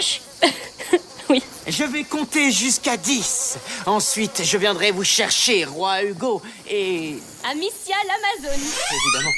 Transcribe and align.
Oui. 1.28 1.40
Je 1.68 1.84
vais 1.84 2.02
compter 2.02 2.50
jusqu'à 2.50 2.96
10. 2.96 3.58
Ensuite, 3.86 4.42
je 4.44 4.58
viendrai 4.58 4.90
vous 4.90 5.04
chercher, 5.04 5.64
roi 5.64 6.02
Hugo, 6.02 6.42
et... 6.68 7.14
Amicia 7.48 7.94
l'Amazone. 8.04 8.60
Évidemment. 8.60 9.30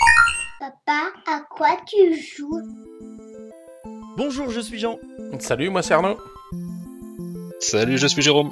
Papa, 0.59 1.13
à 1.27 1.41
quoi 1.51 1.77
tu 1.87 2.19
joues? 2.19 2.63
Bonjour, 4.17 4.51
je 4.51 4.61
suis 4.61 4.79
Jean. 4.79 4.99
Salut, 5.39 5.69
moi 5.69 5.83
c'est 5.83 5.93
Arnaud. 5.93 6.17
Salut, 7.61 7.99
je 7.99 8.07
suis 8.07 8.23
Jérôme. 8.23 8.51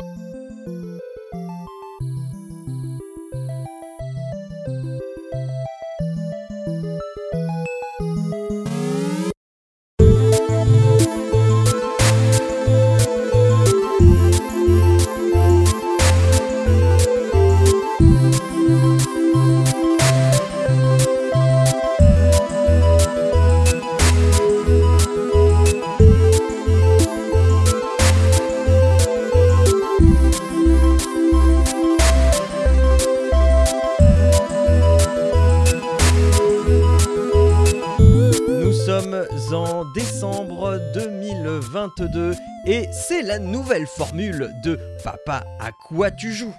Formule 43.86 44.50
de 44.64 44.78
Papa 45.04 45.44
à 45.60 45.70
quoi 45.72 46.10
tu 46.10 46.32
joues? 46.32 46.54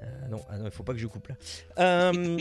Euh, 0.00 0.28
Non, 0.28 0.40
ah 0.48 0.56
non, 0.58 0.64
il 0.66 0.70
faut 0.70 0.82
pas 0.82 0.92
que 0.92 0.98
je 0.98 1.06
coupe 1.06 1.28
là. 1.28 1.34
Euh. 1.78 2.38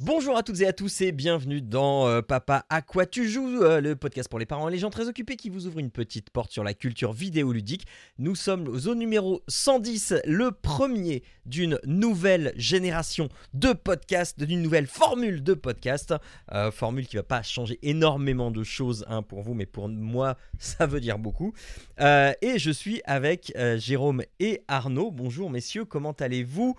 Bonjour 0.00 0.36
à 0.36 0.42
toutes 0.42 0.60
et 0.60 0.66
à 0.66 0.72
tous 0.72 1.02
et 1.02 1.12
bienvenue 1.12 1.62
dans 1.62 2.08
euh, 2.08 2.20
Papa 2.20 2.66
à 2.68 2.82
quoi 2.82 3.06
tu 3.06 3.28
joues, 3.28 3.62
euh, 3.62 3.80
le 3.80 3.94
podcast 3.94 4.28
pour 4.28 4.40
les 4.40 4.44
parents 4.44 4.68
et 4.68 4.72
les 4.72 4.78
gens 4.78 4.90
très 4.90 5.06
occupés 5.06 5.36
qui 5.36 5.50
vous 5.50 5.68
ouvre 5.68 5.78
une 5.78 5.92
petite 5.92 6.30
porte 6.30 6.50
sur 6.50 6.64
la 6.64 6.74
culture 6.74 7.12
vidéoludique. 7.12 7.86
Nous 8.18 8.34
sommes 8.34 8.66
au 8.66 8.94
numéro 8.96 9.44
110, 9.46 10.14
le 10.24 10.50
premier 10.50 11.22
d'une 11.46 11.78
nouvelle 11.86 12.52
génération 12.56 13.28
de 13.52 13.72
podcasts, 13.72 14.42
d'une 14.42 14.62
nouvelle 14.62 14.88
formule 14.88 15.44
de 15.44 15.54
podcast. 15.54 16.12
Euh, 16.50 16.72
formule 16.72 17.06
qui 17.06 17.14
va 17.14 17.22
pas 17.22 17.44
changer 17.44 17.78
énormément 17.82 18.50
de 18.50 18.64
choses 18.64 19.04
hein, 19.08 19.22
pour 19.22 19.42
vous, 19.42 19.54
mais 19.54 19.66
pour 19.66 19.88
moi, 19.88 20.36
ça 20.58 20.86
veut 20.86 21.00
dire 21.00 21.20
beaucoup. 21.20 21.52
Et 22.00 22.58
je 22.58 22.70
suis 22.72 23.00
avec 23.04 23.56
Jérôme 23.76 24.24
et 24.40 24.62
Arnaud. 24.66 25.12
Bonjour 25.12 25.50
messieurs, 25.50 25.84
comment 25.84 26.16
allez-vous 26.18 26.74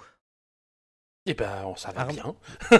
Eh 1.28 1.34
ben, 1.34 1.50
on- 1.66 1.76
ça 1.76 1.92
va 1.92 2.02
Arnaud. 2.02 2.36
bien. 2.70 2.80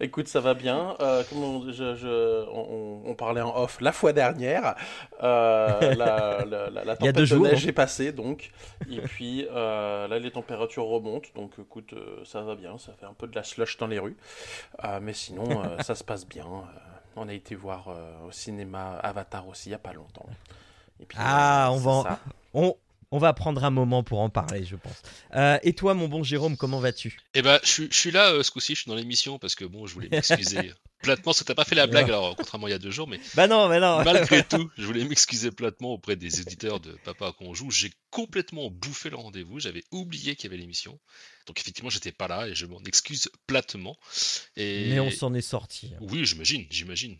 Écoute, 0.00 0.28
ça 0.28 0.40
va 0.40 0.52
bien. 0.54 0.96
Euh, 1.00 1.22
comme 1.28 1.42
on, 1.42 1.72
je- 1.72 1.94
je- 1.96 2.46
on- 2.50 3.02
on 3.06 3.14
parlait 3.14 3.40
en 3.40 3.56
off 3.56 3.80
la 3.80 3.92
fois 3.92 4.12
dernière, 4.12 4.74
euh, 5.22 5.94
la, 5.94 6.44
la- 6.44 6.96
tempête 6.96 7.16
de 7.16 7.24
jours, 7.24 7.44
neige 7.44 7.64
hein. 7.64 7.68
est 7.68 7.72
passée, 7.72 8.12
donc. 8.12 8.50
Et 8.90 9.00
puis 9.00 9.46
euh, 9.50 10.08
là, 10.08 10.18
les 10.18 10.30
températures 10.30 10.84
remontent, 10.84 11.28
donc 11.34 11.52
écoute, 11.58 11.94
ça 12.24 12.42
va 12.42 12.54
bien. 12.54 12.76
Ça 12.78 12.92
fait 12.98 13.06
un 13.06 13.14
peu 13.14 13.26
de 13.28 13.34
la 13.34 13.44
slush 13.44 13.78
dans 13.78 13.86
les 13.86 13.98
rues. 13.98 14.16
Mais 15.00 15.14
sinon, 15.14 15.46
ça 15.82 15.94
se 15.94 16.04
passe 16.04 16.26
bien. 16.26 16.44
On 17.16 17.28
a 17.28 17.32
été 17.32 17.54
voir 17.54 17.86
au 18.26 18.30
cinéma 18.32 18.96
Avatar 19.02 19.46
aussi, 19.48 19.68
il 19.68 19.72
n'y 19.72 19.76
a 19.76 19.78
pas 19.78 19.92
longtemps. 19.92 20.26
Et 21.00 21.06
puis, 21.06 21.16
Ah, 21.20 21.70
on 21.72 21.76
va 21.76 22.02
ça. 22.02 22.18
on, 22.54 22.76
on 23.12 23.18
va 23.18 23.32
prendre 23.34 23.62
un 23.62 23.70
moment 23.70 24.02
pour 24.02 24.20
en 24.20 24.30
parler, 24.30 24.64
je 24.64 24.74
pense. 24.74 25.00
Euh, 25.36 25.58
et 25.62 25.74
toi, 25.74 25.94
mon 25.94 26.08
bon 26.08 26.22
Jérôme, 26.24 26.56
comment 26.56 26.80
vas-tu? 26.80 27.18
Eh 27.34 27.42
ben, 27.42 27.60
je, 27.62 27.68
suis- 27.68 27.88
je 27.90 27.96
suis 27.96 28.10
là 28.10 28.32
euh, 28.32 28.42
ce 28.42 28.50
coup-ci, 28.50 28.74
je 28.74 28.80
suis 28.80 28.88
dans 28.88 28.96
l'émission 28.96 29.38
parce 29.38 29.54
que 29.54 29.64
bon, 29.64 29.86
je 29.86 29.94
voulais 29.94 30.08
m'excuser 30.10 30.72
platement, 31.02 31.24
parce 31.26 31.40
que 31.40 31.44
t'as 31.44 31.54
pas 31.54 31.64
fait 31.64 31.74
la 31.74 31.86
blague, 31.86 32.06
alors 32.08 32.34
contrairement 32.36 32.66
à 32.66 32.70
il 32.70 32.72
y 32.72 32.76
a 32.76 32.78
deux 32.78 32.90
jours, 32.90 33.08
mais 33.08 33.20
Bah 33.34 33.46
non, 33.48 33.68
bah 33.68 33.80
non. 33.80 34.02
malgré 34.04 34.42
tout, 34.48 34.70
je 34.78 34.84
voulais 34.86 35.04
m'excuser 35.04 35.50
platement 35.50 35.92
auprès 35.92 36.16
des 36.16 36.40
éditeurs 36.40 36.80
de 36.80 36.92
Papa 37.04 37.32
qu'on 37.38 37.54
joue. 37.54 37.70
J'ai 37.70 37.92
complètement 38.10 38.70
bouffé 38.70 39.10
le 39.10 39.16
rendez-vous, 39.16 39.60
j'avais 39.60 39.84
oublié 39.90 40.34
qu'il 40.36 40.50
y 40.50 40.52
avait 40.54 40.60
l'émission. 40.60 40.98
Donc 41.46 41.58
effectivement, 41.60 41.90
j'étais 41.90 42.12
pas 42.12 42.28
là 42.28 42.46
et 42.48 42.54
je 42.54 42.66
m'en 42.66 42.80
excuse 42.84 43.28
platement. 43.46 43.96
Et... 44.56 44.90
Mais 44.90 45.00
on 45.00 45.10
s'en 45.10 45.34
est 45.34 45.40
sorti. 45.40 45.92
Oui, 46.00 46.24
j'imagine, 46.24 46.66
j'imagine. 46.70 47.16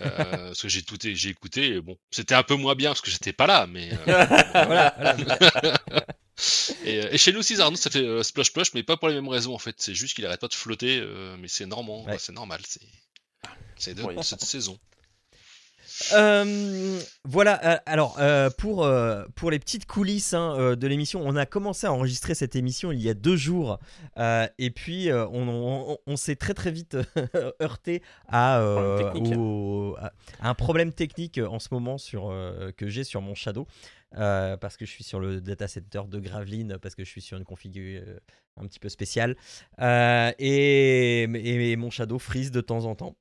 Euh, 0.00 0.48
parce 0.48 0.62
que 0.62 0.68
j'ai 0.68 0.82
tout, 0.82 0.96
j'ai 1.00 1.28
écouté, 1.30 1.68
et 1.76 1.80
bon, 1.80 1.96
c'était 2.10 2.34
un 2.34 2.42
peu 2.42 2.54
moins 2.54 2.74
bien 2.74 2.90
parce 2.90 3.00
que 3.00 3.10
j'étais 3.10 3.32
pas 3.32 3.46
là, 3.46 3.66
mais. 3.66 3.90
euh, 3.92 3.96
Voilà, 4.52 4.94
voilà. 4.96 5.38
et, 6.84 7.00
euh, 7.04 7.08
et 7.12 7.18
chez 7.18 7.32
nous 7.32 7.40
aussi, 7.40 7.60
Arnaud, 7.60 7.76
ça 7.76 7.90
fait 7.90 8.00
euh, 8.02 8.22
splash 8.22 8.48
splash, 8.48 8.74
mais 8.74 8.82
pas 8.82 8.96
pour 8.96 9.08
les 9.08 9.14
mêmes 9.14 9.28
raisons 9.28 9.54
en 9.54 9.58
fait. 9.58 9.76
C'est 9.78 9.94
juste 9.94 10.14
qu'il 10.14 10.26
arrête 10.26 10.40
pas 10.40 10.48
de 10.48 10.54
flotter, 10.54 10.98
euh, 11.00 11.36
mais 11.38 11.48
c'est 11.48 11.66
normal, 11.66 12.06
Ouais. 12.06 12.18
c'est 12.18 12.32
normal, 12.32 12.60
c'est. 12.66 12.80
C'est 13.76 13.94
de 13.94 14.02
cette 14.22 14.42
saison. 14.42 14.78
Euh, 16.14 17.00
voilà, 17.24 17.64
euh, 17.64 17.78
alors 17.86 18.16
euh, 18.20 18.50
pour, 18.56 18.88
pour 19.34 19.50
les 19.50 19.58
petites 19.58 19.86
coulisses 19.86 20.32
hein, 20.34 20.76
de 20.76 20.86
l'émission, 20.86 21.20
on 21.24 21.34
a 21.36 21.44
commencé 21.46 21.86
à 21.86 21.92
enregistrer 21.92 22.34
cette 22.34 22.54
émission 22.56 22.92
il 22.92 23.00
y 23.00 23.08
a 23.08 23.14
deux 23.14 23.36
jours 23.36 23.78
et 24.16 24.70
puis 24.70 25.08
on, 25.12 25.48
on- 25.48 25.98
on 26.06 26.16
s'est 26.16 26.36
très 26.36 26.54
très 26.54 26.70
vite 26.70 26.96
heurté 27.60 28.02
à, 28.28 28.60
Problème 28.62 29.12
technique. 29.12 29.34
au- 29.38 29.96
à- 29.98 30.12
à 30.40 30.48
un 30.50 30.54
problème 30.54 30.92
technique 30.92 31.38
en 31.38 31.58
ce 31.58 31.68
moment 31.72 31.98
sur, 31.98 32.32
que 32.76 32.88
j'ai 32.88 33.04
sur 33.04 33.20
mon 33.20 33.34
Shadow 33.34 33.66
euh, 34.16 34.56
parce 34.56 34.76
que 34.76 34.86
je 34.86 34.90
suis 34.90 35.04
sur 35.04 35.20
le 35.20 35.40
data 35.40 35.68
center 35.68 36.02
de 36.08 36.18
Gravelines 36.20 36.78
parce 36.80 36.94
que 36.94 37.04
je 37.04 37.10
suis 37.10 37.20
sur 37.20 37.36
une 37.36 37.44
config 37.44 37.76
euh, 37.78 38.18
un 38.56 38.66
petit 38.66 38.78
peu 38.78 38.88
spéciale 38.88 39.36
Euh, 39.80 40.32
et, 40.38 41.22
et 41.24 41.76
mon 41.76 41.90
Shadow 41.90 42.18
freeze 42.18 42.50
de 42.50 42.60
temps 42.60 42.84
en 42.86 42.94
temps. 42.94 43.16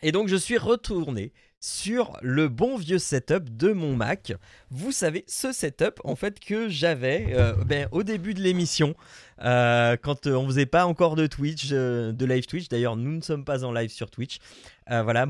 Et 0.00 0.12
donc 0.12 0.28
je 0.28 0.36
suis 0.36 0.58
retourné 0.58 1.32
sur 1.60 2.16
le 2.22 2.48
bon 2.48 2.76
vieux 2.76 2.98
setup 2.98 3.56
de 3.56 3.72
mon 3.72 3.96
Mac. 3.96 4.32
Vous 4.70 4.92
savez, 4.92 5.24
ce 5.26 5.52
setup 5.52 6.00
en 6.04 6.14
fait 6.14 6.38
que 6.38 6.68
j'avais 6.68 7.34
euh, 7.34 7.52
ben, 7.64 7.88
au 7.90 8.02
début 8.02 8.34
de 8.34 8.40
l'émission, 8.40 8.94
euh, 9.42 9.96
quand 10.00 10.26
euh, 10.26 10.34
on 10.34 10.46
faisait 10.46 10.66
pas 10.66 10.86
encore 10.86 11.16
de 11.16 11.26
Twitch, 11.26 11.70
de 11.70 12.24
live 12.24 12.46
Twitch. 12.46 12.68
D'ailleurs, 12.68 12.96
nous 12.96 13.10
ne 13.10 13.20
sommes 13.20 13.44
pas 13.44 13.64
en 13.64 13.72
live 13.72 13.90
sur 13.90 14.10
Twitch. 14.10 14.38
Voilà, 14.90 15.26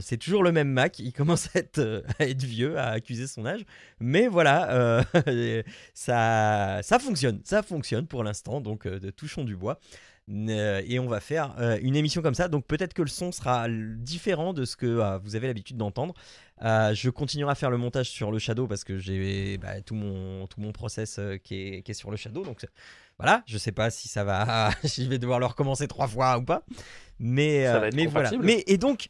c'est 0.00 0.16
toujours 0.16 0.42
le 0.42 0.50
même 0.50 0.72
Mac. 0.72 0.98
Il 0.98 1.12
commence 1.12 1.54
à 1.54 1.60
être, 1.60 2.44
vieux, 2.44 2.78
à 2.78 2.88
accuser 2.88 3.28
son 3.28 3.46
âge. 3.46 3.60
Mais 4.00 4.26
voilà, 4.26 5.04
ça, 5.94 6.80
ça 6.82 6.98
fonctionne, 6.98 7.40
ça 7.44 7.62
fonctionne 7.62 8.08
pour 8.08 8.24
l'instant. 8.24 8.60
Donc, 8.60 8.88
touchons 9.14 9.44
du 9.44 9.54
bois. 9.54 9.78
Euh, 10.30 10.82
et 10.86 10.98
on 10.98 11.06
va 11.06 11.20
faire 11.20 11.54
euh, 11.58 11.78
une 11.82 11.96
émission 11.96 12.22
comme 12.22 12.34
ça. 12.34 12.48
Donc 12.48 12.66
peut-être 12.66 12.94
que 12.94 13.02
le 13.02 13.08
son 13.08 13.32
sera 13.32 13.66
différent 13.68 14.52
de 14.52 14.64
ce 14.64 14.76
que 14.76 14.86
euh, 14.86 15.18
vous 15.18 15.36
avez 15.36 15.46
l'habitude 15.46 15.76
d'entendre. 15.76 16.14
Euh, 16.62 16.92
je 16.94 17.10
continuerai 17.10 17.52
à 17.52 17.54
faire 17.54 17.70
le 17.70 17.78
montage 17.78 18.10
sur 18.10 18.32
le 18.32 18.38
Shadow 18.38 18.66
parce 18.66 18.84
que 18.84 18.98
j'ai 18.98 19.58
bah, 19.58 19.80
tout, 19.80 19.94
mon, 19.94 20.46
tout 20.46 20.60
mon 20.60 20.72
process 20.72 21.18
euh, 21.18 21.36
qui, 21.36 21.54
est, 21.54 21.82
qui 21.82 21.92
est 21.92 21.94
sur 21.94 22.10
le 22.10 22.16
Shadow. 22.16 22.42
Donc 22.42 22.66
voilà, 23.18 23.42
je 23.46 23.58
sais 23.58 23.72
pas 23.72 23.90
si 23.90 24.08
ça 24.08 24.24
va, 24.24 24.70
si 24.84 25.04
je 25.04 25.08
vais 25.08 25.18
devoir 25.18 25.38
le 25.38 25.46
recommencer 25.46 25.86
trois 25.86 26.08
fois 26.08 26.38
ou 26.38 26.42
pas. 26.42 26.64
Mais, 27.18 27.64
Ça 27.64 27.76
euh, 27.76 27.80
va 27.80 27.88
être 27.88 27.94
mais 27.94 28.06
voilà. 28.06 28.30
compatible. 28.30 28.44
Mais 28.44 28.64
et 28.66 28.78
donc, 28.78 29.08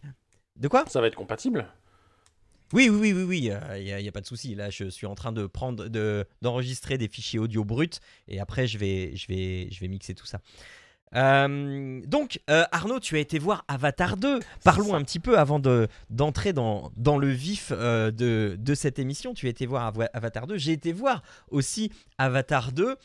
de 0.56 0.68
quoi? 0.68 0.84
Ça 0.88 1.00
va 1.00 1.06
être 1.06 1.16
compatible? 1.16 1.66
oui, 2.74 2.90
oui, 2.90 2.98
oui, 2.98 3.12
oui, 3.12 3.22
oui, 3.22 3.50
il 3.78 4.02
n'y 4.02 4.08
a, 4.08 4.12
pas 4.12 4.20
de 4.20 4.26
souci. 4.26 4.54
Là, 4.54 4.68
je 4.68 4.84
suis 4.90 5.06
en 5.06 5.14
train 5.14 5.32
de 5.32 5.46
prendre, 5.46 5.88
de, 5.88 6.26
d'enregistrer 6.42 6.98
des 6.98 7.08
fichiers 7.08 7.38
audio 7.38 7.64
bruts 7.64 7.88
et 8.28 8.40
après, 8.40 8.66
je 8.66 8.76
vais, 8.76 9.16
je 9.16 9.26
vais, 9.28 9.68
je 9.70 9.80
vais 9.80 9.88
mixer 9.88 10.14
tout 10.14 10.26
ça. 10.26 10.40
Euh, 11.14 12.00
donc, 12.06 12.40
euh, 12.50 12.64
Arnaud, 12.72 13.00
tu 13.00 13.16
as 13.16 13.20
été 13.20 13.38
voir 13.38 13.64
Avatar 13.68 14.16
2. 14.16 14.40
Parlons 14.64 14.94
un 14.94 15.02
petit 15.02 15.18
peu 15.20 15.38
avant 15.38 15.58
de, 15.58 15.88
d'entrer 16.10 16.52
dans, 16.52 16.90
dans 16.96 17.18
le 17.18 17.28
vif 17.28 17.72
euh, 17.74 18.10
de, 18.10 18.56
de 18.58 18.74
cette 18.74 18.98
émission. 18.98 19.34
Tu 19.34 19.46
as 19.46 19.50
été 19.50 19.66
voir 19.66 19.86
Ava- 19.86 20.10
Avatar 20.12 20.46
2. 20.46 20.56
J'ai 20.58 20.72
été 20.72 20.92
voir 20.92 21.22
aussi 21.50 21.90
Avatar 22.18 22.72
2. 22.72 22.96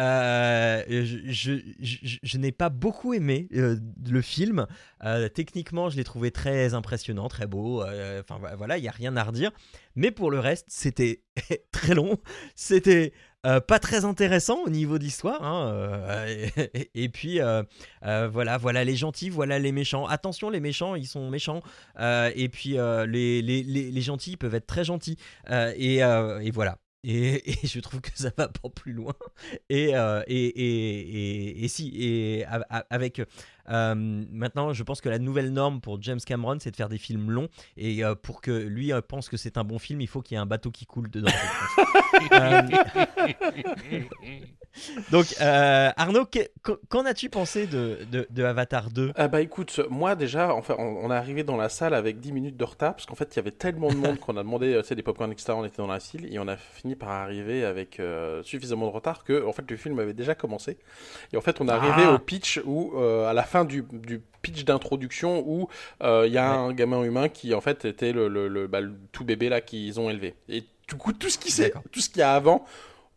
Euh, 0.00 0.82
je 0.88 2.38
n'ai 2.38 2.52
pas 2.52 2.70
beaucoup 2.70 3.12
aimé 3.14 3.48
euh, 3.54 3.76
le 4.08 4.22
film. 4.22 4.66
Euh, 5.04 5.28
techniquement, 5.28 5.90
je 5.90 5.96
l'ai 5.96 6.04
trouvé 6.04 6.30
très 6.30 6.74
impressionnant, 6.74 7.28
très 7.28 7.46
beau. 7.46 7.82
Enfin 7.82 8.38
vo- 8.38 8.56
voilà, 8.56 8.78
il 8.78 8.82
n'y 8.82 8.88
a 8.88 8.92
rien 8.92 9.16
à 9.16 9.22
redire. 9.24 9.50
Mais 9.96 10.10
pour 10.10 10.30
le 10.30 10.38
reste, 10.38 10.66
c'était 10.68 11.22
très 11.72 11.94
long. 11.94 12.18
C'était 12.54 13.12
pas 13.42 13.78
très 13.78 14.04
intéressant 14.04 14.58
au 14.64 14.68
niveau 14.70 14.98
de 14.98 15.04
l'histoire. 15.04 15.42
hein, 15.42 16.24
et, 16.94 17.08
puis 17.08 17.40
voilà, 18.02 18.56
voilà 18.58 18.84
les 18.84 18.96
gentils, 18.96 19.30
voilà 19.30 19.58
les 19.58 19.72
méchants. 19.72 20.06
Attention, 20.06 20.50
les 20.50 20.60
méchants, 20.60 20.94
ils 20.94 21.06
sont 21.06 21.28
méchants. 21.30 21.60
Et 21.98 22.48
puis 22.50 22.76
les, 23.08 23.42
les, 23.42 23.62
les, 23.62 23.90
les 23.90 24.02
gentils 24.02 24.36
peuvent 24.36 24.54
être 24.54 24.66
très 24.66 24.84
gentils. 24.84 25.16
Et 25.50 26.00
voilà. 26.52 26.78
Et, 27.02 27.42
je 27.64 27.80
trouve 27.80 28.00
que 28.00 28.10
ça 28.14 28.30
va 28.36 28.48
pas 28.48 28.68
plus 28.68 28.92
loin. 28.92 29.14
Et, 29.68 29.96
euh, 29.96 30.22
et, 30.26 30.46
et, 30.46 31.64
et, 31.64 31.68
si, 31.68 31.92
et 31.96 32.44
avec 32.90 33.22
Euh, 33.70 33.94
maintenant, 33.94 34.72
je 34.72 34.82
pense 34.82 35.00
que 35.00 35.08
la 35.08 35.18
nouvelle 35.18 35.52
norme 35.52 35.80
pour 35.80 36.00
James 36.02 36.20
Cameron, 36.24 36.58
c'est 36.60 36.70
de 36.70 36.76
faire 36.76 36.88
des 36.88 36.98
films 36.98 37.30
longs. 37.30 37.48
Et 37.76 38.04
euh, 38.04 38.14
pour 38.14 38.40
que 38.40 38.50
lui 38.50 38.92
euh, 38.92 39.00
pense 39.00 39.28
que 39.28 39.36
c'est 39.36 39.56
un 39.58 39.64
bon 39.64 39.78
film, 39.78 40.00
il 40.00 40.08
faut 40.08 40.22
qu'il 40.22 40.34
y 40.34 40.38
ait 40.38 40.42
un 40.42 40.46
bateau 40.46 40.70
qui 40.70 40.86
coule 40.86 41.10
dedans. 41.10 41.32
Euh, 42.32 42.62
donc, 45.10 45.26
euh, 45.40 45.90
Arnaud, 45.96 46.24
que- 46.26 46.48
qu'en 46.88 47.04
as-tu 47.04 47.28
pensé 47.28 47.66
de, 47.66 47.98
de, 48.10 48.26
de 48.30 48.44
Avatar 48.44 48.90
2 48.90 49.12
Ah 49.16 49.28
bah 49.28 49.40
écoute, 49.40 49.80
moi 49.90 50.14
déjà, 50.14 50.54
enfin, 50.54 50.74
on, 50.78 51.04
on 51.04 51.10
est 51.10 51.14
arrivé 51.14 51.42
dans 51.44 51.56
la 51.56 51.68
salle 51.68 51.94
avec 51.94 52.20
10 52.20 52.32
minutes 52.32 52.56
de 52.56 52.64
retard 52.64 52.94
parce 52.94 53.06
qu'en 53.06 53.14
fait 53.14 53.34
il 53.34 53.36
y 53.36 53.40
avait 53.40 53.50
tellement 53.50 53.88
de 53.90 53.96
monde 53.96 54.18
qu'on 54.18 54.36
a 54.36 54.42
demandé, 54.42 54.78
tu 54.82 54.88
sais, 54.88 54.94
des 54.94 55.02
popcorn 55.02 55.30
etc. 55.32 55.52
On 55.56 55.64
était 55.64 55.76
dans 55.78 55.86
la 55.86 56.00
salle 56.00 56.26
et 56.32 56.38
on 56.38 56.48
a 56.48 56.56
fini 56.56 56.94
par 56.94 57.10
arriver 57.10 57.64
avec 57.64 58.00
euh, 58.00 58.42
suffisamment 58.42 58.86
de 58.86 58.92
retard 58.92 59.24
que 59.24 59.46
en 59.46 59.52
fait 59.52 59.68
le 59.70 59.76
film 59.76 59.98
avait 59.98 60.14
déjà 60.14 60.34
commencé. 60.34 60.78
Et 61.32 61.36
en 61.36 61.40
fait 61.40 61.60
on 61.60 61.68
est 61.68 61.72
arrivé 61.72 62.02
Ah. 62.06 62.12
au 62.14 62.18
pitch 62.18 62.60
où 62.64 62.92
euh, 62.96 63.28
à 63.28 63.32
la 63.32 63.42
fin 63.42 63.59
du, 63.64 63.84
du 63.92 64.20
pitch 64.42 64.64
d'introduction 64.64 65.42
où 65.46 65.68
euh, 66.02 66.24
il 66.26 66.32
y 66.32 66.38
a 66.38 66.50
un 66.50 66.72
gamin 66.72 67.02
humain 67.02 67.28
qui 67.28 67.54
en 67.54 67.60
fait 67.60 67.84
était 67.84 68.12
le, 68.12 68.28
le, 68.28 68.48
le- 68.48 68.66
bah, 68.66 68.80
le 68.80 68.92
tout 69.12 69.24
bébé 69.24 69.48
là 69.48 69.60
qu'ils 69.60 69.98
ont 70.00 70.08
élevé. 70.10 70.34
Et 70.48 70.64
du 70.88 70.94
coup 70.96 71.12
tout 71.12 71.28
ce 71.28 71.38
qui 71.38 71.50
c'est, 71.50 71.64
D'accord. 71.68 71.82
tout 71.92 72.00
ce 72.00 72.08
qu'il 72.08 72.20
y 72.20 72.22
a 72.22 72.34
avant. 72.34 72.64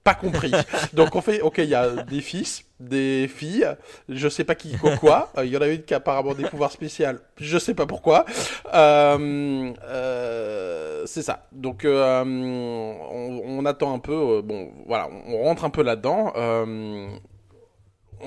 Pas 0.04 0.16
compris. 0.16 0.52
Donc 0.94 1.16
on 1.16 1.22
fait, 1.22 1.40
ok, 1.40 1.60
il 1.60 1.70
y 1.70 1.76
a 1.76 2.04
des 2.04 2.20
fils, 2.20 2.66
des 2.78 3.30
filles, 3.30 3.66
je 4.10 4.28
sais 4.28 4.44
pas 4.44 4.54
qui 4.54 4.78
quoi 4.78 4.98
quoi. 4.98 5.32
Euh, 5.38 5.46
Il 5.46 5.52
y 5.54 5.56
en 5.56 5.62
a 5.62 5.68
une 5.68 5.82
qui 5.82 5.94
a 5.94 5.98
apparemment 5.98 6.34
des 6.34 6.44
pouvoirs 6.44 6.74
spéciaux, 6.74 7.08
je 7.38 7.58
sais 7.58 7.74
pas 7.74 7.86
pourquoi. 7.86 8.26
Euh, 8.74 9.72
euh, 9.86 11.04
c'est 11.06 11.22
ça. 11.22 11.48
Donc 11.54 11.84
on, 11.86 13.42
on 13.46 13.66
attend 13.66 13.94
un 13.94 14.00
peu. 14.00 14.42
bon, 14.42 14.72
voilà, 14.86 15.08
on 15.28 15.42
rentre 15.44 15.64
un 15.64 15.70
peu 15.70 15.84
là-dedans. 15.84 16.34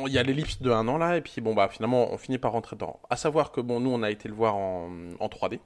Il 0.06 0.12
y 0.12 0.18
a 0.18 0.22
l'ellipse 0.22 0.60
de 0.62 0.70
un 0.70 0.86
an 0.88 0.98
là, 0.98 1.16
et 1.16 1.20
puis 1.20 1.40
bon 1.40 1.54
bah 1.54 1.68
finalement 1.70 2.12
on 2.12 2.18
finit 2.18 2.38
par 2.38 2.52
rentrer 2.52 2.76
dedans. 2.76 3.00
À 3.10 3.16
savoir 3.16 3.52
que 3.52 3.60
bon 3.60 3.80
nous 3.80 3.90
on 3.90 4.02
a 4.02 4.10
été 4.10 4.28
le 4.28 4.34
voir 4.34 4.56
en, 4.56 4.90
en 5.20 5.28
3D. 5.28 5.60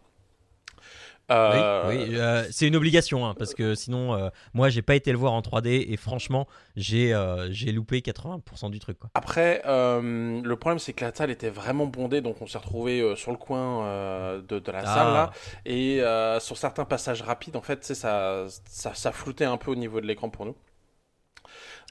Euh, 1.30 1.88
Oui, 1.88 1.96
oui, 2.08 2.16
euh, 2.16 2.44
c'est 2.50 2.66
une 2.66 2.74
obligation, 2.74 3.24
hein, 3.24 3.34
parce 3.38 3.54
que 3.54 3.76
sinon, 3.76 4.14
euh, 4.14 4.30
moi, 4.52 4.68
j'ai 4.68 4.82
pas 4.82 4.96
été 4.96 5.12
le 5.12 5.18
voir 5.18 5.32
en 5.32 5.40
3D 5.42 5.86
et 5.88 5.96
franchement, 5.96 6.48
j'ai 6.74 7.14
euh, 7.14 7.46
j'ai 7.52 7.70
loupé 7.70 8.00
80% 8.00 8.68
du 8.68 8.80
truc. 8.80 8.98
Quoi. 8.98 9.10
Après, 9.14 9.62
le 9.64 10.54
problème 10.56 10.80
c'est 10.80 10.92
que 10.92 11.04
la 11.04 11.14
salle 11.14 11.30
était 11.30 11.50
vraiment 11.50 11.86
bondée, 11.86 12.20
donc 12.20 12.42
on 12.42 12.48
s'est 12.48 12.58
retrouvé 12.58 13.14
sur 13.16 13.30
le 13.30 13.36
coin 13.36 14.38
de, 14.48 14.58
de 14.58 14.72
la 14.72 14.80
Ah. 14.80 14.84
salle 14.86 15.12
là, 15.12 15.30
et 15.66 16.00
sur 16.40 16.56
certains 16.58 16.84
passages 16.84 17.22
rapides, 17.22 17.54
en 17.56 17.62
fait, 17.62 17.84
ça, 17.84 18.46
ça, 18.66 18.94
ça 18.94 19.12
floutait 19.12 19.44
un 19.44 19.56
peu 19.56 19.70
au 19.70 19.76
niveau 19.76 20.00
de 20.00 20.06
l'écran 20.06 20.30
pour 20.30 20.46
nous. 20.46 20.56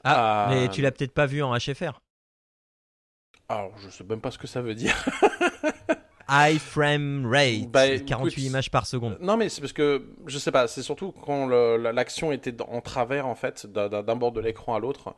Ah, 0.04 0.48
mais 0.50 0.68
tu 0.68 0.82
l'as 0.82 0.92
peut-être 0.92 1.12
pas 1.14 1.26
vu 1.26 1.42
en 1.42 1.54
HFR. 1.56 2.00
Alors, 3.50 3.72
je 3.78 3.90
sais 3.90 4.04
même 4.04 4.20
pas 4.20 4.30
ce 4.30 4.38
que 4.38 4.46
ça 4.46 4.60
veut 4.62 4.74
dire. 4.76 4.94
High 6.28 6.60
frame 6.60 7.26
rate, 7.28 7.68
Bah, 7.70 7.98
48 7.98 8.32
écoute, 8.32 8.44
images 8.44 8.70
par 8.70 8.86
seconde. 8.86 9.18
Non, 9.20 9.36
mais 9.36 9.48
c'est 9.48 9.60
parce 9.60 9.72
que 9.72 10.06
je 10.26 10.38
sais 10.38 10.52
pas. 10.52 10.68
C'est 10.68 10.82
surtout 10.82 11.10
quand 11.10 11.48
l'action 11.48 12.30
était 12.30 12.54
en 12.62 12.80
travers 12.80 13.26
en 13.26 13.34
fait, 13.34 13.66
d'un- 13.66 13.88
bord 14.14 14.30
de 14.30 14.40
l'écran 14.40 14.76
à 14.76 14.78
l'autre 14.78 15.16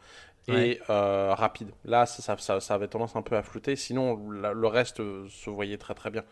et 0.48 0.52
Ouais. 0.52 0.80
euh, 0.88 1.34
rapide. 1.34 1.68
Là, 1.84 2.06
ça, 2.06 2.22
ça, 2.22 2.36
ça- 2.38 2.60
ça 2.60 2.74
avait 2.74 2.88
tendance 2.88 3.14
un 3.14 3.20
peu 3.22 3.36
à 3.36 3.42
flouter. 3.42 3.76
Sinon, 3.76 4.30
la- 4.30 4.54
le 4.54 4.66
reste 4.66 5.02
se 5.28 5.50
voyait 5.50 5.76
très 5.76 5.92
très 5.94 6.10
bien. 6.10 6.22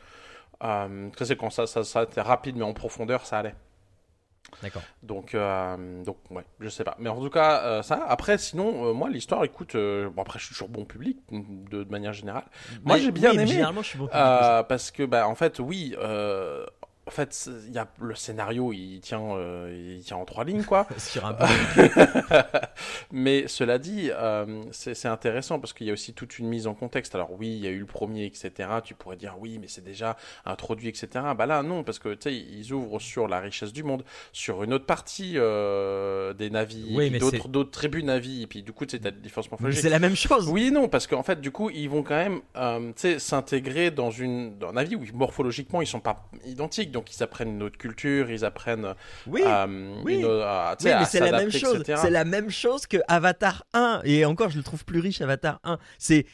Euh, 0.64 1.10
c'est 1.20 1.36
quand 1.36 1.50
ça, 1.50 1.66
ça, 1.66 1.84
ça 1.84 2.04
était 2.04 2.22
rapide, 2.22 2.56
mais 2.56 2.64
en 2.64 2.72
profondeur, 2.72 3.26
ça 3.26 3.40
allait. 3.40 3.54
D'accord. 4.62 4.82
Donc, 5.02 5.34
euh, 5.34 6.04
donc 6.04 6.16
ouais, 6.30 6.44
je 6.60 6.68
sais 6.68 6.84
pas. 6.84 6.96
Mais 6.98 7.08
en 7.08 7.20
tout 7.20 7.30
cas, 7.30 7.62
euh, 7.62 7.82
ça. 7.82 8.04
Après, 8.08 8.38
sinon, 8.38 8.86
euh, 8.86 8.92
moi, 8.92 9.08
l'histoire, 9.08 9.44
écoute. 9.44 9.74
euh, 9.74 10.10
bon, 10.10 10.22
après, 10.22 10.38
je 10.38 10.46
suis 10.46 10.54
toujours 10.54 10.68
bon 10.68 10.84
public 10.84 11.18
de, 11.30 11.84
de 11.84 11.90
manière 11.90 12.12
générale. 12.12 12.44
Moi, 12.84 12.98
j'ai 12.98 13.10
bien 13.10 13.30
oui, 13.30 13.36
aimé. 13.36 13.46
Généralement, 13.46 13.82
je 13.82 13.88
suis 13.88 13.98
bon 13.98 14.06
public 14.06 14.20
parce 14.68 14.90
que, 14.90 15.04
bah, 15.04 15.28
en 15.28 15.34
fait, 15.34 15.58
oui. 15.58 15.94
En 17.10 17.12
fait, 17.12 17.50
il 17.66 17.72
y 17.72 17.78
a 17.78 17.88
le 18.00 18.14
scénario, 18.14 18.72
il 18.72 19.00
tient, 19.00 19.34
euh, 19.34 19.96
il 19.98 20.04
tient 20.04 20.16
en 20.16 20.24
trois 20.24 20.44
lignes, 20.44 20.62
quoi. 20.62 20.86
Mais 23.10 23.48
cela 23.48 23.78
dit, 23.78 24.10
euh, 24.12 24.62
c'est 24.70 25.06
intéressant 25.06 25.58
parce 25.58 25.72
qu'il 25.72 25.88
y 25.88 25.90
a 25.90 25.92
aussi 25.92 26.14
toute 26.14 26.38
une 26.38 26.46
mise 26.46 26.68
en 26.68 26.74
contexte. 26.74 27.16
Alors 27.16 27.32
oui, 27.32 27.48
il 27.48 27.64
y 27.64 27.66
a 27.66 27.70
eu 27.70 27.80
le 27.80 27.86
premier, 27.86 28.26
etc. 28.26 28.52
Tu 28.84 28.94
pourrais 28.94 29.16
dire 29.16 29.34
oui, 29.40 29.58
mais 29.58 29.66
c'est 29.66 29.82
déjà 29.82 30.16
introduit, 30.44 30.88
etc. 30.88 31.08
Bah 31.36 31.46
là, 31.46 31.64
non, 31.64 31.82
parce 31.82 31.98
que 31.98 32.14
tu 32.14 32.30
sais, 32.30 32.36
ils 32.36 32.72
ouvrent 32.72 33.00
sur 33.00 33.26
la 33.26 33.40
richesse 33.40 33.72
du 33.72 33.82
monde, 33.82 34.04
sur 34.32 34.62
une 34.62 34.72
autre 34.72 34.86
partie 34.86 35.32
euh, 35.34 36.32
des 36.32 36.48
navis, 36.48 36.94
Oui, 36.94 37.10
mais 37.10 37.18
d'autres 37.18 37.48
d'autres 37.48 37.72
tribus 37.72 38.04
navis, 38.04 38.42
et 38.42 38.46
puis 38.46 38.62
du 38.62 38.72
coup, 38.72 38.86
tu 38.86 38.98
sais, 38.98 39.02
t'as 39.02 39.10
morphologiques. 39.50 39.82
c'est 39.82 39.88
la 39.88 39.98
même 39.98 40.14
chose. 40.14 40.48
Oui 40.48 40.68
et 40.68 40.70
non, 40.70 40.88
parce 40.88 41.08
qu'en 41.08 41.24
fait, 41.24 41.40
du 41.40 41.50
coup, 41.50 41.70
ils 41.70 41.90
vont 41.90 42.04
quand 42.04 42.14
même 42.14 42.40
tu 42.54 42.92
sais, 42.94 43.18
s'intégrer 43.18 43.90
dans, 43.90 44.12
une, 44.12 44.56
dans 44.58 44.68
un 44.68 44.76
avis 44.76 44.94
où 44.94 45.02
morphologiquement, 45.12 45.82
ils 45.82 45.88
sont 45.88 45.98
pas 45.98 46.28
identiques. 46.46 46.92
Donc, 46.92 46.99
ils 47.16 47.22
apprennent 47.22 47.50
une 47.50 47.62
autre 47.62 47.78
culture, 47.78 48.30
ils 48.30 48.44
apprennent 48.44 48.94
Oui. 49.26 49.42
euh, 49.46 49.94
oui. 50.04 50.22
euh, 50.24 50.74
Oui, 50.82 50.90
mais 50.98 51.04
c'est 51.04 51.20
la 51.20 51.32
même 51.38 51.50
chose. 51.52 51.82
C'est 51.86 52.10
la 52.10 52.24
même 52.24 52.50
chose 52.50 52.86
que 52.86 52.98
Avatar 53.08 53.64
1. 53.72 54.00
Et 54.04 54.24
encore, 54.24 54.50
je 54.50 54.56
le 54.58 54.62
trouve 54.62 54.84
plus 54.84 55.00
riche, 55.00 55.20
Avatar 55.20 55.60
1. 55.64 55.78
C'est 55.98 56.26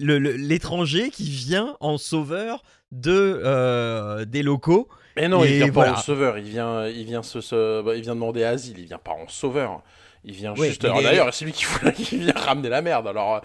l'étranger 0.00 1.10
qui 1.10 1.24
vient 1.30 1.76
en 1.80 1.98
sauveur 1.98 2.62
de, 2.90 3.40
euh, 3.44 4.24
des 4.24 4.42
locaux. 4.42 4.88
Mais 5.16 5.28
non, 5.28 5.44
il 5.44 5.56
vient 5.56 5.70
pas 5.70 5.92
en 5.92 5.96
sauveur, 5.96 6.38
il 6.38 6.44
vient, 6.44 6.86
il 6.88 7.04
vient 7.04 7.22
se, 7.22 7.40
se- 7.40 7.82
bah, 7.82 7.94
il 7.96 8.02
vient 8.02 8.14
demander 8.14 8.44
asile, 8.44 8.78
il 8.78 8.86
vient 8.86 8.98
pas 8.98 9.12
en 9.12 9.28
sauveur. 9.28 9.82
Il 10.24 10.34
vient 10.34 10.54
Oui, 10.56 10.68
juste. 10.68 10.84
les- 10.84 11.02
D'ailleurs, 11.02 11.34
c'est 11.34 11.44
lui 11.44 11.52
qui, 11.52 12.16
vient 12.18 12.32
ramener 12.34 12.68
la 12.68 12.80
merde. 12.80 13.08
Alors, 13.08 13.42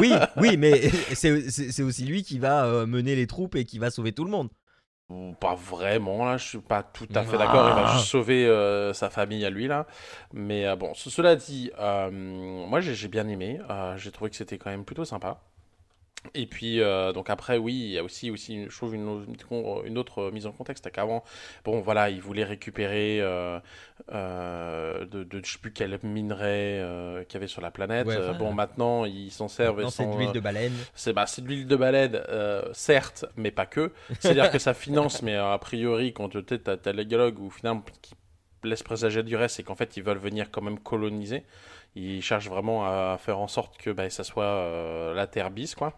Oui, 0.00 0.12
oui, 0.36 0.56
mais 0.56 0.88
c'est 1.14 1.82
aussi 1.82 2.04
lui 2.04 2.22
qui 2.22 2.38
va 2.38 2.64
euh, 2.64 2.86
mener 2.86 3.14
les 3.16 3.26
troupes 3.26 3.56
et 3.56 3.64
qui 3.64 3.78
va 3.78 3.90
sauver 3.90 4.12
tout 4.12 4.24
le 4.24 4.30
monde. 4.30 4.48
Pas 5.40 5.54
vraiment, 5.54 6.24
là, 6.24 6.36
je 6.36 6.44
suis 6.48 6.58
pas 6.58 6.82
tout 6.82 7.06
à 7.14 7.22
fait 7.22 7.34
Ah. 7.36 7.38
d'accord. 7.38 7.68
Il 7.68 7.74
va 7.74 7.92
juste 7.92 8.06
sauver 8.06 8.44
euh, 8.46 8.92
sa 8.92 9.08
famille 9.08 9.44
à 9.44 9.50
lui, 9.50 9.68
là. 9.68 9.86
Mais 10.32 10.66
euh, 10.66 10.74
bon, 10.74 10.94
ce- 10.94 11.10
cela 11.10 11.36
dit, 11.36 11.70
euh, 11.78 12.10
moi 12.10 12.80
j'ai 12.80 12.94
j'ai 12.94 13.06
bien 13.08 13.28
aimé. 13.28 13.60
Euh, 13.70 13.96
j'ai 13.96 14.10
trouvé 14.10 14.30
que 14.30 14.36
c'était 14.36 14.58
quand 14.58 14.70
même 14.70 14.84
plutôt 14.84 15.04
sympa. 15.04 15.40
Et 16.34 16.46
puis, 16.46 16.80
euh, 16.80 17.12
donc 17.12 17.30
après, 17.30 17.58
oui, 17.58 17.74
il 17.74 17.90
y 17.90 17.98
a 17.98 18.04
aussi, 18.04 18.30
aussi 18.30 18.54
une, 18.54 18.70
je 18.70 18.76
trouve, 18.76 18.94
une, 18.94 19.08
autre- 19.08 19.86
une 19.86 19.98
autre 19.98 20.30
mise 20.30 20.46
en 20.46 20.52
contexte. 20.52 20.84
C'est 20.84 20.90
qu'avant, 20.90 21.24
bon, 21.64 21.80
voilà, 21.80 22.10
il 22.10 22.20
voulait 22.20 22.44
récupérer 22.44 23.20
euh, 23.20 23.58
euh, 24.12 25.04
de, 25.06 25.24
de, 25.24 25.40
je 25.44 25.52
sais 25.52 25.58
plus 25.58 25.72
quel 25.72 25.98
minerai 26.02 27.24
qu'il 27.28 27.34
y 27.34 27.36
avait 27.38 27.46
sur 27.46 27.62
la 27.62 27.70
planète. 27.70 28.06
Ouais, 28.06 28.34
bon, 28.34 28.52
maintenant, 28.52 29.04
ils 29.04 29.30
s'en 29.30 29.48
servent. 29.48 29.82
Et 29.82 29.86
c'est 29.88 30.06
de 30.06 30.16
l'huile 30.16 30.32
de 30.32 30.40
baleine. 30.40 30.72
c'est 30.94 31.12
bah, 31.12 31.24
de 31.36 31.46
l'huile 31.46 31.66
de 31.66 31.76
baleine, 31.76 32.20
certes, 32.72 33.24
mais 33.36 33.50
pas 33.50 33.66
que. 33.66 33.92
C'est-à-dire 34.20 34.50
que 34.50 34.58
ça 34.58 34.74
finance, 34.74 35.22
mais 35.22 35.36
a 35.36 35.58
priori, 35.58 36.12
quand 36.12 36.28
tu 36.28 36.38
as, 36.38 36.88
as 36.88 36.92
les 36.92 37.04
dialogues 37.04 37.38
où 37.38 37.50
finalement 37.50 37.82
qui 38.02 38.14
laisse 38.64 38.82
présager 38.82 39.22
du 39.22 39.36
reste, 39.36 39.56
c'est 39.56 39.62
qu'en 39.62 39.76
fait 39.76 39.96
ils 39.96 40.02
veulent 40.02 40.18
venir 40.18 40.50
quand 40.50 40.62
même 40.62 40.78
coloniser. 40.78 41.44
Ils 41.94 42.22
cherchent 42.22 42.48
vraiment 42.48 42.84
à 42.86 43.16
faire 43.18 43.38
en 43.38 43.48
sorte 43.48 43.78
que 43.78 43.90
bah, 43.90 44.10
ça 44.10 44.24
soit 44.24 45.12
la 45.14 45.26
terre 45.26 45.50
bis, 45.50 45.74
quoi. 45.74 45.94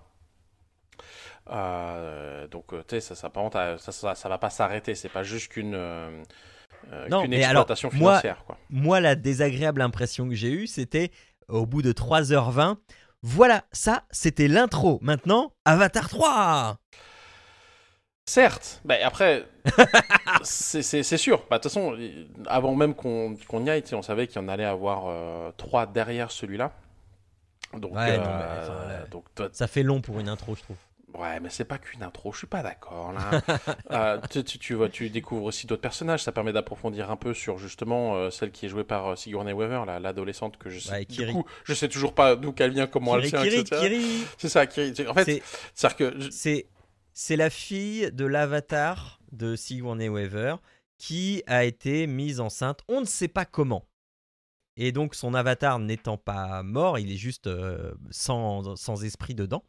Euh, 1.50 2.46
donc, 2.48 2.72
euh, 2.72 2.82
tu 2.86 2.96
sais, 2.96 3.00
ça, 3.00 3.14
ça, 3.14 3.30
euh, 3.36 3.78
ça, 3.78 3.92
ça, 3.92 4.14
ça 4.14 4.28
va 4.28 4.38
pas 4.38 4.50
s'arrêter. 4.50 4.94
C'est 4.94 5.08
pas 5.08 5.22
juste 5.22 5.52
qu'une 5.52 5.74
euh, 5.74 6.22
alors, 6.90 7.24
exploitation 7.24 7.90
moi- 7.94 8.18
financière, 8.20 8.44
quoi. 8.46 8.58
Moi, 8.70 9.00
la 9.00 9.14
désagréable 9.14 9.80
impression 9.82 10.28
que 10.28 10.34
j'ai 10.34 10.50
eue, 10.50 10.66
c'était 10.66 11.10
au 11.48 11.66
bout 11.66 11.82
de 11.82 11.92
3h20. 11.92 12.76
Voilà, 13.22 13.64
ça, 13.72 14.04
c'était 14.10 14.48
l'intro. 14.48 14.98
Maintenant, 15.02 15.52
Avatar 15.64 16.08
3 16.08 16.76
Certes, 18.26 18.82
bah, 18.84 18.96
après, 19.04 19.46
c'est 20.42 21.02
sûr. 21.16 21.42
Bah, 21.50 21.56
De 21.56 21.62
toute 21.62 21.72
façon, 21.72 21.96
avant 22.46 22.74
même 22.74 22.94
qu'on 22.94 23.36
y 23.64 23.70
aille, 23.70 23.82
on 23.92 24.02
savait 24.02 24.26
qu'il 24.26 24.40
y 24.40 24.44
en 24.44 24.48
allait 24.48 24.64
avoir 24.66 25.04
euh, 25.06 25.50
trois 25.56 25.86
derrière 25.86 26.30
celui-là. 26.30 26.72
Donc, 27.72 27.94
Ouais, 27.94 28.10
euh, 28.12 28.16
non, 28.18 28.24
mais, 28.24 28.44
enfin, 28.62 28.88
là- 28.88 29.06
donc 29.10 29.24
toi- 29.34 29.48
Ça 29.52 29.66
fait 29.66 29.82
long 29.82 30.00
pour 30.02 30.20
une 30.20 30.28
intro, 30.28 30.54
je 30.54 30.62
trouve. 30.62 30.76
Ouais, 31.18 31.40
mais 31.40 31.50
c'est 31.50 31.64
pas 31.64 31.78
qu'une 31.78 32.02
intro, 32.02 32.32
je 32.32 32.38
suis 32.38 32.46
pas 32.46 32.62
d'accord 32.62 33.12
là. 33.12 33.40
Euh, 33.90 34.20
tu, 34.30 34.44
tu, 34.44 34.58
tu 34.58 34.74
vois, 34.74 34.88
tu 34.88 35.08
découvres 35.10 35.44
aussi 35.44 35.66
d'autres 35.66 35.80
personnages, 35.82 36.22
ça 36.22 36.32
permet 36.32 36.52
d'approfondir 36.52 37.10
un 37.10 37.16
peu 37.16 37.32
sur 37.34 37.58
justement 37.58 38.16
euh, 38.16 38.30
celle 38.30 38.50
qui 38.52 38.66
est 38.66 38.68
jouée 38.68 38.84
par 38.84 39.06
euh, 39.08 39.16
Sigourney 39.16 39.52
Weaver, 39.52 39.84
la- 39.86 39.98
l'adolescente 40.00 40.56
que 40.58 40.68
je 40.70 40.78
sais. 40.80 40.90
Ouais, 40.92 41.04
du 41.04 41.26
coup, 41.32 41.44
je 41.64 41.74
sais 41.74 41.88
toujours 41.88 42.14
pas 42.14 42.36
d'où 42.36 42.52
qu'elle 42.52 42.72
vient, 42.72 42.86
comment 42.86 43.14
Kiri, 43.18 43.30
elle 43.34 43.42
Kiri, 43.44 43.60
etc. 43.60 43.80
Kiri. 43.80 44.24
C'est 44.36 44.48
ça, 44.48 44.66
Kiri. 44.66 44.94
En 45.08 45.14
fait, 45.14 45.24
C'est- 45.24 45.42
c'est-à-dire 45.74 45.96
que 45.96 46.20
je- 46.20 46.30
C'est 46.30 46.66
c'est 47.12 47.36
la 47.36 47.50
fille 47.50 48.10
de 48.12 48.24
l'avatar 48.26 49.20
de 49.32 49.56
Sigourney 49.56 50.08
Weaver 50.08 50.56
qui 50.98 51.42
a 51.46 51.64
été 51.64 52.06
mise 52.06 52.40
enceinte, 52.40 52.80
on 52.88 53.00
ne 53.00 53.06
sait 53.06 53.28
pas 53.28 53.44
comment. 53.44 53.84
Et 54.76 54.92
donc 54.92 55.14
son 55.16 55.34
avatar 55.34 55.78
n'étant 55.80 56.16
pas 56.18 56.62
mort, 56.62 56.98
il 56.98 57.10
est 57.10 57.16
juste 57.16 57.48
euh, 57.48 57.92
sans, 58.10 58.76
sans 58.76 59.02
esprit 59.04 59.34
dedans. 59.34 59.64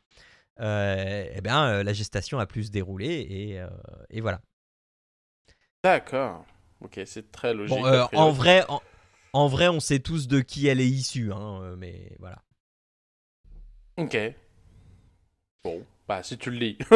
Euh, 0.60 1.26
eh 1.34 1.42
bien, 1.42 1.68
euh, 1.68 1.84
la 1.84 1.94
gestation 1.94 2.40
a 2.40 2.46
pu 2.46 2.64
se 2.64 2.72
dérouler 2.72 3.26
et, 3.30 3.60
euh, 3.60 3.68
et 4.10 4.22
voilà. 4.22 4.42
D'accord. 5.84 6.46
Ok, 6.82 7.00
c'est 7.06 7.32
très 7.32 7.54
logique. 7.54 7.78
Bon, 7.80 8.08
en 8.14 8.32
vrai, 8.32 8.66
en, 8.68 8.82
en 9.34 9.48
vrai, 9.48 9.68
on 9.70 9.80
sait 9.80 10.00
tous 10.00 10.28
de 10.28 10.42
qui 10.42 10.68
elle 10.68 10.82
est 10.82 10.88
issue, 10.88 11.32
hein, 11.32 11.76
mais 11.78 12.12
voilà. 12.20 12.42
Ok. 13.98 14.18
Bon. 15.64 15.84
Bah, 16.08 16.24
si 16.24 16.38
tu 16.38 16.50
le 16.50 16.58
lis. 16.58 16.78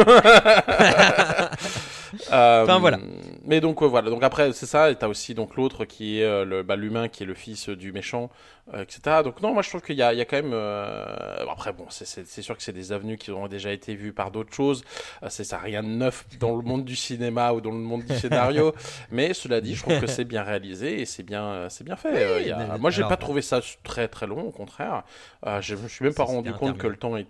Enfin, 2.30 2.78
voilà. 2.78 2.98
Mais 3.44 3.60
donc 3.60 3.82
euh, 3.82 3.86
voilà. 3.86 4.10
Donc 4.10 4.22
après 4.22 4.52
c'est 4.52 4.66
ça. 4.66 4.90
Et 4.90 4.96
t'as 4.96 5.08
aussi 5.08 5.34
donc 5.34 5.56
l'autre 5.56 5.84
qui 5.84 6.20
est 6.20 6.24
euh, 6.24 6.44
le 6.44 6.62
bah, 6.62 6.76
l'humain 6.76 7.08
qui 7.08 7.22
est 7.22 7.26
le 7.26 7.34
fils 7.34 7.68
du 7.68 7.92
méchant, 7.92 8.30
etc. 8.72 9.22
Donc 9.22 9.42
non, 9.42 9.52
moi 9.52 9.62
je 9.62 9.68
trouve 9.68 9.82
qu'il 9.82 9.96
y 9.96 10.02
a, 10.02 10.12
il 10.14 10.18
y 10.18 10.22
a 10.22 10.24
quand 10.24 10.36
même. 10.36 10.52
euh, 10.54 11.44
Après 11.50 11.72
bon, 11.72 11.86
c'est- 11.90 12.24
sûr 12.42 12.56
que 12.56 12.62
c'est 12.62 12.72
des 12.72 12.92
avenues 12.92 13.18
qui 13.18 13.30
ont 13.30 13.46
déjà 13.46 13.72
été 13.72 13.94
vues 13.94 14.12
par 14.12 14.30
d'autres 14.30 14.54
choses. 14.54 14.84
Euh, 15.22 15.26
C'est 15.28 15.44
ça, 15.44 15.58
rien 15.58 15.82
de 15.82 15.88
neuf 15.88 16.26
dans 16.40 16.56
le 16.56 16.62
monde 16.62 16.84
du 16.84 16.96
cinéma 16.96 17.52
ou 17.52 17.60
dans 17.60 17.70
le 17.70 17.76
monde 17.76 18.04
du 18.04 18.14
scénario. 18.16 18.74
Mais 19.10 19.34
cela 19.34 19.60
dit, 19.60 19.74
je 19.74 19.82
trouve 19.82 20.00
que 20.00 20.06
c'est 20.06 20.24
bien 20.24 20.42
réalisé 20.42 21.00
et 21.00 21.04
c'est 21.04 21.22
bien, 21.22 21.44
euh, 21.44 21.68
c'est 21.68 21.84
bien 21.84 21.96
fait. 21.96 22.24
Euh, 22.24 22.40
il 22.40 22.48
y 22.48 22.52
a- 22.52 22.56
mais- 22.56 22.78
Moi 22.78 22.90
j'ai 22.90 23.00
alors- 23.00 23.10
pas 23.10 23.16
trouvé 23.16 23.42
ça 23.42 23.60
très 23.82 24.08
très 24.08 24.26
long, 24.26 24.40
au 24.42 24.50
contraire. 24.50 25.04
Euh, 25.46 25.60
je 25.60 25.74
me 25.76 25.86
suis 25.88 26.04
même 26.04 26.14
pas 26.14 26.24
rendu 26.24 26.52
compte 26.52 26.78
que 26.78 26.86
le 26.86 26.96
temps 26.96 27.16
était 27.16 27.24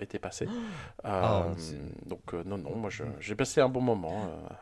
était, 0.00 0.16
euh, 0.18 0.20
passé. 0.20 0.46
Oh, 0.48 1.06
Euh, 1.06 1.42
c'est- 1.58 2.08
donc 2.08 2.22
euh, 2.34 2.42
non 2.46 2.58
non, 2.58 2.74
moi 2.76 2.90
j'ai 3.20 3.34
passé 3.34 3.60
un 3.60 3.68
bon 3.68 3.80
moment 3.80 4.26
euh, 4.28 4.54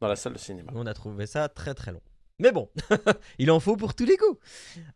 dans 0.00 0.08
la 0.08 0.16
salle 0.16 0.34
de 0.34 0.38
cinéma. 0.38 0.70
On 0.74 0.86
a 0.86 0.94
trouvé 0.94 1.26
ça 1.26 1.48
très 1.48 1.74
très 1.74 1.92
long. 1.92 2.00
Mais 2.40 2.50
bon, 2.50 2.68
il 3.38 3.50
en 3.52 3.60
faut 3.60 3.76
pour 3.76 3.94
tous 3.94 4.04
les 4.04 4.16
coups. 4.16 4.38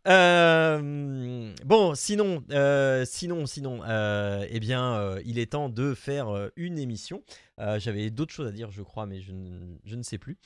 Euh, 0.08 1.52
bon, 1.64 1.94
sinon, 1.94 2.42
euh, 2.50 3.04
sinon, 3.06 3.46
sinon, 3.46 3.80
euh, 3.84 4.44
eh 4.50 4.58
bien, 4.58 5.16
il 5.24 5.38
est 5.38 5.52
temps 5.52 5.68
de 5.68 5.94
faire 5.94 6.50
une 6.56 6.78
émission. 6.78 7.22
J'avais 7.58 8.10
d'autres 8.10 8.32
choses 8.34 8.48
à 8.48 8.52
dire, 8.52 8.70
je 8.72 8.82
crois, 8.82 9.06
mais 9.06 9.20
je, 9.20 9.32
ne- 9.32 10.02
sais 10.02 10.18
plus. 10.18 10.36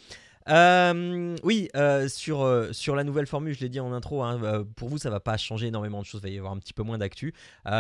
Oui, 0.47 1.69
sur, 2.09 2.69
sur 2.73 2.95
la 2.95 3.05
nouvelle 3.05 3.27
formule, 3.27 3.55
je 3.55 3.61
l'ai 3.61 3.71
dit 3.71 3.81
en 3.81 3.93
intro, 3.95 4.23
hein, 4.23 4.67
pour 4.77 4.91
vous, 4.91 4.99
ça 4.99 5.09
va 5.09 5.21
pas 5.21 5.39
changer 5.39 5.69
énormément 5.69 6.01
de 6.01 6.07
choses, 6.07 6.21
il 6.25 6.29
va 6.29 6.35
y 6.35 6.39
avoir 6.39 6.53
un 6.53 6.59
petit 6.59 6.75
peu 6.75 6.83
moins 6.83 6.99
d'actu. 6.99 7.33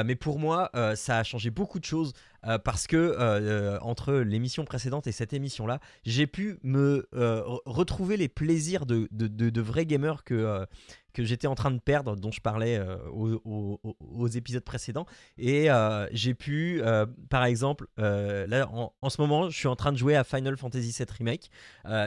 Mais 0.06 0.16
pour 0.16 0.38
moi, 0.38 0.70
ça 0.94 1.18
a 1.18 1.22
changé 1.22 1.50
beaucoup 1.50 1.80
de 1.80 1.84
choses 1.84 2.14
euh, 2.46 2.58
parce 2.58 2.86
que 2.86 2.96
euh, 2.96 3.14
euh, 3.18 3.78
entre 3.82 4.14
l'émission 4.14 4.64
précédente 4.64 5.06
et 5.06 5.12
cette 5.12 5.32
émission-là, 5.32 5.80
j'ai 6.04 6.26
pu 6.26 6.58
me 6.62 7.08
re- 7.12 7.60
retrouver 7.66 8.16
les 8.16 8.28
plaisirs 8.28 8.86
de, 8.86 9.08
de, 9.12 9.28
de- 9.28 9.50
de 9.50 9.60
vrais 9.60 9.86
gamers 9.86 10.24
que, 10.24 10.66
que 11.12 11.24
j'étais 11.24 11.46
en 11.46 11.54
train 11.54 11.70
de 11.70 11.78
perdre, 11.78 12.16
dont 12.16 12.32
je 12.32 12.40
parlais 12.40 12.80
aux, 13.12 14.28
épisodes 14.28 14.64
précédents. 14.64 15.06
Et 15.38 15.68
j'ai 16.12 16.34
pu, 16.34 16.82
par 17.30 17.44
exemple, 17.44 17.86
là 17.96 18.68
en, 19.02 19.10
ce 19.10 19.20
moment, 19.20 19.50
je 19.50 19.56
suis 19.56 19.68
en 19.68 19.76
train 19.76 19.92
de 19.92 19.98
jouer 19.98 20.16
à 20.16 20.24
Final 20.24 20.56
Fantasy 20.56 20.94
VII 20.96 21.06
Remake 21.18 21.50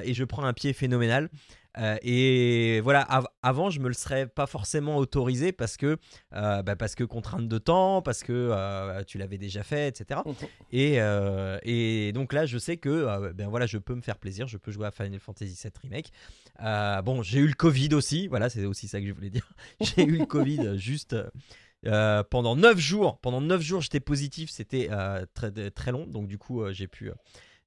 et 0.04 0.14
je 0.14 0.24
prends 0.24 0.44
un 0.46 0.54
pied 0.54 0.74
phénoménal. 0.74 1.30
Euh, 1.78 1.98
et 2.02 2.80
voilà, 2.82 3.02
av- 3.02 3.28
avant, 3.44 3.70
je 3.70 3.80
me 3.80 3.88
le 3.88 3.94
serais 3.94 4.28
pas 4.28 4.48
forcément 4.48 4.98
autorisé 4.98 5.52
parce 5.52 5.76
que, 5.78 5.98
euh, 6.34 6.62
bah, 6.64 6.76
parce 6.76 6.96
que 6.96 7.04
contrainte 7.04 7.48
de 7.48 7.58
temps, 7.58 8.02
parce 8.02 8.24
que 8.24 8.32
euh, 8.34 9.04
tu 9.04 9.18
l'avais 9.18 9.38
déjà 9.38 9.64
fait, 9.64 9.88
etc. 9.90 10.22
Et, 10.72 11.02
euh, 11.02 11.58
et 11.64 12.12
donc 12.14 12.32
là, 12.34 12.46
je 12.46 12.58
sais 12.58 12.78
que 12.78 13.32
ben 13.34 13.48
voilà, 13.50 13.66
je 13.66 13.78
peux 13.78 13.96
me 13.96 14.02
faire 14.02 14.18
plaisir, 14.18 14.48
je 14.48 14.58
peux 14.58 14.72
jouer 14.72 14.88
à 14.88 14.92
Final 14.92 15.20
Fantasy 15.20 15.58
VII 15.62 15.72
Remake. 15.84 16.12
Bon, 17.04 17.22
j'ai 17.22 17.40
eu 17.40 17.48
le 17.48 17.54
Covid 17.54 17.94
aussi, 17.94 18.28
voilà, 18.28 18.50
c'est 18.50 18.66
aussi 18.66 18.88
ça 18.88 19.02
que 19.02 19.08
je 19.08 19.12
voulais 19.14 19.30
dire. 19.30 19.48
j'ai 19.82 20.04
eu 20.06 20.18
le 20.18 20.26
Covid 20.26 20.78
juste 20.78 21.16
euh, 21.86 22.24
pendant 22.24 22.56
9 22.56 22.78
jours. 22.80 23.20
Pendant 23.20 23.42
9 23.42 23.62
jours, 23.62 23.82
j'étais 23.82 24.00
positif, 24.00 24.50
c'était 24.50 24.88
euh, 24.92 25.26
très, 25.34 25.52
très 25.72 25.92
long, 25.92 26.06
donc 26.08 26.28
du 26.28 26.38
coup, 26.38 26.62
euh, 26.64 26.72
j'ai 26.74 26.88
pu. 26.88 27.12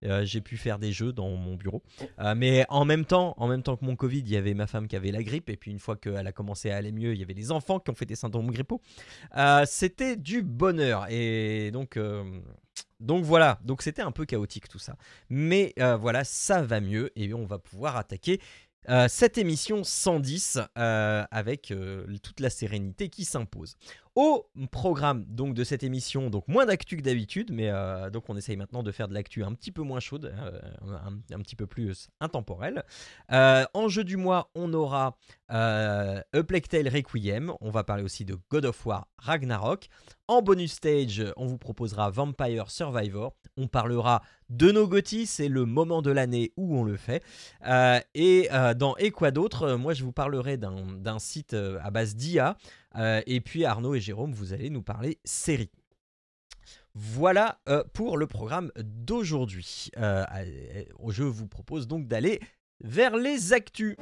Euh, 0.04 0.24
j'ai 0.24 0.40
pu 0.40 0.56
faire 0.56 0.78
des 0.78 0.92
jeux 0.92 1.12
dans 1.12 1.28
mon 1.30 1.56
bureau, 1.56 1.82
Euh, 2.18 2.34
mais 2.36 2.64
en 2.68 2.84
même 2.84 3.04
temps, 3.04 3.34
en 3.36 3.48
même 3.48 3.62
temps 3.62 3.76
que 3.76 3.84
mon 3.84 3.96
Covid, 3.96 4.20
il 4.20 4.30
y 4.30 4.36
avait 4.36 4.54
ma 4.54 4.66
femme 4.66 4.88
qui 4.88 4.96
avait 4.96 5.10
la 5.10 5.22
grippe, 5.22 5.50
et 5.50 5.56
puis 5.56 5.70
une 5.70 5.78
fois 5.78 5.96
qu'elle 5.96 6.26
a 6.26 6.32
commencé 6.32 6.70
à 6.70 6.76
aller 6.76 6.92
mieux, 6.92 7.14
il 7.14 7.20
y 7.20 7.22
avait 7.22 7.34
les 7.34 7.50
enfants 7.52 7.80
qui 7.80 7.90
ont 7.90 7.94
fait 7.94 8.06
des 8.06 8.16
symptômes 8.16 8.50
grippaux. 8.50 8.80
Euh, 9.36 9.64
c'était 9.66 10.16
du 10.16 10.42
bonheur, 10.42 11.06
et 11.10 11.70
donc 11.70 11.98
donc 13.00 13.24
voilà, 13.24 13.58
donc 13.64 13.82
c'était 13.82 14.02
un 14.02 14.12
peu 14.12 14.24
chaotique 14.24 14.68
tout 14.68 14.78
ça. 14.78 14.96
Mais 15.30 15.74
voilà, 16.00 16.24
ça 16.24 16.62
va 16.62 16.80
mieux 16.80 17.10
et 17.16 17.32
on 17.34 17.44
va 17.44 17.58
pouvoir 17.58 17.96
attaquer 17.96 18.40
cette 19.08 19.36
émission 19.36 19.84
110 19.84 20.60
euh, 20.78 21.24
avec 21.30 21.72
toute 22.22 22.40
la 22.40 22.50
sérénité 22.50 23.08
qui 23.08 23.24
s'impose. 23.24 23.76
Au 24.20 24.50
programme 24.72 25.24
donc 25.28 25.54
de 25.54 25.62
cette 25.62 25.84
émission, 25.84 26.28
donc 26.28 26.48
moins 26.48 26.66
d'actu 26.66 26.96
que 26.96 27.02
d'habitude, 27.02 27.52
mais 27.52 27.70
euh, 27.70 28.10
donc 28.10 28.24
on 28.28 28.36
essaye 28.36 28.56
maintenant 28.56 28.82
de 28.82 28.90
faire 28.90 29.06
de 29.06 29.14
l'actu 29.14 29.44
un 29.44 29.54
petit 29.54 29.70
peu 29.70 29.82
moins 29.82 30.00
chaude, 30.00 30.34
euh, 30.36 30.60
un, 31.32 31.38
petit 31.38 31.54
peu 31.54 31.68
plus 31.68 32.08
intemporelle. 32.18 32.82
Euh, 33.30 33.64
en 33.74 33.86
jeu 33.86 34.02
du 34.02 34.16
mois, 34.16 34.50
on 34.56 34.74
aura 34.74 35.16
A 35.48 36.24
Requiem, 36.34 37.52
on 37.60 37.70
va 37.70 37.84
parler 37.84 38.02
aussi 38.02 38.24
de 38.24 38.36
God 38.50 38.64
of 38.64 38.84
War 38.84 39.06
Ragnarok. 39.18 39.86
En 40.26 40.42
bonus 40.42 40.72
stage, 40.72 41.24
on 41.36 41.46
vous 41.46 41.56
proposera 41.56 42.10
Vampire 42.10 42.72
Survivor. 42.72 43.36
On 43.56 43.68
parlera 43.68 44.22
de 44.50 44.72
nos 44.72 44.88
GOTY, 44.88 45.26
c'est 45.26 45.48
le 45.48 45.64
moment 45.64 46.02
de 46.02 46.10
l'année 46.10 46.52
où 46.56 46.76
on 46.76 46.82
le 46.82 46.96
fait. 46.96 47.22
Et 48.14 48.48
dans 48.76 48.96
Et 48.96 49.10
quoi 49.10 49.30
d'autre, 49.30 49.76
moi 49.76 49.94
je 49.94 50.02
vous 50.02 50.12
parlerai 50.12 50.58
d'un 50.58 51.18
site 51.20 51.54
à 51.54 51.90
base 51.90 52.14
d'IA. 52.14 52.58
Euh, 52.98 53.22
et 53.26 53.40
puis 53.40 53.64
Arnaud 53.64 53.94
et 53.94 54.00
Jérôme, 54.00 54.32
vous 54.32 54.52
allez 54.52 54.70
nous 54.70 54.82
parler 54.82 55.18
série. 55.24 55.70
Voilà 56.94 57.60
euh, 57.68 57.84
pour 57.92 58.18
le 58.18 58.26
programme 58.26 58.72
d'aujourd'hui. 58.76 59.90
Euh, 59.98 60.24
je 61.08 61.22
vous 61.22 61.46
propose 61.46 61.86
donc 61.86 62.08
d'aller 62.08 62.40
vers 62.80 63.16
les 63.16 63.52
actus. 63.52 63.96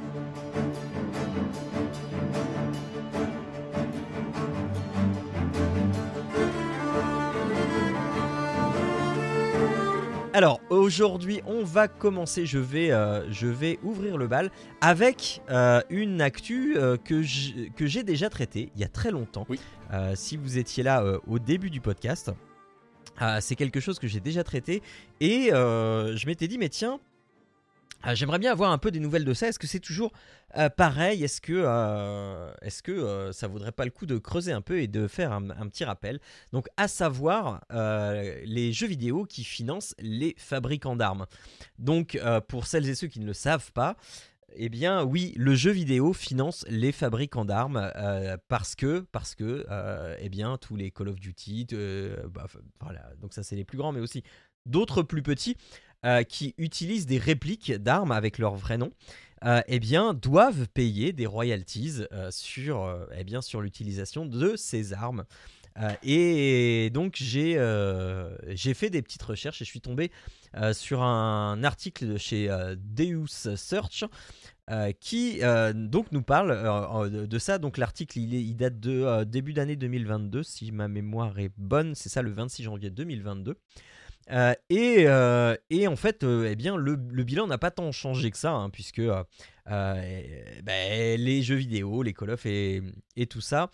Alors 10.37 10.61
aujourd'hui, 10.69 11.41
on 11.47 11.65
va 11.65 11.89
commencer. 11.89 12.45
Je 12.45 12.59
vais, 12.59 12.91
euh, 12.91 13.27
je 13.33 13.47
vais 13.47 13.79
ouvrir 13.83 14.19
le 14.19 14.27
bal 14.27 14.51
avec 14.83 15.41
euh, 15.49 15.81
une 15.89 16.21
actu 16.21 16.77
euh, 16.77 16.99
que 16.99 17.23
j'ai 17.23 18.03
déjà 18.03 18.29
traitée 18.29 18.71
il 18.75 18.83
y 18.83 18.85
a 18.85 18.89
très 18.89 19.11
longtemps. 19.11 19.47
Oui. 19.49 19.59
Si 20.15 20.37
vous 20.37 20.59
étiez 20.59 20.83
là 20.83 21.03
au 21.27 21.39
début 21.39 21.71
du 21.71 21.81
podcast, 21.81 22.33
c'est 23.41 23.55
quelque 23.55 23.81
chose 23.81 23.99
que 23.99 24.09
j'ai 24.09 24.21
déjà 24.21 24.45
traité 24.45 24.83
et 25.21 25.49
je 25.53 26.27
m'étais 26.27 26.49
dit 26.49 26.59
mais 26.59 26.69
tiens. 26.69 27.01
Euh, 28.07 28.15
J'aimerais 28.15 28.39
bien 28.39 28.53
avoir 28.53 28.71
un 28.71 28.79
peu 28.79 28.91
des 28.91 29.01
nouvelles 29.01 29.25
de 29.25 29.35
ça. 29.35 29.49
Est-ce 29.49 29.59
que 29.59 29.67
c'est 29.67 29.81
toujours 29.81 30.13
euh, 30.57 30.69
pareil? 30.69 31.23
Est-ce 31.23 31.41
que, 31.41 31.53
euh, 31.55 32.53
est-ce 32.63 32.83
que 32.83 32.93
euh, 32.93 33.33
ça 33.33 33.47
vaudrait 33.47 33.73
pas 33.73 33.85
le 33.85 33.91
coup 33.91 34.07
de 34.07 34.17
creuser 34.17 34.53
un 34.53 34.63
peu 34.63 34.81
et 34.81 34.87
de 34.87 35.07
faire 35.07 35.33
un, 35.33 35.69
petit 35.69 35.85
rappel? 35.85 36.21
Donc, 36.53 36.69
à 36.77 36.89
savoir 36.89 37.65
les 37.71 38.73
jeux 38.73 38.87
vidéo 38.87 39.25
qui 39.25 39.45
financent 39.45 39.95
les 39.99 40.35
fabricants 40.39 40.97
d'armes. 40.97 41.27
Donc, 41.79 42.19
pour 42.49 42.67
celles 42.67 42.89
et 42.89 42.95
ceux 42.95 43.09
qui 43.09 43.21
ne 43.21 43.27
le 43.27 43.35
savent 43.35 43.73
pas, 43.73 43.97
eh 44.59 44.69
bien, 44.69 45.05
oui, 45.05 45.35
le 45.37 45.55
jeu 45.55 45.71
vidéo 45.71 46.13
finance 46.13 46.65
les 46.69 46.93
fabricants 46.93 47.45
d'armes 47.45 47.93
parce 48.49 48.75
que, 48.75 49.01
parce 49.13 49.35
que, 49.35 49.67
eh 50.19 50.29
bien, 50.29 50.57
tous 50.59 50.77
les 50.77 50.91
Call 50.91 51.09
of 51.09 51.17
Duty, 51.17 51.67
bah, 52.31 52.47
voilà, 52.81 53.03
donc 53.21 53.35
ça 53.35 53.43
c'est 53.43 53.57
les 53.57 53.65
plus 53.65 53.79
grands, 53.79 53.93
mais 53.93 54.01
aussi 54.01 54.23
d'autres 54.65 55.03
plus 55.03 55.23
petits 55.23 55.57
euh, 56.07 56.23
qui 56.23 56.55
utilisent 56.57 57.07
des 57.07 57.19
répliques 57.19 57.73
d'armes 57.73 58.13
avec 58.13 58.39
leur 58.39 58.55
vrai 58.55 58.79
nom, 58.79 58.93
euh, 59.45 59.61
eh 59.67 59.81
bien, 59.81 60.15
doivent 60.15 60.69
payer 60.69 61.13
des 61.13 61.27
royalties 61.27 62.03
euh, 62.13 62.31
sur, 62.31 62.89
eh 63.19 63.25
bien, 63.25 63.43
sur 63.43 63.61
l'utilisation 63.61 64.25
de 64.25 64.55
ces 64.55 64.93
armes. 64.93 65.25
Et 66.03 66.91
donc 66.95 67.17
j'ai 67.17 67.53
j'ai 68.47 68.73
fait 68.73 68.89
des 68.89 69.03
petites 69.03 69.23
recherches 69.23 69.61
et 69.61 69.67
je 69.67 69.69
suis 69.69 69.83
tombé 69.83 70.11
sur 70.73 71.03
un 71.03 71.63
article 71.65 72.07
de 72.07 72.17
chez 72.17 72.49
Deus 72.79 73.57
Search 73.57 74.05
qui 75.01 75.41
donc 75.75 76.13
nous 76.13 76.23
parle 76.23 77.11
de, 77.11 77.39
ça. 77.39 77.59
Donc 77.59 77.77
l'article 77.77 78.19
il, 78.19 78.57
date 78.57 78.81
de 78.81 79.25
début 79.25 79.53
d'année 79.53 79.77
2022 79.77 80.43
si 80.45 80.73
ma 80.73 80.89
mémoire 80.89 81.39
est 81.39 81.53
bonne. 81.59 81.95
C'est 81.95 82.09
ça 82.09 82.23
le 82.23 82.31
26 82.31 82.63
janvier 82.63 82.89
2022. 82.89 83.59
Euh, 84.31 84.55
et, 84.71 85.05
euh, 85.07 85.57
et 85.71 85.87
en 85.87 85.97
fait, 85.97 86.25
euh, 86.25 86.53
eh 86.53 86.71
le, 86.77 86.97
bilan 87.25 87.47
n'a 87.47 87.59
pas 87.59 87.71
tant 87.71 87.93
changé 87.93 88.31
que 88.31 88.39
ça, 88.39 88.53
hein, 88.53 88.71
puisque 88.71 89.03
ben, 89.67 90.01
les 91.21 91.43
jeux 91.43 91.57
vidéo, 91.57 92.03
les 92.03 92.13
Call 92.13 92.31
of 92.31 92.47
et, 92.47 92.83
tout 93.29 93.41
ça 93.41 93.71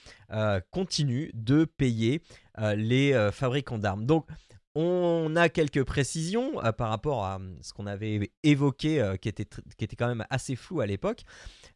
continuent 0.70 1.30
de 1.34 1.64
payer 1.64 2.22
les 2.76 3.30
fabricants 3.32 3.78
d'armes. 3.78 4.06
On 4.74 5.36
a 5.36 5.48
quelques 5.48 5.84
précisions 5.84 6.62
euh, 6.64 6.72
par 6.72 6.88
rapport 6.88 7.24
à 7.24 7.36
euh, 7.36 7.54
ce 7.60 7.72
qu'on 7.72 7.86
avait 7.86 8.32
évoqué, 8.42 9.00
euh, 9.00 9.16
qui, 9.16 9.28
était 9.28 9.46
quand 9.96 10.08
même 10.08 10.24
assez 10.30 10.56
flou 10.56 10.80
à 10.80 10.86
l'époque, 10.86 11.22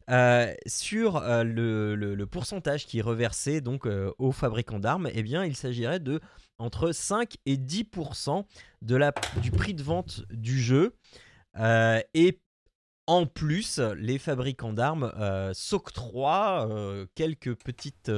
euh, 0.09 0.53
sur 0.65 1.21
le, 1.21 2.25
pourcentage 2.25 2.85
qui 2.85 2.99
est 2.99 3.03
reversé 3.03 3.61
donc 3.61 3.87
aux 4.17 4.31
fabricants 4.31 4.79
d'armes. 4.79 5.09
Eh 5.13 5.23
bien, 5.23 5.45
il 5.45 5.55
s'agirait 5.55 5.99
de 5.99 6.19
entre 6.59 6.91
5 6.91 7.37
et 7.45 7.55
10% 7.55 8.43
de 8.81 8.95
la, 8.95 9.13
du 9.41 9.51
prix 9.51 9.73
de 9.73 9.83
vente 9.83 10.23
du 10.31 10.59
jeu. 10.59 10.95
Et 12.13 12.41
en 13.07 13.25
plus, 13.25 13.79
les 13.79 14.17
fabricants 14.17 14.73
d'armes 14.73 15.11
s'octroient 15.53 16.67
quelques 17.15 17.55
petites 17.55 18.11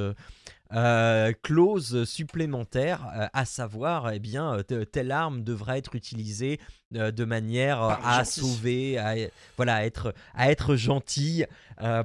euh, 0.72 1.32
clauses 1.42 2.04
supplémentaires, 2.04 3.06
euh, 3.16 3.26
à 3.32 3.44
savoir, 3.44 4.12
eh 4.12 4.18
bien, 4.18 4.54
euh, 4.54 4.62
te- 4.62 4.84
telle 4.84 5.10
arme 5.10 5.42
devra 5.42 5.78
être 5.78 5.94
utilisée 5.96 6.60
euh, 6.94 7.10
de 7.10 7.24
manière 7.24 7.82
à 8.04 8.24
sauver, 8.24 8.98
à, 8.98 9.14
voilà, 9.56 9.76
à 9.76 9.84
être, 9.84 10.14
à 10.34 10.50
être 10.50 10.76
gentille 10.76 11.46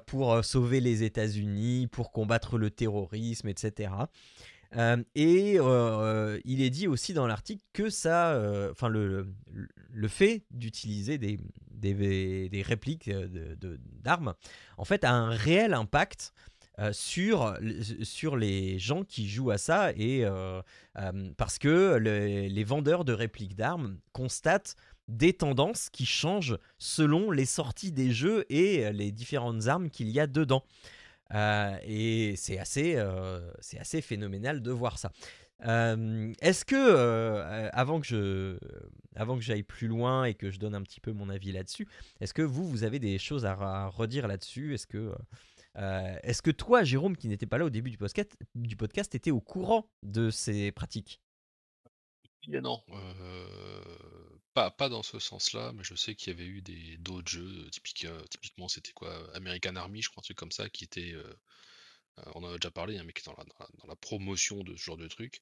pour 0.05 0.43
sauver 0.45 0.79
les 0.79 1.03
États-Unis, 1.03 1.88
pour 1.88 2.12
combattre 2.12 2.57
le 2.57 2.69
terrorisme, 2.69 3.50
etc. 3.50 3.91
Euh, 4.77 5.03
et 5.15 5.57
euh, 5.60 6.39
il 6.43 6.62
est 6.62 6.69
dit 6.69 6.88
aussi 6.88 7.13
dans 7.13 7.27
l'article 7.27 7.62
que 7.74 7.89
ça, 7.89 8.41
enfin 8.72 8.88
le, 8.89 9.27
le, 9.53 9.67
le 9.93 10.07
fait 10.07 10.43
d'utiliser 10.51 11.17
des, 11.17 11.39
des, 11.72 12.50
des 12.50 12.62
répliques 12.62 13.07
euh, 13.10 13.27
de- 13.27 13.55
de- 13.55 13.79
d'armes, 14.03 14.34
en 14.77 14.86
fait, 14.86 15.03
a 15.03 15.12
un 15.13 15.29
réel 15.29 15.74
impact 15.74 16.34
euh, 16.79 16.91
sur, 16.94 17.58
sur 18.03 18.36
les 18.36 18.79
gens 18.79 19.03
qui 19.03 19.29
jouent 19.29 19.51
à 19.51 19.58
ça 19.58 19.91
et 19.94 20.25
euh, 20.25 20.62
euh, 20.98 21.32
parce 21.38 21.58
que 21.58 21.98
le- 21.98 22.48
les 22.48 22.63
vendeurs 22.63 23.05
de 23.05 23.13
répliques 23.13 23.55
d'armes 23.55 23.98
constatent 24.12 24.75
des 25.08 25.34
tendances 25.34 25.89
qui 25.89 26.05
changent 26.05 26.58
selon 26.77 27.32
les 27.32 27.46
sorties 27.46 27.91
des 27.91 28.12
jeux 28.12 28.46
et 28.50 28.91
les 28.91 29.12
différentes 29.12 29.67
armes 29.67 29.89
qu'il 29.89 30.10
y 30.10 30.20
a 30.20 30.27
dedans. 30.27 30.63
Et 31.34 32.34
c'est 32.38 32.58
assez, 32.58 32.98
assez 33.79 34.01
phénoménal 34.01 34.62
de 34.62 34.72
voir 34.72 34.98
ça. 34.98 35.12
Est-ce 35.62 36.65
que, 36.65 37.70
avant 37.72 38.01
que 38.01 38.60
avant 39.15 39.36
que 39.38 39.41
j'aille 39.44 39.63
plus 39.63 39.88
loin 39.88 40.25
et 40.25 40.34
que 40.34 40.51
je 40.51 40.60
donne 40.60 40.75
un 40.75 40.82
petit 40.82 41.00
peu 41.00 41.13
mon 41.13 41.29
avis 41.29 41.51
là-dessus, 41.51 41.88
est-ce 42.20 42.34
que 42.34 42.41
vous, 42.41 42.67
vous 42.67 42.84
avez 42.84 43.00
des 43.00 43.17
choses 43.17 43.46
à, 43.46 43.53
à 43.53 43.88
redire 43.88 44.27
là-dessus? 44.27 44.74
Est-ce 44.74 44.88
que, 44.88 45.13
euh, 45.77 46.17
est-ce 46.24 46.41
que 46.41 46.51
toi, 46.51 46.84
Jérôme, 46.84 47.17
qui 47.17 47.27
n'était 47.27 47.46
pas 47.46 47.58
là 47.58 47.65
au 47.65 47.70
début 47.70 47.91
du 47.91 47.98
podcast, 47.98 48.36
du 48.55 48.75
podcast, 48.75 49.15
était 49.15 49.32
au 49.32 49.41
courant 49.41 49.89
de 50.03 50.29
ces 50.29 50.72
pratiques? 50.72 51.22
Et 52.48 52.62
non, 52.62 52.84
euh, 52.89 53.84
pas, 54.53 54.70
pas 54.72 54.88
dans 54.88 55.01
ce 55.03 55.17
sens-là, 55.20 55.72
mais 55.74 55.84
je 55.84 55.96
sais 55.96 56.13
qu'il 56.15 56.32
y 56.32 56.36
avait 56.36 56.46
eu 56.48 56.62
des 56.62 56.98
d'autres 56.98 57.29
jeux, 57.32 57.70
typique, 57.72 58.05
euh, 58.05 58.22
typiquement 58.29 58.67
c'était 58.67 58.91
quoi, 58.94 59.12
American 59.36 59.75
Army, 59.75 60.01
je 60.03 60.10
crois, 60.10 60.22
un 60.22 60.25
truc 60.25 60.38
comme 60.38 60.51
ça, 60.51 60.70
qui 60.70 60.84
était, 60.84 61.13
euh, 61.13 61.34
on 62.36 62.44
en 62.44 62.50
a 62.53 62.58
déjà 62.58 62.72
parlé, 62.72 62.98
hein, 62.98 63.03
mais 63.05 63.13
qui 63.13 63.22
était 63.22 63.32
dans 63.32 63.38
la, 63.38 63.46
dans 63.46 63.55
la- 63.60 63.70
dans 63.82 63.88
la 63.88 63.96
promotion 63.96 64.63
de 64.63 64.75
ce 64.75 64.84
genre 64.84 64.98
de 64.98 65.08
truc. 65.08 65.41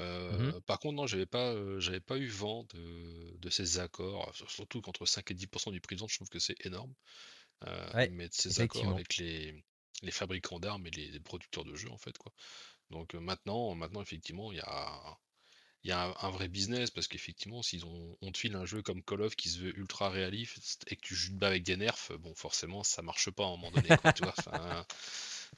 Euh, 0.00 0.60
Par 0.62 0.78
contre, 0.80 0.96
non, 0.96 1.06
j'avais 1.06 1.26
pas, 1.26 1.52
euh, 1.54 1.80
j'avais 1.80 2.00
pas 2.00 2.18
eu 2.18 2.28
vent 2.28 2.64
de, 2.74 3.36
de 3.38 3.50
ces 3.50 3.78
accords, 3.78 4.34
sur- 4.34 4.50
surtout 4.50 4.80
qu'entre 4.80 5.06
5 5.06 5.30
et 5.30 5.34
10% 5.34 5.70
du 5.70 5.80
prix 5.80 5.96
de 5.96 6.00
vente, 6.00 6.10
je 6.10 6.16
trouve 6.16 6.28
que 6.30 6.38
c'est 6.40 6.56
énorme. 6.66 6.92
Euh, 7.66 7.90
Ouais, 7.94 8.08
mais 8.10 8.28
de 8.28 8.34
ces 8.34 8.60
accords 8.60 8.88
avec 8.90 9.16
les, 9.18 9.64
les 10.02 10.10
fabricants 10.12 10.60
d'armes 10.60 10.86
et 10.86 10.90
les, 10.90 11.08
les 11.10 11.20
producteurs 11.20 11.64
de 11.64 11.74
jeux, 11.74 11.90
en 11.90 11.98
fait, 11.98 12.16
quoi. 12.18 12.32
Donc 12.90 13.14
euh, 13.14 13.20
maintenant, 13.20 13.74
maintenant, 13.74 14.02
effectivement, 14.02 14.52
il 14.52 14.58
y 14.58 14.62
a, 14.62 15.18
il 15.84 15.90
y 15.90 15.92
a 15.92 16.04
un, 16.06 16.14
un 16.22 16.30
vrai 16.30 16.48
business 16.48 16.90
parce 16.90 17.08
qu'effectivement, 17.08 17.60
ont, 17.84 18.16
on 18.22 18.32
te 18.32 18.38
file 18.38 18.56
un 18.56 18.66
jeu 18.66 18.82
comme 18.82 19.02
Call 19.02 19.22
of 19.22 19.36
qui 19.36 19.48
se 19.50 19.58
veut 19.60 19.78
ultra 19.78 20.10
réaliste 20.10 20.84
et 20.88 20.96
que 20.96 21.02
tu 21.02 21.14
joues 21.14 21.34
bas 21.36 21.48
avec 21.48 21.64
des 21.64 21.76
nerfs, 21.76 22.12
bon, 22.20 22.34
forcément, 22.34 22.82
ça 22.84 23.02
marche 23.02 23.30
pas 23.30 23.44
à 23.44 23.46
un 23.48 23.50
moment 23.50 23.70
donné, 23.72 23.94
quoi, 23.94 24.10
tu 24.12 24.22
vois. 24.22 24.32
enfin, 24.32 24.84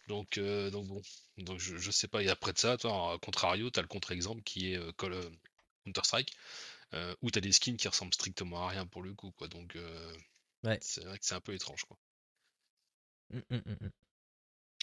donc, 0.08 0.38
euh, 0.38 0.70
donc 0.70 0.86
bon, 0.88 1.02
donc 1.38 1.58
je, 1.58 1.76
je 1.78 1.90
sais 1.90 2.08
pas. 2.08 2.22
Et 2.22 2.28
après 2.28 2.52
de 2.52 2.58
ça, 2.58 2.76
toi, 2.78 3.14
à 3.14 3.18
contrario, 3.18 3.70
t'as 3.70 3.82
le 3.82 3.88
contre-exemple 3.88 4.42
qui 4.42 4.72
est 4.72 4.76
euh, 4.78 4.92
Call 4.92 5.14
of- 5.14 5.30
Counter-Strike, 5.86 6.32
euh, 6.94 7.14
où 7.22 7.30
t'as 7.30 7.40
des 7.40 7.52
skins 7.52 7.76
qui 7.78 7.88
ressemblent 7.88 8.14
strictement 8.14 8.64
à 8.64 8.70
rien 8.70 8.86
pour 8.86 9.02
le 9.02 9.14
coup, 9.14 9.32
quoi. 9.32 9.48
Donc, 9.48 9.76
Ouais. 10.64 10.80
c'est 10.80 11.04
vrai 11.04 11.18
que 11.18 11.24
c'est 11.24 11.34
un 11.36 11.40
peu 11.40 11.54
étrange, 11.54 11.84
quoi. 11.84 11.96
Mm, 13.32 13.42
mm, 13.50 13.62
mm, 13.66 13.76
mm. 13.80 13.90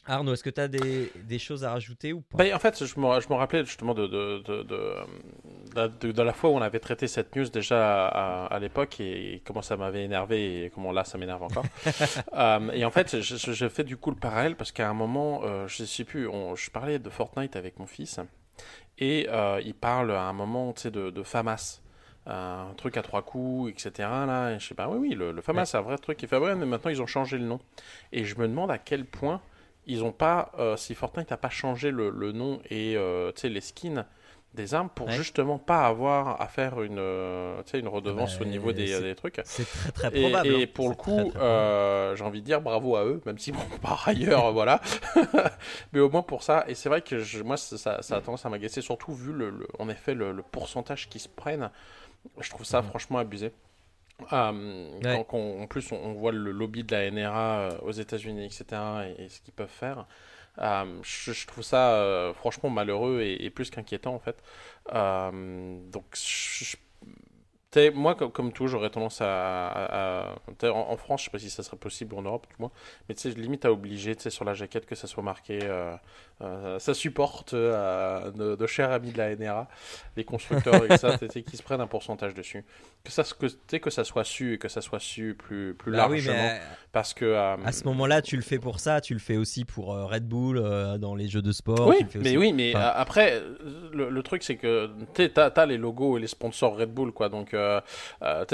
Arnaud, 0.07 0.33
est-ce 0.33 0.43
que 0.43 0.49
tu 0.49 0.61
as 0.61 0.67
des, 0.67 1.11
des 1.15 1.39
choses 1.39 1.63
à 1.63 1.71
rajouter 1.71 2.13
ou 2.13 2.21
pas? 2.21 2.37
Bah, 2.37 2.45
en 2.55 2.59
fait, 2.59 2.83
je 2.85 2.99
me, 2.99 3.35
rappelais 3.35 3.65
justement 3.65 3.93
de, 3.93 4.07
de, 4.07 4.39
de, 4.39 4.63
de, 4.63 4.75
euh, 4.75 5.03
de- 5.75 6.07
de- 6.07 6.11
de 6.13 6.21
la 6.21 6.33
fois 6.33 6.49
où 6.49 6.53
on 6.53 6.61
avait 6.61 6.79
traité 6.79 7.07
cette 7.07 7.35
news 7.35 7.49
déjà 7.49 8.07
à, 8.07 8.45
à 8.45 8.59
l'époque 8.59 8.99
et 8.99 9.41
comment 9.45 9.61
ça 9.61 9.75
m'avait 9.75 10.03
énervé 10.03 10.65
et 10.65 10.69
comment 10.69 10.91
là 10.91 11.03
ça 11.03 11.17
m'énerve 11.17 11.43
encore. 11.43 11.65
Euh, 12.33 12.71
et 12.71 12.85
en 12.85 12.91
fait, 12.91 13.21
je 13.21 13.67
fais 13.67 13.83
du 13.83 13.97
coup 13.97 14.11
le 14.11 14.15
parallèle 14.15 14.55
parce 14.55 14.71
qu'à 14.71 14.87
un 14.89 14.93
moment, 14.93 15.41
euh, 15.43 15.67
je 15.67 15.83
sais 15.83 16.03
plus, 16.03 16.27
on- 16.27 16.55
je 16.55 16.69
parlais 16.69 16.99
de 16.99 17.09
Fortnite 17.09 17.55
avec 17.55 17.79
mon 17.79 17.85
fils 17.87 18.19
et 18.99 19.27
euh, 19.29 19.59
il 19.63 19.73
parle 19.73 20.11
à 20.11 20.23
un 20.23 20.33
moment 20.33 20.73
tu 20.73 20.83
sais, 20.83 20.91
de, 20.91 21.09
de 21.09 21.23
FAMAS. 21.23 21.81
Un 22.29 22.73
truc 22.75 22.97
à 22.97 23.01
trois 23.03 23.21
coups, 23.21 23.71
etc. 23.71 23.91
Là, 24.27 24.51
et 24.51 24.59
je 24.59 24.67
sais 24.67 24.75
pas, 24.75 24.89
oui, 24.89 24.97
oui, 24.99 25.15
le, 25.15 25.31
le 25.31 25.41
FAMAS, 25.41 25.65
c'est 25.65 25.77
un 25.77 25.81
vrai 25.81 25.97
truc 25.97 26.17
qui 26.17 26.27
fait 26.27 26.37
vrai, 26.39 26.55
mais 26.55 26.65
maintenant 26.65 26.91
ils 26.91 27.01
ont 27.01 27.07
changé 27.07 27.37
le 27.37 27.45
nom. 27.45 27.59
Et 28.11 28.25
je 28.25 28.37
me 28.37 28.47
demande 28.47 28.69
à 28.69 28.77
quel 28.77 29.05
point 29.05 29.41
ils 29.87 30.03
ont 30.03 30.11
pas, 30.11 30.51
euh, 30.59 30.77
si 30.77 30.93
Fortnite 30.95 31.31
n'a 31.31 31.37
pas 31.37 31.49
changé 31.49 31.89
le, 31.91 32.09
le 32.09 32.31
nom 32.31 32.59
et 32.69 32.95
euh, 32.97 33.31
les 33.43 33.61
skins 33.61 34.05
des 34.53 34.73
armes 34.73 34.89
pour 34.89 35.07
Ouais. 35.07 35.13
justement 35.13 35.59
pas 35.59 35.85
avoir 35.85 36.41
à 36.41 36.47
faire 36.47 36.81
une, 36.81 36.97
euh, 36.97 37.61
une 37.73 37.87
redevance 37.87 38.39
bah, 38.39 38.45
au 38.45 38.47
niveau 38.47 38.71
des, 38.71 38.99
des 39.01 39.13
trucs. 39.13 39.39
C'est 39.45 39.65
très 39.65 39.91
très 39.91 40.11
probable. 40.11 40.47
et 40.47 40.63
hein. 40.63 40.67
pour 40.73 40.89
le 40.89 40.95
coup, 40.95 41.31
j'ai 42.15 42.23
envie 42.23 42.41
de 42.41 42.45
dire 42.45 42.61
bravo 42.61 42.95
à 42.95 43.05
eux, 43.05 43.21
même 43.25 43.37
si 43.37 43.51
bon, 43.51 43.59
par 43.81 44.07
ailleurs, 44.07 44.51
voilà. 44.53 44.81
Mais 45.93 45.99
au 45.99 46.09
moins 46.09 46.23
pour 46.23 46.41
ça, 46.43 46.65
et 46.67 46.75
c'est 46.75 46.89
vrai 46.89 47.01
que 47.01 47.19
je- 47.19 47.43
moi, 47.43 47.57
ça, 47.57 47.99
a 47.99 48.21
tendance 48.21 48.45
à 48.45 48.49
m'agacer, 48.49 48.81
surtout 48.81 49.13
vu 49.13 49.31
le, 49.31 49.49
le- 49.51 49.67
en 49.79 49.89
effet 49.89 50.13
le, 50.15 50.31
le 50.31 50.41
pourcentage 50.41 51.07
qui 51.09 51.19
se 51.19 51.29
prennent. 51.29 51.69
Je 52.39 52.49
trouve 52.49 52.65
ça 52.65 52.81
Mhm. 52.81 52.87
franchement 52.89 53.19
abusé. 53.19 53.51
Euh, 54.33 54.99
Ouais. 55.03 55.15
quand- 55.17 55.23
quand- 55.25 55.61
en 55.61 55.67
plus, 55.67 55.91
on, 55.91 55.95
on 55.97 56.13
voit 56.13 56.31
le 56.31 56.51
lobby 56.51 56.83
de 56.83 56.91
la 56.95 57.05
NRA 57.11 57.59
euh, 57.59 57.77
aux 57.83 57.91
États-Unis, 57.91 58.45
etc., 58.45 58.65
et, 59.17 59.25
et 59.25 59.29
ce 59.29 59.41
qu'ils 59.41 59.53
peuvent 59.53 59.67
faire. 59.69 60.05
Euh, 60.59 60.99
je, 61.03 61.33
je 61.33 61.45
trouve 61.47 61.63
ça 61.63 61.91
euh, 61.93 62.33
franchement 62.33 62.69
malheureux 62.71 63.21
et, 63.21 63.45
et 63.45 63.49
plus 63.51 63.69
qu'inquiétant 63.69 64.15
en 64.15 64.19
fait. 64.19 64.37
Donc, 65.91 66.05
je- 66.15 66.77
moi, 67.93 68.15
comme, 68.15 68.31
comme 68.31 68.51
tout, 68.53 68.67
j'aurais 68.67 68.89
tendance 68.89 69.19
à. 69.21 70.35
en, 70.63 70.67
en 70.69 70.97
France, 70.97 71.21
je 71.21 71.25
sais 71.25 71.31
pas 71.31 71.39
si 71.39 71.49
ça 71.49 71.63
serait 71.63 71.77
possible 71.77 72.15
ou 72.15 72.19
en 72.19 72.21
Europe, 72.23 72.47
du 72.49 72.55
moins, 72.59 72.71
mais 73.07 73.15
tu 73.15 73.29
sais, 73.29 73.37
limite 73.37 73.65
à 73.65 73.71
obliger, 73.71 74.15
tu 74.15 74.23
sais, 74.23 74.29
sur 74.29 74.45
la 74.45 74.53
jaquette 74.53 74.85
que 74.85 74.95
ça 74.95 75.05
soit 75.07 75.23
marqué. 75.23 75.59
euh, 75.63 75.95
euh, 76.41 76.77
ça 76.77 76.93
supporte 76.93 77.55
euh, 77.55 78.29
de, 78.31 78.55
de 78.55 78.67
chers 78.67 78.91
amis 78.91 79.11
de 79.11 79.17
la 79.17 79.35
NRA, 79.35 79.67
les 80.15 80.23
constructeurs 80.23 80.89
et 80.91 80.95
ça, 80.97 81.17
qui 81.17 81.57
se 81.57 81.63
prennent 81.63 81.81
un 81.81 81.87
pourcentage 81.87 82.35
dessus. 82.35 82.63
Que 83.03 83.11
ça, 83.11 83.23
que, 83.23 83.77
que 83.77 83.89
ça 83.89 84.03
soit 84.03 84.23
su 84.23 84.53
et 84.53 84.57
que 84.59 84.67
ça 84.69 84.81
soit 84.81 84.99
su 84.99 85.35
plus, 85.37 85.73
plus 85.73 85.91
Bah 85.93 86.07
oui, 86.09 86.17
largement. 86.17 86.35
mais 86.37 86.61
Parce 86.91 87.13
que. 87.15 87.25
euh, 87.25 87.55
à 87.65 87.71
ce 87.71 87.83
moment-là, 87.85 88.21
tu 88.21 88.35
le 88.35 88.43
fais 88.43 88.59
pour 88.59 88.79
ça, 88.79 89.01
tu 89.01 89.13
le 89.13 89.19
fais 89.19 89.35
aussi 89.37 89.65
pour 89.65 89.93
euh, 89.93 90.05
Red 90.05 90.27
Bull 90.27 90.57
euh, 90.59 90.97
dans 90.99 91.15
les 91.15 91.27
jeux 91.27 91.41
de 91.41 91.51
sport. 91.51 91.87
Oui, 91.87 91.97
mais 92.15 92.19
aussi- 92.21 92.37
oui, 92.37 92.53
mais 92.53 92.75
Enfin- 92.75 92.85
euh, 92.85 92.91
après, 92.95 93.33
euh, 93.33 93.89
le, 93.93 94.09
le 94.09 94.23
truc 94.23 94.43
c'est 94.43 94.57
que 94.57 94.91
tu 95.15 95.29
as 95.35 95.65
les 95.65 95.77
logos 95.77 96.17
et 96.17 96.21
les 96.21 96.27
sponsors 96.27 96.77
Red 96.77 96.91
Bull, 96.93 97.11
quoi. 97.13 97.29
Donc, 97.29 97.53
euh, 97.67 98.45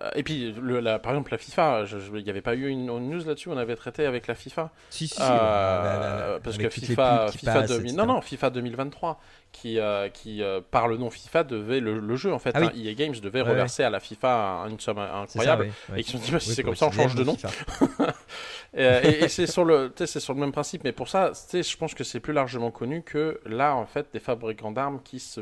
euh, 0.00 0.10
et 0.14 0.22
puis, 0.22 0.52
le, 0.52 0.78
la- 0.78 1.00
par 1.00 1.10
exemple, 1.12 1.32
la 1.32 1.38
FIFA, 1.38 1.84
il 2.14 2.22
n'y 2.22 2.30
avait 2.30 2.40
pas 2.40 2.54
eu 2.54 2.68
une, 2.68 2.88
une 2.88 3.10
news 3.10 3.24
là-dessus, 3.24 3.48
on 3.48 3.56
avait 3.56 3.74
traité 3.74 4.06
avec 4.06 4.28
la 4.28 4.36
FIFA. 4.36 4.70
Si, 4.90 5.08
si, 5.08 5.20
Euh, 5.20 6.38
parce 6.38 6.56
que 6.56 6.68
FIFA, 6.70 7.20
pubs 7.24 7.32
qui 7.32 7.38
FIFA 7.38 7.52
passent, 7.52 7.70
2000 7.70 7.94
etc. 7.94 8.06
non, 8.06 8.06
non, 8.14 8.20
FIFA 8.20 8.50
2023, 8.50 9.20
qui, 9.50 9.80
euh, 9.80 10.08
qui 10.08 10.40
euh, 10.40 10.60
par 10.70 10.86
le 10.86 10.98
nom 10.98 11.10
FIFA, 11.10 11.42
devait 11.42 11.80
le, 11.80 11.98
le 11.98 12.16
jeu 12.16 12.32
en 12.32 12.38
fait. 12.38 12.52
Ah 12.54 12.60
oui. 12.60 12.66
hein, 12.66 12.72
EA 12.76 12.94
Games 12.94 13.16
devait 13.20 13.40
Ouais, 13.42 13.48
reverser 13.50 13.82
à 13.82 13.90
la 13.90 13.98
FIFA 13.98 14.66
une 14.70 14.78
somme 14.78 14.98
ça, 14.98 15.20
incroyable. 15.22 15.66
ouais. 15.90 15.98
Et 15.98 16.02
qui 16.04 16.12
se 16.12 16.18
sont 16.18 16.24
dit, 16.24 16.30
bah, 16.30 16.38
si 16.38 16.48
Oui, 16.50 16.54
c'est 16.54 16.62
comme 16.62 16.76
ça, 16.76 16.86
on 16.86 16.92
change 16.92 17.16
de 17.16 17.24
nom. 17.24 17.36
Et, 18.76 18.82
et- 18.84 19.24
et 19.24 19.28
c'est 19.28 19.46
sur 19.46 19.64
le, 19.64 19.92
sur 20.06 20.34
le 20.34 20.40
même 20.40 20.52
principe, 20.52 20.84
mais 20.84 20.92
pour 20.92 21.08
ça, 21.08 21.32
je 21.52 21.76
pense 21.76 21.94
que 21.94 22.04
c'est 22.04 22.20
plus 22.20 22.32
largement 22.32 22.70
connu 22.70 23.02
que 23.02 23.40
là, 23.46 23.74
en 23.74 23.86
fait, 23.86 24.06
des 24.12 24.20
fabricants 24.20 24.70
d'armes 24.70 25.00
qui 25.02 25.18
se, 25.20 25.40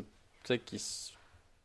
qui 0.64 0.78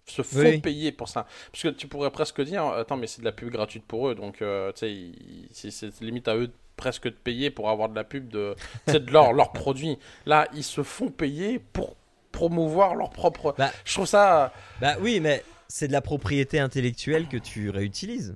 se, 0.06 0.22
font 0.24 0.40
Oui. 0.40 0.60
payer 0.60 0.92
pour 0.92 1.08
ça. 1.10 1.26
Parce 1.52 1.64
que 1.64 1.68
tu 1.70 1.88
pourrais 1.88 2.12
presque 2.12 2.42
dire, 2.42 2.66
attends, 2.66 2.98
mais 2.98 3.08
c'est 3.08 3.22
de 3.22 3.26
la 3.26 3.32
pub 3.32 3.50
gratuite 3.50 3.86
pour 3.86 4.10
eux, 4.10 4.16
donc 4.16 4.42
euh, 4.42 4.72
tu 4.74 4.80
sais, 4.80 4.92
ils- 4.94 5.48
c'est 5.72 6.02
limite 6.02 6.28
à 6.28 6.36
eux 6.36 6.48
de- 6.48 6.54
presque 6.78 7.06
de 7.06 7.10
payer 7.16 7.50
pour 7.52 7.70
avoir 7.70 7.90
de 7.90 7.96
la 7.96 8.04
pub 8.04 8.28
de, 8.30 8.56
de 8.88 9.12
leur, 9.12 9.34
leur 9.34 9.52
produit. 9.52 9.98
Là, 10.26 10.48
ils 10.54 10.64
se 10.64 10.82
font 10.84 11.10
payer 11.10 11.60
pour 11.60 11.96
promouvoir 12.32 12.96
leur 12.96 13.10
propre. 13.12 13.54
Bah. 13.58 13.72
Je 13.86 13.94
trouve 13.94 14.08
ça. 14.08 14.52
Bah 14.80 14.96
oui, 15.02 15.20
mais 15.20 15.44
c'est 15.68 15.88
de 15.88 15.94
la 15.94 16.02
propriété 16.02 16.60
intellectuelle 16.60 17.28
que 17.28 17.38
tu 17.38 17.70
réutilises. 17.70 18.36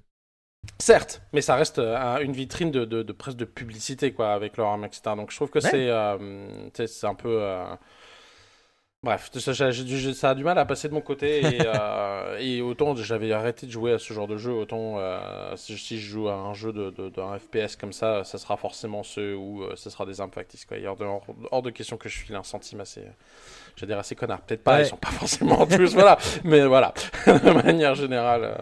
Certes, 0.79 1.21
mais 1.31 1.41
ça 1.41 1.55
reste 1.55 1.77
euh, 1.79 2.17
une 2.19 2.31
vitrine 2.33 2.71
de, 2.71 2.85
de, 2.85 3.03
de 3.03 3.13
presque 3.13 3.37
de 3.37 3.45
publicité, 3.45 4.13
quoi, 4.13 4.33
avec 4.33 4.57
leur 4.57 4.73
etc. 4.83 5.01
Donc 5.15 5.31
je 5.31 5.35
trouve 5.35 5.49
que 5.51 5.59
Ouais. 5.59 5.69
c'est 5.69 5.89
euh, 5.89 6.69
un 7.03 7.15
peu. 7.15 7.41
Euh, 9.07 9.17
Bref, 9.17 9.29
ça, 9.33 9.53
ça 9.53 10.29
a 10.29 10.35
du 10.35 10.43
mal 10.43 10.57
à 10.57 10.65
passer 10.65 10.89
de 10.89 10.93
mon 10.93 11.01
côté. 11.01 11.39
Et, 11.41 11.61
euh, 11.65 12.37
et 12.39 12.61
autant 12.61 12.95
j'avais 12.95 13.31
arrêté 13.31 13.65
de 13.67 13.71
jouer 13.71 13.93
à 13.93 13.99
ce 13.99 14.13
genre 14.13 14.27
de 14.27 14.37
jeu, 14.37 14.51
autant 14.51 14.95
euh, 14.97 15.55
si, 15.55 15.77
si 15.77 15.99
je 15.99 16.09
joue 16.09 16.27
à 16.27 16.33
un 16.35 16.53
jeu 16.53 16.73
de, 16.73 16.89
de, 16.89 17.09
d'un 17.09 17.37
FPS 17.37 17.75
comme 17.75 17.93
ça, 17.93 18.23
ça 18.23 18.37
sera 18.37 18.57
forcément 18.57 19.03
ceux 19.03 19.35
où 19.35 19.63
euh, 19.63 19.73
ce 19.75 19.89
sera 19.89 20.05
des 20.05 20.15
factices. 20.33 20.65
Quoi. 20.65 20.77
Hors 20.85 20.95
de, 20.97 21.05
hors, 21.51 21.61
de 21.61 21.69
question 21.69 21.97
que 21.97 22.09
je 22.09 22.17
file 22.17 22.35
un 22.35 22.43
centime 22.43 22.81
assez. 22.81 23.03
Je 23.75 23.81
veux 23.81 23.87
dire 23.87 23.99
assez 23.99 24.15
connard. 24.15 24.41
Peut-être 24.41 24.63
pas, 24.63 24.77
Ouais. 24.77 24.83
ils 24.83 24.87
sont 24.87 24.97
pas 24.97 25.11
forcément 25.11 25.65
tous, 25.67 25.93
voilà. 25.93 26.17
Mais 26.43 26.65
voilà, 26.65 26.93
de 27.27 27.51
manière 27.63 27.95
générale. 27.95 28.43
euh, 28.43 28.55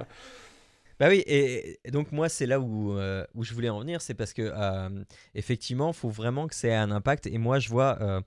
Bah 0.99 1.07
oui, 1.09 1.23
et, 1.25 1.79
et 1.85 1.91
donc 1.91 2.11
moi 2.11 2.29
c'est 2.29 2.45
là 2.45 2.59
où, 2.59 2.97
euh, 2.97 3.25
où 3.35 3.43
je 3.43 3.53
voulais 3.53 3.69
en 3.69 3.79
venir, 3.79 4.01
c'est 4.01 4.13
parce 4.13 4.33
que 4.33 4.41
euh, 4.55 4.89
effectivement, 5.35 5.89
il 5.89 5.93
faut 5.95 6.09
vraiment 6.09 6.47
que 6.47 6.55
ça 6.55 6.67
ait 6.69 6.75
un 6.75 6.91
impact. 6.91 7.27
Et 7.27 7.37
moi 7.37 7.59
je 7.59 7.69
vois, 7.69 7.97
euh, 8.01 8.21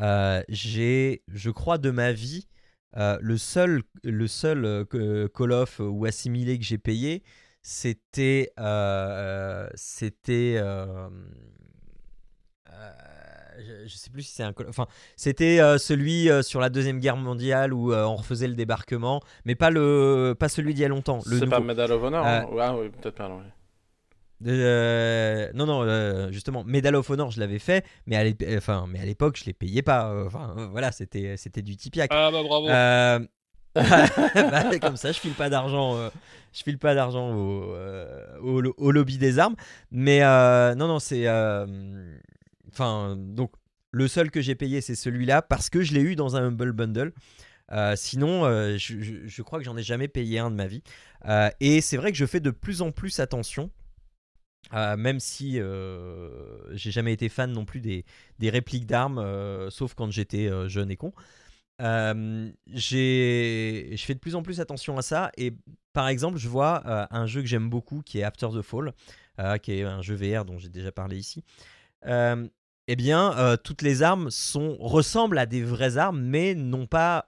euh, 0.00 0.42
j'ai, 0.48 1.22
je 1.28 1.50
crois 1.50 1.78
de 1.78 1.90
ma 1.90 2.12
vie, 2.12 2.48
euh, 2.96 3.18
le 3.20 3.36
seul, 3.38 3.82
le 4.04 4.26
seul 4.26 4.64
euh, 4.64 5.28
Call 5.28 5.52
of 5.52 5.80
ou 5.80 6.04
assimilé 6.06 6.58
que 6.58 6.64
j'ai 6.64 6.78
payé, 6.78 7.22
c'était, 7.62 8.52
euh, 8.58 9.68
c'était, 9.74 10.56
euh, 10.58 11.08
euh, 12.70 12.90
je, 13.58 13.88
je 13.88 13.96
sais 13.96 14.10
plus 14.10 14.22
si 14.22 14.34
c'est 14.34 14.42
un, 14.42 14.52
Call- 14.52 14.68
enfin 14.68 14.86
c'était 15.16 15.60
euh, 15.60 15.78
celui 15.78 16.30
euh, 16.30 16.42
sur 16.42 16.60
la 16.60 16.70
deuxième 16.70 17.00
guerre 17.00 17.16
mondiale 17.16 17.72
où 17.72 17.92
euh, 17.92 18.04
on 18.04 18.16
refaisait 18.16 18.48
le 18.48 18.54
débarquement, 18.54 19.20
mais 19.44 19.54
pas 19.54 19.70
le, 19.70 20.34
pas 20.38 20.48
celui 20.48 20.74
d'il 20.74 20.82
y 20.82 20.84
a 20.84 20.88
longtemps. 20.88 21.20
Le 21.26 21.36
C'est 21.38 21.46
pas 21.46 21.56
nouveau. 21.56 21.66
Medal 21.66 21.92
of 21.92 22.02
Honor 22.02 22.24
hein? 22.26 22.46
Ah 22.60 22.76
oui, 22.76 22.88
peut-être 22.90 23.16
pas. 23.16 23.28
non, 23.28 23.38
oui. 23.38 23.44
Euh, 24.46 25.50
non, 25.54 25.66
non, 25.66 25.82
euh, 25.82 26.30
justement, 26.30 26.62
Medal 26.64 26.94
of 26.96 27.08
Honor, 27.10 27.30
je 27.30 27.40
l'avais 27.40 27.58
fait, 27.58 27.84
mais 28.06 28.16
à 28.16 28.24
l'ép- 28.24 28.44
enfin, 28.56 28.86
mais 28.88 29.00
à 29.00 29.04
l'époque, 29.04 29.36
je 29.36 29.44
les 29.44 29.52
payais 29.52 29.82
pas. 29.82 30.10
euh, 30.10 30.26
Enfin, 30.26 30.54
euh, 30.58 30.66
voilà, 30.68 30.92
c'était, 30.92 31.36
c'était 31.36 31.62
du 31.62 31.76
Tipiak. 31.76 32.10
Ah 32.12 32.30
bah 32.30 32.42
bravo. 32.42 32.68
Bah, 33.74 34.78
comme 34.80 34.96
ça, 34.96 35.12
je 35.12 35.18
file 35.20 35.34
pas 35.34 35.48
d'argent. 35.50 36.10
je 36.52 36.62
file 36.62 36.78
pas 36.78 36.94
d'argent 36.94 37.32
au, 37.34 37.74
au, 38.42 38.60
lo- 38.60 38.74
au 38.76 38.90
lobby 38.90 39.18
des 39.18 39.38
armes. 39.38 39.56
Mais 39.90 40.20
non, 40.74 40.88
non, 40.88 40.98
c'est. 40.98 41.26
Enfin, 42.72 43.16
donc, 43.18 43.52
le 43.90 44.08
seul 44.08 44.30
que 44.30 44.40
j'ai 44.40 44.54
payé, 44.54 44.80
c'est 44.80 44.94
celui-là 44.94 45.42
parce 45.42 45.70
que 45.70 45.82
je 45.82 45.94
l'ai 45.94 46.00
eu 46.00 46.16
dans 46.16 46.36
un 46.36 46.44
Humble 46.48 46.72
Bundle. 46.72 47.12
Euh, 47.72 47.94
sinon, 47.96 48.44
euh, 48.46 48.76
je, 48.78 49.00
je- 49.00 49.26
je 49.26 49.42
crois 49.42 49.58
que 49.58 49.64
j'en 49.64 49.76
ai 49.76 49.82
jamais 49.82 50.08
payé 50.08 50.38
un 50.38 50.50
de 50.50 50.56
ma 50.56 50.66
vie. 50.66 50.82
Euh, 51.26 51.50
et 51.60 51.80
c'est 51.80 51.96
vrai 51.98 52.10
que 52.12 52.16
je 52.18 52.24
fais 52.26 52.40
de 52.40 52.50
plus 52.50 52.80
en 52.82 52.90
plus 52.92 53.20
attention. 53.20 53.70
Euh, 54.74 54.96
même 54.96 55.20
si 55.20 55.60
euh, 55.60 56.74
j'ai 56.76 56.90
jamais 56.90 57.12
été 57.12 57.28
fan 57.28 57.52
non 57.52 57.64
plus 57.64 57.80
des, 57.80 58.04
répliques 58.42 58.86
d'armes, 58.86 59.18
euh, 59.18 59.70
sauf 59.70 59.94
quand 59.94 60.10
j'étais 60.10 60.48
euh, 60.48 60.68
jeune 60.68 60.90
et 60.90 60.96
con. 60.96 61.12
Je 61.80 62.66
fais 63.98 64.14
de 64.14 64.18
plus 64.18 64.34
en 64.34 64.42
plus 64.42 64.60
attention 64.60 64.98
à 64.98 65.02
ça. 65.02 65.30
Et 65.36 65.54
par 65.92 66.08
exemple, 66.08 66.38
je 66.38 66.48
vois 66.48 66.82
un 67.14 67.26
jeu 67.26 67.40
que 67.40 67.46
j'aime 67.46 67.70
beaucoup 67.70 68.02
qui 68.02 68.18
est 68.18 68.24
After 68.24 68.48
the 68.52 68.62
Fall, 68.62 68.92
qui 69.62 69.72
est 69.72 69.82
un 69.84 70.02
jeu 70.02 70.14
VR 70.14 70.44
dont 70.44 70.58
j'ai 70.58 70.68
déjà 70.68 70.92
parlé 70.92 71.16
ici. 71.16 71.44
Eh 72.04 72.96
bien, 72.96 73.56
toutes 73.62 73.82
les 73.82 74.02
armes 74.02 74.28
ressemblent 74.80 75.38
à 75.38 75.46
des 75.46 75.62
vraies 75.62 75.98
armes, 75.98 76.20
mais 76.20 76.56
n'ont 76.56 76.86
pas, 76.86 77.24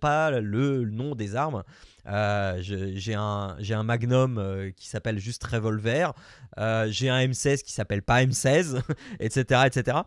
pas 0.00 0.30
le 0.40 0.84
nom 0.84 1.16
des 1.16 1.34
armes. 1.34 1.64
Euh, 2.06 2.58
j'ai 2.60 3.14
un, 3.14 3.56
un 3.58 3.82
Magnum 3.82 4.38
euh, 4.38 4.70
qui 4.70 4.88
s'appelle 4.88 5.18
juste 5.18 5.44
Revolver. 5.44 6.12
Euh, 6.58 6.86
j'ai 6.90 7.08
un 7.08 7.18
M16 7.26 7.62
qui 7.62 7.72
s'appelle 7.72 8.02
pas 8.02 8.22
M16, 8.24 8.82
etc., 9.20 9.62
etc. 9.66 9.98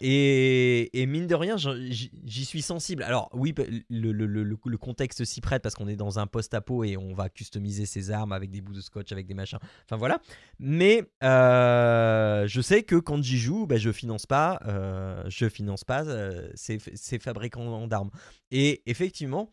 Et, 0.00 1.06
mine 1.06 1.26
de 1.26 1.34
rien, 1.34 1.56
j'y 1.56 2.44
suis 2.44 2.62
sensible. 2.62 3.02
Alors 3.02 3.30
oui, 3.32 3.54
le, 3.88 4.12
le- 4.12 4.26
le- 4.26 4.78
contexte 4.78 5.24
s'y 5.24 5.40
prête 5.40 5.62
parce 5.62 5.74
qu'on 5.74 5.86
est 5.88 5.96
dans 5.96 6.18
un 6.18 6.26
post-apo 6.26 6.82
et 6.84 6.96
on 6.96 7.14
va 7.14 7.28
customiser 7.28 7.86
ses 7.86 8.10
armes 8.10 8.32
avec 8.32 8.50
des 8.50 8.60
bouts 8.62 8.72
de 8.72 8.80
scotch, 8.80 9.12
avec 9.12 9.26
des 9.26 9.34
machins. 9.34 9.58
Enfin 9.84 9.96
voilà. 9.96 10.20
Mais 10.58 11.04
je 11.22 12.60
sais 12.62 12.82
que 12.82 12.96
quand 12.96 13.22
j'y 13.22 13.38
joue, 13.38 13.66
ben, 13.66 13.78
je 13.78 13.92
finance 13.92 14.26
pas, 14.26 14.60
je 15.28 15.48
finance 15.48 15.84
pas 15.84 16.04
ces, 16.54 16.78
ces 16.94 17.18
fabricants 17.18 17.86
d'armes. 17.86 18.10
Et 18.50 18.82
effectivement. 18.86 19.52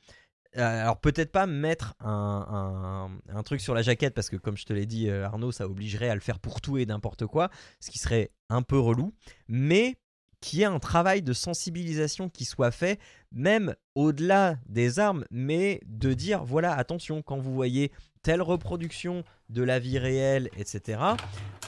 Euh, 0.57 0.81
Alors 0.81 0.99
peut-être 0.99 1.31
pas 1.31 1.45
mettre 1.47 1.95
un, 1.99 3.09
un- 3.29 3.43
truc 3.43 3.61
sur 3.61 3.73
la 3.73 3.81
jaquette 3.81 4.13
parce 4.13 4.29
que 4.29 4.35
comme 4.37 4.57
je 4.57 4.65
te 4.65 4.73
l'ai 4.73 4.85
dit 4.85 5.09
euh, 5.09 5.25
Arnaud 5.25 5.51
ça 5.51 5.67
obligerait 5.67 6.09
à 6.09 6.15
le 6.15 6.21
faire 6.21 6.39
pour 6.39 6.61
tout 6.61 6.77
et 6.77 6.85
n'importe 6.85 7.25
quoi 7.25 7.49
ce 7.79 7.91
qui 7.91 7.99
serait 7.99 8.31
un 8.49 8.61
peu 8.61 8.77
relou 8.79 9.13
mais 9.47 9.95
qu'il 10.41 10.59
y 10.59 10.61
ait 10.61 10.65
un 10.65 10.79
travail 10.79 11.21
de 11.21 11.33
sensibilisation 11.33 12.29
qui 12.29 12.45
soit 12.45 12.71
fait 12.71 12.99
même 13.31 13.75
au-delà 13.95 14.57
des 14.67 14.99
armes 14.99 15.25
mais 15.31 15.81
de 15.85 16.13
dire 16.13 16.43
voilà 16.43 16.73
attention 16.73 17.21
quand 17.21 17.37
vous 17.39 17.53
voyez 17.53 17.91
telle 18.21 18.41
reproduction 18.41 19.23
de 19.49 19.63
la 19.63 19.79
vie 19.79 19.97
réelle 19.97 20.49
etc 20.57 20.99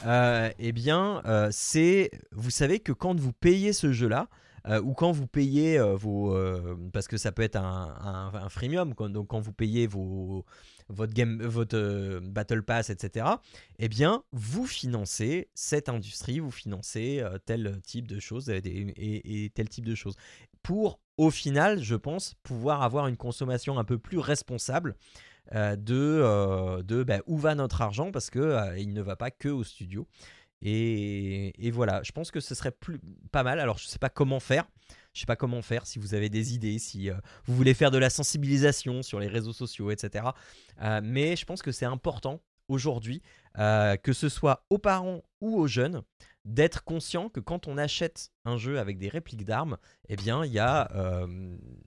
euh, 0.06 0.50
eh 0.58 0.72
bien 0.72 1.22
c'est 1.50 2.10
vous 2.32 2.50
savez 2.50 2.78
que 2.80 2.92
quand 2.92 3.18
vous 3.18 3.32
payez 3.32 3.72
ce 3.72 3.92
jeu 3.92 4.08
là 4.08 4.28
euh, 4.66 4.80
ou 4.80 4.92
quand 4.94 5.12
vous 5.12 5.26
payez 5.26 5.78
euh, 5.78 5.94
vos 5.94 6.34
euh, 6.34 6.76
parce 6.92 7.08
que 7.08 7.16
ça 7.16 7.32
peut 7.32 7.42
être 7.42 7.56
un, 7.56 8.30
un, 8.34 8.48
freemium 8.48 8.94
donc 8.94 9.28
quand 9.28 9.40
vous 9.40 9.52
payez 9.52 9.86
vos 9.86 10.44
votre 10.88 11.12
game 11.14 11.42
votre 11.42 11.76
euh, 11.76 12.20
battle 12.22 12.62
pass 12.62 12.90
etc 12.90 13.26
eh 13.78 13.88
bien 13.88 14.22
vous 14.32 14.66
financez 14.66 15.48
cette 15.54 15.88
industrie 15.88 16.40
vous 16.40 16.50
financez 16.50 17.24
tel 17.46 17.80
type 17.82 18.06
de 18.06 18.20
choses 18.20 18.50
et, 18.50 19.52
tel 19.54 19.68
type 19.68 19.84
de 19.86 19.94
choses. 19.94 20.16
Pour 20.62 21.00
au 21.16 21.30
final 21.30 21.82
je 21.82 21.94
pense 21.94 22.34
pouvoir 22.42 22.82
avoir 22.82 23.06
une 23.06 23.16
consommation 23.16 23.78
un 23.78 23.84
peu 23.84 23.98
plus 23.98 24.18
responsable 24.18 24.94
de, 25.52 26.82
de 26.82 27.02
bah, 27.02 27.20
où 27.26 27.36
va 27.36 27.54
notre 27.54 27.82
argent 27.82 28.12
parce 28.12 28.30
que 28.30 28.38
euh, 28.38 28.78
il 28.78 28.92
ne 28.92 29.02
va 29.02 29.16
pas 29.16 29.30
que 29.30 29.48
au 29.48 29.64
studio 29.64 30.06
et, 30.62 31.70
voilà, 31.72 32.02
je 32.02 32.12
pense 32.12 32.30
que 32.30 32.40
ce 32.40 32.54
serait 32.54 32.70
plus, 32.70 33.00
pas 33.32 33.42
mal. 33.42 33.60
Alors, 33.60 33.78
je 33.78 33.86
sais 33.86 33.98
pas 33.98 34.10
comment 34.10 34.40
faire. 34.40 34.66
Je 35.12 35.20
sais 35.20 35.26
pas 35.26 35.36
comment 35.36 35.62
faire. 35.62 35.86
Si 35.86 35.98
vous 35.98 36.14
avez 36.14 36.28
des 36.28 36.54
idées, 36.54 36.78
si 36.78 37.10
euh, 37.10 37.14
vous 37.46 37.56
voulez 37.56 37.74
faire 37.74 37.90
de 37.90 37.98
la 37.98 38.10
sensibilisation 38.10 39.02
sur 39.02 39.18
les 39.18 39.26
réseaux 39.26 39.52
sociaux, 39.52 39.90
etc. 39.90 40.26
Euh, 40.82 41.00
mais 41.02 41.36
je 41.36 41.44
pense 41.44 41.62
que 41.62 41.72
c'est 41.72 41.86
important 41.86 42.40
aujourd'hui, 42.68 43.22
euh, 43.58 43.96
que 43.96 44.12
ce 44.12 44.28
soit 44.28 44.64
aux 44.70 44.78
parents 44.78 45.22
ou 45.40 45.58
aux 45.58 45.66
jeunes, 45.66 46.02
d'être 46.46 46.84
conscient 46.84 47.28
que 47.28 47.38
quand 47.40 47.68
on 47.68 47.76
achète 47.76 48.30
un 48.44 48.56
jeu 48.56 48.78
avec 48.78 48.96
des 48.98 49.08
répliques 49.08 49.44
d'armes, 49.44 49.76
eh 50.08 50.16
bien, 50.16 50.44
il 50.44 50.50
y 50.52 50.58
a 50.58 50.90
euh, 50.94 51.26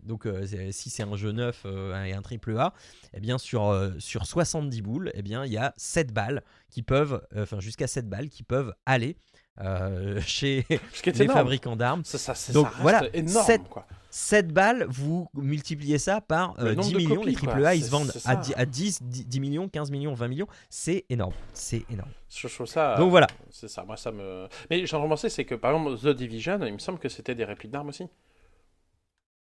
donc 0.03 0.25
euh, 0.27 0.45
si 0.71 0.89
c'est 0.89 1.03
un 1.03 1.15
jeu 1.15 1.31
neuf 1.31 1.63
euh, 1.65 2.03
et 2.03 2.13
un 2.13 2.21
triple 2.21 2.57
A, 2.57 2.73
eh 3.13 3.19
bien 3.19 3.37
sur 3.37 3.91
sur 3.99 4.25
70 4.27 4.81
boules, 4.81 5.11
eh 5.15 5.21
bien 5.23 5.43
il 5.45 5.51
y 5.51 5.57
a 5.57 5.73
7 5.77 6.13
balles 6.13 6.43
qui 6.69 6.83
peuvent, 6.83 7.25
enfin 7.35 7.59
jusqu'à 7.59 7.87
7 7.87 8.07
balles 8.07 8.29
qui 8.29 8.43
peuvent 8.43 8.73
aller 8.85 9.17
chez 10.25 10.65
les 10.69 11.21
énorme. 11.23 11.37
fabricants 11.39 11.75
d'armes. 11.75 12.03
Ça, 12.05 12.17
ça, 12.17 12.35
ça 12.35 12.53
Donc, 12.53 12.67
reste 12.67 12.81
voilà, 12.81 13.03
énorme. 13.15 13.45
sept- 13.45 13.67
Quoi. 13.69 13.87
7 14.15 14.49
balles, 14.49 14.85
vous 14.89 15.27
multipliez 15.33 15.97
ça 15.97 16.21
par 16.21 16.53
euh, 16.59 16.75
nombre 16.75 16.83
10 16.83 16.91
de 16.93 16.97
millions. 16.97 17.15
copies, 17.15 17.29
les 17.29 17.35
triple 17.35 17.65
A, 17.65 17.73
ils 17.73 17.83
se 17.83 17.89
vendent 17.89 18.11
à 18.11 18.19
ça. 18.19 18.35
10, 18.35 18.53
à 18.55 18.65
10, 18.67 19.01
10 19.01 19.25
10 19.25 19.39
millions, 19.39 19.67
15 19.67 19.89
millions, 19.89 20.13
20 20.13 20.27
millions. 20.27 20.47
C'est 20.69 21.03
énorme. 21.09 21.33
C'est 21.53 21.83
énorme. 21.91 22.11
Je 22.29 22.47
trouve 22.47 22.67
ça. 22.67 22.93
Donc 22.95 23.09
voilà. 23.09 23.25
C'est 23.49 23.67
ça. 23.67 23.83
Moi, 23.83 23.97
ça 23.97 24.11
me. 24.11 24.47
Mais 24.69 24.85
j'ai 24.85 24.95
remarqué, 24.97 25.29
c'est 25.29 25.45
que 25.45 25.55
par 25.55 25.71
exemple, 25.71 25.97
The 25.97 26.15
Division, 26.15 26.59
il 26.63 26.73
me 26.73 26.77
semble 26.77 26.99
que 26.99 27.09
c'était 27.09 27.33
des 27.33 27.43
répliques 27.43 27.71
d'armes 27.71 27.89
aussi. 27.89 28.05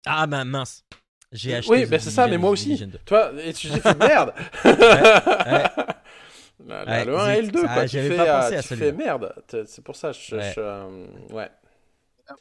Ah 0.06 0.28
bah 0.28 0.46
mince. 0.46 0.86
J'ai 1.34 1.56
acheté. 1.56 1.70
Oui, 1.74 1.86
bah, 1.86 2.00
c'est 2.00 2.10
ça, 2.12 2.28
mais 2.28 2.38
moi 2.38 2.52
aussi. 2.52 2.66
Division 2.68 2.88
2. 2.88 3.00
Toi, 3.06 3.32
et 3.44 3.52
tu- 3.54 3.68
fait 3.68 3.98
merde. 4.00 4.34
ouais. 4.64 5.64
La- 6.66 6.86
Ouais, 6.86 7.04
le 7.06 7.18
1 7.20 7.32
et 7.34 7.42
le 7.42 7.48
2, 7.52 7.60
zut. 7.60 7.68
quoi. 7.68 7.76
Ah, 7.76 7.82
tu 7.82 7.88
j'avais 7.98 8.10
fais, 8.10 8.16
pas 8.16 8.24
euh, 8.38 8.42
pensé 8.42 8.56
à 8.56 8.62
tu 8.64 8.76
fais 8.78 8.92
merde. 8.94 9.36
C'est 9.66 9.84
pour 9.84 9.98
ça, 9.98 10.14
je. 10.14 10.36
Ouais. 10.38 10.54
je, 10.56 10.60
euh, 10.62 11.06
ouais. 11.32 11.50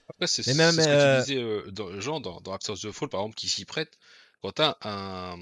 Après, 0.09 0.27
c'est 0.27 0.43
ce 0.43 0.51
que 0.55 0.81
euh, 0.81 1.23
tu 1.25 1.33
disais, 1.33 1.43
euh, 1.43 1.71
dans, 1.71 2.01
Jean, 2.01 2.21
dans, 2.21 2.41
dans 2.41 2.53
After 2.53 2.75
the 2.75 2.91
Fall, 2.93 3.09
par 3.09 3.21
exemple, 3.21 3.37
qui 3.37 3.49
s'y 3.49 3.65
prête. 3.65 3.99
Quand 4.41 4.53
t'as 4.53 4.77
un, 4.83 5.37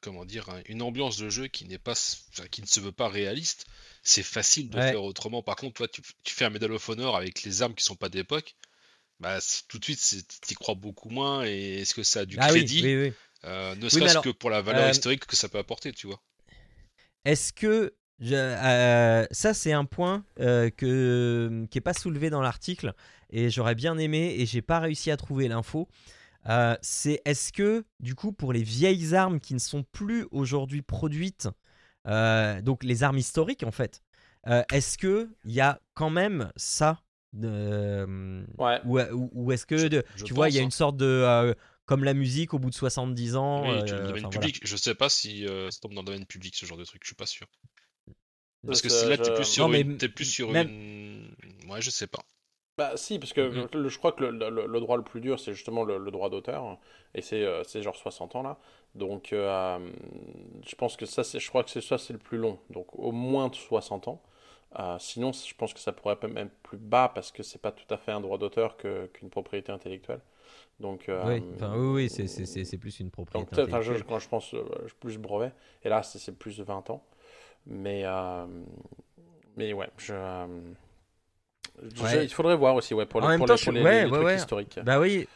comment 0.00 0.24
dire, 0.24 0.48
un- 0.50 0.62
une 0.66 0.82
ambiance 0.82 1.16
de 1.18 1.28
jeu 1.28 1.46
qui 1.48 1.64
n'est 1.66 1.78
pas, 1.78 1.92
s- 1.92 2.24
enfin, 2.32 2.46
qui 2.48 2.62
ne 2.62 2.66
se 2.66 2.80
veut 2.80 2.92
pas 2.92 3.08
réaliste, 3.08 3.66
c'est 4.02 4.22
facile 4.22 4.70
de 4.70 4.76
Ouais. 4.78 4.90
faire 4.90 5.02
autrement. 5.02 5.42
Par 5.42 5.56
contre, 5.56 5.74
toi, 5.74 5.88
tu, 5.88 6.02
tu 6.22 6.34
fais 6.34 6.44
un 6.44 6.50
Medal 6.50 6.72
of 6.72 6.88
Honor 6.88 7.16
avec 7.16 7.42
les 7.42 7.62
armes 7.62 7.74
qui 7.74 7.84
sont 7.84 7.96
pas 7.96 8.08
d'époque, 8.08 8.54
bah, 9.20 9.38
tout 9.68 9.78
de 9.78 9.84
suite, 9.84 10.24
t'y 10.42 10.54
crois 10.54 10.74
beaucoup 10.74 11.10
moins. 11.10 11.44
Et 11.44 11.80
est-ce 11.80 11.94
que 11.94 12.02
ça 12.02 12.20
a 12.20 12.24
du 12.24 12.36
Ah 12.38 12.48
oui, 12.52 12.60
crédit, 12.60 12.82
oui, 12.84 12.96
oui. 13.08 13.12
euh, 13.44 13.74
ne 13.76 13.82
mais 13.82 13.90
serait-ce 13.90 14.18
que 14.18 14.30
pour 14.30 14.50
la 14.50 14.62
valeur 14.62 14.86
euh, 14.86 14.90
historique 14.90 15.26
que 15.26 15.36
ça 15.36 15.48
peut 15.48 15.58
apporter, 15.58 15.92
tu 15.92 16.06
vois? 16.06 16.20
Est-ce 17.24 17.52
que 17.52 17.94
je- 18.20 18.34
euh, 18.34 19.26
ça 19.30 19.54
c'est 19.54 19.72
un 19.72 19.84
point 19.84 20.24
euh, 20.40 20.70
que 20.70 21.66
qui 21.70 21.78
est 21.78 21.82
pas 21.82 21.94
soulevé 21.94 22.30
dans 22.30 22.42
l'article 22.42 22.94
et 23.30 23.50
j'aurais 23.50 23.74
bien 23.74 23.96
aimé 23.98 24.34
et 24.38 24.46
j'ai 24.46 24.62
pas 24.62 24.78
réussi 24.80 25.10
à 25.10 25.16
trouver 25.16 25.48
l'info. 25.48 25.88
Euh, 26.48 26.76
c'est 26.80 27.20
est-ce 27.26 27.52
que 27.52 27.84
du 28.00 28.14
coup 28.14 28.32
pour 28.32 28.52
les 28.52 28.62
vieilles 28.62 29.14
armes 29.14 29.40
qui 29.40 29.52
ne 29.54 29.58
sont 29.58 29.82
plus 29.92 30.26
aujourd'hui 30.30 30.80
produites, 30.82 31.48
euh, 32.06 32.62
donc 32.62 32.82
les 32.82 33.02
armes 33.02 33.18
historiques 33.18 33.62
en 33.62 33.70
fait, 33.70 34.02
euh, 34.46 34.62
est-ce 34.72 34.96
que 34.96 35.28
il 35.44 35.52
y 35.52 35.60
a 35.60 35.80
quand 35.94 36.08
même 36.10 36.50
ça 36.56 37.02
euh, 37.44 38.44
Ouais. 38.58 38.80
ou, 38.84 38.98
ou- 39.00 39.30
ou 39.34 39.52
est-ce 39.52 39.66
que 39.66 39.76
Je- 39.76 39.86
de- 39.88 40.02
je 40.16 40.24
tu 40.24 40.32
vois 40.34 40.48
il 40.48 40.54
y 40.54 40.58
a 40.58 40.62
une 40.62 40.68
hein. 40.68 40.70
sorte 40.70 40.96
de 40.96 41.04
euh, 41.04 41.54
comme 41.84 42.04
la 42.04 42.14
musique 42.14 42.54
au 42.54 42.58
bout 42.58 42.70
de 42.70 42.74
70 42.74 43.36
ans 43.36 43.62
Oui, 43.70 43.84
tu- 43.84 43.92
le 43.94 43.98
domaine 44.00 44.10
enfin, 44.10 44.20
voilà. 44.20 44.30
public, 44.30 44.60
je 44.64 44.76
sais 44.76 44.94
pas 44.94 45.08
si 45.08 45.46
euh, 45.46 45.70
ça 45.70 45.78
tombe 45.80 45.92
dans 45.94 46.00
le 46.02 46.06
domaine 46.06 46.26
public 46.26 46.54
ce 46.56 46.64
genre 46.66 46.78
de 46.78 46.84
truc, 46.84 47.02
je 47.04 47.08
suis 47.08 47.14
pas 47.16 47.26
sûr. 47.26 47.46
Parce 48.66 48.82
que 48.82 48.88
Ça, 48.88 49.00
c'est 49.04 49.08
là, 49.10 49.16
t'es 49.18 49.24
je- 49.30 49.34
plus 49.36 49.44
sur 49.44 49.64
Non, 49.64 49.72
mais 49.72 49.80
une, 49.82 49.96
t'es 49.98 50.08
plus 50.08 50.24
sur 50.26 50.50
même- 50.50 50.68
une, 50.68 51.34
ouais, 51.70 51.80
je 51.80 51.90
sais 51.90 52.06
pas. 52.06 52.22
Bah 52.80 52.92
si, 52.96 53.18
parce 53.18 53.34
que 53.34 53.42
Mhm. 53.42 53.68
le- 53.74 53.88
je 53.90 53.98
crois 53.98 54.12
que 54.12 54.24
le, 54.24 54.48
le- 54.48 54.66
le 54.66 54.80
droit 54.80 54.96
le 54.96 55.02
plus 55.02 55.20
dur, 55.20 55.38
c'est 55.38 55.52
justement 55.52 55.84
le, 55.84 56.10
droit 56.10 56.30
d'auteur, 56.30 56.78
et 57.14 57.20
c'est 57.20 57.44
euh, 57.44 57.62
genre 57.82 57.94
60 57.94 58.36
ans 58.36 58.42
là. 58.42 58.56
Donc 58.94 59.34
euh, 59.34 59.78
je 60.66 60.74
pense 60.76 60.96
que 60.96 61.04
ça, 61.04 61.22
c'est- 61.22 61.40
je 61.40 61.48
crois 61.50 61.62
que 61.62 61.68
c'est 61.68 61.82
ça, 61.82 61.98
c'est 61.98 62.14
le 62.14 62.18
plus 62.18 62.38
long. 62.38 62.58
Donc 62.70 62.86
au 62.98 63.12
moins 63.12 63.48
de 63.48 63.54
60 63.54 64.08
ans. 64.08 64.22
Euh, 64.78 64.96
sinon, 64.98 65.32
je 65.32 65.52
pense 65.54 65.74
que 65.74 65.80
ça 65.80 65.92
pourrait 65.92 66.14
être 66.14 66.26
même 66.28 66.48
plus 66.62 66.78
bas 66.78 67.10
parce 67.14 67.32
que 67.32 67.42
c'est 67.42 67.60
pas 67.60 67.72
tout 67.72 67.92
à 67.92 67.98
fait 67.98 68.12
un 68.12 68.20
droit 68.22 68.38
d'auteur 68.38 68.78
qu'une 68.78 69.28
propriété 69.28 69.72
intellectuelle. 69.72 70.20
Donc 70.78 71.10
euh, 71.10 71.26
Oui, 71.36 71.42
enfin, 71.56 71.74
oui, 71.76 72.08
oui, 72.08 72.08
c'est- 72.08 72.78
plus 72.78 73.00
une 73.00 73.10
propriété. 73.10 73.60
enfin, 73.60 73.80
je- 73.82 73.92
intellectuelle. 73.92 74.04
quand 74.08 74.18
je 74.20 74.28
pense 74.30 74.54
euh, 74.54 74.64
plus 75.00 75.18
brevet, 75.18 75.52
et 75.84 75.90
là 75.90 76.02
c'est 76.02 76.32
plus 76.38 76.56
de 76.56 76.64
20 76.64 76.88
ans. 76.88 77.04
Mais, 77.66 78.02
euh, 78.06 78.46
mais 79.56 79.72
ouais, 79.74 79.90
euh, 80.10 80.46
je- 80.46 80.74
Ouais. 82.02 82.24
il 82.24 82.28
faudrait 82.32 82.56
voir 82.56 82.74
aussi 82.74 82.92
ouais, 82.94 83.06
pour, 83.06 83.20
En 83.22 83.24
les, 83.24 83.28
même 83.28 83.38
pour 83.38 83.46
temps, 83.46 83.54
les, 83.54 83.58
je 83.58 83.64
pour 83.64 83.72
suis- 83.72 83.78
les- 83.82 83.84
ouais, 83.84 84.04
les 84.04 84.10
ouais, 84.10 84.16
trucs 84.16 84.26
ouais. 84.26 84.36
historiques. 84.36 84.78
Bah 84.84 85.00
oui, 85.00 85.26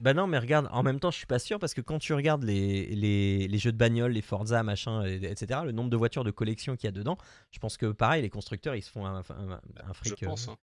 bah 0.00 0.12
non, 0.14 0.26
mais 0.26 0.38
regarde, 0.38 0.68
en 0.70 0.82
même 0.82 1.00
temps, 1.00 1.10
je 1.10 1.16
suis 1.16 1.26
pas 1.26 1.38
sûr 1.38 1.58
parce 1.58 1.72
que 1.74 1.80
quand 1.80 1.98
tu 1.98 2.12
regardes 2.14 2.44
les, 2.44 2.86
les, 2.94 3.48
les 3.48 3.58
jeux 3.58 3.72
de 3.72 3.76
bagnole, 3.78 4.12
les 4.12 4.22
Forza, 4.22 4.62
machin, 4.62 5.04
et- 5.06 5.24
etc., 5.24 5.60
le 5.64 5.72
nombre 5.72 5.90
de 5.90 5.96
voitures 5.96 6.24
de 6.24 6.30
collection 6.30 6.76
qu'il 6.76 6.86
y 6.86 6.88
a 6.88 6.92
dedans, 6.92 7.16
je 7.50 7.58
pense 7.58 7.76
que 7.76 7.86
pareil, 7.86 8.22
les 8.22 8.30
constructeurs 8.30 8.74
ils 8.76 8.82
se 8.82 8.90
font 8.90 9.06
un, 9.06 9.18
un, 9.20 9.60
un 9.88 9.92
fric. 9.94 10.14
Je 10.20 10.26
pense. 10.26 10.48
euh, 10.48 10.52
hein. 10.52 10.56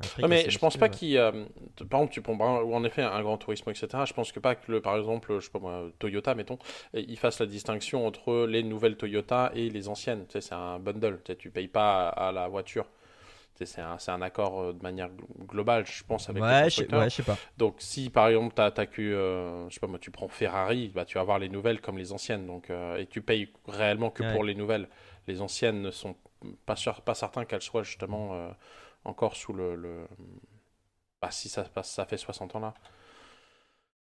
un 0.00 0.02
fric 0.06 0.24
Ouais, 0.24 0.28
mais 0.28 0.50
je 0.50 0.58
pense 0.58 0.76
pas 0.76 0.86
ouais. 0.86 0.90
qu'il. 0.90 1.16
euh, 1.16 1.44
par 1.88 2.00
exemple, 2.00 2.12
tu 2.14 2.20
prends 2.22 2.62
ou 2.62 2.74
en 2.74 2.82
effet 2.82 3.02
un 3.02 3.22
grand 3.22 3.36
tourisme, 3.38 3.70
etc. 3.70 3.88
Je 4.06 4.12
pense 4.12 4.32
que 4.32 4.40
pas 4.40 4.54
que, 4.56 4.72
le, 4.72 4.80
par 4.80 4.96
exemple, 4.96 5.34
je 5.38 5.44
sais 5.44 5.50
pas 5.50 5.60
moi, 5.60 5.88
Toyota, 6.00 6.34
mettons, 6.34 6.58
et 6.94 7.02
ils 7.08 7.18
fassent 7.18 7.38
la 7.40 7.46
distinction 7.46 8.06
entre 8.06 8.46
les 8.46 8.62
nouvelles 8.64 8.96
Toyota 8.96 9.52
et 9.54 9.70
les 9.70 9.88
anciennes. 9.88 10.24
Tu 10.26 10.32
sais, 10.32 10.40
c'est 10.40 10.54
un 10.54 10.78
bundle. 10.80 11.20
Tu 11.24 11.32
sais, 11.32 11.36
tu 11.36 11.50
payes 11.50 11.68
pas 11.68 12.08
à, 12.08 12.28
à 12.28 12.32
la 12.32 12.48
voiture. 12.48 12.86
Tu 13.56 13.66
C'est 13.66 13.80
un, 13.80 13.98
c'est 13.98 14.10
un 14.10 14.22
accord 14.22 14.60
euh, 14.60 14.72
de 14.72 14.82
manière 14.82 15.08
glo- 15.10 15.28
globale, 15.46 15.86
je 15.86 16.02
pense, 16.04 16.28
avec 16.28 16.48
les 16.50 16.56
je 16.68 16.82
constructeurs. 16.82 17.00
ouais, 17.00 17.10
je 17.10 17.16
sais 17.16 17.22
pas. 17.22 17.40
Donc, 17.56 17.76
si 17.78 18.10
par 18.10 18.28
exemple, 18.28 18.54
t'as, 18.54 18.70
t'as 18.72 18.86
que, 18.86 19.00
euh, 19.02 19.68
je 19.68 19.74
sais 19.74 19.80
pas 19.80 19.86
moi, 19.86 19.98
tu 20.00 20.10
prends 20.10 20.28
Ferrari, 20.28 20.88
bah, 20.94 21.04
tu 21.04 21.14
vas 21.14 21.20
avoir 21.20 21.38
les 21.38 21.48
nouvelles 21.48 21.80
comme 21.80 21.98
les 21.98 22.12
anciennes. 22.12 22.46
Donc, 22.46 22.70
euh, 22.70 22.96
et 22.96 23.06
tu 23.06 23.22
payes 23.22 23.52
réellement 23.68 24.10
que 24.10 24.22
Ouais. 24.22 24.28
pour 24.32 24.44
les 24.44 24.54
nouvelles. 24.54 24.88
Les 25.28 25.40
anciennes 25.40 25.82
ne 25.82 25.90
sont 25.92 26.16
pas, 26.66 26.76
sûr, 26.76 27.00
pas 27.02 27.14
certains 27.14 27.44
qu'elles 27.44 27.62
soient 27.62 27.82
justement 27.84 28.34
euh, 28.34 28.50
encore 29.04 29.36
sous 29.36 29.52
le. 29.52 29.76
le... 29.76 30.06
Bah, 31.20 31.30
si 31.32 31.48
ça, 31.48 31.64
passe- 31.64 31.90
ça 31.92 32.06
fait 32.06 32.16
60 32.16 32.54
ans 32.54 32.60
là. 32.60 32.74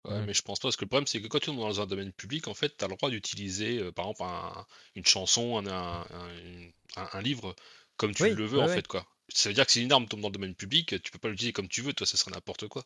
Ouais, 0.04 0.22
mais 0.22 0.32
je 0.34 0.42
pense 0.42 0.58
pas, 0.58 0.68
parce 0.68 0.76
que 0.76 0.84
le 0.84 0.88
problème, 0.88 1.06
c'est 1.06 1.20
que 1.20 1.26
quand 1.28 1.40
tu 1.40 1.50
es 1.50 1.56
dans 1.56 1.80
un 1.80 1.86
domaine 1.86 2.12
public, 2.12 2.48
en 2.48 2.54
fait, 2.54 2.74
tu 2.76 2.84
as 2.84 2.88
le 2.88 2.96
droit 2.96 3.10
d'utiliser, 3.10 3.78
euh, 3.80 3.92
par 3.92 4.06
exemple, 4.06 4.22
un- 4.24 4.66
une 4.94 5.04
chanson, 5.04 5.58
un, 5.58 5.66
un- 5.66 6.00
un- 6.10 6.38
une- 6.44 6.72
un- 6.96 7.08
un 7.12 7.20
livre, 7.22 7.54
comme 7.98 8.14
tu 8.14 8.24
Oui, 8.24 8.34
le 8.34 8.46
veux, 8.46 8.58
ouais, 8.58 8.64
en 8.64 8.66
ouais. 8.66 8.74
fait, 8.74 8.86
quoi. 8.86 9.06
Ça 9.32 9.48
veut 9.48 9.54
dire 9.54 9.66
que 9.66 9.72
si 9.72 9.82
une 9.82 9.92
arme 9.92 10.06
tombe 10.06 10.20
dans 10.20 10.28
le 10.28 10.32
domaine 10.32 10.54
public, 10.54 10.94
tu 11.02 11.10
peux 11.12 11.18
pas 11.18 11.28
l'utiliser 11.28 11.52
comme 11.52 11.68
tu 11.68 11.82
veux, 11.82 11.92
toi, 11.92 12.06
ça 12.06 12.16
serait 12.16 12.30
n'importe 12.32 12.68
quoi. 12.68 12.84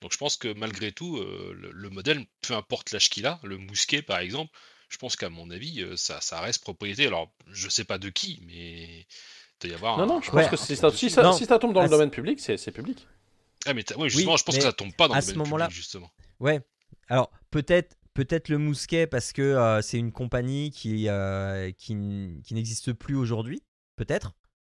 Donc 0.00 0.12
je 0.12 0.18
pense 0.18 0.36
que 0.36 0.52
malgré 0.54 0.92
tout, 0.92 1.18
euh, 1.18 1.52
le, 1.54 1.70
le 1.72 1.90
modèle, 1.90 2.24
peu 2.40 2.54
importe 2.54 2.90
l'âge 2.92 3.10
qu'il 3.10 3.26
a, 3.26 3.38
le 3.42 3.58
mousquet, 3.58 4.00
par 4.02 4.18
exemple, 4.18 4.50
je 4.88 4.96
pense 4.96 5.14
qu'à 5.16 5.28
mon 5.28 5.50
avis, 5.50 5.82
euh, 5.82 5.96
ça, 5.96 6.20
ça 6.20 6.40
reste 6.40 6.62
propriété. 6.62 7.06
Alors, 7.06 7.30
je 7.52 7.68
sais 7.68 7.84
pas 7.84 7.98
de 7.98 8.08
qui, 8.08 8.40
mais 8.46 9.00
il 9.00 9.06
doit 9.60 9.70
y 9.70 9.74
avoir 9.74 9.98
Non, 9.98 10.04
un- 10.04 10.06
non, 10.06 10.20
je 10.22 10.28
un 10.30 10.32
pense 10.32 10.44
Ouais. 10.44 10.50
que 10.50 10.56
si 10.56 10.74
ça, 10.76 10.88
dessus. 10.90 11.08
si 11.08 11.14
ça, 11.14 11.22
Non. 11.22 11.32
si 11.34 11.44
ça 11.44 11.58
tombe 11.58 11.74
dans 11.74 11.80
À 11.80 11.84
le 11.84 11.88
ce- 11.88 11.94
domaine 11.94 12.10
public, 12.10 12.40
c'est, 12.40 12.56
public. 12.72 13.06
Ah, 13.66 13.74
mais 13.74 13.84
ouais, 13.96 14.08
justement, 14.08 14.38
je 14.38 14.44
pense 14.44 14.56
que 14.56 14.62
ça 14.62 14.72
tombe 14.72 14.94
pas 14.94 15.06
dans 15.08 15.14
à 15.14 15.18
le 15.18 15.22
ce 15.22 15.32
domaine 15.32 15.44
moment-là- 15.48 15.66
public, 15.66 15.76
justement. 15.76 16.10
Ouais. 16.40 16.60
Alors 17.08 17.30
peut-être 17.50 17.94
peut-être 18.14 18.48
le 18.48 18.56
Mousquet 18.58 19.06
parce 19.06 19.32
que 19.32 19.42
euh, 19.42 19.82
c'est 19.82 19.98
une 19.98 20.12
compagnie 20.12 20.70
qui 20.70 21.08
euh, 21.08 21.70
qui 21.72 21.94
n'existe 21.94 22.92
plus 22.94 23.16
aujourd'hui. 23.16 23.62
Peut-être. 23.96 24.32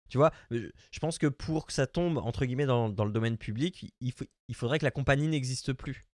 Tu 0.09 0.19
vois, 0.19 0.33
je 0.51 0.99
pense 1.01 1.19
que 1.19 1.27
pour 1.27 1.67
que 1.67 1.73
ça 1.73 1.87
tombe 1.87 2.19
entre 2.19 2.45
guillemets 2.45 2.67
dans, 2.67 2.89
dans 2.89 3.05
le 3.05 3.13
domaine 3.13 3.39
public, 3.39 3.93
il, 4.01 4.13
faut, 4.13 4.25
il 4.49 4.55
faudrait 4.55 4.79
que 4.79 4.85
la 4.85 4.91
compagnie 4.91 5.29
n'existe 5.29 5.73
plus. 5.73 6.05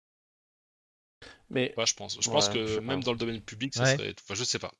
Mais 1.51 1.75
Ouais, 1.77 1.87
je 1.87 1.95
pense. 1.95 2.19
Je 2.21 2.31
pense 2.31 2.49
que 2.49 2.67
je 2.67 2.81
même 2.81 3.03
dans 3.03 3.13
le 3.13 3.19
domaine 3.19 3.41
public, 3.41 3.75
ça 3.75 3.83
Ouais. 3.85 3.97
serait. 3.97 4.15
Enfin, 4.23 4.35
je 4.35 4.45
sais 4.45 4.59
pas. 4.59 4.73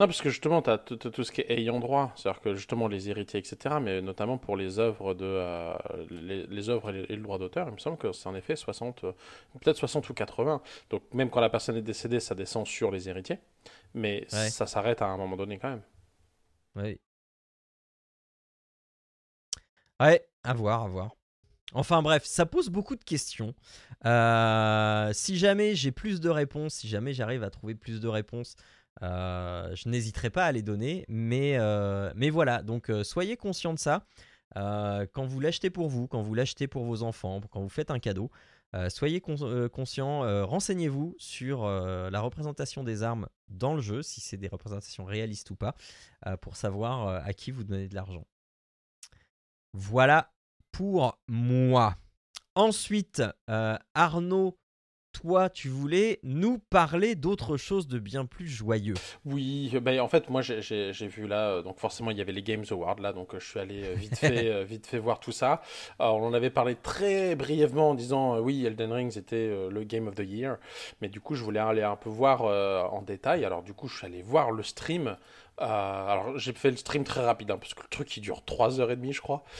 Non, 0.00 0.06
parce 0.06 0.22
que 0.22 0.30
justement, 0.30 0.62
tu 0.62 0.70
as 0.70 0.78
tout, 0.78 0.96
tout 0.96 1.22
ce 1.22 1.30
qui 1.30 1.42
est 1.42 1.50
ayant 1.50 1.78
droit, 1.78 2.12
c'est-à-dire 2.16 2.40
que 2.40 2.54
justement 2.54 2.88
les 2.88 3.08
héritiers, 3.10 3.38
etc., 3.38 3.76
mais 3.80 4.00
notamment 4.00 4.36
pour 4.38 4.56
les 4.56 4.78
œuvres, 4.78 5.14
de, 5.14 5.24
euh, 5.26 5.74
les, 6.10 6.46
les 6.46 6.68
œuvres 6.70 6.92
et, 6.94 7.04
et 7.12 7.14
le 7.16 7.22
droit 7.22 7.38
d'auteur, 7.38 7.68
il 7.68 7.74
me 7.74 7.78
semble 7.78 7.98
que 7.98 8.10
c'est 8.10 8.26
en 8.26 8.34
effet 8.34 8.56
60, 8.56 9.04
euh, 9.04 9.12
peut-être 9.60 9.76
60 9.76 10.08
ou 10.08 10.14
80. 10.14 10.62
Donc 10.90 11.02
même 11.12 11.30
quand 11.30 11.40
la 11.40 11.50
personne 11.50 11.76
est 11.76 11.82
décédée, 11.82 12.18
ça 12.20 12.34
descend 12.34 12.66
sur 12.66 12.90
les 12.90 13.08
héritiers, 13.08 13.38
mais 13.94 14.26
Ouais. 14.32 14.50
ça 14.50 14.66
s'arrête 14.66 15.02
à 15.02 15.06
un 15.06 15.16
moment 15.18 15.36
donné 15.36 15.58
quand 15.58 15.70
même. 15.70 15.82
Ouais. 16.74 16.98
Ouais, 20.02 20.26
à 20.42 20.52
voir, 20.52 20.82
à 20.82 20.88
voir. 20.88 21.12
Enfin 21.74 22.02
bref, 22.02 22.24
ça 22.24 22.44
pose 22.44 22.68
beaucoup 22.70 22.96
de 22.96 23.04
questions. 23.04 23.54
Euh, 24.04 25.10
si 25.12 25.38
jamais 25.38 25.74
j'ai 25.76 25.92
plus 25.92 26.20
de 26.20 26.28
réponses, 26.28 26.74
si 26.74 26.88
jamais 26.88 27.14
j'arrive 27.14 27.44
à 27.44 27.50
trouver 27.50 27.74
plus 27.76 28.00
de 28.00 28.08
réponses, 28.08 28.56
euh, 29.02 29.72
je 29.74 29.88
n'hésiterai 29.88 30.30
pas 30.30 30.44
à 30.44 30.52
les 30.52 30.62
donner. 30.62 31.04
Mais, 31.08 31.56
euh, 31.56 32.12
voilà, 32.32 32.62
donc 32.62 32.90
soyez 33.04 33.36
conscients 33.36 33.74
de 33.74 33.78
ça. 33.78 34.04
Quand 34.56 35.24
vous 35.24 35.40
l'achetez 35.40 35.70
pour 35.70 35.88
vous, 35.88 36.08
quand 36.08 36.20
vous 36.20 36.34
l'achetez 36.34 36.66
pour 36.66 36.84
vos 36.84 37.04
enfants, 37.04 37.40
quand 37.50 37.60
vous 37.60 37.70
faites 37.70 37.90
un 37.92 38.00
cadeau, 38.00 38.30
soyez 38.88 39.20
con- 39.20 39.68
conscients, 39.72 40.24
euh, 40.24 40.44
renseignez-vous 40.44 41.14
sur 41.18 41.64
la 41.66 42.20
représentation 42.20 42.82
des 42.82 43.02
armes 43.02 43.28
dans 43.48 43.74
le 43.74 43.80
jeu, 43.80 44.02
si 44.02 44.20
c'est 44.20 44.36
des 44.36 44.48
représentations 44.48 45.04
réalistes 45.04 45.50
ou 45.50 45.56
pas, 45.56 45.74
pour 46.40 46.56
savoir 46.56 47.06
à 47.24 47.32
qui 47.32 47.50
vous 47.52 47.64
donnez 47.64 47.88
de 47.88 47.94
l'argent. 47.94 48.26
Voilà 49.74 50.30
pour 50.70 51.18
moi. 51.28 51.96
Ensuite, 52.54 53.22
euh, 53.48 53.76
Arnaud, 53.94 54.58
toi, 55.12 55.50
tu 55.50 55.68
voulais 55.68 56.20
nous 56.22 56.58
parler 56.58 57.14
d'autre 57.14 57.58
chose 57.58 57.86
de 57.86 57.98
bien 57.98 58.24
plus 58.24 58.48
joyeux. 58.48 58.94
Oui, 59.26 59.70
ben, 59.82 60.00
en 60.00 60.08
fait, 60.08 60.30
moi 60.30 60.40
j'ai- 60.42 60.92
vu 61.08 61.26
là, 61.26 61.50
euh, 61.50 61.62
donc 61.62 61.78
forcément 61.78 62.10
il 62.10 62.16
y 62.16 62.20
avait 62.22 62.32
les 62.32 62.42
Games 62.42 62.64
Awards 62.70 62.98
là, 62.98 63.12
donc 63.12 63.34
euh, 63.34 63.40
je 63.40 63.46
suis 63.46 63.60
allé 63.60 63.94
vite 63.94 64.16
fait, 64.18 64.64
vite 64.64 64.86
fait 64.86 64.98
voir 64.98 65.20
tout 65.20 65.32
ça. 65.32 65.60
Alors, 65.98 66.16
on 66.16 66.26
en 66.26 66.32
avait 66.32 66.48
parlé 66.50 66.74
très 66.76 67.34
brièvement 67.34 67.90
en 67.90 67.94
disant 67.94 68.38
oui, 68.40 68.64
Elden 68.64 68.92
Ring 68.92 69.10
c'était 69.10 69.68
le 69.70 69.84
Game 69.84 70.08
of 70.08 70.14
the 70.14 70.24
Year, 70.26 70.56
mais 71.02 71.08
du 71.08 71.20
coup 71.20 71.34
je 71.34 71.44
voulais 71.44 71.60
aller 71.60 71.82
un 71.82 71.96
peu 71.96 72.08
voir 72.10 72.42
en 72.92 73.02
détail. 73.02 73.44
Alors 73.44 73.62
du 73.62 73.74
coup 73.74 73.88
je 73.88 73.96
suis 73.98 74.06
allé 74.06 74.22
voir 74.22 74.50
le 74.50 74.62
stream. 74.62 75.16
Euh, 75.62 75.64
alors 75.64 76.38
j'ai 76.38 76.52
fait 76.52 76.70
le 76.72 76.76
stream 76.76 77.04
très 77.04 77.24
rapide 77.24 77.50
hein, 77.52 77.56
parce 77.58 77.72
que 77.72 77.82
le 77.82 77.88
truc 77.88 78.16
il 78.16 78.20
dure 78.20 78.42
3h30 78.46 79.12
je 79.12 79.20
crois. 79.20 79.44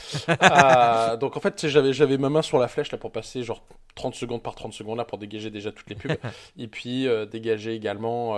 Euh, 0.43 1.15
donc 1.17 1.37
en 1.37 1.39
fait 1.39 1.67
j'avais 1.67 1.93
j'avais 1.93 2.17
ma 2.17 2.29
main 2.29 2.41
sur 2.41 2.59
la 2.59 2.67
flèche 2.67 2.91
là 2.91 2.97
pour 2.97 3.11
passer 3.11 3.43
genre 3.43 3.63
30 3.95 4.13
secondes 4.15 4.43
par 4.43 4.55
30 4.55 4.73
secondes 4.73 4.97
là 4.97 5.05
pour 5.05 5.17
dégager 5.17 5.49
déjà 5.49 5.71
toutes 5.71 5.89
les 5.89 5.95
pubs 5.95 6.17
et 6.57 6.67
puis 6.67 7.07
euh, 7.07 7.25
dégager 7.25 7.73
également 7.73 8.35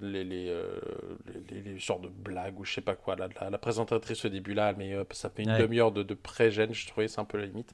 les, 0.00 0.22
les, 0.24 0.54
les, 1.50 1.60
les- 1.62 1.78
genres 1.78 1.98
de 2.00 2.08
blagues 2.08 2.58
ou 2.60 2.64
je 2.64 2.74
sais 2.74 2.80
pas 2.80 2.94
quoi. 2.94 3.16
Là, 3.16 3.28
la, 3.40 3.50
la 3.50 3.58
présentatrice 3.58 4.24
au 4.24 4.28
début 4.28 4.54
là, 4.54 4.72
mais 4.76 4.94
ça 5.12 5.30
fait 5.30 5.42
une 5.42 5.50
Ouais. 5.50 5.58
demi-heure 5.58 5.90
de, 5.92 6.02
de 6.04 6.14
pré-gêne, 6.14 6.72
je 6.72 6.86
trouvais 6.86 7.08
c'est 7.08 7.20
un 7.20 7.24
peu 7.24 7.38
la 7.38 7.46
limite. 7.46 7.72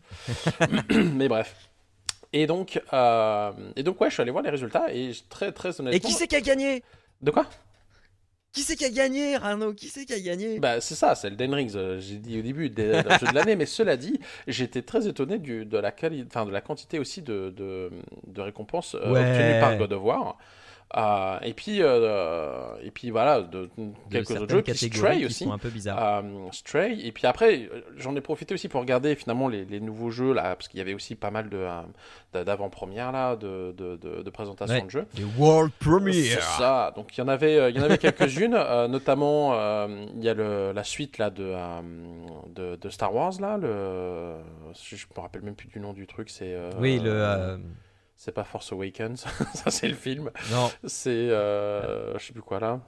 mais 1.15 1.29
bref. 1.29 1.69
Et 2.33 2.47
donc, 2.47 2.77
et 2.77 3.83
donc 3.83 4.01
ouais, 4.01 4.09
je 4.09 4.15
suis 4.15 4.23
allé 4.23 4.31
voir 4.31 4.43
les 4.43 4.51
résultats 4.51 4.93
et 4.93 5.13
très 5.29 5.53
très 5.53 5.79
honnêtement. 5.81 5.97
Et 5.97 6.01
qui 6.01 6.13
c'est 6.13 6.27
qui 6.27 6.37
a 6.37 6.41
gagné? 6.41 6.83
De 7.23 7.31
quoi? 7.31 7.47
Qui 8.57 8.63
c'est 8.63 8.75
qui 8.77 8.87
a 8.87 8.91
gagné, 8.91 9.35
Arnaud? 9.35 9.75
Qui 9.75 9.89
c'est 9.89 10.07
qui 10.07 10.15
a 10.15 10.19
gagné? 10.19 10.59
Bah, 10.59 10.81
c'est 10.81 10.95
ça, 10.95 11.15
c'est 11.15 11.29
le 11.29 11.37
Den 11.37 11.53
Rings. 11.53 11.73
euh, 11.77 12.01
J'ai 12.01 12.15
dit 12.17 12.39
au 12.39 12.43
début 12.43 12.71
des- 12.71 13.03
d'un 13.03 13.19
jeu 13.19 13.27
de 13.27 13.35
l'année, 13.35 13.55
mais 13.55 13.67
cela 13.67 13.99
dit, 13.99 14.19
j'étais 14.49 14.81
très 14.81 15.07
étonné 15.07 15.39
du, 15.39 15.67
de, 15.67 15.77
la 15.77 15.91
quali- 15.91 16.25
enfin, 16.27 16.47
de 16.47 16.51
la 16.51 16.63
quantité 16.63 16.99
aussi 16.99 17.21
de, 17.21 17.53
de, 17.55 17.91
de 18.27 18.41
récompenses 18.41 18.95
euh, 18.95 19.13
Ouais. 19.13 19.21
obtenues 19.21 19.61
par 19.61 19.77
God 19.77 19.93
of 19.93 20.03
War. 20.03 20.39
Euh, 20.97 21.39
et 21.43 21.53
puis, 21.53 21.79
euh, 21.83 22.77
et 22.81 22.93
puis 22.93 23.11
voilà, 23.11 23.43
de, 23.43 23.69
De 23.77 23.91
quelques 24.09 24.31
autres 24.31 24.49
jeux, 24.49 24.63
puis 24.63 24.77
Stray 24.77 25.19
qui 25.19 25.27
aussi. 25.27 25.45
sont 25.45 25.53
un 25.53 25.59
peu 25.59 25.69
bizarres. 25.69 26.23
Euh, 26.25 26.49
Stray, 26.53 27.05
et 27.05 27.11
puis 27.11 27.27
après, 27.27 27.69
j'en 27.97 28.15
ai 28.15 28.21
profité 28.21 28.55
aussi 28.55 28.69
pour 28.69 28.81
regarder 28.81 29.17
finalement 29.17 29.49
les, 29.49 29.65
les 29.65 29.81
nouveaux 29.81 30.11
jeux 30.11 30.33
là, 30.33 30.55
parce 30.55 30.69
qu'il 30.69 30.79
y 30.79 30.81
avait 30.81 30.95
aussi 30.95 31.17
pas 31.17 31.31
mal 31.33 31.49
de 31.49 31.67
d'avant-premières 32.33 33.13
là, 33.13 33.35
de, 33.35 33.73
de, 33.77 33.97
de, 33.97 34.31
Ouais. 34.67 34.83
de 34.83 34.91
jeux. 34.91 35.07
Les 35.17 35.25
World 35.39 35.73
C'est 35.81 35.89
Premiere 35.89 36.43
ça. 36.43 36.93
Donc 36.95 37.17
il 37.17 37.21
y 37.21 37.25
en 37.25 37.29
avait, 37.29 37.71
il 37.71 37.77
y 37.77 37.81
en 37.81 37.83
avait 37.83 37.99
quelques-unes, 37.99 38.57
notamment 38.89 39.55
il 40.15 40.23
y 40.23 40.29
a 40.29 40.35
le, 40.35 40.73
la 40.73 40.85
suite 40.85 41.19
là 41.19 41.31
de, 41.31 42.89
Star 42.91 43.13
Wars 43.15 43.33
là, 43.41 43.57
le, 43.57 44.37
je, 44.75 44.95
me 45.17 45.21
rappelle 45.21 45.43
même 45.43 45.57
plus 45.57 45.69
du 45.69 45.81
nom 45.81 45.93
du 45.93 46.07
truc, 46.07 46.31
c'est 46.31 46.57
Oui, 46.79 47.01
le. 47.03 47.59
Euh, 48.17 48.19
c'est 48.19 48.33
pas 48.33 48.45
Force 48.45 48.73
Awakens, 48.73 49.25
ça 49.55 49.71
c'est 49.71 49.89
le 49.89 49.95
film, 49.95 50.31
Non, 50.51 50.71
c'est 50.85 51.11
euh, 51.11 52.17
je 52.19 52.27
sais 52.27 52.33
plus 52.33 52.43
quoi 52.43 52.61
là. 52.61 52.81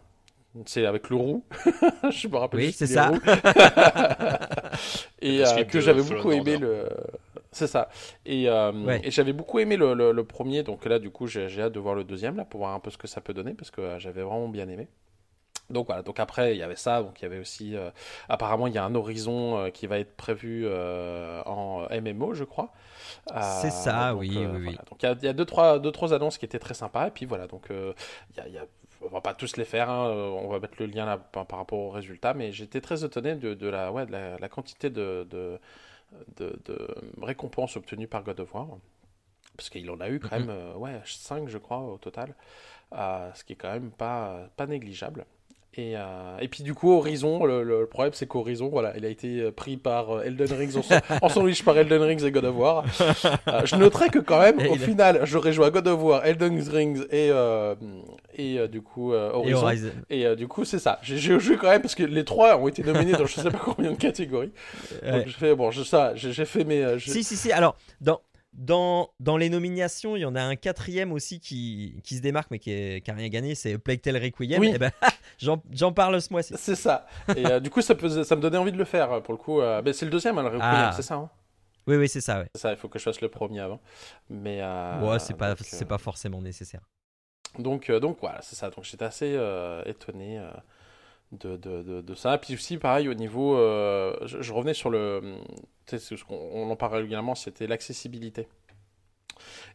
C'est 0.67 0.87
avec 0.87 1.11
le 1.11 1.17
roux. 1.17 1.45
je 2.11 2.27
me 2.29 2.37
rappelle 2.37 2.61
Oui, 2.61 2.67
juste 2.67 2.79
c'est 2.81 2.87
ça. 2.87 3.12
et 5.21 5.45
euh, 5.45 5.64
que 5.64 5.77
de 5.77 5.81
j'avais 5.81 6.03
beaucoup 6.03 6.33
aimé 6.33 6.59
le. 6.59 6.88
C'est 7.53 7.67
ça. 7.67 7.88
Et, 8.27 8.49
euh, 8.49 8.73
Ouais. 8.73 9.01
et 9.05 9.11
j'avais 9.11 9.33
beaucoup 9.33 9.59
aimé 9.59 9.77
le, 9.77 9.95
le- 9.95 10.12
le 10.12 10.25
premier. 10.25 10.62
Donc 10.62 10.85
là, 10.85 10.99
du 10.99 11.11
coup, 11.11 11.27
j'ai 11.27 11.49
j'ai 11.49 11.62
hâte 11.62 11.73
de 11.73 11.81
voir 11.81 11.95
le 11.95 12.05
deuxième 12.05 12.37
là 12.37 12.45
pour 12.45 12.61
voir 12.61 12.75
un 12.75 12.81
peu 12.81 12.91
ce 12.91 12.99
que 12.99 13.07
ça 13.07 13.21
peut 13.21 13.35
donner 13.35 13.55
parce 13.55 13.71
que 13.71 13.81
euh, 13.81 13.99
j'avais 13.99 14.23
vraiment 14.23 14.49
bien 14.49 14.69
aimé. 14.69 14.88
Donc 15.70 15.87
voilà, 15.87 16.02
donc 16.02 16.18
après 16.20 16.54
il 16.54 16.59
y 16.59 16.62
avait 16.62 16.76
ça, 16.76 17.02
donc 17.02 17.20
il 17.20 17.24
y 17.24 17.26
avait 17.26 17.38
aussi 17.38 17.76
euh, 17.76 17.90
apparemment 18.31 18.66
il 18.68 18.74
y 18.74 18.78
a 18.78 18.85
un 18.85 18.94
horizon 18.94 19.59
euh, 19.59 19.70
qui 19.70 19.87
va 19.87 19.98
être 19.98 20.16
prévu 20.16 20.62
euh, 20.66 21.42
en 21.44 21.87
MMO 21.90 22.33
je 22.35 22.44
crois. 22.44 22.72
C'est 23.40 23.70
ça, 23.70 24.14
donc, 24.14 24.35
oui, 24.37 24.46
oui. 24.46 24.81
Donc 24.90 25.02
il 25.02 25.07
y 25.07 25.09
a, 25.09 25.12
il 25.12 25.24
y 25.24 25.28
a 25.28 25.33
deux, 25.33 25.44
trois, 25.44 25.78
deux 25.78 25.92
trois 25.92 26.12
annonces 26.14 26.38
qui 26.38 26.44
étaient 26.44 26.59
très 26.59 26.74
sympas 26.74 27.09
et 27.09 27.11
puis 27.11 27.26
voilà 27.26 27.46
donc 27.46 27.68
il 27.70 28.37
y 28.37 28.40
a, 28.40 28.48
il 28.48 28.54
y 28.54 28.59
a- 28.59 28.66
on 29.02 29.09
va 29.09 29.20
pas 29.20 29.33
tous 29.35 29.57
les 29.57 29.64
faire, 29.64 29.90
hein, 29.90 30.09
on 30.11 30.48
va 30.48 30.59
mettre 30.59 30.74
le 30.81 30.87
lien 30.87 31.07
là 31.07 31.18
par, 31.18 31.46
par 31.46 31.61
rapport 31.61 31.78
aux 31.78 31.90
résultats, 31.90 32.35
mais 32.35 32.50
j'étais 32.52 32.81
très 32.81 33.04
étonné 33.04 33.37
de, 33.37 33.54
de 33.54 33.68
la, 33.68 33.92
ouais, 33.92 34.07
de 34.07 34.11
la, 34.12 34.37
la 34.38 34.48
quantité 34.48 34.90
de, 34.90 35.24
de, 35.31 35.61
de- 36.38 36.59
de 36.66 36.88
récompenses 37.22 37.76
obtenues 37.76 38.09
par 38.09 38.24
God 38.24 38.40
of 38.40 38.54
War. 38.54 38.68
Parce 39.57 39.70
qu'il 39.70 39.90
en 39.90 40.00
a 40.00 40.11
eu 40.11 40.20
quand 40.20 40.37
Mhm. 40.37 40.46
même 40.46 40.76
ouais, 40.76 41.00
5 41.07 41.48
je 41.48 41.59
crois 41.59 41.81
au 41.81 41.98
total, 41.98 42.35
euh, 42.94 43.33
ce 43.35 43.44
qui 43.44 43.54
est 43.54 43.57
quand 43.57 43.72
même 43.72 43.90
pas, 43.92 44.48
pas 44.57 44.66
négligeable. 44.66 45.26
Et, 45.81 45.93
euh, 45.97 46.37
et 46.41 46.49
puis 46.49 46.64
du 46.64 46.75
coup 46.75 46.91
Horizon, 46.93 47.45
le, 47.45 47.62
le 47.62 47.87
problème 47.87 48.12
c'est 48.12 48.27
qu'Horizon, 48.27 48.69
voilà, 48.69 48.95
il 48.97 49.05
a 49.05 49.09
été 49.09 49.41
euh, 49.43 49.53
pris 49.53 49.77
par 49.77 50.11
euh, 50.11 50.23
Elden 50.25 50.53
Rings 50.53 50.75
en, 50.77 50.83
en 51.25 51.29
sandwich 51.29 51.62
par 51.62 51.79
Elden 51.79 52.03
Rings 52.03 52.25
et 52.25 52.33
God 52.33 52.47
of 52.47 52.57
War. 52.57 52.85
Euh, 53.47 53.61
je 53.64 53.77
noterais 53.77 54.09
que 54.09 54.19
quand 54.19 54.41
même, 54.41 54.59
Et 54.59 54.69
au 54.69 54.75
a- 54.75 54.79
final, 54.79 55.21
j'aurais 55.23 55.53
joué 55.53 55.67
à 55.67 55.71
God 55.71 55.87
of 55.87 56.03
War, 56.03 56.27
Elden 56.27 56.61
Rings 56.69 57.03
et, 57.12 57.29
euh, 57.31 57.77
et 58.37 58.67
du 58.67 58.83
coup 58.83 59.14
Et 59.14 59.55
Horizon. 59.55 59.91
Et 60.11 60.35
du 60.35 60.49
coup, 60.49 60.64
c'est 60.64 60.81
ça. 60.81 60.99
J'ai- 61.03 61.17
joué 61.38 61.57
quand 61.57 61.69
même 61.71 61.83
parce 61.83 61.95
que 61.95 62.03
les 62.03 62.25
trois 62.25 62.57
ont 62.59 62.67
été 62.67 62.83
nominés 62.83 63.12
dans 63.12 63.27
je 63.27 63.35
sais 63.41 63.49
pas 63.51 63.59
combien 63.64 63.93
de 63.93 63.97
catégories. 63.97 64.51
Ouais. 65.05 65.12
Donc, 65.12 65.27
j'ai 65.27 65.33
fait, 65.33 65.55
bon, 65.55 65.71
je, 65.71 65.85
ça, 65.85 66.12
j'ai 66.17 66.45
fait 66.45 66.64
mes. 66.64 66.99
j'ai- 66.99 67.12
Si, 67.12 67.23
si, 67.23 67.37
si. 67.37 67.53
Alors, 67.53 67.77
dans, 68.01 68.21
dans, 68.59 69.11
dans 69.21 69.37
les 69.37 69.49
nominations, 69.49 70.16
il 70.16 70.21
y 70.21 70.25
en 70.25 70.35
a 70.35 70.42
un 70.42 70.57
quatrième 70.57 71.12
aussi 71.12 71.38
qui, 71.40 72.01
qui 72.05 72.16
se 72.16 72.21
démarque, 72.21 72.51
mais 72.51 72.59
qui 72.59 73.01
n'a 73.07 73.14
rien 73.14 73.29
gagné, 73.29 73.55
c'est 73.55 73.79
Plague 73.79 74.01
Tale 74.01 74.16
Requiem. 74.16 74.61
Oui. 74.61 74.73
Et 74.75 74.79
ben, 74.79 74.90
j'en 75.38 75.92
parle 75.92 76.21
ce 76.21 76.33
mois-ci. 76.33 76.55
C'est 76.59 76.75
ça. 76.75 77.07
Et 77.37 77.47
euh, 77.47 77.61
du 77.61 77.71
coup, 77.71 77.81
ça, 77.81 77.94
peut, 77.94 78.25
ça 78.25 78.37
me 78.37 78.40
donnait 78.42 78.59
envie 78.59 78.73
de 78.73 78.77
le 78.77 78.85
faire 78.85 79.23
pour 79.23 79.33
le 79.33 79.38
coup. 79.38 79.61
euh, 79.61 79.81
ben, 79.81 79.94
c'est 79.94 80.05
le 80.05 80.11
deuxième, 80.11 80.37
hein, 80.38 80.42
le 80.42 80.49
Requiem, 80.49 80.61
Ah. 80.64 80.92
c'est 80.94 81.03
ça. 81.03 81.14
hein? 81.14 81.31
Oui, 81.87 81.97
oui, 81.97 82.09
c'est 82.09 82.21
ça, 82.21 82.40
ouais. 82.40 82.49
ça, 82.55 82.73
il 82.73 82.77
faut 82.77 82.88
que 82.88 82.99
je 82.99 83.05
fasse 83.05 83.21
le 83.21 83.29
premier 83.29 83.61
avant. 83.61 83.81
Mais. 84.29 84.59
euh, 84.61 85.01
Ouais, 85.09 85.18
c'est 85.21 85.35
pas, 85.37 85.55
c'est 85.57 85.85
euh, 85.85 85.88
pas 85.88 85.99
forcément 85.99 86.42
nécessaire. 86.42 86.83
Donc, 87.59 87.90
donc 87.90 88.18
voilà, 88.21 88.40
c'est 88.42 88.57
ça. 88.57 88.68
Donc 88.71 88.85
j'étais 88.85 89.05
assez 89.07 89.38
étonné 89.87 90.38
de, 91.33 91.57
de, 91.57 91.83
de, 91.83 92.01
de 92.01 92.14
ça. 92.14 92.38
Puis 92.38 92.55
aussi, 92.55 92.79
pareil, 92.79 93.09
au 93.09 93.14
niveau. 93.14 93.57
euh, 93.57 94.17
je, 94.27 94.41
je 94.43 94.53
revenais 94.53 94.75
sur 94.75 94.91
le. 94.91 95.37
Ce 95.87 96.23
qu'on 96.25 96.37
on 96.37 96.71
en 96.71 96.77
parle 96.77 96.97
régulièrement, 96.97 97.35
c'était 97.35 97.67
l'accessibilité. 97.67 98.47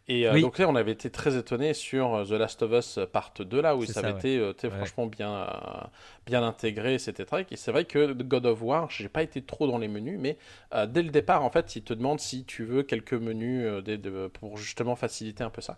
Et 0.08 0.28
euh, 0.28 0.34
Oui. 0.34 0.42
donc 0.42 0.58
là, 0.58 0.68
on 0.68 0.76
avait 0.76 0.92
été 0.92 1.10
très 1.10 1.38
étonné 1.38 1.74
sur 1.74 2.14
euh, 2.16 2.26
The 2.26 2.32
Last 2.32 2.62
of 2.62 2.72
Us 2.74 3.00
Part 3.12 3.34
2, 3.40 3.62
là, 3.62 3.76
où 3.76 3.86
ça 3.86 4.00
avait 4.02 4.12
ouais. 4.12 4.14
été 4.14 4.38
euh, 4.38 4.54
Ouais. 4.70 4.70
franchement 4.70 5.06
bien, 5.08 5.32
euh, 5.34 5.88
bien 6.26 6.44
intégré, 6.44 7.00
c'était 7.00 7.26
très. 7.26 7.46
Et 7.52 7.56
c'est 7.56 7.72
vrai 7.72 7.86
que 7.86 8.12
God 8.14 8.46
of 8.46 8.62
War, 8.62 8.90
j'ai 8.92 9.10
pas 9.10 9.24
été 9.24 9.42
trop 9.42 9.68
dans 9.68 9.78
les 9.78 9.88
menus, 9.88 10.20
mais 10.20 10.38
dès 10.88 11.04
le 11.04 11.10
départ, 11.10 11.44
en 11.44 11.50
fait, 11.50 11.76
il 11.76 11.84
te 11.84 11.94
demande 11.94 12.20
si 12.20 12.44
tu 12.46 12.64
veux 12.66 12.84
quelques 12.84 13.14
menus 13.14 13.84
de- 13.84 14.28
pour 14.28 14.58
justement 14.58 14.96
faciliter 14.96 15.44
un 15.44 15.50
peu 15.50 15.62
ça. 15.62 15.78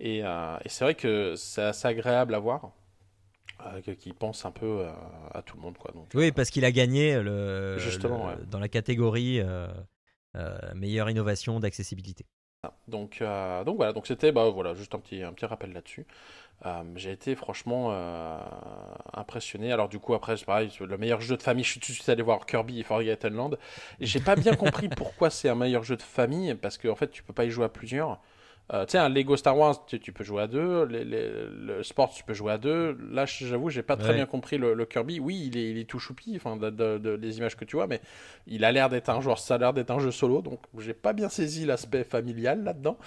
Et, 0.00 0.18
et 0.20 0.68
c'est 0.68 0.84
vrai 0.84 0.94
que 0.94 1.34
c'est 1.36 1.62
assez 1.62 1.88
agréable 1.88 2.34
à 2.34 2.38
voir. 2.38 2.72
Euh, 3.60 3.80
qui 3.94 4.12
pense 4.12 4.44
un 4.44 4.50
peu 4.50 4.66
euh, 4.80 4.90
à 5.32 5.42
tout 5.42 5.56
le 5.56 5.62
monde 5.62 5.78
quoi 5.78 5.92
donc 5.92 6.08
Oui, 6.14 6.32
parce 6.32 6.50
qu'il 6.50 6.64
a 6.64 6.72
gagné 6.72 7.22
le, 7.22 7.76
Justement, 7.78 8.26
le- 8.26 8.38
ouais. 8.40 8.46
dans 8.46 8.58
la 8.58 8.68
catégorie 8.68 9.40
euh, 9.40 9.68
euh, 10.36 10.58
meilleure 10.74 11.10
innovation 11.10 11.60
d'accessibilité. 11.60 12.26
Donc, 12.86 13.18
euh, 13.20 13.64
donc 13.64 13.76
voilà, 13.76 13.92
donc 13.92 14.06
c'était 14.06 14.30
bah, 14.30 14.48
voilà, 14.50 14.74
juste 14.74 14.94
un 14.94 15.00
petit, 15.00 15.22
un 15.22 15.32
petit 15.32 15.46
rappel 15.46 15.72
là-dessus. 15.72 16.06
Euh, 16.66 16.82
j'ai 16.96 17.12
été 17.12 17.34
franchement 17.36 17.88
euh, 17.92 18.38
impressionné. 19.14 19.72
Alors 19.72 19.88
du 19.88 19.98
coup 20.00 20.14
après 20.14 20.36
c'est 20.36 20.46
pareil, 20.46 20.70
le 20.80 20.98
meilleur 20.98 21.20
jeu 21.20 21.36
de 21.36 21.42
famille, 21.42 21.64
je 21.64 21.70
suis 21.72 21.80
tout 21.80 21.92
de 21.92 21.96
suite 21.96 22.08
allé 22.08 22.22
voir 22.22 22.46
Kirby 22.46 22.80
et 22.80 22.84
Forgotten 22.84 23.34
Land. 23.34 23.52
J'ai 24.00 24.20
pas 24.20 24.36
bien 24.36 24.56
compris 24.56 24.88
pourquoi 24.96 25.30
c'est 25.30 25.48
un 25.48 25.54
meilleur 25.56 25.84
jeu 25.84 25.96
de 25.96 26.02
famille, 26.02 26.54
parce 26.54 26.78
qu'en 26.78 26.96
fait 26.96 27.10
tu 27.10 27.22
peux 27.22 27.32
pas 27.34 27.44
y 27.46 27.50
jouer 27.50 27.66
à 27.66 27.68
plusieurs. 27.68 28.20
Euh, 28.72 28.86
tu 28.86 28.92
sais, 28.92 28.98
un 28.98 29.08
Lego 29.08 29.36
Star 29.36 29.58
Wars, 29.58 29.84
tu, 29.86 30.00
tu 30.00 30.12
peux 30.12 30.24
jouer 30.24 30.42
à 30.42 30.46
deux. 30.46 30.84
Les- 30.86 31.04
les- 31.04 31.30
le 31.50 31.82
sport, 31.82 32.12
tu 32.14 32.22
peux 32.24 32.32
jouer 32.32 32.52
à 32.52 32.58
deux. 32.58 32.96
Là, 33.10 33.26
j'avoue, 33.26 33.68
j'ai 33.70 33.82
pas 33.82 33.96
très 33.96 34.10
Ouais. 34.10 34.14
bien 34.14 34.26
compris 34.26 34.56
le, 34.56 34.72
le 34.74 34.86
Kirby. 34.86 35.20
Oui, 35.20 35.44
il 35.52 35.58
est, 35.58 35.70
il 35.70 35.78
est 35.78 35.84
tout 35.84 35.98
choupi, 35.98 36.32
enfin, 36.36 36.56
de, 36.56 36.70
de- 36.70 36.96
de- 36.98 37.10
les 37.10 37.38
images 37.38 37.56
que 37.56 37.64
tu 37.64 37.76
vois, 37.76 37.86
mais 37.86 38.00
il 38.46 38.64
a 38.64 38.72
l'air 38.72 38.88
d'être 38.88 39.10
un 39.10 39.20
joueur, 39.20 39.38
ça 39.40 39.56
a 39.56 39.58
l'air 39.58 39.72
d'être 39.74 39.90
un 39.90 39.98
jeu 39.98 40.10
solo, 40.10 40.40
donc 40.42 40.60
j'ai 40.78 40.94
pas 40.94 41.12
bien 41.12 41.28
saisi 41.28 41.66
l'aspect 41.66 42.04
familial 42.04 42.62
là-dedans. 42.64 42.98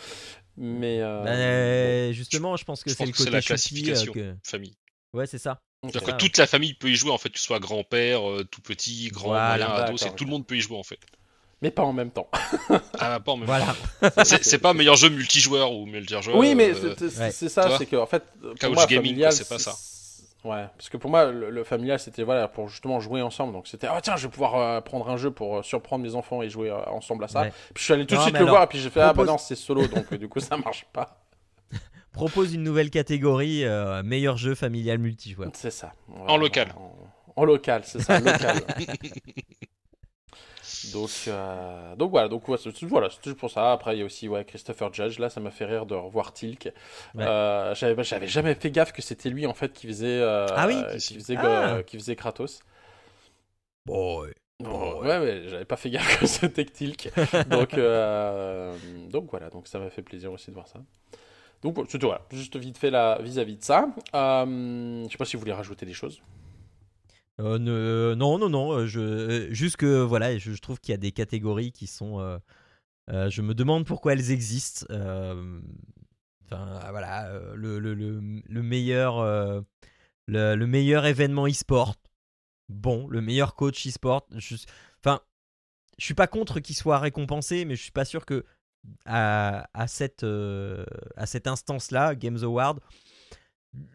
Mais 0.58 1.02
euh, 1.02 1.24
Ben, 1.24 2.14
justement, 2.14 2.56
je 2.58 2.64
pense 2.66 2.84
que 2.84 2.90
c'est 2.92 3.06
le 3.06 3.12
que 3.12 3.18
côté 3.18 3.30
la 3.32 3.42
choupi, 3.42 3.48
classification 3.48 4.14
euh, 4.18 4.34
que- 4.34 4.50
famille. 4.50 4.76
Ouais, 5.14 5.26
c'est 5.26 5.38
ça. 5.38 5.62
C'est-à-dire 5.84 6.02
ça, 6.08 6.14
que 6.14 6.18
toute 6.18 6.38
la 6.38 6.48
famille 6.48 6.74
peut 6.74 6.90
y 6.90 6.96
jouer 6.96 7.12
en 7.12 7.18
fait, 7.18 7.30
que 7.30 7.40
ce 7.40 7.46
soit 7.46 7.60
grand-père, 7.60 8.30
euh, 8.30 8.44
tout 8.44 8.62
petit, 8.62 9.10
grand, 9.10 9.30
Voilà, 9.30 9.86
ado, 9.86 9.98
tout 10.16 10.26
le 10.26 10.30
monde 10.32 10.46
peut 10.48 10.56
y 10.58 10.62
jouer 10.62 10.78
en 10.78 10.84
fait. 10.84 11.00
Mais 11.62 11.72
pas 11.72 11.84
en 11.84 11.94
même 11.94 12.12
temps. 12.12 12.30
Ah, 13.00 13.20
pas 13.20 13.32
en 13.34 13.38
même 13.38 13.46
Voilà. 13.46 13.66
temps. 14.02 14.10
C'est 14.24 14.44
c'est 14.44 14.58
pas 14.60 14.70
un 14.72 14.74
meilleur 14.74 14.96
jeu 14.96 15.10
multijoueur 15.10 15.72
ou 15.74 15.86
multijoueur. 15.86 16.36
oui, 16.38 16.56
mais 16.56 16.72
euh, 16.72 16.96
c'est- 16.98 17.20
ouais. 17.20 17.32
ça, 17.50 17.78
c'est 17.78 17.86
que 17.86 17.96
en 17.96 18.06
fait, 18.06 18.24
pour 18.42 18.52
Couch 18.60 18.70
moi, 18.74 18.86
gaming, 18.86 19.26
c'est 19.32 19.48
pas 19.50 19.60
ça. 19.60 19.74
Ouais, 20.44 20.66
parce 20.78 20.90
que 20.90 20.98
pour 20.98 21.10
moi, 21.10 21.26
le, 21.32 21.50
le 21.50 21.64
familial, 21.64 22.00
c'était 22.00 22.22
voilà 22.22 22.48
pour 22.48 22.68
justement 22.70 23.00
jouer 23.00 23.22
ensemble. 23.24 23.52
Donc 23.54 23.68
c'était 23.68 23.88
ah 23.88 24.00
tiens, 24.02 24.16
je 24.16 24.28
vais 24.28 24.32
pouvoir 24.32 24.56
euh, 24.56 24.80
prendre 24.82 25.10
un 25.10 25.18
jeu 25.18 25.32
pour 25.32 25.58
euh, 25.58 25.64
surprendre 25.64 26.04
mes 26.04 26.14
enfants 26.14 26.44
et 26.44 26.50
jouer 26.52 26.70
euh, 26.70 26.78
ensemble 26.86 27.24
à 27.24 27.28
ça. 27.28 27.42
Ouais. 27.42 27.50
Puis 27.74 27.82
je 27.82 27.84
suis 27.86 27.94
allé 27.94 28.06
tout 28.06 28.16
de 28.16 28.22
suite 28.22 28.34
le 28.34 28.40
alors, 28.42 28.50
voir 28.52 28.64
et 28.64 28.68
puis 28.68 28.78
j'ai 28.80 28.92
fait 28.92 29.02
ah 29.02 29.08
bah 29.08 29.14
propose- 29.14 29.28
non 29.28 29.38
c'est 29.40 29.56
solo 29.56 29.88
donc 29.88 30.14
du 30.14 30.30
coup 30.30 30.40
ça 30.42 30.56
marche 30.58 30.86
pas. 30.94 31.24
Propose 32.14 32.54
une 32.54 32.62
nouvelle 32.64 32.92
catégorie 32.92 33.66
euh, 33.66 34.04
meilleur 34.04 34.38
jeu 34.38 34.54
familial 34.56 35.00
multijoueur. 35.00 35.50
C'est 35.54 35.72
ça. 35.72 35.94
En 36.28 36.38
local. 36.38 36.74
En, 36.78 37.42
en 37.42 37.44
local, 37.46 37.82
c'est 37.84 38.02
ça, 38.02 38.20
local. 38.20 38.62
Donc, 40.94 41.10
euh, 41.28 41.96
donc 41.96 42.12
voilà, 42.12 42.28
donc 42.28 42.48
ouais, 42.48 42.58
voilà, 42.84 43.10
c'est 43.10 43.22
toujours 43.22 43.38
pour 43.38 43.50
ça. 43.52 43.72
Après, 43.72 43.96
il 43.96 44.00
y 44.00 44.02
a 44.02 44.06
aussi 44.06 44.28
ouais, 44.28 44.46
Christopher 44.46 44.94
Judge. 44.94 45.20
Là, 45.20 45.30
ça 45.30 45.40
m'a 45.40 45.52
fait 45.52 45.66
rire 45.66 45.86
de 45.86 45.96
revoir 45.96 46.34
Tilk. 46.34 46.72
Ouais. 47.14 47.24
Euh, 47.24 47.76
j'avais, 47.76 48.04
j'avais 48.04 48.28
jamais 48.28 48.56
fait 48.56 48.72
gaffe 48.72 48.92
que 48.92 49.02
c'était 49.02 49.30
lui 49.30 49.46
en 49.46 49.54
fait 49.54 49.74
qui 49.74 49.88
faisait, 49.88 50.20
euh, 50.22 50.48
Ah 50.56 50.68
oui 50.68 50.76
qui 51.00 51.16
faisait, 51.16 51.38
Ah. 51.38 51.84
qui 51.84 51.98
faisait 51.98 52.16
Kratos. 52.16 52.60
Bon, 53.86 54.22
ouais, 55.02 55.20
ouais, 55.20 55.44
j'avais 55.48 55.66
pas 55.66 55.76
fait 55.76 55.90
gaffe 55.90 56.20
que 56.20 56.26
c'était 56.26 56.66
Tilk. 56.66 57.12
donc, 57.50 57.76
donc 59.12 59.30
voilà, 59.30 59.50
donc 59.50 59.68
ça 59.68 59.80
m'a 59.80 59.90
fait 59.90 60.02
plaisir 60.02 60.32
aussi 60.32 60.50
de 60.50 60.56
voir 60.56 60.68
ça. 60.68 60.80
Donc 61.62 61.78
c'est 61.90 61.98
tout, 62.00 62.08
voilà, 62.08 62.22
juste 62.32 62.56
vite 62.58 62.78
fait 62.78 62.92
là 62.92 63.18
vis-à-vis 63.22 63.58
de 63.58 63.64
ça. 63.64 63.88
Je 64.14 65.08
sais 65.10 65.18
pas 65.18 65.26
si 65.26 65.36
vous 65.36 65.40
voulez 65.42 65.54
rajouter 65.54 65.86
des 65.86 65.94
choses. 65.94 66.22
Euh, 67.42 67.58
ne- 67.60 68.16
non, 68.16 68.38
non, 68.38 68.50
non. 68.50 68.72
euh, 68.74 68.86
Je, 68.88 69.00
euh, 69.00 69.54
juste 69.54 69.78
que 69.78 70.02
voilà, 70.02 70.38
je, 70.38 70.54
trouve 70.54 70.80
qu'il 70.80 70.92
y 70.92 70.96
a 70.96 70.98
des 70.98 71.12
catégories 71.12 71.72
qui 71.72 71.88
sont. 71.88 72.20
euh, 72.20 72.38
euh, 73.12 73.30
je 73.30 73.42
me 73.42 73.54
demande 73.54 73.86
pourquoi 73.86 74.14
elles 74.14 74.32
existent. 74.32 74.86
euh, 74.92 75.62
Enfin, 76.46 76.80
euh, 76.86 76.92
voilà, 76.92 77.28
euh, 77.30 77.56
le, 77.56 77.80
le, 77.80 77.94
le, 77.96 78.22
le 78.48 78.62
meilleur, 78.64 79.18
euh, 79.20 79.62
le, 80.28 80.56
le 80.56 80.68
meilleur 80.68 81.06
événement 81.06 81.48
e-sport. 81.48 81.96
Bon, 82.70 83.08
le 83.10 83.22
meilleur 83.22 83.56
coach 83.56 83.86
e-sport. 83.88 84.28
Enfin, 85.04 85.22
je 85.98 86.06
suis 86.06 86.14
pas 86.14 86.28
contre 86.28 86.60
qu'il 86.60 86.76
soit 86.76 87.00
récompensé, 87.00 87.66
mais 87.66 87.76
je 87.76 87.82
suis 87.84 87.92
pas 87.92 88.06
sûr 88.06 88.26
que 88.26 88.46
à, 89.06 89.68
cette, 89.88 90.24
euh, 90.24 90.86
à 91.16 91.26
cette 91.26 91.48
instance-là, 91.48 92.16
Games 92.16 92.40
Award, 92.44 92.80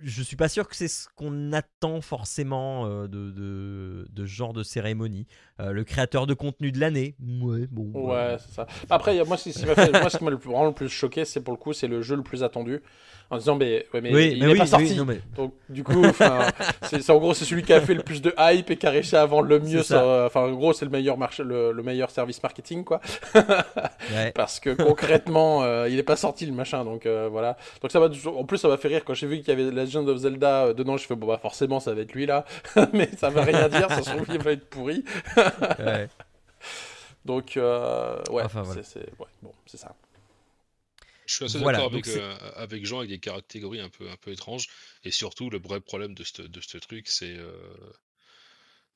je 0.03 0.23
suis 0.23 0.37
pas 0.37 0.49
sûr 0.49 0.69
que 0.69 0.77
c'est 0.77 0.88
ce 0.88 1.09
qu'on 1.16 1.53
attend 1.53 2.01
forcément 2.01 2.87
euh, 2.87 3.03
de, 3.09 3.31
de, 3.31 4.07
de 4.12 4.27
ce 4.27 4.31
genre 4.31 4.53
de 4.53 4.62
cérémonie. 4.62 5.27
Euh, 5.61 5.73
le 5.73 5.85
créateur 5.85 6.27
de 6.27 6.35
contenu 6.35 6.73
de 6.73 6.81
l'année, 6.81 7.14
ouais, 7.43 7.66
bon. 7.71 7.90
Ouais, 7.95 8.14
euh, 8.16 8.38
c'est 8.38 8.55
ça. 8.55 8.66
Après, 8.88 9.14
il 9.14 9.19
y 9.19 9.21
a- 9.21 9.25
moi, 9.25 9.37
ce 9.37 9.51
qui 9.51 9.66
m'a 9.66 9.75
fait, 9.75 9.90
moi, 9.93 10.09
ce 10.11 10.16
qui 10.19 10.25
m'a 10.25 10.31
le 10.31 10.38
plus- 10.38 10.51
vraiment 10.51 10.66
le 10.66 10.73
plus 10.73 10.88
choqué, 10.88 11.25
c'est 11.25 11.40
pour 11.40 11.53
le 11.53 11.59
coup, 11.59 11.73
c'est 11.73 11.87
le 11.88 12.01
jeu 12.03 12.16
le 12.16 12.23
plus 12.23 12.43
attendu. 12.43 12.81
En 13.33 13.38
disant, 13.38 13.55
mais, 13.55 13.87
ouais, 13.95 14.01
mais 14.01 14.12
oui, 14.12 14.31
il 14.33 14.40
mais 14.40 14.47
n'est 14.47 14.53
oui, 14.55 14.59
pas 14.59 14.64
oui, 14.64 14.69
sorti. 14.71 14.97
non, 14.97 15.05
mais- 15.05 15.21
Donc, 15.37 15.55
du 15.69 15.85
coup, 15.85 16.03
c'est 16.83 17.11
en 17.11 17.19
gros, 17.19 17.33
c'est 17.33 17.45
celui 17.45 17.62
qui 17.62 17.73
a 17.73 17.81
fait 17.81 17.95
le 17.95 18.03
plus 18.03 18.21
de 18.21 18.35
hype 18.37 18.71
et 18.71 18.77
qui 18.77 18.87
a 18.87 18.90
réussi 18.90 19.14
à 19.14 19.25
vendre 19.25 19.47
le 19.47 19.61
mieux. 19.61 19.83
Euh, 19.93 20.27
Enfin, 20.27 20.40
en 20.40 20.53
gros, 20.53 20.73
c'est 20.73 20.85
le 20.85 20.90
meilleur 20.90 21.16
marché, 21.16 21.45
le, 21.45 21.71
le 21.71 21.83
meilleur 21.85 22.11
service 22.11 22.43
marketing, 22.43 22.83
quoi. 22.83 23.01
ouais. 24.12 24.33
Parce 24.35 24.59
que 24.59 24.71
concrètement, 24.71 25.62
euh, 25.62 25.88
il 25.88 25.95
n'est 25.97 26.03
pas 26.03 26.16
sorti 26.16 26.45
le 26.47 26.53
machin, 26.53 26.85
donc 26.85 27.07
euh, 27.07 27.29
voilà. 27.31 27.57
Donc 27.83 27.93
ça 27.93 28.01
va. 28.01 28.09
En 28.37 28.45
plus, 28.45 28.59
ça 28.59 28.66
m'a 28.69 28.77
fait 28.77 28.88
rire 28.88 29.03
quand 29.05 29.14
j'ai 29.14 29.27
vu 29.29 29.38
qu'il 29.38 29.49
y 29.49 29.53
avait 29.53 29.70
Legend 29.71 30.09
of 30.09 30.19
Zelda 30.19 30.67
euh, 30.67 30.75
dedans. 30.75 30.97
Je 30.97 31.07
fais 31.07 31.17
bon 31.17 31.27
bah 31.27 31.39
forcément, 31.39 31.81
ça 31.81 31.95
va 31.95 32.01
être 32.03 32.13
lui 32.13 32.27
là, 32.27 32.45
mais 32.93 33.11
ça 33.17 33.31
veut 33.31 33.41
rien 33.41 33.69
dire. 33.69 33.89
Ça 33.89 34.03
se 34.03 34.11
trouve, 34.11 34.27
il 34.31 34.43
va 34.43 34.53
être 34.53 34.69
pourri. 34.69 35.05
ouais. 35.79 36.09
Donc 37.25 37.57
euh, 37.57 38.23
ouais, 38.31 38.43
Enfin, 38.43 38.63
voilà. 38.63 38.83
c'est 38.83 39.01
ouais, 39.19 39.27
bon, 39.43 39.53
ça. 39.67 39.95
Je 41.27 41.35
suis 41.35 41.45
assez 41.45 41.59
Voilà, 41.59 41.79
d'accord 41.79 41.93
avec, 41.93 42.09
euh, 42.09 42.37
avec 42.57 42.85
Jean 42.85 42.99
avec 42.99 43.11
des 43.11 43.21
catégories 43.21 43.81
un 43.81 43.89
peu, 43.89 44.11
un 44.11 44.16
peu 44.16 44.33
étranges. 44.33 44.66
Et 45.05 45.11
surtout, 45.11 45.49
le 45.49 45.59
vrai 45.59 45.81
problème 45.81 46.14
de 46.14 46.25
ce 46.25 46.43
de 46.43 46.61
ce 46.61 46.77
truc, 46.79 47.09
c'est 47.09 47.37
euh, 47.37 47.53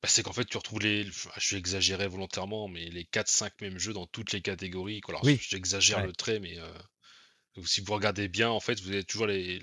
bah, 0.01 0.09
c'est 0.09 0.23
qu'en 0.23 0.33
fait, 0.33 0.45
tu 0.45 0.57
retrouves 0.57 0.81
les. 0.81 1.07
enfin, 1.07 1.31
je 1.37 1.55
vais 1.55 1.59
exagérer 1.59 2.07
volontairement, 2.07 2.67
mais 2.67 2.85
les 2.89 3.05
4-5 3.05 3.51
mêmes 3.61 3.79
jeux 3.79 3.93
dans 3.93 4.05
toutes 4.07 4.31
les 4.33 4.41
catégories. 4.41 5.01
Alors, 5.07 5.23
Oui. 5.23 5.39
j'exagère 5.41 5.99
Ouais. 5.99 6.07
le 6.07 6.13
trait, 6.13 6.39
mais 6.39 6.57
euh, 6.59 6.67
si 7.65 7.81
vous 7.81 7.93
regardez 7.93 8.27
bien, 8.27 8.49
en 8.49 8.59
fait, 8.59 8.79
vous 8.81 8.89
avez 8.91 9.03
toujours 9.03 9.27
les, 9.27 9.61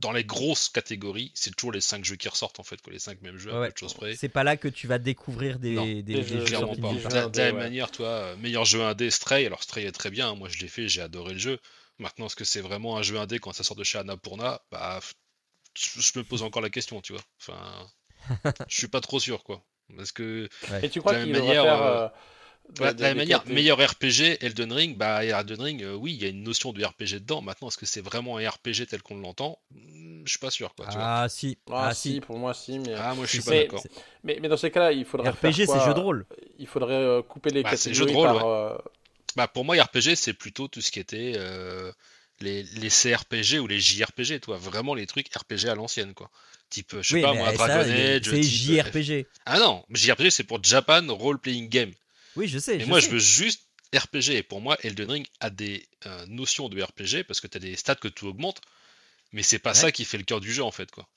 dans 0.00 0.12
les 0.12 0.24
grosses 0.24 0.68
catégories, 0.68 1.32
c'est 1.34 1.54
toujours 1.54 1.72
les 1.72 1.80
5 1.80 2.04
jeux 2.04 2.16
qui 2.16 2.28
ressortent 2.28 2.60
en 2.60 2.62
fait, 2.64 2.80
quoi, 2.82 2.92
les 2.92 2.98
5 2.98 3.20
mêmes 3.22 3.38
jeux 3.38 3.50
à 3.52 3.60
Ouais. 3.60 3.66
peu 3.68 3.72
de 3.72 3.78
choses 3.78 3.94
près. 3.94 4.14
C'est 4.16 4.28
pas 4.28 4.44
là 4.44 4.56
que 4.56 4.68
tu 4.68 4.86
vas 4.86 4.98
découvrir 4.98 5.58
des, 5.58 5.74
Non, 5.74 5.84
des, 5.84 6.02
des 6.02 6.22
des 6.22 6.22
jeux 6.22 6.44
Clairement 6.46 6.74
pas. 6.76 6.92
de 6.92 7.14
la, 7.14 7.28
même 7.28 7.54
ouais. 7.56 7.62
manière, 7.62 7.90
toi, 7.90 8.08
euh, 8.08 8.36
meilleur 8.36 8.64
jeu 8.64 8.82
indé, 8.82 9.10
Stray. 9.10 9.46
Alors 9.46 9.62
Stray 9.62 9.84
est 9.84 9.92
très 9.92 10.10
bien, 10.10 10.34
moi 10.34 10.48
je 10.48 10.58
l'ai 10.58 10.68
fait, 10.68 10.88
j'ai 10.88 11.02
adoré 11.02 11.32
le 11.34 11.38
jeu. 11.38 11.58
Maintenant, 11.98 12.26
est-ce 12.26 12.36
que 12.36 12.44
c'est 12.44 12.60
vraiment 12.62 12.96
un 12.96 13.02
jeu 13.02 13.18
indé 13.18 13.38
quand 13.38 13.52
ça 13.52 13.62
sort 13.62 13.76
de 13.76 13.84
chez 13.84 13.98
Annapurna? 13.98 14.60
Bah, 14.70 15.00
je 15.78 16.00
je 16.00 16.18
me 16.18 16.24
pose 16.24 16.42
encore 16.42 16.62
la 16.62 16.70
question, 16.70 17.00
tu 17.00 17.12
vois. 17.12 17.22
Enfin, 17.40 17.86
je 18.68 18.76
suis 18.76 18.88
pas 18.88 19.00
trop 19.00 19.20
sûr, 19.20 19.42
quoi. 19.44 19.64
Parce 19.96 20.12
que 20.12 20.48
Et 20.82 20.88
tu 20.88 21.00
crois 21.00 21.12
de 21.14 21.18
la 21.18 21.24
qu'il 21.24 21.32
manière, 21.32 21.62
faire. 21.62 21.82
euh, 21.82 22.08
euh, 22.80 22.92
de 22.92 23.02
la 23.02 23.08
même 23.08 23.18
manière, 23.18 23.44
meilleur 23.46 23.78
RPG, 23.78 24.38
Elden 24.40 24.72
Ring, 24.72 24.96
bah 24.96 25.24
Elden 25.24 25.60
Ring, 25.60 25.82
euh, 25.82 25.94
oui, 25.94 26.14
il 26.14 26.22
y 26.22 26.26
a 26.26 26.28
une 26.28 26.42
notion 26.42 26.72
de 26.72 26.84
RPG 26.84 27.14
dedans. 27.20 27.42
Maintenant, 27.42 27.68
est-ce 27.68 27.78
que 27.78 27.86
c'est 27.86 28.00
vraiment 28.00 28.38
un 28.38 28.48
RPG 28.48 28.86
tel 28.88 29.02
qu'on 29.02 29.16
l'entend 29.18 29.58
Hmm, 29.72 30.22
Je 30.24 30.30
suis 30.30 30.38
pas 30.38 30.50
sûr, 30.50 30.74
quoi. 30.74 30.86
tu 30.86 30.94
vois. 30.96 31.04
Ah 31.22 31.28
si, 31.28 31.58
Ah, 31.70 31.88
ah 31.88 31.94
si, 31.94 32.14
si. 32.14 32.20
pour 32.20 32.38
moi, 32.38 32.54
si. 32.54 32.78
Mais, 32.78 32.94
Ah, 32.96 33.14
moi, 33.14 33.26
je 33.26 33.30
suis 33.30 33.40
pas 33.42 33.52
d'accord. 33.52 33.82
mais, 34.24 34.38
mais 34.40 34.48
dans 34.48 34.56
ces 34.56 34.70
cas-là, 34.70 34.92
il 34.92 35.04
faudrait. 35.04 35.30
RPG, 35.30 35.66
c'est 35.66 35.80
jeu 35.86 35.94
de 35.94 36.00
rôle. 36.00 36.26
Il 36.58 36.66
faudrait 36.66 36.94
euh, 36.94 37.22
couper 37.22 37.50
les 37.50 37.62
Bah, 37.62 37.76
c'est 37.76 37.94
jeu 37.94 38.06
catégories 38.06 38.12
de 38.12 38.34
rôle, 38.34 38.40
par. 38.40 38.48
euh, 38.48 38.78
Bah, 39.36 39.48
pour 39.48 39.64
moi, 39.64 39.76
RPG, 39.82 40.14
c'est 40.16 40.34
plutôt 40.34 40.68
tout 40.68 40.80
ce 40.80 40.90
qui 40.90 41.00
était 41.00 41.34
euh, 41.36 41.92
les, 42.40 42.62
les 42.64 42.88
CRPG 42.90 43.58
ou 43.60 43.66
les 43.66 43.80
JRPG, 43.80 44.40
toi. 44.40 44.56
Vraiment 44.58 44.94
les 44.94 45.06
trucs 45.06 45.28
RPG 45.34 45.66
à 45.68 45.74
l'ancienne, 45.74 46.14
quoi. 46.14 46.30
Type, 46.68 46.94
je 47.00 47.02
sais 47.08 47.14
Oui, 47.14 47.22
pas 47.22 47.32
moi, 47.34 47.50
ça, 47.56 47.66
Dragon 47.66 47.80
Age. 47.90 48.22
c'est 48.24 48.36
euh, 48.36 48.42
JRPG. 48.42 49.26
Ah 49.46 49.58
non, 49.58 49.84
JRPG, 49.90 50.30
c'est 50.30 50.44
pour 50.44 50.62
Japan 50.62 51.02
Role 51.08 51.38
Playing 51.40 51.68
Game. 51.68 51.92
Oui, 52.36 52.48
je 52.48 52.58
sais. 52.58 52.76
Mais 52.78 52.84
je 52.84 52.88
moi, 52.88 53.00
sais. 53.00 53.06
je 53.06 53.12
veux 53.12 53.18
juste 53.18 53.62
RPG. 53.94 54.30
Et 54.36 54.42
pour 54.42 54.60
moi, 54.60 54.76
Elden 54.82 55.10
Ring 55.10 55.26
a 55.40 55.50
des 55.50 55.88
euh, 56.06 56.26
notions 56.26 56.68
de 56.68 56.80
RPG 56.82 57.24
parce 57.26 57.40
que 57.40 57.46
tu 57.46 57.56
as 57.56 57.60
des 57.60 57.76
stats 57.76 57.94
que 57.96 58.08
tu 58.08 58.24
augmentes. 58.24 58.60
Mais 59.32 59.42
c'est 59.42 59.58
pas 59.58 59.70
Ouais. 59.70 59.76
ça 59.76 59.92
qui 59.92 60.04
fait 60.04 60.18
le 60.18 60.24
cœur 60.24 60.40
du 60.40 60.52
jeu, 60.52 60.62
en 60.64 60.70
fait, 60.72 60.90
quoi. 60.90 61.08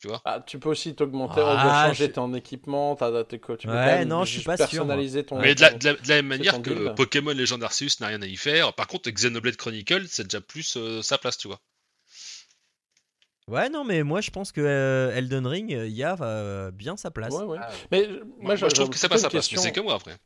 Tu 0.00 0.08
vois? 0.08 0.20
Ah, 0.24 0.40
tu 0.46 0.58
peux 0.58 0.68
aussi 0.68 0.94
t'augmenter, 0.94 1.40
Ah, 1.44 1.86
changer 1.88 2.06
je- 2.06 2.10
ton 2.12 2.34
équipement, 2.34 2.94
t'as- 2.94 3.10
t'as- 3.10 3.24
tu 3.24 3.38
peux 3.38 3.56
quand 3.56 3.68
Ouais, 3.68 3.98
même 4.00 4.08
non, 4.08 4.24
je 4.24 4.32
suis 4.32 4.42
pas 4.42 4.56
sûr, 4.56 4.68
personnaliser 4.68 5.24
ton. 5.24 5.38
Mais 5.40 5.54
de 5.54 5.60
la, 5.62 5.70
ton- 5.70 5.78
de 5.78 5.84
la- 5.86 5.94
de 5.94 6.08
la 6.08 6.14
même 6.16 6.26
manière 6.26 6.60
que 6.60 6.70
build. 6.74 6.94
Pokémon 6.94 7.32
Legend 7.32 7.62
Arceus 7.62 7.88
n'a 8.00 8.08
rien 8.08 8.20
à 8.20 8.26
y 8.26 8.36
faire. 8.36 8.74
Par 8.74 8.86
contre, 8.86 9.08
Xenoblade 9.10 9.56
Chronicle, 9.56 10.06
c'est 10.08 10.24
déjà 10.24 10.40
plus 10.42 10.76
euh, 10.76 11.00
sa 11.02 11.16
place, 11.16 11.38
tu 11.38 11.48
vois. 11.48 11.60
Ouais, 13.48 13.68
non, 13.68 13.84
mais 13.84 14.02
moi, 14.02 14.20
je 14.20 14.30
pense 14.30 14.52
que 14.52 14.60
euh, 14.60 15.14
Elden 15.14 15.46
Ring, 15.46 15.70
il 15.70 15.88
y 15.92 16.02
a 16.02 16.16
euh, 16.22 16.70
bien 16.70 16.96
sa 16.96 17.10
place. 17.10 17.34
Ouais, 17.34 17.44
ouais. 17.44 17.58
Ah, 17.60 17.68
Mais 17.90 18.06
Moi, 18.08 18.18
moi, 18.40 18.56
moi, 18.56 18.56
je 18.56 18.66
trouve 18.74 18.88
que 18.88 18.96
ça 18.98 19.08
plutôt 19.08 19.14
passe 19.14 19.22
sa 19.22 19.30
place, 19.30 19.50
mais 19.50 19.56
question- 19.56 19.62
c'est 19.62 19.72
que 19.72 19.80
moi 19.80 19.94
après. 19.94 20.16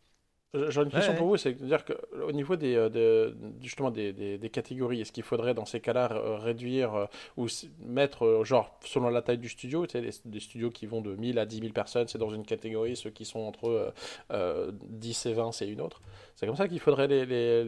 J'ai 0.55 0.81
une 0.81 0.89
question 0.89 1.13
Ouais, 1.13 1.19
pour 1.19 1.27
vous, 1.27 1.37
c'est 1.37 1.53
de 1.53 1.67
dire 1.67 1.85
que 1.85 1.93
au 2.23 2.33
niveau 2.33 2.57
des, 2.57 2.75
euh, 2.75 2.89
de- 2.89 3.37
justement 3.61 3.91
des, 3.91 4.15
des- 4.15 4.39
des 4.39 4.49
catégories, 4.49 5.03
est-ce 5.03 5.13
qu'il 5.13 5.23
faudrait 5.23 5.53
dans 5.53 5.67
ces 5.67 5.79
cas-là 5.79 6.09
euh, 6.13 6.37
réduire 6.39 6.95
euh, 6.95 7.05
ou 7.37 7.49
mettre, 7.81 8.25
euh, 8.25 8.45
genre, 8.45 8.79
selon 8.83 9.11
la 9.11 9.21
taille 9.21 9.37
du 9.37 9.51
studio, 9.51 9.87
tu 9.87 9.93
sais, 9.93 10.01
les- 10.01 10.11
des 10.25 10.41
studios 10.41 10.71
qui 10.71 10.87
vont 10.87 11.03
de 11.03 11.15
1000 11.17 11.39
à 11.39 11.45
10 11.45 11.61
000 11.61 11.75
personnes, 11.75 12.09
c'est 12.09 12.17
dans 12.17 12.31
une 12.31 12.47
catégorie, 12.47 12.97
ceux 12.97 13.11
qui 13.11 13.27
sont 13.27 13.41
entre 13.41 13.69
euh, 13.69 13.91
euh, 14.33 14.71
10 14.89 15.27
et 15.27 15.35
20, 15.35 15.53
c'est 15.53 15.69
une 15.69 15.83
autre. 15.83 16.01
C'est 16.35 16.47
comme 16.47 16.57
ça 16.57 16.67
qu'il 16.67 16.81
faudrait 16.81 17.09
les, 17.09 17.27
les, 17.27 17.65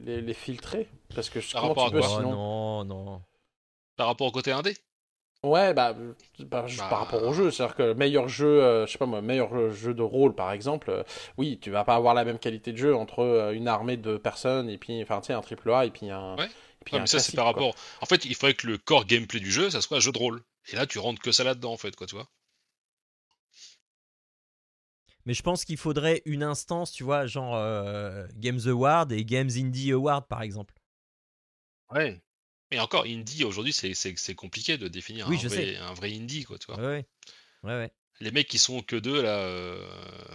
les, 0.00 0.20
les 0.20 0.34
filtrer? 0.34 0.88
Parce 1.14 1.30
que 1.30 1.38
Par 1.52 1.62
comment 1.62 1.74
tu 1.76 1.90
peux 1.92 2.00
Oh, 2.00 2.02
sinon 2.02 2.84
non, 2.84 2.84
non. 2.84 3.22
Par 3.96 4.08
rapport 4.08 4.26
au 4.26 4.32
côté 4.32 4.50
indé? 4.50 4.74
Ouais, 5.44 5.74
bah, 5.74 5.92
bah, 6.38 6.64
Bah. 6.78 6.86
par 6.88 6.98
rapport 7.00 7.22
au 7.22 7.34
jeu, 7.34 7.50
c'est-à-dire 7.50 7.76
que 7.76 7.82
le 7.82 7.94
meilleur 7.94 8.28
jeu, 8.28 8.62
euh, 8.62 8.86
je 8.86 8.92
sais 8.92 8.98
pas 8.98 9.04
moi, 9.04 9.20
meilleur 9.20 9.70
jeu 9.72 9.92
de 9.92 10.02
rôle 10.02 10.34
par 10.34 10.52
exemple, 10.52 10.88
euh, 10.90 11.02
oui, 11.36 11.58
tu 11.60 11.70
vas 11.70 11.84
pas 11.84 11.96
avoir 11.96 12.14
la 12.14 12.24
même 12.24 12.38
qualité 12.38 12.72
de 12.72 12.78
jeu 12.78 12.96
entre 12.96 13.18
euh, 13.20 13.52
une 13.52 13.68
armée 13.68 13.98
de 13.98 14.16
personnes 14.16 14.70
et 14.70 14.78
puis, 14.78 15.02
enfin, 15.02 15.20
tu 15.20 15.26
sais, 15.26 15.32
un 15.34 15.42
triple 15.42 15.70
A 15.70 15.84
et 15.84 15.90
puis 15.90 16.10
un. 16.10 16.36
Ouais. 16.36 16.46
et 16.46 16.84
puis 16.84 16.94
Ouais, 16.94 16.98
un 16.98 17.02
mais 17.02 17.06
ça, 17.06 17.18
c'est 17.18 17.36
par 17.36 17.44
quoi. 17.52 17.52
rapport. 17.52 17.74
En 18.00 18.06
fait, 18.06 18.24
il 18.24 18.34
faudrait 18.34 18.54
que 18.54 18.66
le 18.66 18.78
core 18.78 19.04
gameplay 19.04 19.38
du 19.40 19.50
jeu, 19.50 19.68
ça 19.68 19.82
soit 19.82 19.98
un 19.98 20.00
jeu 20.00 20.12
de 20.12 20.18
rôle. 20.18 20.40
Et 20.72 20.76
là, 20.76 20.86
tu 20.86 20.98
rentres 20.98 21.20
que 21.20 21.30
ça 21.32 21.44
là-dedans, 21.44 21.72
en 21.72 21.76
fait, 21.76 21.94
quoi, 21.94 22.06
tu 22.06 22.14
vois. 22.14 22.26
Mais 25.26 25.34
je 25.34 25.42
pense 25.42 25.64
qu'il 25.64 25.76
faudrait 25.76 26.22
une 26.26 26.42
instance, 26.42 26.90
tu 26.92 27.04
vois, 27.04 27.26
genre 27.26 27.54
euh, 27.56 28.26
Games 28.36 28.60
Award 28.66 29.12
et 29.12 29.24
Games 29.24 29.50
Indie 29.56 29.92
Award, 29.92 30.26
par 30.28 30.42
exemple. 30.42 30.74
Ouais. 31.90 32.20
Mais 32.74 32.80
encore, 32.80 33.04
indie, 33.04 33.44
aujourd'hui, 33.44 33.72
c'est- 33.72 33.94
c'est 33.94 34.14
c'est 34.16 34.34
compliqué 34.34 34.76
de 34.78 34.88
définir 34.88 35.28
Oui, 35.28 35.36
un, 35.36 35.38
je 35.38 35.46
vrai, 35.48 35.64
sais. 35.64 35.76
un 35.76 35.94
vrai 35.94 36.12
indie, 36.12 36.42
quoi, 36.42 36.58
tu 36.58 36.66
vois. 36.66 36.76
Ouais, 36.76 36.86
ouais. 36.86 37.06
Ouais, 37.62 37.72
ouais. 37.78 37.92
Les 38.20 38.32
mecs 38.32 38.48
qui 38.48 38.58
sont 38.58 38.82
que 38.82 38.96
deux, 38.96 39.22
là, 39.22 39.38
euh, 39.38 39.86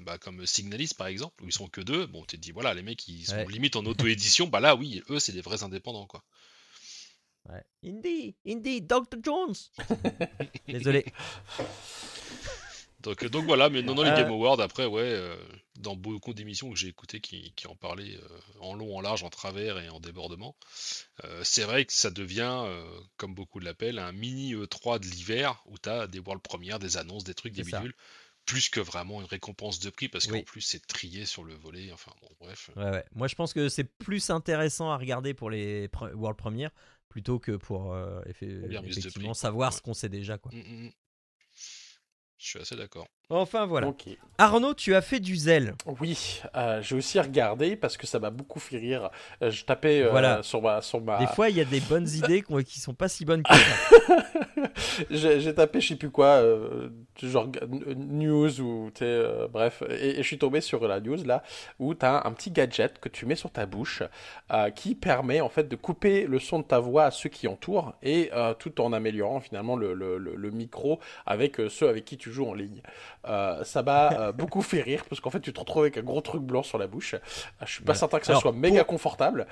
bah, 0.04 0.18
comme 0.18 0.46
Signalis, 0.46 0.92
par 0.98 1.08
exemple, 1.08 1.44
où 1.44 1.48
ils 1.48 1.54
sont 1.54 1.68
que 1.68 1.82
deux, 1.82 2.06
bon, 2.06 2.24
tu 2.26 2.38
te 2.38 2.42
dis, 2.42 2.52
voilà, 2.52 2.74
les 2.74 2.82
mecs 2.82 2.98
qui 2.98 3.26
sont 3.26 3.36
Ouais. 3.36 3.46
limite 3.48 3.76
en 3.76 3.86
auto-édition, 3.86 4.48
bah 4.48 4.62
là, 4.62 4.76
oui, 4.76 5.04
eux, 5.10 5.20
c'est 5.20 5.34
des 5.34 5.42
vrais 5.42 5.64
indépendants, 5.64 6.08
quoi. 6.08 6.24
ouais. 7.50 7.62
Indie, 7.84 8.36
Indie, 8.48 8.82
Dr. 8.82 9.18
Jones. 9.22 9.56
Désolé. 10.68 11.06
Donc, 13.02 13.24
euh, 13.24 13.30
donc 13.30 13.46
voilà, 13.46 13.70
mais 13.70 13.82
non, 13.82 13.96
non, 13.96 14.04
les 14.04 14.10
Euh. 14.10 14.16
Game 14.18 14.32
Awards, 14.32 14.60
après, 14.60 14.86
ouais, 14.86 15.02
euh, 15.04 15.36
dans 15.80 15.96
beaucoup 15.96 16.34
d'émissions 16.34 16.70
que 16.70 16.76
j'ai 16.78 16.88
écoutées 16.90 17.22
qui, 17.22 17.54
qui 17.56 17.68
en 17.68 17.76
parlaient 17.76 18.20
en 18.60 18.74
long, 18.74 18.98
en 18.98 19.02
large, 19.02 19.24
en 19.24 19.30
travers 19.30 19.80
et 19.80 19.90
en 19.90 20.00
débordement, 20.00 20.56
c'est 21.44 21.64
vrai 21.64 21.86
que 21.86 21.94
ça 21.94 22.12
devient, 22.12 22.66
comme 23.18 23.34
beaucoup 23.34 23.60
l'appellent, 23.60 24.00
un 24.00 24.12
mini 24.12 24.54
E3 24.54 25.00
de 25.00 25.06
l'hiver 25.06 25.62
où 25.66 25.78
tu 25.78 25.90
as 25.90 26.08
des 26.08 26.20
world 26.20 26.42
premières, 26.42 26.80
des 26.80 26.98
annonces, 26.98 27.24
des 27.24 27.34
trucs, 27.34 27.54
des 27.54 27.64
ça. 27.64 27.78
bidules, 27.78 27.94
plus 28.46 28.70
que 28.70 28.80
vraiment 28.80 29.22
une 29.22 29.28
récompense 29.28 29.80
de 29.80 29.90
prix, 29.90 30.10
parce 30.10 30.26
qu'en 30.26 30.34
Oui. 30.34 30.44
plus, 30.44 30.62
c'est 30.62 30.86
trié 30.86 31.26
sur 31.26 31.44
le 31.44 31.54
volet, 31.54 31.92
enfin 31.94 32.12
bon, 32.22 32.30
bref. 32.42 32.72
Ouais, 32.76 32.90
ouais. 32.90 33.06
Moi, 33.16 33.28
je 33.28 33.36
pense 33.36 33.54
que 33.54 33.70
c'est 33.70 33.84
plus 33.84 34.30
intéressant 34.30 34.90
à 34.92 34.98
regarder 34.98 35.34
pour 35.34 35.50
les 35.50 35.88
pre- 35.88 36.14
World 36.14 36.38
Premières 36.38 36.72
plutôt 37.10 37.40
que 37.40 37.54
pour 37.54 37.94
euh, 37.94 38.22
Bien 38.42 38.82
de 38.82 38.88
effectivement 38.88 39.30
prix, 39.32 39.40
savoir 39.40 39.72
ouais. 39.72 39.78
ce 39.78 39.82
qu'on 39.82 39.94
sait 39.94 40.10
déjà. 40.10 40.38
Quoi. 40.38 40.52
Mm, 40.52 40.58
mm, 40.58 40.86
mm. 40.88 40.92
Je 42.40 42.48
suis 42.48 42.60
assez 42.60 42.76
d'accord. 42.78 43.06
Enfin, 43.32 43.68
voilà. 43.68 43.88
Arnaud, 44.40 44.74
tu 44.74 44.96
as 44.96 45.02
fait 45.02 45.20
du 45.20 45.36
zèle. 45.36 45.76
Oui, 46.02 46.42
euh, 46.56 46.82
j'ai 46.82 46.96
aussi 46.96 47.20
regardé 47.20 47.76
parce 47.76 47.96
que 47.96 48.08
ça 48.08 48.18
m'a 48.18 48.32
beaucoup 48.32 48.60
fait 48.60 48.78
rire. 48.78 49.12
Euh, 49.44 49.52
je 49.52 49.66
tapais 49.66 50.02
euh, 50.02 50.10
Voilà. 50.10 50.42
sur 50.42 50.62
ma, 50.62 50.82
sur 50.82 51.00
ma, 51.02 51.20
Des 51.20 51.28
fois, 51.28 51.50
il 51.50 51.58
y 51.58 51.62
a 51.62 51.66
des 51.66 51.82
bonnes 51.82 52.08
idées 52.16 52.44
qui 52.66 52.80
sont 52.80 52.96
pas 52.96 53.08
si 53.10 53.26
bonnes 53.26 53.44
que 53.44 53.54
ça. 53.54 54.16
j'ai 55.12 55.42
j'ai 55.42 55.54
tapé 55.54 55.80
je 55.82 55.90
sais 55.90 55.96
plus 55.96 56.10
quoi, 56.10 56.28
euh, 56.38 56.90
genre 57.22 57.48
news 57.96 58.62
ou 58.62 58.90
euh, 59.02 59.48
bref, 59.48 59.84
et, 59.90 60.12
et 60.12 60.24
je 60.24 60.28
suis 60.28 60.38
tombé 60.38 60.62
sur 60.62 60.88
la 60.88 61.00
news 61.00 61.24
là 61.24 61.44
où 61.80 61.94
tu 61.94 62.06
as 62.06 62.26
un 62.26 62.32
petit 62.32 62.52
gadget 62.52 63.00
que 63.00 63.10
tu 63.10 63.26
mets 63.26 63.36
sur 63.36 63.52
ta 63.52 63.66
bouche 63.66 64.04
euh, 64.52 64.70
qui 64.72 64.96
permet 64.96 65.42
en 65.42 65.50
fait 65.50 65.68
de 65.68 65.76
couper 65.76 66.26
le 66.26 66.40
son 66.40 66.60
de 66.60 66.64
ta 66.64 66.80
voix 66.80 67.06
à 67.06 67.12
ceux 67.12 67.30
qui 67.30 67.48
entourent 67.48 67.94
et 68.02 68.30
euh, 68.34 68.54
tout 68.54 68.82
en 68.82 68.92
améliorant 68.94 69.40
finalement 69.40 69.76
le, 69.76 69.94
le, 69.94 70.18
le- 70.18 70.36
le 70.36 70.52
micro 70.52 71.00
avec 71.26 71.58
ceux 71.70 71.88
avec 71.90 72.06
qui 72.06 72.18
tu 72.18 72.29
joues 72.30 72.48
en 72.48 72.54
ligne. 72.54 72.82
Euh, 73.28 73.64
ça 73.64 73.84
m'a 73.84 74.12
euh, 74.14 74.32
beaucoup 74.34 74.62
fait 74.62 74.82
rire 74.82 75.04
parce 75.10 75.20
qu'en 75.22 75.30
fait 75.30 75.40
tu 75.40 75.52
te 75.54 75.60
retrouves 75.60 75.84
avec 75.84 75.98
un 75.98 76.04
gros 76.04 76.22
truc 76.22 76.42
blanc 76.42 76.64
sur 76.64 76.78
la 76.78 76.88
bouche. 76.88 77.14
Euh, 77.16 77.66
Je 77.66 77.72
suis 77.74 77.84
pas 77.84 77.94
certain 77.96 78.20
que 78.20 78.26
ça 78.26 78.32
Alors, 78.34 78.42
soit 78.42 78.52
méga 78.54 78.80
pour- 78.84 78.88
confortable. 78.96 79.48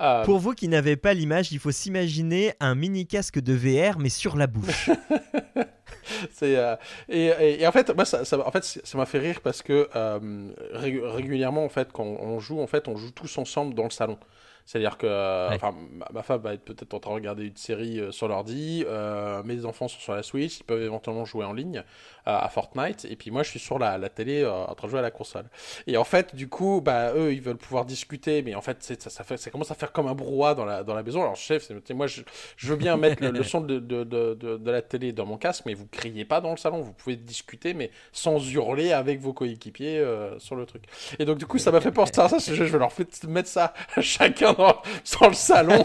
Euh, 0.00 0.24
Pour 0.24 0.38
vous 0.38 0.52
qui 0.54 0.68
n'avez 0.68 0.96
pas 0.96 1.14
l'image, 1.14 1.52
il 1.52 1.58
faut 1.58 1.70
s'imaginer 1.72 2.54
un 2.60 2.74
mini 2.74 3.06
casque 3.06 3.38
de 3.40 3.52
VR 3.54 3.98
mais 3.98 4.08
sur 4.08 4.36
la 4.36 4.46
bouche. 4.46 4.90
C'est 6.32 6.56
euh, 6.56 6.76
et, 7.08 7.26
et- 7.26 7.62
et 7.62 7.66
en 7.66 7.72
fait 7.72 7.90
moi 7.94 8.04
ça, 8.04 8.24
ça 8.24 8.38
en 8.46 8.50
fait 8.50 8.64
ça 8.64 8.98
m'a 8.98 9.06
fait 9.06 9.18
rire 9.18 9.40
parce 9.42 9.62
que 9.62 9.88
euh, 9.96 10.50
rég- 10.74 11.02
régulièrement 11.02 11.64
en 11.64 11.68
fait 11.68 11.90
quand 11.92 12.04
on 12.04 12.38
joue 12.38 12.60
en 12.60 12.66
fait 12.66 12.88
on 12.88 12.96
joue 12.96 13.10
tous 13.10 13.38
ensemble 13.38 13.74
dans 13.74 13.84
le 13.84 13.90
salon. 13.90 14.18
C'est-à-dire 14.66 14.98
que 14.98 15.06
euh, 15.06 15.48
Ouais. 15.48 15.54
enfin 15.56 15.74
ma, 15.92 16.06
ma 16.12 16.22
femme 16.22 16.40
va 16.42 16.52
être 16.54 16.64
peut-être 16.64 16.92
en 16.92 16.98
train 17.00 17.12
de 17.12 17.16
regarder 17.16 17.44
une 17.46 17.56
série 17.56 18.00
euh, 18.00 18.10
sur 18.12 18.28
l'ordi, 18.28 18.84
euh, 18.86 19.42
mes 19.44 19.64
enfants 19.64 19.88
sont 19.88 19.98
sur 20.00 20.14
la 20.14 20.22
Switch, 20.22 20.58
ils 20.58 20.64
peuvent 20.64 20.82
éventuellement 20.82 21.24
jouer 21.24 21.44
en 21.44 21.52
ligne 21.52 21.78
euh, 21.78 21.82
à 22.26 22.48
Fortnite 22.48 23.04
et 23.08 23.16
puis 23.16 23.30
moi 23.30 23.42
je 23.44 23.50
suis 23.50 23.60
sur 23.60 23.78
la, 23.78 23.96
la 23.96 24.08
télé 24.08 24.42
euh, 24.42 24.52
en 24.52 24.74
train 24.74 24.88
de 24.88 24.90
jouer 24.90 24.98
à 24.98 25.02
la 25.02 25.10
console. 25.12 25.44
Et 25.86 25.96
en 25.96 26.04
fait 26.04 26.34
du 26.34 26.48
coup 26.48 26.80
bah 26.84 27.12
eux 27.14 27.32
ils 27.32 27.40
veulent 27.40 27.56
pouvoir 27.56 27.84
discuter 27.84 28.42
mais 28.42 28.54
en 28.54 28.60
fait 28.60 28.82
ça, 28.82 29.08
ça 29.10 29.24
fait 29.24 29.36
ça 29.36 29.50
commence 29.50 29.70
à 29.70 29.74
faire 29.74 29.92
comme 29.92 30.08
un 30.08 30.14
brouhaha 30.14 30.54
dans 30.54 30.64
la 30.64 30.82
dans 30.82 30.94
la 30.94 31.02
maison. 31.02 31.22
Alors 31.22 31.36
chef, 31.36 31.70
moi 31.94 32.06
je, 32.08 32.22
je 32.56 32.68
veux 32.68 32.76
bien 32.76 32.96
mettre 32.96 33.22
le, 33.22 33.30
le 33.30 33.42
son 33.44 33.60
de, 33.60 33.78
de, 33.78 34.04
de, 34.04 34.34
de, 34.34 34.70
la 34.70 34.82
télé 34.82 35.12
dans 35.12 35.26
mon 35.26 35.36
casque, 35.36 35.64
mais 35.66 35.74
vous 35.74 35.86
criez 35.86 36.24
pas 36.24 36.40
dans 36.40 36.50
le 36.50 36.56
salon. 36.56 36.80
Vous 36.80 36.92
pouvez 36.92 37.16
discuter, 37.16 37.74
mais 37.74 37.90
sans 38.12 38.38
hurler 38.52 38.92
avec 38.92 39.20
vos 39.20 39.32
coéquipiers 39.32 39.98
euh, 39.98 40.38
sur 40.38 40.56
le 40.56 40.66
truc. 40.66 40.84
Et 41.18 41.24
donc, 41.24 41.38
du 41.38 41.46
coup, 41.46 41.58
ça 41.58 41.70
m'a 41.70 41.80
fait 41.80 41.92
penser 41.92 42.20
à 42.20 42.28
ça. 42.28 42.38
Je, 42.38 42.54
je 42.54 42.64
vais 42.64 42.78
leur 42.78 42.92
mettre 43.28 43.48
ça 43.48 43.72
chacun 44.00 44.54
dans, 44.56 44.76
dans 45.20 45.28
le 45.28 45.34
salon. 45.34 45.84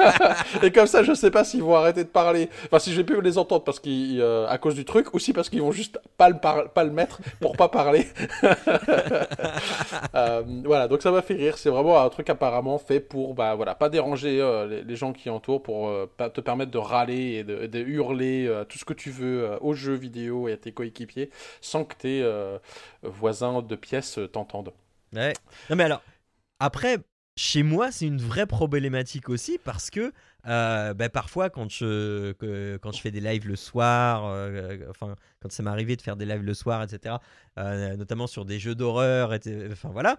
Et 0.62 0.70
comme 0.70 0.86
ça, 0.86 1.02
je 1.02 1.14
sais 1.14 1.30
pas 1.30 1.44
s'ils 1.44 1.62
vont 1.62 1.74
arrêter 1.74 2.04
de 2.04 2.08
parler. 2.08 2.48
Enfin, 2.66 2.78
si 2.78 2.92
je 2.92 2.96
vais 2.96 3.04
plus 3.04 3.20
les 3.20 3.38
entendre 3.38 3.64
parce 3.64 3.80
qu'ils, 3.80 4.20
euh, 4.20 4.46
à 4.48 4.58
cause 4.58 4.74
du 4.74 4.84
truc, 4.84 5.14
aussi 5.14 5.32
parce 5.32 5.48
qu'ils 5.48 5.62
vont 5.62 5.72
juste 5.72 5.98
pas 6.16 6.28
le, 6.28 6.36
pas 6.38 6.84
le 6.84 6.90
mettre 6.90 7.20
pour 7.40 7.56
pas 7.56 7.68
parler. 7.68 8.06
Euh, 10.14 10.42
voilà, 10.64 10.88
donc 10.88 11.02
ça 11.02 11.10
m'a 11.10 11.22
fait 11.22 11.34
rire. 11.34 11.56
C'est 11.58 11.70
vraiment 11.70 12.00
un 12.00 12.08
truc 12.08 12.28
apparemment 12.30 12.78
fait 12.78 13.00
pour, 13.00 13.34
bah 13.34 13.54
voilà, 13.54 13.74
pas 13.74 13.88
déranger 13.88 14.40
euh, 14.40 14.82
les, 14.84 14.96
gens 14.96 15.12
qui 15.12 15.30
entourent, 15.30 15.62
pour 15.62 15.92
pas 16.16 16.30
te 16.30 16.40
permettre 16.40 16.70
de 16.70 16.78
râler 16.78 17.14
et 17.34 17.44
de, 17.44 17.78
hurler 17.78 18.50
tout 18.68 18.78
ce 18.78 18.84
que 18.84 18.92
tu 18.92 19.10
veux 19.10 19.50
aux 19.60 19.74
jeux 19.74 19.94
vidéo 19.94 20.48
et 20.48 20.52
à 20.52 20.56
tes 20.56 20.72
coéquipiers 20.72 21.30
sans 21.60 21.84
que 21.84 21.94
tes 21.94 22.30
voisins 23.02 23.62
de 23.62 23.76
pièce 23.76 24.18
t'entendent. 24.32 24.72
Ouais. 25.14 25.32
Mais 25.70 25.84
alors, 25.84 26.02
après, 26.58 26.98
chez 27.40 27.62
moi, 27.62 27.90
c'est 27.90 28.06
une 28.06 28.20
vraie 28.20 28.44
problématique 28.44 29.30
aussi 29.30 29.56
parce 29.56 29.88
que 29.88 30.12
euh, 30.46 30.92
bah, 30.92 31.08
parfois, 31.08 31.48
quand 31.48 31.70
je, 31.70 32.32
quand 32.76 32.92
je 32.92 33.00
fais 33.00 33.10
des 33.10 33.20
lives 33.22 33.48
le 33.48 33.56
soir, 33.56 34.26
euh, 34.26 34.76
enfin, 34.90 35.16
quand 35.40 35.50
ça 35.50 35.62
m'est 35.62 35.70
arrivé 35.70 35.96
de 35.96 36.02
faire 36.02 36.16
des 36.16 36.26
lives 36.26 36.42
le 36.42 36.52
soir, 36.52 36.82
etc., 36.82 37.14
euh, 37.56 37.96
notamment 37.96 38.26
sur 38.26 38.44
des 38.44 38.58
jeux 38.58 38.74
d'horreur, 38.74 39.32
enfin 39.72 39.88
voilà, 39.88 40.18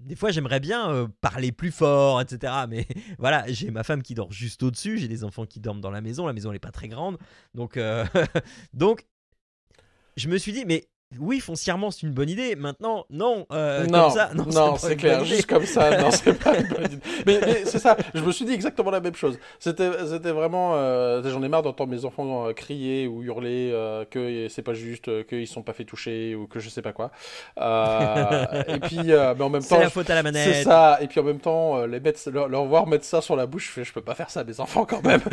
des 0.00 0.16
fois 0.16 0.32
j'aimerais 0.32 0.58
bien 0.58 1.08
parler 1.20 1.52
plus 1.52 1.70
fort, 1.70 2.20
etc. 2.20 2.52
Mais 2.68 2.88
voilà, 3.20 3.44
j'ai 3.46 3.70
ma 3.70 3.84
femme 3.84 4.02
qui 4.02 4.14
dort 4.14 4.32
juste 4.32 4.64
au-dessus, 4.64 4.98
j'ai 4.98 5.06
des 5.06 5.22
enfants 5.22 5.46
qui 5.46 5.60
dorment 5.60 5.80
dans 5.80 5.92
la 5.92 6.00
maison, 6.00 6.26
la 6.26 6.32
maison 6.32 6.50
elle 6.50 6.56
est 6.56 6.58
pas 6.58 6.72
très 6.72 6.88
grande, 6.88 7.18
donc, 7.54 7.78
donc 8.74 9.06
je 10.16 10.28
me 10.28 10.38
suis 10.38 10.52
dit, 10.52 10.64
mais 10.66 10.88
oui, 11.20 11.40
foncièrement 11.40 11.90
c'est 11.90 12.02
une 12.06 12.12
bonne 12.12 12.28
idée. 12.30 12.56
Maintenant, 12.56 13.04
non, 13.10 13.46
euh, 13.52 13.86
non, 13.86 14.02
comme 14.02 14.10
ça, 14.10 14.30
non, 14.34 14.76
c'est 14.76 14.96
clair, 14.96 15.24
juste 15.24 15.46
comme 15.46 15.66
ça, 15.66 15.96
non, 15.98 16.10
c'est 16.10 16.32
pas 16.34 16.56
une 16.58 16.68
bonne 16.68 16.84
idée. 16.86 16.98
Mais, 17.26 17.40
mais 17.44 17.62
c'est 17.64 17.78
ça, 17.78 17.96
je 18.14 18.20
me 18.20 18.32
suis 18.32 18.44
dit 18.44 18.52
exactement 18.52 18.90
la 18.90 19.00
même 19.00 19.14
chose. 19.14 19.38
C'était, 19.58 19.90
c'était 20.08 20.32
vraiment, 20.32 20.72
euh, 20.76 21.22
j'en 21.30 21.42
ai 21.42 21.48
marre 21.48 21.62
d'entendre 21.62 21.90
mes 21.92 22.04
enfants 22.04 22.48
euh, 22.48 22.52
crier 22.52 23.06
ou 23.06 23.22
hurler 23.22 23.70
que 24.10 24.46
c'est 24.48 24.62
pas 24.62 24.74
juste, 24.74 25.26
qu'ils 25.26 25.46
sont 25.46 25.62
pas 25.62 25.72
fait 25.72 25.84
toucher 25.84 26.34
ou 26.34 26.46
que 26.46 26.60
je 26.60 26.68
sais 26.68 26.82
pas 26.82 26.92
quoi. 26.92 27.10
Et 28.68 28.78
puis, 28.80 28.98
mais 29.04 29.40
en 29.42 29.48
même 29.50 29.60
C'est 29.62 29.68
temps, 29.70 29.78
la 29.78 29.84
je- 29.86 29.90
faute 29.90 30.10
à 30.10 30.14
la 30.14 30.22
manette. 30.22 30.52
c'est 30.54 30.62
ça. 30.64 30.98
Et 31.00 31.06
puis 31.06 31.20
en 31.20 31.24
même 31.24 31.38
temps, 31.40 31.84
les 31.86 32.00
mettre, 32.00 32.20
leur, 32.30 32.48
leur 32.48 32.64
voir 32.64 32.86
mettre 32.86 33.04
ça 33.04 33.20
sur 33.20 33.36
la 33.36 33.46
bouche, 33.46 33.68
je 33.68 33.72
fais, 33.72 33.84
je 33.84 33.92
peux 33.92 34.00
pas 34.02 34.14
faire 34.14 34.30
ça 34.30 34.40
à 34.40 34.44
mes 34.44 34.60
enfants 34.60 34.84
quand 34.84 35.02
même. 35.04 35.20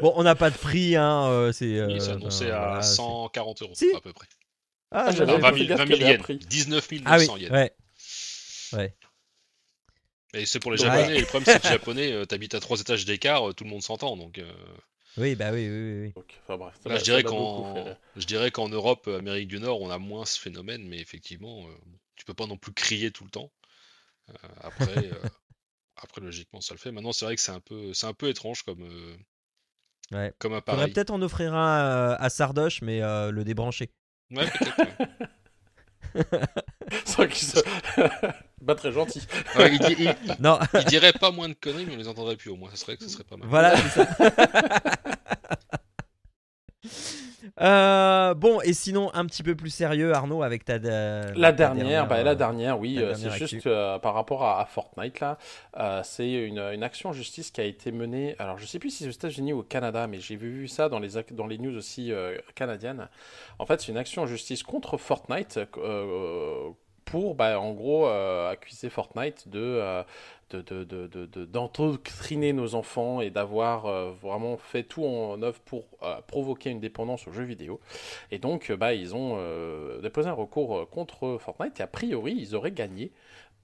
Bon, 0.00 0.12
on 0.16 0.22
n'a 0.22 0.34
pas 0.36 0.50
de 0.50 0.56
prix, 0.56 0.94
hein. 0.96 1.26
euh, 1.28 1.52
c'est. 1.52 1.68
Il 1.68 1.78
euh, 1.78 1.98
s'est 2.00 2.10
annoncé 2.12 2.50
à 2.50 2.58
voilà, 2.66 2.82
c'est- 2.82 2.96
140 2.96 3.62
euros 3.62 3.72
Si. 3.74 3.90
à 3.94 4.00
peu 4.00 4.12
près. 4.12 4.26
Ah, 4.90 5.06
Ah, 5.08 5.12
j'avais- 5.12 5.18
j'avais 5.18 5.32
Enfin, 5.32 5.40
pas 5.40 5.50
20 5.50 5.56
fait 5.56 5.58
000, 5.58 5.68
gaffe 5.68 5.78
20 5.78 5.86
qu'il 5.86 5.96
000 5.96 6.00
y 6.00 6.04
avait 6.04 6.12
un 6.12 6.16
yens. 6.16 6.22
prix. 6.22 6.38
19 6.38 6.90
900 6.92 7.04
Ah 7.06 7.18
oui, 7.36 7.42
yens. 7.42 7.52
ouais. 7.52 7.72
Ouais. 8.72 8.96
Et 10.34 10.46
c'est 10.46 10.60
pour 10.60 10.72
les 10.72 10.80
Ouais. 10.82 10.86
japonais. 10.88 11.16
Et 11.16 11.20
le 11.20 11.26
problème, 11.26 11.44
c'est 11.46 11.58
que 11.60 11.66
les 11.66 11.72
japonais, 11.80 12.12
euh, 12.12 12.24
t'habites 12.26 12.54
à 12.54 12.60
trois 12.60 12.80
étages 12.80 13.04
d'écart, 13.04 13.54
tout 13.54 13.64
le 13.64 13.70
monde 13.70 13.82
s'entend. 13.82 14.16
Donc, 14.16 14.38
euh, 14.38 14.52
Oui, 15.16 15.34
bah 15.34 15.50
oui, 15.52 15.68
oui, 15.68 16.00
oui. 16.02 16.12
Donc, 16.14 16.32
enfin, 16.44 16.56
bref, 16.58 16.74
ça 16.82 16.88
là, 16.90 16.98
je 16.98 17.04
dirais 17.04 17.22
qu'en, 17.24 17.96
je 18.16 18.26
dirais 18.26 18.50
qu'en 18.50 18.68
Europe, 18.68 19.08
Amérique 19.08 19.48
du 19.48 19.58
Nord, 19.58 19.80
on 19.80 19.90
a 19.90 19.98
moins 19.98 20.24
ce 20.26 20.38
phénomène, 20.38 20.86
mais 20.86 20.98
effectivement, 21.00 21.66
euh, 21.66 21.72
tu 22.14 22.24
peux 22.24 22.34
pas 22.34 22.46
non 22.46 22.56
plus 22.56 22.72
crier 22.72 23.10
tout 23.10 23.24
le 23.24 23.30
temps. 23.30 23.50
Euh, 24.30 24.34
après, 24.60 25.06
euh, 25.06 25.12
après, 25.96 26.20
logiquement, 26.20 26.60
ça 26.60 26.74
le 26.74 26.78
fait. 26.78 26.92
Maintenant, 26.92 27.12
c'est 27.12 27.24
vrai 27.24 27.34
que 27.34 27.42
c'est 27.42 27.52
un 27.52 27.60
peu, 27.60 27.92
c'est 27.94 28.06
un 28.06 28.14
peu 28.14 28.28
étrange 28.28 28.62
comme, 28.62 28.82
euh, 28.82 29.16
Ouais. 30.12 30.32
comme 30.38 30.52
Faudrait 30.52 30.58
appareil. 30.58 30.92
peut-être 30.92 31.10
en 31.10 31.20
offrir 31.22 31.54
un 31.54 31.80
euh, 31.80 32.16
à 32.18 32.30
Sardoche, 32.30 32.80
mais 32.82 33.02
euh, 33.02 33.30
le 33.30 33.44
débrancher. 33.44 33.90
Ouais, 34.30 34.46
peut-être. 34.50 35.08
sont 37.04 37.22
pas 38.66 38.74
très 38.74 38.92
gentils. 38.92 39.26
Ouais, 39.56 39.70
il, 39.74 39.78
di- 39.78 40.04
il- 40.04 40.16
Non, 40.40 40.58
il 40.74 40.84
dirait 40.86 41.12
pas 41.12 41.30
moins 41.30 41.48
de 41.48 41.54
conneries, 41.54 41.84
mais 41.86 41.94
on 41.94 41.98
les 41.98 42.08
entendrait 42.08 42.36
plus 42.36 42.50
au 42.50 42.56
moins. 42.56 42.70
Ça 42.70 42.76
serait, 42.76 42.96
ça 43.00 43.08
serait 43.08 43.24
pas 43.24 43.36
mal. 43.36 43.48
voilà, 43.48 43.76
c'est 43.76 44.04
ça. 44.04 44.32
Euh, 47.60 48.34
bon, 48.34 48.60
et 48.62 48.72
sinon, 48.72 49.10
un 49.14 49.26
petit 49.26 49.42
peu 49.42 49.54
plus 49.54 49.70
sérieux, 49.70 50.12
Arnaud, 50.12 50.42
avec 50.42 50.64
ta. 50.64 50.78
ta 50.78 51.32
La 51.32 51.52
dernière, 51.52 52.06
bah, 52.06 52.22
la 52.22 52.32
euh, 52.32 52.34
dernière, 52.34 52.78
oui, 52.78 52.98
euh, 52.98 53.14
c'est 53.14 53.30
juste 53.30 53.66
euh, 53.66 53.98
par 53.98 54.14
rapport 54.14 54.44
à, 54.44 54.60
à 54.60 54.64
Fortnite 54.66 55.20
là, 55.20 55.38
euh, 55.78 56.00
c'est 56.04 56.30
une, 56.30 56.58
une 56.58 56.82
action 56.82 57.10
en 57.10 57.12
justice 57.12 57.50
qui 57.50 57.60
a 57.60 57.64
été 57.64 57.92
menée. 57.92 58.36
Alors 58.38 58.58
je 58.58 58.66
sais 58.66 58.78
plus 58.78 58.90
si 58.90 59.04
c'est 59.04 59.08
aux 59.08 59.12
États-Unis 59.12 59.52
ou 59.52 59.60
au 59.60 59.62
Canada, 59.62 60.06
mais 60.06 60.20
j'ai 60.20 60.36
vu, 60.36 60.68
ça 60.68 60.88
dans 60.88 60.98
les 60.98 61.10
dans 61.32 61.46
les 61.46 61.58
news 61.58 61.76
aussi 61.76 62.12
euh, 62.12 62.36
canadiennes. 62.54 63.08
En 63.58 63.66
fait, 63.66 63.80
c'est 63.80 63.92
une 63.92 63.98
action 63.98 64.22
en 64.22 64.26
justice 64.26 64.62
contre 64.62 64.96
Fortnite 64.96 65.58
euh, 65.78 66.70
pour, 67.04 67.34
bah, 67.34 67.58
en 67.58 67.72
gros, 67.72 68.06
euh, 68.06 68.50
accuser 68.50 68.90
Fortnite 68.90 69.48
de 69.48 70.04
euh, 70.54 70.62
de, 70.62 70.84
de, 71.06 71.44
d'endoctriner 71.44 72.52
nos 72.52 72.74
enfants 72.74 73.20
et 73.20 73.30
d'avoir 73.30 73.86
euh, 73.86 74.12
vraiment 74.12 74.56
fait 74.56 74.84
tout 74.84 75.04
en 75.04 75.40
œuvre 75.42 75.60
pour 75.60 75.84
euh, 76.02 76.20
provoquer 76.26 76.70
une 76.70 76.80
dépendance 76.80 77.26
aux 77.28 77.32
jeux 77.32 77.44
vidéo. 77.44 77.80
Et 78.30 78.38
donc, 78.38 78.70
euh, 78.70 78.76
bah, 78.76 78.94
ils 78.94 79.14
ont 79.14 79.36
euh, 79.38 80.00
déposé 80.00 80.28
un 80.28 80.32
recours 80.32 80.88
contre 80.90 81.38
Fortnite 81.40 81.80
et 81.80 81.82
a 81.82 81.86
priori, 81.86 82.34
ils 82.38 82.54
auraient 82.54 82.72
gagné. 82.72 83.12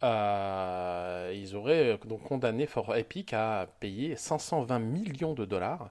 Ils 0.02 1.56
auraient 1.56 1.98
donc 2.04 2.22
condamné 2.24 2.66
For 2.66 2.94
Epic 2.94 3.32
à 3.32 3.66
payer 3.80 4.16
520 4.16 4.78
millions 4.78 5.32
de 5.32 5.46
dollars 5.46 5.90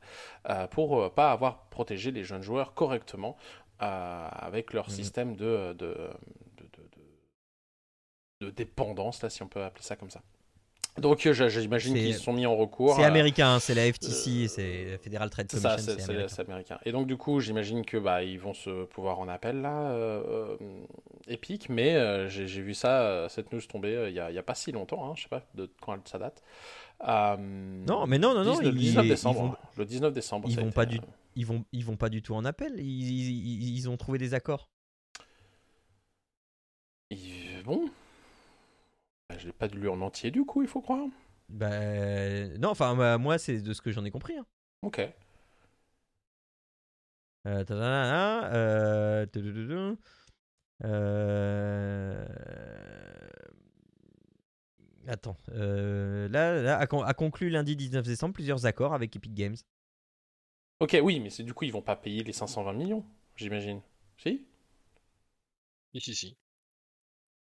pour 0.71 1.01
euh, 1.01 1.09
pas 1.09 1.31
avoir 1.31 1.65
protégé 1.69 2.11
les 2.11 2.23
jeunes 2.23 2.43
joueurs 2.43 2.75
correctement 2.75 3.37
avec 3.79 4.71
leur 4.73 4.85
Mhm. 4.85 4.91
système 4.93 5.35
de- 5.35 5.73
de 5.73 6.11
dépendance, 8.51 9.23
là, 9.23 9.29
si 9.29 9.41
on 9.41 9.47
peut 9.47 9.63
appeler 9.63 9.83
ça 9.83 9.95
comme 9.95 10.09
ça. 10.09 10.21
Donc, 10.99 11.25
euh, 11.25 11.33
j'imagine 11.49 11.95
qu'ils 11.95 12.13
se 12.13 12.19
sont 12.21 12.33
mis 12.33 12.45
en 12.45 12.55
recours. 12.55 12.95
C'est 12.95 13.03
à- 13.03 13.07
américain, 13.07 13.55
hein, 13.55 13.59
c'est 13.59 13.73
la 13.73 13.91
FTC, 13.91 14.43
euh, 14.43 14.47
c'est 14.47 14.85
la 14.91 14.97
Federal 14.99 15.29
Trade 15.31 15.49
Commission. 15.49 15.69
c'est 15.77 16.03
américain. 16.11 16.43
américain. 16.47 16.79
Et 16.85 16.91
donc 16.91 17.07
du 17.07 17.17
coup, 17.17 17.39
j'imagine 17.39 17.83
que 17.83 17.97
bah 17.97 18.23
ils 18.23 18.39
vont 18.39 18.53
se 18.53 18.85
pouvoir 18.85 19.19
en 19.19 19.27
appel 19.27 19.61
là, 19.61 19.89
euh, 19.91 20.57
euh, 20.61 20.85
Epic. 21.27 21.69
Mais 21.69 21.95
euh, 21.95 22.29
j'ai 22.29 22.45
vu 22.61 22.75
ça, 22.75 23.01
euh, 23.01 23.27
cette 23.27 23.51
news 23.51 23.61
tomber 23.61 23.95
euh, 23.95 24.09
il 24.09 24.15
y 24.15 24.19
a, 24.19 24.29
il 24.29 24.35
y 24.35 24.37
a 24.37 24.43
pas 24.43 24.53
si 24.53 24.71
longtemps, 24.71 25.09
hein, 25.09 25.13
je 25.15 25.23
sais 25.23 25.29
pas 25.29 25.43
de 25.55 25.67
quand 25.81 26.07
ça 26.07 26.19
date. 26.19 26.43
Euh, 27.07 27.35
Non, 27.39 28.05
mais 28.05 28.19
non, 28.19 28.35
non, 28.35 28.43
non, 28.43 28.51
19, 28.59 28.73
ils- 28.73 28.79
19 28.79 29.05
ils 29.05 29.09
décembre. 29.09 29.41
vont- 29.41 29.55
Le 29.77 29.85
19 29.85 30.13
décembre. 30.13 30.47
ils 30.47 30.55
vont 30.57 30.67
été, 30.67 30.75
pas 30.75 30.85
du- 30.85 30.97
euh, 30.99 31.01
Ils 31.35 31.45
vont, 31.47 31.65
ils 31.73 31.83
vont 31.83 31.95
pas 31.97 32.09
du 32.09 32.21
tout 32.21 32.35
en 32.35 32.45
appel. 32.45 32.73
Ils, 32.77 32.83
ils- 32.85 33.75
ils 33.77 33.89
ont 33.89 33.97
trouvé 33.97 34.19
des 34.19 34.35
accords. 34.35 34.69
Bon, 37.65 37.85
je 39.43 39.47
l'ai 39.47 39.53
pas 39.53 39.67
lu 39.67 39.89
en 39.89 39.99
entier 40.01 40.31
du 40.31 40.45
coup, 40.45 40.61
il 40.61 40.67
faut 40.69 40.79
croire. 40.81 41.05
Ben 41.49 42.57
non, 42.59 42.69
enfin 42.69 42.95
bah, 42.95 43.17
moi 43.17 43.37
c'est 43.37 43.61
de 43.61 43.73
ce 43.73 43.81
que 43.81 43.91
j'en 43.91 44.05
ai 44.05 44.11
compris. 44.11 44.37
hein. 44.37 44.45
Ok. 44.81 44.99
Euh, 47.45 47.63
euh, 47.69 49.25
euh, 50.85 52.25
Attends, 55.05 55.35
euh, 55.51 56.29
là, 56.29 56.61
là 56.61 56.77
a, 56.79 56.87
con- 56.87 57.03
a 57.03 57.13
conclu 57.13 57.49
lundi 57.49 57.75
19 57.75 58.05
décembre 58.05 58.33
plusieurs 58.33 58.65
accords 58.65 58.93
avec 58.93 59.13
Epic 59.13 59.33
Games. 59.33 59.57
Ok, 60.79 60.97
oui, 61.03 61.19
mais 61.19 61.29
c'est 61.29 61.43
du 61.43 61.53
coup 61.53 61.65
ils 61.65 61.73
vont 61.73 61.81
pas 61.81 61.97
payer 61.97 62.23
les 62.23 62.31
520 62.33 62.73
millions, 62.73 63.03
j'imagine. 63.35 63.81
Si? 64.17 64.45
Si, 65.93 66.01
si, 66.01 66.15
si. 66.15 66.37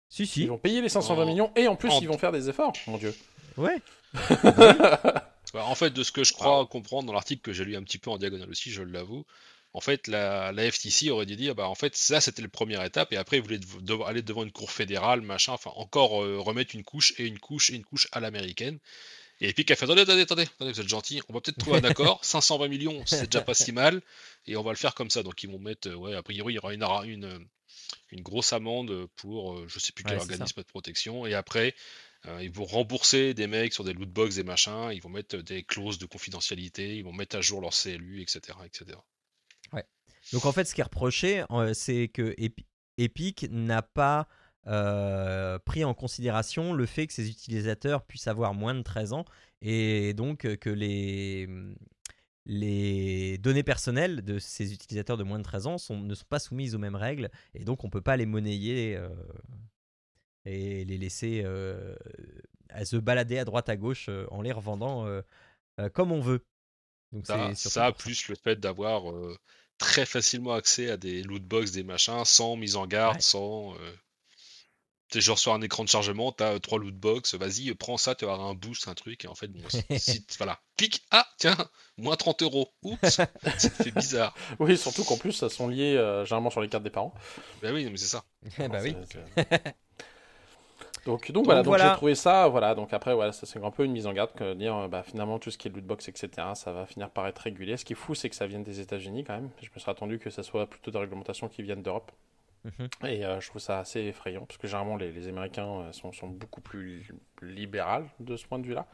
Si, 0.10 0.24
Ils 0.24 0.28
si, 0.28 0.46
vont 0.48 0.58
payer 0.58 0.82
les 0.82 0.90
520 0.90 1.24
En- 1.24 1.26
millions 1.28 1.52
et 1.56 1.68
en 1.68 1.76
plus 1.76 1.90
en- 1.92 2.00
ils 2.02 2.08
vont 2.08 2.18
faire 2.18 2.32
des 2.32 2.50
efforts, 2.50 2.74
mon 2.88 2.98
dieu. 2.98 3.16
ouais. 3.58 3.78
Ouais, 4.16 4.22
En 5.62 5.76
fait, 5.76 5.92
de 5.92 6.04
ce 6.04 6.12
que 6.12 6.24
je 6.24 6.34
crois 6.34 6.66
comprendre 6.66 7.08
dans 7.08 7.14
l'article 7.14 7.42
que 7.42 7.54
j'ai 7.54 7.64
lu 7.66 7.76
un 7.76 7.84
petit 7.84 7.98
peu 8.00 8.10
en 8.10 8.18
diagonale 8.18 8.50
aussi, 8.50 8.72
je 8.72 8.82
l'avoue, 8.84 9.26
en 9.74 9.82
fait, 9.82 10.08
la, 10.08 10.52
la 10.52 10.72
FTC 10.72 11.10
aurait 11.12 11.26
dû 11.28 11.36
dire, 11.36 11.54
bah, 11.56 11.68
en 11.70 11.76
fait, 11.76 11.96
ça, 11.96 12.22
c'était 12.22 12.42
la 12.42 12.48
première 12.50 12.84
étape, 12.84 13.14
et 13.14 13.18
après, 13.18 13.38
ils 13.38 13.44
voulaient 13.44 13.60
aller 14.08 14.22
devant 14.24 14.44
une 14.44 14.52
cour 14.52 14.72
fédérale, 14.72 15.22
machin, 15.22 15.54
enfin, 15.54 15.72
encore 15.76 16.24
euh, 16.24 16.40
remettre 16.40 16.74
une 16.76 16.84
couche 16.84 17.14
et 17.20 17.26
une 17.26 17.38
couche 17.40 17.70
et 17.70 17.76
une 17.76 17.84
couche 17.84 18.08
à 18.12 18.20
l'américaine. 18.20 18.80
Et 19.42 19.50
Epic 19.50 19.70
a 19.72 19.76
fait, 19.76 19.86
attendez, 19.86 20.02
attendez, 20.02 20.22
attendez, 20.24 20.44
attendez, 20.44 20.72
vous 20.74 20.82
êtes 20.82 20.90
gentil, 20.90 21.22
on 21.30 21.34
va 21.34 21.40
peut-être 21.42 21.58
trouver 21.60 21.78
un 21.78 21.84
accord, 21.84 22.20
520 22.26 22.68
millions, 22.68 23.04
c'est 23.06 23.26
déjà 23.26 23.42
pas 23.42 23.54
si 23.54 23.72
mal, 23.72 24.02
et 24.48 24.56
on 24.58 24.64
va 24.64 24.72
le 24.72 24.78
faire 24.78 24.96
comme 24.96 25.10
ça. 25.10 25.22
Donc, 25.24 25.42
ils 25.44 25.50
vont 25.50 25.60
mettre, 25.60 25.88
euh, 25.90 25.96
ouais, 25.96 26.16
a 26.16 26.24
priori, 26.24 26.54
il 26.54 26.56
y 26.56 26.60
aura 26.60 27.06
une, 27.06 27.48
une 28.12 28.22
grosse 28.22 28.54
amende 28.54 29.08
pour, 29.16 29.54
euh, 29.54 29.66
je 29.68 29.80
sais 29.80 29.92
plus 29.94 30.04
quel 30.04 30.18
Ouais, 30.18 30.22
organisme 30.22 30.62
de 30.62 30.68
protection, 30.68 31.26
et 31.26 31.34
après, 31.34 31.76
euh, 32.26 32.44
ils 32.44 32.52
vont 32.52 32.66
rembourser 32.66 33.34
des 33.34 33.48
mecs 33.48 33.74
sur 33.74 33.84
des 33.84 33.94
lootbox 33.94 34.38
et 34.38 34.44
machins, 34.44 34.90
ils 34.94 35.02
vont 35.02 35.10
mettre 35.10 35.38
des 35.38 35.64
clauses 35.64 35.98
de 36.00 36.06
confidentialité, 36.06 36.98
ils 36.98 37.04
vont 37.04 37.14
mettre 37.14 37.36
à 37.38 37.42
jour 37.42 37.62
leur 37.62 37.72
CLU, 37.74 38.22
etc. 38.22 38.58
etc. 38.66 38.98
Donc 40.34 40.46
en 40.46 40.52
fait, 40.52 40.66
ce 40.66 40.76
qui 40.76 40.82
est 40.82 40.84
reproché, 40.84 41.44
euh, 41.50 41.74
c'est 41.74 42.08
que 42.10 42.36
Epi- 42.38 42.66
Epic 42.98 43.48
n'a 43.50 43.82
pas 43.82 44.28
euh, 44.68 45.58
pris 45.60 45.84
en 45.84 45.94
considération 45.96 46.74
le 46.74 46.86
fait 46.86 47.08
que 47.08 47.14
ses 47.14 47.30
utilisateurs 47.30 48.06
puissent 48.06 48.28
avoir 48.28 48.54
moins 48.54 48.76
de 48.76 48.84
13 48.84 49.14
ans 49.14 49.26
et 49.62 50.14
donc 50.14 50.58
que 50.58 50.70
les, 50.70 51.48
les 52.46 53.38
données 53.38 53.64
personnelles 53.64 54.24
de 54.24 54.40
ces 54.40 54.74
utilisateurs 54.74 55.18
de 55.18 55.24
moins 55.24 55.38
de 55.38 55.44
13 55.44 55.68
ans 55.68 55.78
sont, 55.78 56.00
ne 56.00 56.16
sont 56.16 56.26
pas 56.28 56.40
soumises 56.40 56.74
aux 56.76 56.80
mêmes 56.80 56.96
règles 56.96 57.30
et 57.54 57.64
donc 57.64 57.84
on 57.84 57.88
ne 57.88 57.92
peut 57.92 58.02
pas 58.02 58.18
les 58.18 58.26
monnayer 58.26 58.96
euh, 58.96 59.10
et 60.46 60.86
les 60.86 60.98
laisser 60.98 61.42
euh, 61.44 61.96
à 62.70 62.86
se 62.86 62.96
balader 62.96 63.38
à 63.38 63.46
droite 63.46 63.70
à 63.70 63.76
gauche 63.78 64.08
euh, 64.10 64.26
en 64.32 64.42
les 64.42 64.52
revendant 64.52 65.08
comme 65.94 66.12
on 66.12 66.22
veut. 66.22 66.46
Donc 67.12 67.26
Ça, 67.28 67.92
plus 67.94 68.28
le 68.28 68.36
fait 68.36 68.60
d'avoir 68.60 69.04
très 69.78 70.06
facilement 70.06 70.54
accès 70.54 70.90
à 70.90 70.98
des 70.98 71.24
lootbox, 71.24 71.72
des 71.72 71.84
machins, 71.84 72.26
sans 72.26 72.58
mise 72.58 72.76
en 72.76 72.86
garde, 72.86 73.16
Ouais. 73.16 73.22
sans. 73.22 73.76
Euh, 75.10 75.14
C'est 75.14 75.22
genre 75.22 75.40
sur 75.40 75.54
un 75.54 75.62
écran 75.62 75.84
de 75.84 75.90
chargement, 75.90 76.32
t'as 76.32 76.54
euh, 76.56 76.60
trois 76.60 76.80
loot 76.80 76.96
box, 76.96 77.36
vas-y, 77.36 77.74
prends 77.76 77.98
ça, 77.98 78.16
tu 78.16 78.26
vas 78.26 78.34
avoir 78.34 78.48
un 78.50 78.54
boost, 78.54 78.88
un 78.88 78.94
truc, 78.94 79.26
et 79.26 79.28
en 79.28 79.36
fait, 79.36 79.48
bon, 79.48 79.62
si, 79.98 80.26
voilà, 80.38 80.60
clique, 80.78 81.04
ah, 81.12 81.28
tiens, 81.38 81.58
moins 81.98 82.16
30 82.16 82.42
euros, 82.44 82.70
oups, 82.84 83.00
ça 83.10 83.28
fait 83.70 83.92
bizarre. 83.92 84.36
Oui, 84.60 84.78
surtout 84.78 85.04
qu'en 85.04 85.18
plus, 85.18 85.32
ça 85.34 85.50
sont 85.50 85.68
liés 85.68 85.96
euh, 85.98 86.26
généralement 86.26 86.50
sur 86.50 86.62
les 86.62 86.70
cartes 86.70 86.84
des 86.84 86.90
parents. 86.90 87.14
Bah 87.62 87.70
oui, 87.74 87.88
mais 87.90 87.98
c'est 87.98 88.06
ça. 88.08 88.24
Eh 88.60 88.68
bah 88.68 88.80
oui. 88.82 88.96
C'est- 89.36 89.76
Donc, 91.06 91.32
donc 91.32 91.46
voilà, 91.46 91.62
donc 91.62 91.68
voilà. 91.68 91.90
j'ai 91.90 91.96
trouvé 91.96 92.14
ça, 92.14 92.50
voilà, 92.50 92.76
donc 92.76 92.94
après, 92.94 93.16
voilà, 93.16 93.32
ça, 93.32 93.46
c'est 93.46 93.64
un 93.64 93.72
peu 93.72 93.86
une 93.86 93.94
mise 93.94 94.06
en 94.06 94.14
garde 94.14 94.34
que 94.34 94.44
de 94.44 94.54
dire, 94.54 94.76
euh, 94.76 94.88
bah, 94.90 95.02
finalement, 95.02 95.40
tout 95.40 95.50
ce 95.50 95.58
qui 95.58 95.68
est 95.70 95.72
lootbox, 95.72 96.10
etc., 96.10 96.30
ça 96.56 96.74
va 96.74 96.86
finir 96.86 97.10
par 97.10 97.26
être 97.28 97.40
régulé. 97.40 97.78
Ce 97.78 97.86
qui 97.86 97.94
est 97.94 97.96
fou, 97.96 98.16
c'est 98.16 98.30
que 98.30 98.36
ça 98.36 98.48
vient 98.48 98.60
des 98.60 98.80
États-Unis 98.82 99.24
quand 99.24 99.34
même. 99.34 99.50
Je 99.62 99.70
me 99.74 99.80
serais 99.80 99.92
attendu 99.92 100.20
que 100.20 100.30
ça 100.30 100.44
soit 100.44 100.68
plutôt 100.68 100.92
des 100.92 100.98
réglementations 101.00 101.48
qui 101.48 101.64
viennent 101.64 101.82
d'Europe. 101.82 102.12
Mhm. 102.66 102.90
Et 103.08 103.26
euh, 103.26 103.40
je 103.40 103.48
trouve 103.50 103.62
ça 103.62 103.80
assez 103.80 104.02
effrayant, 104.02 104.46
parce 104.46 104.58
que 104.58 104.68
généralement, 104.68 104.98
les, 104.98 105.12
les 105.12 105.28
Américains 105.28 105.68
euh, 105.82 105.92
sont, 105.94 106.12
sont 106.12 106.28
beaucoup 106.28 106.62
plus 106.62 107.00
li- 107.42 107.54
libérales 107.56 108.06
de 108.20 108.36
ce 108.36 108.46
point 108.46 108.60
de 108.60 108.66
vue-là. 108.66 108.86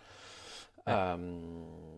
Ouais. 0.88 0.94
Euh, 0.94 1.18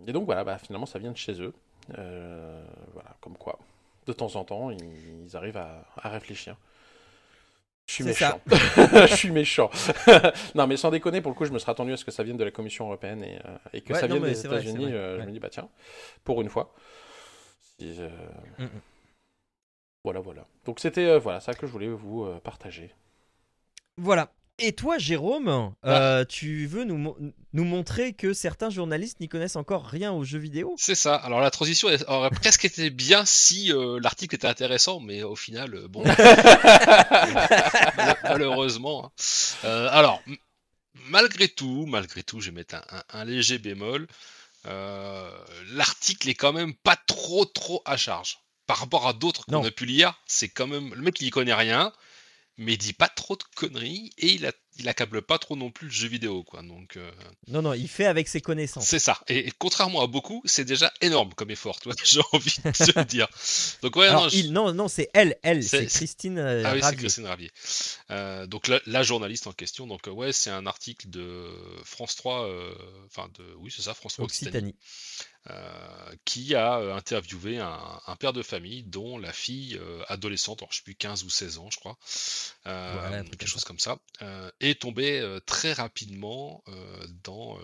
et 0.07 0.13
donc 0.13 0.25
voilà, 0.25 0.43
bah, 0.43 0.57
finalement, 0.57 0.85
ça 0.85 0.99
vient 0.99 1.11
de 1.11 1.17
chez 1.17 1.41
eux. 1.41 1.53
Euh, 1.97 2.65
voilà, 2.93 3.15
comme 3.21 3.37
quoi, 3.37 3.59
de 4.07 4.13
temps 4.13 4.35
en 4.35 4.45
temps, 4.45 4.71
ils, 4.71 5.25
ils 5.25 5.35
arrivent 5.37 5.57
à, 5.57 5.85
à 6.01 6.09
réfléchir. 6.09 6.55
Je 7.85 7.93
suis 7.93 8.03
méchant. 8.03 8.41
je 9.07 9.15
suis 9.15 9.31
méchant. 9.31 9.69
non, 10.55 10.67
mais 10.67 10.75
sans 10.75 10.91
déconner, 10.91 11.21
pour 11.21 11.31
le 11.31 11.37
coup, 11.37 11.45
je 11.45 11.53
me 11.53 11.59
serais 11.59 11.71
attendu 11.71 11.93
à 11.93 11.97
ce 11.97 12.03
que 12.03 12.11
ça 12.11 12.21
vienne 12.23 12.35
de 12.37 12.43
la 12.43 12.51
Commission 12.51 12.85
européenne 12.85 13.23
et, 13.23 13.39
et 13.71 13.81
que 13.81 13.93
Ouais, 13.93 13.99
ça 13.99 14.07
non, 14.09 14.15
vienne 14.15 14.25
des 14.25 14.45
États-Unis. 14.45 14.91
Je 14.91 15.21
me 15.25 15.31
dis, 15.31 15.39
bah 15.39 15.49
tiens, 15.49 15.69
pour 16.25 16.41
une 16.41 16.49
fois. 16.49 16.73
Si, 17.79 17.99
Mm, 18.57 18.63
mm. 18.63 18.81
Voilà, 20.07 20.21
voilà. 20.21 20.47
Donc 20.63 20.79
c'était 20.79 21.03
euh, 21.05 21.19
voilà 21.19 21.41
ça 21.41 21.53
que 21.53 21.67
je 21.67 21.71
voulais 21.73 21.89
vous 21.89 22.23
euh, 22.23 22.39
partager. 22.39 22.91
Voilà. 23.97 24.31
Et 24.57 24.71
toi, 24.71 24.97
Jérôme, 24.97 25.73
euh, 25.85 26.23
tu 26.23 26.65
veux 26.65 26.85
nous, 26.85 26.95
mo- 26.97 27.17
nous 27.51 27.63
montrer 27.65 28.13
que 28.13 28.31
certains 28.31 28.69
journalistes 28.69 29.19
n'y 29.19 29.27
connaissent 29.27 29.57
encore 29.57 29.85
rien 29.85 30.13
aux 30.13 30.23
jeux 30.23 30.39
vidéo? 30.39 30.75
C'est 30.77 30.95
ça. 30.95 31.15
Alors 31.15 31.41
la 31.41 31.51
transition 31.51 31.89
aurait 32.07 32.29
presque 32.29 32.63
été 32.63 32.89
bien 32.89 33.25
si 33.25 33.71
euh, 33.73 33.99
l'article 34.01 34.35
était 34.35 34.47
intéressant, 34.47 35.01
mais 35.01 35.23
au 35.23 35.35
final, 35.35 35.75
euh, 35.75 35.87
bon, 35.89 36.03
mal- 37.97 38.17
malheureusement. 38.23 39.05
hein. 39.07 39.11
Euh, 39.65 39.89
alors, 39.91 40.21
malgré 41.09 41.49
tout, 41.49 41.85
malgré 41.85 42.23
tout, 42.23 42.39
je 42.39 42.49
vais 42.49 42.55
mettre 42.55 42.75
un, 42.75 42.83
un- 42.91 43.03
un 43.19 43.25
léger 43.25 43.57
bémol. 43.57 44.07
euh, 44.67 45.29
l'article 45.73 46.29
est 46.29 46.35
quand 46.35 46.53
même 46.53 46.73
pas 46.73 46.95
trop 47.07 47.45
trop 47.45 47.81
à 47.85 47.95
charge. 47.97 48.39
Par 48.67 48.77
rapport 48.79 49.07
à 49.07 49.13
d'autres 49.13 49.45
qu'on 49.45 49.63
a 49.63 49.71
pu 49.71 49.85
lire, 49.85 50.13
c'est 50.27 50.49
quand 50.49 50.67
même 50.67 50.93
le 50.93 51.01
mec 51.01 51.19
il 51.21 51.27
y 51.27 51.29
connaît 51.29 51.53
rien, 51.53 51.91
mais 52.57 52.73
il 52.73 52.77
dit 52.77 52.93
pas 52.93 53.07
trop 53.07 53.35
de 53.35 53.43
conneries 53.55 54.11
et 54.17 54.27
il, 54.33 54.45
a, 54.47 54.51
il 54.79 54.89
accable 54.89 55.21
pas 55.21 55.37
trop 55.37 55.55
non 55.55 55.69
plus 55.69 55.85
le 55.87 55.93
jeu 55.93 56.07
vidéo 56.07 56.43
quoi. 56.43 56.63
Donc 56.63 56.97
euh, 56.97 57.11
Non, 57.47 57.61
non, 57.61 57.73
il 57.73 57.87
fait 57.87 58.05
avec 58.07 58.27
ses 58.27 58.41
connaissances. 58.41 58.85
c'est 58.87 58.97
ça. 58.99 59.21
Et, 59.27 59.47
et 59.47 59.51
contrairement 59.59 60.01
à 60.01 60.07
beaucoup, 60.07 60.41
c'est 60.45 60.65
déjà 60.65 60.91
énorme 61.01 61.33
comme 61.35 61.51
effort, 61.51 61.79
tu 61.79 61.87
vois, 61.87 61.95
j'ai 62.03 62.19
envie 62.33 62.55
de 62.65 62.71
te 62.71 62.97
le 62.99 63.05
dire. 63.05 63.27
Donc 63.83 63.95
ouais, 63.95 64.07
Alors, 64.07 64.23
non, 64.23 64.29
je- 64.29 64.47
non, 64.47 64.73
non, 64.73 64.87
c'est 64.87 65.09
elle, 65.13 65.37
elle, 65.43 65.63
C'est- 65.63 65.85
Christine 65.85 66.39
euh, 66.39 66.63
ah 66.65 66.73
oui, 66.73 66.81
c'est. 66.83 66.95
Christine 66.95 67.27
Ravier. 67.27 67.51
Euh, 68.09 68.47
donc 68.47 68.67
la, 68.67 68.81
la 68.87 69.03
journaliste 69.03 69.45
en 69.47 69.53
question, 69.53 69.85
donc 69.85 70.07
euh, 70.07 70.11
ouais, 70.11 70.33
c'est 70.33 70.49
un 70.49 70.65
article 70.65 71.09
de 71.11 71.45
France 71.85 72.15
3, 72.15 72.47
euh, 72.47 72.73
enfin 73.05 73.29
de, 73.37 73.45
oui 73.59 73.71
c'est 73.73 73.83
ça, 73.83 73.93
France 73.93 74.13
3 74.13 74.25
Occitanie, 74.25 74.49
Occitanie. 74.49 74.75
Euh, 75.49 76.13
qui 76.25 76.55
a 76.55 76.77
euh, 76.79 76.95
interviewé 76.95 77.59
un, 77.59 77.79
un 78.05 78.15
père 78.15 78.33
de 78.33 78.43
famille 78.43 78.83
dont 78.83 79.17
la 79.17 79.31
fille 79.33 79.77
euh, 79.81 80.03
adolescente, 80.07 80.61
alors, 80.61 80.71
je 80.71 80.77
sais 80.77 80.83
plus 80.83 80.95
15 80.95 81.23
ou 81.23 81.29
16 81.29 81.57
ans, 81.57 81.69
je 81.71 81.77
crois, 81.77 81.97
Ouais, 82.65 83.23
quelque 83.29 83.47
chose 83.47 83.63
comme 83.63 83.79
ça, 83.79 83.97
est 84.59 84.81
tombée 84.81 85.37
très 85.45 85.73
rapidement 85.73 86.63
dans 87.23 87.57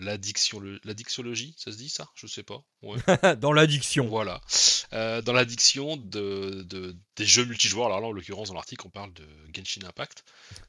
l'addictiolo- 0.00 0.78
l'addictiologie, 0.84 1.54
ça 1.56 1.72
se 1.72 1.76
dit 1.76 1.88
ça? 1.88 2.08
Je 2.14 2.26
sais 2.26 2.42
pas. 2.42 2.62
Ouais. 2.82 2.98
Dans 3.40 3.52
l'addiction. 3.52 4.06
Voilà. 4.06 4.40
Dans 4.92 5.32
l'addiction 5.32 5.96
de, 5.96 6.62
de- 6.68 6.96
des 7.16 7.24
jeux 7.24 7.44
multijoueurs, 7.44 7.86
alors 7.86 8.00
là 8.00 8.06
en 8.08 8.12
l'occurrence 8.12 8.48
dans 8.48 8.54
l'article 8.54 8.86
on 8.86 8.90
parle 8.90 9.12
de 9.14 9.24
Genshin 9.54 9.86
Impact, 9.86 10.24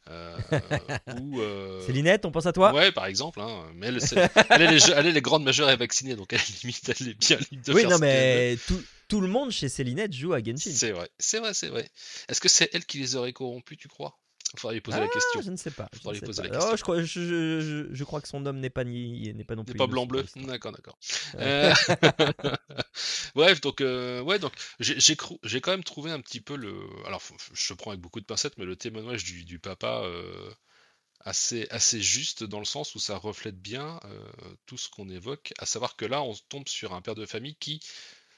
euh, 0.10 0.38
euh, 1.10 1.86
Célinette, 1.86 2.26
on 2.26 2.32
pense 2.32 2.46
à 2.46 2.54
toi? 2.54 2.72
Ouais, 2.74 2.92
par 2.92 3.06
exemple, 3.06 3.42
hein, 3.42 3.66
mais 3.76 3.88
elle, 3.88 3.96
est 3.98 4.72
les, 4.72 4.80
jeux- 4.80 4.94
elle 4.96 5.08
est 5.08 5.12
les 5.12 5.22
grandes 5.22 5.44
majeures 5.44 5.70
et 5.70 5.76
vaccinée, 5.76 6.16
donc 6.16 6.32
elle 6.34 6.42
limite, 6.64 6.90
elle 6.90 7.10
est 7.10 7.14
bien 7.14 7.38
libre 7.52 7.64
de 7.66 7.74
Oui, 7.74 7.82
faire 7.82 7.90
non, 7.92 7.96
ce 7.98 8.02
mais 8.02 8.58
tout, 8.68 8.82
tout 9.08 9.22
le 9.22 9.28
monde 9.28 9.52
chez 9.52 9.70
Célinette 9.70 10.14
joue 10.14 10.34
à 10.34 10.42
Genshin. 10.44 10.72
C'est 10.74 10.92
vrai, 10.92 11.10
c'est 11.20 11.40
vrai, 11.40 11.54
c'est 11.54 11.68
vrai. 11.70 11.90
Est-ce 12.30 12.42
que 12.42 12.50
c'est 12.50 12.70
elle 12.74 12.86
qui 12.86 12.98
les 13.00 13.16
aurait 13.16 13.34
corrompus, 13.34 13.78
tu 13.78 13.88
crois? 13.88 14.18
Il 14.54 14.60
faudrait 14.60 14.76
lui 14.76 14.82
poser 14.82 15.00
la 15.00 15.06
Ah, 15.06 15.10
question. 15.10 15.42
Je 15.42 15.52
ne 15.52 15.58
sais 15.58 15.72
pas. 15.72 15.90
je 15.92 16.08
ne 16.08 16.14
sais 16.14 16.22
poser 16.22 16.42
pas. 16.44 16.48
la 16.48 16.50
question. 16.56 16.72
Oh, 16.72 16.78
je, 16.78 16.82
crois, 16.84 17.02
je, 17.02 17.06
je- 17.06 17.88
je- 17.92 18.04
crois 18.06 18.22
que 18.22 18.28
son 18.30 18.46
homme 18.46 18.60
n'est 18.60 18.70
pas, 18.70 18.86
ni, 18.86 19.34
n'est 19.34 19.44
pas 19.44 19.56
non 19.56 19.64
N'est 19.64 19.74
plus. 19.74 19.78
pas 19.78 19.84
innocent 19.84 19.92
blanc 19.92 20.06
bleu. 20.06 20.20
dans 20.20 20.24
l'histoire. 20.24 20.46
D'accord, 20.48 20.72
d'accord. 20.72 20.98
Euh, 21.40 21.74
Bref, 23.36 23.60
donc 23.62 23.82
euh, 23.82 24.22
ouais, 24.22 24.40
donc 24.40 24.54
j'ai 24.80 24.98
j'ai 25.00 25.62
quand 25.62 25.72
même 25.72 25.84
trouvé 25.84 26.12
un 26.12 26.22
petit 26.22 26.40
peu 26.40 26.56
le. 26.56 26.74
Alors, 27.06 27.22
je 27.54 27.74
prends 27.74 27.92
avec 27.92 28.02
beaucoup 28.02 28.22
de 28.22 28.26
pincettes, 28.26 28.58
mais 28.58 28.66
le 28.66 28.76
témoignage 28.78 29.24
du, 29.26 29.44
du 29.44 29.60
papa 29.60 30.04
euh, 30.06 30.50
assez 31.26 31.68
assez 31.72 32.02
juste 32.02 32.44
dans 32.44 32.60
le 32.60 32.66
sens 32.66 32.96
où 32.96 33.00
ça 33.00 33.18
reflète 33.18 33.60
bien 33.60 34.00
euh, 34.06 34.56
tout 34.66 34.78
ce 34.78 34.90
qu'on 34.90 35.10
évoque, 35.10 35.54
à 35.58 35.66
savoir 35.66 35.96
que 35.98 36.06
là, 36.06 36.22
on 36.22 36.34
tombe 36.50 36.68
sur 36.70 36.94
un 36.94 37.02
père 37.02 37.16
de 37.16 37.26
famille 37.26 37.56
qui, 37.56 37.82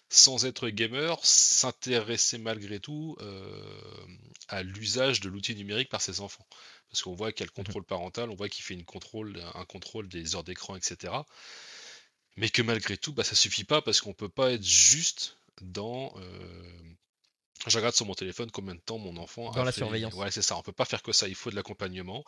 sans 0.09 0.45
être 0.45 0.69
gamer, 0.69 1.19
s'intéressait 1.23 2.37
malgré 2.37 2.79
tout 2.79 3.15
euh, 3.21 4.07
à 4.47 4.63
l'usage 4.63 5.19
de 5.19 5.29
l'outil 5.29 5.55
numérique 5.55 5.89
par 5.89 6.01
ses 6.01 6.21
enfants. 6.21 6.47
Parce 6.89 7.01
qu'on 7.01 7.13
voit 7.13 7.31
qu'il 7.33 7.41
y 7.41 7.43
a 7.49 7.51
le 7.53 7.63
contrôle 7.63 7.83
parental, 7.83 8.29
on 8.29 8.35
voit 8.35 8.47
qu'il 8.49 8.63
fait 8.63 8.73
une 8.73 8.85
contrôle, 8.85 9.43
un 9.55 9.65
contrôle 9.65 10.07
des 10.07 10.35
heures 10.35 10.43
d'écran, 10.45 10.75
etc 10.77 11.13
mais 12.35 12.49
que 12.49 12.61
malgré 12.61 12.97
tout, 12.97 13.13
bah, 13.13 13.23
ça 13.23 13.35
suffit 13.35 13.63
pas 13.63 13.81
parce 13.81 13.99
qu'on 13.99 14.13
peut 14.13 14.29
pas 14.29 14.51
être 14.51 14.63
juste 14.63 15.37
dans. 15.61 16.13
euh, 16.17 16.79
Je 17.65 17.75
regarde 17.77 17.95
sur 17.95 18.05
mon 18.05 18.13
téléphone 18.13 18.51
combien 18.51 18.75
de 18.75 18.79
temps 18.79 18.99
mon 18.99 19.17
enfant 19.17 19.51
Dans 19.51 19.61
a 19.61 19.65
la 19.65 19.71
fait- 19.71 19.79
surveillance. 19.79 20.13
Ouais, 20.13 20.29
c'est 20.29 20.43
ça. 20.43 20.55
On 20.55 20.61
peut 20.61 20.71
pas 20.71 20.85
faire 20.85 21.01
que 21.01 21.11
ça. 21.11 21.27
Il 21.27 21.33
faut 21.35 21.49
de 21.49 21.55
l'accompagnement 21.55 22.23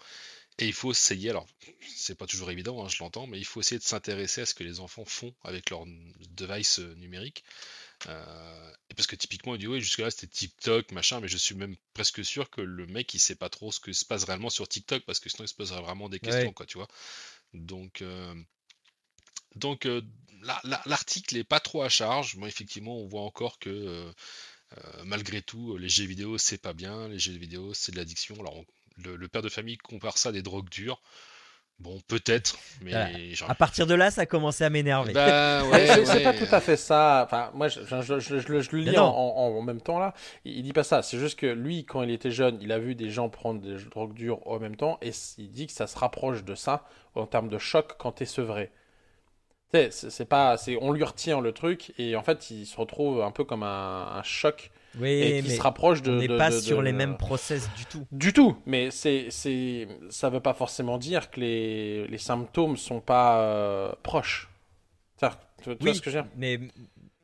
et 0.60 0.68
il 0.68 0.74
faut 0.74 0.92
essayer. 0.92 1.30
Alors, 1.32 1.48
c'est 1.96 2.16
pas 2.16 2.28
toujours 2.28 2.52
évident, 2.52 2.84
hein, 2.84 2.90
je 2.90 3.02
l'entends, 3.02 3.26
mais 3.28 3.40
il 3.40 3.46
faut 3.46 3.60
essayer 3.62 3.80
de 3.80 3.84
s'intéresser 3.84 4.42
à 4.42 4.46
ce 4.46 4.54
que 4.54 4.64
les 4.64 4.80
enfants 4.80 5.06
font 5.06 5.34
avec 5.44 5.70
leur 5.72 5.86
device 6.32 6.80
euh, 6.80 6.94
numérique. 6.96 7.44
Euh, 8.08 8.72
parce 8.96 9.08
que 9.08 9.16
typiquement, 9.18 9.56
il 9.56 9.60
dit 9.60 9.68
oui, 9.68 9.82
jusque-là 9.82 10.10
c'était 10.12 10.28
TikTok, 10.28 10.92
machin, 10.92 11.20
mais 11.20 11.28
je 11.28 11.38
suis 11.38 11.56
même 11.56 11.76
presque 11.94 12.24
sûr 12.24 12.50
que 12.50 12.62
le 12.62 12.88
mec 12.88 13.14
il 13.14 13.20
sait 13.20 13.36
pas 13.36 13.50
trop 13.50 13.72
ce 13.72 13.80
que 13.80 13.92
se 13.92 14.06
passe 14.06 14.24
réellement 14.24 14.50
sur 14.50 14.68
TikTok 14.70 15.04
parce 15.06 15.20
que 15.20 15.30
sinon 15.30 15.44
il 15.46 15.50
se 15.50 15.54
poserait 15.56 15.82
vraiment 15.82 16.08
des 16.08 16.20
questions, 16.20 16.48
Ouais. 16.48 16.54
quoi, 16.54 16.66
tu 16.66 16.78
vois. 16.78 16.88
Donc, 17.54 18.02
euh, 18.02 18.34
donc 19.56 19.86
euh, 19.86 20.02
la- 20.44 20.62
la- 20.64 20.82
l'article 20.86 21.36
est 21.38 21.44
pas 21.44 21.60
trop 21.60 21.82
à 21.82 21.90
charge. 21.90 22.36
Moi, 22.38 22.48
effectivement, 22.48 22.98
on 22.98 23.08
voit 23.08 23.24
encore 23.24 23.60
que 23.60 24.14
malgré 25.04 25.42
tout, 25.42 25.78
les 25.78 25.90
jeux 25.90 26.06
vidéo 26.06 26.38
c'est 26.38 26.60
pas 26.62 26.74
bien, 26.74 27.08
les 27.10 27.20
jeux 27.20 27.34
vidéo 27.34 27.74
c'est 27.74 27.92
de 27.92 27.98
l'addiction. 27.98 28.36
Alors, 28.40 28.56
on- 28.58 28.66
le, 29.06 29.16
le 29.16 29.28
père 29.28 29.42
de 29.42 29.50
famille 29.50 29.78
compare 29.78 30.18
ça 30.18 30.30
à 30.30 30.32
des 30.32 30.42
drogues 30.42 30.70
dures. 30.70 31.02
Bon, 31.80 31.98
peut-être, 32.10 32.58
mais 32.82 32.92
Voilà. 32.92 33.34
genre- 33.34 33.50
À 33.50 33.56
partir 33.56 33.88
de 33.88 33.94
là, 33.94 34.12
ça 34.12 34.22
a 34.22 34.26
commencé 34.26 34.66
à 34.66 34.70
m'énerver. 34.70 35.14
Bah, 35.14 35.64
ouais, 35.72 35.88
c'est 35.88 36.10
ouais, 36.10 36.24
pas 36.24 36.34
tout 36.34 36.54
à 36.54 36.60
fait 36.60 36.76
ça. 36.76 37.24
Enfin, 37.26 37.52
moi, 37.54 37.70
je, 37.70 37.80
je- 37.86 38.02
je- 38.02 38.20
je- 38.20 38.40
je 38.40 38.48
le- 38.52 38.60
je 38.60 38.72
le 38.76 38.80
lis 38.80 38.98
en, 38.98 39.06
non. 39.06 39.14
en- 39.38 39.58
en 39.58 39.62
même 39.62 39.80
temps 39.80 39.98
là. 39.98 40.14
Il, 40.44 40.58
il 40.58 40.64
dit 40.64 40.74
pas 40.74 40.84
ça. 40.84 41.02
C'est 41.04 41.18
juste 41.18 41.40
que 41.40 41.46
lui, 41.46 41.86
quand 41.86 42.02
il 42.04 42.12
était 42.12 42.32
jeune, 42.32 42.58
il 42.62 42.74
a 42.74 42.80
vu 42.80 42.96
des 42.96 43.10
gens 43.10 43.30
prendre 43.30 43.62
des 43.62 43.82
drogues 43.86 44.14
dures 44.14 44.46
en 44.46 44.60
même 44.60 44.76
temps, 44.76 44.98
et 45.02 45.12
il 45.38 45.52
dit 45.52 45.68
que 45.68 45.72
ça 45.74 45.88
se 45.88 45.98
rapproche 45.98 46.44
de 46.44 46.54
ça 46.54 46.86
en 47.16 47.26
termes 47.26 47.48
de 47.48 47.58
choc 47.58 47.94
quand 47.98 48.12
t'es 48.12 48.26
sevré. 48.26 48.72
Tu 49.72 49.78
sais, 49.80 49.90
c'est 49.92 50.10
c'est 50.10 50.26
pas, 50.26 50.58
c'est, 50.58 50.78
on 50.82 50.92
lui 50.92 51.06
retient 51.06 51.40
le 51.40 51.54
truc, 51.54 51.94
et 51.98 52.18
en 52.18 52.24
fait, 52.24 52.52
il 52.52 52.66
se 52.66 52.76
retrouve 52.76 53.22
un 53.22 53.32
peu 53.32 53.46
comme 53.46 53.64
un, 53.64 54.08
un 54.18 54.24
choc, 54.24 54.72
oui, 54.96 55.10
et 55.22 55.34
qui 55.42 55.50
mais 55.50 55.58
se 55.58 55.62
rapproche 55.62 56.02
de. 56.02 56.12
on 56.12 56.16
n'est 56.16 56.28
pas 56.28 56.52
de- 56.52 56.60
sur 56.60 56.78
de- 56.78 56.84
les 56.84 56.94
mêmes 56.94 57.18
process 57.18 57.72
du 57.72 57.86
tout. 57.86 58.08
Du 58.12 58.34
tout, 58.34 58.58
mais 58.66 58.90
c'est, 58.92 59.30
c'est, 59.30 59.88
ça 60.10 60.30
veut 60.30 60.40
pas 60.40 60.54
forcément 60.56 60.98
dire 60.98 61.30
que 61.30 61.40
les, 61.40 62.08
les 62.08 62.18
symptômes 62.18 62.76
sont 62.78 63.02
pas 63.02 63.42
euh, 63.42 63.92
proches. 64.04 64.50
Tu, 65.62 65.78
tu 65.78 65.84
vois 65.84 65.94
Oui, 65.94 65.96
ce 65.96 66.02
que 66.02 66.10
je 66.10 66.18
veux 66.18 66.24
dire? 66.24 66.32
mais 66.36 66.60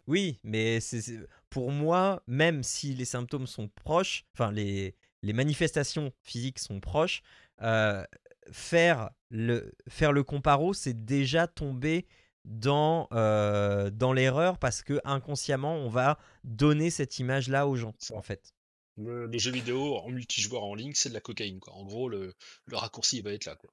oui, 0.07 0.39
mais 0.43 0.79
c'est 0.79 1.01
c'est- 1.01 1.19
pour 1.49 1.71
moi, 1.71 2.21
même 2.27 2.63
si 2.63 2.93
les 2.93 3.05
symptômes 3.05 3.47
sont 3.47 3.69
proches, 3.69 4.25
enfin 4.33 4.51
les, 4.51 4.95
les 5.23 5.33
manifestations 5.33 6.11
physiques 6.21 6.59
sont 6.59 6.79
proches, 6.79 7.21
euh, 7.61 8.03
faire 8.51 9.09
le 9.29 9.73
faire 9.89 10.11
le 10.11 10.23
comparo, 10.23 10.73
c'est 10.73 11.05
déjà 11.05 11.47
tomber 11.47 12.05
dans 12.45 13.07
euh, 13.11 13.89
dans 13.89 14.13
l'erreur 14.13 14.57
parce 14.57 14.81
que 14.83 15.01
inconsciemment, 15.03 15.75
on 15.75 15.89
va 15.89 16.17
donner 16.43 16.89
cette 16.89 17.19
image-là 17.19 17.67
aux 17.67 17.75
gens, 17.75 17.93
en 18.13 18.21
fait. 18.21 18.53
Le, 18.97 19.25
le 19.25 19.37
jeu 19.37 19.51
vidéo 19.51 19.97
en 19.97 20.09
multijoueur 20.09 20.63
en 20.63 20.73
ligne, 20.73 20.93
c'est 20.95 21.09
de 21.09 21.13
la 21.13 21.19
cocaïne, 21.19 21.59
quoi. 21.59 21.73
En 21.73 21.83
gros, 21.83 22.07
le, 22.07 22.33
le 22.65 22.77
raccourci, 22.77 23.17
il 23.17 23.23
va 23.23 23.31
être 23.33 23.45
là, 23.45 23.55
quoi. 23.55 23.69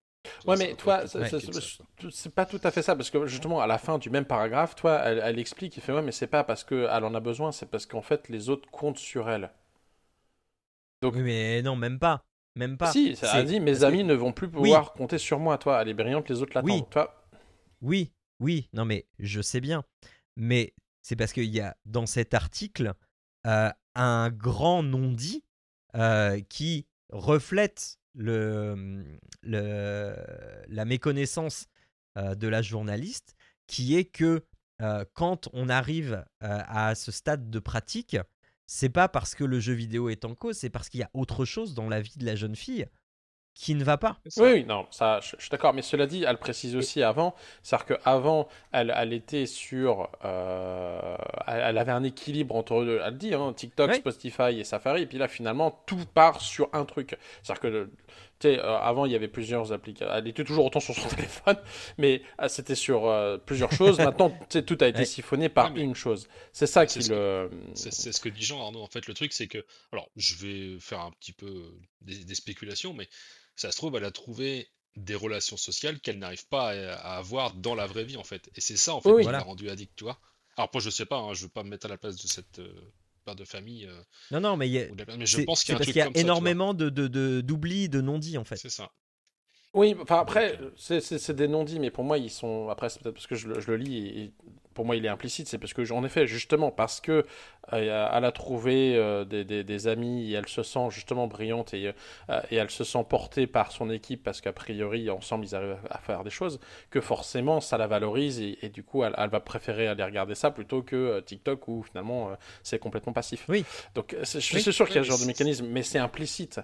Ouais, 0.47 0.57
mais 0.57 0.75
toi, 0.75 1.07
c'est- 1.07 2.29
pas 2.31 2.47
tout 2.47 2.61
à 2.63 2.71
fait 2.71 2.83
ça, 2.83 2.95
parce 2.97 3.11
que 3.11 3.27
justement, 3.27 3.61
à 3.61 3.67
la 3.67 3.77
fin 3.79 3.99
du 3.99 4.09
même 4.09 4.25
paragraphe, 4.25 4.75
toi, 4.77 5.01
elle, 5.05 5.21
elle 5.25 5.39
explique, 5.39 5.77
il 5.77 5.83
fait, 5.83 5.93
ouais, 5.93 6.03
mais 6.03 6.13
c'est 6.13 6.27
pas 6.29 6.45
parce 6.45 6.63
qu'elle 6.65 7.05
en 7.05 7.15
a 7.15 7.21
besoin, 7.21 7.51
c'est 7.53 7.67
parce 7.71 7.87
qu'en 7.87 8.03
fait, 8.03 8.29
les 8.29 8.49
autres 8.49 8.69
comptent 8.71 8.99
sur 8.99 9.29
elle. 9.29 9.51
Donc- 11.03 11.15
Oui, 11.15 11.23
mais 11.23 11.63
non, 11.63 11.77
même 11.77 11.99
pas. 11.99 12.25
même 12.55 12.77
pas. 12.79 12.93
Si, 12.93 13.17
ça 13.17 13.33
a 13.33 13.43
dit 13.43 13.61
mes 13.61 13.83
amis 13.85 14.05
ne 14.05 14.15
vont 14.15 14.33
plus 14.33 14.49
pouvoir 14.49 14.93
compter 14.93 15.19
sur 15.19 15.39
moi. 15.39 15.59
Toi, 15.59 15.81
elle 15.83 15.89
est 15.89 15.95
brillante, 15.95 16.29
les 16.29 16.41
autres 16.43 16.53
l'attendent. 16.55 16.71
Oui. 16.71 16.85
Toi, 16.91 17.15
Oui, 17.81 18.13
oui, 18.43 18.69
non 18.73 18.85
mais 18.85 19.07
je 19.19 19.41
sais 19.41 19.61
bien. 19.61 19.85
Mais 20.37 20.75
c'est 21.03 21.17
parce 21.17 21.33
qu'il 21.33 21.45
y 21.51 21.61
a 21.61 21.77
dans 21.87 22.07
cet 22.07 22.35
article 22.35 22.93
un 23.45 24.31
grand 24.31 24.83
non-dit 24.83 25.45
qui 26.49 26.87
reflète 27.11 27.99
le, 28.15 29.05
le- 29.43 30.17
la 30.69 30.85
méconnaissance 30.85 31.67
de 32.17 32.49
la 32.49 32.63
journaliste, 32.63 33.35
qui 33.67 33.97
est 33.97 34.05
que 34.05 34.45
quand 35.15 35.49
on 35.53 35.69
arrive 35.69 36.25
à 36.41 36.95
ce 36.95 37.13
stade 37.13 37.51
de 37.51 37.59
pratique, 37.59 38.17
c'est 38.67 38.89
pas 38.89 39.09
parce 39.09 39.35
que 39.35 39.45
le 39.45 39.61
jeu 39.61 39.75
vidéo 39.75 40.09
est 40.09 40.25
en 40.25 40.35
cause, 40.35 40.57
c'est 40.57 40.71
parce 40.71 40.89
qu'il 40.89 41.01
y 41.01 41.05
a 41.05 41.11
autre 41.15 41.45
chose 41.45 41.75
dans 41.75 41.89
la 41.89 42.01
vie 42.01 42.17
de 42.17 42.25
la 42.25 42.37
jeune 42.37 42.57
fille 42.57 42.87
qui 43.55 43.75
ne 43.75 43.85
va 43.85 43.99
pas. 43.99 44.17
Ça. 44.27 44.43
Oui, 44.43 44.51
oui, 44.53 44.65
non, 44.65 44.87
ça, 44.91 45.21
je, 45.21 45.33
je 45.37 45.43
suis 45.43 45.51
d'accord. 45.51 45.75
Mais 45.75 45.83
cela 45.83 46.07
dit, 46.07 46.25
elle 46.27 46.39
précise 46.39 46.75
aussi 46.75 47.03
avant, 47.03 47.35
c'est-à-dire 47.63 47.99
qu'avant, 47.99 48.49
elle, 48.73 48.93
elle 48.97 49.13
était 49.13 49.47
sur, 49.47 50.09
euh, 50.25 51.17
elle, 51.47 51.63
elle 51.67 51.79
avait 51.79 51.93
un 51.93 52.03
équilibre 52.03 52.57
entre, 52.57 53.01
elle 53.05 53.19
dit, 53.19 53.35
hein, 53.35 53.53
TikTok, 53.53 53.91
Oui. 53.91 53.97
Spotify 53.99 54.59
et 54.59 54.65
Safari, 54.65 55.03
et 55.03 55.07
puis 55.07 55.19
là, 55.19 55.29
finalement, 55.29 55.83
tout 55.87 56.05
part 56.15 56.41
sur 56.41 56.69
un 56.73 56.85
truc. 56.85 57.17
C'est-à-dire 57.43 57.61
que, 57.61 57.91
tu 58.41 58.49
sais, 58.49 58.59
euh, 58.59 58.79
avant, 58.79 59.05
il 59.07 59.13
y 59.13 59.15
avait 59.17 59.29
plusieurs 59.29 59.73
applications. 59.73 60.13
Elle 60.15 60.27
était 60.29 60.45
toujours 60.45 60.65
autant 60.65 60.81
sur 60.81 60.95
son 60.95 61.09
téléphone, 61.15 61.57
mais 61.99 62.23
euh, 62.41 62.49
c'était 62.49 62.75
sur 62.75 63.07
euh, 63.07 63.37
plusieurs 63.39 63.73
choses. 63.73 63.99
Maintenant, 64.01 64.31
tu 64.31 64.47
sais, 64.49 64.63
tout 64.65 64.79
a 64.81 64.87
été 64.89 65.01
Ouais. 65.01 65.05
siphonné 65.05 65.49
par 65.49 65.67
Ouais, 65.67 65.73
mais- 65.75 65.81
une 65.83 65.95
chose. 65.95 66.27
C'est 66.53 66.67
ça 66.67 66.87
qui 66.87 67.01
le. 67.09 67.51
C'est 67.75 67.91
ce 67.93 68.21
que 68.21 68.29
dit 68.29 68.43
Jean 68.43 68.63
Arnaud. 68.63 68.83
En 68.83 68.89
fait, 68.89 69.07
le 69.07 69.15
truc, 69.15 69.33
c'est 69.33 69.47
que. 69.47 69.65
Alors, 69.93 70.09
je 70.17 70.35
vais 70.37 70.81
faire 70.81 71.01
un 71.01 71.11
petit 71.13 71.33
peu 71.33 71.65
des, 72.01 72.25
des 72.25 72.35
spéculations, 72.35 72.93
mais 72.95 73.09
ça 73.57 73.71
se 73.71 73.77
trouve, 73.77 73.97
elle 73.97 74.05
a 74.05 74.11
trouvé 74.11 74.69
des 74.97 75.15
relations 75.15 75.57
sociales 75.57 76.01
qu'elle 76.01 76.19
n'arrive 76.19 76.47
pas 76.49 76.71
à, 76.71 77.17
avoir 77.17 77.55
dans 77.55 77.75
la 77.75 77.87
vraie 77.87 78.05
vie, 78.05 78.17
en 78.17 78.25
fait. 78.25 78.51
Et 78.57 78.61
c'est 78.61 78.77
ça, 78.77 78.95
en 78.95 79.01
fait, 79.01 79.09
Oui, 79.11 79.17
qui 79.19 79.23
Voilà. 79.25 79.39
l'a 79.39 79.45
rendu 79.45 79.69
addict, 79.71 79.93
tu 79.97 80.05
vois. 80.05 80.19
Alors, 80.57 80.71
moi, 80.73 80.83
je 80.83 80.91
sais 80.91 81.07
pas, 81.07 81.17
hein, 81.19 81.33
je 81.35 81.45
veux 81.45 81.49
pas 81.49 81.63
me 81.63 81.71
mettre 81.71 81.87
à 81.87 81.89
la 81.89 81.97
place 81.97 82.17
de 82.17 82.27
cette 82.27 82.59
euh, 82.59 82.73
père 83.25 83.35
de 83.37 83.45
famille. 83.45 83.87
euh, 83.87 84.03
Non, 84.31 84.41
non, 84.41 84.57
mais, 84.57 84.69
il 84.69 84.73
y 84.73 84.79
a- 84.81 84.91
ou 84.91 84.95
de 84.95 85.05
la- 85.05 85.17
mais 85.17 85.25
je 85.27 85.41
pense 85.41 85.65
qu'il 85.65 85.71
y 85.71 85.73
a 85.73 85.77
un 85.77 85.79
parce 85.79 85.87
truc 85.87 85.93
qu'il 85.95 85.99
y 86.01 86.03
a 86.03 86.05
comme 86.05 86.15
ça, 86.15 86.21
tu 86.21 86.25
vois. 86.27 86.33
énormément 86.35 86.75
de 86.75 86.91
de- 86.91 87.09
de- 87.09 87.41
d'oubli, 87.41 87.89
de 87.89 88.01
non-dits 88.03 88.37
en 88.37 88.45
fait. 88.45 88.57
C'est 88.57 88.69
ça. 88.69 88.91
Oui, 89.75 89.97
enfin 89.99 90.19
après, 90.19 90.61
euh, 90.61 90.71
c'est- 90.77 91.31
des 91.31 91.49
non-dits, 91.49 91.81
mais 91.81 91.91
pour 91.91 92.05
moi, 92.05 92.19
ils 92.19 92.31
sont. 92.31 92.69
Après, 92.69 92.91
c'est 92.91 93.01
peut-être 93.01 93.15
parce 93.15 93.27
que 93.27 93.35
je, 93.37 93.49
le- 93.49 93.61
je 93.61 93.71
le 93.71 93.79
lis, 93.79 93.97
et, 93.97 94.21
et 94.25 94.35
pour 94.75 94.85
moi, 94.85 94.97
il 94.97 95.05
est 95.05 95.09
implicite. 95.09 95.49
C'est 95.49 95.59
parce 95.59 95.73
que, 95.75 95.91
en 95.93 96.05
effet, 96.05 96.27
justement, 96.27 96.71
parce 96.71 97.01
que 97.01 97.25
euh, 97.73 98.09
elle 98.13 98.25
a 98.25 98.33
trouvé 98.33 98.97
euh, 98.97 99.25
des, 99.25 99.45
des- 99.45 99.65
des 99.65 99.87
amis, 99.89 100.31
et 100.31 100.35
elle 100.35 100.49
se 100.49 100.63
sent 100.63 100.89
justement 100.91 101.27
brillante, 101.27 101.75
et, 101.75 101.93
euh, 102.31 102.41
et 102.51 102.57
elle 102.57 102.71
se 102.71 102.85
sent 102.85 103.05
portée 103.09 103.47
par 103.47 103.73
son 103.73 103.91
équipe, 103.91 104.23
parce 104.23 104.41
qu'a 104.41 104.53
priori, 104.53 105.11
ensemble, 105.11 105.45
ils 105.45 105.55
arrivent 105.55 105.79
à 105.91 105.99
faire 105.99 106.25
des 106.25 106.31
choses, 106.31 106.61
que 106.91 107.01
forcément, 107.01 107.61
ça 107.61 107.79
la 107.79 107.87
valorise, 107.87 108.41
et, 108.41 108.59
et 108.63 108.69
du 108.69 108.83
coup, 108.83 109.05
elle, 109.05 109.15
elle 109.19 109.31
va 109.31 109.41
préférer 109.41 109.87
aller 109.87 110.05
regarder 110.05 110.35
ça 110.35 110.51
plutôt 110.51 110.83
que 110.83 110.97
euh, 110.97 111.21
TikTok, 111.21 111.69
où 111.69 111.83
finalement, 111.83 112.31
euh, 112.31 112.35
c'est 112.63 112.79
complètement 112.79 113.13
passif. 113.13 113.45
Oui. 113.49 113.65
Donc, 113.95 114.17
c'est- 114.25 114.41
je 114.41 114.55
Oui. 114.55 114.61
suis 114.63 114.73
sûr 114.73 114.87
qu'il 114.87 114.97
y 114.97 114.99
a 114.99 115.03
ce 115.05 115.09
genre 115.09 115.19
de 115.19 115.25
mécanisme, 115.27 115.67
mais 115.69 115.83
c'est 115.83 115.99
implicite. 115.99 116.61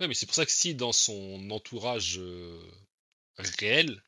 Ouais, 0.00 0.08
mais 0.08 0.14
c'est 0.14 0.26
pour 0.26 0.34
ça 0.34 0.44
que 0.46 0.52
si 0.52 0.74
dans 0.74 0.92
son 0.92 1.50
entourage 1.50 2.18
euh, 2.18 2.60
réel, 3.58 4.02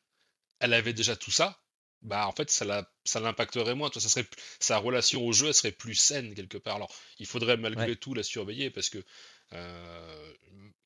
elle 0.60 0.74
avait 0.74 0.92
déjà 0.94 1.16
tout 1.16 1.30
ça, 1.30 1.58
bah 2.02 2.26
en 2.28 2.32
fait 2.32 2.50
ça 2.50 2.64
la, 2.64 2.90
ça 3.04 3.20
l'impacterait 3.20 3.74
moins. 3.74 3.90
Toi, 3.90 4.00
ça 4.02 4.08
serait 4.08 4.26
sa 4.60 4.78
relation 4.78 5.24
au 5.26 5.32
jeu 5.32 5.48
elle 5.48 5.54
serait 5.54 5.72
plus 5.72 5.94
saine 5.94 6.34
quelque 6.34 6.58
part. 6.58 6.76
Alors 6.76 6.94
il 7.18 7.26
faudrait 7.26 7.56
malgré 7.56 7.94
Ouais. 7.94 7.96
tout 7.96 8.14
la 8.14 8.22
surveiller 8.22 8.70
parce 8.70 8.90
que 8.90 9.04
euh, 9.52 10.34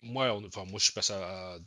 moi, 0.02 0.32
on- 0.34 0.44
enfin 0.46 0.64
moi 0.64 0.78
je 0.78 0.84
suis 0.84 0.92
passé 0.92 1.12
à- 1.12 1.58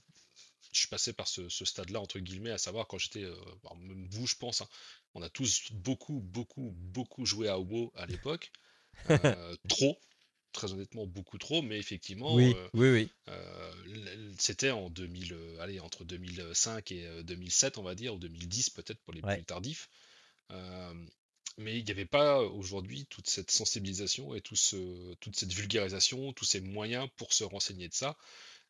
je 0.72 0.80
suis 0.80 0.90
passé 0.90 1.14
par 1.14 1.28
ce, 1.28 1.48
ce 1.50 1.66
stade-là 1.66 2.02
entre 2.02 2.20
guillemets, 2.20 2.52
à 2.52 2.58
savoir 2.58 2.88
quand 2.88 2.98
j'étais, 2.98 3.24
euh, 3.24 3.36
même 3.80 4.08
vous 4.12 4.28
je 4.28 4.36
pense, 4.36 4.62
hein, 4.62 4.68
on 5.16 5.22
a 5.22 5.30
tous 5.30 5.72
beaucoup 5.72 6.20
beaucoup 6.22 6.72
beaucoup 6.78 7.26
joué 7.26 7.48
à 7.50 7.58
WoW 7.60 7.92
à 7.96 8.06
l'époque, 8.06 8.52
Euh, 9.08 9.56
trop. 9.68 10.00
Très 10.56 10.72
honnêtement, 10.72 11.06
beaucoup 11.06 11.38
trop, 11.38 11.62
mais 11.62 11.78
effectivement, 11.78 12.34
Oui, 12.36 12.54
euh, 12.56 12.70
oui, 12.74 12.90
oui. 12.90 13.10
euh, 13.28 13.74
c'était 14.40 14.72
en 14.72 14.90
2000, 14.90 15.34
euh, 15.34 15.60
allez, 15.60 15.82
entre 15.82 16.06
2005 16.06 16.94
et 16.94 17.06
euh, 17.06 17.24
2007, 17.24 17.78
on 17.78 17.84
va 17.84 17.94
dire, 17.94 18.16
ou 18.16 18.20
2010 18.20 18.70
peut-être 18.70 19.02
pour 19.02 19.14
les 19.14 19.22
Ouais. 19.22 19.36
plus 19.36 19.44
tardifs. 19.44 19.90
Euh, 20.54 20.94
mais 21.58 21.78
il 21.78 21.84
n'y 21.84 21.92
avait 21.92 22.06
pas 22.06 22.40
aujourd'hui 22.40 23.06
toute 23.08 23.30
cette 23.30 23.52
sensibilisation 23.52 24.34
et 24.34 24.40
tout 24.40 24.56
ce, 24.56 25.14
toute 25.16 25.36
cette 25.36 25.52
vulgarisation, 25.52 26.32
tous 26.32 26.46
ces 26.46 26.62
moyens 26.62 27.10
pour 27.18 27.34
se 27.34 27.44
renseigner 27.44 27.90
de 27.90 27.94
ça 27.94 28.16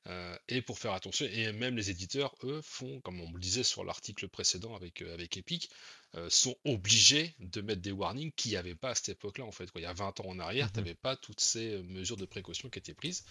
euh, 0.07 0.37
et 0.49 0.61
pour 0.61 0.77
faire 0.77 0.93
attention. 0.93 1.25
Et 1.25 1.51
même 1.51 1.75
les 1.75 1.89
éditeurs, 1.89 2.35
eux, 2.43 2.61
font, 2.63 3.01
comme 3.01 3.19
on 3.19 3.31
le 3.31 3.39
disait 3.39 3.63
sur 3.63 3.83
l'article 3.83 4.27
précédent 4.27 4.75
avec, 4.75 5.01
euh, 5.01 5.13
avec 5.13 5.35
Epic, 5.37 5.69
euh, 6.13 6.29
sont 6.29 6.55
obligés 6.63 7.35
de 7.39 7.61
mettre 7.61 7.81
des 7.81 7.91
warnings 7.91 8.31
qu'il 8.33 8.51
n'y 8.51 8.57
avait 8.57 8.75
pas 8.75 8.91
à 8.91 8.95
cette 8.95 9.09
époque-là, 9.09 9.45
en 9.45 9.51
fait. 9.51 9.71
quoi. 9.71 9.81
Il 9.81 9.85
y 9.85 9.87
a 9.87 9.93
20 9.93 10.19
ans 10.19 10.27
en 10.27 10.39
arrière, 10.39 10.67
Mhm. 10.67 10.71
tu 10.73 10.79
n'avais 10.79 10.95
pas 10.95 11.15
toutes 11.15 11.39
ces 11.39 11.81
mesures 11.83 12.17
de 12.17 12.25
précaution 12.25 12.69
qui 12.69 12.79
étaient 12.79 12.93
prises. 12.93 13.25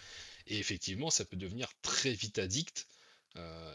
Et 0.47 0.59
effectivement, 0.59 1.11
ça 1.11 1.25
peut 1.25 1.37
devenir 1.37 1.69
très 1.83 2.13
vite 2.13 2.39
addict 2.39 2.89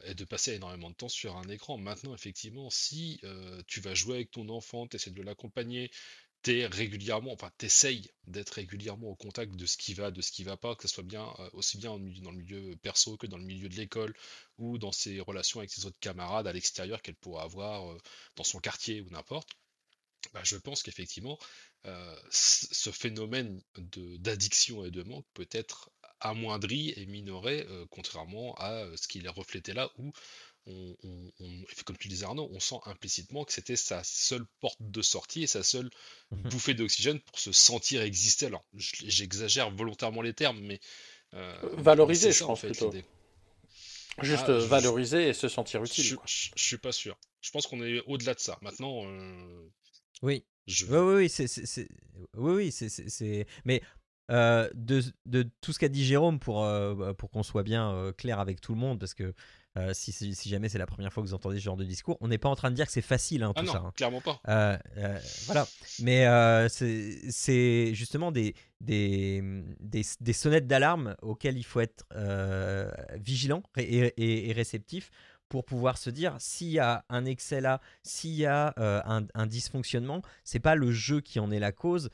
et 0.05 0.13
de 0.13 0.23
passer 0.23 0.53
énormément 0.53 0.89
de 0.89 0.95
temps 0.95 1.09
sur 1.09 1.35
un 1.35 1.49
écran. 1.49 1.77
Maintenant, 1.77 2.13
effectivement, 2.15 2.69
si 2.69 3.19
tu 3.67 3.81
vas 3.81 3.93
jouer 3.93 4.15
avec 4.15 4.31
ton 4.31 4.47
enfant, 4.47 4.87
tu 4.87 4.95
essaies 4.95 5.11
de 5.11 5.21
l'accompagner, 5.21 5.91
t'es 6.41 6.65
régulièrement, 6.67 7.33
enfin, 7.33 7.51
t'essayes 7.57 8.09
d'être 8.27 8.51
régulièrement 8.51 9.07
au 9.09 9.15
contact 9.15 9.55
de 9.55 9.65
ce 9.65 9.77
qui 9.77 9.93
va, 9.93 10.11
de 10.11 10.21
ce 10.21 10.31
qui 10.31 10.43
va 10.43 10.57
pas, 10.57 10.75
que 10.75 10.83
ce 10.83 10.87
soit 10.87 11.03
bien, 11.03 11.33
euh, 11.39 11.49
aussi 11.53 11.77
bien 11.77 11.97
dans 11.97 12.31
le 12.31 12.37
milieu 12.37 12.75
perso 12.77 13.17
que 13.17 13.27
dans 13.27 13.37
le 13.37 13.43
milieu 13.43 13.67
de 13.69 13.75
l'école 13.75 14.13
ou 14.57 14.77
dans 14.77 14.91
ses 14.91 15.19
relations 15.19 15.59
avec 15.59 15.71
ses 15.71 15.85
autres 15.85 15.99
camarades 15.99 16.47
à 16.47 16.53
l'extérieur 16.53 17.01
qu'elle 17.01 17.15
pourra 17.15 17.43
avoir 17.43 17.91
euh, 17.91 17.97
dans 18.35 18.43
son 18.43 18.59
quartier 18.59 19.01
ou 19.01 19.09
n'importe. 19.09 19.49
Bah, 20.33 20.41
je 20.43 20.57
pense 20.57 20.83
qu'effectivement, 20.83 21.39
euh, 21.85 22.15
ce 22.29 22.91
phénomène 22.91 23.61
d'addiction 23.77 24.85
et 24.85 24.91
de 24.91 25.01
manque 25.03 25.25
peut 25.33 25.47
être 25.51 25.91
amoindri 26.19 26.93
et 26.97 27.05
minoré, 27.05 27.65
contrairement 27.89 28.53
à 28.55 28.85
ce 28.97 29.07
qu'il 29.07 29.25
est 29.25 29.29
reflété 29.29 29.71
là, 29.71 29.89
où 29.97 30.11
on, 30.67 30.95
on- 31.03 31.31
on- 31.39 31.63
comme 31.85 31.97
tu 31.97 32.07
disais 32.07 32.25
Arnaud, 32.25 32.49
on 32.51 32.59
sent 32.59 32.79
implicitement 32.85 33.43
que 33.45 33.53
c'était 33.53 33.75
sa 33.75 34.03
seule 34.03 34.45
porte 34.59 34.79
de 34.81 35.01
sortie 35.01 35.43
et 35.43 35.47
sa 35.47 35.63
seule 35.63 35.89
Mhm. 36.31 36.49
bouffée 36.49 36.73
d'oxygène 36.73 37.19
pour 37.21 37.39
se 37.39 37.51
sentir 37.51 38.01
exister. 38.01 38.47
Alors, 38.47 38.63
j'exagère 38.75 39.71
volontairement 39.71 40.21
les 40.21 40.33
termes, 40.33 40.59
mais 40.59 40.79
euh, 41.33 41.57
mais 41.75 41.81
Valoriser, 41.83 42.27
c'est 42.27 42.33
je 42.33 42.37
ça, 42.39 42.45
en 42.45 42.47
pense, 42.49 42.61
fait, 42.61 42.67
plutôt. 42.67 42.91
Juste 44.21 44.43
Ah, 44.47 44.51
euh, 44.51 44.59
je- 44.59 44.65
valoriser 44.65 45.29
et 45.29 45.33
se 45.33 45.47
sentir 45.47 45.83
Je, 45.85 45.91
utile. 45.91 46.15
quoi. 46.15 46.25
je- 46.27 46.49
je 46.55 46.63
suis 46.63 46.77
pas 46.77 46.91
sûr. 46.91 47.17
Je 47.41 47.51
pense 47.51 47.67
qu'on 47.67 47.81
est 47.83 48.01
au-delà 48.05 48.33
de 48.33 48.39
ça. 48.39 48.57
Maintenant, 48.61 49.03
euh, 49.05 49.69
Oui. 50.21 50.43
je 50.67 50.85
Oui, 50.85 50.97
oui, 50.97 51.15
oui, 51.23 51.29
c'est, 51.29 51.47
c'est- 51.47 51.65
c'est- 51.65 51.87
oui, 52.35 52.53
oui, 52.53 52.71
c'est, 52.71 52.89
c'est- 52.89 53.07
c'est- 53.09 53.45
Mais 53.63 53.81
euh, 54.29 54.69
de, 54.73 55.01
de 55.25 55.49
tout 55.61 55.71
ce 55.73 55.79
qu'a 55.79 55.87
dit 55.89 56.03
Jérôme, 56.05 56.39
pour, 56.39 56.63
euh, 56.65 57.13
pour 57.13 57.31
qu'on 57.31 57.43
soit 57.43 57.63
bien 57.63 57.91
euh, 57.93 58.11
clair 58.11 58.39
avec 58.39 58.59
tout 58.61 58.73
le 58.73 58.79
monde, 58.79 58.99
parce 58.99 59.13
que 59.13 59.33
euh, 59.77 59.93
si, 59.93 60.11
si, 60.11 60.49
jamais 60.49 60.67
c'est 60.67 60.77
la 60.79 60.87
première 60.87 61.13
fois 61.13 61.21
que 61.23 61.27
vous 61.27 61.33
entendez 61.35 61.57
ce 61.59 61.63
genre 61.63 61.77
de 61.77 61.83
discours, 61.85 62.17
on 62.21 62.27
n'est 62.27 62.37
pas 62.39 62.49
en 62.49 62.55
train 62.55 62.71
de 62.71 62.75
dire 62.75 62.85
que 62.87 62.91
c'est 62.91 63.01
facile, 63.01 63.43
hein, 63.43 63.53
Ah 63.55 63.59
tout 63.59 63.65
non, 63.67 63.71
ça. 63.73 63.77
hein. 63.85 63.91
clairement 63.95 64.21
pas. 64.21 64.39
Euh, 64.47 64.77
euh, 64.97 65.19
voilà. 65.45 65.67
Mais 66.01 66.25
c'est 66.69 67.93
justement 67.93 68.31
des, 68.31 68.55
des, 68.81 69.41
des, 69.79 70.03
des 70.19 70.33
sonnettes 70.33 70.67
d'alarme 70.67 71.15
auxquelles 71.21 71.57
il 71.57 71.63
faut 71.65 71.79
être 71.81 72.05
vigilant 73.15 73.63
et, 73.77 73.83
et- 74.17 74.49
et 74.49 74.53
réceptif 74.53 75.11
pour 75.49 75.65
pouvoir 75.65 75.97
se 75.97 76.11
dire 76.11 76.35
s'il 76.39 76.67
y 76.69 76.77
a 76.79 77.03
un 77.09 77.25
excès 77.25 77.59
là, 77.59 77.81
s'il 78.03 78.35
y 78.35 78.45
a 78.45 78.71
un, 78.77 79.25
un 79.33 79.45
dysfonctionnement, 79.47 80.21
c'est 80.43 80.59
pas 80.59 80.75
le 80.75 80.91
jeu 80.91 81.21
qui 81.21 81.39
en 81.39 81.49
est 81.49 81.57
la 81.59 81.71
cause, 81.71 82.09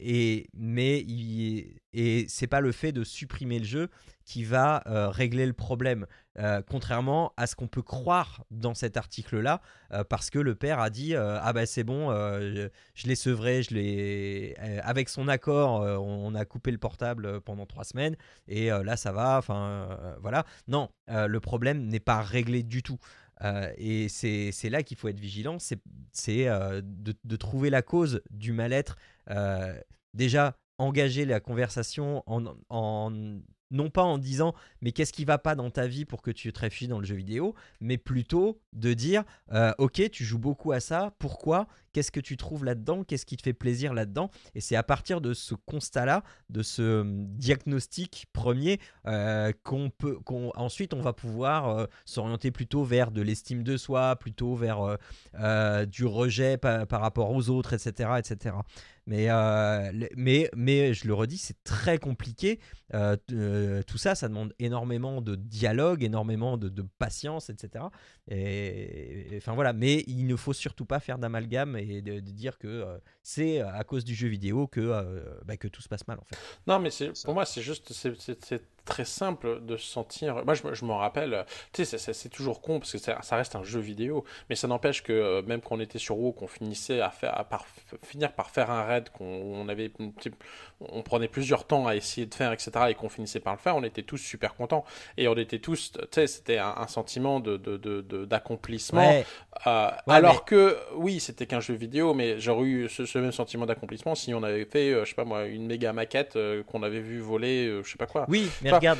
et, 0.00 0.48
mais 0.52 0.98
il, 1.02 1.76
et 1.96 2.26
c'est 2.28 2.46
pas 2.46 2.60
le 2.60 2.72
fait 2.72 2.92
de 2.92 3.04
supprimer 3.04 3.58
le 3.58 3.64
jeu 3.64 3.88
qui 4.26 4.44
va 4.44 4.82
euh, 4.86 5.08
régler 5.08 5.46
le 5.46 5.54
problème. 5.54 6.06
Euh, 6.38 6.60
contrairement 6.68 7.32
à 7.38 7.46
ce 7.46 7.56
qu'on 7.56 7.68
peut 7.68 7.82
croire 7.82 8.44
dans 8.50 8.74
cet 8.74 8.98
article-là, 8.98 9.62
euh, 9.92 10.04
parce 10.04 10.28
que 10.28 10.38
le 10.38 10.54
père 10.54 10.78
a 10.78 10.90
dit 10.90 11.14
ah 11.16 11.52
bah 11.54 11.64
c'est 11.64 11.84
bon, 11.84 12.10
je, 12.10 13.06
l'ai 13.06 13.14
sevré, 13.14 13.62
je 13.62 13.74
l'ai 13.74 14.54
avec 14.82 15.08
son 15.08 15.26
accord, 15.26 15.80
on, 16.02 16.34
a 16.34 16.44
coupé 16.44 16.70
le 16.70 16.76
portable 16.76 17.40
pendant 17.40 17.64
trois 17.64 17.84
semaines 17.84 18.16
et 18.46 18.68
là 18.68 18.96
ça 18.98 19.12
va. 19.12 19.38
Enfin 19.38 19.88
voilà. 20.20 20.44
Non, 20.68 20.90
le 21.08 21.38
problème 21.38 21.86
n'est 21.86 22.00
pas 22.00 22.20
réglé 22.20 22.62
du 22.62 22.82
tout. 22.82 22.98
Et 23.78 24.08
c'est 24.10 24.68
là 24.68 24.82
qu'il 24.82 24.98
faut 24.98 25.08
être 25.08 25.20
vigilant, 25.20 25.56
c'est 25.58 25.80
de, 26.44 27.36
trouver 27.36 27.70
la 27.70 27.80
cause 27.80 28.20
du 28.30 28.52
mal-être. 28.52 28.96
Déjà, 30.12 30.56
engager 30.78 31.24
la 31.24 31.40
conversation 31.40 32.22
en, 32.26 33.10
non 33.70 33.90
pas 33.90 34.02
en 34.02 34.18
disant 34.18 34.54
mais 34.80 34.92
qu'est-ce 34.92 35.12
qui 35.12 35.24
va 35.24 35.38
pas 35.38 35.54
dans 35.54 35.70
ta 35.70 35.86
vie 35.86 36.04
pour 36.04 36.22
que 36.22 36.30
tu 36.30 36.52
te 36.52 36.60
réfugies 36.60 36.88
dans 36.88 37.00
le 37.00 37.06
jeu 37.06 37.16
vidéo, 37.16 37.54
mais 37.80 37.98
plutôt 37.98 38.60
de 38.72 38.94
dire 38.94 39.24
euh, 39.52 39.72
ok 39.78 40.10
tu 40.10 40.24
joues 40.24 40.38
beaucoup 40.38 40.72
à 40.72 40.80
ça, 40.80 41.14
pourquoi 41.18 41.66
Qu'est-ce 41.96 42.12
que 42.12 42.20
tu 42.20 42.36
trouves 42.36 42.62
là-dedans 42.62 43.04
Qu'est-ce 43.04 43.24
qui 43.24 43.38
te 43.38 43.42
fait 43.42 43.54
plaisir 43.54 43.94
là-dedans 43.94 44.30
Et 44.54 44.60
c'est 44.60 44.76
à 44.76 44.82
partir 44.82 45.22
de 45.22 45.32
ce 45.32 45.54
constat-là, 45.54 46.24
de 46.50 46.62
ce 46.62 47.00
hum, 47.00 47.26
diagnostic 47.38 48.26
premier, 48.34 48.80
euh, 49.06 49.50
qu'on 49.62 49.88
peut, 49.88 50.18
ensuite 50.56 50.92
on 50.92 51.00
va 51.00 51.14
pouvoir 51.14 51.70
euh, 51.70 51.86
s'orienter 52.04 52.50
plutôt 52.50 52.84
vers 52.84 53.10
de 53.12 53.22
l'estime 53.22 53.62
de 53.62 53.78
soi, 53.78 54.14
plutôt 54.16 54.54
vers 54.54 54.98
euh, 55.40 55.86
du 55.86 56.04
rejet 56.04 56.58
par, 56.58 56.86
par, 56.86 57.00
rapport 57.00 57.30
aux 57.30 57.48
autres, 57.48 57.72
etc., 57.72 58.10
etc. 58.18 58.56
Mais, 59.06 59.28
mais, 60.16 60.50
mais 60.56 60.94
je 60.94 61.06
le 61.06 61.14
redis, 61.14 61.38
c'est 61.38 61.62
très 61.64 61.98
compliqué. 61.98 62.60
tout 62.90 63.98
ça, 63.98 64.14
ça 64.14 64.28
demande 64.28 64.52
énormément 64.58 65.20
de 65.20 65.36
dialogue, 65.36 66.02
énormément 66.02 66.56
de, 66.56 66.68
de 66.68 66.82
patience, 66.98 67.50
etc. 67.50 67.84
Et, 68.28 69.34
enfin 69.36 69.54
voilà. 69.54 69.72
Mais 69.72 70.04
il 70.06 70.26
ne 70.26 70.36
faut 70.36 70.52
surtout 70.52 70.84
pas 70.86 71.00
faire 71.00 71.18
d'amalgame 71.18 71.76
et 71.76 72.02
de, 72.02 72.20
de 72.20 72.30
dire 72.32 72.58
que 72.58 72.66
euh, 72.66 72.98
c'est 73.22 73.60
à 73.60 73.84
cause 73.84 74.04
du 74.04 74.14
jeu 74.14 74.28
vidéo 74.28 74.66
que, 74.66 74.80
euh, 74.80 75.22
bah, 75.44 75.56
que 75.56 75.68
tout 75.68 75.82
se 75.82 75.88
passe 75.88 76.06
mal 76.06 76.18
en 76.18 76.24
fait. 76.24 76.36
Non, 76.66 76.78
mais 76.78 76.90
pour 77.24 77.34
moi, 77.34 77.44
c'est 77.44 77.62
juste, 77.62 77.92
c'est 77.92 78.62
très 78.86 79.04
simple 79.04 79.60
de 79.64 79.76
se 79.76 79.86
sentir. 79.86 80.44
Moi, 80.44 80.54
je, 80.54 80.62
je 80.72 80.84
m'en 80.84 80.96
rappelle, 80.96 81.44
tu 81.72 81.84
sais, 81.84 81.98
c'est 81.98 82.28
toujours 82.28 82.60
con 82.62 82.78
parce 82.78 82.92
que 82.92 82.98
ça, 82.98 83.36
reste 83.36 83.56
un 83.56 83.62
jeu 83.62 83.80
vidéo, 83.80 84.24
mais 84.48 84.56
ça 84.56 84.68
n'empêche 84.68 85.02
que 85.02 85.12
euh, 85.12 85.42
même 85.42 85.60
quand 85.60 85.76
on 85.76 85.80
était 85.80 85.98
sur 85.98 86.18
WoW, 86.18 86.32
qu'on 86.32 86.46
finissait 86.46 87.00
à, 87.00 87.10
faire, 87.10 87.38
à 87.38 87.44
par, 87.44 87.66
finir 88.02 88.32
par 88.32 88.50
faire 88.50 88.70
un 88.70 88.84
raid, 88.84 89.10
qu'on 89.10 89.68
avait, 89.68 89.90
on 90.80 91.02
prenait 91.02 91.28
plusieurs 91.28 91.66
temps 91.66 91.86
à 91.86 91.96
essayer 91.96 92.26
de 92.26 92.34
faire, 92.34 92.52
etc., 92.52 92.70
et 92.88 92.94
qu'on 92.94 93.08
finissait 93.08 93.40
par 93.40 93.54
le 93.54 93.58
faire, 93.58 93.76
on 93.76 93.82
était 93.82 94.02
tous 94.02 94.18
super 94.18 94.54
contents. 94.54 94.84
Et 95.16 95.28
on 95.28 95.34
était 95.34 95.58
tous, 95.58 95.92
tu 95.92 96.00
sais, 96.10 96.26
c'était 96.26 96.58
un, 96.58 96.74
un, 96.76 96.86
sentiment 96.86 97.40
d'accomplissement. 97.40 99.10
De, 99.10 99.16
de, 99.16 99.20
de, 99.20 99.26
euh, 99.66 99.90
ouais, 100.06 100.14
alors 100.14 100.34
mais... 100.34 100.40
que, 100.46 100.76
oui, 100.94 101.20
c'était 101.20 101.46
qu'un 101.46 101.60
jeu 101.60 101.74
vidéo, 101.74 102.14
mais 102.14 102.38
j'aurais 102.38 102.64
eu 102.64 102.88
ce, 102.88 103.04
ce 103.04 103.18
même 103.18 103.32
sentiment 103.32 103.66
d'accomplissement 103.66 104.14
si 104.14 104.34
on 104.34 104.42
avait 104.42 104.64
fait, 104.64 104.92
euh, 104.92 105.04
je 105.04 105.10
sais 105.10 105.14
pas 105.14 105.24
moi, 105.24 105.46
une 105.46 105.66
méga 105.66 105.92
maquette 105.92 106.36
euh, 106.36 106.62
qu'on 106.62 106.82
avait 106.82 107.00
vu 107.00 107.20
voler, 107.20 107.80
je 107.82 107.90
sais 107.90 107.98
pas 107.98 108.06
quoi. 108.06 108.26
Oui, 108.28 108.50
mais 108.62 108.70
regarde. 108.76 108.98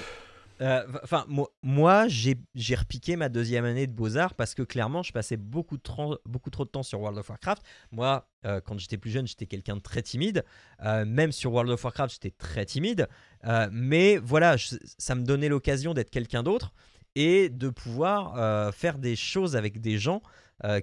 Enfin, 1.02 1.24
moi, 1.28 1.48
moi 1.62 2.06
j'ai 2.08 2.74
repiqué 2.74 3.16
ma 3.16 3.28
deuxième 3.28 3.64
année 3.64 3.86
de 3.86 3.92
Beaux-Arts 3.92 4.34
parce 4.34 4.54
que 4.54 4.62
clairement, 4.62 5.02
je 5.02 5.12
passais 5.12 5.36
beaucoup, 5.36 5.76
de 5.76 5.82
beaucoup 6.24 6.50
trop 6.50 6.64
de 6.64 6.70
temps 6.70 6.82
sur 6.82 7.00
World 7.00 7.18
of 7.18 7.28
Warcraft. 7.28 7.62
Moi, 7.92 8.26
euh, 8.46 8.60
quand 8.60 8.78
j'étais 8.78 8.96
plus 8.96 9.10
jeune, 9.10 9.26
j'étais 9.26 9.46
quelqu'un 9.46 9.76
de 9.76 9.82
très 9.82 10.02
timide. 10.02 10.44
Euh, 10.84 11.04
même 11.04 11.32
sur 11.32 11.52
World 11.52 11.70
of 11.70 11.82
Warcraft, 11.84 12.14
j'étais 12.14 12.30
très 12.30 12.64
timide. 12.64 13.08
Euh, 13.44 13.68
mais 13.72 14.16
voilà, 14.18 14.56
je, 14.56 14.76
ça 14.98 15.14
me 15.14 15.24
donnait 15.24 15.48
l'occasion 15.48 15.94
d'être 15.94 16.10
quelqu'un 16.10 16.42
d'autre 16.42 16.72
et 17.14 17.48
de 17.48 17.70
pouvoir 17.70 18.74
faire 18.74 18.98
des 18.98 19.16
choses 19.16 19.56
avec 19.56 19.80
des 19.80 19.96
gens 19.96 20.20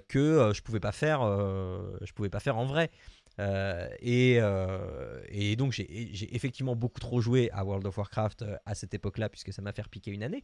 que 0.08 0.50
je 0.52 0.62
pouvais 0.62 0.80
pas 0.80 0.90
faire, 0.90 1.20
je 1.20 2.12
pouvais 2.12 2.28
pas 2.28 2.40
faire 2.40 2.58
en 2.58 2.64
vrai. 2.66 2.90
Euh, 3.40 3.88
et, 4.00 4.36
euh, 4.40 5.20
et, 5.28 5.56
donc 5.56 5.72
j'ai 5.72 6.34
effectivement 6.34 6.76
beaucoup 6.76 7.00
trop 7.00 7.20
joué 7.20 7.50
à 7.52 7.64
World 7.64 7.86
of 7.86 7.98
Warcraft 7.98 8.42
euh, 8.42 8.56
à 8.64 8.74
cette 8.74 8.94
époque-là, 8.94 9.28
puisque 9.28 9.52
ça 9.52 9.62
m'a 9.62 9.72
fait 9.72 9.86
piquer 9.88 10.10
une 10.10 10.22
année. 10.22 10.42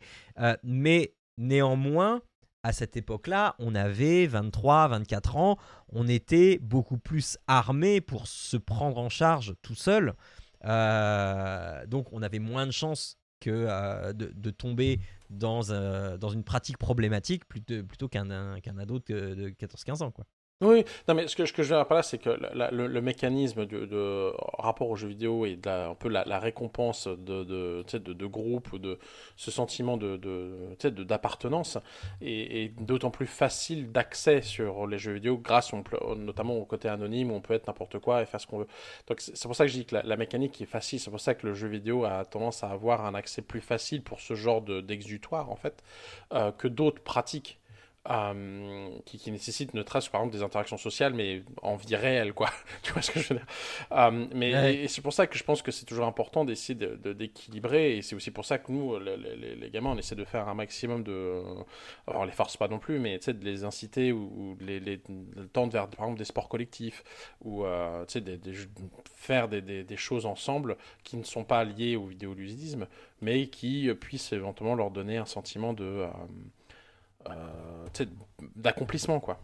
Mais 0.62 1.14
néanmoins, 1.38 2.22
à 2.62 2.72
cette 2.72 2.96
époque-là, 2.96 3.54
on 3.58 3.74
avait 3.74 4.26
23, 4.26 4.88
24 4.88 5.36
ans, 5.36 5.56
on 5.88 6.06
était 6.08 6.58
beaucoup 6.58 6.98
plus 6.98 7.38
armé 7.46 8.00
pour 8.00 8.26
se 8.26 8.56
prendre 8.56 8.98
en 8.98 9.08
charge 9.08 9.54
tout 9.62 9.74
seul. 9.74 10.14
donc 10.62 12.12
on 12.12 12.22
avait 12.22 12.38
moins 12.38 12.66
de 12.66 12.72
chances 12.72 13.16
que 13.40 14.12
de, 14.12 14.50
tomber 14.50 15.00
dans, 15.30 15.62
une 15.62 16.44
pratique 16.44 16.76
problématique 16.76 17.46
plutôt, 17.46 18.08
qu'un 18.08 18.60
qu 18.60 18.70
ado 18.78 18.98
de, 18.98 19.34
de 19.34 19.48
14-15 19.48 20.02
ans. 20.02 20.12
Oui, 20.62 20.84
non, 21.08 21.14
mais 21.14 21.26
ce 21.26 21.34
que, 21.34 21.46
ce 21.46 21.54
que 21.54 21.62
je 21.62 21.70
veux 21.70 21.76
dire 21.78 21.86
par 21.86 21.96
là, 21.96 22.02
c'est 22.02 22.18
que 22.18 22.28
le, 22.30 23.00
mécanisme 23.00 23.64
de, 23.64 24.30
rapport 24.58 24.90
aux 24.90 24.96
jeux 24.96 25.08
vidéo 25.08 25.46
et 25.46 25.58
un 25.64 25.94
peu 25.94 26.10
la, 26.10 26.38
récompense 26.38 27.08
de, 27.08 27.44
de, 27.44 28.26
groupe 28.26 28.70
ou 28.74 28.78
de 28.78 28.98
ce 29.36 29.50
sentiment 29.50 29.96
de, 29.96 30.18
de, 30.18 31.02
d'appartenance 31.04 31.78
est, 32.20 32.64
est 32.64 32.68
d'autant 32.78 33.10
plus 33.10 33.26
facile 33.26 33.90
d'accès 33.90 34.42
sur 34.42 34.86
les 34.86 34.98
jeux 34.98 35.14
vidéo 35.14 35.38
grâce 35.38 35.72
notamment 36.18 36.58
au 36.58 36.66
côté 36.66 36.88
anonyme 36.88 37.30
où 37.30 37.34
on 37.36 37.40
peut 37.40 37.54
être 37.54 37.66
n'importe 37.66 37.98
quoi 37.98 38.20
et 38.20 38.26
faire 38.26 38.40
ce 38.40 38.46
qu'on 38.46 38.58
veut. 38.58 38.68
Donc 39.06 39.22
c'est 39.22 39.42
pour 39.44 39.56
ça 39.56 39.64
que 39.64 39.70
je 39.70 39.78
dis 39.78 39.86
que 39.86 39.94
la, 39.94 40.02
la, 40.02 40.16
mécanique 40.18 40.60
est 40.60 40.66
facile, 40.66 41.00
c'est 41.00 41.10
pour 41.10 41.20
ça 41.20 41.34
que 41.34 41.46
le 41.46 41.54
jeu 41.54 41.68
vidéo 41.68 42.04
a 42.04 42.26
tendance 42.26 42.62
à 42.64 42.68
avoir 42.68 43.06
un 43.06 43.14
accès 43.14 43.40
plus 43.40 43.62
facile 43.62 44.02
pour 44.02 44.20
ce 44.20 44.34
genre 44.34 44.60
d'exutoire 44.60 45.50
en 45.50 45.56
fait 45.56 45.82
euh, 46.34 46.52
que 46.52 46.68
d'autres 46.68 47.02
pratiques. 47.02 47.59
Euh, 48.08 48.88
qui, 49.04 49.18
qui, 49.18 49.30
nécessite 49.30 49.74
ne 49.74 49.82
trace 49.82 50.08
par 50.08 50.22
exemple 50.22 50.34
des 50.34 50.42
interactions 50.42 50.78
sociales 50.78 51.12
mais 51.12 51.42
en 51.60 51.76
vie 51.76 51.94
réelle 51.96 52.32
quoi 52.32 52.48
tu 52.82 52.94
vois 52.94 53.02
ce 53.02 53.10
que 53.10 53.20
je 53.20 53.28
veux 53.28 53.34
dire? 53.34 53.46
Euh, 53.92 54.26
mais 54.34 54.54
ouais. 54.54 54.88
c'est 54.88 55.02
pour 55.02 55.12
ça 55.12 55.26
que 55.26 55.36
je 55.36 55.44
pense 55.44 55.60
que 55.60 55.70
c'est 55.70 55.84
toujours 55.84 56.06
important 56.06 56.46
d'essayer 56.46 56.74
d'équilibrer 56.74 57.90
de, 57.90 57.92
de, 57.92 57.98
et 57.98 58.02
c'est 58.02 58.16
aussi 58.16 58.30
pour 58.30 58.46
ça 58.46 58.56
que 58.56 58.72
nous 58.72 58.98
les, 58.98 59.18
les, 59.18 59.54
les, 59.54 59.70
gamins 59.70 59.90
on 59.90 59.98
essaie 59.98 60.14
de 60.14 60.24
faire 60.24 60.48
un 60.48 60.54
maximum 60.54 61.02
de 61.02 61.42
alors 62.06 62.22
on 62.22 62.24
les 62.24 62.32
force 62.32 62.56
pas 62.56 62.68
non 62.68 62.78
plus 62.78 62.98
mais 62.98 63.18
de 63.18 63.44
les 63.44 63.64
inciter 63.64 64.12
ou, 64.12 64.32
ou 64.34 64.56
les, 64.64 64.80
les 64.80 64.98
tendre 65.52 65.70
vers 65.70 65.86
par 65.86 66.06
exemple 66.06 66.20
des 66.20 66.24
sports 66.24 66.48
collectifs 66.48 67.04
ou 67.42 67.66
euh, 67.66 68.06
des, 68.14 68.38
des, 68.38 68.54
faire 69.14 69.46
des, 69.46 69.60
des, 69.60 69.96
choses 69.98 70.24
ensemble 70.24 70.78
qui 71.04 71.18
ne 71.18 71.22
sont 71.22 71.44
pas 71.44 71.64
liées 71.64 71.96
au 71.96 72.06
vidéolusidisme 72.06 72.86
mais 73.20 73.48
qui 73.48 73.92
puissent 74.00 74.32
éventuellement 74.32 74.74
leur 74.74 74.90
donner 74.90 75.18
un 75.18 75.26
sentiment 75.26 75.74
de 75.74 75.84
euh, 75.84 76.06
euh, 76.06 76.08
d'accomplissement, 78.56 79.20
quoi. 79.20 79.40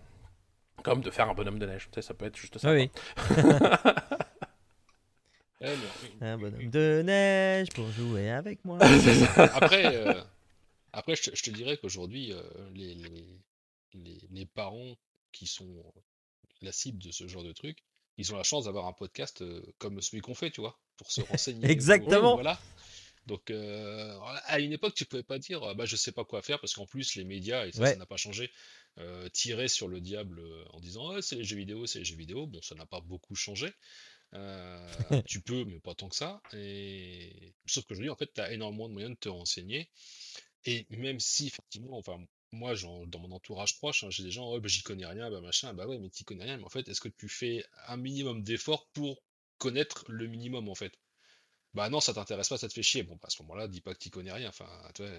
Comme 0.82 1.00
de 1.00 1.10
faire 1.10 1.28
un 1.28 1.34
bonhomme 1.34 1.58
de 1.58 1.66
neige, 1.66 1.88
ça 2.00 2.14
peut 2.14 2.26
être 2.26 2.36
juste 2.36 2.58
ça. 2.58 2.72
Oui. 5.58 5.70
un 6.20 6.36
bonhomme 6.36 6.68
de 6.68 7.02
neige 7.02 7.70
pour 7.70 7.90
jouer 7.90 8.30
avec 8.30 8.62
moi. 8.64 8.78
après, 9.54 9.96
euh, 9.96 10.22
après, 10.92 11.16
je 11.16 11.30
te, 11.30 11.36
je 11.36 11.42
te 11.42 11.50
dirais 11.50 11.78
qu'aujourd'hui, 11.78 12.32
euh, 12.32 12.42
les, 12.74 12.94
les, 12.94 13.40
les, 13.94 14.18
les, 14.30 14.46
parents 14.46 14.96
qui 15.32 15.46
sont 15.46 15.82
la 16.60 16.72
cible 16.72 17.02
de 17.02 17.10
ce 17.10 17.26
genre 17.26 17.42
de 17.42 17.52
truc, 17.52 17.78
ils 18.18 18.32
ont 18.32 18.36
la 18.36 18.42
chance 18.42 18.64
d'avoir 18.64 18.86
un 18.86 18.92
podcast 18.92 19.42
euh, 19.42 19.62
comme 19.78 20.00
celui 20.00 20.20
qu'on 20.20 20.34
fait, 20.34 20.50
tu 20.50 20.60
vois, 20.60 20.78
pour 20.96 21.10
se 21.10 21.20
renseigner. 21.22 21.66
Exactement. 21.70 22.34
voilà. 22.34 22.58
Donc 23.26 23.50
euh, 23.50 24.18
à 24.46 24.60
une 24.60 24.72
époque, 24.72 24.94
tu 24.94 25.04
pouvais 25.04 25.22
pas 25.22 25.38
dire 25.38 25.74
bah 25.74 25.84
je 25.84 25.96
sais 25.96 26.12
pas 26.12 26.24
quoi 26.24 26.42
faire 26.42 26.60
parce 26.60 26.74
qu'en 26.74 26.86
plus 26.86 27.16
les 27.16 27.24
médias 27.24 27.66
et 27.66 27.72
ça, 27.72 27.82
ouais. 27.82 27.96
n'a 27.96 28.06
pas 28.06 28.16
changé 28.16 28.52
euh, 28.98 29.28
tiraient 29.30 29.68
sur 29.68 29.88
le 29.88 30.00
diable 30.00 30.40
en 30.70 30.80
disant 30.80 31.14
oh, 31.14 31.20
c'est 31.20 31.36
les 31.36 31.44
jeux 31.44 31.56
vidéo, 31.56 31.86
c'est 31.86 31.98
les 31.98 32.04
jeux 32.04 32.16
vidéo. 32.16 32.46
Bon, 32.46 32.62
ça 32.62 32.74
n'a 32.74 32.86
pas 32.86 33.00
beaucoup 33.00 33.34
changé. 33.34 33.72
Euh, 34.34 34.88
tu 35.26 35.40
peux, 35.40 35.64
mais 35.64 35.78
pas 35.80 35.94
tant 35.94 36.08
que 36.08 36.16
ça. 36.16 36.40
Et 36.52 37.54
sauf 37.66 37.84
qu'aujourd'hui, 37.84 38.10
en 38.10 38.16
fait, 38.16 38.32
tu 38.32 38.40
as 38.40 38.52
énormément 38.52 38.88
de 38.88 38.92
moyens 38.92 39.14
de 39.14 39.18
te 39.18 39.28
renseigner. 39.28 39.90
Et 40.64 40.86
même 40.90 41.20
si 41.20 41.46
effectivement, 41.48 41.96
enfin 41.96 42.18
moi, 42.52 42.74
genre, 42.74 43.06
dans 43.06 43.18
mon 43.18 43.32
entourage 43.32 43.76
proche, 43.76 44.04
hein, 44.04 44.10
j'ai 44.10 44.22
des 44.22 44.30
gens, 44.30 44.52
oh, 44.52 44.60
bah, 44.60 44.68
j'y 44.68 44.82
connais 44.82 45.06
rien, 45.06 45.30
bah 45.30 45.40
machin, 45.40 45.74
bah 45.74 45.86
ouais, 45.86 45.98
mais 45.98 46.10
tu 46.10 46.24
connais 46.24 46.44
rien. 46.44 46.56
Mais 46.56 46.64
en 46.64 46.68
fait, 46.68 46.88
est-ce 46.88 47.00
que 47.00 47.08
tu 47.08 47.28
fais 47.28 47.64
un 47.88 47.96
minimum 47.96 48.42
d'efforts 48.42 48.88
pour 48.92 49.22
connaître 49.58 50.04
le 50.08 50.26
minimum 50.26 50.68
en 50.68 50.74
fait? 50.74 50.92
Bah 51.76 51.90
non, 51.90 52.00
ça 52.00 52.14
t'intéresse 52.14 52.48
pas, 52.48 52.56
ça 52.56 52.68
te 52.68 52.72
fait 52.72 52.82
chier. 52.82 53.02
Bon, 53.02 53.16
bah 53.16 53.26
à 53.26 53.30
ce 53.30 53.42
moment-là, 53.42 53.68
dis 53.68 53.82
pas 53.82 53.92
que 53.92 53.98
tu 53.98 54.08
connais 54.08 54.32
rien. 54.32 54.48
Enfin, 54.48 54.66
tu 54.94 55.02
vois, 55.02 55.12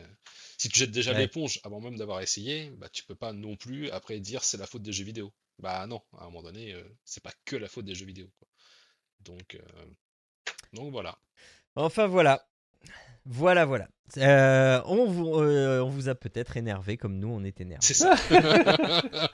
si 0.58 0.70
tu 0.70 0.80
jettes 0.80 0.92
déjà 0.92 1.12
ouais. 1.12 1.20
l'éponge 1.20 1.62
avant 1.64 1.80
même 1.80 1.98
d'avoir 1.98 2.20
essayé, 2.20 2.72
bah 2.72 2.90
tu 2.90 3.04
peux 3.04 3.16
pas 3.16 3.32
non 3.32 3.56
plus 3.56 3.92
après 3.92 4.20
dire 4.20 4.44
c'est 4.44 4.58
la 4.58 4.66
faute 4.66 4.82
des 4.82 4.92
jeux 4.92 5.06
vidéo. 5.06 5.32
Bah 5.60 5.86
non, 5.86 6.02
à 6.18 6.24
un 6.24 6.26
moment 6.26 6.42
donné, 6.42 6.74
euh, 6.74 6.84
c'est 7.06 7.22
pas 7.22 7.32
que 7.46 7.56
la 7.56 7.68
faute 7.68 7.86
des 7.86 7.94
jeux 7.94 8.08
vidéo. 8.08 8.28
Quoi. 8.40 8.48
Donc, 9.20 9.54
euh, 9.54 9.86
donc 10.74 10.92
voilà. 10.92 11.20
Enfin 11.76 12.08
voilà. 12.08 12.44
Voilà, 13.26 13.66
voilà. 13.66 13.88
Euh, 14.18 14.82
on, 14.86 15.06
vous, 15.06 15.28
on 15.28 15.90
vous 15.90 16.10
a 16.10 16.16
peut-être 16.16 16.58
énervé 16.58 16.98
comme 16.98 17.20
nous, 17.20 17.28
on 17.28 17.44
est 17.44 17.62
énervé. 17.62 17.86
C'est 17.86 17.94
ça. 17.94 18.16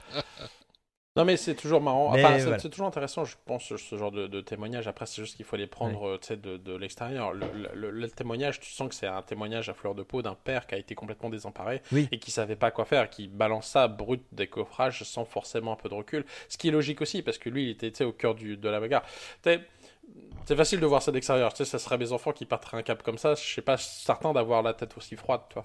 Non, 1.16 1.24
mais 1.24 1.36
c'est 1.36 1.54
toujours 1.54 1.80
marrant. 1.80 2.08
Enfin, 2.08 2.38
c'est 2.38 2.44
voilà. 2.44 2.58
toujours 2.58 2.88
intéressant, 2.88 3.24
je 3.24 3.36
pense, 3.44 3.76
ce 3.76 3.96
genre 3.96 4.10
de, 4.10 4.26
de 4.26 4.40
témoignage. 4.40 4.88
Après, 4.88 5.06
c'est 5.06 5.22
juste 5.22 5.36
qu'il 5.36 5.44
faut 5.44 5.54
les 5.54 5.68
prendre 5.68 6.18
ouais. 6.18 6.36
de, 6.36 6.56
de 6.56 6.76
l'extérieur. 6.76 7.32
Le, 7.32 7.46
le, 7.72 7.90
le, 7.92 8.10
témoignage, 8.10 8.58
tu 8.58 8.72
sens 8.72 8.88
que 8.88 8.96
c'est 8.96 9.06
un 9.06 9.22
témoignage 9.22 9.68
à 9.68 9.74
fleur 9.74 9.94
de 9.94 10.02
peau 10.02 10.22
d'un 10.22 10.34
père 10.34 10.66
qui 10.66 10.74
a 10.74 10.78
été 10.78 10.96
complètement 10.96 11.30
désemparé 11.30 11.82
oui. 11.92 12.08
et 12.10 12.18
qui 12.18 12.32
savait 12.32 12.56
pas 12.56 12.72
quoi 12.72 12.84
faire, 12.84 13.08
qui 13.10 13.28
balance 13.28 13.68
ça 13.68 13.86
brut 13.86 14.22
des 14.32 14.48
coffrages 14.48 15.04
sans 15.04 15.24
forcément 15.24 15.72
un 15.72 15.76
peu 15.76 15.88
de 15.88 15.94
recul. 15.94 16.24
Ce 16.48 16.58
qui 16.58 16.68
est 16.68 16.72
logique 16.72 17.00
aussi, 17.00 17.22
parce 17.22 17.38
que 17.38 17.48
lui, 17.48 17.70
il 17.70 17.70
était 17.70 18.04
au 18.04 18.12
cœur 18.12 18.34
du, 18.34 18.56
de 18.56 18.68
la 18.68 18.80
bagarre. 18.80 19.04
C'est 19.44 20.56
facile 20.56 20.80
de 20.80 20.86
voir 20.86 21.00
ça 21.00 21.12
d'extérieur. 21.12 21.52
Tu 21.52 21.58
sais, 21.58 21.64
ça 21.64 21.78
serait 21.78 21.96
mes 21.96 22.10
enfants 22.10 22.32
qui 22.32 22.44
partiraient 22.44 22.78
un 22.78 22.82
cap 22.82 23.04
comme 23.04 23.18
ça. 23.18 23.36
Je 23.36 23.54
sais 23.54 23.62
pas 23.62 23.76
certain 23.76 24.32
d'avoir 24.32 24.62
la 24.62 24.74
tête 24.74 24.96
aussi 24.96 25.14
froide, 25.14 25.42
toi. 25.48 25.64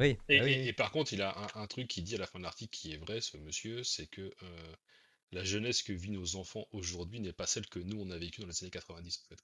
Oui. 0.00 0.16
Et, 0.28 0.40
ah 0.40 0.44
oui. 0.44 0.52
Et, 0.52 0.66
et, 0.68 0.72
par 0.72 0.90
contre, 0.90 1.12
il 1.12 1.22
a 1.22 1.38
un, 1.38 1.62
un, 1.62 1.66
truc 1.66 1.86
qui 1.86 2.02
dit 2.02 2.14
à 2.14 2.18
la 2.18 2.26
fin 2.26 2.38
de 2.38 2.44
l'article 2.44 2.76
qui 2.76 2.92
est 2.92 2.96
vrai, 2.96 3.20
ce 3.20 3.36
monsieur, 3.36 3.84
c'est 3.84 4.06
que 4.06 4.22
euh, 4.42 4.74
la 5.32 5.44
jeunesse 5.44 5.82
que 5.82 5.92
vivent 5.92 6.12
nos 6.12 6.36
enfants 6.36 6.66
aujourd'hui 6.72 7.20
n'est 7.20 7.32
pas 7.32 7.46
celle 7.46 7.66
que 7.66 7.78
nous 7.78 8.00
on 8.00 8.10
a 8.10 8.18
vécue 8.18 8.40
dans 8.40 8.48
les 8.48 8.64
années 8.64 8.70
90 8.70 9.22
en 9.24 9.28
fait. 9.28 9.40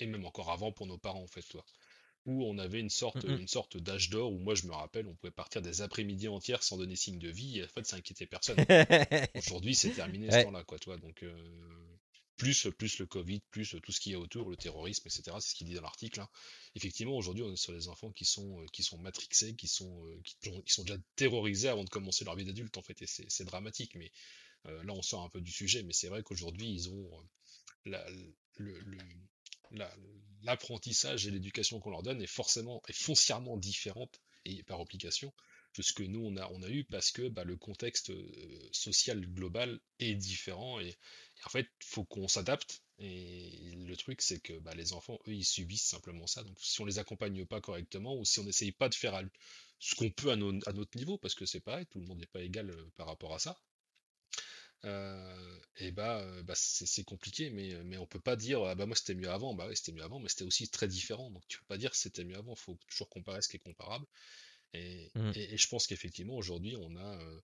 Et 0.00 0.06
même 0.06 0.24
encore 0.24 0.50
avant 0.50 0.72
pour 0.72 0.86
nos 0.86 0.98
parents 0.98 1.22
en 1.22 1.28
fait, 1.28 1.42
toi. 1.42 1.64
où 2.24 2.44
on 2.44 2.58
avait 2.58 2.80
une 2.80 2.90
sorte, 2.90 3.24
une 3.24 3.48
sorte 3.48 3.76
d'âge 3.76 4.10
d'or 4.10 4.32
où 4.32 4.38
moi 4.38 4.54
je 4.54 4.66
me 4.66 4.72
rappelle, 4.72 5.06
on 5.06 5.14
pouvait 5.14 5.30
partir 5.30 5.62
des 5.62 5.82
après-midi 5.82 6.28
entières 6.28 6.62
sans 6.62 6.76
donner 6.76 6.96
signe 6.96 7.18
de 7.18 7.28
vie 7.28 7.58
et 7.58 7.64
en 7.64 7.68
fait 7.68 7.86
ça 7.86 7.96
inquiétait 7.96 8.26
personne. 8.26 8.56
Aujourd'hui 9.36 9.74
c'est 9.74 9.90
terminé 9.90 10.30
ce 10.30 10.42
temps-là 10.42 10.64
quoi, 10.64 10.78
toi. 10.78 10.96
Donc 10.96 11.22
euh, 11.22 11.34
plus, 12.38 12.98
le 12.98 13.06
Covid, 13.06 13.40
plus 13.50 13.76
tout 13.82 13.92
ce 13.92 14.00
qui 14.00 14.12
est 14.12 14.16
autour, 14.16 14.48
le 14.50 14.56
terrorisme, 14.56 15.06
etc. 15.08 15.40
C'est 15.40 15.50
ce 15.50 15.54
qu'il 15.56 15.66
dit 15.68 15.74
dans 15.74 15.82
l'article. 15.82 16.20
hein. 16.20 16.28
Effectivement, 16.76 17.16
aujourd'hui, 17.16 17.42
on 17.44 17.52
est 17.52 17.56
sur 17.56 17.72
des 17.74 17.88
enfants 17.88 18.12
qui 18.12 18.24
sont, 18.24 18.60
euh, 18.62 18.66
qui 18.72 18.82
sont 18.82 18.98
matrixés, 18.98 19.54
qui 19.56 19.68
sont, 19.68 20.06
euh, 20.06 20.20
qui, 20.64 20.72
sont- 20.72 20.84
déjà 20.84 20.98
terrorisés 21.16 21.68
avant 21.68 21.84
de 21.84 21.90
commencer 21.90 22.24
leur 22.24 22.36
vie 22.36 22.44
d'adulte, 22.46 22.76
en 22.78 22.82
fait, 22.82 23.00
et 23.02 23.06
c'est 23.06 23.44
dramatique. 23.44 23.94
Mais 23.96 24.10
euh, 24.66 24.82
là, 24.84 24.94
on 24.94 25.02
sort 25.02 25.24
un 25.24 25.30
peu 25.30 25.40
du 25.40 25.52
sujet, 25.52 25.82
mais 25.84 25.92
c'est 25.94 26.08
vrai 26.08 26.22
qu'aujourd'hui, 26.22 26.70
ils 26.70 26.90
ont 26.90 27.10
l'apprentissage 30.42 31.26
et 31.26 31.30
l'éducation 31.30 31.80
qu'on 31.80 31.90
leur 31.90 32.02
donne 32.02 32.22
est 32.22 32.26
forcément, 32.26 32.82
est 32.88 32.92
foncièrement 32.92 33.56
différente 33.56 34.20
et 34.44 34.62
par 34.62 34.80
application 34.80 35.32
de 35.76 35.82
ce 35.82 35.92
que 35.92 36.02
nous 36.02 36.20
on 36.24 36.36
a, 36.36 36.48
on 36.52 36.62
a 36.62 36.70
eu 36.70 36.84
parce 36.84 37.10
que 37.10 37.28
bah, 37.28 37.44
le 37.44 37.56
contexte 37.56 38.10
social 38.72 39.20
global 39.34 39.78
est 39.98 40.14
différent 40.14 40.80
et, 40.80 40.88
et 40.88 40.96
en 41.46 41.50
fait, 41.50 41.68
faut 41.82 42.04
qu'on 42.04 42.28
s'adapte. 42.28 42.82
Et 42.98 43.74
le 43.76 43.96
truc, 43.96 44.20
c'est 44.22 44.40
que 44.40 44.58
bah, 44.58 44.74
les 44.74 44.92
enfants, 44.92 45.18
eux, 45.28 45.34
ils 45.34 45.44
subissent 45.44 45.86
simplement 45.86 46.26
ça. 46.26 46.42
Donc, 46.44 46.56
si 46.60 46.80
on 46.80 46.84
les 46.84 46.98
accompagne 46.98 47.44
pas 47.46 47.60
correctement 47.60 48.16
ou 48.16 48.24
si 48.24 48.40
on 48.40 48.44
n'essaye 48.44 48.72
pas 48.72 48.88
de 48.88 48.94
faire 48.94 49.14
à- 49.14 49.22
ce 49.78 49.94
qu'on 49.94 50.10
peut 50.10 50.30
à, 50.32 50.36
nos- 50.36 50.58
à 50.66 50.72
notre 50.72 50.96
niveau, 50.98 51.16
parce 51.18 51.34
que 51.34 51.46
c'est 51.46 51.60
pareil, 51.60 51.86
tout 51.86 52.00
le 52.00 52.06
monde 52.06 52.18
n'est 52.18 52.26
pas 52.26 52.42
égal 52.42 52.70
euh, 52.70 52.90
par 52.96 53.06
rapport 53.06 53.34
à 53.34 53.38
ça, 53.38 53.56
euh, 54.84 55.58
et 55.76 55.90
bah, 55.90 56.20
euh, 56.20 56.42
bah, 56.42 56.54
c'est 56.56 57.04
compliqué, 57.04 57.50
mais, 57.50 57.74
mais 57.84 57.96
on 57.98 58.06
peut 58.06 58.20
pas 58.20 58.36
dire 58.36 58.62
ah 58.64 58.74
bah 58.74 58.86
moi 58.86 58.94
c'était 58.94 59.14
mieux 59.14 59.28
avant, 59.30 59.54
bah 59.54 59.66
ouais 59.66 59.74
c'était 59.74 59.92
mieux 59.92 60.02
avant, 60.04 60.20
mais 60.20 60.28
c'était 60.28 60.44
aussi 60.44 60.68
très 60.68 60.86
différent, 60.86 61.30
donc 61.30 61.42
tu 61.48 61.58
peux 61.58 61.64
pas 61.66 61.78
dire 61.78 61.94
c'était 61.94 62.24
mieux 62.24 62.36
avant, 62.36 62.54
faut 62.54 62.78
toujours 62.88 63.08
comparer 63.08 63.42
ce 63.42 63.48
qui 63.48 63.56
est 63.56 63.60
comparable. 63.60 64.06
Et, 64.74 65.12
Mm. 65.14 65.32
et- 65.34 65.54
et 65.54 65.58
je 65.58 65.68
pense 65.68 65.86
qu'effectivement 65.86 66.36
aujourd'hui 66.36 66.76
on 66.76 66.96
a 66.96 67.20
euh, 67.22 67.40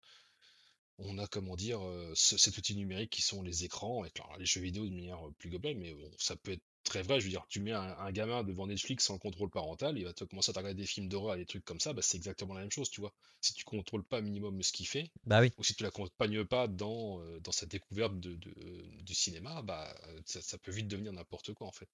on 0.99 1.19
a 1.19 1.27
comment 1.27 1.57
dire 1.57 1.81
euh, 1.87 2.13
ce- 2.15 2.39
cet 2.39 2.57
outil 2.59 2.77
numérique 2.77 3.11
qui 3.11 3.23
sont 3.23 3.43
les 3.43 3.65
écrans 3.65 4.05
et 4.05 4.11
alors, 4.17 4.37
les 4.39 4.47
jeux 4.47 4.61
vidéo 4.61 4.85
de 4.87 4.91
manière 4.95 5.27
euh, 5.27 5.33
plus 5.39 5.51
globale, 5.51 5.77
mais 5.77 5.93
bon, 5.95 6.11
ça 6.19 6.37
peut 6.37 6.53
être 6.53 6.63
très 6.85 7.03
vrai. 7.03 7.21
Je 7.21 7.25
veux 7.27 7.31
dire, 7.31 7.45
tu 7.49 7.61
mets 7.61 7.73
un, 7.73 7.97
un 7.99 8.13
gamin 8.13 8.45
devant 8.45 8.67
Netflix 8.67 9.05
sans 9.07 9.19
contrôle 9.19 9.51
parental, 9.51 9.99
il 9.99 10.05
va 10.05 10.13
te 10.13 10.25
commencer 10.25 10.51
à 10.55 10.59
regarder 10.59 10.81
des 10.81 10.87
films 10.87 11.09
d'horreur 11.09 11.35
et 11.35 11.39
des 11.39 11.47
trucs 11.47 11.65
comme 11.65 11.81
ça, 11.81 11.93
bah, 11.93 12.03
c'est 12.03 12.17
exactement 12.17 12.55
la 12.55 12.61
même 12.61 12.71
chose, 12.71 12.91
tu 12.91 13.01
vois. 13.01 13.13
Si 13.41 13.55
tu 13.55 13.65
contrôles 13.65 14.05
pas 14.05 14.21
minimum 14.21 14.63
ce 14.63 14.73
qu'il 14.73 14.87
fait, 14.87 15.11
bah 15.25 15.41
oui. 15.41 15.53
ou 15.57 15.65
si 15.65 15.75
tu 15.75 15.83
l'accompagnes 15.85 16.45
pas 16.45 16.69
dans, 16.69 17.21
euh, 17.21 17.41
dans 17.41 17.53
sa 17.53 17.67
découverte 17.67 18.19
de, 18.21 18.35
de- 18.37 19.03
du 19.03 19.15
cinéma, 19.15 19.63
bah, 19.63 19.95
ça, 20.27 20.43
ça 20.43 20.59
peut 20.59 20.73
vite 20.73 20.89
devenir 20.89 21.13
n'importe 21.13 21.53
quoi 21.55 21.67
en 21.69 21.73
fait. 21.73 21.89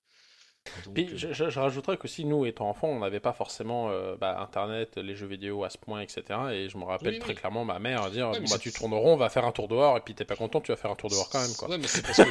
Donc, 0.85 0.95
Puis 0.95 1.05
euh, 1.07 1.17
je, 1.17 1.33
je- 1.33 1.51
je 1.51 1.61
rajouterais 1.61 1.97
que 1.97 2.09
si 2.09 2.25
nous, 2.25 2.47
étant 2.47 2.69
enfants, 2.69 2.89
on 2.89 3.01
n'avait 3.01 3.21
pas 3.21 3.33
forcément 3.33 3.91
euh, 3.91 4.17
bah, 4.17 4.41
Internet, 4.41 4.97
les 4.97 5.15
jeux 5.15 5.27
vidéo 5.27 5.65
à 5.65 5.71
ce 5.71 5.79
point, 5.79 6.01
etc. 6.01 6.23
Et 6.53 6.69
je 6.69 6.77
me 6.79 6.85
rappelle 6.85 7.15
Oui, 7.15 7.19
très 7.19 7.31
oui. 7.31 7.35
clairement 7.37 7.65
ma 7.65 7.79
mère 7.79 8.11
dire 8.11 8.31
Ouais, 8.31 8.41
bah, 8.41 8.59
tu 8.59 8.73
tournes 8.73 8.95
rond, 8.95 9.15
on 9.15 9.17
va 9.17 9.29
faire 9.29 9.45
un 9.45 9.53
tour 9.53 9.69
dehors, 9.69 9.97
et 9.97 10.01
puis 10.01 10.15
t'es 10.15 10.25
pas 10.25 10.37
content, 10.37 10.61
tu 10.61 10.73
vas 10.73 10.77
faire 10.77 10.91
un 10.91 10.97
tour 10.97 11.11
dehors 11.11 11.29
quand 11.31 11.41
même. 11.41 11.55
Quoi. 11.57 11.69
Ouais, 11.71 11.79
mais 11.79 11.87
c'est 11.87 12.03
parce 12.03 12.17
que 12.19 12.25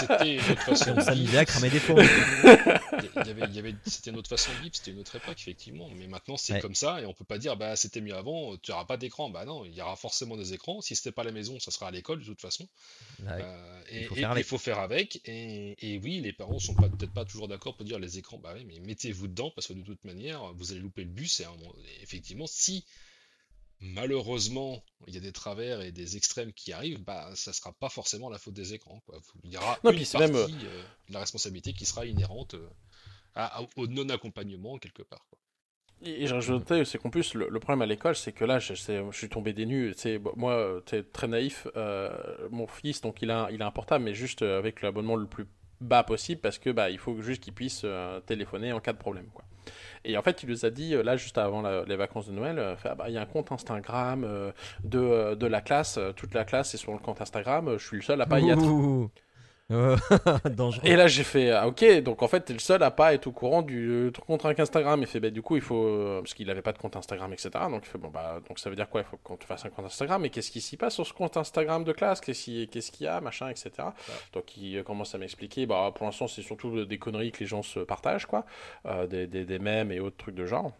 c'était- 0.00 0.52
autre 0.52 0.62
façon 0.62 0.90
On 0.92 0.94
de 0.94 1.10
vivre. 1.14 1.38
à 1.38 1.44
cramer 1.44 1.70
des 1.70 1.78
fourmis. 1.80 2.04
Il 3.16 3.26
y 3.26 3.30
avait, 3.30 3.42
il 3.48 3.54
y 3.54 3.58
avait, 3.58 3.74
c'était 3.86 4.10
une 4.10 4.18
autre 4.18 4.28
façon 4.28 4.50
de 4.52 4.62
vivre, 4.62 4.74
c'était 4.74 4.90
une 4.90 4.98
autre 5.00 5.16
époque, 5.16 5.36
effectivement. 5.38 5.88
Mais 5.96 6.06
maintenant, 6.06 6.36
c'est 6.36 6.54
Ouais. 6.54 6.60
comme 6.60 6.74
ça, 6.74 7.00
et 7.00 7.06
on 7.06 7.12
peut 7.12 7.24
pas 7.24 7.38
dire, 7.38 7.56
bah, 7.56 7.76
c'était 7.76 8.00
mieux 8.00 8.14
avant, 8.14 8.56
tu 8.58 8.70
n'auras 8.70 8.84
pas 8.84 8.96
d'écran. 8.96 9.30
Bah 9.30 9.44
non, 9.44 9.64
il 9.64 9.74
y 9.74 9.80
aura 9.80 9.96
forcément 9.96 10.36
des 10.36 10.52
écrans. 10.54 10.80
Si 10.80 10.94
c'était 10.96 11.12
pas 11.12 11.22
à 11.22 11.24
la 11.24 11.32
maison, 11.32 11.58
ça 11.60 11.70
sera 11.70 11.88
à 11.88 11.90
l'école, 11.90 12.20
de 12.20 12.24
toute 12.24 12.40
façon. 12.40 12.66
Euh, 13.26 13.80
Il 13.90 13.98
et 13.98 14.04
faut 14.04 14.14
et- 14.14 14.18
faire 14.20 14.28
il 14.28 14.32
avec. 14.32 14.46
faut 14.46 14.58
faire 14.58 14.78
avec. 14.80 15.20
Et, 15.24 15.76
et 15.80 15.98
oui, 15.98 16.20
les 16.20 16.32
parents 16.32 16.58
sont 16.58 16.74
peut-être 16.74 17.12
pas 17.12 17.24
toujours 17.24 17.48
d'accord 17.48 17.73
pour 17.74 17.84
dire 17.84 17.98
les 17.98 18.18
écrans, 18.18 18.38
bah 18.38 18.52
oui, 18.54 18.64
mais 18.64 18.78
mettez-vous 18.80 19.28
dedans, 19.28 19.50
parce 19.54 19.66
que 19.66 19.72
de 19.72 19.82
toute 19.82 20.04
manière, 20.04 20.52
vous 20.54 20.72
allez 20.72 20.80
louper 20.80 21.04
le 21.04 21.10
bus. 21.10 21.40
Et, 21.40 21.46
effectivement, 22.02 22.46
si 22.46 22.84
malheureusement 23.80 24.82
il 25.06 25.14
y 25.14 25.16
a 25.18 25.20
des 25.20 25.32
travers 25.32 25.82
et 25.82 25.92
des 25.92 26.16
extrêmes 26.16 26.52
qui 26.52 26.72
arrivent, 26.72 27.02
bah 27.02 27.30
ça 27.34 27.52
sera 27.52 27.72
pas 27.72 27.88
forcément 27.88 28.30
la 28.30 28.38
faute 28.38 28.54
des 28.54 28.72
écrans. 28.72 29.00
Quoi. 29.06 29.20
Il 29.42 29.52
y 29.52 29.56
aura 29.56 29.78
Non, 29.84 29.90
une 29.90 29.98
partie 29.98 30.16
même, 30.16 30.36
euh, 30.36 30.82
de 31.08 31.12
la 31.12 31.20
responsabilité 31.20 31.72
qui 31.72 31.84
sera 31.84 32.06
inhérente 32.06 32.54
euh, 32.54 32.68
à- 33.34 33.62
au 33.76 33.86
non-accompagnement 33.86 34.78
quelque 34.78 35.02
part. 35.02 35.26
quoi. 35.28 35.38
Et 36.02 36.22
et 36.24 36.26
je 36.26 36.34
rajoutais, 36.34 36.84
c'est 36.84 36.98
qu'en 36.98 37.10
plus, 37.10 37.34
le, 37.34 37.48
le 37.48 37.60
problème 37.60 37.82
à 37.82 37.86
l'école, 37.86 38.16
c'est 38.16 38.32
que 38.32 38.44
là, 38.44 38.58
je, 38.58 38.74
suis 38.74 39.28
tombé 39.28 39.52
des 39.52 39.64
nues. 39.64 39.94
Moi, 40.36 40.52
euh, 40.52 40.80
tu 40.84 40.96
sais, 40.96 41.02
très 41.04 41.28
naïf, 41.28 41.66
euh, 41.76 42.48
mon 42.50 42.66
fils, 42.66 43.00
donc 43.00 43.22
il 43.22 43.30
a, 43.30 43.48
il 43.52 43.62
a 43.62 43.66
un 43.66 43.70
portable, 43.70 44.04
mais 44.04 44.14
juste 44.14 44.42
avec 44.42 44.82
l'abonnement 44.82 45.16
le 45.16 45.26
plus 45.26 45.46
bas 45.80 46.02
possible, 46.02 46.40
parce 46.40 46.58
que 46.58 46.70
bah, 46.70 46.90
il 46.90 46.98
faut 46.98 47.20
juste 47.20 47.42
qu'il 47.42 47.52
puisse 47.52 47.82
euh, 47.84 48.20
téléphoner 48.20 48.72
en 48.72 48.80
cas 48.80 48.92
de 48.92 48.98
problème. 48.98 49.26
Quoi. 49.32 49.44
Et 50.04 50.16
en 50.16 50.22
fait, 50.22 50.42
il 50.42 50.50
nous 50.50 50.64
a 50.64 50.70
dit, 50.70 50.94
euh, 50.94 51.02
là, 51.02 51.16
juste 51.16 51.38
avant 51.38 51.62
les 51.84 51.96
vacances 51.96 52.26
de 52.26 52.32
Noël, 52.32 52.58
euh, 52.58 52.74
Ah 52.84 52.94
bah, 52.94 53.04
il 53.08 53.14
y 53.14 53.18
a 53.18 53.22
un 53.22 53.26
compte 53.26 53.52
Instagram 53.52 54.26
de, 54.84 55.34
de 55.34 55.46
la 55.46 55.60
classe, 55.60 55.98
toute 56.16 56.34
la 56.34 56.44
classe 56.44 56.74
est 56.74 56.78
sur 56.78 56.92
le 56.92 56.98
compte 56.98 57.20
Instagram, 57.20 57.76
je 57.78 57.86
suis 57.86 57.96
le 57.96 58.02
seul 58.02 58.20
à 58.20 58.26
pas 58.26 58.40
y 58.40 58.50
être. 58.50 59.10
Dangereux. 60.50 60.82
Et 60.84 60.94
là, 60.94 61.06
j'ai 61.06 61.24
fait, 61.24 61.50
ah, 61.50 61.66
ok, 61.66 62.02
donc 62.02 62.22
en 62.22 62.28
fait, 62.28 62.40
t'es 62.42 62.52
le 62.52 62.58
seul 62.58 62.82
à 62.82 62.90
pas 62.90 63.14
être 63.14 63.26
au 63.26 63.32
courant 63.32 63.62
du 63.62 63.88
euh, 63.90 64.10
compte 64.26 64.44
Instagram. 64.44 65.00
Il 65.00 65.06
fait, 65.06 65.20
bah, 65.20 65.30
du 65.30 65.40
coup, 65.40 65.56
il 65.56 65.62
faut, 65.62 65.86
euh, 65.86 66.20
parce 66.20 66.34
qu'il 66.34 66.50
avait 66.50 66.60
pas 66.62 66.72
de 66.72 66.78
compte 66.78 66.96
Instagram, 66.96 67.32
etc. 67.32 67.50
Donc, 67.70 67.82
il 67.86 67.88
fait, 67.88 67.96
bon, 67.98 68.08
bah, 68.08 68.40
donc 68.46 68.58
ça 68.58 68.68
veut 68.68 68.76
dire 68.76 68.90
quoi? 68.90 69.00
Il 69.00 69.04
faut 69.04 69.16
qu'on 69.16 69.36
te 69.36 69.44
fasse 69.46 69.64
un 69.64 69.70
compte 69.70 69.86
Instagram. 69.86 70.20
Mais 70.20 70.28
qu'est-ce 70.28 70.50
qui 70.50 70.60
s'y 70.60 70.76
passe 70.76 70.94
sur 70.94 71.06
ce 71.06 71.14
compte 71.14 71.36
Instagram 71.38 71.82
de 71.82 71.92
classe? 71.92 72.20
Qu'est-ce 72.20 72.44
qui- 72.44 72.68
qu'est-ce 72.68 72.92
qu'il 72.92 73.04
y 73.06 73.08
a 73.08 73.20
Machin, 73.22 73.48
etc. 73.48 73.70
Donc, 74.34 74.56
il 74.58 74.76
euh, 74.78 74.82
commence 74.82 75.14
à 75.14 75.18
m'expliquer, 75.18 75.64
bah, 75.64 75.90
pour 75.94 76.04
l'instant, 76.04 76.26
c'est 76.28 76.42
surtout 76.42 76.84
des 76.84 76.98
conneries 76.98 77.32
que 77.32 77.40
les 77.40 77.46
gens 77.46 77.62
se 77.62 77.80
partagent, 77.80 78.26
quoi. 78.26 78.44
Euh, 78.86 79.06
des, 79.06 79.26
des, 79.26 79.46
des 79.46 79.58
mèmes 79.58 79.90
et 79.92 79.98
autres 80.00 80.18
trucs 80.18 80.34
de 80.34 80.44
genre. 80.44 80.72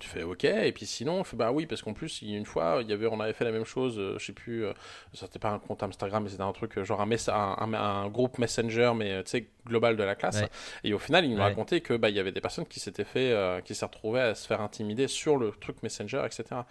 Tu 0.00 0.08
fais 0.08 0.22
ok, 0.24 0.44
et 0.44 0.72
puis 0.72 0.86
sinon, 0.86 1.20
on 1.20 1.24
fait 1.24 1.36
bah 1.36 1.52
oui, 1.52 1.66
parce 1.66 1.80
qu'en 1.80 1.92
plus, 1.92 2.20
il 2.22 2.30
y 2.30 2.34
a 2.34 2.38
une 2.38 2.46
fois, 2.46 2.80
il 2.82 2.90
y 2.90 2.92
avait, 2.92 3.06
on 3.06 3.20
avait 3.20 3.32
fait 3.32 3.44
la 3.44 3.52
même 3.52 3.64
chose, 3.64 3.98
euh, 3.98 4.18
je 4.18 4.26
sais 4.26 4.32
plus, 4.32 4.64
euh, 4.64 4.72
c'était 5.12 5.38
pas 5.38 5.50
un 5.50 5.58
compte 5.60 5.82
Instagram, 5.82 6.24
mais 6.24 6.30
c'était 6.30 6.42
un 6.42 6.52
truc, 6.52 6.76
euh, 6.78 6.84
genre 6.84 7.00
un, 7.00 7.08
un, 7.10 7.72
un- 7.74 7.74
un 7.74 8.08
groupe 8.08 8.38
Messenger, 8.38 8.92
mais 8.96 9.12
euh, 9.12 9.22
tu 9.22 9.30
sais, 9.30 9.46
global 9.66 9.96
de 9.96 10.02
la 10.02 10.14
classe. 10.14 10.42
Ouais. 10.42 10.48
Et 10.82 10.92
au 10.94 10.98
final, 10.98 11.24
il 11.24 11.30
nous 11.30 11.36
Ouais. 11.36 11.42
racontait 11.42 11.80
que 11.80 11.94
bah, 11.94 12.10
il 12.10 12.16
y 12.16 12.18
avait 12.20 12.32
des 12.32 12.40
personnes 12.40 12.66
qui 12.66 12.80
s'étaient 12.80 13.04
fait, 13.04 13.32
euh, 13.32 13.60
qui 13.60 13.74
s'est 13.74 13.84
retrouvées 13.86 14.20
à 14.20 14.34
se 14.34 14.46
faire 14.46 14.60
intimider 14.60 15.06
sur 15.08 15.36
le 15.36 15.52
truc 15.52 15.82
Messenger, 15.82 16.22
etc. 16.26 16.66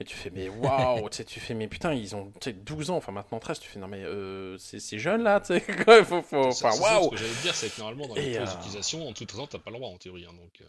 Et 0.00 0.04
tu 0.04 0.14
fais, 0.16 0.30
mais 0.30 0.48
waouh, 0.48 1.08
tu 1.10 1.16
sais, 1.18 1.24
tu 1.24 1.40
fais, 1.40 1.54
mais 1.54 1.66
putain, 1.68 1.92
ils 1.94 2.14
ont 2.16 2.30
tu 2.40 2.50
sais, 2.50 2.52
12 2.52 2.90
ans, 2.90 2.96
enfin 2.96 3.12
maintenant 3.12 3.38
13, 3.40 3.58
tu 3.58 3.68
fais, 3.68 3.80
non 3.80 3.88
mais 3.88 4.04
euh, 4.04 4.56
c'est 4.58 4.78
c'est 4.80 4.98
jeune 4.98 5.22
là, 5.24 5.40
tu 5.40 5.48
sais, 5.58 5.60
quoi, 5.84 6.04
faut, 6.04 6.22
faut, 6.22 6.36
enfin, 6.52 6.70
waouh! 6.80 7.04
Ce 7.04 7.08
que 7.10 7.16
j'allais 7.16 7.34
te 7.34 7.42
dire, 7.42 7.54
c'est 7.54 7.70
que 7.74 7.80
normalement, 7.80 8.06
dans 8.08 8.14
les 8.14 8.36
euh, 8.36 8.44
d'utilisation, 8.46 9.08
en 9.08 9.12
toute 9.12 9.30
raison, 9.32 9.46
t'as 9.46 9.58
pas 9.58 9.70
le 9.70 9.76
droit 9.78 9.88
en 9.90 9.96
théorie. 9.98 10.24
hein, 10.26 10.32
donc, 10.34 10.60
euh, 10.62 10.64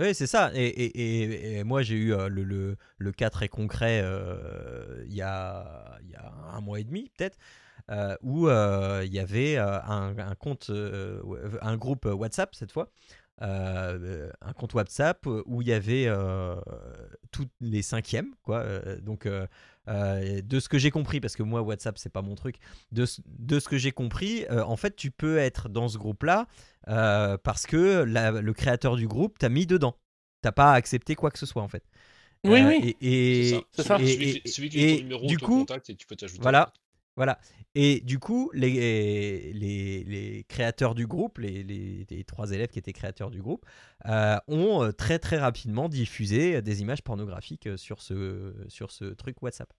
Oui, 0.00 0.14
c'est 0.14 0.26
ça. 0.26 0.50
Et, 0.54 0.66
et- 1.58 1.64
moi, 1.64 1.82
j'ai 1.82 1.94
eu 1.96 2.14
euh, 2.14 2.28
le, 2.28 2.42
le- 2.42 2.76
le 2.98 3.12
cas 3.12 3.28
très 3.28 3.48
concret 3.48 4.00
euh, 4.02 5.04
il 5.06 5.14
y, 5.14 5.20
a, 5.22 5.98
y 6.08 6.14
a 6.14 6.32
un 6.54 6.60
mois 6.62 6.80
et 6.80 6.84
demi, 6.84 7.10
peut-être, 7.16 7.36
euh, 7.90 8.16
où 8.22 8.48
il 8.48 9.12
y 9.14 9.18
avait 9.20 9.58
un, 9.58 10.34
compte, 10.38 10.70
un 11.62 11.76
groupe 11.76 12.06
WhatsApp 12.06 12.54
cette 12.54 12.72
fois. 12.72 12.90
un 13.40 14.52
compte 14.56 14.74
WhatsApp 14.74 15.26
où 15.26 15.62
il 15.62 15.68
y 15.68 15.72
avait 15.72 16.08
tous 17.30 17.48
les 17.60 17.82
cinquièmes, 17.82 18.34
quoi. 18.42 18.64
donc, 19.02 19.28
euh, 19.90 20.40
de 20.42 20.60
ce 20.60 20.68
que 20.68 20.78
j'ai 20.78 20.90
compris, 20.90 21.20
parce 21.20 21.36
que 21.36 21.42
moi, 21.42 21.60
WhatsApp, 21.62 21.98
c'est 21.98 22.08
pas 22.12 22.22
mon 22.22 22.34
truc, 22.36 22.56
de, 22.92 23.04
ce- 23.06 23.20
de 23.26 23.58
ce 23.60 23.68
que 23.68 23.76
j'ai 23.76 23.92
compris, 23.92 24.44
euh, 24.50 24.62
en 24.64 24.76
fait, 24.76 24.96
tu 24.96 25.10
peux 25.10 25.36
être 25.38 25.68
dans 25.68 25.88
ce 25.88 25.98
groupe-là 25.98 26.46
euh, 26.88 27.36
parce 27.36 27.66
que 27.66 28.04
la- 28.04 28.30
le 28.30 28.52
créateur 28.54 28.96
du 28.96 29.06
groupe 29.06 29.38
t'a 29.38 29.48
mis 29.50 29.66
dedans. 29.66 29.96
T'as 30.42 30.52
pas 30.52 30.72
accepté 30.72 31.14
quoi 31.16 31.30
que 31.30 31.38
ce 31.38 31.44
soit, 31.46 31.62
en 31.62 31.68
fait. 31.68 31.84
Oui, 32.44 32.60
Euh, 32.62 32.68
oui. 32.68 32.96
Et, 33.02 33.48
et- 33.50 33.60
c'est 33.72 33.82
ça. 33.82 33.98
Celui, 33.98 34.10
et- 34.10 34.14
celui 34.16 34.40
qui- 34.40 34.48
celui 34.50 34.68
qui 34.70 34.78
a 34.82 34.86
et 34.88 34.96
ton 34.96 35.02
numéro 35.02 35.26
du 35.26 35.38
coup, 35.38 35.58
contacte 35.60 35.90
et 35.90 35.94
tu 35.94 36.06
peux 36.06 36.16
t'ajouter. 36.16 36.40
voilà. 36.40 36.72
Voilà. 37.16 37.38
Et 37.74 38.00
du 38.00 38.18
coup, 38.18 38.50
les, 38.54 39.52
les, 39.52 40.04
les 40.04 40.44
créateurs 40.48 40.94
du 40.94 41.06
groupe, 41.06 41.38
les, 41.38 41.62
les- 41.62 42.06
les 42.08 42.24
trois 42.24 42.50
élèves 42.52 42.68
qui 42.68 42.78
étaient 42.78 42.94
créateurs 42.94 43.30
du 43.30 43.42
groupe, 43.42 43.66
euh, 44.06 44.36
ont 44.48 44.90
très 44.96 45.18
très 45.18 45.36
rapidement 45.36 45.88
diffusé 45.90 46.62
des 46.62 46.80
images 46.80 47.02
pornographiques 47.02 47.68
sur 47.76 48.00
ce, 48.00 48.54
sur 48.68 48.90
ce 48.90 49.04
truc 49.04 49.42
WhatsApp. 49.42 49.70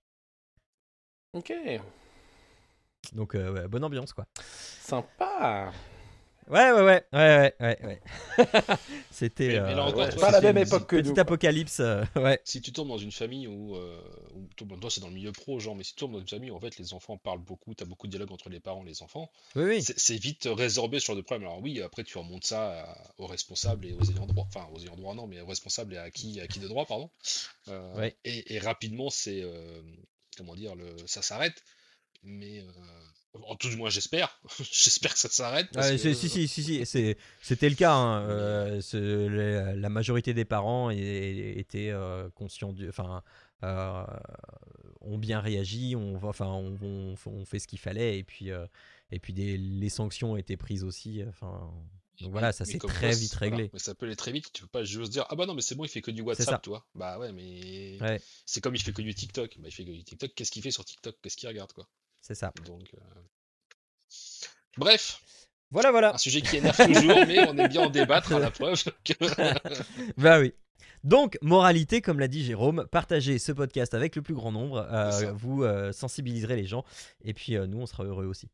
Ok, 1.34 1.52
Donc, 3.14 3.36
euh, 3.36 3.52
ouais, 3.52 3.68
bonne 3.68 3.84
ambiance, 3.84 4.14
quoi. 4.14 4.26
sympa. 4.82 5.72
Ouais, 6.48 6.72
ouais, 6.72 6.82
ouais, 6.82 7.06
ouais, 7.14 7.54
ouais, 7.54 7.56
ouais. 7.60 7.80
ouais. 7.86 8.02
C'était 9.12 9.56
euh, 9.58 9.92
ouais, 9.94 10.12
Pas 10.18 10.32
la 10.32 10.42
même 10.42 10.58
époque 10.58 10.88
que 10.88 10.98
nous, 10.98 11.14
apocalypse, 11.18 11.80
euh, 11.80 12.04
ouais. 12.16 12.42
Si 12.44 12.62
tu 12.62 12.74
tombes 12.74 12.90
dans 12.90 12.98
une 12.98 13.12
famille 13.12 13.48
où, 13.48 13.76
euh, 13.76 14.02
où- 14.34 14.48
toi, 14.80 14.90
c'est 14.90 15.00
dans 15.02 15.08
le 15.08 15.14
milieu 15.14 15.32
pro, 15.32 15.60
genre, 15.60 15.76
mais 15.76 15.84
si 15.84 15.94
tu 15.94 16.00
tombes 16.00 16.14
dans 16.14 16.20
une 16.20 16.28
famille 16.28 16.52
où 16.52 16.56
en 16.56 16.60
fait 16.60 16.78
les 16.78 16.94
enfants 16.94 17.18
parlent 17.18 17.40
beaucoup, 17.40 17.74
t'as 17.74 17.86
beaucoup 17.86 18.08
de 18.08 18.12
dialogue 18.12 18.32
entre 18.32 18.50
les 18.50 18.60
parents 18.60 18.84
et 18.84 18.90
les 18.90 19.02
enfants, 19.04 19.30
Oui, 19.56 19.64
oui. 19.64 19.82
c'est 19.82 19.98
c'est 19.98 20.18
vite 20.18 20.48
résorbé 20.52 21.00
sur 21.00 21.16
le 21.16 21.24
problème. 21.24 21.48
Alors 21.48 21.62
oui, 21.62 21.82
après 21.82 22.04
tu 22.04 22.18
remontes 22.18 22.44
ça 22.46 22.82
à- 22.82 22.98
aux 23.18 23.28
responsables 23.28 23.86
et 23.86 23.94
aux 23.94 24.04
ayants 24.04 24.26
droit, 24.26 24.46
enfin 24.48 24.68
aux 24.74 24.80
ayants 24.80 24.96
droit 24.96 25.14
non, 25.14 25.28
mais 25.28 25.40
aux 25.42 25.46
responsables 25.48 25.94
et 25.94 25.98
à 25.98 26.10
qui, 26.12 26.42
à 26.42 26.48
qui 26.48 26.60
de 26.60 26.68
droit, 26.68 26.86
pardon. 26.86 27.10
Euh, 27.70 27.96
Ouais. 27.98 28.16
et, 28.26 28.56
et 28.56 28.60
rapidement, 28.60 29.10
c'est 29.10 29.42
euh, 29.44 29.82
comment 30.38 30.56
dire, 30.56 30.76
le, 30.76 30.86
ça 31.08 31.22
s'arrête. 31.22 31.64
Mais 32.24 32.60
euh, 32.62 33.40
En 33.44 33.56
tout 33.56 33.70
du 33.70 33.78
moins, 33.78 33.90
j'espère. 33.90 34.40
j'espère 34.60 35.14
que 35.14 35.20
ça 35.20 35.30
s'arrête. 35.30 35.68
Ouais, 35.76 35.92
que- 35.98 36.14
si, 36.14 36.30
si, 36.30 36.48
si, 36.48 36.86
si, 36.86 37.16
c'était 37.42 37.70
le 37.70 37.76
cas. 37.76 37.94
hein. 37.94 38.22
Euh, 38.30 38.82
ce- 38.82 39.28
la, 39.76 39.90
majorité 39.90 40.34
des 40.34 40.46
parents 40.46 40.90
étaient 40.92 41.90
euh, 41.92 42.30
conscients 42.32 42.74
du. 42.74 42.88
Enfin, 42.90 43.24
euh, 43.64 44.04
ont 45.02 45.18
bien 45.18 45.40
réagi, 45.40 45.96
on, 45.96 46.16
enfin, 46.24 46.48
on, 46.48 46.78
on- 46.82 47.16
on 47.26 47.46
fait 47.46 47.60
ce 47.60 47.68
qu'il 47.68 47.80
fallait, 47.80 48.20
et 48.20 48.24
puis, 48.24 48.52
euh, 48.52 48.66
et 49.12 49.20
puis 49.20 49.34
des, 49.34 49.58
les 49.58 49.90
sanctions 49.90 50.34
ont 50.34 50.38
été 50.38 50.58
prises 50.58 50.84
aussi. 50.84 51.24
Enfin, 51.28 51.72
donc 52.22 52.32
voilà, 52.32 52.51
ça 52.51 52.65
s'est 52.65 52.78
comme 52.78 52.89
très 52.89 53.09
quoi, 53.09 53.15
vite 53.17 53.36
voilà. 53.38 53.55
réglé. 53.55 53.69
Mais 53.74 53.80
ça 53.80 53.95
peut 53.95 54.05
aller 54.05 54.15
très 54.15 54.32
vite. 54.32 54.51
Tu 54.53 54.61
peux 54.61 54.67
pas 54.67 54.84
juste 54.84 55.11
dire 55.11 55.26
Ah 55.30 55.36
bah 55.36 55.45
non, 55.45 55.53
mais 55.53 55.61
c'est 55.61 55.76
bon, 55.76 55.84
il 55.86 55.89
fait 55.89 56.01
que 56.01 56.11
du. 56.11 56.22
WhatsApp, 56.22 56.61
toi. 56.61 56.86
Bah 56.95 57.17
ouais, 57.19 57.32
mais. 57.32 57.97
Ouais. 58.01 58.22
C'est 58.45 58.61
comme 58.61 58.76
il 58.76 58.82
fait 58.82 58.93
que 58.93 59.01
du 59.01 59.13
TikTok. 59.13 59.57
Bah 59.59 59.67
il 59.67 59.72
fait 59.74 59.86
que 59.86 59.91
du 59.91 60.03
TikTok. 60.03 60.32
Qu'est-ce 60.36 60.51
qu'il 60.51 60.61
fait 60.61 60.72
sur 60.72 60.86
TikTok? 60.86 61.15
Qu'est-ce 61.22 61.38
qu'il 61.38 61.49
regarde, 61.49 61.74
quoi? 61.74 61.88
C'est 62.22 62.36
ça. 62.36 62.53
Donc. 62.65 62.89
euh, 62.93 63.22
Bref, 64.78 65.22
Voilà, 65.72 65.91
voilà. 65.91 66.15
un 66.15 66.17
sujet 66.17 66.41
qui 66.41 66.57
énerve 66.57 66.78
toujours, 66.78 67.26
mais 67.28 67.39
on 67.47 67.57
est 67.57 67.67
bien 67.67 67.82
en 67.84 67.89
débattre 67.89 68.32
à 68.34 68.39
la 68.39 68.51
preuve 68.51 68.82
que. 69.03 69.13
Bah 70.17 70.39
oui. 70.39 70.53
Donc, 71.03 71.38
moralité, 71.41 72.01
comme 72.01 72.19
l'a 72.19 72.28
dit 72.28 72.43
Jérôme, 72.43 72.86
partagez 72.91 73.39
ce 73.39 73.51
podcast 73.51 73.93
avec 73.95 74.15
le 74.15 74.22
plus 74.22 74.36
grand 74.36 74.51
nombre. 74.51 74.78
euh, 74.91 75.32
vous 75.34 75.63
euh, 75.63 75.91
sensibiliserez 75.91 76.55
les 76.55 76.65
gens. 76.65 76.86
Et 77.24 77.34
puis, 77.34 77.55
euh, 77.55 77.65
nous, 77.65 77.80
on 77.80 77.86
sera 77.88 78.03
heureux 78.03 78.26
aussi. 78.28 78.49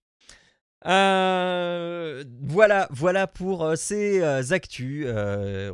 Euh, 0.85 2.23
voilà, 2.41 2.87
voilà 2.91 3.25
pour 3.25 3.63
euh, 3.63 3.75
ces 3.75 4.21
euh, 4.21 4.43
actus. 4.51 5.07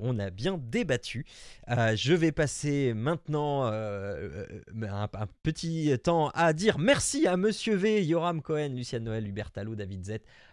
On 0.02 0.18
a 0.20 0.30
bien 0.30 0.58
débattu. 0.58 1.26
Je 1.68 2.14
vais 2.14 2.32
passer 2.32 2.94
maintenant 2.94 3.66
un, 3.66 5.10
petit 5.44 5.94
temps 6.04 6.30
à 6.30 6.54
dire 6.54 6.80
merci 6.80 7.28
à 7.28 7.38
Monsieur 7.38 7.76
V, 7.76 8.04
Yoram 8.04 8.42
Cohen, 8.42 8.70
Luciane 8.70 9.04
Noël, 9.04 9.28
Hubert 9.28 9.52
David 9.54 10.06
Z, 10.06 10.12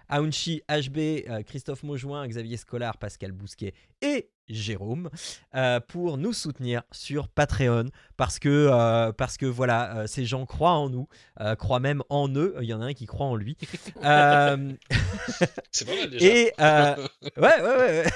Aounchi, 0.09 0.63
HB, 0.69 1.45
Christophe 1.47 1.83
Maujoin, 1.83 2.27
Xavier 2.27 2.57
Scolar, 2.57 2.97
Pascal 2.99 3.33
Bousquet 3.33 3.75
et 4.03 4.31
Jérôme 4.49 5.11
pour 5.89 6.17
nous 6.17 6.33
soutenir 6.33 6.83
sur 6.93 7.29
Patreon 7.29 7.87
parce 8.21 8.39
que, 8.39 8.69
euh, 8.71 9.13
parce 9.13 9.39
que 9.39 9.47
voilà, 9.47 9.97
euh, 9.97 10.07
ces 10.07 10.27
gens 10.27 10.45
croient 10.45 10.73
en 10.75 10.91
nous, 10.91 11.09
euh, 11.41 11.55
croient 11.55 11.81
même 11.81 12.03
en 12.11 12.29
eux. 12.29 12.55
Il 12.61 12.67
y 12.67 12.75
en 12.75 12.83
a 12.83 12.85
un 12.85 12.93
qui 12.93 13.07
croit 13.07 13.25
en 13.25 13.35
lui. 13.35 13.57
Euh, 14.05 14.73
C'est 15.71 15.87
pas 15.87 15.95
mal 15.95 16.11
déjà. 16.11 16.27
et 16.27 16.53
euh, 16.61 16.95
ouais, 17.39 17.63
ouais, 17.63 17.77
ouais. 17.77 18.05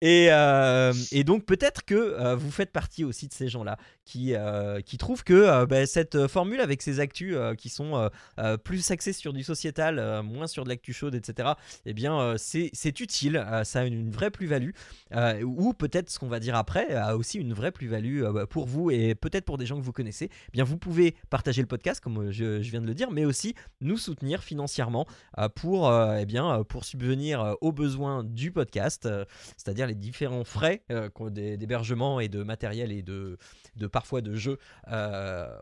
Et, 0.00 0.28
euh, 0.32 0.92
et 1.12 1.22
donc 1.22 1.44
peut-être 1.44 1.84
que 1.84 1.94
euh, 1.94 2.34
vous 2.34 2.50
faites 2.50 2.72
partie 2.72 3.04
aussi 3.04 3.28
de 3.28 3.32
ces 3.32 3.46
gens-là 3.48 3.76
qui, 4.04 4.34
euh, 4.34 4.80
qui 4.80 4.98
trouvent 4.98 5.22
que 5.22 5.34
euh, 5.34 5.66
bah, 5.66 5.86
cette 5.86 6.26
formule 6.26 6.60
avec 6.60 6.82
ces 6.82 6.98
actus 6.98 7.34
euh, 7.36 7.54
qui 7.54 7.68
sont 7.68 7.94
euh, 7.96 8.08
euh, 8.40 8.56
plus 8.56 8.90
axés 8.90 9.12
sur 9.12 9.32
du 9.32 9.44
sociétal, 9.44 9.98
euh, 10.00 10.22
moins 10.22 10.48
sur 10.48 10.64
de 10.64 10.70
l'actu 10.70 10.92
chaude, 10.92 11.14
etc. 11.14 11.50
Eh 11.86 11.92
bien, 11.92 12.18
euh, 12.18 12.34
c'est 12.36 12.70
c'est 12.72 12.98
utile, 13.00 13.36
euh, 13.36 13.62
ça 13.62 13.80
a 13.80 13.84
une, 13.84 13.94
une 13.94 14.10
vraie 14.10 14.30
plus-value. 14.32 14.70
euh, 15.14 15.40
ou 15.42 15.72
peut-être 15.72 16.10
ce 16.10 16.18
qu'on 16.18 16.28
va 16.28 16.40
dire 16.40 16.56
après 16.56 16.92
a 16.94 17.16
aussi 17.16 17.38
une 17.38 17.52
vraie 17.52 17.70
plus-value 17.70 18.22
euh, 18.24 18.46
pour 18.46 18.66
vous 18.66 18.90
et 18.90 19.09
peut-être 19.14 19.44
pour 19.44 19.58
des 19.58 19.66
gens 19.66 19.76
que 19.76 19.84
vous 19.84 19.92
connaissez. 19.92 20.30
Eh 20.48 20.52
bien, 20.52 20.64
vous 20.64 20.78
pouvez 20.78 21.14
partager 21.28 21.60
le 21.62 21.66
podcast 21.66 22.00
comme 22.00 22.18
euh, 22.18 22.32
je, 22.32 22.58
viens 22.58 22.80
de 22.80 22.86
le 22.86 22.94
dire, 22.94 23.10
mais 23.10 23.24
aussi 23.24 23.54
nous 23.80 23.96
soutenir 23.96 24.42
financièrement 24.42 25.06
euh, 25.38 25.48
pour, 25.48 25.88
euh, 25.88 26.18
eh 26.20 26.26
bien, 26.26 26.62
pour 26.64 26.84
subvenir 26.84 27.56
aux 27.60 27.72
besoins 27.72 28.24
du 28.24 28.52
podcast, 28.52 29.08
c'est-à-dire 29.56 29.86
les 29.86 29.94
différents 29.94 30.44
frais 30.44 30.82
d'hébergement 31.30 32.20
et 32.20 32.28
de 32.28 32.42
matériel 32.42 32.92
et 32.92 33.02
de, 33.02 33.38
de 33.76 33.86
parfois 33.86 34.20
de 34.20 34.34
jeux 34.34 34.58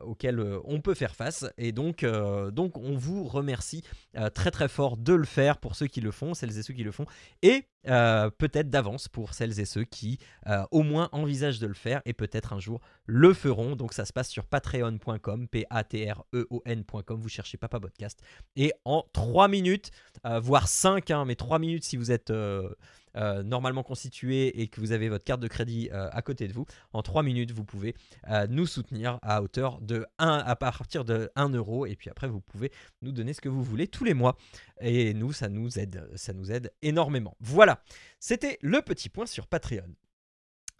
auxquels 0.03 0.41
on 0.65 0.81
peut 0.81 0.95
faire 0.95 1.15
face. 1.15 1.47
Et 1.57 1.73
donc, 1.73 2.05
donc 2.53 2.79
on 2.79 2.97
vous 2.97 3.25
remercie 3.25 3.83
très 4.35 4.51
très 4.51 4.69
fort 4.69 4.97
de 4.97 5.13
le 5.13 5.25
faire 5.25 5.59
pour 5.59 5.75
ceux 5.75 5.87
qui 5.87 6.01
le 6.01 6.11
font, 6.11 6.35
celles 6.35 6.57
et 6.59 6.63
ceux 6.63 6.75
qui 6.75 6.85
le 6.85 6.93
font, 6.93 7.07
et 7.43 7.65
peut-être 7.85 8.71
d'avance 8.71 9.09
pour 9.09 9.35
celles 9.35 9.61
et 9.61 9.65
ceux 9.65 9.85
qui 9.85 10.19
au 10.71 10.83
moins 10.83 11.09
envisagent 11.13 11.61
de 11.61 11.67
le 11.67 11.75
faire 11.75 12.03
et 12.05 12.13
peut-être 12.13 12.53
un 12.53 12.61
jour 12.61 12.81
le 13.07 13.33
feront. 13.39 13.77
Donc 13.77 13.95
ça 13.95 14.05
se 14.05 14.13
passe 14.13 14.29
sur 14.29 14.45
patreon.com, 14.45 15.49
P-A-T-R-E-O-N.com, 15.49 17.21
vous 17.21 17.29
cherchez 17.29 17.57
Papa 17.57 17.81
Podcast. 17.81 18.21
Et 18.57 18.73
en 18.85 19.05
3 19.13 19.49
minutes, 19.49 19.91
euh, 20.27 20.41
voire 20.41 20.69
5, 20.69 21.11
mais 21.27 21.37
3 21.37 21.59
minutes 21.59 21.85
si 21.85 21.97
vous 21.97 22.11
êtes 22.11 22.31
euh, 22.31 22.69
euh, 23.17 23.43
normalement 23.43 23.83
constitué 23.83 24.61
et 24.61 24.69
que 24.69 24.81
vous 24.81 24.93
avez 24.93 25.09
votre 25.09 25.25
carte 25.25 25.41
de 25.41 25.49
crédit 25.49 25.89
à 25.91 26.21
côté 26.23 26.49
de 26.49 26.53
vous, 26.53 26.67
en 26.93 27.03
3 27.03 27.23
minutes, 27.23 27.53
vous 27.53 27.65
pouvez 27.65 27.95
nous 28.49 28.67
soutenir 28.67 29.19
à 29.23 29.43
hauteur 29.43 29.81
de 29.81 30.05
1, 30.19 30.29
à 30.29 30.57
partir 30.57 31.05
de 31.05 31.31
1 31.37 31.51
euro. 31.51 31.87
Et 31.87 31.97
puis 31.97 32.11
après, 32.11 32.29
vous 32.29 32.41
pouvez 32.41 32.71
nous 33.03 33.13
donner 33.13 33.33
ce 33.33 33.41
que 33.41 33.49
vous 33.49 33.63
voulez 33.63 33.87
tous 33.87 34.05
les 34.05 34.15
mois. 34.15 34.37
Et 34.81 35.15
nous, 35.15 35.33
ça 35.33 35.49
nous 35.49 35.79
aide, 35.79 36.09
ça 36.17 36.33
nous 36.33 36.53
aide 36.53 36.73
énormément. 36.83 37.37
Voilà, 37.41 37.83
c'était 38.21 38.59
le 38.61 38.83
petit 38.83 39.09
point 39.09 39.27
sur 39.27 39.47
Patreon. 39.47 39.95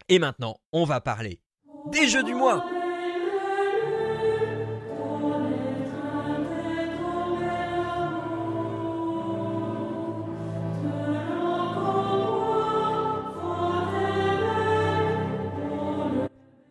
Et 0.07 0.19
maintenant, 0.19 0.59
on 0.71 0.85
va 0.85 1.01
parler 1.01 1.39
des 1.87 2.07
jeux 2.07 2.23
du 2.23 2.33
mois. 2.33 2.63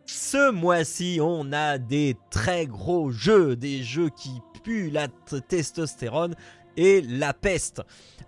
Ce 0.05 0.51
mois-ci, 0.51 1.19
on 1.21 1.51
a 1.53 1.77
des 1.79 2.15
très 2.29 2.67
gros 2.67 3.09
jeux, 3.09 3.55
des 3.55 3.81
jeux 3.81 4.09
qui 4.09 4.41
puent 4.63 4.91
la 4.91 5.07
testostérone 5.47 6.35
et 6.77 7.01
la 7.01 7.33
peste. 7.33 7.81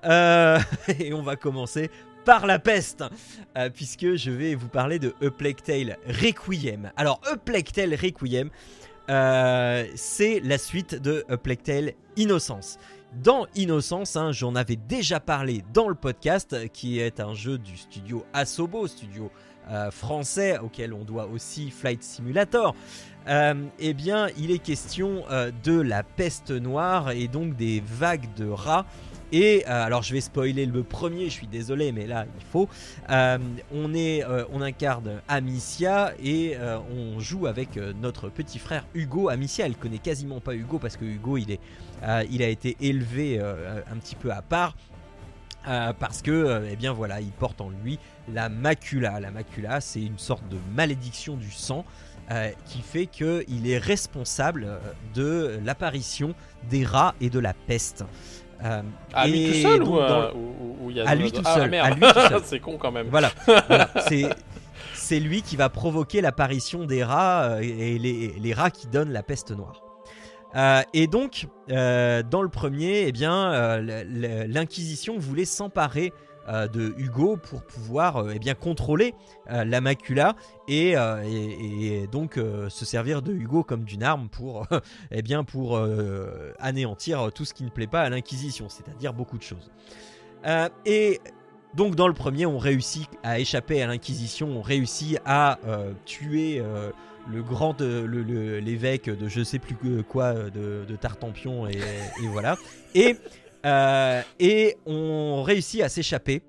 Euh, 0.04 0.60
et 1.00 1.14
on 1.14 1.22
va 1.22 1.36
commencer 1.36 1.92
par 2.26 2.46
la 2.46 2.60
peste, 2.60 3.04
euh, 3.58 3.70
puisque 3.70 4.16
je 4.16 4.32
vais 4.32 4.56
vous 4.56 4.68
parler 4.68 5.00
de 5.00 5.14
A 5.22 5.32
Plague 5.32 5.62
Tale 5.62 5.98
Requiem. 6.08 6.92
Alors, 6.96 7.20
A 7.32 7.38
Plague 7.38 7.72
Tale 7.72 7.96
Requiem, 7.96 8.50
euh, 9.10 9.86
c'est 9.96 10.40
la 10.42 10.58
suite 10.58 10.96
de 10.96 11.26
A 11.30 11.38
Plague 11.38 11.64
Tale 11.64 11.92
Innocence. 12.18 12.78
Dans 13.24 13.46
Innocence, 13.56 14.16
hein, 14.16 14.32
j'en 14.32 14.56
avais 14.56 14.78
déjà 14.78 15.20
parlé 15.20 15.64
dans 15.74 15.90
le 15.90 15.96
podcast, 15.96 16.56
qui 16.72 17.00
est 17.00 17.20
un 17.20 17.34
jeu 17.34 17.58
du 17.58 17.76
studio 17.76 18.24
Asobo, 18.34 18.88
studio 18.88 19.30
euh, 19.70 19.92
français 19.92 20.58
auquel 20.60 20.94
on 20.94 21.04
doit 21.04 21.28
aussi 21.28 21.72
Flight 21.72 22.04
Simulator. 22.04 22.76
Eh 23.28 23.94
bien, 23.94 24.30
il 24.38 24.50
est 24.50 24.58
question 24.58 25.26
de 25.64 25.80
la 25.80 26.02
peste 26.02 26.50
noire 26.50 27.12
et 27.12 27.28
donc 27.28 27.56
des 27.56 27.84
vagues 27.86 28.34
de 28.36 28.50
rats. 28.50 28.88
Et 29.32 29.64
euh, 29.68 29.86
alors, 29.86 30.04
je 30.04 30.14
vais 30.14 30.22
spoiler 30.22 30.66
le 30.66 30.84
premier, 30.84 31.26
je 31.26 31.30
suis 31.30 31.48
désolé, 31.48 31.92
mais 31.92 32.06
là, 32.06 32.26
il 32.38 32.44
faut. 32.44 32.68
Euh, 33.10 33.38
on, 33.74 33.94
est, 33.94 34.24
euh, 34.26 34.44
on 34.52 34.62
incarne 34.62 35.22
Amicia 35.28 36.14
et 36.22 36.58
on 36.94 37.20
joue 37.20 37.48
avec 37.48 37.78
notre 38.02 38.30
petit 38.30 38.60
frère 38.60 38.86
Hugo. 38.94 39.30
Amicia, 39.30 39.66
elle 39.66 39.76
connaît 39.76 40.00
quasiment 40.00 40.40
pas 40.40 40.54
Hugo 40.54 40.80
parce 40.80 40.98
que 40.98 41.06
Hugo, 41.06 41.38
il, 41.38 41.52
est, 41.52 41.60
il 42.30 42.44
a 42.44 42.48
été 42.48 42.76
élevé 42.82 43.40
un 43.40 43.98
petit 43.98 44.16
peu 44.16 44.32
à 44.32 44.42
part. 44.42 44.76
parce 45.64 46.22
que, 46.22 46.64
eh 46.70 46.76
bien 46.76 46.92
voilà, 46.92 47.22
il 47.22 47.32
porte 47.32 47.62
en 47.62 47.70
lui 47.70 48.00
la 48.32 48.50
macula. 48.50 49.20
La 49.20 49.32
macula, 49.32 49.82
c'est 49.82 50.02
une 50.02 50.20
sorte 50.20 50.48
de 50.50 50.58
malédiction 50.76 51.38
du 51.38 51.52
sang 51.52 51.86
qui 52.66 52.82
fait 52.82 53.08
qu'il 53.08 53.70
est 53.70 53.78
responsable 53.78 54.80
de 55.14 55.60
l'apparition 55.64 56.34
des 56.70 56.86
rats 56.86 57.16
et 57.22 57.30
de 57.30 57.40
la 57.40 57.54
peste. 57.54 58.06
Euh, 58.64 58.82
À 59.14 59.28
lui 59.28 59.48
tout 59.48 59.54
seul 59.70 59.84
ou, 59.84 59.98
euh, 60.00 60.32
ou- 60.34 60.86
ou 60.86 60.90
il 60.92 60.98
y 60.98 61.02
a 61.02 61.10
À 61.10 61.16
lui 61.16 61.32
tout 61.32 61.42
Ah, 61.46 61.56
seul, 61.56 61.70
merde. 61.70 61.88
à 61.88 61.90
lui 61.96 62.02
tout 62.02 62.20
seul. 62.30 62.42
c'est 62.44 62.60
con 62.60 62.78
quand 62.78 62.92
même. 62.92 63.08
Voilà, 63.10 63.32
voilà. 63.68 63.90
c'est 64.08 64.26
c'est 64.94 65.20
lui 65.20 65.42
qui 65.42 65.56
va 65.58 65.68
provoquer 65.70 66.22
l'apparition 66.22 66.86
des 66.86 67.04
rats 67.04 67.44
euh, 67.44 67.60
et 67.62 67.98
les, 67.98 68.34
les 68.40 68.54
rats 68.54 68.70
qui 68.72 68.88
donnent 68.88 69.12
la 69.12 69.24
peste 69.24 69.52
noire. 69.52 69.82
Euh, 70.56 70.82
et 70.94 71.08
donc, 71.08 71.48
euh, 71.72 72.24
dans 72.24 72.42
le 72.42 72.50
premier, 72.50 73.06
eh 73.08 73.12
bien, 73.12 73.52
euh, 73.54 74.04
l'Inquisition 74.48 75.18
voulait 75.18 75.46
s'emparer 75.46 76.14
de 76.52 76.94
Hugo 76.98 77.38
pour 77.38 77.62
pouvoir 77.64 78.18
euh, 78.18 78.32
eh 78.36 78.40
bien, 78.40 78.54
contrôler 78.56 79.14
euh, 79.50 79.64
la 79.64 79.82
macula 79.82 80.36
et, 80.68 80.98
euh, 80.98 81.22
et- 81.24 82.08
donc 82.08 82.38
euh, 82.38 82.70
se 82.70 82.86
servir 82.86 83.22
de 83.22 83.32
Hugo 83.34 83.64
comme 83.64 83.84
d'une 83.84 84.04
arme 84.04 84.28
pour, 84.30 84.68
eh 85.12 85.22
bien, 85.22 85.44
pour 85.44 85.78
euh, 85.78 86.54
anéantir 86.60 87.32
tout 87.34 87.46
ce 87.46 87.54
qui 87.54 87.64
ne 87.64 87.70
plaît 87.70 87.88
pas 87.88 88.02
à 88.02 88.10
l'Inquisition, 88.10 88.68
c'est-à-dire 88.70 89.14
beaucoup 89.14 89.38
de 89.38 89.44
choses. 89.44 89.72
Euh, 90.46 90.70
et 90.86 91.20
donc 91.76 91.96
dans 91.96 92.08
le 92.08 92.14
premier, 92.14 92.46
on 92.46 92.58
réussit 92.58 93.08
à 93.24 93.40
échapper 93.40 93.82
à 93.82 93.88
l'Inquisition, 93.88 94.48
on 94.50 94.62
réussit 94.62 95.20
à 95.26 95.60
euh, 95.68 95.94
tuer 96.06 96.60
euh, 96.60 96.92
le 97.30 97.44
grand, 97.44 97.80
euh, 97.82 98.60
l'évêque 98.60 99.10
de 99.10 99.28
je 99.30 99.44
sais 99.44 99.60
plus 99.60 99.76
quoi 100.04 100.26
euh, 100.34 100.50
de, 100.50 100.86
de 100.86 100.96
Tartampion 100.96 101.68
et, 101.68 101.78
et 101.78 102.28
voilà. 102.28 102.58
Et, 102.96 103.16
euh, 103.66 104.22
et 104.40 104.78
on 104.86 105.44
réussit 105.44 105.82
à 105.82 105.90
s'échapper 105.90 106.44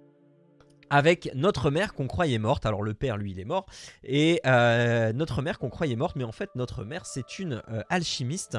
avec 0.90 1.30
notre 1.34 1.70
mère 1.70 1.94
qu'on 1.94 2.06
croyait 2.06 2.38
morte. 2.38 2.66
Alors 2.66 2.82
le 2.82 2.94
père, 2.94 3.16
lui, 3.16 3.30
il 3.30 3.40
est 3.40 3.44
mort. 3.44 3.66
Et 4.04 4.40
euh, 4.46 5.12
notre 5.12 5.40
mère 5.40 5.58
qu'on 5.58 5.70
croyait 5.70 5.96
morte, 5.96 6.16
mais 6.16 6.24
en 6.24 6.32
fait, 6.32 6.50
notre 6.54 6.84
mère, 6.84 7.06
c'est 7.06 7.38
une 7.38 7.62
euh, 7.70 7.82
alchimiste. 7.88 8.58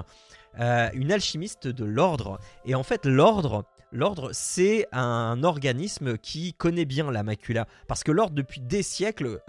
une 0.59 1.11
alchimiste 1.11 1.67
de 1.67 1.85
l'ordre. 1.85 2.39
Et 2.65 2.75
en 2.75 2.83
fait, 2.83 3.05
l'ordre... 3.05 3.65
L'ordre, 3.95 4.31
c'est 4.33 4.87
un 4.91 5.43
organisme 5.43 6.17
qui 6.17 6.55
connaît 6.55 6.85
bien 6.85 7.11
la 7.11 7.21
macula. 7.21 7.67
Parce 7.87 8.03
que 8.03 8.11
l'ordre, 8.11 8.33
depuis 8.33 8.59
des 8.59 8.81
siècles, 8.81 9.39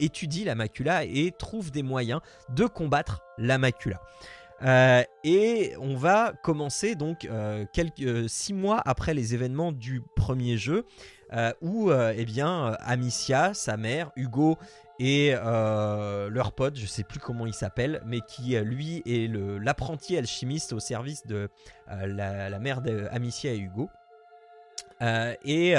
étudie 0.00 0.44
la 0.44 0.54
macula 0.54 1.04
et 1.04 1.30
trouve 1.38 1.70
des 1.70 1.82
moyens 1.82 2.22
de 2.48 2.64
combattre 2.64 3.20
la 3.36 3.58
macula. 3.58 4.00
Euh, 4.64 5.02
et 5.24 5.74
on 5.78 5.94
va 5.94 6.32
commencer 6.42 6.94
donc 6.94 7.26
euh, 7.26 7.66
quelques, 7.72 8.00
euh, 8.00 8.28
six 8.28 8.54
mois 8.54 8.80
après 8.86 9.12
les 9.12 9.34
événements 9.34 9.72
du 9.72 10.02
premier 10.16 10.56
jeu, 10.56 10.84
où 11.60 11.90
eh 11.90 12.24
bien 12.26 12.76
Amicia, 12.78 13.54
sa 13.54 13.76
mère, 13.76 14.12
Hugo 14.14 14.56
et 15.00 15.32
leur 15.32 16.52
pote, 16.52 16.76
je 16.78 16.86
sais 16.86 17.02
plus 17.02 17.18
comment 17.18 17.44
il 17.44 17.52
s'appelle, 17.52 18.00
mais 18.06 18.20
qui 18.20 18.56
lui 18.60 19.02
est 19.04 19.28
l'apprenti 19.60 20.16
alchimiste 20.16 20.72
au 20.72 20.78
service 20.78 21.26
de 21.26 21.48
la, 21.88 22.56
mère 22.60 22.82
d'Amicia 22.82 23.52
et 23.52 23.58
Hugo. 23.58 23.90
Et 25.00 25.74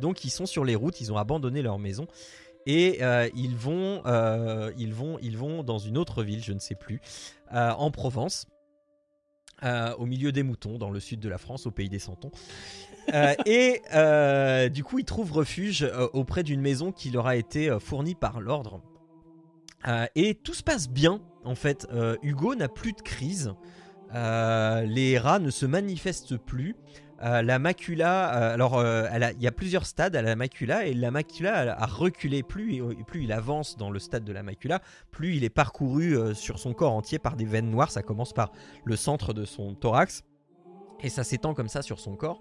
donc 0.00 0.24
ils 0.24 0.30
sont 0.30 0.46
sur 0.46 0.64
les 0.64 0.76
routes, 0.76 1.00
ils 1.00 1.12
ont 1.12 1.16
abandonné 1.16 1.62
leur 1.62 1.80
maison 1.80 2.06
et 2.66 3.02
euh, 3.02 3.28
ils 3.34 3.56
vont, 3.56 4.02
euh, 4.06 4.72
ils 4.76 4.94
vont, 4.94 5.18
ils 5.20 5.36
vont 5.36 5.62
dans 5.62 5.78
une 5.78 5.98
autre 5.98 6.22
ville, 6.22 6.42
je 6.42 6.52
ne 6.52 6.58
sais 6.58 6.74
plus, 6.74 7.00
euh, 7.52 7.70
en 7.70 7.90
Provence, 7.90 8.46
au 9.98 10.06
milieu 10.06 10.32
des 10.32 10.42
moutons, 10.42 10.76
dans 10.76 10.90
le 10.90 10.98
sud 10.98 11.20
de 11.20 11.28
la 11.28 11.38
France, 11.38 11.66
au 11.66 11.70
pays 11.70 11.88
des 11.88 12.00
Santons. 12.00 12.32
Et 13.46 13.80
du 14.70 14.82
coup, 14.82 14.98
ils 14.98 15.04
trouvent 15.04 15.32
refuge 15.32 15.88
auprès 16.12 16.42
d'une 16.42 16.60
maison 16.60 16.90
qui 16.90 17.10
leur 17.10 17.28
a 17.28 17.36
été 17.36 17.76
fournie 17.78 18.16
par 18.16 18.40
l'ordre. 18.40 18.82
Et 20.16 20.34
tout 20.34 20.54
se 20.54 20.64
passe 20.64 20.88
bien, 20.88 21.20
en 21.44 21.54
fait. 21.54 21.86
Hugo 22.22 22.56
n'a 22.56 22.68
plus 22.68 22.92
de 22.92 23.02
crise. 23.02 23.54
Les 24.12 25.16
rats 25.16 25.38
ne 25.38 25.50
se 25.50 25.66
manifestent 25.66 26.36
plus. 26.36 26.74
Euh, 27.22 27.40
la 27.42 27.60
macula, 27.60 28.34
euh, 28.34 28.54
alors 28.54 28.78
euh, 28.78 29.06
il 29.36 29.42
y 29.42 29.46
a 29.46 29.52
plusieurs 29.52 29.86
stades 29.86 30.16
à 30.16 30.22
la 30.22 30.34
macula 30.34 30.86
et 30.86 30.94
la 30.94 31.12
macula 31.12 31.76
a 31.78 31.86
reculé. 31.86 32.42
Plus, 32.42 32.76
et 32.76 33.04
plus 33.06 33.24
il 33.24 33.32
avance 33.32 33.76
dans 33.76 33.90
le 33.90 33.98
stade 33.98 34.24
de 34.24 34.32
la 34.32 34.42
macula, 34.42 34.80
plus 35.10 35.36
il 35.36 35.44
est 35.44 35.50
parcouru 35.50 36.34
sur 36.34 36.58
son 36.58 36.74
corps 36.74 36.92
entier 36.92 37.18
par 37.18 37.36
des 37.36 37.44
veines 37.44 37.70
noires. 37.70 37.90
Ça 37.90 38.02
commence 38.02 38.32
par 38.32 38.50
le 38.84 38.96
centre 38.96 39.32
de 39.32 39.44
son 39.44 39.74
thorax 39.74 40.24
et 41.00 41.08
ça 41.08 41.24
s'étend 41.24 41.54
comme 41.54 41.68
ça 41.68 41.82
sur 41.82 42.00
son 42.00 42.16
corps. 42.16 42.40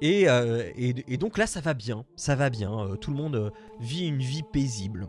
Et, 0.00 0.26
donc 1.18 1.38
là, 1.38 1.46
ça 1.46 1.60
va 1.60 1.74
bien, 1.74 2.04
ça 2.16 2.36
va 2.36 2.50
bien. 2.50 2.96
Tout 3.00 3.10
le 3.10 3.16
monde 3.16 3.52
vit 3.80 4.06
une 4.06 4.18
vie 4.18 4.42
paisible. 4.42 5.08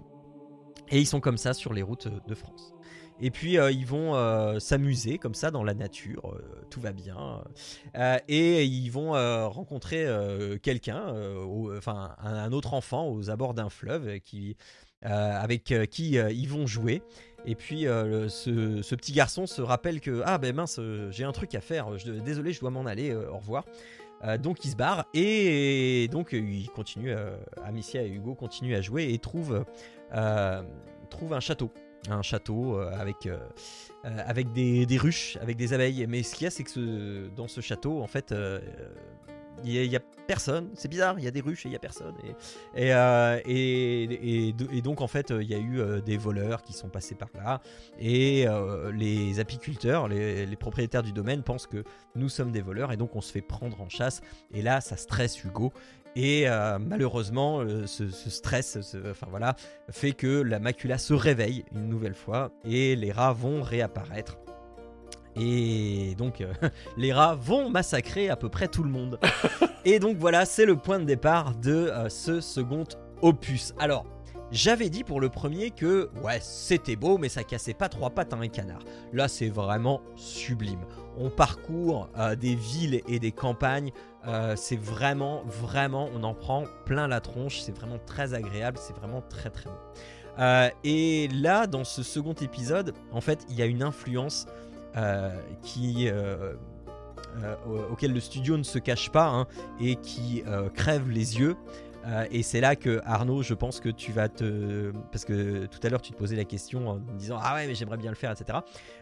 Et 0.90 0.99
ils 0.99 1.07
sont 1.07 1.19
comme 1.19 1.38
ça 1.38 1.53
sur 1.53 1.73
les 1.73 1.82
routes 1.82 2.07
de 2.27 2.36
France. 2.36 2.74
Et 3.21 3.31
puis 3.31 3.57
euh, 3.57 3.71
ils 3.71 3.85
vont 3.85 4.15
euh, 4.15 4.59
s'amuser 4.59 5.17
comme 5.17 5.35
ça 5.35 5.49
dans 5.49 5.63
la 5.63 5.73
nature, 5.73 6.33
euh, 6.33 6.65
tout 6.69 6.81
va 6.81 6.91
bien. 6.91 7.43
Et 8.27 8.65
ils 8.65 8.89
vont 8.89 9.11
rencontrer 9.49 10.07
quelqu'un, 10.61 11.13
enfin 11.77 12.15
un, 12.19 12.51
autre 12.51 12.73
enfant 12.73 13.07
aux 13.07 13.29
abords 13.29 13.53
d'un 13.53 13.69
fleuve 13.69 14.07
avec 15.01 15.73
qui 15.89 16.11
ils 16.11 16.49
vont 16.49 16.67
jouer. 16.67 17.01
Et 17.45 17.55
puis 17.55 17.83
ce, 17.83 18.95
petit 18.95 19.13
garçon 19.13 19.47
se 19.47 19.61
rappelle 19.61 20.01
que 20.01 20.21
ah 20.25 20.37
ben 20.37 20.55
mince, 20.55 20.79
j'ai 21.11 21.23
un 21.23 21.31
truc 21.31 21.55
à 21.55 21.61
faire. 21.61 21.87
Désolé, 22.23 22.53
je 22.53 22.59
dois 22.59 22.71
m'en 22.71 22.85
aller. 22.85 23.13
au 23.13 23.37
revoir. 23.37 23.65
Donc 24.41 24.65
il 24.65 24.71
se 24.71 24.75
barre 24.75 25.05
et 25.13 26.07
donc 26.11 26.33
il 26.33 26.69
continue. 26.71 27.13
Amicia 27.63 28.03
et 28.03 28.09
Hugo 28.09 28.35
continuent 28.35 28.75
à 28.75 28.81
jouer 28.81 29.13
et 29.13 29.19
trouvent 29.19 29.65
trouvent 31.09 31.33
un 31.33 31.39
château 31.39 31.71
un 32.11 32.22
château 32.22 32.80
euh, 32.80 32.91
avec, 32.99 33.26
euh, 33.26 33.38
euh, 34.06 34.44
des, 34.53 34.98
ruches, 34.98 35.38
avec 35.41 35.57
des 35.57 35.73
abeilles. 35.73 36.06
Mais 36.07 36.23
ce 36.23 36.36
qu'il 36.36 36.45
y 36.45 36.48
a, 36.48 36.52
c'est 36.52 36.64
que 36.64 37.27
dans 37.36 37.48
ce 37.48 37.61
château, 37.61 38.02
en 38.02 38.07
fait, 38.07 38.34
il 39.64 39.72
y, 39.72 39.95
a- 39.95 39.99
personne. 40.27 40.69
C'est 40.76 40.88
bizarre, 40.90 41.15
il 41.18 41.23
y 41.23 41.27
a 41.27 41.32
des 41.32 41.41
ruches 41.41 41.65
et 41.65 41.69
il 41.69 41.72
y 41.72 41.76
a 41.76 41.80
personne. 41.80 42.14
Et, 42.76 42.88
et, 42.88 42.90
et- 43.48 44.48
et 44.48 44.53
do- 44.53 44.68
et 44.72 44.82
donc, 44.82 45.02
en 45.02 45.07
fait, 45.07 45.30
il 45.32 45.48
y 45.48 45.53
a 45.53 45.60
eu 45.60 46.02
des 46.06 46.18
voleurs 46.18 46.61
qui 46.61 46.73
sont 46.73 46.90
passés 46.90 47.15
par 47.15 47.30
là. 47.36 47.61
Et 47.99 48.45
les 48.94 49.40
apiculteurs, 49.40 50.07
les 50.07 50.56
propriétaires 50.56 51.03
du 51.03 51.14
domaine 51.14 51.41
pensent 51.44 51.68
que 51.68 51.84
nous 52.15 52.30
sommes 52.30 52.52
des 52.52 52.61
voleurs. 52.61 52.91
Et 52.91 52.98
donc, 52.98 53.15
on 53.15 53.22
se 53.22 53.32
fait 53.32 53.41
prendre 53.41 53.80
en 53.82 53.90
chasse. 53.90 54.22
Et 54.53 54.61
là, 54.61 54.82
ça 54.82 54.98
stresse 54.98 55.44
Hugo. 55.44 55.72
Et 56.15 56.47
euh, 56.47 56.79
malheureusement, 56.79 57.59
euh, 57.59 57.85
ce, 57.87 58.09
ce 58.09 58.29
stress, 58.29 58.79
ce- 58.81 59.11
enfin 59.11 59.27
voilà, 59.29 59.55
fait 59.91 60.13
que 60.13 60.41
la 60.41 60.59
macula 60.59 60.97
se 60.97 61.13
réveille 61.13 61.65
une 61.73 61.89
nouvelle 61.89 62.13
fois 62.15 62.51
et 62.63 62.95
les 62.95 63.11
rats 63.11 63.33
vont 63.33 63.61
réapparaître. 63.61 64.37
Et 65.35 66.15
donc, 66.17 66.39
euh, 66.39 66.53
les 66.97 67.11
rats 67.11 67.35
vont 67.35 67.69
massacrer 67.69 68.29
à 68.29 68.37
peu 68.37 68.47
près 68.49 68.67
tout 68.69 68.83
le 68.83 68.89
monde. 68.89 69.19
et 69.85 69.99
donc 69.99 70.17
voilà, 70.17 70.45
c'est 70.45 70.65
le 70.65 70.77
point 70.77 70.99
de 70.99 71.05
départ 71.05 71.53
de 71.55 71.91
ce 72.09 72.39
second 72.39 72.85
opus. 73.21 73.73
Alors, 73.77 74.05
j'avais 74.51 74.89
dit 74.89 75.03
pour 75.03 75.19
le 75.19 75.27
premier 75.29 75.71
que, 75.71 76.09
ouais, 76.23 76.39
c'était 76.39 76.95
beau, 76.95 77.17
mais 77.17 77.27
ça 77.29 77.43
cassait 77.43 77.73
pas 77.73 77.89
trois 77.89 78.11
pattes 78.11 78.31
à 78.31 78.37
un 78.37 78.47
canard. 78.47 78.83
Là, 79.11 79.27
c'est 79.27 79.49
vraiment 79.49 80.01
sublime. 80.15 80.85
On 81.17 81.29
parcourt 81.29 82.09
euh, 82.17 82.35
des 82.35 82.55
villes 82.55 83.01
et 83.07 83.19
des 83.19 83.31
campagnes. 83.31 83.91
Euh, 84.27 84.55
c'est 84.57 84.79
vraiment, 84.79 85.43
vraiment, 85.45 86.09
on 86.15 86.23
en 86.23 86.33
prend 86.33 86.63
plein 86.85 87.07
la 87.07 87.21
tronche. 87.21 87.61
C'est 87.61 87.75
vraiment 87.75 87.99
très 88.05 88.33
agréable. 88.33 88.77
C'est 88.81 88.95
vraiment 88.95 89.21
très, 89.21 89.49
très 89.49 89.69
beau. 89.69 89.75
Euh, 90.39 90.69
et 90.83 91.27
là, 91.29 91.67
dans 91.67 91.83
ce 91.83 92.03
second 92.03 92.33
épisode, 92.33 92.93
en 93.11 93.21
fait, 93.21 93.45
il 93.49 93.55
y 93.55 93.61
a 93.61 93.65
une 93.65 93.83
influence 93.83 94.45
qui, 95.61 96.09
au- 97.67 97.91
auquel 97.91 98.13
le 98.13 98.19
studio 98.21 98.57
ne 98.57 98.63
se 98.63 98.79
cache 98.79 99.11
pas 99.11 99.27
hein, 99.27 99.45
et 99.81 99.97
qui 99.97 100.41
crève 100.73 101.09
les 101.09 101.37
yeux. 101.37 101.57
Euh, 102.06 102.26
et 102.32 102.44
c'est 102.44 102.61
là 102.61 102.76
que 102.76 103.02
Arnaud, 103.03 103.41
je 103.41 103.53
pense 103.53 103.80
que 103.80 103.90
tu 103.90 104.11
vas 104.11 104.30
te. 104.30 104.91
Parce 105.11 105.26
que 105.26 105.65
tout 105.65 105.80
à 105.84 105.90
l'heure, 105.90 106.02
tu 106.02 106.11
te 106.11 106.18
posais 106.18 106.36
la 106.36 106.45
question 106.45 106.88
en 106.88 106.98
disant 107.18 107.40
Ah 107.41 107.56
ouais, 107.56 107.68
mais 107.68 107.76
j'aimerais 107.76 107.98
bien 107.98 108.11
le 108.11 108.15
faire, 108.15 108.32
etc. 108.32 108.60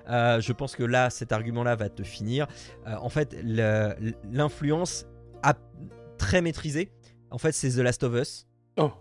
Euh, 0.10 0.40
je 0.40 0.54
pense 0.54 0.76
que 0.76 0.84
là, 0.84 1.10
cet 1.10 1.32
argument-là 1.32 1.76
va 1.76 1.90
te 1.90 2.04
finir. 2.04 2.48
Euh, 2.88 2.96
en 3.02 3.10
fait, 3.10 3.36
l'influence 4.32 5.06
très 6.18 6.42
maîtrisé. 6.42 6.92
En 7.32 7.38
fait, 7.38 7.52
c'est 7.52 7.72
The 7.72 7.80
Last 7.80 8.04
of 8.04 8.14
Us. 8.16 8.48
Oh. 8.78 8.92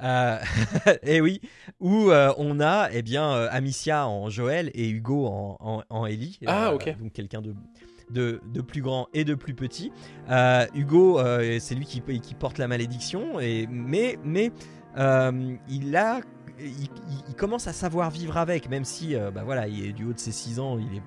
Et 1.02 1.20
oui, 1.20 1.40
où 1.80 2.10
on 2.10 2.60
a 2.60 2.88
eh 2.92 3.02
bien 3.02 3.30
Amicia 3.46 4.06
en 4.06 4.28
Joël 4.28 4.70
et 4.74 4.88
Hugo 4.88 5.26
en, 5.26 5.56
en, 5.60 5.82
en 5.88 6.06
Ellie. 6.06 6.38
Ah, 6.46 6.74
ok. 6.74 6.98
Donc 6.98 7.12
quelqu'un 7.12 7.40
de, 7.40 7.54
de, 8.10 8.40
de 8.52 8.60
plus 8.60 8.82
grand 8.82 9.08
et 9.14 9.24
de 9.24 9.34
plus 9.34 9.54
petit. 9.54 9.92
Euh, 10.30 10.66
Hugo, 10.74 11.18
euh, 11.18 11.58
c'est 11.60 11.74
lui 11.74 11.84
qui, 11.84 12.00
qui 12.00 12.34
porte 12.34 12.58
la 12.58 12.68
malédiction, 12.68 13.40
et, 13.40 13.66
mais, 13.70 14.18
mais 14.24 14.52
euh, 14.96 15.54
il 15.68 15.96
a. 15.96 16.20
Il, 16.60 17.34
commence 17.36 17.66
à 17.66 17.72
savoir 17.72 18.10
vivre 18.10 18.36
avec, 18.36 18.70
même 18.70 18.84
si, 18.84 19.16
bah 19.34 19.42
voilà, 19.44 19.66
il 19.66 19.86
est 19.86 19.92
du 19.92 20.04
haut 20.04 20.12
de 20.12 20.20
ses 20.20 20.30
6 20.30 20.60
ans, 20.60 20.78
il 20.78 20.98
est, 20.98 21.02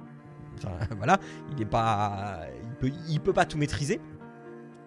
enfin 0.57 0.77
voilà, 0.97 1.19
il 1.53 1.61
est 1.61 1.65
pas, 1.65 2.41
il 2.61 2.75
peut, 2.75 2.91
il 3.07 3.21
peut 3.21 3.31
pas 3.31 3.45
tout 3.45 3.57
maîtriser, 3.57 4.01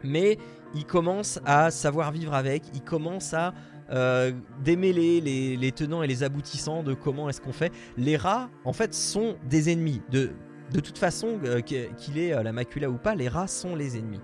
mais 0.04 0.36
il 0.74 0.84
commence 0.84 1.40
à 1.46 1.70
savoir 1.70 2.12
vivre 2.12 2.34
avec, 2.34 2.64
il 2.74 2.82
commence 2.82 3.32
à 3.32 3.54
démêler 4.62 5.22
les, 5.22 5.56
les 5.56 5.72
tenants 5.72 6.02
et 6.02 6.06
les 6.06 6.22
aboutissants 6.22 6.82
de 6.82 6.92
comment 6.92 7.30
est-ce 7.30 7.40
qu'on 7.40 7.54
fait. 7.54 7.72
Les 7.96 8.18
rats, 8.18 8.50
en 8.64 8.74
fait, 8.74 8.92
sont 8.92 9.36
des 9.48 9.72
ennemis. 9.72 10.02
De, 10.10 10.32
de 10.72 10.80
toute 10.80 10.98
façon, 10.98 11.38
euh, 11.44 11.60
qu'- 11.60 11.88
qu'il 11.96 12.18
ait 12.18 12.32
euh, 12.32 12.42
la 12.42 12.52
macula 12.52 12.88
ou 12.90 12.96
pas, 12.96 13.14
les 13.14 13.28
rats 13.28 13.46
sont 13.48 13.74
les 13.76 13.96
ennemis. 13.98 14.20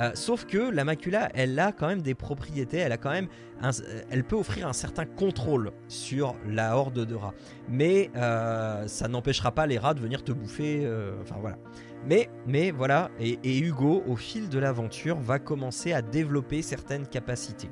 Euh, 0.00 0.10
sauf 0.14 0.46
que 0.46 0.58
la 0.58 0.84
macula, 0.84 1.28
elle 1.34 1.58
a 1.58 1.72
quand 1.72 1.86
même 1.88 2.00
des 2.00 2.14
propriétés, 2.14 2.78
elle 2.78 4.24
peut 4.24 4.36
offrir 4.36 4.66
un 4.66 4.72
certain 4.72 5.04
contrôle 5.04 5.72
sur 5.88 6.36
la 6.48 6.76
horde 6.76 7.04
de 7.04 7.14
rats. 7.14 7.34
Mais 7.68 8.10
ça 8.14 9.08
n'empêchera 9.08 9.52
pas 9.52 9.66
les 9.66 9.78
rats 9.78 9.92
de 9.92 10.00
venir 10.00 10.24
te 10.24 10.32
bouffer. 10.32 10.88
enfin 11.20 11.36
voilà. 11.40 11.58
Mais, 12.06 12.30
mais 12.46 12.70
voilà, 12.70 13.10
et 13.18 13.58
Hugo, 13.58 14.02
au 14.06 14.16
fil 14.16 14.48
de 14.48 14.58
l'aventure, 14.58 15.18
va 15.18 15.38
commencer 15.38 15.92
à 15.92 16.00
développer 16.00 16.62
certaines 16.62 17.06
capacités. 17.06 17.68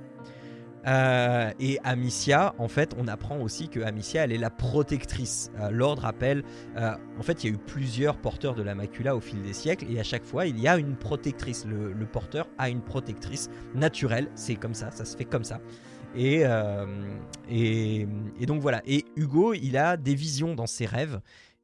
Euh, 0.89 1.51
et 1.61 1.79
Amicia, 1.85 2.55
en 2.59 2.69
fait, 2.69 2.95
on 2.99 3.09
apprend 3.09 3.39
aussi 3.41 3.69
que 3.69 3.81
Amicia, 3.81 4.25
elle 4.25 4.33
est 4.33 4.39
la 4.39 4.51
protectrice. 4.51 5.51
Euh, 5.61 5.71
L'ordre 5.71 6.07
appelle. 6.07 6.43
euh, 6.77 6.93
en 7.19 7.23
fait, 7.23 7.45
il 7.45 7.51
y 7.51 7.53
a 7.53 7.55
eu 7.55 7.59
plusieurs 7.59 8.17
porteurs 8.17 8.55
de 8.55 8.63
la 8.63 8.75
macula 8.75 9.15
au 9.15 9.21
fil 9.21 9.43
des 9.43 9.53
siècles, 9.53 9.87
et 9.91 10.01
à 10.01 10.03
chaque 10.03 10.25
fois, 10.25 10.47
il 10.47 10.59
y 10.59 10.67
a 10.67 10.79
une 10.79 10.97
protectrice. 10.97 11.67
Le, 11.67 12.07
porteur 12.07 12.49
a 12.57 12.71
une 12.71 12.81
protectrice 12.81 13.51
naturelle. 13.75 14.29
C'est 14.35 14.55
comme 14.55 14.75
ça, 14.75 14.91
ça 14.91 15.05
se 15.05 15.17
fait 15.17 15.27
comme 15.27 15.45
ça. 15.45 15.61
Et, 16.17 16.45
et 17.51 18.47
donc 18.47 18.63
voilà. 18.63 18.81
Et 18.87 19.05
Hugo, 19.15 19.53
il 19.53 19.77
a 19.77 19.99
des 19.99 20.15
visions 20.15 20.55
dans 20.55 20.67
ses 20.67 20.87
rêves. 20.87 21.21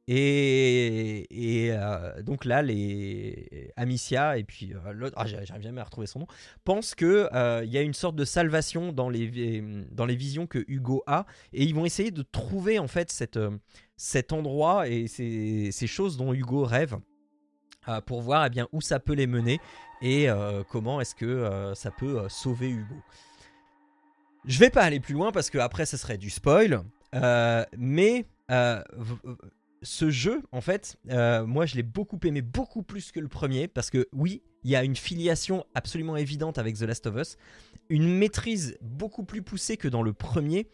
Et, 0.07 1.69
euh, 1.71 2.21
donc 2.21 2.45
là, 2.45 2.61
les 2.61 3.71
Amicia 3.75 4.37
et 4.37 4.43
puis 4.43 4.73
euh, 4.73 4.93
l'autre, 4.93 5.15
ah, 5.17 5.25
j'arrive 5.25 5.63
jamais 5.63 5.81
à 5.81 5.83
retrouver 5.83 6.05
son 6.05 6.19
nom, 6.19 6.27
pensent 6.63 6.93
que 6.93 7.27
euh, 7.33 7.63
il 7.65 7.71
y 7.71 7.77
a 7.77 7.81
une 7.81 7.95
sorte 7.95 8.15
de 8.15 8.25
salvation 8.25 8.91
dans 8.91 9.09
les, 9.09 9.61
dans 9.91 10.05
les 10.05 10.15
visions 10.15 10.45
que 10.45 10.63
Hugo 10.67 11.03
a, 11.07 11.25
et 11.53 11.63
ils 11.63 11.73
vont 11.73 11.85
essayer 11.85 12.11
de 12.11 12.21
trouver 12.21 12.77
en 12.77 12.87
fait 12.87 13.11
cette, 13.11 13.37
euh, 13.37 13.57
cet 13.97 14.31
endroit 14.31 14.87
et 14.87 15.07
ces, 15.07 15.87
choses 15.87 16.17
dont 16.17 16.33
Hugo 16.33 16.65
rêve 16.65 16.97
euh, 17.89 17.99
pour 18.01 18.21
voir 18.21 18.45
eh 18.45 18.49
bien 18.49 18.67
où 18.73 18.81
ça 18.81 18.99
peut 18.99 19.13
les 19.13 19.27
mener 19.27 19.59
et 20.01 20.29
euh, 20.29 20.63
comment 20.69 21.01
est-ce 21.01 21.15
que 21.15 21.25
euh, 21.25 21.73
ça 21.73 21.89
peut 21.89 22.19
euh, 22.19 22.29
sauver 22.29 22.69
Hugo. 22.69 22.95
Je 24.45 24.59
vais 24.59 24.69
pas 24.69 24.83
aller 24.83 24.99
plus 24.99 25.15
loin 25.15 25.31
parce 25.31 25.49
que 25.49 25.57
après 25.57 25.87
ça 25.87 25.97
serait 25.97 26.19
du 26.19 26.29
spoil, 26.29 26.83
euh, 27.15 27.65
mais 27.75 28.27
euh, 28.51 28.83
ce 29.81 30.09
jeu, 30.09 30.41
en 30.51 30.61
fait, 30.61 30.97
euh, 31.09 31.45
moi 31.45 31.65
je 31.65 31.75
l'ai 31.75 31.83
beaucoup 31.83 32.19
aimé, 32.23 32.41
beaucoup 32.41 32.83
plus 32.83 33.11
que 33.11 33.19
le 33.19 33.27
premier, 33.27 33.67
parce 33.67 33.89
que 33.89 34.07
oui, 34.13 34.41
il 34.63 34.71
y 34.71 34.75
a 34.75 34.83
une 34.83 34.95
filiation 34.95 35.65
absolument 35.75 36.17
évidente 36.17 36.57
avec 36.57 36.77
The 36.77 36.83
Last 36.83 37.07
of 37.07 37.15
Us, 37.15 37.37
une 37.89 38.17
maîtrise 38.17 38.77
beaucoup 38.81 39.23
plus 39.23 39.41
poussée 39.41 39.77
que 39.77 39.87
dans 39.87 40.01
le 40.01 40.13
premier, 40.13 40.67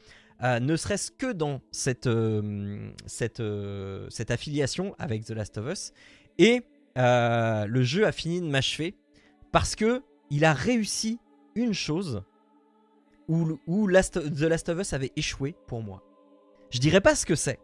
euh, 0.43 0.59
ne 0.59 0.75
serait-ce 0.75 1.11
que 1.11 1.31
dans 1.31 1.61
cette, 1.71 2.07
euh, 2.07 2.91
cette, 3.05 3.43
cette 4.09 4.31
affiliation 4.31 4.95
avec 4.97 5.25
The 5.25 5.31
Last 5.31 5.57
of 5.57 5.71
Us, 5.71 5.93
et 6.37 6.61
le 6.95 7.83
jeu 7.83 8.05
a 8.05 8.11
fini 8.11 8.41
de 8.41 8.47
m'achever, 8.47 8.95
parce 9.51 9.75
que 9.75 10.03
il 10.29 10.45
a 10.45 10.53
réussi 10.53 11.19
une 11.55 11.73
chose 11.73 12.23
où, 13.27 13.59
où 13.67 13.87
The 13.89 14.41
Last 14.41 14.69
of 14.69 14.79
Us 14.79 14.93
avait 14.93 15.11
échoué 15.15 15.55
pour 15.67 15.81
moi. 15.81 16.03
Je 16.69 16.79
dirais 16.79 17.01
pas 17.01 17.15
ce 17.15 17.25
que 17.25 17.35
c'est. 17.35 17.59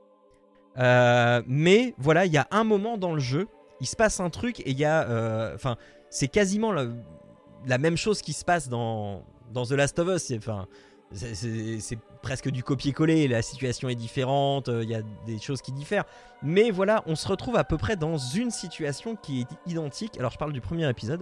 Euh, 0.79 1.41
mais 1.47 1.93
voilà, 1.97 2.25
il 2.25 2.31
y 2.33 2.37
a 2.37 2.47
un 2.51 2.63
moment 2.63 2.97
dans 2.97 3.13
le 3.13 3.19
jeu, 3.19 3.47
il 3.81 3.87
se 3.87 3.95
passe 3.95 4.19
un 4.19 4.29
truc 4.29 4.59
et 4.61 4.71
il 4.71 4.77
y 4.77 4.85
a. 4.85 5.07
euh, 5.09 5.55
Enfin, 5.55 5.75
c'est 6.09 6.27
quasiment 6.27 6.71
la, 6.71 7.77
même 7.77 7.97
chose 7.97 8.21
qui 8.21 8.33
se 8.33 8.45
passe 8.45 8.69
dans, 8.69 9.23
dans 9.53 9.65
The 9.65 9.71
Last 9.71 9.99
of 9.99 10.07
Us. 10.07 10.31
Enfin, 10.37 10.67
c'est- 11.11 11.97
presque 12.21 12.49
du 12.49 12.63
copier-coller. 12.63 13.27
La 13.29 13.41
situation 13.41 13.87
est 13.89 13.95
différente, 13.95 14.67
euh, 14.67 14.83
il 14.83 14.89
y 14.89 14.95
a 14.95 15.01
des 15.25 15.39
choses 15.39 15.61
qui 15.61 15.71
diffèrent. 15.71 16.03
Mais 16.43 16.71
voilà, 16.71 17.03
on 17.07 17.15
se 17.15 17.27
retrouve 17.27 17.55
à 17.55 17.63
peu 17.63 17.77
près 17.77 17.95
dans 17.95 18.17
une 18.17 18.51
situation 18.51 19.15
qui 19.15 19.41
est 19.41 19.47
identique. 19.71 20.17
Alors, 20.19 20.31
je 20.31 20.37
parle 20.37 20.51
du 20.53 20.59
premier 20.61 20.89
épisode. 20.89 21.21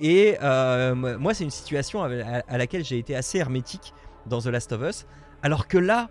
Et, 0.00 0.36
moi, 0.40 1.34
c'est 1.34 1.44
une 1.44 1.50
situation 1.50 2.02
à- 2.04 2.08
à 2.46 2.58
laquelle 2.58 2.84
j'ai 2.84 2.98
été 2.98 3.16
assez 3.16 3.38
hermétique 3.38 3.92
dans 4.26 4.40
The 4.40 4.46
Last 4.46 4.72
of 4.72 4.82
Us. 4.82 5.06
Alors 5.42 5.66
que 5.68 5.78
là, 5.78 6.08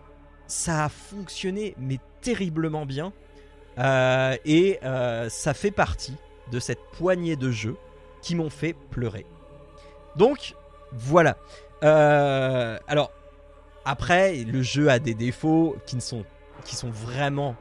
ça 0.48 0.86
a 0.86 0.90
fonctionné, 0.90 1.76
mais 1.78 2.00
terriblement 2.22 2.86
bien. 2.86 3.14
Euh, 3.78 4.36
et 4.46 4.80
euh, 4.84 5.30
ça 5.30 5.54
fait 5.54 5.72
partie 5.72 6.16
de 6.52 6.60
cette 6.60 6.80
poignée 6.94 7.36
de 7.36 7.52
jeux 7.52 7.78
qui 8.22 8.36
m'ont 8.36 8.50
fait 8.50 8.76
pleurer. 8.90 9.26
Donc, 10.16 10.56
voilà. 10.92 11.38
Euh, 11.84 12.80
alors, 12.88 13.12
après, 13.86 14.38
le 14.38 14.62
jeu 14.62 14.90
a 14.90 15.00
des 15.00 15.14
défauts 15.14 15.76
qui 15.86 15.96
ne 15.96 16.02
sont 16.02 16.26
qui 16.66 16.76
sont 16.76 16.90
vraiment 16.90 17.56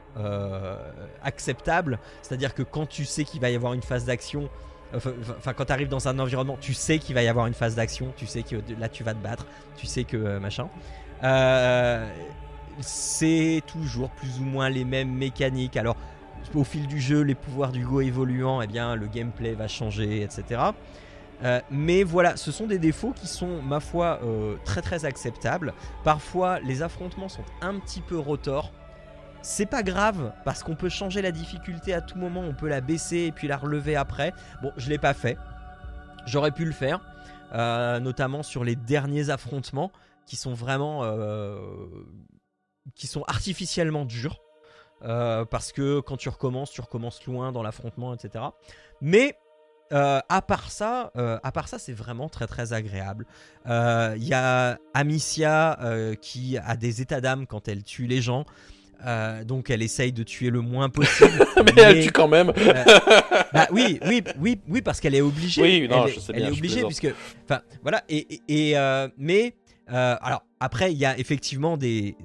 acceptables. 1.23 1.97
C'est-à-dire 2.21 2.53
que 2.53 2.63
quand 2.63 2.87
tu 2.87 3.05
sais 3.05 3.23
qu'il 3.23 3.39
va 3.39 3.49
y 3.49 3.55
avoir 3.55 3.71
une 3.71 3.83
phase 3.83 4.03
d'action, 4.03 4.49
enfin, 4.93 5.53
quand 5.53 5.65
tu 5.65 5.71
arrives 5.71 5.87
dans 5.87 6.09
un 6.09 6.19
environnement, 6.19 6.57
tu 6.59 6.73
sais 6.73 6.99
qu'il 6.99 7.15
va 7.15 7.21
y 7.21 7.29
avoir 7.29 7.47
une 7.47 7.53
phase 7.53 7.75
d'action, 7.75 8.11
tu 8.17 8.25
sais 8.25 8.43
que 8.43 8.57
là 8.77 8.89
tu 8.89 9.05
vas 9.05 9.13
te 9.13 9.23
battre, 9.23 9.45
tu 9.77 9.85
sais 9.85 10.03
que 10.03 10.39
machin. 10.39 10.67
C'est 12.79 13.61
toujours 13.67 14.09
plus 14.11 14.39
ou 14.39 14.43
moins 14.43 14.69
les 14.69 14.85
mêmes 14.85 15.11
mécaniques. 15.11 15.77
Alors, 15.77 15.97
au 16.53 16.63
fil 16.63 16.87
du 16.87 16.99
jeu, 16.99 17.21
les 17.21 17.35
pouvoirs 17.35 17.71
du 17.71 17.85
Go 17.85 18.01
évoluant, 18.01 18.61
eh 18.61 18.67
bien, 18.67 18.95
le 18.95 19.07
gameplay 19.07 19.53
va 19.53 19.67
changer, 19.67 20.21
etc. 20.21 20.61
Euh, 21.43 21.61
mais 21.69 22.03
voilà, 22.03 22.35
ce 22.35 22.51
sont 22.51 22.65
des 22.65 22.79
défauts 22.79 23.13
qui 23.13 23.27
sont, 23.27 23.61
ma 23.61 23.79
foi, 23.79 24.19
euh, 24.23 24.55
très 24.65 24.81
très 24.81 25.05
acceptables. 25.05 25.73
Parfois, 26.03 26.59
les 26.61 26.81
affrontements 26.81 27.29
sont 27.29 27.43
un 27.61 27.77
petit 27.79 28.01
peu 28.01 28.17
rotors. 28.17 28.71
C'est 29.41 29.67
pas 29.67 29.83
grave 29.83 30.33
parce 30.45 30.63
qu'on 30.63 30.75
peut 30.75 30.89
changer 30.89 31.21
la 31.21 31.31
difficulté 31.31 31.93
à 31.93 32.01
tout 32.01 32.17
moment, 32.17 32.41
on 32.41 32.53
peut 32.53 32.67
la 32.67 32.81
baisser 32.81 33.17
et 33.17 33.31
puis 33.31 33.47
la 33.47 33.57
relever 33.57 33.95
après. 33.95 34.33
Bon, 34.61 34.71
je 34.77 34.89
l'ai 34.89 34.97
pas 34.97 35.13
fait. 35.13 35.37
J'aurais 36.25 36.51
pu 36.51 36.65
le 36.65 36.71
faire, 36.71 36.99
euh, 37.53 37.99
notamment 37.99 38.41
sur 38.43 38.63
les 38.63 38.75
derniers 38.75 39.29
affrontements 39.29 39.91
qui 40.25 40.35
sont 40.35 40.53
vraiment, 40.53 41.03
qui 42.95 43.07
sont 43.07 43.23
artificiellement 43.27 44.05
durs. 44.05 44.41
Euh, 45.03 45.45
parce 45.45 45.71
que 45.71 45.99
quand 45.99 46.17
tu 46.17 46.27
recommences, 46.29 46.71
tu 46.71 46.81
recommences 46.81 47.23
loin 47.25 47.51
dans 47.51 47.61
l'affrontement, 47.61 48.15
etc. 48.15 48.45
Mais 48.99 49.37
euh, 49.93 50.19
à 50.27 50.41
part 50.41 50.69
ça, 50.69 51.11
euh, 51.15 51.39
à 51.43 51.51
part 51.51 51.67
ça, 51.67 51.79
c'est 51.79 51.93
vraiment 51.93 52.29
très 52.29 52.47
très 52.47 52.73
agréable. 52.73 53.25
Euh, 53.67 54.15
Il 54.17 54.27
y 54.27 54.33
a 54.33 54.79
Amicia 54.93 55.77
qui 56.21 56.57
a 56.57 56.75
des 56.75 57.01
états 57.01 57.21
d'âme 57.21 57.47
quand 57.47 57.67
elle 57.67 57.83
tue 57.83 58.07
les 58.07 58.21
gens. 58.21 58.45
Donc 59.45 59.69
elle 59.69 59.83
essaye 59.83 60.11
de 60.11 60.23
tuer 60.23 60.49
le 60.49 60.61
moins 60.61 60.89
possible. 60.89 61.45
mais 61.75 61.81
elle 61.81 62.03
tue 62.03 62.11
quand 62.11 62.27
même. 62.27 62.51
Bah 63.53 63.65
oui, 63.71 63.97
oui, 64.05 64.21
oui, 64.39 64.59
oui, 64.67 64.81
parce 64.81 64.99
qu'elle 64.99 65.15
est 65.15 65.21
obligée. 65.21 65.61
Oui, 65.61 65.87
non, 65.87 66.05
elle, 66.05 66.13
je 66.13 66.19
sais 66.19 66.33
elle 66.35 66.41
bien, 66.41 66.49
est 66.49 66.53
je 66.53 66.59
obligée 66.59 66.83
puisque, 66.83 67.07
enfin, 67.45 67.61
voilà. 67.81 68.03
Et, 68.09 68.41
et, 68.49 68.71
et, 68.71 69.07
mais 69.17 69.55
alors 69.87 70.43
après, 70.59 70.91
il 70.91 70.97
y 70.97 71.05
a 71.05 71.17
effectivement 71.17 71.77
des 71.77 72.17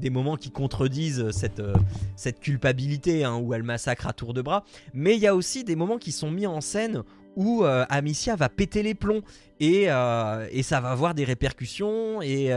des 0.00 0.10
moments 0.10 0.36
qui 0.36 0.50
contredisent 0.50 1.30
cette 1.30 1.60
euh, 1.60 2.32
culpabilité 2.40 3.24
hein, 3.24 3.36
où 3.36 3.54
elle 3.54 3.62
massacre 3.62 4.06
à 4.06 4.12
tour 4.12 4.34
de 4.34 4.42
bras. 4.42 4.64
Mais 4.94 5.14
il 5.14 5.20
y 5.20 5.26
a 5.26 5.34
aussi 5.34 5.64
des 5.64 5.76
moments 5.76 5.98
qui 5.98 6.12
sont 6.12 6.30
mis 6.30 6.46
en 6.46 6.60
scène 6.60 7.02
où 7.36 7.64
euh, 7.64 7.84
Amicia 7.88 8.34
va 8.34 8.48
péter 8.48 8.82
les 8.82 8.94
plombs. 8.94 9.22
Et, 9.60 9.84
euh, 9.86 10.48
et 10.50 10.62
ça 10.62 10.80
va 10.80 10.90
avoir 10.90 11.14
des 11.14 11.24
répercussions. 11.24 12.22
Et, 12.22 12.50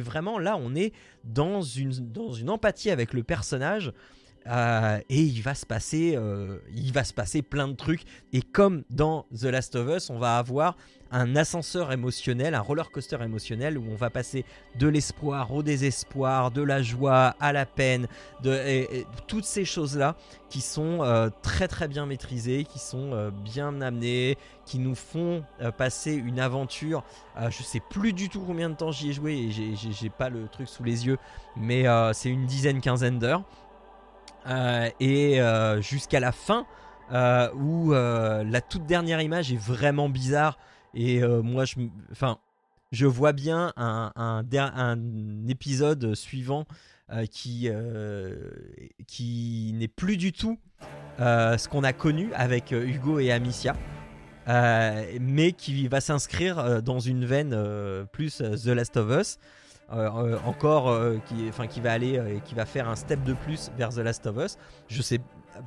vraiment 0.00 0.38
là 0.38 0.58
on 0.60 0.74
est 0.74 0.92
dans 1.24 1.62
une 1.62 2.50
empathie 2.50 2.90
avec 2.90 3.14
le 3.14 3.22
personnage 3.22 3.92
euh, 4.46 4.98
et 5.08 5.20
il 5.22 5.40
va 5.42 5.54
se 5.54 5.64
passer 5.66 6.14
euh, 6.16 6.58
il 6.74 6.92
va 6.92 7.04
se 7.04 7.12
passer 7.14 7.42
plein 7.42 7.68
de 7.68 7.74
trucs. 7.74 8.02
Et 8.32 8.42
comme 8.42 8.82
dans 8.90 9.26
The 9.38 9.44
Last 9.44 9.74
of 9.76 9.88
Us 9.96 10.10
on 10.10 10.18
va 10.18 10.38
avoir 10.38 10.76
un 11.10 11.36
ascenseur 11.36 11.92
émotionnel 11.92 12.54
un 12.54 12.60
roller 12.60 12.90
coaster 12.90 13.18
émotionnel 13.22 13.78
où 13.78 13.84
on 13.90 13.94
va 13.94 14.10
passer 14.10 14.44
de 14.78 14.88
l'espoir 14.88 15.52
au 15.52 15.62
désespoir 15.62 16.50
de 16.50 16.62
la 16.62 16.82
joie 16.82 17.36
à 17.40 17.52
la 17.52 17.66
peine 17.66 18.08
de 18.42 18.58
toutes 19.28 19.44
ces 19.44 19.64
choses 19.64 19.96
là 19.96 20.16
qui 20.48 20.60
sont 20.60 21.02
euh, 21.02 21.28
très 21.42 21.68
très 21.68 21.88
bien 21.88 22.04
maîtrisées 22.06 22.64
qui 22.64 22.78
sont 22.78 23.30
bien 23.44 23.80
amenées 23.80 24.36
qui 24.66 24.78
nous 24.78 24.94
font 24.94 25.44
passer 25.76 26.14
une 26.14 26.40
aventure. 26.40 27.04
Je 27.50 27.62
sais 27.62 27.80
plus 27.90 28.12
du 28.14 28.28
tout 28.30 28.40
combien 28.40 28.70
de 28.70 28.74
temps 28.74 28.90
j'y 28.92 29.10
ai 29.10 29.12
joué 29.12 29.34
et 29.34 29.50
j'ai- 29.50 30.08
pas 30.10 30.30
le 30.30 30.48
truc 30.48 30.68
sous 30.68 30.84
les 30.84 31.06
yeux 31.06 31.18
mais 31.56 31.84
c'est 32.12 32.30
une 32.30 32.46
dizaine 32.46 32.80
quinzaine 32.80 33.18
d'heures 33.18 33.44
et 34.46 35.40
euh, 35.40 35.80
jusqu'à 35.80 36.20
la 36.20 36.32
fin 36.32 36.66
euh, 37.12 37.50
où 37.54 37.92
euh, 37.92 38.44
la 38.44 38.60
toute 38.60 38.86
dernière 38.86 39.20
image 39.20 39.52
est 39.52 39.60
vraiment 39.60 40.08
bizarre. 40.08 40.58
Et 40.94 41.22
euh, 41.22 41.42
moi 41.42 41.64
je 41.64 41.76
enfin 42.12 42.38
je 42.92 43.06
vois 43.06 43.32
bien 43.32 43.72
un, 43.76 44.42
épisode 45.48 46.14
suivant 46.14 46.66
euh, 47.12 47.26
qui 47.26 47.68
euh, 47.68 48.50
qui 49.06 49.72
n'est 49.74 49.88
plus 49.88 50.16
du 50.16 50.32
tout 50.32 50.58
euh, 51.20 51.58
ce 51.58 51.68
qu'on 51.68 51.84
a 51.84 51.92
connu 51.92 52.32
avec 52.34 52.72
euh, 52.72 52.86
Hugo 52.86 53.18
et 53.18 53.32
Amicia 53.32 53.76
euh, 54.48 55.04
mais 55.20 55.52
qui 55.52 55.88
va 55.88 56.00
s'inscrire 56.00 56.58
euh, 56.58 56.80
dans 56.80 57.00
une 57.00 57.24
veine 57.24 57.52
euh, 57.54 58.04
plus 58.04 58.40
euh, 58.40 58.56
The 58.56 58.68
Last 58.68 58.96
of 58.96 59.10
Us. 59.10 59.38
euh, 59.38 59.42
euh, 59.42 59.63
encore 59.90 60.88
euh, 60.88 61.18
qui, 61.26 61.46
enfin, 61.48 61.66
qui 61.66 61.80
va 61.80 61.92
aller 61.92 62.18
euh, 62.18 62.36
et 62.36 62.40
qui 62.40 62.54
va 62.54 62.66
faire 62.66 62.88
un 62.88 62.96
step 62.96 63.22
de 63.22 63.32
plus 63.34 63.70
vers 63.76 63.90
The 63.90 63.98
Last 63.98 64.26
of 64.26 64.36
Us. 64.36 64.56
Je 64.88 65.02
sais, 65.02 65.20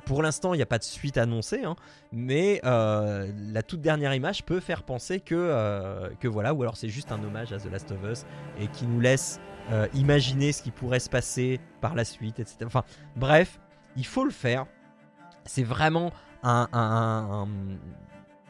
pour 0.04 0.22
l'instant, 0.22 0.52
il 0.54 0.58
n'y 0.58 0.62
a 0.62 0.66
pas 0.66 0.78
de 0.78 0.84
suite 0.84 1.16
annoncée, 1.16 1.64
hein, 1.64 1.76
mais 2.12 2.60
euh, 2.64 3.30
la 3.52 3.62
toute 3.62 3.80
dernière 3.80 4.12
image 4.14 4.44
peut 4.44 4.60
faire 4.60 4.82
penser 4.82 5.20
que, 5.20 5.34
euh, 5.36 6.10
que 6.20 6.28
voilà, 6.28 6.52
ou 6.52 6.62
alors 6.62 6.76
c'est 6.76 6.88
juste 6.88 7.12
un 7.12 7.22
hommage 7.22 7.52
à 7.52 7.58
The 7.58 7.70
Last 7.70 7.90
of 7.92 7.98
Us 8.10 8.24
et 8.60 8.66
qui 8.68 8.86
nous 8.86 9.00
laisse 9.00 9.40
euh, 9.70 9.86
imaginer 9.94 10.52
ce 10.52 10.62
qui 10.62 10.70
pourrait 10.70 11.00
se 11.00 11.08
passer 11.10 11.60
par 11.80 11.94
la 11.94 12.04
suite, 12.04 12.38
etc. 12.40 12.58
Enfin, 12.64 12.84
bref, 13.16 13.60
il 13.96 14.04
faut 14.06 14.24
le 14.24 14.30
faire. 14.30 14.66
C'est 15.44 15.62
vraiment 15.64 16.12
un- 16.42 17.46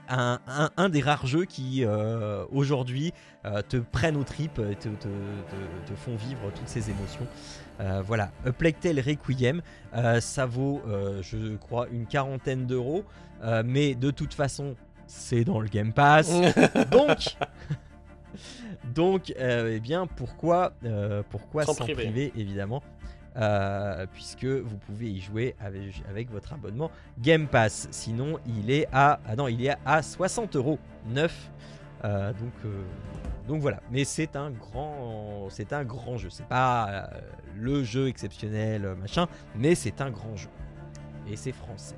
un, 0.09 0.39
un- 0.47 0.71
un 0.77 0.89
des 0.89 1.01
rares 1.01 1.27
jeux 1.27 1.45
qui 1.45 1.85
euh, 1.85 2.45
aujourd'hui 2.53 3.13
euh, 3.45 3.63
te 3.69 3.77
prennent 3.77 4.17
aux 4.17 4.25
tripes 4.25 4.59
et 4.71 4.75
te, 4.77 4.89
te- 4.89 5.09
te- 5.09 5.91
te 5.91 5.95
font 5.97 6.17
vivre 6.17 6.51
toutes 6.55 6.69
ces 6.69 6.91
émotions. 6.91 7.27
Euh, 7.81 8.03
voilà, 8.05 8.31
A 8.45 8.53
Plague 8.53 8.79
Tale 8.81 9.01
Requiem, 9.01 9.63
ça 10.21 10.47
vaut, 10.47 10.83
je 11.23 11.57
crois, 11.57 11.87
une 11.93 12.07
quarantaine 12.07 12.67
d'euros, 12.67 13.05
mais 13.65 13.95
de 13.95 14.11
toute 14.11 14.35
façon, 14.35 14.75
c'est 15.07 15.45
dans 15.45 15.61
le 15.61 15.69
Game 15.69 15.93
Pass. 15.93 16.29
donc, 16.91 17.37
donc, 18.95 19.33
eh 19.39 19.81
bien, 19.81 20.07
pourquoi, 20.07 20.73
pourquoi 21.31 21.65
S'en 21.65 21.75
priver, 21.75 22.33
évidemment 22.37 22.83
euh, 23.39 24.07
puisque 24.13 24.45
vous 24.45 24.77
pouvez 24.79 25.11
y 25.11 25.21
jouer 25.21 25.55
avec, 25.61 26.31
votre 26.31 26.53
abonnement 26.53 26.91
Game 27.21 27.47
Pass. 27.47 27.89
Sinon, 27.91 28.39
il 28.47 28.71
est 28.71 28.89
à, 28.93 29.21
ah 29.27 29.37
non, 29.37 29.49
il 29.49 29.65
est 29.65 29.77
à 29.85 30.03
60 30.03 30.57
euros 30.57 30.79
neuf. 31.07 31.51
Euh, 32.05 32.33
donc, 32.33 32.53
euh, 32.65 32.83
donc 33.47 33.61
voilà. 33.61 33.81
Mais 33.91 34.05
c'est 34.05 34.35
un 34.35 34.51
grand, 34.51 35.49
c'est 35.51 35.73
un 35.73 35.85
grand 35.85 36.17
jeu. 36.17 36.31
C'est 36.31 36.47
pas 36.47 37.11
le 37.57 37.85
jeu 37.85 38.09
exceptionnel, 38.09 38.95
machin, 39.01 39.27
mais 39.55 39.75
c'est 39.75 40.01
un 40.01 40.11
grand 40.11 40.37
jeu. 40.37 40.51
Et 41.31 41.37
c'est 41.37 41.53
français. 41.53 41.97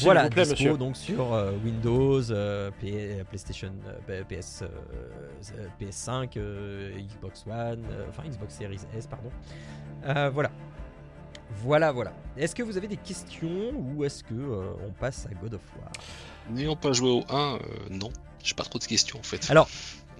Voilà, 0.00 0.24
vous 0.24 0.30
plaît, 0.30 0.42
dispo 0.42 0.54
monsieur. 0.54 0.76
donc 0.76 0.96
sur 0.96 1.32
euh, 1.34 1.52
Windows, 1.64 2.30
euh, 2.30 2.70
P- 2.80 3.24
PlayStation, 3.28 3.72
euh, 4.08 4.22
PS, 4.24 4.62
euh, 4.62 4.68
euh, 5.58 5.66
PS5, 5.80 6.36
euh, 6.36 6.92
Xbox 7.00 7.44
One, 7.46 7.84
euh, 7.90 8.06
enfin 8.08 8.22
Xbox 8.28 8.54
Series 8.56 8.78
S, 8.96 9.06
pardon. 9.06 9.30
Euh, 10.06 10.30
voilà. 10.32 10.50
Voilà, 11.62 11.90
voilà. 11.90 12.12
Est-ce 12.36 12.54
que 12.54 12.62
vous 12.62 12.76
avez 12.76 12.86
des 12.88 12.96
questions 12.96 13.72
ou 13.74 14.04
est-ce 14.04 14.22
que 14.22 14.34
euh, 14.34 14.70
on 14.86 14.92
passe 14.92 15.26
à 15.30 15.34
God 15.34 15.54
of 15.54 15.60
War? 15.78 15.90
N'ayant 16.50 16.76
pas 16.76 16.92
joué 16.92 17.10
au 17.10 17.24
1, 17.28 17.54
euh, 17.54 17.58
non. 17.90 18.10
J'ai 18.42 18.54
pas 18.54 18.62
trop 18.64 18.78
de 18.78 18.84
questions 18.84 19.18
en 19.18 19.22
fait. 19.24 19.50
Alors, 19.50 19.68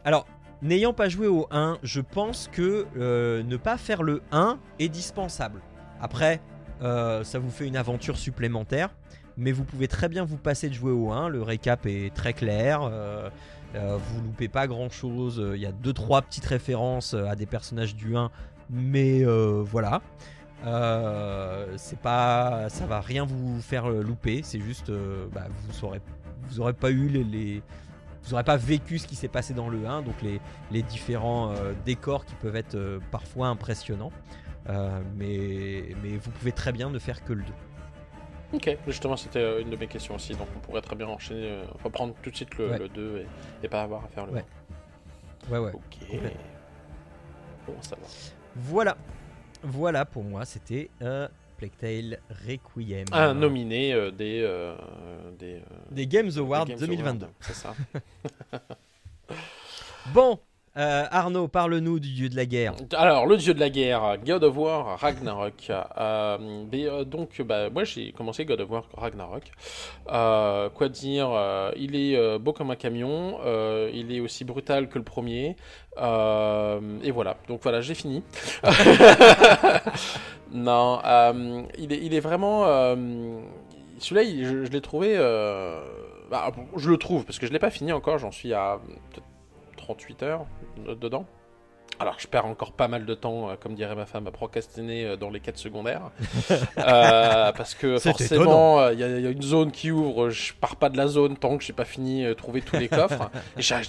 Alors, 0.05 0.27
n'ayant 0.61 0.93
pas 0.93 1.09
joué 1.09 1.29
au 1.29 1.47
1, 1.53 1.79
je 1.85 2.01
pense 2.01 2.49
que 2.53 2.87
euh, 2.97 3.43
ne 3.45 3.57
pas 3.57 3.79
faire 3.79 4.03
le 4.03 4.23
1 4.33 4.59
est 4.81 4.89
dispensable. 4.89 5.61
Après, 6.01 6.41
euh, 6.83 7.23
ça 7.25 7.39
vous 7.39 7.51
fait 7.51 7.67
une 7.67 7.77
aventure 7.77 8.19
supplémentaire, 8.19 8.91
mais 9.37 9.53
vous 9.53 9.65
pouvez 9.65 9.89
très 9.89 10.09
bien 10.09 10.25
vous 10.25 10.37
passer 10.37 10.69
de 10.69 10.75
jouer 10.75 10.93
au 10.93 11.13
1. 11.13 11.29
Le 11.29 11.43
récap 11.43 11.87
est 11.87 12.15
très 12.15 12.33
clair. 12.33 12.83
euh, 12.83 13.29
euh, 13.77 13.97
vous 13.99 14.23
loupez 14.23 14.49
pas 14.49 14.67
grand 14.67 14.91
chose. 14.91 15.43
Il 15.55 15.61
y 15.61 15.67
a 15.67 15.73
2-3 15.73 16.23
petites 16.23 16.47
références 16.47 17.15
euh, 17.15 17.27
à 17.27 17.37
des 17.37 17.47
personnages 17.47 17.95
du 17.95 18.17
1, 18.17 18.31
mais 18.69 19.25
euh, 19.25 19.63
voilà. 19.65 20.03
Euh, 20.67 21.73
c'est 21.77 21.99
pas, 21.99 22.69
ça 22.69 22.87
va 22.87 23.01
rien 23.01 23.25
vous 23.25 23.61
faire 23.61 23.89
louper. 23.89 24.43
C'est 24.43 24.61
juste, 24.61 24.91
bah, 25.33 25.47
vous 25.69 26.61
aurez 26.61 26.73
pas 26.73 26.91
eu 26.91 27.09
les, 27.09 27.63
vous 28.25 28.35
aurez 28.35 28.45
pas 28.45 28.57
vécu 28.57 28.99
ce 28.99 29.07
qui 29.07 29.15
s'est 29.15 29.29
passé 29.29 29.55
dans 29.55 29.69
le 29.69 29.87
1, 29.87 30.03
donc 30.03 30.21
les, 30.23 30.41
les 30.71 30.83
différents 30.83 31.55
décors 31.87 32.27
qui 32.27 32.35
peuvent 32.35 32.57
être 32.57 32.77
parfois 33.11 33.49
impressionnants. 33.49 34.13
Mais, 35.17 35.97
mais 36.03 36.17
vous 36.19 36.31
pouvez 36.31 36.53
très 36.53 36.73
bien 36.73 36.91
ne 36.91 36.99
faire 36.99 37.25
que 37.25 37.33
le 37.33 37.43
2. 37.43 37.53
Ok, 38.53 38.77
justement, 38.87 39.17
c'était 39.17 39.39
euh, 39.39 39.61
une 39.61 39.71
de 39.71 39.77
mes 39.77 39.87
questions 39.87 40.15
aussi. 40.17 40.33
Donc, 40.35 40.49
on 40.57 40.59
pourrait 40.61 40.81
très 40.83 40.97
bien 40.97 41.07
enchaîner, 41.07 41.49
euh, 41.51 41.65
enfin, 41.75 41.89
prendre 41.91 42.15
tout 42.23 42.31
de 42.31 42.37
suite 42.37 42.57
le, 42.59 42.71
Ouais. 42.71 42.79
le 42.79 42.89
2 42.89 43.19
et, 43.19 43.27
et 43.65 43.69
pas 43.69 43.83
avoir 43.83 44.05
à 44.05 44.09
faire 44.09 44.27
le 44.27 44.33
Ouais. 44.33 44.45
1. 45.49 45.53
Ouais, 45.53 45.59
ouais. 45.59 45.73
Ok. 45.73 46.21
Bon, 47.67 47.75
ça 47.81 47.97
va. 47.97 48.03
Voilà. 48.57 48.97
Voilà 49.63 50.05
pour 50.05 50.25
moi, 50.25 50.45
c'était 50.45 50.91
euh, 51.03 51.29
Plague 51.59 51.77
Tale 51.79 52.19
Requiem. 52.49 53.05
Un 53.13 53.35
nominé 53.35 53.93
euh, 53.93 54.11
des, 54.11 54.41
euh, 54.43 54.75
des, 55.39 55.57
euh, 55.57 55.61
Des 55.91 56.07
Games 56.07 56.27
des 56.27 56.39
Awards 56.39 56.65
Games 56.65 56.79
2022. 56.79 57.27
Awards, 57.27 57.35
C'est 57.41 57.55
ça. 57.55 57.75
Bon, 60.15 60.41
euh, 60.77 61.05
Arnaud, 61.11 61.49
parle-nous 61.49 61.99
du 61.99 62.11
dieu 62.13 62.29
de 62.29 62.37
la 62.37 62.47
guerre. 62.47 62.75
Alors, 62.95 63.27
le 63.27 63.37
dieu 63.37 63.55
de 63.55 63.59
la 63.59 63.71
guerre, 63.71 64.19
God 64.25 64.45
of 64.45 64.57
War 64.57 65.01
Ragnarok. 65.01 65.69
Euh, 65.69 66.65
euh, 66.73 67.05
donc, 67.05 67.43
bah, 67.43 67.71
moi 67.71 67.83
j'ai 67.83 68.13
commencé 68.13 68.45
God 68.45 68.61
of 68.61 68.71
War 68.71 68.85
Ragnarok. 68.97 69.51
Quoi 70.07 70.89
dire 70.89 71.73
Il 71.77 71.97
est 71.97 72.39
beau 72.39 72.53
comme 72.53 72.71
un 72.71 72.77
camion. 72.77 73.39
il 73.93 74.15
est 74.15 74.21
aussi 74.21 74.45
brutal 74.45 74.89
que 74.89 74.99
le 74.99 75.05
premier. 75.05 75.57
et 75.99 77.11
voilà. 77.11 77.37
Donc 77.49 77.61
voilà, 77.63 77.81
j'ai 77.81 77.95
fini. 77.95 78.23
non, 80.53 81.01
il, 81.79 82.15
est, 82.15 82.21
vraiment. 82.21 82.65
Celui-là, 83.99 84.23
il- 84.23 84.67
je, 84.67 84.71
l'ai 84.71 84.81
trouvé. 84.81 85.17
bah, 86.31 86.53
je 86.77 86.89
le 86.89 86.97
trouve 86.97 87.25
parce 87.25 87.41
que 87.41 87.49
je 87.49 87.53
l'ai 87.53 87.59
pas 87.59 87.71
fini 87.71 87.91
encore. 87.93 88.19
J'en 88.19 88.31
suis 88.31 88.55
à 88.55 88.79
38 89.95 90.23
heures 90.23 90.47
de- 90.87 90.95
dedans. 90.95 91.25
Alors, 91.99 92.15
je 92.19 92.27
perds 92.27 92.47
encore 92.47 92.73
pas 92.73 92.89
mal 92.89 93.05
de 93.05 93.15
temps, 93.15 93.51
euh, 93.51 93.55
comme 93.61 93.75
dirait 93.75 93.95
ma 93.95 94.07
femme, 94.07 94.27
à 94.27 94.31
procrastiner 94.31 95.05
euh, 95.05 95.17
dans 95.17 95.29
les 95.29 95.41
quêtes 95.41 95.59
secondaires. 95.59 96.11
Euh, 96.79 97.53
parce 97.53 97.75
que 97.75 97.99
forcément, 97.99 98.89
il 98.91 98.99
y, 98.99 99.05
a- 99.05 99.19
il 99.19 99.23
y 99.23 99.27
a 99.27 99.31
une 99.31 99.43
zone 99.43 99.71
qui 99.71 99.91
ouvre, 99.91 100.31
je 100.31 100.55
pars 100.55 100.77
pas 100.77 100.89
de 100.89 100.97
la 100.97 101.09
zone 101.09 101.37
tant 101.37 101.59
que 101.59 101.65
j'ai 101.65 101.73
pas 101.75 101.85
fini 101.85 102.25
de 102.25 102.33
trouver 102.33 102.63
tous 102.63 102.77
les 102.77 102.89
coffres. 103.01 103.31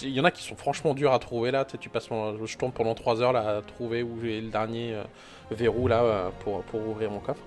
Il 0.03 0.09
y 0.09 0.19
en 0.19 0.25
a 0.25 0.31
qui 0.31 0.43
sont 0.43 0.55
franchement 0.57 0.93
durs 0.93 1.13
à 1.13 1.19
trouver 1.19 1.51
là. 1.51 1.63
Tu, 1.63 1.71
sais, 1.73 1.77
tu 1.77 1.89
passes, 1.89 2.09
je 2.45 2.57
tombe 2.57 2.73
pendant 2.73 2.95
3 2.95 3.21
heures 3.21 3.33
là 3.33 3.57
à 3.57 3.61
trouver 3.61 4.03
où 4.03 4.19
j'ai 4.21 4.41
le 4.41 4.49
dernier 4.49 4.93
euh, 4.95 5.03
verrou 5.51 5.87
là 5.87 6.31
pour, 6.41 6.61
pour 6.63 6.85
ouvrir 6.87 7.11
mon 7.11 7.19
coffre. 7.19 7.41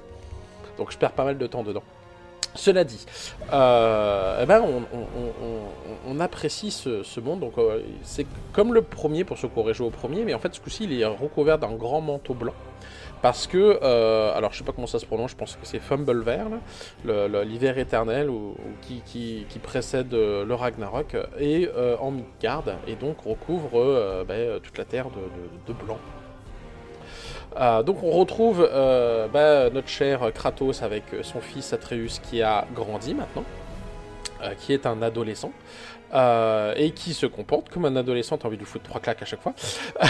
Donc 0.78 0.90
je 0.92 0.96
perds 0.98 1.12
pas 1.12 1.24
mal 1.24 1.36
de 1.36 1.46
temps 1.46 1.62
dedans. 1.62 1.82
Cela 2.54 2.84
dit, 2.84 3.04
euh, 3.52 4.38
eh 4.42 4.46
ben 4.46 4.62
on, 6.06 6.20
apprécie 6.20 6.70
ce, 6.70 7.20
monde. 7.20 7.40
Donc 7.40 7.58
euh, 7.58 7.82
c'est 8.02 8.26
comme 8.52 8.72
le 8.72 8.82
premier 8.82 9.24
pour 9.24 9.38
ceux 9.38 9.48
qui 9.48 9.58
auraient 9.58 9.74
joué 9.74 9.88
au 9.88 9.90
premier, 9.90 10.24
mais 10.24 10.34
en 10.34 10.38
fait 10.38 10.54
ce 10.54 10.60
coup-ci 10.60 10.84
il 10.84 11.00
est 11.00 11.04
recouvert 11.04 11.58
d'un 11.58 11.72
grand 11.74 12.00
manteau 12.00 12.34
blanc. 12.34 12.54
Parce 13.22 13.46
que, 13.46 13.78
euh, 13.82 14.36
alors 14.36 14.52
je 14.52 14.58
sais 14.58 14.64
pas 14.64 14.72
comment 14.72 14.86
ça 14.86 14.98
se 14.98 15.06
prononce, 15.06 15.30
je 15.30 15.36
pense 15.36 15.54
que 15.56 15.64
c'est 15.66 15.78
Fumblever, 15.80 16.44
là, 16.50 16.58
le- 17.06 17.26
le- 17.26 17.42
l'hiver 17.42 17.78
éternel 17.78 18.30
qui, 18.82 19.46
précède 19.62 20.12
le 20.12 20.54
Ragnarok, 20.54 21.16
et 21.40 21.68
en 22.00 22.10
Midgard, 22.10 22.64
et 22.86 22.96
donc 22.96 23.20
recouvre 23.24 24.24
ben, 24.28 24.60
toute 24.60 24.76
la 24.76 24.84
terre 24.84 25.06
de 25.66 25.72
blanc. 25.72 25.98
Euh, 27.56 27.82
donc 27.84 28.02
on 28.02 28.10
retrouve 28.10 28.68
euh, 28.72 29.28
bah, 29.28 29.70
notre 29.70 29.88
cher 29.88 30.32
Kratos 30.34 30.82
avec 30.82 31.04
son 31.22 31.40
fils 31.40 31.72
Atreus 31.72 32.18
qui 32.20 32.42
a 32.42 32.66
grandi 32.74 33.14
maintenant, 33.14 33.44
euh, 34.42 34.54
qui 34.58 34.72
est 34.72 34.86
un 34.86 35.02
adolescent. 35.02 35.52
euh, 36.14 36.74
et 36.76 36.92
qui 36.92 37.12
se 37.14 37.26
comporte 37.26 37.68
comme 37.70 37.86
un 37.86 37.96
adolescent, 37.96 38.38
t'as 38.38 38.46
envie 38.48 38.56
de 38.56 38.62
lui 38.62 38.68
foutre 38.68 38.84
trois 38.84 39.00
claques 39.00 39.22
à 39.22 39.24
chaque 39.26 39.42
fois. 39.42 39.54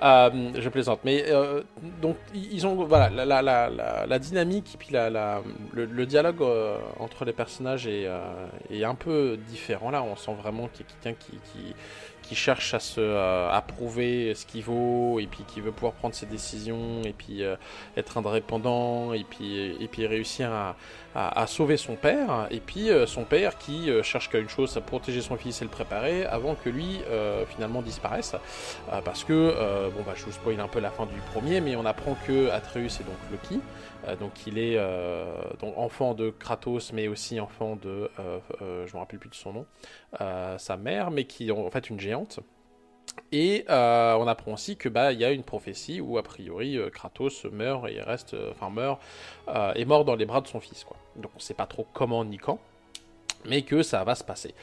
Euh, 0.00 0.30
je 0.56 0.68
plaisante, 0.68 1.00
mais 1.02 1.24
euh, 1.28 1.62
donc 2.00 2.16
ils 2.32 2.64
ont 2.68 2.76
voilà 2.84 3.10
la, 3.10 3.24
la, 3.24 3.42
la, 3.42 3.68
la- 3.68 4.06
la 4.06 4.18
dynamique 4.20 4.74
et 4.74 4.78
puis 4.78 4.90
le, 4.92 5.84
le 5.86 6.06
dialogue 6.06 6.40
euh, 6.40 6.78
entre 7.00 7.24
les 7.24 7.32
personnages 7.32 7.88
est, 7.88 8.06
euh, 8.06 8.20
est 8.70 8.84
un 8.84 8.94
peu 8.94 9.36
différent 9.48 9.90
là. 9.90 10.04
On 10.04 10.14
sent 10.14 10.34
vraiment 10.40 10.68
qu'il 10.68 10.86
y 10.86 10.88
a 10.88 10.92
quelqu'un 11.02 11.18
qui, 11.18 11.32
qui, 11.50 11.74
qui 12.28 12.34
cherche 12.34 12.74
à 12.74 12.80
se 12.80 13.00
euh, 13.00 13.50
à 13.50 13.62
prouver 13.62 14.34
ce 14.34 14.44
qu'il 14.44 14.62
vaut 14.62 15.18
et 15.18 15.26
puis 15.26 15.44
qui 15.44 15.60
veut 15.60 15.72
pouvoir 15.72 15.94
prendre 15.94 16.14
ses 16.14 16.26
décisions 16.26 17.02
et 17.04 17.14
puis 17.14 17.42
euh, 17.42 17.56
être 17.96 18.18
indépendant 18.18 19.14
et 19.14 19.24
puis 19.24 19.76
et 19.80 19.88
puis 19.88 20.06
réussir 20.06 20.50
à, 20.52 21.46
sauver 21.46 21.76
son 21.76 21.96
père. 21.96 22.46
Et 22.50 22.60
puis 22.60 22.90
euh, 22.90 23.06
son 23.06 23.24
père 23.24 23.58
qui 23.58 23.90
euh, 23.90 24.02
cherche 24.04 24.28
qu'à 24.28 24.38
une 24.38 24.48
chose, 24.48 24.76
à 24.76 24.80
protéger 24.80 25.20
son 25.20 25.36
fils 25.36 25.62
et 25.62 25.64
le 25.64 25.70
préparer 25.70 26.24
avant 26.26 26.54
que 26.54 26.68
lui 26.68 27.00
finalement 27.48 27.82
disparaisse. 27.82 28.34
Parce 29.04 29.24
que 29.24 29.88
bon 29.96 30.02
bah 30.04 30.12
je 30.14 30.24
vous 30.24 30.32
spoil 30.32 30.60
un 30.60 30.68
peu 30.68 30.80
la 30.80 30.90
fin 30.90 31.06
du 31.06 31.20
premier 31.32 31.60
mais 31.60 31.76
on 31.76 31.86
apprend 31.86 32.16
que 32.26 32.50
Atreus 32.50 33.00
est 33.00 33.04
donc 33.04 33.16
Loki 33.30 33.60
donc 34.16 34.46
il 34.46 34.58
est 34.58 34.76
euh, 34.76 35.42
enfant 35.76 36.14
de 36.14 36.30
Kratos 36.30 36.92
mais 36.92 37.08
aussi 37.08 37.40
enfant 37.40 37.76
de 37.76 38.10
euh, 38.18 38.38
euh, 38.62 38.86
je 38.86 38.94
me 38.94 38.98
rappelle 38.98 39.18
plus 39.18 39.30
de 39.30 39.34
son 39.34 39.52
nom 39.52 39.66
euh, 40.20 40.56
sa 40.58 40.76
mère 40.76 41.10
mais 41.10 41.24
qui 41.24 41.48
est 41.48 41.50
en 41.50 41.70
fait 41.70 41.90
une 41.90 42.00
géante. 42.00 42.40
Et 43.32 43.64
euh, 43.68 44.14
on 44.14 44.26
apprend 44.26 44.52
aussi 44.52 44.76
que 44.76 44.88
bah 44.88 45.12
y 45.12 45.24
a 45.24 45.32
une 45.32 45.42
prophétie 45.42 46.00
où 46.00 46.18
a 46.18 46.22
priori 46.22 46.76
euh, 46.76 46.88
Kratos 46.90 47.44
meurt 47.50 47.88
et 47.88 48.00
reste 48.00 48.34
euh, 48.34 48.52
enfin 48.52 48.70
meurt 48.70 49.00
euh, 49.48 49.72
est 49.74 49.84
mort 49.84 50.04
dans 50.04 50.14
les 50.14 50.26
bras 50.26 50.40
de 50.40 50.46
son 50.46 50.60
fils 50.60 50.84
quoi. 50.84 50.96
Donc 51.16 51.32
on 51.36 51.38
sait 51.40 51.54
pas 51.54 51.66
trop 51.66 51.86
comment 51.92 52.24
ni 52.24 52.38
quand 52.38 52.58
mais 53.44 53.62
que 53.62 53.82
ça 53.82 54.04
va 54.04 54.14
se 54.14 54.24
passer 54.24 54.54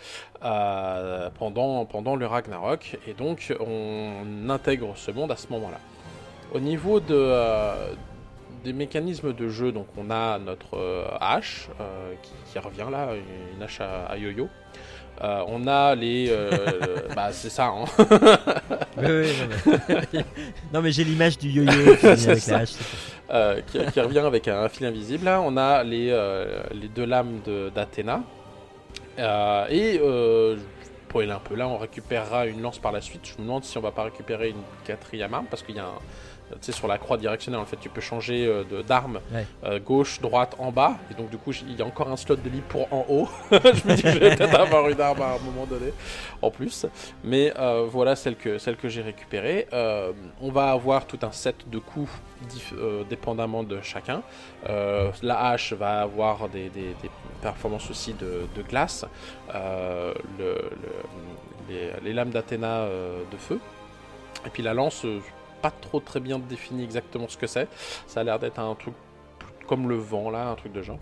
euh, 0.43 1.29
pendant, 1.39 1.85
pendant 1.85 2.15
le 2.15 2.25
Ragnarok, 2.25 2.97
et 3.07 3.13
donc 3.13 3.53
on 3.59 4.49
intègre 4.49 4.95
ce 4.95 5.11
monde 5.11 5.31
à 5.31 5.37
ce 5.37 5.47
moment-là. 5.53 5.79
Au 6.53 6.59
niveau 6.59 6.99
de, 6.99 7.15
euh, 7.15 7.93
des 8.65 8.73
mécanismes 8.73 9.31
de 9.33 9.47
jeu, 9.47 9.71
donc 9.71 9.87
on 9.97 10.09
a 10.11 10.37
notre 10.39 10.75
euh, 10.77 11.05
hache 11.21 11.69
euh, 11.79 12.13
qui, 12.21 12.31
qui 12.51 12.59
revient 12.59 12.87
là, 12.91 13.09
une 13.55 13.63
hache 13.63 13.79
à, 13.79 14.05
à 14.07 14.17
yo-yo. 14.17 14.49
Euh, 15.23 15.43
on 15.47 15.65
a 15.67 15.95
les... 15.95 16.29
bah 17.15 17.31
c'est 17.31 17.49
ça, 17.49 17.67
hein. 17.67 17.85
Oui, 18.97 19.05
oui, 19.07 19.27
non, 19.39 19.75
mais, 20.13 20.25
non, 20.73 20.81
mais 20.81 20.91
j'ai 20.91 21.03
l'image 21.05 21.37
du 21.37 21.49
yo-yo 21.49 21.95
qui 21.95 22.05
vient 22.05 22.15
C'est 22.17 22.31
avec 22.31 22.43
ça. 22.43 22.51
la 22.51 22.59
hache. 22.63 23.63
qui, 23.67 23.79
qui 23.93 23.99
revient 24.01 24.19
avec 24.19 24.47
un 24.49 24.67
fil 24.67 24.85
invisible. 24.87 25.23
Là, 25.25 25.39
on 25.41 25.55
a 25.55 25.83
les, 25.83 26.07
les 26.73 26.87
deux 26.89 27.05
lames 27.05 27.39
de- 27.45 27.69
d'Athéna. 27.73 28.23
Euh, 29.17 29.67
et 29.69 30.01
spoil 31.07 31.31
un 31.31 31.39
peu 31.39 31.55
là, 31.55 31.67
on 31.69 31.77
récupérera 31.77 32.45
une 32.47 32.61
lance 32.61 32.79
par 32.79 32.91
la 32.91 32.99
suite. 32.99 33.21
Je 33.25 33.33
me 33.41 33.43
demande 33.47 33.63
si 33.63 33.77
on 33.77 33.81
va 33.81 33.91
pas 33.91 34.03
récupérer 34.03 34.49
une 34.49 34.63
quatrième 34.85 35.33
arme 35.33 35.45
parce 35.49 35.63
qu'il 35.63 35.75
y 35.75 35.79
a 35.79 35.85
un, 35.85 35.99
tu 36.51 36.57
sais, 36.61 36.71
sur 36.71 36.87
la 36.87 36.97
croix 36.97 37.17
directionnelle, 37.17 37.59
en 37.59 37.65
fait, 37.65 37.77
tu 37.77 37.89
peux 37.89 38.01
changer 38.01 38.45
euh, 38.45 38.63
de- 38.63 38.81
d'arme 38.81 39.19
Ouais. 39.33 39.45
euh, 39.63 39.79
gauche, 39.79 40.21
droite, 40.21 40.55
en 40.59 40.71
bas. 40.71 40.95
Et 41.11 41.13
donc, 41.15 41.29
du 41.29 41.37
coup, 41.37 41.51
il 41.51 41.75
y 41.75 41.81
a 41.81 41.85
encore 41.85 42.09
un 42.09 42.17
slot 42.17 42.35
de 42.37 42.49
libre 42.49 42.67
pour 42.67 42.91
en 42.93 43.05
haut. 43.09 43.27
je 43.51 43.57
me 43.87 43.95
dis 43.95 44.03
que 44.03 44.11
je 44.11 44.19
vais 44.19 44.35
peut-être 44.35 44.59
avoir 44.59 44.87
une 44.89 45.01
arme 45.01 45.21
à 45.21 45.33
un 45.35 45.39
moment 45.39 45.65
donné, 45.65 45.91
en 46.41 46.51
plus. 46.51 46.85
Mais 47.23 47.51
euh, 47.57 47.85
voilà 47.89 48.15
celle 48.15 48.35
que, 48.35 48.57
celle 48.57 48.77
que 48.77 48.89
j'ai 48.89 49.01
récupérée. 49.01 49.67
Euh, 49.73 50.11
on 50.41 50.51
va 50.51 50.71
avoir 50.71 51.05
tout 51.07 51.19
un 51.23 51.31
set 51.31 51.55
de 51.69 51.79
coups 51.79 52.11
dépendamment 53.09 53.63
de 53.63 53.81
chacun. 53.81 54.21
La 54.67 55.47
hache 55.49 55.73
va 55.73 56.01
avoir 56.01 56.47
des, 56.49 56.69
des- 56.69 56.95
des 57.01 57.09
performances 57.41 57.89
aussi 57.89 58.13
de, 58.13 58.41
de 58.55 58.61
glace. 58.61 59.05
Le- 59.53 60.13
le- 60.39 60.71
les, 61.69 61.89
les 62.03 62.13
lames 62.13 62.29
d'Athéna 62.29 62.85
de 63.31 63.37
feu. 63.37 63.59
Et 64.45 64.49
puis 64.49 64.61
la 64.61 64.73
lance, 64.75 65.03
pas 65.65 65.71
trop 65.71 65.99
très 65.99 66.19
bien 66.19 66.37
défini 66.37 66.83
exactement 66.83 67.27
ce 67.27 67.37
que 67.37 67.47
c'est. 67.47 67.67
Ça 68.05 68.19
a 68.19 68.23
l'air 68.23 68.37
d'être 68.37 68.59
un 68.59 68.75
truc 68.75 68.93
comme 69.65 69.89
le 69.89 69.95
vent 69.95 70.29
là, 70.29 70.49
un 70.49 70.55
truc 70.55 70.73
de 70.73 70.83
genre. 70.83 70.99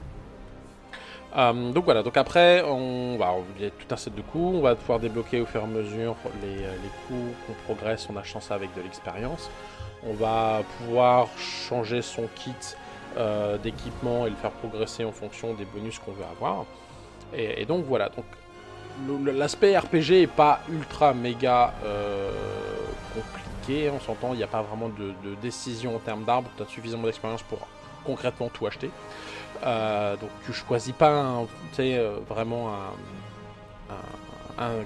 Euh, 1.36 1.72
donc 1.72 1.84
voilà, 1.84 2.02
donc 2.02 2.16
après, 2.16 2.62
on 2.62 3.18
va, 3.18 3.32
a 3.32 3.70
tout 3.82 3.90
un 3.92 3.98
set 3.98 4.16
de 4.16 4.22
coups, 4.22 4.56
on 4.60 4.62
va 4.62 4.76
pouvoir 4.76 5.00
débloquer 5.00 5.42
au 5.42 5.46
fur 5.46 5.60
et 5.60 5.64
à 5.66 5.68
mesure 5.68 6.16
les, 6.42 6.64
euh, 6.64 6.76
coups 7.08 7.36
qu'on 7.46 7.74
progresse 7.74 8.08
en 8.10 8.16
achetant 8.16 8.40
ça 8.40 8.56
avec 8.56 8.74
de 8.74 8.82
l'expérience. 8.82 9.50
On 10.08 10.14
va 10.14 10.62
pouvoir 10.78 11.28
changer 11.38 12.02
son 12.02 12.28
kit 12.36 12.54
euh, 13.18 13.58
d'équipement 13.58 14.28
et 14.28 14.30
le 14.30 14.36
faire 14.38 14.52
progresser 14.52 15.04
en 15.04 15.12
fonction 15.12 15.54
des 15.56 15.66
bonus 15.66 16.00
qu'on 16.00 16.14
veut 16.14 16.26
avoir. 16.38 16.66
Et, 17.36 17.66
donc 17.66 17.84
voilà, 17.86 18.10
donc 18.10 18.26
l'aspect 19.26 19.78
RPG 19.78 20.12
est 20.22 20.28
pas 20.28 20.62
ultra 20.70 21.14
méga 21.14 21.74
euh, 21.84 22.32
compliqué, 23.14 23.43
on 23.70 24.00
s'entend, 24.00 24.34
il 24.34 24.38
n'y 24.38 24.44
a 24.44 24.48
pas 24.48 24.62
vraiment 24.62 24.90
de, 24.90 25.14
décision 25.42 25.96
en 25.96 26.00
termes 26.00 26.24
d'arbres, 26.26 26.50
tu 26.58 26.64
as 26.64 26.68
suffisamment 26.68 27.04
d'expérience 27.06 27.44
pour 27.44 27.60
concrètement 28.04 28.50
tout 28.50 28.66
acheter. 28.68 28.90
Euh, 29.66 30.16
donc 30.18 30.30
tu 30.46 30.52
choisis 30.54 30.94
pas 30.94 31.10
un- 31.12 31.48
euh, 31.98 32.18
vraiment 32.28 32.74
un, 32.74 33.94
un, 34.60 34.66
un- 34.66 34.86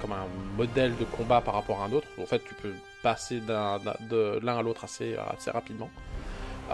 comme 0.00 0.12
un 0.12 0.26
modèle 0.56 0.96
de 0.96 1.04
combat 1.04 1.40
par 1.40 1.54
rapport 1.54 1.80
à 1.80 1.84
un 1.86 1.92
autre. 1.92 2.08
En 2.20 2.26
fait, 2.26 2.42
tu 2.44 2.54
peux 2.54 2.74
passer 3.02 3.40
d'un- 3.40 3.78
de 4.00 4.40
l'un 4.42 4.58
à 4.58 4.62
l'autre 4.62 4.84
assez, 4.84 5.16
assez 5.32 5.50
rapidement. 5.50 5.90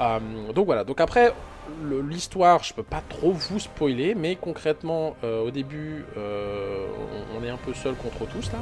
Euh, 0.00 0.52
donc 0.54 0.66
voilà, 0.66 0.84
donc 0.84 1.00
après, 1.00 1.34
l'histoire, 2.08 2.62
je 2.62 2.74
peux 2.74 2.82
pas 2.82 3.02
trop 3.08 3.32
vous 3.32 3.58
spoiler, 3.58 4.14
mais 4.14 4.36
concrètement, 4.36 5.16
euh, 5.24 5.42
au 5.42 5.50
début, 5.50 6.04
euh, 6.16 6.86
on, 7.38 7.44
est 7.44 7.48
un 7.48 7.56
peu 7.56 7.74
seul 7.74 7.94
contre 7.94 8.26
tous 8.30 8.50
là. 8.52 8.58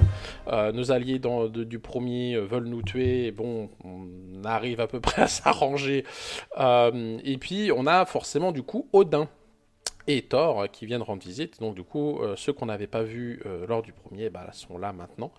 Euh, 0.53 0.73
nos 0.73 0.93
alliés 0.93 1.21
du 1.49 1.79
premier 1.79 2.39
veulent 2.39 2.69
nous 2.69 2.83
tuer, 2.83 3.27
et 3.27 3.33
bon, 3.33 3.71
on 3.85 4.45
arrive 4.45 4.81
à 4.81 4.87
peu 4.87 5.01
près 5.09 5.23
à 5.23 5.27
s'arranger. 5.29 6.05
Et 6.57 7.39
puis, 7.39 7.71
on 7.75 7.87
a 7.87 8.05
forcément 8.07 8.53
du 8.53 8.63
coup 8.63 8.89
Odin 8.93 9.29
et 10.09 10.23
Thor 10.23 10.63
euh, 10.63 10.67
qui 10.67 10.87
viennent 10.87 11.03
rendre 11.03 11.23
visite. 11.23 11.61
Donc 11.61 11.77
du 11.77 11.85
coup, 11.85 12.19
euh, 12.19 12.35
ceux 12.35 12.53
qu'on 12.53 12.67
n'avait 12.67 12.89
pas 12.89 13.03
vus 13.03 13.41
euh, 13.47 13.67
lors 13.69 13.83
du 13.83 13.93
premier 13.93 14.31
bah, 14.31 14.49
sont 14.53 14.79
là 14.79 14.93
maintenant. 14.93 15.31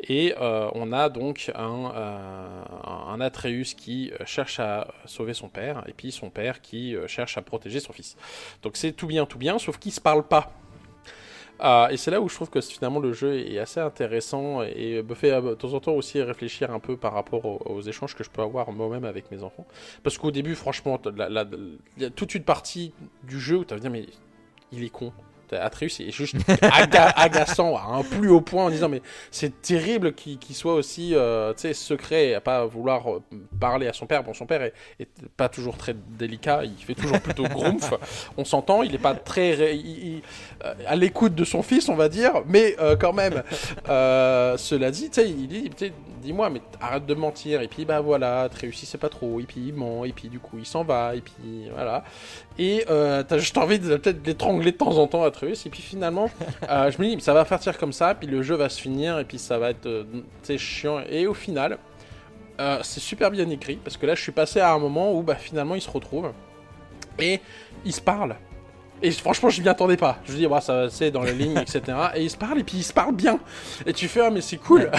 Et 0.00 0.34
on 0.38 0.92
a 0.92 1.08
donc 1.08 1.50
un, 1.54 2.64
un 2.84 3.20
Atreus 3.20 3.74
qui 3.74 4.12
cherche 4.26 4.60
à 4.60 4.88
sauver 5.06 5.32
son 5.34 5.48
père, 5.48 5.82
et 5.88 5.92
puis 5.92 6.12
son 6.12 6.28
père 6.30 6.60
qui 6.60 6.94
cherche 7.06 7.38
à 7.38 7.42
protéger 7.42 7.80
son 7.80 7.92
fils. 7.92 8.16
Donc 8.62 8.76
c'est 8.76 8.92
tout 8.92 9.06
bien, 9.06 9.24
tout 9.24 9.38
bien, 9.38 9.58
sauf 9.58 9.78
qu'ils 9.78 9.92
se 9.92 10.00
parlent 10.00 10.26
pas. 10.26 10.52
Ah, 11.62 11.88
et 11.90 11.98
c'est 11.98 12.10
là 12.10 12.22
où 12.22 12.28
je 12.28 12.34
trouve 12.34 12.48
que 12.48 12.60
finalement 12.62 13.00
le 13.00 13.12
jeu 13.12 13.38
est 13.38 13.58
assez 13.58 13.80
intéressant 13.80 14.62
et 14.62 15.02
me 15.02 15.14
fait 15.14 15.30
euh, 15.30 15.42
de 15.42 15.54
temps 15.54 15.74
en 15.74 15.80
temps 15.80 15.92
aussi 15.92 16.20
réfléchir 16.22 16.70
un 16.70 16.78
peu 16.80 16.96
par 16.96 17.12
rapport 17.12 17.44
aux, 17.44 17.60
aux 17.66 17.82
échanges 17.82 18.14
que 18.14 18.24
je 18.24 18.30
peux 18.30 18.40
avoir 18.40 18.72
moi-même 18.72 19.04
avec 19.04 19.30
mes 19.30 19.42
enfants. 19.42 19.66
Parce 20.02 20.16
qu'au 20.16 20.30
début, 20.30 20.54
franchement, 20.54 20.98
il 21.04 21.78
y 21.98 22.04
a 22.06 22.10
toute 22.10 22.34
une 22.34 22.44
partie 22.44 22.94
du 23.24 23.38
jeu 23.38 23.58
où 23.58 23.64
tu 23.66 23.74
vas 23.74 23.80
dire, 23.80 23.90
mais 23.90 24.06
il 24.72 24.82
est 24.84 24.88
con. 24.88 25.12
Atreus 25.52 26.00
est 26.00 26.10
juste 26.10 26.36
aga- 26.62 27.12
agaçant 27.16 27.76
à 27.76 27.82
un 27.96 28.02
plus 28.02 28.30
haut 28.30 28.40
point 28.40 28.66
en 28.66 28.70
disant 28.70 28.88
mais 28.88 29.02
c'est 29.30 29.62
terrible 29.62 30.12
qu'il 30.14 30.38
soit 30.54 30.74
aussi 30.74 31.14
euh, 31.14 31.52
secret 31.72 32.28
et 32.28 32.34
à 32.34 32.40
pas 32.40 32.64
vouloir 32.66 33.10
euh, 33.10 33.22
parler 33.60 33.86
à 33.86 33.92
son 33.92 34.06
père. 34.06 34.22
Bon, 34.22 34.34
son 34.34 34.46
père 34.46 34.62
est, 34.62 34.72
est 34.98 35.08
pas 35.36 35.48
toujours 35.48 35.76
très 35.76 35.94
délicat, 36.18 36.62
il 36.64 36.74
fait 36.84 36.94
toujours 36.94 37.20
plutôt 37.20 37.42
grumph. 37.48 37.94
On 38.36 38.44
s'entend, 38.44 38.82
il 38.82 38.94
est 38.94 38.98
pas 38.98 39.14
très 39.14 39.52
ré- 39.54 39.76
il- 39.76 40.08
il- 40.16 40.22
euh, 40.64 40.74
à 40.86 40.96
l'écoute 40.96 41.34
de 41.34 41.44
son 41.44 41.62
fils, 41.62 41.88
on 41.88 41.94
va 41.96 42.08
dire, 42.08 42.32
mais 42.46 42.76
euh, 42.80 42.96
quand 42.96 43.12
même. 43.12 43.42
Euh, 43.88 44.56
cela 44.56 44.90
dit, 44.90 45.10
il 45.16 45.48
dit, 45.48 45.70
dis-moi, 46.22 46.50
mais 46.50 46.60
arrête 46.80 47.06
de 47.06 47.14
mentir. 47.14 47.62
Et 47.62 47.68
puis 47.68 47.84
bah 47.84 48.00
voilà, 48.00 48.42
Atreus 48.42 48.82
il 48.82 48.86
sait 48.86 48.98
pas 48.98 49.08
trop. 49.08 49.40
Et 49.40 49.44
puis 49.44 49.60
il 49.68 49.74
ment. 49.74 50.04
Et 50.04 50.12
puis 50.12 50.28
du 50.28 50.38
coup 50.38 50.58
il 50.58 50.66
s'en 50.66 50.84
va. 50.84 51.14
Et 51.14 51.20
puis 51.20 51.68
voilà. 51.72 52.04
Et 52.58 52.84
t'as 52.86 53.38
juste 53.38 53.56
envie 53.56 53.78
de 53.78 53.96
peut-être 53.96 54.26
l'étrangler 54.26 54.72
de 54.72 54.76
temps 54.76 54.98
en 54.98 55.06
temps, 55.06 55.22
Atreus. 55.24 55.39
Et 55.48 55.70
puis 55.70 55.82
finalement, 55.82 56.30
euh, 56.68 56.90
je 56.90 57.00
me 57.00 57.16
dis, 57.16 57.20
ça 57.22 57.34
va 57.34 57.44
partir 57.44 57.76
comme 57.78 57.92
ça. 57.92 58.14
Puis 58.14 58.26
le 58.26 58.42
jeu 58.42 58.54
va 58.54 58.68
se 58.68 58.80
finir. 58.80 59.18
Et 59.18 59.24
puis 59.24 59.38
ça 59.38 59.58
va 59.58 59.70
être, 59.70 59.86
euh, 59.86 60.04
chiant. 60.56 61.00
Et 61.08 61.26
au 61.26 61.34
final, 61.34 61.78
euh, 62.60 62.78
c'est 62.82 63.00
super 63.00 63.30
bien 63.30 63.48
écrit. 63.50 63.76
Parce 63.76 63.96
que 63.96 64.06
là, 64.06 64.14
je 64.14 64.22
suis 64.22 64.32
passé 64.32 64.60
à 64.60 64.72
un 64.72 64.78
moment 64.78 65.12
où 65.12 65.22
bah, 65.22 65.36
finalement 65.36 65.74
ils 65.74 65.82
se 65.82 65.90
retrouvent. 65.90 66.32
Et 67.18 67.40
ils 67.84 67.94
se 67.94 68.00
parlent. 68.00 68.36
Et 69.02 69.10
franchement, 69.12 69.48
je 69.48 69.62
m'y 69.62 69.68
attendais 69.68 69.96
pas. 69.96 70.18
Je 70.26 70.32
me 70.32 70.36
dis, 70.38 70.46
bah, 70.46 70.60
ça 70.60 70.90
c'est 70.90 71.10
dans 71.10 71.22
les 71.22 71.32
lignes, 71.32 71.56
etc. 71.58 71.82
Et 72.16 72.22
ils 72.24 72.30
se 72.30 72.36
parlent, 72.36 72.58
et 72.60 72.64
puis 72.64 72.78
ils 72.78 72.82
se 72.82 72.92
parlent 72.92 73.14
bien. 73.14 73.38
Et 73.86 73.92
tu 73.92 74.08
fais, 74.08 74.20
ah, 74.20 74.30
mais 74.30 74.40
c'est 74.42 74.58
cool. 74.58 74.90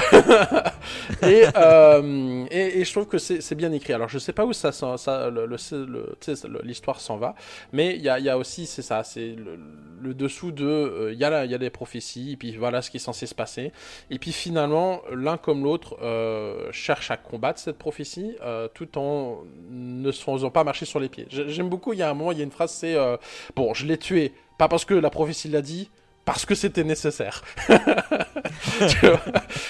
et, 1.24 1.44
euh, 1.56 2.46
et, 2.50 2.80
et 2.80 2.86
je 2.86 2.92
trouve 2.92 3.06
que 3.08 3.18
c'est 3.18 3.56
bien 3.56 3.72
écrit. 3.72 3.94
Alors, 3.94 4.10
je 4.10 4.18
sais 4.20 4.34
pas 4.34 4.46
où 4.46 4.54
ça, 4.54 4.72
ça 4.72 5.30
le- 5.30 6.62
l'histoire 6.64 7.00
s'en 7.00 7.18
va, 7.18 7.36
mais 7.74 7.96
il 7.96 8.02
y 8.02 8.10
a, 8.10 8.20
il 8.20 8.26
y 8.26 8.30
a 8.30 8.38
aussi, 8.38 8.66
c'est 8.66 8.82
ça, 8.82 9.04
c'est 9.04 9.36
le, 9.36 9.60
le 10.02 10.14
dessous 10.14 10.52
de, 10.52 10.66
euh, 10.66 11.14
il 11.14 11.20
y 11.20 11.24
a 11.24 11.30
là, 11.30 11.46
il 11.46 11.52
y 11.52 11.56
a 11.56 11.58
des 11.58 11.70
prophéties, 11.70 12.34
et 12.34 12.38
puis 12.38 12.56
voilà 12.56 12.82
ce 12.82 12.90
qui 12.90 12.98
est 12.98 13.02
censé 13.02 13.26
se 13.28 13.36
passer. 13.36 13.72
Et 14.10 14.20
puis 14.20 14.32
finalement, 14.32 15.02
l'un 15.12 15.38
comme 15.38 15.64
l'autre 15.64 15.98
euh, 16.02 16.70
cherche 16.72 17.12
à 17.12 17.18
combattre 17.18 17.60
cette 17.60 17.78
prophétie, 17.78 18.36
euh, 18.42 18.68
tout 18.74 18.98
en 18.98 19.44
ne 19.70 20.12
se 20.12 20.24
faisant 20.24 20.50
pas 20.50 20.64
marcher 20.64 20.86
sur 20.86 21.00
les 21.00 21.10
pieds. 21.10 21.26
J'ai- 21.30 21.50
J'aime 21.50 21.70
beaucoup. 21.70 21.94
Il 21.94 22.00
y 22.00 22.04
a 22.04 22.10
un 22.10 22.14
moment, 22.14 22.32
il 22.32 22.38
y 22.38 22.42
a 22.42 22.44
une 22.44 22.52
phrase, 22.52 22.72
c'est 22.72 22.96
euh, 22.96 23.18
bon, 23.56 23.74
je 23.74 23.86
tué, 23.98 24.34
pas 24.58 24.68
parce 24.68 24.86
que 24.86 24.94
la 24.94 25.10
prophétie 25.10 25.50
l'a 25.50 25.62
dit. 25.62 25.90
Parce 26.24 26.46
que 26.46 26.54
c'était 26.54 26.84
nécessaire. 26.84 27.44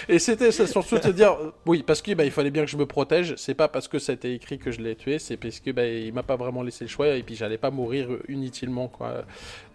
Et 0.10 0.20
c'était 0.20 0.52
surtout 0.52 0.98
de 0.98 1.12
dire, 1.12 1.38
oui, 1.66 1.84
parce 1.86 2.02
que 2.02 2.14
bah, 2.14 2.30
fallait 2.30 2.52
bien 2.52 2.66
que 2.66 2.72
je 2.72 2.78
me 2.78 2.86
protège. 2.86 3.36
C'est 3.38 3.54
pas 3.54 3.68
parce 3.70 3.88
que 3.88 4.00
c'était 4.00 4.34
écrit 4.34 4.58
que 4.60 4.72
je 4.72 4.82
l'ai 4.82 4.96
tué, 4.96 5.18
c'est 5.20 5.38
parce 5.38 5.60
que 5.60 5.72
bah, 5.72 5.84
m'a 6.14 6.24
pas 6.24 6.36
vraiment 6.36 6.62
laissé 6.62 6.84
le 6.84 6.90
choix 6.90 7.08
et 7.08 7.24
puis 7.24 7.36
j'allais 7.36 7.58
pas 7.58 7.72
mourir 7.72 8.10
inutilement, 8.28 8.88
quoi. 8.90 9.24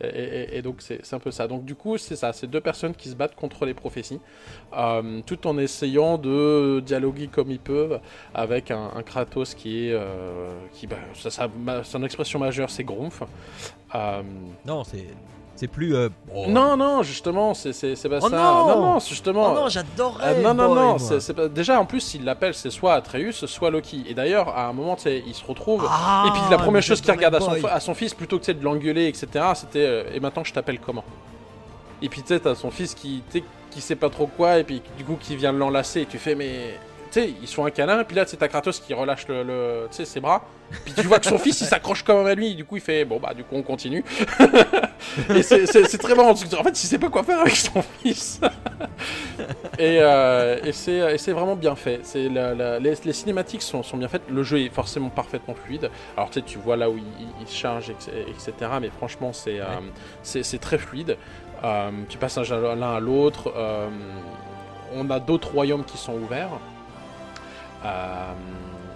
Et, 0.03 0.61
donc 0.63 0.77
c'est 0.81 1.15
un 1.15 1.19
peu 1.19 1.31
ça. 1.31 1.49
Donc 1.49 1.65
du 1.65 1.75
coup, 1.75 1.97
c'est 1.99 2.17
ça, 2.17 2.33
c'est 2.33 2.47
deux 2.47 2.61
personnes 2.61 2.95
qui 2.95 3.09
se 3.09 3.15
battent 3.15 3.35
contre 3.37 3.65
les 3.65 3.75
prophéties, 3.75 4.21
euh, 4.77 5.21
tout 5.25 5.47
en 5.47 5.57
essayant 5.59 6.19
de 6.19 6.83
dialoguer 6.85 7.29
comme 7.29 7.51
ils 7.51 7.59
peuvent 7.61 8.01
avec 8.35 8.71
un, 8.71 8.91
Kratos 9.05 9.55
qui 9.55 9.87
est, 9.89 9.93
euh, 9.93 10.51
qui, 10.73 10.87
bah, 10.87 10.97
ça, 11.15 11.31
ça- 11.31 11.49
son 11.85 12.03
expression 12.05 12.39
majeure, 12.39 12.71
c'est 12.71 12.85
Grumph. 12.85 13.23
Euh, 13.95 14.23
Non, 14.67 14.85
c'est 14.85 15.07
c'est 15.57 15.67
plus. 15.69 15.95
euh, 15.95 16.09
oh. 16.35 16.45
non, 16.49 16.77
non, 16.77 17.03
justement, 17.03 17.55
c'est 17.55 17.73
pas 18.09 18.19
Oh 18.23 18.29
ça. 18.29 18.37
non 18.37 18.67
non, 18.69 18.81
non, 18.93 18.99
justement. 19.01 19.53
Oh 19.53 19.55
non, 19.55 19.69
j'adorais. 19.69 20.37
Euh, 20.37 20.43
non, 20.43 20.55
non, 20.55 20.75
Boy, 20.75 20.99
non, 20.99 21.49
déjà 21.49 21.81
en 21.81 21.85
plus, 21.87 22.15
il 22.15 22.25
l'appelle, 22.25 22.55
c'est 22.55 22.71
soit 22.71 22.95
Atreus, 22.95 23.47
soit 23.47 23.71
Loki. 23.71 24.05
Et 24.09 24.15
d'ailleurs, 24.15 24.49
à 24.51 24.67
un 24.69 24.73
moment, 24.73 24.97
tu 24.97 25.03
sais, 25.03 25.23
il 25.27 25.35
se 25.35 25.45
retrouve. 25.45 25.87
Ah, 25.91 26.25
et 26.29 26.31
puis 26.31 26.41
la 26.51 26.59
première 26.59 26.83
chose 26.83 27.01
qu'il 27.01 27.11
regarde 27.11 27.35
à 27.35 27.41
son, 27.41 27.51
Boy. 27.53 27.63
à 27.71 27.81
son 27.81 27.95
fils, 27.95 28.15
plutôt 28.15 28.39
que 28.39 28.45
de 28.55 28.63
l'engueuler, 28.65 29.07
etc., 29.09 29.27
c'était 29.55 29.87
euh, 29.87 30.05
Et 30.15 30.21
maintenant, 30.21 30.45
je 30.45 30.53
t'appelle 30.53 30.79
comment? 30.79 31.05
Et 32.03 32.09
puis 32.09 32.21
tu 32.23 32.29
sais, 32.29 32.41
t'as 32.41 32.55
son 32.55 32.71
fils 32.71 32.95
qui, 32.95 33.23
qui 33.71 33.81
sait 33.81 33.97
pas 33.97 34.11
trop 34.11 34.27
quoi, 34.27 34.59
et 34.59 34.65
puis 34.65 34.83
du 34.99 35.05
coup, 35.05 35.17
qui 35.19 35.35
vient 35.37 35.53
l'enlacer, 35.59 36.03
et 36.03 36.07
tu 36.07 36.19
fais, 36.19 36.35
mais. 36.35 36.79
Sais, 37.21 37.35
ils 37.41 37.49
se 37.49 37.55
font 37.55 37.65
un 37.65 37.71
câlin, 37.71 38.01
et 38.01 38.05
puis 38.05 38.15
là, 38.17 38.25
c'est 38.27 38.37
ta 38.37 38.49
Kratos 38.49 38.79
qui 38.81 38.93
relâche 38.95 39.27
le, 39.29 39.43
le- 39.43 39.87
tu 39.91 39.97
sais, 39.97 40.05
ses 40.05 40.21
bras. 40.21 40.45
Puis 40.85 40.93
tu 40.95 41.03
vois 41.03 41.19
que 41.19 41.27
son 41.27 41.39
fils, 41.47 41.61
il 41.61 41.67
s'accroche 41.67 42.03
quand 42.03 42.17
même 42.19 42.27
à 42.27 42.35
lui, 42.35 42.51
et 42.51 42.55
du 42.55 42.65
coup, 42.65 42.77
il 42.77 42.83
fait, 42.83 43.05
bon, 43.05 43.19
bah, 43.19 43.33
du 43.35 43.43
coup, 43.45 43.55
on 43.57 43.63
continue. 43.63 44.05
et 45.35 45.43
c'est- 45.43 45.99
très 45.99 46.15
marrant, 46.15 46.31
en 46.31 46.35
fait, 46.37 46.71
il 46.71 46.77
sait 46.87 46.99
pas 46.99 47.09
quoi 47.09 47.23
faire 47.23 47.41
avec 47.41 47.57
son 47.57 47.83
fils. 48.03 48.41
et 49.79 49.99
euh, 50.01 50.59
et 50.65 50.73
c'est 50.73 51.33
vraiment 51.33 51.57
bien 51.57 51.75
fait. 51.77 52.01
C'est 52.03 52.29
les, 52.29 52.95
les 53.05 53.13
cinématiques 53.13 53.63
sont, 53.63 53.83
sont 53.83 53.97
bien 53.97 54.09
faites. 54.09 54.23
Le 54.31 54.43
jeu 54.43 54.61
est 54.61 54.69
forcément 54.75 55.09
parfaitement 55.09 55.55
fluide. 55.55 55.91
Alors 56.17 56.31
tu 56.31 56.41
sais, 56.41 56.45
tu 56.45 56.59
vois 56.59 56.77
là 56.77 56.91
où 56.91 56.97
il, 56.97 57.05
il- 57.41 57.47
charge, 57.49 57.91
etc. 57.91 58.53
mais 58.81 58.91
franchement, 58.91 59.33
c'est 59.33 59.61
euh, 59.61 59.65
c'est 60.23 60.61
très 60.61 60.79
fluide. 60.79 61.17
Euh, 61.65 61.91
tu 62.09 62.19
passes 62.19 62.37
l'un 62.39 62.95
à 62.95 63.01
l'autre. 63.01 63.53
euh, 63.57 63.89
on 64.95 65.09
a 65.11 65.19
d'autres 65.21 65.51
royaumes 65.53 65.85
qui 65.85 65.97
sont 65.99 66.15
ouverts. 66.15 66.51
Euh, 67.87 68.33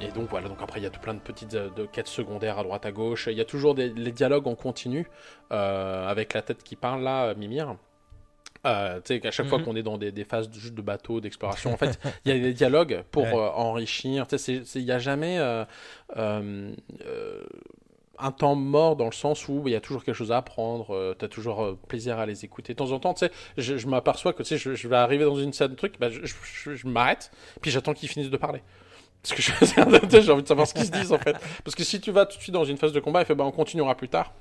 et 0.00 0.10
donc 0.12 0.28
voilà, 0.30 0.48
donc 0.48 0.58
après 0.62 0.80
il 0.80 0.82
y 0.82 0.86
a 0.86 0.90
tout 0.90 1.00
plein 1.00 1.14
de 1.14 1.20
petites 1.20 1.54
euh, 1.54 1.68
de 1.76 1.84
quêtes 1.86 2.08
secondaires 2.08 2.58
à 2.58 2.62
droite 2.64 2.84
à 2.86 2.90
gauche. 2.92 3.28
Il 3.30 3.36
y 3.36 3.40
a 3.40 3.44
toujours 3.44 3.74
des, 3.74 3.88
les 3.90 4.10
dialogues 4.12 4.48
en 4.48 4.54
continu 4.54 5.06
euh, 5.52 6.08
avec 6.08 6.32
la 6.34 6.42
tête 6.42 6.62
qui 6.62 6.74
parle 6.76 7.02
là, 7.02 7.34
Mimir. 7.34 7.76
Euh, 8.66 8.96
tu 8.96 9.14
sais, 9.14 9.20
qu'à 9.20 9.30
chaque 9.30 9.46
fois 9.46 9.58
Mhm. 9.58 9.64
qu'on 9.64 9.76
est 9.76 9.82
dans 9.82 9.96
des, 9.96 10.12
des 10.12 10.24
phases 10.24 10.50
juste 10.52 10.74
de 10.74 10.82
bateau, 10.82 11.20
d'exploration, 11.20 11.72
en 11.72 11.76
fait, 11.78 11.98
il 12.26 12.32
y 12.32 12.34
a 12.34 12.38
des 12.38 12.52
dialogues 12.52 13.04
pour 13.10 13.22
Ouais. 13.22 13.34
euh, 13.34 13.48
enrichir. 13.52 14.26
Tu 14.26 14.36
sais, 14.36 14.56
il 14.74 14.84
n'y 14.84 14.90
a 14.92 14.98
jamais 14.98 15.38
euh, 15.38 15.64
un 18.22 18.32
temps 18.32 18.54
mort 18.54 18.96
dans 18.96 19.06
le 19.06 19.12
sens 19.12 19.48
où 19.48 19.62
il 19.66 19.72
y 19.72 19.76
a 19.76 19.80
toujours 19.80 20.04
quelque 20.04 20.14
chose 20.14 20.32
à 20.32 20.38
apprendre, 20.38 21.14
tu 21.18 21.24
as 21.24 21.28
toujours 21.28 21.62
euh, 21.62 21.78
plaisir 21.88 22.18
à 22.18 22.26
les 22.26 22.44
écouter. 22.44 22.72
De 22.74 22.78
temps 22.78 22.92
en 22.92 22.98
temps, 22.98 23.14
tu 23.14 23.26
sais, 23.26 23.32
je, 23.56 23.86
m'aperçois 23.86 24.32
que 24.32 24.42
tu 24.42 24.58
je, 24.58 24.88
vais 24.88 24.96
arriver 24.96 25.24
dans 25.24 25.36
une 25.36 25.52
scène 25.52 25.68
de 25.68 25.74
truc, 25.74 25.94
bah, 25.98 26.08
je, 26.10 26.74
je- 26.74 26.86
m'arrête, 26.86 27.30
puis 27.60 27.70
j'attends 27.70 27.94
qu'ils 27.94 28.08
finissent 28.08 28.30
de 28.30 28.36
parler. 28.36 28.62
Parce 29.22 29.34
que 29.34 30.20
j'ai 30.20 30.32
envie 30.32 30.42
de 30.42 30.48
savoir 30.48 30.66
ce 30.66 30.74
qu'ils 30.74 30.86
se 30.86 30.90
disent 30.90 31.12
en 31.12 31.18
fait. 31.18 31.36
Parce 31.64 31.74
que 31.74 31.84
si 31.84 32.00
tu 32.00 32.10
vas 32.10 32.26
tout 32.26 32.36
de 32.36 32.42
suite 32.42 32.54
dans 32.54 32.64
une 32.64 32.76
phase 32.78 32.92
de 32.92 33.00
combat, 33.00 33.20
il 33.20 33.26
fait 33.26 33.34
bah, 33.34 33.44
on 33.44 33.52
continuera 33.52 33.94
plus 33.94 34.08
tard. 34.08 34.32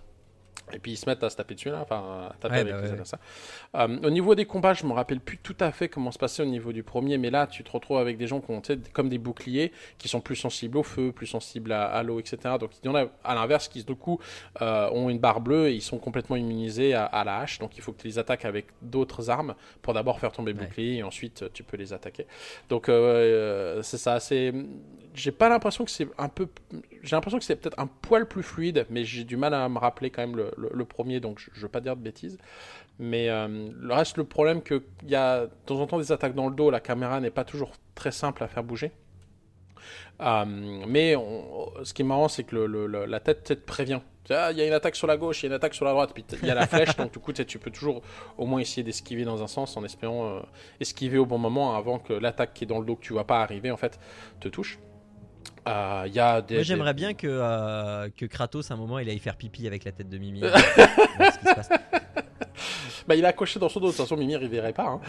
Et 0.72 0.78
puis 0.80 0.92
ils 0.92 0.98
se 0.98 1.10
mettent 1.10 1.24
à 1.24 1.30
se 1.32 1.36
taper 1.36 1.56
dessus 1.56 1.70
là, 1.70 1.80
enfin 1.82 2.30
à 2.32 2.36
taper 2.40 2.56
Ouais, 2.56 2.60
avec 2.62 2.74
bah 2.74 2.82
les 2.82 2.88
ouais. 2.88 2.92
adversaires. 2.92 3.20
Euh, 3.76 3.98
au 4.04 4.10
niveau 4.12 4.36
des 4.36 4.46
combats, 4.46 4.74
je 4.74 4.86
me 4.86 4.94
rappelle 4.94 5.20
plus 5.20 5.38
tout 5.40 5.56
à 5.60 5.72
fait 5.72 5.90
comment 5.90 6.12
se 6.12 6.20
passait 6.20 6.44
au 6.44 6.46
niveau 6.48 6.72
du 6.74 6.84
premier, 6.84 7.18
mais 7.18 7.30
là 7.32 7.48
tu 7.48 7.64
te 7.64 7.72
retrouves 7.72 7.98
avec 7.98 8.18
des 8.18 8.28
gens 8.28 8.40
qui 8.40 8.52
ont 8.52 8.62
comme 8.94 9.10
des 9.10 9.18
boucliers, 9.18 9.72
qui 9.98 10.08
sont 10.08 10.22
plus 10.22 10.36
sensibles 10.36 10.78
au 10.78 10.84
feu, 10.84 11.12
plus 11.12 11.26
sensibles 11.28 11.72
à, 11.72 11.86
à 11.86 12.04
l'eau, 12.04 12.20
etc. 12.20 12.56
Donc 12.60 12.72
il 12.84 12.86
y 12.86 12.90
en 12.90 12.96
a 12.96 13.06
à 13.24 13.34
l'inverse 13.36 13.68
qui 13.68 13.84
du 13.84 13.96
coup 13.96 14.20
euh, 14.62 14.90
ont 14.92 15.10
une 15.10 15.20
barre 15.20 15.42
bleue 15.42 15.70
et 15.70 15.74
ils 15.74 15.82
sont 15.82 15.98
complètement 15.98 16.36
immunisés 16.36 16.94
à, 16.94 17.06
à 17.06 17.24
la 17.24 17.40
hache, 17.40 17.58
donc 17.60 17.76
il 17.78 17.82
faut 17.82 17.92
que 17.92 18.02
tu 18.02 18.08
les 18.08 18.20
attaques 18.20 18.46
avec 18.46 18.68
d'autres 18.84 19.30
armes 19.32 19.56
pour 19.82 19.94
d'abord 19.96 20.20
faire 20.20 20.32
tomber 20.32 20.54
le 20.54 20.60
Ouais. 20.60 20.66
bouclier 20.66 20.98
et 20.98 21.04
ensuite 21.04 21.44
euh, 21.44 21.50
tu 21.54 21.64
peux 21.64 21.78
les 21.78 21.94
attaquer. 21.94 22.28
Donc 22.70 22.90
euh, 22.90 23.82
c'est 23.82 23.98
ça, 23.98 24.20
c'est 24.20 24.54
j'ai 25.20 25.32
pas 25.32 25.50
l'impression 25.50 25.86
que 25.86 25.92
c'est 25.92 26.08
un 26.18 26.30
peu 26.30 26.48
j'ai 27.04 27.16
l'impression 27.16 27.40
que 27.40 27.46
c'est 27.46 27.56
peut-être 27.56 27.80
un 27.80 27.88
poil 27.88 28.28
plus 28.28 28.44
fluide 28.44 28.86
mais 28.90 29.04
j'ai 29.04 29.24
du 29.24 29.38
mal 29.38 29.54
à 29.54 29.68
me 29.68 29.78
rappeler 29.78 30.10
quand 30.10 30.26
même 30.26 30.38
le, 30.38 30.86
premier 30.86 31.20
donc 31.20 31.40
je, 31.40 31.50
je 31.54 31.62
veux 31.62 31.70
pas 31.70 31.82
dire 31.82 31.96
de 31.96 32.02
bêtises. 32.02 32.38
Mais 32.98 33.30
euh, 33.30 33.70
le 33.80 33.94
reste 33.94 34.18
le 34.18 34.24
problème 34.26 34.62
que 34.62 34.84
il 35.04 35.10
y 35.10 35.16
a 35.16 35.46
de 35.46 35.52
temps 35.66 35.80
en 35.80 35.88
temps 35.88 36.00
des 36.00 36.12
attaques 36.12 36.36
dans 36.36 36.50
le 36.50 36.56
dos 36.56 36.70
la 36.70 36.80
caméra 36.80 37.20
n'est 37.20 37.32
pas 37.32 37.44
toujours 37.44 37.72
très 37.96 38.12
simple 38.12 38.44
à 38.44 38.48
faire 38.48 38.64
bouger. 38.64 38.92
Euh, 40.22 40.46
mais 40.88 41.16
ce 41.84 41.94
qui 41.94 42.02
est 42.02 42.06
marrant 42.06 42.28
c'est 42.28 42.44
que 42.44 42.56
la 42.56 43.20
tête, 43.20 43.44
tête 43.44 43.66
prévient. 43.66 44.02
Ah, 44.32 44.52
il 44.52 44.60
y 44.60 44.62
a 44.62 44.68
une 44.68 44.74
attaque 44.74 44.96
sur 44.96 45.08
la 45.08 45.18
gauche 45.18 45.42
il 45.42 45.46
y 45.46 45.48
a 45.48 45.50
une 45.50 45.56
attaque 45.56 45.74
sur 45.74 45.86
la 45.86 45.92
droite. 45.92 46.12
Puis 46.14 46.24
il 46.42 46.48
y 46.48 46.52
a 46.52 46.56
la 46.56 46.68
flèche 46.68 46.96
donc 46.98 47.12
du 47.12 47.20
coup 47.20 47.34
tu 47.34 47.60
peux 47.60 47.72
toujours 47.72 48.02
au 48.38 48.46
moins 48.46 48.60
essayer 48.60 48.84
d'esquiver 48.84 49.26
dans 49.26 49.44
un 49.44 49.48
sens 49.48 49.76
en 49.76 49.84
espérant 49.84 50.28
euh, 50.28 50.40
esquiver 50.80 51.18
au 51.18 51.26
bon 51.26 51.38
moment 51.38 51.76
avant 51.76 52.00
que 52.00 52.14
l'attaque 52.14 52.54
qui 52.54 52.64
est 52.66 52.68
dans 52.68 52.80
le 52.80 52.86
dos 52.86 52.96
que 52.96 53.04
tu 53.04 53.14
vois 53.14 53.26
pas 53.26 53.42
arriver 53.42 53.72
en 53.72 53.78
fait 53.78 54.00
te 54.40 54.48
touche 54.50 54.80
Euh, 55.70 56.04
il 56.08 56.14
y 56.14 56.20
a 56.20 56.42
des, 56.42 56.56
Moi, 56.56 56.62
des- 56.62 56.64
j'aimerais 56.64 56.94
bien 56.94 57.14
que, 57.14 57.28
euh, 57.30 58.10
que 58.18 58.26
Kratos, 58.26 58.70
à 58.72 58.74
un 58.74 58.78
moment, 58.78 58.98
il 59.00 59.08
aille 59.10 59.20
faire 59.20 59.36
pipi 59.38 59.68
avec 59.68 59.84
la 59.86 59.92
tête 59.92 60.10
de 60.10 60.18
Mimi. 60.18 60.40
Voir 60.42 60.58
ce 61.34 61.40
qui 61.40 61.46
se 61.48 61.54
passe. 61.56 61.70
Bah, 63.08 63.16
il 63.16 63.26
a 63.26 63.34
coché 63.34 63.60
dans 63.60 63.70
son 63.70 63.80
dos, 63.80 63.88
de 63.88 63.92
toute 63.92 64.02
façon, 64.02 64.18
Mimir, 64.18 64.42
il 64.42 64.50
verrait 64.50 64.74
pas. 64.74 64.88
hein. 64.88 65.02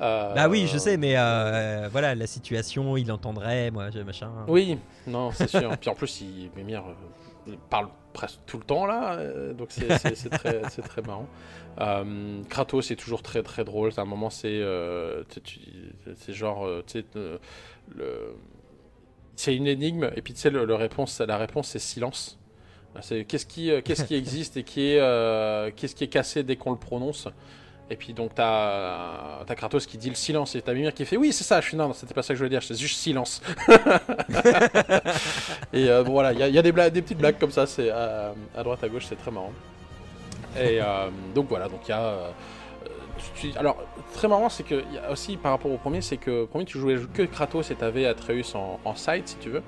Euh, 0.00 0.34
Bah 0.34 0.48
oui, 0.48 0.66
je 0.72 0.78
sais, 0.78 0.96
mais 0.96 1.14
euh, 1.16 1.88
voilà, 1.90 2.14
la 2.14 2.26
situation, 2.26 2.96
il 2.96 3.10
entendrait, 3.12 3.70
moi, 3.70 3.88
machin. 4.06 4.30
Oui, 4.48 4.78
non, 5.06 5.30
c'est 5.32 5.48
sûr. 5.48 5.76
Puis 5.78 5.90
en 5.90 5.94
plus, 5.94 6.20
il, 6.20 6.50
Mimir 6.56 6.82
il 7.46 7.58
parle 7.58 7.88
presque 8.14 8.38
tout 8.46 8.56
le 8.58 8.64
temps, 8.64 8.86
là, 8.86 9.18
donc 9.52 9.66
c'est 9.70 9.98
c'est- 9.98 10.14
c'est 10.14 10.30
très, 10.30 10.62
c'est 10.70 10.80
très 10.82 11.02
marrant. 11.02 11.26
Euh, 11.80 12.40
Kratos, 12.48 12.86
c'est 12.86 12.96
toujours 12.96 13.22
très 13.22 13.42
très 13.42 13.64
drôle. 13.64 13.90
À 13.96 14.00
un 14.00 14.04
moment, 14.06 14.30
c'est 14.30 14.62
c'est 16.16 16.32
genre, 16.32 16.66
tu 16.86 17.00
sais, 17.00 17.04
le... 17.94 18.34
c'est 19.36 19.54
une 19.54 19.66
énigme, 19.66 20.10
et 20.16 20.22
puis 20.22 20.32
tu 20.34 20.40
sais, 20.40 20.50
le, 20.50 20.64
le 20.64 20.74
réponse, 20.74 21.20
la 21.20 21.36
réponse, 21.36 21.68
c'est 21.68 21.78
silence. 21.78 22.38
C'est 23.00 23.24
qu'est-ce 23.24 23.46
qui, 23.46 23.70
euh, 23.72 23.80
qu'est-ce 23.82 24.04
qui 24.04 24.14
existe 24.24 24.56
et 24.56 24.62
qui 24.62 24.92
est, 24.92 25.00
euh, 25.00 25.70
qu'est-ce 25.74 25.94
qui 25.96 26.04
est 26.04 26.08
cassé 26.08 26.42
dès 26.44 26.54
qu'on 26.56 26.70
le 26.70 26.78
prononce. 26.78 27.26
Et 27.90 27.96
puis 27.96 28.14
donc 28.14 28.34
t'as 28.34 29.40
as 29.46 29.54
Kratos 29.56 29.84
qui 29.86 29.98
dit 29.98 30.08
le 30.08 30.14
silence 30.14 30.54
et 30.54 30.62
t'as 30.62 30.72
Mimir 30.72 30.94
qui 30.94 31.04
fait 31.04 31.18
oui 31.18 31.32
c'est 31.34 31.44
ça. 31.44 31.60
Je 31.60 31.66
suis 31.68 31.76
non, 31.76 31.88
non, 31.88 31.92
c'était 31.92 32.14
pas 32.14 32.22
ça 32.22 32.28
que 32.28 32.34
je 32.36 32.38
voulais 32.38 32.48
dire. 32.50 32.62
C'est 32.62 32.78
juste 32.78 32.96
silence. 32.98 33.42
et 35.72 35.88
euh, 35.90 36.02
bon, 36.02 36.12
voilà, 36.12 36.32
il 36.32 36.38
y, 36.38 36.42
a- 36.42 36.48
il 36.48 36.54
y 36.54 36.58
a 36.58 36.62
des, 36.62 36.72
blagues, 36.72 36.92
des 36.92 37.02
petites 37.02 37.18
blagues 37.18 37.38
comme 37.38 37.50
ça. 37.50 37.66
C'est 37.66 37.90
à 37.90 38.32
droite 38.62 38.82
à 38.84 38.88
gauche, 38.88 39.04
c'est 39.08 39.16
très 39.16 39.30
marrant. 39.30 39.52
Et 40.58 40.78
donc 41.34 41.48
voilà, 41.48 41.68
donc 41.68 41.80
il 41.86 41.90
y 41.90 41.92
a. 41.94 42.32
tu- 43.34 43.50
tu- 43.52 43.58
alors 43.58 43.76
très 44.12 44.28
marrant, 44.28 44.48
c'est 44.48 44.62
que 44.62 44.82
il 44.90 44.94
y 44.94 44.98
a 44.98 45.10
aussi 45.10 45.36
par 45.36 45.52
rapport 45.52 45.70
au 45.70 45.76
premier, 45.78 46.00
c'est 46.00 46.16
que 46.16 46.44
premier 46.44 46.64
tu 46.64 46.78
jouais 46.78 46.96
que 47.12 47.22
Kratos 47.22 47.70
et 47.70 47.74
t'avais 47.74 48.06
Atreus 48.06 48.54
en, 48.54 48.78
en 48.84 48.94
side 48.94 49.26
si 49.26 49.36
tu 49.36 49.50
veux. 49.50 49.62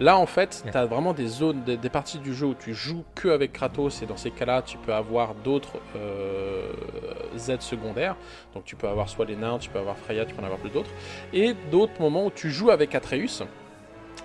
Là 0.00 0.16
en 0.18 0.26
fait, 0.26 0.62
Ouais. 0.64 0.70
t'as 0.70 0.84
vraiment 0.86 1.12
des 1.14 1.26
zones, 1.26 1.62
des, 1.64 1.76
des 1.76 1.88
parties 1.88 2.18
du 2.18 2.34
jeu 2.34 2.46
où 2.46 2.54
tu 2.54 2.74
joues 2.74 3.04
que 3.14 3.28
avec 3.28 3.52
Kratos 3.52 4.02
et 4.02 4.06
dans 4.06 4.16
ces 4.16 4.30
cas-là, 4.30 4.62
tu 4.62 4.76
peux 4.78 4.92
avoir 4.94 5.34
d'autres 5.34 5.78
euh, 5.96 6.72
Z 7.36 7.60
secondaires. 7.60 8.16
Donc 8.54 8.64
tu 8.64 8.76
peux 8.76 8.88
avoir 8.88 9.08
soit 9.08 9.24
les 9.24 9.36
nains, 9.36 9.58
tu 9.58 9.70
peux 9.70 9.78
avoir 9.78 9.96
Freya, 9.96 10.24
tu 10.24 10.34
peux 10.34 10.42
en 10.42 10.44
avoir 10.44 10.60
plus 10.60 10.70
d'autres. 10.70 10.90
Et 11.32 11.54
d'autres 11.70 12.00
moments 12.00 12.26
où 12.26 12.30
tu 12.30 12.50
joues 12.50 12.70
avec 12.70 12.94
Atreus. 12.94 13.42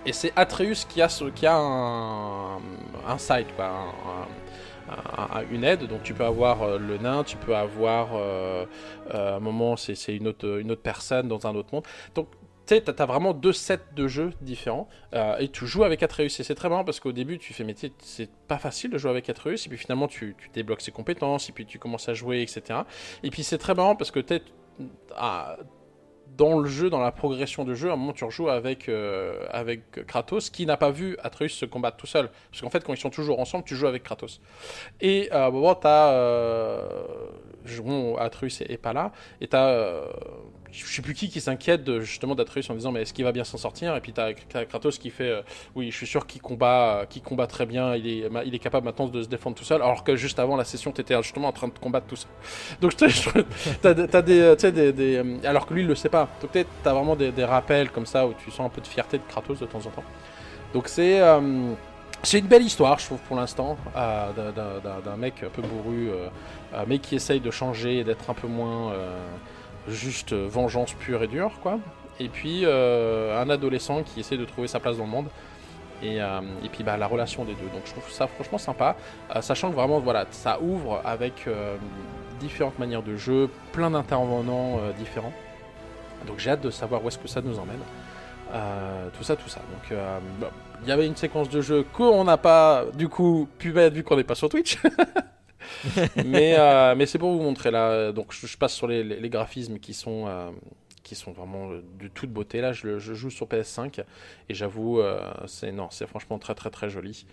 Et 0.05 0.13
c'est 0.13 0.33
Atreus 0.35 0.85
qui 0.89 1.01
a, 1.01 1.09
ce- 1.09 1.25
qui 1.25 1.45
a 1.45 1.55
un, 1.55 2.55
un 2.55 3.17
side, 3.19 3.45
quoi, 3.55 3.65
un- 3.67 3.69
un- 4.23 4.27
un- 4.91 5.43
une 5.51 5.63
aide. 5.63 5.87
Donc 5.87 6.03
tu 6.03 6.13
peux 6.13 6.25
avoir 6.25 6.63
euh, 6.63 6.77
le 6.77 6.97
nain, 6.97 7.23
tu 7.23 7.37
peux 7.37 7.55
avoir 7.55 8.09
euh, 8.15 8.65
euh, 9.13 9.37
un 9.37 9.39
moment 9.39 9.75
c'est 9.75 10.15
une 10.15 10.27
autre, 10.27 10.59
une 10.59 10.71
autre 10.71 10.81
personne 10.81 11.27
dans 11.27 11.47
un 11.47 11.55
autre 11.55 11.69
monde. 11.73 11.85
Donc 12.15 12.27
tu 12.67 12.79
vraiment 13.03 13.33
deux 13.33 13.51
sets 13.51 13.79
de 13.97 14.07
jeux 14.07 14.31
différents 14.39 14.87
et 15.39 15.49
tu 15.49 15.67
joues 15.67 15.83
avec 15.83 16.03
Atreus 16.03 16.39
et 16.39 16.43
c'est 16.43 16.55
très 16.55 16.69
marrant 16.69 16.85
parce 16.85 17.01
qu'au 17.01 17.11
début 17.11 17.37
tu 17.37 17.53
fais 17.53 17.65
mais 17.65 17.75
c'est 17.99 18.31
pas 18.47 18.59
facile 18.59 18.91
de 18.91 18.97
jouer 18.97 19.11
avec 19.11 19.29
Atreus 19.29 19.65
et 19.65 19.69
puis 19.69 19.77
finalement 19.77 20.07
tu, 20.07 20.37
débloques 20.53 20.79
ses 20.79 20.91
compétences 20.93 21.49
et 21.49 21.51
puis 21.51 21.65
tu 21.65 21.79
commences 21.79 22.07
à 22.07 22.13
jouer 22.13 22.41
etc. 22.41 22.81
Et 23.23 23.29
puis 23.29 23.43
c'est 23.43 23.57
très 23.57 23.73
marrant 23.73 23.97
parce 23.97 24.11
que 24.11 24.21
tu 24.21 24.39
dans 26.41 26.57
le 26.57 26.67
jeu, 26.67 26.89
dans 26.89 26.99
la 26.99 27.11
progression 27.11 27.65
du 27.65 27.75
jeu, 27.75 27.91
à 27.91 27.93
un 27.93 27.97
moment 27.97 28.13
tu 28.13 28.23
rejoues 28.23 28.49
avec, 28.49 28.89
euh, 28.89 29.45
avec 29.51 30.07
Kratos 30.07 30.49
qui 30.49 30.65
n'a 30.65 30.75
pas 30.75 30.89
vu 30.89 31.15
Atreus 31.21 31.49
se 31.49 31.65
combattre 31.65 31.97
tout 31.97 32.07
seul. 32.07 32.31
Parce 32.49 32.61
qu'en 32.61 32.71
fait, 32.71 32.83
quand 32.83 32.93
ils 32.93 32.99
sont 32.99 33.11
toujours 33.11 33.39
ensemble, 33.39 33.63
tu 33.63 33.75
joues 33.75 33.85
avec 33.85 34.01
Kratos. 34.01 34.41
Et 35.01 35.29
euh, 35.31 35.35
à 35.35 35.45
un 35.45 35.51
moment, 35.51 35.75
t'as. 35.75 36.13
Euh, 36.13 36.81
Atreus 38.17 38.61
est, 38.61 38.71
est 38.71 38.77
pas 38.77 38.91
là. 38.91 39.11
Et 39.39 39.47
t'as. 39.47 40.01
Euh, 40.71 40.85
je 40.85 40.95
sais 40.95 41.01
plus 41.01 41.13
qui 41.13 41.29
qui 41.29 41.41
s'inquiète 41.41 41.99
justement 41.99 42.35
d'Atreus 42.35 42.69
en 42.69 42.75
disant 42.75 42.91
mais 42.91 43.01
est-ce 43.01 43.13
qu'il 43.13 43.25
va 43.25 43.31
bien 43.31 43.43
s'en 43.43 43.57
sortir? 43.57 43.95
Et 43.95 44.01
puis 44.01 44.13
t'as 44.13 44.33
Kratos 44.65 44.97
qui 44.97 45.09
fait 45.09 45.29
euh, 45.29 45.41
oui 45.75 45.91
je 45.91 45.97
suis 45.97 46.07
sûr 46.07 46.25
qu'il 46.27 46.41
combat 46.41 47.01
euh, 47.01 47.05
qu'il 47.05 47.21
combat 47.21 47.47
très 47.47 47.65
bien 47.65 47.95
il 47.95 48.07
est 48.07 48.29
il 48.45 48.55
est 48.55 48.59
capable 48.59 48.85
maintenant 48.85 49.07
de 49.07 49.21
se 49.21 49.27
défendre 49.27 49.55
tout 49.55 49.63
seul 49.63 49.81
alors 49.81 50.03
que 50.03 50.15
juste 50.15 50.39
avant 50.39 50.55
la 50.55 50.63
session 50.63 50.91
t'étais 50.91 51.15
justement 51.21 51.49
en 51.49 51.51
train 51.51 51.67
de 51.67 51.77
combattre 51.77 52.07
tout 52.07 52.15
seul. 52.15 52.29
Donc 52.81 52.95
t'as 52.95 53.93
t'as 53.93 54.21
des 54.21 54.39
euh, 54.41 54.55
des, 54.55 54.93
des, 54.93 55.15
euh, 55.17 55.37
alors 55.43 55.65
que 55.65 55.73
lui 55.73 55.81
il 55.81 55.87
le 55.87 55.95
sait 55.95 56.09
pas. 56.09 56.29
Donc 56.41 56.51
t'as 56.83 56.93
vraiment 56.93 57.15
des, 57.15 57.31
rappels 57.43 57.89
comme 57.91 58.05
ça 58.05 58.27
où 58.27 58.33
tu 58.33 58.51
sens 58.51 58.67
un 58.67 58.69
peu 58.69 58.81
de 58.81 58.87
fierté 58.87 59.17
de 59.17 59.23
Kratos 59.27 59.59
de 59.59 59.65
temps 59.65 59.79
en 59.79 59.89
temps. 59.89 60.03
Donc 60.73 60.87
c'est 60.87 61.19
euh, 61.21 61.73
c'est 62.23 62.39
une 62.39 62.47
belle 62.47 62.63
histoire, 62.63 62.99
je 62.99 63.05
trouve, 63.05 63.19
pour 63.21 63.35
l'instant, 63.35 63.77
euh, 63.95 64.51
d'un- 65.03 65.17
mec 65.17 65.43
un 65.43 65.49
peu 65.49 65.61
bourru, 65.63 66.09
euh, 66.09 66.27
euh, 66.73 66.83
mais 66.87 66.99
qui 66.99 67.15
essaye 67.15 67.39
de 67.39 67.49
changer 67.49 67.99
et 67.99 68.03
d'être 68.03 68.29
un 68.29 68.33
peu 68.35 68.47
moins 68.47 68.91
euh, 68.91 69.17
juste 69.87 70.33
euh, 70.33 70.47
vengeance 70.49 70.93
pure 70.93 71.23
et 71.23 71.27
dure, 71.27 71.51
quoi. 71.61 71.79
Et 72.19 72.29
puis 72.29 72.61
euh, 72.63 73.41
un 73.41 73.49
adolescent 73.49 74.03
qui 74.03 74.19
essaie 74.19 74.37
de 74.37 74.45
trouver 74.45 74.67
sa 74.67 74.79
place 74.79 74.97
dans 74.97 75.05
le 75.05 75.09
monde. 75.09 75.27
Et, 76.03 76.21
euh, 76.21 76.41
et 76.63 76.69
puis 76.69 76.83
bah, 76.83 76.97
la 76.97 77.07
relation 77.07 77.45
des 77.45 77.53
deux. 77.53 77.67
Donc 77.73 77.83
je 77.85 77.91
trouve 77.91 78.09
ça 78.09 78.27
franchement 78.27 78.57
sympa, 78.57 78.95
sachant 79.41 79.69
que 79.69 79.75
vraiment 79.75 79.99
voilà, 79.99 80.25
ça 80.31 80.59
ouvre 80.59 80.99
avec 81.05 81.47
différentes 82.39 82.79
manières 82.79 83.03
de 83.03 83.15
jeu, 83.15 83.49
plein 83.71 83.91
d'intervenants 83.91 84.79
différents. 84.97 85.33
Donc 86.25 86.39
j'ai 86.39 86.49
hâte 86.49 86.61
de 86.61 86.71
savoir 86.71 87.03
où 87.03 87.07
est-ce 87.07 87.19
que 87.19 87.27
ça 87.27 87.41
nous 87.41 87.59
emmène. 87.59 87.81
Tout 89.15 89.23
ça, 89.23 89.35
tout 89.35 89.47
ça. 89.47 89.59
Donc 89.59 89.95
il 90.81 90.89
y 90.89 90.91
avait 90.91 91.05
une 91.05 91.15
séquence 91.15 91.49
de 91.49 91.61
jeu 91.61 91.85
qu'on 91.93 92.23
n'a 92.23 92.37
pas 92.37 92.85
du 92.95 93.07
coup 93.07 93.47
pu 93.59 93.71
mettre 93.71 93.95
vu 93.95 94.03
qu'on 94.03 94.17
n'est 94.17 94.23
pas 94.23 94.33
sur 94.33 94.49
Twitch. 94.49 94.79
mais 96.25 96.55
euh, 96.57 96.95
mais 96.95 97.05
c'est 97.05 97.19
pour 97.19 97.31
vous 97.31 97.41
montrer 97.41 97.71
là. 97.71 98.11
Donc 98.11 98.33
je, 98.33 98.57
passe 98.57 98.73
sur 98.73 98.87
les, 98.87 99.29
graphismes 99.29 99.79
qui 99.79 99.93
sont 99.93 100.27
euh, 100.27 100.51
vraiment 101.27 101.71
euh, 101.71 101.83
de 101.99 102.07
toute 102.07 102.31
beauté. 102.31 102.61
Là, 102.61 102.73
je, 102.73 102.99
je 102.99 103.13
joue 103.13 103.29
sur 103.29 103.47
PS5 103.47 104.03
et 104.49 104.53
j'avoue, 104.53 104.99
euh, 104.99 105.31
c'est 105.47 105.71
non, 105.71 105.89
c'est 105.91 106.07
franchement 106.07 106.39
très 106.39 106.55
très 106.55 106.69
très 106.69 106.89
joli. 106.89 107.25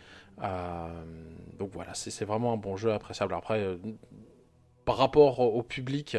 Donc 1.59 1.71
voilà, 1.73 1.95
c'est 1.95 2.25
vraiment 2.25 2.53
un 2.53 2.57
bon 2.57 2.77
jeu 2.77 2.93
appréciable. 2.93 3.35
Après, 3.35 3.77
par 4.85 4.97
rapport 4.97 5.41
au 5.41 5.63
public, 5.63 6.17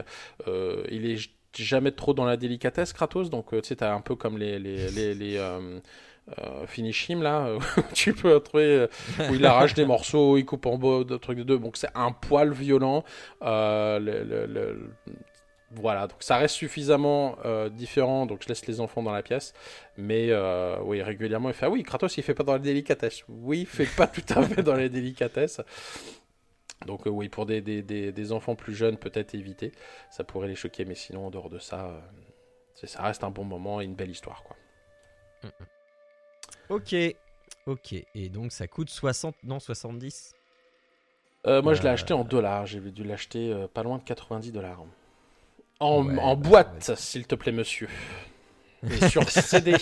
il 0.48 1.06
est 1.06 1.30
jamais 1.56 1.92
trop 1.92 2.14
dans 2.14 2.26
la 2.26 2.38
délicatesse, 2.38 2.94
Kratos. 2.94 3.30
Donc 3.30 3.52
tu 3.52 3.60
sais, 3.64 3.78
t'as 3.78 3.94
un 3.94 4.02
peu 4.02 4.16
comme 4.16 4.38
les, 4.38 4.58
euh, 6.38 6.42
euh, 6.64 6.68
Finish 6.68 7.10
Him 7.10 7.22
là, 7.24 7.54
où 7.56 7.60
tu 7.94 8.14
peux 8.14 8.40
trouver 8.40 8.66
euh, 8.66 8.88
où 9.30 9.36
il 9.36 9.46
arrache 9.46 9.74
des 9.74 9.86
morceaux, 9.86 10.38
il 10.38 10.46
coupe 10.46 10.66
en 10.66 10.78
bas, 10.78 11.04
de 11.04 11.18
trucs 11.18 11.38
de 11.38 11.44
deux. 11.44 11.58
Donc 11.60 11.78
c'est 11.78 11.90
un 11.96 12.12
poil 12.12 12.52
violent. 12.52 13.04
Euh, 13.42 14.76
voilà, 15.72 16.08
donc 16.08 16.18
ça 16.24 16.38
reste 16.38 16.56
suffisamment 16.56 17.38
euh, 17.46 17.70
différent, 17.70 18.26
donc 18.26 18.42
je 18.42 18.48
laisse 18.48 18.66
les 18.66 18.80
enfants 18.82 19.04
dans 19.04 19.12
la 19.12 19.22
pièce. 19.22 19.54
Mais 19.98 20.28
euh, 20.32 20.78
oui, 20.84 21.02
régulièrement, 21.04 21.50
il 21.50 21.54
fait 21.54 21.68
Ah 21.68 21.70
oui, 21.70 21.84
Kratos, 21.84 22.18
il 22.18 22.24
fait 22.24 22.34
pas 22.34 22.44
dans 22.44 22.54
la 22.54 22.60
délicatesse. 22.60 23.24
Oui, 23.30 23.60
il 23.62 23.66
fait 23.68 23.86
pas 23.96 24.08
tout 24.08 24.24
à 24.36 24.42
fait 24.42 24.64
dans 24.64 24.74
les 24.74 24.90
délicatesses. 24.90 25.62
Donc 26.88 27.06
euh, 27.06 27.10
oui, 27.12 27.30
pour 27.30 27.46
des, 27.46 27.62
des- 27.62 27.84
des- 27.84 28.32
enfants 28.32 28.56
plus 28.56 28.74
jeunes, 28.74 28.98
peut-être 28.98 29.36
éviter. 29.36 29.72
Ça 30.10 30.24
pourrait 30.24 30.48
les 30.48 30.56
choquer, 30.56 30.86
mais 30.86 30.96
sinon, 30.96 31.28
en 31.28 31.30
dehors 31.30 31.50
de 31.50 31.60
ça, 31.60 31.86
euh, 31.86 32.00
ça 32.88 33.04
reste 33.04 33.24
un 33.24 33.30
bon 33.32 33.44
moment 33.44 33.80
et 33.82 33.84
une 33.86 33.96
belle 33.96 34.10
histoire. 34.10 34.44
Quoi. 34.44 34.56
Ok, 36.70 36.96
ok. 37.66 37.94
Et 38.16 38.30
donc 38.30 38.52
ça 38.52 38.68
coûte 38.68 38.90
60, 38.90 39.36
non 39.44 39.60
70 39.60 40.34
Euh, 41.48 41.62
moi, 41.62 41.74
je 41.74 41.82
l'ai 41.82 41.90
Euh, 41.90 41.94
acheté 41.94 42.14
en 42.14 42.24
dollars. 42.24 42.66
J'ai 42.66 42.80
dû 42.80 43.04
l'acheter 43.04 43.52
euh, 43.52 43.68
pas 43.68 43.84
loin 43.84 43.98
de 43.98 44.04
90 44.04 44.52
dollars. 44.52 44.84
En, 45.80 46.06
Ouais, 46.06 46.20
en 46.20 46.36
bah, 46.36 46.50
boîte, 46.50 46.96
s'il 46.96 47.26
te 47.26 47.36
plaît, 47.36 47.52
monsieur. 47.54 47.88
Et 48.84 49.10
sur 49.10 49.30
CD. 49.30 49.76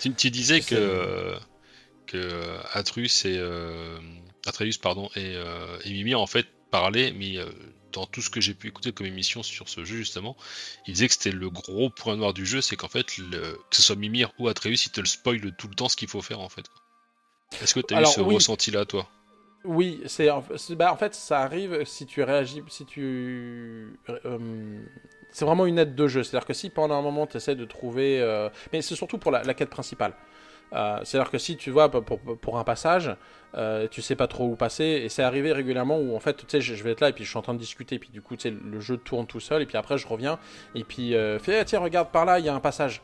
Tu, 0.00 0.12
tu 0.14 0.30
disais 0.30 0.60
que, 0.60 1.36
que 2.06 2.58
Atrus 2.72 3.24
et 3.24 3.36
euh, 3.38 3.98
Atreus 4.46 4.78
pardon, 4.78 5.08
et, 5.16 5.34
euh, 5.36 5.78
et 5.84 5.90
Mimi 5.92 6.14
en 6.14 6.26
fait 6.26 6.46
parlaient, 6.70 7.12
mais 7.12 7.36
euh, 7.38 7.46
dans 7.92 8.06
tout 8.06 8.22
ce 8.22 8.30
que 8.30 8.40
j'ai 8.40 8.54
pu 8.54 8.68
écouter 8.68 8.92
comme 8.92 9.06
émission 9.06 9.42
sur 9.42 9.68
ce 9.68 9.84
jeu 9.84 9.96
justement, 9.96 10.36
ils 10.86 10.94
disaient 10.94 11.08
que 11.08 11.14
c'était 11.14 11.32
le 11.32 11.50
gros 11.50 11.90
point 11.90 12.16
noir 12.16 12.34
du 12.34 12.46
jeu, 12.46 12.60
c'est 12.60 12.76
qu'en 12.76 12.88
fait, 12.88 13.18
le- 13.18 13.58
que 13.70 13.76
ce 13.76 13.82
soit 13.82 13.96
Mimir 13.96 14.32
ou 14.38 14.48
Atreus, 14.48 14.86
ils 14.86 14.90
te 14.90 15.00
le 15.00 15.06
spoilent 15.06 15.52
tout 15.56 15.68
le 15.68 15.74
temps 15.74 15.88
ce 15.88 15.96
qu'il 15.96 16.08
faut 16.08 16.22
faire 16.22 16.40
en 16.40 16.48
fait. 16.48 16.66
Est-ce 17.62 17.74
que 17.74 17.80
tu 17.80 17.94
as 17.94 18.02
eu 18.02 18.06
ce 18.06 18.20
oui. 18.20 18.34
ressenti 18.34 18.70
là, 18.70 18.84
toi? 18.84 19.08
Oui, 19.64 20.00
c'est- 20.06 20.28
bah, 20.76 20.92
en 20.92 20.96
fait 20.96 21.14
ça 21.14 21.40
arrive 21.40 21.84
si 21.84 22.06
tu 22.06 22.22
réagis, 22.22 22.62
si 22.68 22.86
tu 22.86 23.98
euh, 24.08 24.80
c'est 25.32 25.44
vraiment 25.44 25.66
une 25.66 25.78
aide 25.78 25.94
de 25.94 26.06
jeu. 26.08 26.22
C'est-à-dire 26.22 26.46
que 26.46 26.54
si 26.54 26.70
pendant 26.70 26.94
un 26.94 27.02
moment 27.02 27.26
tu 27.26 27.36
essaies 27.36 27.56
de 27.56 27.64
trouver, 27.64 28.20
euh, 28.20 28.48
mais 28.72 28.82
c'est 28.82 28.94
surtout 28.94 29.18
pour 29.18 29.30
la, 29.32 29.42
la 29.42 29.54
quête 29.54 29.68
principale. 29.70 30.14
Euh, 30.72 31.00
C'est-à-dire 31.04 31.30
que 31.30 31.38
si 31.38 31.56
tu 31.56 31.70
vois 31.70 31.90
pour, 31.90 32.58
un 32.58 32.64
passage, 32.64 33.16
euh, 33.54 33.88
tu 33.90 34.02
sais 34.02 34.16
pas 34.16 34.26
trop 34.26 34.46
où 34.46 34.56
passer, 34.56 34.84
et 34.84 35.08
c'est 35.08 35.22
arrivé 35.22 35.52
régulièrement 35.52 35.98
où 35.98 36.14
en 36.14 36.20
fait 36.20 36.36
tu 36.36 36.44
sais 36.48 36.60
je, 36.60 36.82
vais 36.84 36.90
être 36.92 37.00
là 37.00 37.08
et 37.08 37.12
puis 37.12 37.24
je 37.24 37.30
suis 37.30 37.38
en 37.38 37.42
train 37.42 37.54
de 37.54 37.58
discuter, 37.58 37.98
puis 37.98 38.10
du 38.10 38.20
coup 38.20 38.36
tu 38.36 38.50
sais 38.50 38.50
le 38.50 38.80
jeu 38.80 38.98
tourne 38.98 39.26
tout 39.26 39.40
seul 39.40 39.62
et 39.62 39.66
puis 39.66 39.78
après 39.78 39.96
je 39.96 40.06
reviens 40.06 40.38
et 40.74 40.84
puis 40.84 41.14
euh, 41.14 41.38
Ah, 41.48 41.64
tiens 41.64 41.80
regarde 41.80 42.10
par 42.10 42.24
là 42.26 42.38
il 42.38 42.44
y 42.44 42.48
a 42.48 42.54
un 42.54 42.60
passage. 42.60 43.00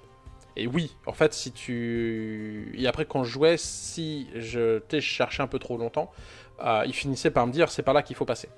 Et 0.56 0.68
oui, 0.68 0.94
en 1.06 1.12
fait, 1.12 1.34
si 1.34 1.50
tu. 1.50 2.72
Et 2.78 2.86
après, 2.86 3.06
quand 3.06 3.24
je 3.24 3.30
jouais, 3.32 3.56
si 3.56 4.28
je, 4.36 4.80
je 4.92 5.00
cherchais 5.00 5.42
un 5.42 5.48
peu 5.48 5.58
trop 5.58 5.76
longtemps, 5.76 6.12
il 6.86 6.92
finissait 6.94 7.32
par 7.32 7.44
me 7.48 7.52
dire 7.52 7.70
c'est 7.70 7.82
par 7.82 7.92
là 7.94 8.02
qu'il 8.02 8.14
faut 8.14 8.24
passer. 8.24 8.48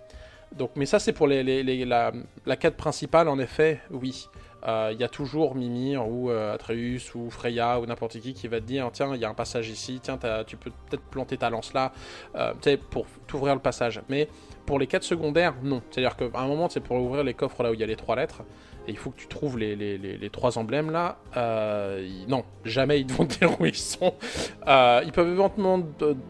Donc, 0.53 0.71
mais 0.77 0.87
ça, 0.87 0.99
c'est 0.99 1.13
pour 1.13 1.27
les, 1.27 1.43
les- 1.43 1.63
les- 1.63 1.85
la, 1.85 2.13
la 2.45 2.57
quête 2.57 2.77
principale, 2.77 3.29
en 3.29 3.39
effet, 3.39 3.81
oui. 3.91 4.29
Euh, 4.67 4.91
Il 4.93 5.01
y 5.01 5.05
a 5.05 5.09
toujours 5.09 5.55
Mimir 5.55 6.09
ou 6.09 6.31
euh, 6.31 6.55
Atreus 6.55 7.15
ou 7.15 7.31
Freya 7.31 7.79
ou 7.81 7.87
n'importe 7.87 8.19
qui 8.21 8.35
qui 8.35 8.49
va 8.49 8.61
te 8.61 8.65
dire 8.67 8.89
tiens, 8.93 9.15
il 9.15 9.21
y 9.21 9.25
a 9.25 9.29
un 9.29 9.35
passage 9.35 9.69
ici, 9.69 10.01
tiens, 10.03 10.17
t'as- 10.17 10.45
tu 10.45 10.57
peux 10.57 10.71
peut-être 10.89 11.03
planter 11.05 11.37
ta 11.37 11.51
lance 11.51 11.73
là, 11.73 11.93
euh, 12.35 12.53
tu 12.61 12.77
pour 12.77 13.07
t'ouvrir 13.29 13.55
le 13.55 13.61
passage. 13.61 14.01
Mais 14.09 14.29
pour 14.67 14.79
les 14.79 14.87
quêtes 14.89 15.05
secondaires, 15.05 15.55
non. 15.63 15.83
C'est-à-dire 15.91 16.17
qu'à 16.17 16.27
un 16.41 16.47
moment, 16.49 16.69
c'est 16.69 16.81
pour 16.81 16.97
ouvrir 16.97 17.23
les 17.25 17.35
coffres 17.35 17.63
là 17.63 17.71
où 17.71 17.75
il 17.75 17.81
y 17.81 17.85
a 17.85 17.87
les 17.87 17.97
trois 17.97 18.17
lettres. 18.17 18.43
Et 18.89 18.93
il 18.93 18.97
faut 18.99 19.11
que 19.11 19.17
tu 19.17 19.27
trouves 19.27 19.59
les, 19.59 19.75
les- 19.75 20.31
trois 20.31 20.59
emblèmes 20.59 20.91
là. 20.93 21.17
Non, 22.29 22.45
jamais 22.65 23.01
ils 23.01 23.07
te 23.07 23.13
vont 23.15 23.27
te 23.27 23.39
dire 23.39 23.61
où 23.61 23.67
ils 23.67 23.75
sont. 23.75 24.15
Ils 24.67 25.13
peuvent 25.13 25.29
éventuellement 25.29 25.81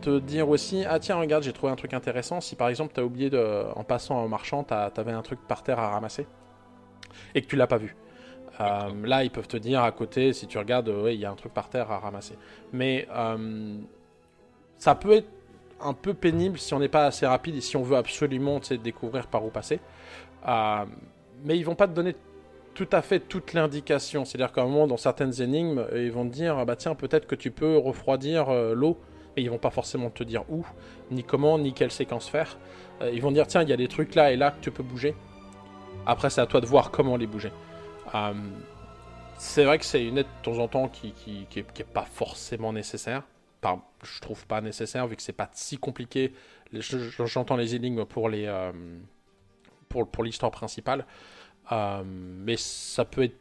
te, 0.03 0.19
dire 0.21 0.49
aussi 0.49 0.85
Ah, 0.89 0.99
tiens, 0.99 1.17
regarde, 1.17 1.43
j'ai 1.43 1.53
trouvé 1.53 1.71
un 1.73 1.77
truc 1.77 1.93
intéressant. 1.95 2.41
Si 2.41 2.57
par 2.57 2.69
exemple, 2.69 2.93
tu 2.95 3.01
as 3.01 3.05
oublié 3.05 3.29
de, 3.31 3.65
en 3.75 3.85
passant 3.85 4.17
en 4.19 4.29
marchand, 4.29 4.65
tu 4.65 4.73
avais 4.75 5.13
un 5.13 5.23
truc 5.23 5.39
par 5.47 5.63
terre 5.63 5.79
à 5.79 5.91
ramasser 5.91 6.27
et 7.35 7.43
que 7.43 7.47
tu 7.47 7.57
l'as 7.57 7.67
pas 7.67 7.79
vu. 7.79 7.95
Euh, 8.61 8.91
là, 9.05 9.25
ils 9.25 9.31
peuvent 9.31 9.49
te 9.49 9.57
dire 9.57 9.83
à 9.83 9.93
côté, 9.93 10.33
si 10.33 10.47
tu 10.47 10.59
regardes, 10.59 10.89
euh, 10.89 11.13
il 11.13 11.21
y 11.21 11.25
a 11.25 11.31
un 11.31 11.35
truc 11.35 11.53
par 11.53 11.69
terre 11.69 11.91
à 11.91 11.99
ramasser. 11.99 12.35
Mais 12.73 13.07
euh, 13.15 13.77
ça 14.79 14.95
peut 14.95 15.13
être 15.13 15.29
un 15.81 15.93
peu 15.93 16.15
pénible 16.15 16.59
si 16.59 16.73
on 16.73 16.79
n'est 16.79 16.89
pas 16.89 17.07
assez 17.07 17.27
rapide 17.27 17.57
et 17.57 17.61
si 17.61 17.77
on 17.77 17.83
veut 17.83 17.97
absolument 17.97 18.61
découvrir 18.83 19.27
par 19.27 19.45
où 19.45 19.51
passer. 19.51 19.81
Mais 21.45 21.59
ils 21.59 21.65
vont 21.65 21.75
pas 21.75 21.87
te 21.87 21.93
donner 21.93 22.17
tout 22.75 22.89
à 22.93 23.03
fait 23.03 23.21
toute 23.21 23.53
l'indication. 23.53 24.25
C'est-à-dire 24.25 24.53
qu'à 24.53 24.63
un 24.63 24.67
moment, 24.67 24.87
dans 24.87 24.97
certaines 24.97 25.43
énigmes, 25.43 25.87
ils 25.95 26.11
vont 26.11 26.27
te 26.27 26.33
dire, 26.33 26.57
ah 26.57 26.65
bah 26.65 26.77
tiens, 26.77 26.95
peut-être 26.95 27.27
que 27.27 27.35
tu 27.35 27.51
peux 27.51 27.77
refroidir 27.77 28.51
l'eau, 28.75 28.99
mais 29.37 29.43
ils 29.43 29.51
vont 29.51 29.59
pas 29.59 29.71
forcément 29.71 30.09
te 30.09 30.25
dire 30.25 30.45
où, 30.49 30.65
ni 31.11 31.25
comment, 31.25 31.59
ni 31.59 31.75
quelle 31.75 31.91
séquence 31.91 32.27
faire. 32.27 32.57
Ils 33.13 33.21
vont 33.21 33.33
dire, 33.33 33.47
tiens, 33.47 33.63
il 33.63 33.69
y 33.69 33.73
a 33.73 33.77
des 33.77 33.89
trucs 33.89 34.15
là 34.15 34.33
et 34.33 34.37
là 34.37 34.53
que 34.53 34.61
tu 34.63 34.71
peux 34.71 34.83
bouger. 34.83 35.15
Après, 36.07 36.31
c'est 36.31 36.41
à 36.41 36.47
toi 36.47 36.63
de 36.63 36.67
voir 36.67 36.91
comment 36.91 37.19
les 37.19 37.27
bouger. 37.27 37.53
Euh, 38.15 38.35
c'est 39.39 39.65
vrai 39.65 39.79
que 39.79 39.85
c'est 39.85 40.05
une 40.05 40.19
aide 40.19 40.27
de 40.27 40.45
temps 40.45 40.59
en 40.59 40.69
temps 40.69 40.89
qui, 40.89 41.13
qui, 41.13 41.47
pas 41.93 42.05
forcément 42.05 42.73
nécessaire. 42.73 43.23
Enfin, 43.63 43.83
je 44.03 44.21
trouve 44.21 44.47
pas 44.47 44.61
nécessaire 44.61 45.07
vu 45.07 45.17
que 45.17 45.23
c'est 45.23 45.33
pas 45.33 45.51
si 45.53 45.79
compliqué. 45.79 46.33
J'entends 46.73 47.57
les 47.57 47.75
énigmes 47.75 48.05
pour 48.05 48.29
euh, 48.33 48.73
l'histoire 50.23 50.53
principale, 50.53 51.07
Euh, 51.73 52.03
mais 52.05 52.57
ça 52.57 53.05
peut 53.05 53.25
être. 53.25 53.37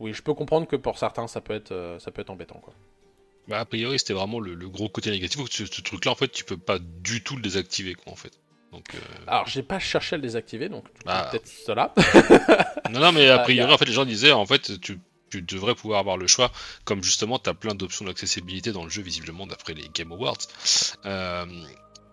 Oui, 0.00 0.12
je 0.12 0.22
peux 0.22 0.34
comprendre 0.34 0.66
que 0.66 0.76
pour 0.76 0.98
certains 0.98 1.26
ça 1.26 1.40
peut 1.40 1.54
être 1.54 2.30
embêtant. 2.30 2.62
Bah, 3.48 3.58
a 3.58 3.64
priori, 3.64 3.98
c'était 3.98 4.12
vraiment 4.12 4.38
le, 4.38 4.54
gros 4.68 4.88
côté 4.88 5.10
négatif. 5.10 5.40
Ce, 5.50 5.64
truc-là, 5.82 6.12
en 6.12 6.14
fait, 6.14 6.28
tu 6.28 6.44
peux 6.44 6.56
pas 6.56 6.78
du 6.78 7.22
tout 7.22 7.36
le 7.36 7.42
désactiver. 7.42 7.96
Donc, 8.72 8.94
euh, 8.94 8.98
Alors 9.26 9.46
j'ai 9.48 9.62
pas 9.62 9.78
cherché 9.78 10.14
à 10.14 10.16
le 10.18 10.22
désactiver 10.22 10.68
donc 10.68 10.84
Bah. 11.04 11.28
peut-être 11.30 11.48
cela. 11.48 11.92
Non, 12.90 13.00
non, 13.00 13.12
mais 13.12 13.28
a 13.28 13.40
Euh, 13.40 13.42
priori, 13.44 13.72
en 13.72 13.78
fait, 13.78 13.84
les 13.84 13.92
gens 13.92 14.04
disaient, 14.04 14.32
en 14.32 14.46
fait, 14.46 14.80
tu, 14.80 14.98
tu 15.30 15.42
devrais 15.42 15.74
pouvoir 15.76 16.00
avoir 16.00 16.16
le 16.16 16.26
choix, 16.26 16.50
comme 16.84 17.02
justement, 17.04 17.38
tu 17.38 17.48
as 17.50 17.54
plein 17.54 17.74
d'options 17.74 18.04
d'accessibilité 18.04 18.72
dans 18.72 18.82
le 18.84 18.90
jeu, 18.90 19.02
visiblement, 19.02 19.46
d'après 19.46 19.74
les 19.74 19.88
Game 19.94 20.12
Awards. 20.12 20.38
Euh, 21.04 21.46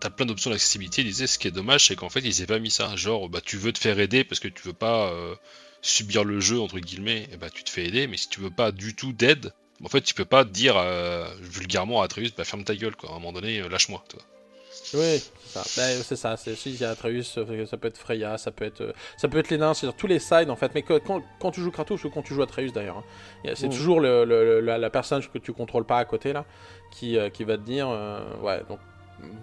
T'as 0.00 0.10
plein 0.10 0.26
d'options 0.26 0.50
d'accessibilité, 0.50 1.02
ils 1.02 1.06
disaient, 1.08 1.26
ce 1.26 1.38
qui 1.40 1.48
est 1.48 1.52
dommage, 1.52 1.88
c'est 1.88 1.96
qu'en 1.96 2.08
fait, 2.08 2.20
ils 2.20 2.40
aient 2.42 2.46
pas 2.46 2.60
mis 2.60 2.70
ça. 2.70 2.94
Genre, 2.94 3.28
bah, 3.28 3.40
tu 3.44 3.56
veux 3.56 3.72
te 3.72 3.78
faire 3.80 3.98
aider 3.98 4.22
parce 4.22 4.38
que 4.38 4.46
tu 4.46 4.62
veux 4.62 4.72
pas 4.72 5.08
euh, 5.10 5.34
subir 5.82 6.22
le 6.22 6.38
jeu, 6.38 6.60
entre 6.60 6.78
guillemets, 6.78 7.28
et 7.32 7.36
bah, 7.36 7.50
tu 7.50 7.64
te 7.64 7.70
fais 7.70 7.84
aider, 7.86 8.06
mais 8.06 8.16
si 8.16 8.28
tu 8.28 8.38
veux 8.40 8.50
pas 8.50 8.70
du 8.70 8.94
tout 8.94 9.12
d'aide, 9.12 9.52
en 9.84 9.88
fait, 9.88 10.00
tu 10.02 10.14
peux 10.14 10.24
pas 10.24 10.44
dire 10.44 10.76
euh, 10.76 11.28
vulgairement 11.40 12.00
à 12.02 12.04
Atreus, 12.04 12.32
bah, 12.36 12.44
ferme 12.44 12.62
ta 12.62 12.76
gueule, 12.76 12.94
quoi. 12.94 13.10
À 13.10 13.12
un 13.14 13.18
moment 13.18 13.32
donné, 13.32 13.68
lâche-moi, 13.68 14.04
toi. 14.08 14.20
Oui, 14.94 15.18
c'est 15.44 15.58
ça. 15.58 15.62
Ben, 15.76 16.02
c'est 16.02 16.16
ça. 16.16 16.36
C'est 16.36 16.54
si 16.54 16.70
il 16.74 16.80
y 16.80 16.84
a 16.84 16.90
Atreus, 16.90 17.22
ça 17.68 17.76
peut 17.76 17.88
être 17.88 17.98
Freya, 17.98 18.38
ça 18.38 18.50
peut 18.50 18.64
être, 18.64 18.80
euh, 18.80 18.92
ça 19.16 19.28
peut 19.28 19.38
être 19.38 19.50
les 19.50 19.58
nains, 19.58 19.74
c'est 19.74 19.94
tous 19.96 20.06
les 20.06 20.18
sides 20.18 20.50
en 20.50 20.56
fait. 20.56 20.72
Mais 20.74 20.82
que- 20.82 20.98
quand, 20.98 21.22
quand 21.40 21.50
tu 21.50 21.60
joues 21.60 21.70
Kratos 21.70 22.02
ou 22.04 22.10
quand 22.10 22.22
tu 22.22 22.32
joues 22.34 22.42
Atreus 22.42 22.72
d'ailleurs, 22.72 22.98
hein, 22.98 23.52
c'est 23.54 23.66
Mhm. 23.68 23.72
toujours 23.74 24.00
le, 24.00 24.24
le- 24.24 24.60
la, 24.60 24.78
la 24.78 24.90
personne 24.90 25.22
que 25.26 25.38
tu 25.38 25.52
contrôles 25.52 25.84
pas 25.84 25.98
à 25.98 26.04
côté 26.04 26.32
là, 26.32 26.44
qui, 26.92 27.18
euh, 27.18 27.28
qui 27.28 27.44
va 27.44 27.56
te 27.56 27.62
dire, 27.62 27.88
euh, 27.90 28.20
ouais, 28.42 28.62
donc 28.68 28.78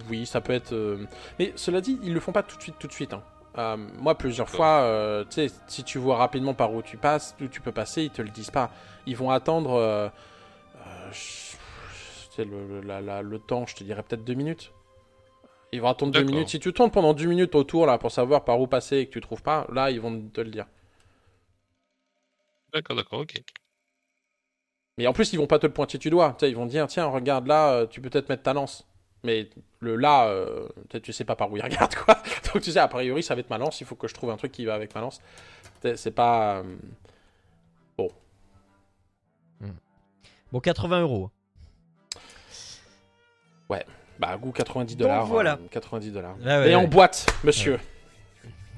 oui, 0.09 0.25
ça 0.25 0.41
peut 0.41 0.53
être. 0.53 0.73
euh, 0.73 1.05
Mais 1.37 1.53
cela 1.55 1.81
dit, 1.81 1.99
ils 2.03 2.13
le 2.13 2.19
font 2.19 2.31
pas 2.31 2.43
tout 2.43 2.57
de 2.57 2.61
suite, 2.61 2.75
tout 2.79 2.87
de 2.87 2.93
suite. 2.93 3.13
hein. 3.13 3.21
Euh, 3.57 3.77
moi, 3.77 4.15
plusieurs 4.17 4.49
fois, 4.49 4.81
euh, 4.81 5.23
tu 5.29 5.47
sais, 5.47 5.55
si 5.67 5.83
tu 5.83 5.97
vois 5.97 6.17
rapidement 6.17 6.53
par 6.53 6.73
où 6.73 6.81
tu 6.81 6.97
passes, 6.97 7.35
où 7.41 7.47
tu 7.47 7.61
peux 7.61 7.71
passer, 7.71 8.03
ils 8.03 8.09
te 8.09 8.21
le 8.21 8.29
disent 8.29 8.51
pas. 8.51 8.69
Ils 9.05 9.15
vont 9.15 9.31
attendre. 9.31 9.73
euh, 9.75 10.09
le, 12.37 12.43
le- 12.45 12.81
la- 12.81 12.99
la- 13.01 13.21
le 13.21 13.39
temps, 13.39 13.65
je 13.65 13.75
te 13.75 13.83
dirais 13.83 14.03
peut-être 14.03 14.23
deux 14.25 14.33
minutes. 14.33 14.71
Ils 15.75 15.81
vont 15.81 15.89
attendre 15.89 16.11
deux 16.13 16.23
minutes. 16.23 16.49
Si 16.49 16.59
tu 16.59 16.71
tournes 16.73 16.91
pendant 16.91 17.13
10 17.13 17.27
minutes 17.27 17.53
autour 17.55 17.85
là 17.85 17.97
pour 17.97 18.11
savoir 18.11 18.43
par 18.45 18.59
où 18.59 18.67
passer 18.67 18.97
et 18.97 19.05
que 19.07 19.11
tu 19.11 19.21
trouves 19.21 19.41
pas, 19.43 19.67
là 19.71 19.91
ils 19.91 19.99
vont 20.01 20.21
te 20.29 20.41
le 20.41 20.49
dire. 20.49 20.65
D'accord, 22.73 22.95
d'accord, 22.95 23.19
ok. 23.19 23.41
Mais 24.97 25.07
en 25.07 25.13
plus 25.13 25.33
ils 25.33 25.37
vont 25.37 25.47
pas 25.47 25.59
te 25.59 25.67
le 25.67 25.73
pointer 25.73 25.97
du 25.97 26.09
doigt. 26.09 26.35
Ils 26.41 26.55
vont 26.55 26.65
dire 26.65 26.87
tiens 26.87 27.05
regarde 27.05 27.47
là, 27.47 27.71
euh, 27.73 27.85
tu 27.87 28.01
peux 28.01 28.09
peut-être 28.09 28.29
mettre 28.29 28.43
ta 28.43 28.53
lance. 28.53 28.87
Mais 29.23 29.49
le 29.79 29.95
là, 29.95 30.27
euh, 30.27 30.67
tu 31.03 31.11
sais 31.11 31.25
pas 31.25 31.35
par 31.35 31.51
où 31.51 31.57
il 31.57 31.63
regarde 31.63 31.93
quoi. 31.95 32.15
Donc 32.53 32.63
tu 32.63 32.71
sais 32.71 32.79
a 32.79 32.87
priori 32.87 33.21
ça 33.23 33.35
va 33.35 33.41
être 33.41 33.49
ma 33.49 33.57
lance. 33.57 33.81
Il 33.81 33.87
faut 33.87 33.95
que 33.95 34.07
je 34.07 34.13
trouve 34.13 34.29
un 34.29 34.37
truc 34.37 34.51
qui 34.51 34.65
va 34.65 34.73
avec 34.75 34.95
ma 34.95 35.01
lance. 35.01 35.19
C'est 35.95 36.11
pas. 36.11 36.59
euh, 36.59 36.75
Bon, 40.51 40.61
80 40.61 41.01
euros. 41.01 41.31
Bah 44.19 44.37
goût 44.37 44.51
90 44.51 44.95
Donc, 44.95 45.07
dollars. 45.07 45.25
voilà. 45.25 45.59
90 45.71 46.11
dollars. 46.11 46.35
Ah 46.45 46.59
ouais, 46.61 46.71
Et 46.71 46.75
en 46.75 46.87
boîte, 46.87 47.25
monsieur. 47.43 47.79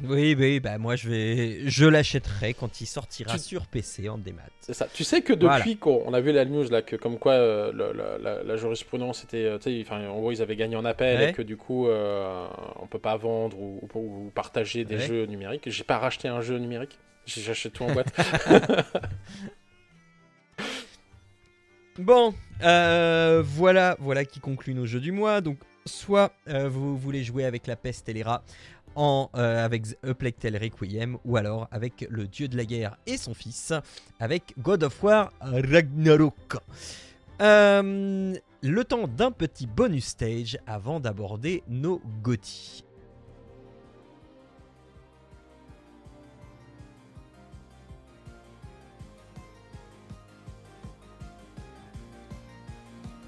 Oui, 0.03 0.35
oui, 0.37 0.59
bah 0.59 0.77
moi 0.77 0.95
je 0.95 1.09
vais, 1.09 1.59
je 1.65 1.83
l'achèterai 1.85 2.53
quand 2.53 2.81
il 2.81 2.85
sortira 2.85 3.33
Tu- 3.33 3.39
sur 3.39 3.65
PC 3.65 4.09
en 4.09 4.19
démat. 4.19 4.43
C'est 4.61 4.75
ça. 4.75 4.87
Tu 4.93 5.03
sais 5.03 5.21
que 5.23 5.33
depuis 5.33 5.77
qu'on 5.77 6.03
on 6.05 6.13
a 6.13 6.21
vu 6.21 6.31
la 6.31 6.45
news 6.45 6.69
là, 6.69 6.83
que 6.83 6.95
comme 6.95 7.17
quoi 7.17 7.31
euh, 7.33 7.71
le- 7.73 7.93
la, 8.21 8.43
la 8.43 8.57
jurisprudence 8.57 9.23
était, 9.23 9.45
euh, 9.45 9.57
enfin, 9.81 10.07
en 10.07 10.19
gros 10.19 10.31
ils 10.31 10.43
avaient 10.43 10.55
gagné 10.55 10.75
en 10.75 10.85
appel 10.85 11.17
Ouais. 11.17 11.29
et 11.31 11.33
que 11.33 11.41
du 11.41 11.57
coup 11.57 11.87
euh, 11.87 12.45
on 12.79 12.85
peut 12.85 12.99
pas 12.99 13.17
vendre 13.17 13.59
ou, 13.59 13.89
ou- 13.95 13.99
ou 14.27 14.31
partager 14.35 14.85
des 14.85 14.97
Ouais. 14.97 15.07
jeux 15.07 15.25
numériques. 15.25 15.67
J'ai 15.67 15.83
pas 15.83 15.97
racheté 15.97 16.27
un 16.27 16.41
jeu 16.41 16.59
numérique. 16.59 16.99
J'ai- 17.25 17.41
J'achète 17.41 17.73
tout 17.73 17.83
en 17.83 17.91
boîte. 17.91 18.13
Bon, 21.99 22.31
euh, 22.61 23.41
voilà, 23.43 23.97
voilà 23.99 24.23
qui 24.23 24.39
conclut 24.39 24.75
nos 24.75 24.85
jeux 24.85 24.99
du 24.99 25.11
mois. 25.11 25.41
Donc, 25.41 25.57
soit 25.85 26.31
euh, 26.47 26.69
vous 26.69 26.95
voulez 26.95 27.23
jouer 27.23 27.43
avec 27.43 27.65
la 27.65 27.75
peste 27.75 28.07
et 28.07 28.13
les 28.13 28.21
rats 28.21 28.43
en, 28.95 29.29
euh, 29.35 29.65
avec 29.65 29.85
A 30.03 30.09
Requiem, 30.59 31.17
ou 31.25 31.37
alors 31.37 31.67
avec 31.71 32.05
le 32.09 32.27
dieu 32.27 32.47
de 32.47 32.55
la 32.55 32.65
guerre 32.65 32.97
et 33.07 33.17
son 33.17 33.33
fils, 33.33 33.73
avec 34.19 34.53
God 34.59 34.83
of 34.83 35.03
War 35.03 35.31
Ragnarok. 35.41 36.57
Le 37.39 38.83
temps 38.83 39.07
d'un 39.07 39.31
petit 39.31 39.65
bonus 39.65 40.05
stage 40.05 40.57
avant 40.67 40.99
d'aborder 40.99 41.63
nos 41.67 42.01
GOTY. 42.21 42.86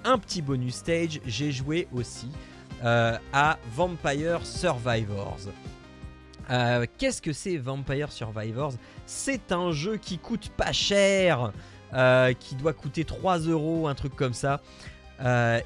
Un 0.05 0.17
petit 0.17 0.41
bonus 0.41 0.76
stage, 0.76 1.19
j'ai 1.26 1.51
joué 1.51 1.88
aussi 1.93 2.30
euh, 2.84 3.17
à 3.34 3.57
Vampire 3.76 4.45
Survivors. 4.45 5.39
Euh, 6.49 6.85
Qu'est-ce 6.97 7.21
que 7.21 7.34
c'est 7.34 7.57
Vampire 7.57 8.11
Survivors? 8.11 8.73
C'est 9.05 9.51
un 9.51 9.71
jeu 9.71 9.97
qui 9.97 10.17
coûte 10.17 10.49
pas 10.55 10.71
cher, 10.71 11.51
euh, 11.93 12.34
qui 12.34 12.55
doit 12.55 12.73
coûter 12.73 13.03
3 13.03 13.39
euros, 13.39 13.88
un 13.88 13.95
truc 13.95 14.15
comme 14.15 14.34
ça. 14.34 14.61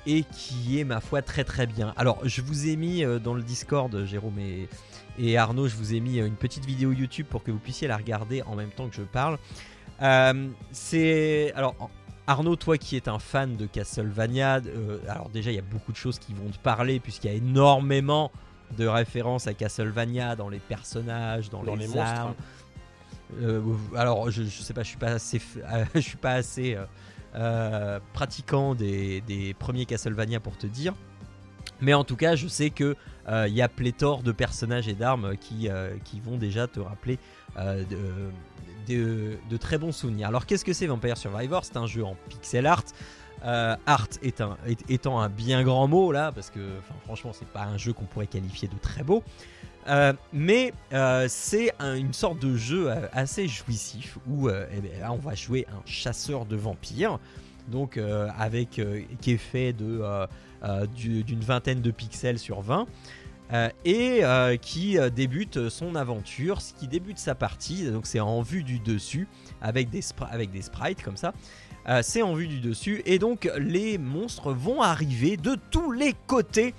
et 0.08 0.24
qui 0.32 0.80
est 0.80 0.84
ma 0.84 1.00
foi 1.00 1.22
très 1.22 1.44
très 1.44 1.68
bien. 1.68 1.94
Alors 1.96 2.18
je 2.24 2.42
vous 2.42 2.68
ai 2.68 2.76
mis 2.76 3.04
dans 3.24 3.36
le 3.36 3.44
Discord, 3.44 4.04
Jérôme 4.06 4.40
et, 5.20 5.38
Arnaud, 5.38 5.68
je 5.68 5.76
vous 5.76 5.94
ai 5.94 6.00
mis 6.00 6.18
une 6.18 6.36
petite 6.36 6.66
vidéo 6.66 6.92
YouTube 6.92 7.28
pour 7.30 7.44
que 7.44 7.52
vous 7.52 7.60
puissiez 7.60 7.88
la 7.88 7.98
regarder 7.98 8.42
en 8.42 8.56
même 8.56 8.72
temps 8.72 8.90
que 8.90 8.96
je 8.96 9.04
parle. 9.04 9.38
C'est 10.72 11.54
alors 11.56 11.76
Arnaud, 12.26 12.56
toi 12.56 12.78
qui 12.78 12.96
es 12.96 13.10
un 13.10 13.20
fan 13.20 13.58
de 13.58 13.66
Castlevania, 13.66 14.62
euh, 14.66 15.00
alors 15.10 15.30
déjà 15.30 15.52
il 15.52 15.56
y 15.56 15.60
a 15.60 15.64
beaucoup 15.64 15.92
de 15.92 15.98
choses 15.98 16.20
qui 16.20 16.34
vont 16.34 16.50
te 16.50 16.58
parler 16.58 17.00
puisqu'il 17.00 17.30
y 17.30 17.34
a 17.34 17.38
énormément 17.38 18.32
de 18.78 18.88
références 18.88 19.48
à 19.48 19.54
Castlevania 19.54 20.36
dans 20.36 20.48
les 20.48 20.60
personnages, 20.60 21.50
dans, 21.50 21.64
Dans 21.64 21.76
les, 21.76 21.98
armes. 21.98 22.32
hein. 22.32 22.36
Euh, 23.42 23.62
alors 23.98 24.32
je, 24.32 24.44
je 24.44 24.62
sais 24.62 24.74
pas, 24.74 24.84
je 24.84 24.90
suis 24.90 24.98
pas 24.98 25.12
assez, 25.12 25.42
euh, 25.58 25.86
je 25.96 26.00
suis 26.00 26.18
pas 26.18 26.34
assez 26.34 26.78
pratiquant 28.14 28.74
des, 28.76 29.22
des 29.22 29.54
premiers 29.56 29.86
Castlevania 29.86 30.40
pour 30.40 30.58
te 30.58 30.68
dire. 30.68 30.94
Mais 31.82 31.94
en 31.94 32.04
tout 32.06 32.16
cas, 32.16 32.36
je 32.36 32.48
sais 32.48 32.70
que 32.70 32.96
il 33.28 33.54
y 33.54 33.62
a 33.62 33.68
pléthore 33.68 34.24
de 34.24 34.32
personnages 34.32 34.88
et 34.88 34.94
d'armes 34.94 35.36
qui, 35.38 35.68
qui 36.06 36.20
vont 36.20 36.38
déjà 36.38 36.68
te 36.68 36.80
rappeler 36.80 37.18
de, 37.58 38.30
de- 38.88 39.58
très 39.58 39.78
bons 39.78 39.92
souvenirs. 39.92 40.28
Alors, 40.28 40.46
qu'est-ce 40.46 40.66
que 40.66 40.74
c'est 40.74 40.88
Vampire 40.88 41.18
Survivor 41.18 41.64
C'est 41.66 41.78
un 41.78 41.88
jeu 41.88 42.04
en 42.04 42.16
pixel 42.30 42.66
art. 42.66 42.84
Euh, 43.46 43.76
art 43.86 44.08
est 44.22 44.40
un- 44.42 44.58
étant 44.88 45.20
un 45.20 45.28
bien 45.30 45.64
grand 45.64 45.88
mot 45.88 46.12
là, 46.12 46.32
parce 46.32 46.50
que 46.50 46.62
franchement, 47.04 47.32
c'est 47.34 47.48
pas 47.48 47.64
un 47.64 47.78
jeu 47.78 47.92
qu'on 47.94 48.06
pourrait 48.06 48.28
qualifier 48.28 48.68
de 48.70 48.78
très 48.82 49.04
beau. 49.04 49.22
Euh, 49.90 50.14
mais 50.32 50.74
euh, 50.94 51.26
c'est 51.28 51.74
un- 51.80 51.96
une 51.96 52.14
sorte 52.14 52.40
de 52.40 52.56
jeu 52.56 52.90
assez 53.12 53.50
jouissif 53.50 54.18
où 54.30 54.50
eh 54.50 54.80
ben, 54.82 55.00
là, 55.02 55.12
on 55.12 55.18
va 55.18 55.36
jouer 55.36 55.66
un 55.70 55.82
chasseur 55.86 56.46
de 56.46 56.56
vampires, 56.56 57.20
donc 57.68 57.98
avec 58.38 58.80
qui 59.22 59.32
est 59.32 59.38
fait 59.38 59.74
d'une 59.74 61.40
vingtaine 61.42 61.82
de 61.82 61.92
pixels 61.92 62.40
sur 62.40 62.62
20. 62.62 62.88
Euh, 63.54 63.70
et 63.86 64.24
euh, 64.24 64.58
qui 64.58 64.98
euh, 64.98 65.12
débute 65.12 65.70
son 65.70 65.94
aventure, 65.94 66.58
qui 66.80 66.88
débute 66.88 67.20
sa 67.20 67.36
partie, 67.36 67.86
donc 67.92 68.08
c'est 68.08 68.20
en 68.20 68.42
vue 68.42 68.64
du 68.64 68.80
dessus, 68.80 69.28
avec 69.62 69.90
des, 69.92 70.02
sprites 70.02 71.04
comme 71.04 71.18
ça, 71.18 71.34
c'est 72.02 72.22
en 72.22 72.34
vue 72.34 72.48
du 72.48 72.62
dessus, 72.62 73.02
et 73.06 73.20
donc 73.20 73.50
les 73.58 73.98
monstres 73.98 74.54
vont 74.54 74.82
arriver 74.82 75.36
de 75.36 75.58
tous 75.70 75.92
les 75.92 76.16
côtés 76.28 76.74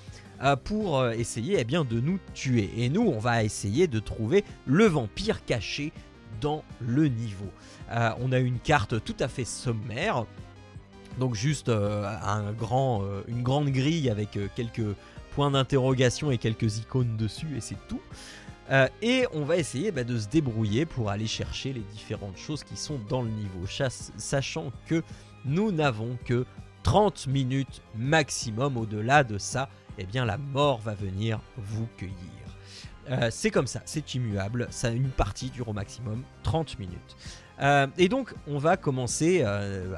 pour 0.64 1.06
essayer 1.10 1.56
eh 1.58 1.64
bien, 1.64 1.84
de 1.84 2.00
nous 2.00 2.18
tuer. 2.32 2.70
Et 2.78 2.88
nous, 2.88 3.02
on 3.02 3.18
va 3.18 3.44
essayer 3.44 3.86
de 3.86 3.98
trouver 3.98 4.44
le 4.66 4.86
vampire 4.86 5.44
caché 5.44 5.92
dans 6.40 6.64
le 6.80 7.08
niveau. 7.08 7.50
On 7.90 8.32
a 8.32 8.38
une 8.38 8.58
carte 8.58 9.04
tout 9.04 9.16
à 9.20 9.28
fait 9.28 9.44
sommaire. 9.44 10.24
Donc 11.18 11.34
juste 11.34 11.68
une 11.68 13.42
grande 13.42 13.68
grille 13.68 14.08
avec 14.08 14.38
quelques 14.56 14.96
points 15.34 15.50
d'interrogation 15.50 16.30
et 16.30 16.38
quelques 16.38 16.78
icônes 16.78 17.16
dessus 17.16 17.56
et 17.56 17.60
c'est 17.60 17.76
tout. 17.88 18.00
Euh, 18.70 18.88
et 19.02 19.26
on 19.34 19.44
va 19.44 19.56
essayer 19.58 19.92
bah, 19.92 20.04
de 20.04 20.18
se 20.18 20.26
débrouiller 20.28 20.86
pour 20.86 21.10
aller 21.10 21.26
chercher 21.26 21.72
les 21.72 21.82
différentes 21.82 22.38
choses 22.38 22.64
qui 22.64 22.76
sont 22.76 22.98
dans 23.10 23.20
le 23.22 23.28
niveau, 23.28 23.66
chasse- 23.66 24.12
sachant 24.16 24.72
que 24.86 25.02
nous 25.44 25.70
n'avons 25.70 26.16
que 26.24 26.46
30 26.82 27.26
minutes 27.26 27.82
maximum. 27.94 28.76
Au-delà 28.78 29.22
de 29.22 29.36
ça, 29.36 29.68
eh 29.98 30.04
bien 30.06 30.24
la 30.24 30.38
mort 30.38 30.78
va 30.80 30.94
venir 30.94 31.40
vous 31.58 31.86
cueillir. 31.98 32.14
Euh, 33.10 33.28
c'est 33.30 33.50
comme 33.50 33.66
ça, 33.66 33.82
c'est 33.84 34.14
immuable, 34.14 34.66
ça 34.70 34.88
une 34.88 35.10
partie 35.10 35.50
dure 35.50 35.68
au 35.68 35.74
maximum 35.74 36.22
30 36.42 36.78
minutes. 36.78 37.16
Euh, 37.60 37.86
et 37.98 38.08
donc 38.08 38.34
on 38.48 38.56
va 38.58 38.78
commencer 38.78 39.42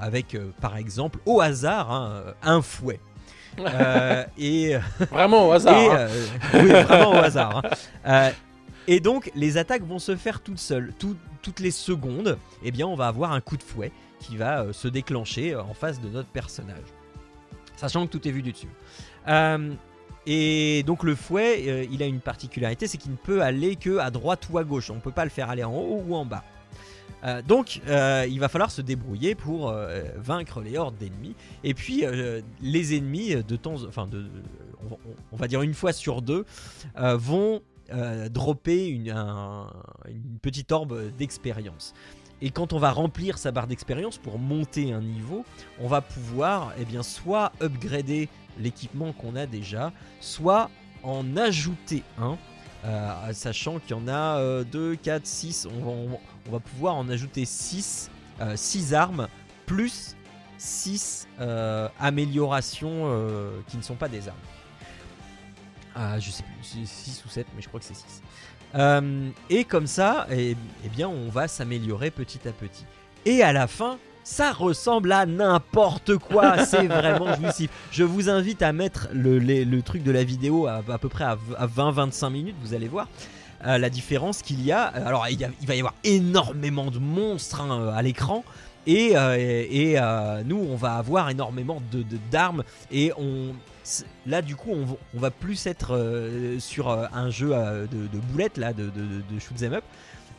avec 0.00 0.36
par 0.60 0.76
exemple 0.76 1.20
au 1.24 1.40
hasard 1.40 1.92
hein, 1.92 2.34
un 2.42 2.60
fouet. 2.62 2.98
Euh, 3.58 4.24
et 4.38 4.74
Vraiment 5.10 5.48
au 5.48 5.52
hasard. 5.52 5.76
et, 5.76 5.86
hein. 5.88 5.96
euh, 5.96 6.26
oui, 6.54 6.68
vraiment 6.68 7.10
au 7.12 7.16
hasard. 7.16 7.62
hein. 7.64 7.70
Euh, 8.06 8.30
et 8.86 9.00
donc, 9.00 9.30
les 9.34 9.56
attaques 9.56 9.82
vont 9.84 9.98
se 9.98 10.14
faire 10.16 10.40
toutes 10.40 10.58
seules. 10.58 10.92
Tout- 10.98 11.16
toutes 11.42 11.60
les 11.60 11.70
secondes, 11.70 12.38
eh 12.64 12.70
bien, 12.70 12.86
on 12.86 12.96
va 12.96 13.06
avoir 13.06 13.32
un 13.32 13.40
coup 13.40 13.56
de 13.56 13.62
fouet 13.62 13.92
qui 14.20 14.36
va 14.36 14.62
euh, 14.62 14.72
se 14.72 14.88
déclencher 14.88 15.54
euh, 15.54 15.62
en 15.62 15.74
face 15.74 16.00
de 16.00 16.08
notre 16.08 16.28
personnage. 16.28 16.76
Sachant 17.76 18.06
que 18.06 18.12
tout 18.12 18.26
est 18.26 18.30
vu 18.32 18.42
du 18.42 18.52
dessus. 18.52 18.68
Euh, 19.28 19.72
et 20.26 20.82
donc, 20.84 21.02
le 21.04 21.14
fouet, 21.14 21.64
euh, 21.68 21.86
il 21.90 22.02
a 22.02 22.06
une 22.06 22.20
particularité, 22.20 22.86
c'est 22.88 22.98
qu'il 22.98 23.12
ne 23.12 23.16
peut 23.16 23.42
aller 23.42 23.76
que 23.76 23.98
à 23.98 24.10
droite 24.10 24.48
ou 24.50 24.58
à 24.58 24.64
gauche. 24.64 24.90
On 24.90 24.96
ne 24.96 25.00
peut 25.00 25.12
pas 25.12 25.24
le 25.24 25.30
faire 25.30 25.50
aller 25.50 25.62
en 25.64 25.72
haut 25.72 26.02
ou 26.06 26.14
en 26.16 26.24
bas. 26.24 26.42
Euh, 27.24 27.42
donc, 27.42 27.80
euh, 27.88 28.26
il 28.28 28.38
va 28.40 28.48
falloir 28.48 28.70
se 28.70 28.82
débrouiller 28.82 29.34
pour 29.34 29.70
euh, 29.70 30.02
vaincre 30.16 30.60
les 30.60 30.76
hordes 30.76 30.96
d'ennemis. 30.98 31.34
Et 31.64 31.74
puis, 31.74 32.04
les 32.62 32.96
ennemis, 32.96 33.34
de 33.36 33.56
temps, 33.56 33.76
enfin, 33.86 34.08
on, 35.32 35.36
va- 35.36 35.48
dire 35.48 35.62
une 35.62 35.74
fois 35.74 35.92
sur 35.92 36.22
deux, 36.22 36.44
vont 36.96 37.62
dropper 38.30 38.88
une, 38.88 39.10
un- 39.10 39.68
une 40.08 40.38
petite 40.40 40.72
orbe 40.72 41.10
d'expérience. 41.16 41.94
Et 42.42 42.50
quand 42.50 42.72
on 42.72 42.78
va 42.78 42.90
remplir 42.90 43.38
sa 43.38 43.50
barre 43.50 43.66
d'expérience 43.66 44.18
pour 44.18 44.38
monter 44.38 44.92
un 44.92 45.00
niveau, 45.00 45.44
on 45.80 45.88
va 45.88 46.02
pouvoir, 46.02 46.72
eh 46.78 47.02
soit 47.02 47.52
upgrader 47.62 48.28
l'équipement 48.58 49.12
qu'on 49.12 49.36
a 49.36 49.46
déjà, 49.46 49.92
soit 50.20 50.70
en 51.02 51.36
ajouter 51.36 52.02
un. 52.18 52.36
Euh, 52.86 53.32
sachant 53.32 53.78
qu'il 53.78 53.90
y 53.90 54.00
en 54.00 54.08
a 54.08 54.64
2, 54.64 54.96
4, 54.96 55.26
6, 55.26 55.68
on 55.84 56.18
va, 56.50 56.60
pouvoir 56.60 56.94
en 56.94 57.08
ajouter 57.08 57.44
6, 57.44 58.10
6 58.54 58.94
armes, 58.94 59.28
plus 59.66 60.16
6 60.58 61.28
améliorations 61.98 63.04
euh, 63.06 63.60
qui 63.68 63.76
ne 63.76 63.82
sont 63.82 63.94
pas 63.94 64.08
des 64.08 64.28
armes. 64.28 64.36
Ah, 65.94 66.18
je 66.20 66.30
sais 66.30 66.42
plus, 66.42 66.86
6 66.86 67.24
ou 67.24 67.28
7, 67.28 67.46
mais 67.56 67.62
je 67.62 67.68
crois 67.68 67.80
que 67.80 67.86
c'est 67.86 67.94
6. 67.94 68.22
Euh, 68.74 69.30
et 69.48 69.64
comme 69.64 69.86
ça, 69.86 70.26
eh, 70.30 70.56
eh 70.84 70.88
bien, 70.88 71.08
on 71.08 71.28
va 71.28 71.48
s'améliorer 71.48 72.10
petit 72.10 72.46
à 72.46 72.52
petit. 72.52 72.84
Et 73.24 73.42
à 73.42 73.52
la 73.52 73.66
fin, 73.66 73.98
ça 74.28 74.50
ressemble 74.52 75.12
à 75.12 75.24
n'importe 75.24 76.16
quoi. 76.18 76.64
C'est 76.64 76.88
vraiment 76.88 77.32
jouissif. 77.36 77.70
Je 77.92 78.02
vous 78.02 78.28
invite 78.28 78.60
à 78.60 78.72
mettre 78.72 79.06
le, 79.12 79.38
les- 79.38 79.64
le 79.64 79.82
truc 79.82 80.02
de 80.02 80.10
la 80.10 80.24
vidéo 80.24 80.66
à, 80.66 80.82
à 80.92 80.98
peu 80.98 81.08
près 81.08 81.22
à, 81.22 81.36
v- 81.36 81.54
à 81.56 81.66
20-25 81.68 82.30
minutes. 82.30 82.56
Vous 82.60 82.74
allez 82.74 82.88
voir 82.88 83.06
euh, 83.64 83.78
la 83.78 83.88
différence 83.88 84.42
qu'il 84.42 84.64
y 84.64 84.72
a. 84.72 84.82
Alors, 84.82 85.26
il, 85.30 85.38
y 85.40 85.44
a- 85.44 85.50
il 85.60 85.66
va 85.68 85.76
y 85.76 85.78
avoir 85.78 85.94
énormément 86.02 86.90
de 86.90 86.98
monstres 86.98 87.60
hein, 87.60 87.92
à 87.94 88.02
l'écran. 88.02 88.44
Et, 88.88 89.16
euh, 89.16 89.36
et, 89.38 89.90
et, 89.92 89.98
euh, 90.00 90.42
nous, 90.44 90.58
on 90.58 90.74
va 90.76 90.94
avoir 90.94 91.30
énormément 91.30 91.80
de 91.92 92.04
d'armes. 92.30 92.64
et 92.90 93.12
on, 93.16 93.52
là, 94.26 94.42
du 94.42 94.56
coup, 94.56 94.70
on, 94.72 94.84
va- 94.86 94.96
on 95.16 95.20
va 95.20 95.30
plus 95.30 95.66
être 95.68 95.94
euh, 95.94 96.58
sur 96.58 96.88
euh, 96.90 97.06
un 97.14 97.30
jeu 97.30 97.50
euh, 97.52 97.86
de, 97.86 98.08
de 98.08 98.18
boulettes, 98.32 98.58
là, 98.58 98.72
de, 98.72 98.84
de, 98.86 98.90
de, 98.90 99.38
shoot 99.40 99.62
'em 99.62 99.74
up. 99.74 99.84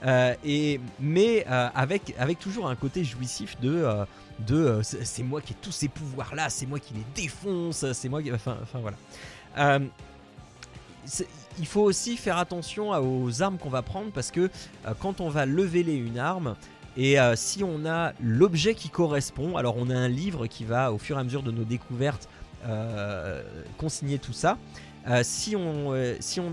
Euh, 0.06 0.36
mais 1.00 1.46
euh, 1.50 1.70
avec, 1.74 2.14
toujours 2.40 2.68
un 2.68 2.76
côté 2.76 3.04
jouissif 3.04 3.60
de, 3.60 3.84
euh, 4.52 4.82
c'est 4.84 5.24
moi 5.24 5.42
qui 5.42 5.54
ai 5.54 5.56
tous 5.62 5.72
ces 5.72 5.88
pouvoirs 5.88 6.36
là, 6.36 6.50
c'est 6.50 6.68
moi 6.68 6.80
qui 6.80 6.94
les 6.94 7.06
défonce, 7.16 7.92
c'est 7.94 8.10
moi 8.10 8.22
qui. 8.22 8.32
Enfin, 8.32 8.58
voilà. 8.76 9.80
Il 11.60 11.66
faut 11.66 11.82
aussi 11.82 12.18
faire 12.18 12.38
attention 12.38 12.92
aux 12.92 13.42
armes 13.42 13.58
qu'on 13.58 13.70
va 13.70 13.82
prendre 13.82 14.12
parce 14.12 14.30
que 14.30 14.52
quand 15.00 15.22
on 15.22 15.30
va 15.30 15.48
leveler 15.48 15.96
une 15.96 16.20
arme, 16.20 16.56
et 16.96 17.16
si 17.36 17.64
on 17.64 17.86
a 17.86 18.14
l'objet 18.22 18.76
qui 18.76 18.90
correspond, 18.90 19.58
alors 19.58 19.78
on 19.78 19.90
a 19.90 19.96
un 19.96 20.10
livre 20.10 20.46
qui 20.46 20.66
va 20.66 20.92
au 20.92 21.00
fur 21.00 21.18
et 21.18 21.22
à 21.22 21.24
mesure 21.24 21.42
de 21.42 21.52
nos 21.52 21.64
découvertes 21.64 22.30
consigner 23.78 24.20
tout 24.20 24.34
ça. 24.34 24.60
Si, 25.24 25.56
on, 25.56 25.96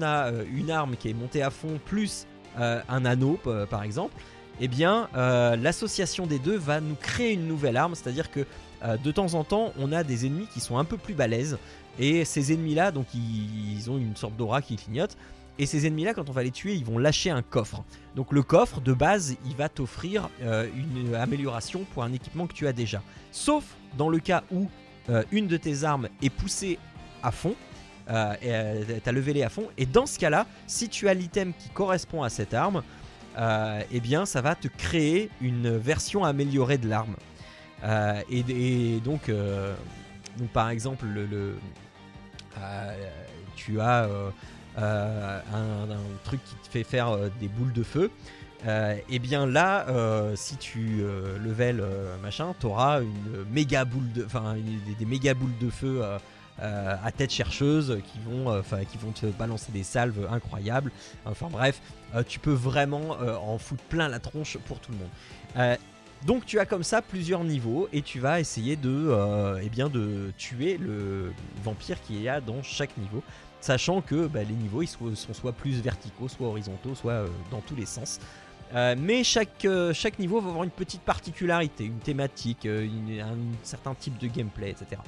a 0.03 0.31
une 0.51 0.71
arme 0.71 0.97
qui 0.97 1.11
est 1.11 1.15
montée 1.15 1.43
à 1.43 1.51
fond 1.51 1.79
plus 1.85 2.27
un 2.59 3.05
anneau 3.05 3.39
p- 3.43 3.65
par 3.69 3.83
exemple, 3.83 4.15
eh 4.61 4.69
bien 4.69 5.09
euh, 5.17 5.57
l'association 5.57 6.27
des 6.27 6.39
deux 6.39 6.57
va 6.57 6.81
nous 6.81 6.95
créer 6.95 7.33
une 7.33 7.49
nouvelle 7.49 7.77
arme, 7.77 7.95
c'est-à-dire 7.95 8.31
que 8.31 8.47
euh, 8.85 8.97
de 8.97 9.11
temps 9.11 9.35
en 9.35 9.45
temps 9.45 9.73
on 9.79 9.91
a 9.93 10.05
des 10.05 10.27
ennemis 10.27 10.47
qui 10.53 10.61
sont 10.61 10.79
un 10.79 10.85
peu 10.85 10.97
plus 10.97 11.15
balèzes 11.15 11.59
et 11.99 12.25
ces 12.25 12.53
ennemis 12.53 12.75
là 12.75 12.91
donc 12.93 13.07
ils, 13.15 13.91
ont 13.91 13.99
une 13.99 14.17
sorte 14.17 14.37
d'aura 14.37 14.63
qui 14.63 14.77
clignote 14.77 15.17
et 15.59 15.67
ces 15.67 15.87
ennemis 15.87 16.05
là 16.05 16.15
quand 16.15 16.29
on 16.29 16.33
va 16.33 16.43
les 16.43 16.51
tuer 16.51 16.75
ils 16.75 16.85
vont 16.85 16.99
lâcher 16.99 17.31
un 17.31 17.43
coffre. 17.43 17.83
Donc 18.15 18.33
le 18.33 18.43
coffre 18.43 18.81
de 18.81 18.93
base 18.93 19.37
il 19.47 19.57
va 19.57 19.69
t'offrir 19.69 20.29
euh, 20.43 20.69
une 20.77 21.15
amélioration 21.15 21.85
pour 21.93 22.03
un 22.05 22.13
équipement 22.13 22.47
que 22.47 22.53
tu 22.55 22.67
as 22.67 22.73
déjà. 22.73 23.03
Sauf 23.33 23.65
dans 23.99 24.09
le 24.09 24.19
cas 24.19 24.45
où 24.53 24.69
euh, 25.11 25.23
une 25.33 25.47
de 25.49 25.57
tes 25.57 25.85
armes 25.85 26.09
est 26.23 26.31
poussée 26.31 26.79
à 27.23 27.31
fond, 27.31 27.55
euh, 28.11 28.35
et, 28.43 28.53
euh, 28.53 28.99
t'as 29.03 29.13
levé 29.13 29.43
à 29.43 29.49
fond, 29.49 29.69
et 29.79 29.87
dans 29.87 30.07
ce 30.07 30.19
cas-là, 30.19 30.47
si 30.67 30.89
tu 30.89 31.09
as 31.09 31.15
l'item 31.15 31.53
qui 31.55 31.69
correspond 31.71 32.23
à 32.23 32.29
cette 32.29 32.55
arme, 32.55 32.83
euh, 33.39 33.81
eh 33.91 34.01
bien 34.01 34.27
ça 34.27 34.41
va 34.41 34.55
te 34.55 34.69
créer 34.69 35.31
une 35.41 35.77
version 35.77 36.25
améliorée 36.25 36.79
de 36.79 36.89
l'arme. 36.89 37.17
Euh, 37.83 38.21
et, 38.31 39.01
donc, 39.01 39.31
par 40.53 40.71
exemple, 40.71 41.07
le, 41.07 41.27
le- 41.27 41.57
tu 43.57 43.81
as 43.81 44.09
un, 44.77 45.87
truc 46.25 46.41
qui 46.45 46.55
te 46.57 46.69
fait 46.69 46.85
faire 46.85 47.17
des 47.41 47.49
boules 47.49 47.73
de 47.73 47.83
feu. 47.83 48.11
Et 49.09 49.19
bien 49.19 49.47
là, 49.47 49.87
si 50.37 50.57
tu 50.57 51.01
euh, 51.01 51.39
level 51.39 51.85
machin, 52.23 52.55
t'auras 52.61 53.03
une 53.03 53.45
méga 53.51 53.85
boule 53.85 54.11
de, 54.13 54.25
enfin 54.25 54.57
des 54.99 55.05
méga 55.05 55.35
boules 55.35 55.57
de 55.61 55.69
feu 55.71 56.03
euh, 56.63 56.95
à 57.05 57.11
tête 57.11 57.33
chercheuse 57.33 57.99
qui 58.13 58.21
vont, 58.21 58.49
euh, 58.53 58.63
qui 58.89 58.97
vont 58.97 59.11
te 59.11 59.27
balancer 59.27 59.73
des 59.73 59.83
salves 59.83 60.29
incroyables. 60.31 60.93
Enfin 61.27 61.49
bref, 61.51 61.81
euh, 62.15 62.23
tu 62.27 62.39
peux 62.39 62.53
vraiment 62.53 63.11
en 63.11 63.59
foutre 63.59 63.83
plein 63.85 64.09
la 64.09 64.21
tronche 64.21 64.57
pour 64.59 64.79
tout 64.79 64.93
le 64.93 64.99
monde. 64.99 65.79
Donc 66.25 66.47
tu 66.47 66.59
as 66.59 66.65
comme 66.65 66.85
ça 66.85 67.03
plusieurs 67.03 67.45
niveaux 67.45 67.89
et 67.93 68.01
tu 68.01 68.19
vas 68.19 68.41
essayer 68.41 68.77
de, 68.77 69.59
eh 69.63 70.33
tuer 70.39 70.79
le 70.79 71.33
vampire 71.63 72.01
qu'il 72.01 72.23
y 72.23 72.29
a 72.29 72.41
dans 72.41 72.63
chaque 72.63 72.97
niveau, 72.97 73.23
sachant 73.61 74.01
que 74.01 74.27
bah, 74.27 74.43
les 74.43 74.55
niveaux 74.55 74.87
sont, 74.87 75.35
soit 75.35 75.53
plus 75.53 75.83
verticaux, 75.83 76.29
soit 76.29 76.47
horizontaux, 76.47 76.95
soit 76.95 77.27
dans 77.51 77.61
tous 77.61 77.75
les 77.75 77.85
sens. 77.85 78.21
Mais 78.73 79.23
chaque, 79.25 79.65
niveau 80.19 80.41
va 80.41 80.49
avoir 80.49 80.65
une 80.65 80.71
petite 80.71 81.03
particularité, 81.03 81.85
une 81.85 81.99
thématique, 81.99 82.65
un 82.65 83.37
certain 83.63 83.95
type 83.95 84.17
de 84.17 84.29
gameplay, 84.29 84.71
etc. 84.71 85.03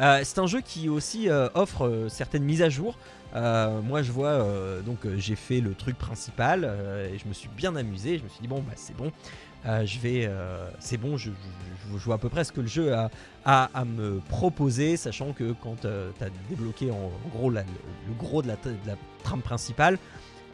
Euh, 0.00 0.20
c'est 0.24 0.38
un 0.38 0.46
jeu 0.46 0.60
qui 0.60 0.88
aussi 0.88 1.28
euh, 1.28 1.48
offre 1.54 1.86
euh, 1.86 2.08
certaines 2.08 2.44
mises 2.44 2.62
à 2.62 2.68
jour. 2.68 2.96
Moi, 3.34 4.02
je 4.02 4.12
vois, 4.12 4.46
donc 4.86 4.98
j'ai 5.16 5.34
fait 5.34 5.60
le 5.60 5.74
truc 5.74 5.98
principal 5.98 6.70
et 7.12 7.18
je 7.18 7.26
me 7.26 7.32
suis 7.32 7.48
bien 7.48 7.74
amusé. 7.74 8.16
Je 8.16 8.22
me 8.22 8.28
suis 8.28 8.40
dit 8.40 8.46
bon, 8.46 8.60
bah 8.60 8.74
c'est 8.76 8.96
bon, 8.96 9.10
je 9.64 9.98
vais, 9.98 10.30
c'est 10.78 10.98
bon, 10.98 11.16
je, 11.16 11.32
vois 11.90 12.14
à 12.14 12.18
peu 12.18 12.28
près 12.28 12.44
ce 12.44 12.52
que 12.52 12.60
le 12.60 12.68
jeu 12.68 12.94
a, 12.94 13.10
à 13.44 13.84
me 13.84 14.20
proposer, 14.28 14.96
sachant 14.96 15.32
que 15.32 15.52
quand 15.64 15.80
tu 15.80 15.88
as 15.88 16.30
débloqué 16.48 16.92
en, 16.92 17.10
gros 17.36 17.50
le, 17.50 17.64
gros 18.16 18.40
de 18.40 18.46
la 18.46 18.56
trame 19.24 19.42
principale, 19.42 19.98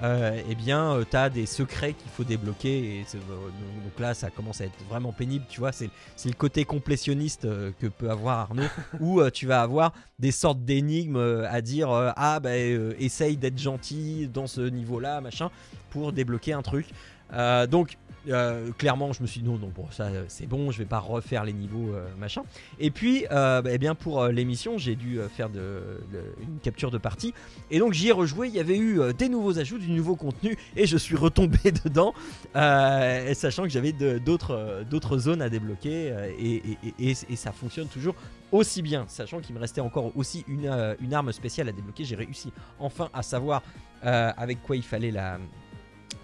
euh, 0.02 0.40
eh 0.48 0.55
bien, 0.55 0.98
tu 1.09 1.16
as 1.16 1.28
des 1.28 1.47
secrets 1.47 1.93
qu'il 1.93 2.10
faut 2.10 2.24
débloquer. 2.24 3.01
Et 3.01 3.05
euh, 3.14 3.18
donc, 3.18 3.98
là, 3.98 4.14
ça 4.14 4.31
commence 4.31 4.60
à 4.60 4.64
être 4.64 4.85
vraiment 4.89 5.12
pénible, 5.12 5.44
tu 5.48 5.60
vois. 5.60 5.72
C'est 5.72 5.90
c'est 6.16 6.28
le 6.28 6.35
côté 6.35 6.64
complétionniste 6.64 7.44
euh, 7.44 7.70
que 7.78 7.86
peut 7.86 8.10
avoir 8.10 8.39
Arnaud, 8.39 8.68
où 9.01 9.20
euh, 9.20 9.31
tu 9.31 9.47
vas 9.47 9.60
avoir 9.62 9.93
des 10.18 10.32
sortes 10.32 10.64
d'énigmes 10.64 11.16
euh, 11.16 11.51
à 11.51 11.60
dire 11.60 11.90
euh, 11.90 12.10
Ah, 12.16 12.40
bah, 12.40 12.51
euh, 12.51 12.94
essaye 12.98 13.36
d'être 13.36 13.59
gentil 13.59 14.28
dans 14.32 14.47
ce 14.47 14.62
niveau-là, 14.62 15.20
machin, 15.20 15.51
pour 15.90 16.12
débloquer 16.12 16.52
un 16.52 16.62
truc. 16.62 16.86
Euh, 17.32 17.66
donc, 17.66 17.97
euh, 18.28 18.70
clairement, 18.76 19.12
je 19.12 19.22
me 19.22 19.26
suis 19.26 19.40
dit 19.40 19.47
non, 19.48 19.56
non, 19.59 19.72
bon, 19.74 19.86
ça 19.90 20.05
euh, 20.05 20.24
c'est 20.28 20.47
bon, 20.47 20.70
je 20.70 20.78
vais 20.78 20.84
pas 20.84 20.98
refaire 20.98 21.44
les 21.44 21.52
niveaux, 21.52 21.94
euh, 21.94 22.06
machin. 22.18 22.42
Et 22.78 22.90
puis, 22.90 23.24
bah, 23.30 23.62
eh 23.70 23.78
bien, 23.78 23.94
pour 23.94 24.26
l'émission, 24.26 24.76
j'ai 24.78 24.94
dû 24.97 25.18
faire 25.36 25.48
une 25.48 26.59
capture 26.62 26.90
de 26.90 26.98
partie. 26.98 27.32
Et 27.70 27.78
donc, 27.78 27.92
j'y 27.92 28.09
ai 28.09 28.12
rejoué. 28.12 28.48
Il 28.48 28.55
y 28.55 28.60
avait 28.60 28.76
eu 28.78 29.01
des 29.16 29.28
nouveaux 29.28 29.59
ajouts, 29.59 29.78
du 29.78 29.90
nouveau 29.90 30.16
contenu, 30.16 30.56
et 30.76 30.86
je 30.86 30.97
suis 30.97 31.16
retombé 31.16 31.59
dedans, 31.84 32.14
sachant 32.55 33.62
que 33.64 33.70
j'avais 33.70 33.92
d'autres 33.92 35.18
zones 35.18 35.42
à 35.42 35.48
débloquer, 35.48 36.14
et, 36.38 36.62
et- 36.98 37.36
ça 37.36 37.52
fonctionne 37.52 37.88
toujours 37.88 38.14
aussi 38.52 38.82
bien, 38.82 39.05
sachant 39.09 39.40
qu'il 39.40 39.55
me 39.55 39.60
restait 39.60 39.80
encore 39.80 40.12
aussi 40.16 40.44
une, 40.48 40.70
une 41.01 41.14
arme 41.14 41.32
spéciale 41.32 41.68
à 41.68 41.72
débloquer. 41.72 42.05
J'ai 42.05 42.16
réussi 42.16 42.52
enfin 42.78 43.09
à 43.14 43.22
savoir 43.22 43.62
avec 44.02 44.62
quoi 44.62 44.76
il 44.76 44.82
fallait 44.82 45.10
la 45.10 45.38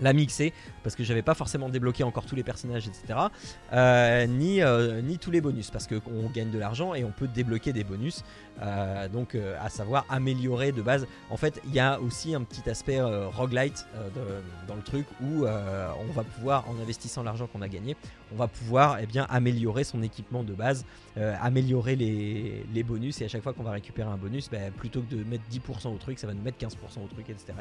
la 0.01 0.13
mixer 0.13 0.53
parce 0.83 0.95
que 0.95 1.05
j'avais 1.05 1.23
pas 1.23 1.35
forcément 1.35 1.69
débloqué 1.69 2.05
encore 2.05 2.27
tous 2.27 2.37
les 2.37 2.43
personnages 2.43 2.89
etc 2.89 3.19
euh, 3.73 4.27
ni, 4.27 4.63
euh, 4.63 5.01
ni 5.03 5.19
tous 5.19 5.31
les 5.31 5.41
bonus 5.41 5.71
parce 5.71 5.87
qu'on 5.87 6.31
gagne 6.35 6.51
de 6.51 6.59
l'argent 6.59 6.95
et 6.95 7.05
on 7.05 7.11
peut 7.11 7.29
débloquer 7.29 7.73
des 7.73 7.85
bonus 7.85 8.25
Euh, 8.63 9.07
donc 9.09 9.37
à 9.61 9.69
savoir 9.69 10.07
améliorer 10.09 10.73
de 10.73 10.81
base 10.81 11.07
en 11.29 11.37
fait 11.37 11.61
il 11.67 11.75
y 11.75 11.79
a 11.79 12.01
aussi 12.01 12.35
un 12.35 12.43
petit 12.43 12.71
aspect 12.71 13.03
roguelite 13.03 13.87
dans 14.67 14.75
le 14.75 14.83
truc 14.83 15.05
où 15.21 15.45
on 15.45 16.13
va 16.15 16.25
pouvoir 16.25 16.65
en 16.71 16.81
investissant 16.81 17.23
l'argent 17.23 17.47
qu'on 17.49 17.61
a 17.61 17.69
gagné 17.69 17.97
on 18.33 18.37
va 18.37 18.49
pouvoir 18.49 18.97
eh 18.99 19.05
bien 19.05 19.27
améliorer 19.29 19.85
son 19.85 20.03
équipement 20.03 20.43
de 20.43 20.55
base 20.55 20.87
améliorer 21.43 21.97
les, 21.97 22.83
bonus 22.83 23.21
et 23.21 23.27
à 23.27 23.29
chaque 23.29 23.43
fois 23.43 23.53
qu'on 23.53 23.63
va 23.63 23.73
récupérer 23.73 24.09
un 24.09 24.17
bonus 24.17 24.49
bah, 24.49 24.71
plutôt 24.75 25.03
que 25.03 25.15
de 25.15 25.23
mettre 25.25 25.45
10% 25.53 25.95
au 25.95 25.99
truc 25.99 26.19
ça 26.19 26.27
va 26.27 26.33
nous 26.33 26.43
mettre 26.43 26.59
15% 26.59 27.05
au 27.05 27.09
truc 27.09 27.29
etc. 27.29 27.53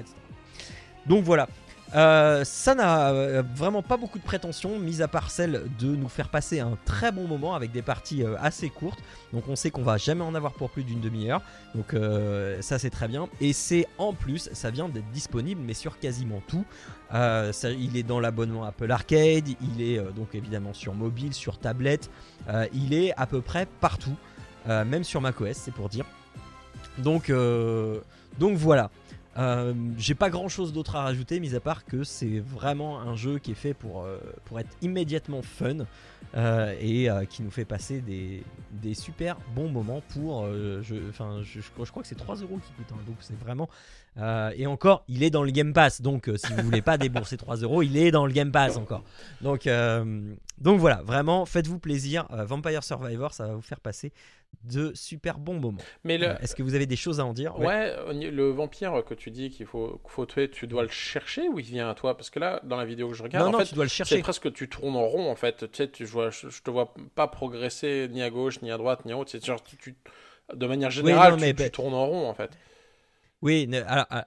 donc 1.08 1.24
voilà 1.24 1.48
euh, 1.96 2.44
ça 2.44 2.76
n'a 2.76 3.12
euh, 3.12 3.44
vraiment 3.56 3.82
pas 3.82 3.96
beaucoup 3.96 4.20
de 4.20 4.24
prétention, 4.24 4.80
mis 4.80 5.02
à 5.02 5.08
part 5.08 5.30
celle 5.30 5.64
de 5.80 5.96
nous 5.96 6.10
faire 6.10 6.30
passer 6.30 6.60
un 6.60 6.78
très 6.84 7.12
bon 7.12 7.26
moment 7.26 7.56
avec 7.56 7.72
des 7.72 7.82
parties 7.82 8.24
euh, 8.24 8.36
assez 8.42 8.70
courtes. 8.70 9.00
Donc 9.32 9.48
on 9.48 9.56
sait 9.56 9.72
qu'on 9.72 9.84
va 9.84 9.98
jamais 9.98 10.24
en 10.24 10.36
avoir 10.36 10.54
pour 10.54 10.70
plus 10.70 10.84
d'une 10.84 11.00
demi-heure. 11.00 11.42
Donc 11.74 11.96
ça 12.62 12.80
c'est 12.80 12.90
très 12.90 13.08
bien. 13.08 13.28
Et 13.42 13.54
c'est 13.54 13.88
en 13.98 14.14
plus, 14.14 14.50
ça 14.54 14.72
vient 14.72 14.90
d'être 14.90 15.10
disponible, 15.12 15.62
mais 15.64 15.74
sur 15.74 16.00
quasiment 16.00 16.42
tout. 16.48 16.66
Il 17.14 17.98
est 17.98 18.04
dans 18.04 18.20
l'abonnement 18.20 18.64
Apple 18.64 18.90
Arcade, 18.92 19.50
il 19.62 19.82
est 19.82 20.00
donc 20.14 20.36
évidemment 20.36 20.74
sur 20.74 20.94
mobile, 20.94 21.34
sur 21.34 21.58
tablette, 21.58 22.10
il 22.74 22.94
est 22.94 23.14
à 23.18 23.26
peu 23.26 23.42
près 23.42 23.68
partout, 23.82 24.16
même 24.68 25.04
sur 25.04 25.20
macOS, 25.20 25.58
c'est 25.58 25.74
pour 25.74 25.90
dire. 25.90 26.06
Donc, 26.98 27.32
donc 28.40 28.58
voilà. 28.58 28.90
Euh, 29.38 29.74
J'ai 29.98 30.16
pas 30.16 30.30
grand 30.30 30.48
chose 30.48 30.72
d'autre 30.72 30.96
à 30.96 31.04
rajouter, 31.04 31.40
mis 31.40 31.56
à 31.56 31.60
part 31.60 31.86
que 31.86 32.04
c'est 32.04 32.40
vraiment 32.40 33.02
un 33.02 33.16
jeu 33.16 33.40
qui 33.40 33.52
est 33.52 33.56
fait 33.56 33.74
pour, 33.74 34.04
euh, 34.04 34.18
pour 34.46 34.60
être 34.60 34.70
immédiatement 34.82 35.42
fun 35.42 35.86
euh, 36.36 36.74
et 36.80 37.10
qui 37.30 37.44
nous 37.44 37.52
fait 37.52 37.66
passer 37.66 38.02
des, 38.02 38.44
des 38.72 38.94
super 38.94 39.38
bons 39.56 39.70
moments 39.70 40.02
pour. 40.10 40.46
je, 40.46 41.10
enfin, 41.10 41.42
je, 41.44 41.60
crois 41.90 42.02
que 42.02 42.08
c'est 42.08 42.16
3 42.16 42.38
euros 42.38 42.60
qui 42.66 42.72
coûte, 42.74 42.94
hein, 42.94 43.02
donc 43.08 43.18
c'est 43.20 43.38
vraiment. 43.40 43.70
et 44.56 44.68
encore, 44.68 45.04
il 45.08 45.24
est 45.24 45.30
dans 45.30 45.44
le 45.44 45.52
Game 45.52 45.74
Pass, 45.74 46.02
donc 46.02 46.30
si 46.36 46.54
vous 46.54 46.64
voulez 46.64 46.82
pas 46.82 46.98
débourser 47.00 47.38
3 47.38 47.58
euros, 47.58 47.82
il 47.84 47.98
est 47.98 48.12
dans 48.12 48.26
le 48.26 48.34
Game 48.34 48.52
Pass 48.52 48.78
encore. 48.78 49.04
Donc, 49.42 49.68
donc 50.58 50.80
voilà, 50.80 51.02
vraiment, 51.04 51.46
faites-vous 51.46 51.80
plaisir. 51.80 52.28
Euh, 52.32 52.46
Vampire 52.46 52.84
Survivor, 52.84 53.34
ça 53.34 53.48
va 53.48 53.54
vous 53.54 53.62
faire 53.62 53.80
passer 53.80 54.12
de 54.64 54.94
super 54.96 55.38
bons 55.38 55.60
moments. 55.60 55.82
Mais 56.04 56.18
le, 56.18 56.28
Euh, 56.28 56.38
Est-ce 56.40 56.56
que 56.56 56.64
vous 56.64 56.76
avez 56.76 56.86
des 56.86 56.96
choses 56.96 57.20
à 57.20 57.26
en 57.26 57.34
dire? 57.34 57.60
Ouais, 57.60 57.94
le 58.14 58.50
vampire 58.52 59.04
que 59.06 59.14
tu 59.14 59.30
dis 59.32 59.50
qu'il 59.50 59.66
faut, 59.66 60.00
tuer, 60.28 60.50
tu 60.50 60.66
dois 60.66 60.84
le 60.84 60.90
chercher 60.90 61.50
ou 61.50 61.60
il 61.60 61.66
vient 61.66 61.90
à 61.90 61.94
toi? 61.94 62.16
Parce 62.16 62.30
que 62.30 62.40
là, 62.40 62.62
dans 62.64 62.78
la 62.78 62.86
vidéo 62.86 63.10
que 63.10 63.16
je 63.16 63.24
regarde, 63.24 63.44
Non, 63.44 63.50
en 63.50 63.52
non, 63.54 63.60
fait, 63.60 63.66
tu 63.70 63.76
dois 63.76 63.84
le 63.84 63.90
c'est 63.90 63.96
chercher. 63.96 64.20
presque 64.22 64.52
tu 64.54 64.70
tournes 64.70 64.96
en 64.96 65.06
rond 65.08 65.30
en 65.30 65.36
fait. 65.36 65.70
Tu 65.72 65.78
sais, 65.78 65.92
tu 65.92 66.06
vois, 66.06 66.30
je, 66.30 66.50
je 66.50 66.62
te 66.62 66.72
vois 66.72 66.94
pas 67.16 67.28
progresser 67.28 68.08
ni 68.10 68.22
à 68.22 68.30
gauche, 68.30 68.62
ni 68.62 68.72
à 68.72 68.78
droite, 68.78 69.04
ni 69.06 69.12
à 69.12 69.18
haut. 69.18 69.26
C'est 69.28 69.44
genre, 69.46 69.62
tu, 69.62 69.76
tu- 69.78 69.98
de 70.54 70.68
manière 70.68 70.90
générale, 70.92 71.34
non, 71.34 71.38
mais 71.38 71.50
tu, 71.54 71.56
tu 71.56 71.64
bah- 71.64 71.70
tournes 71.70 71.94
en 71.94 72.06
rond 72.06 72.30
en 72.30 72.34
fait. 72.34 72.52
Oui, 73.46 73.70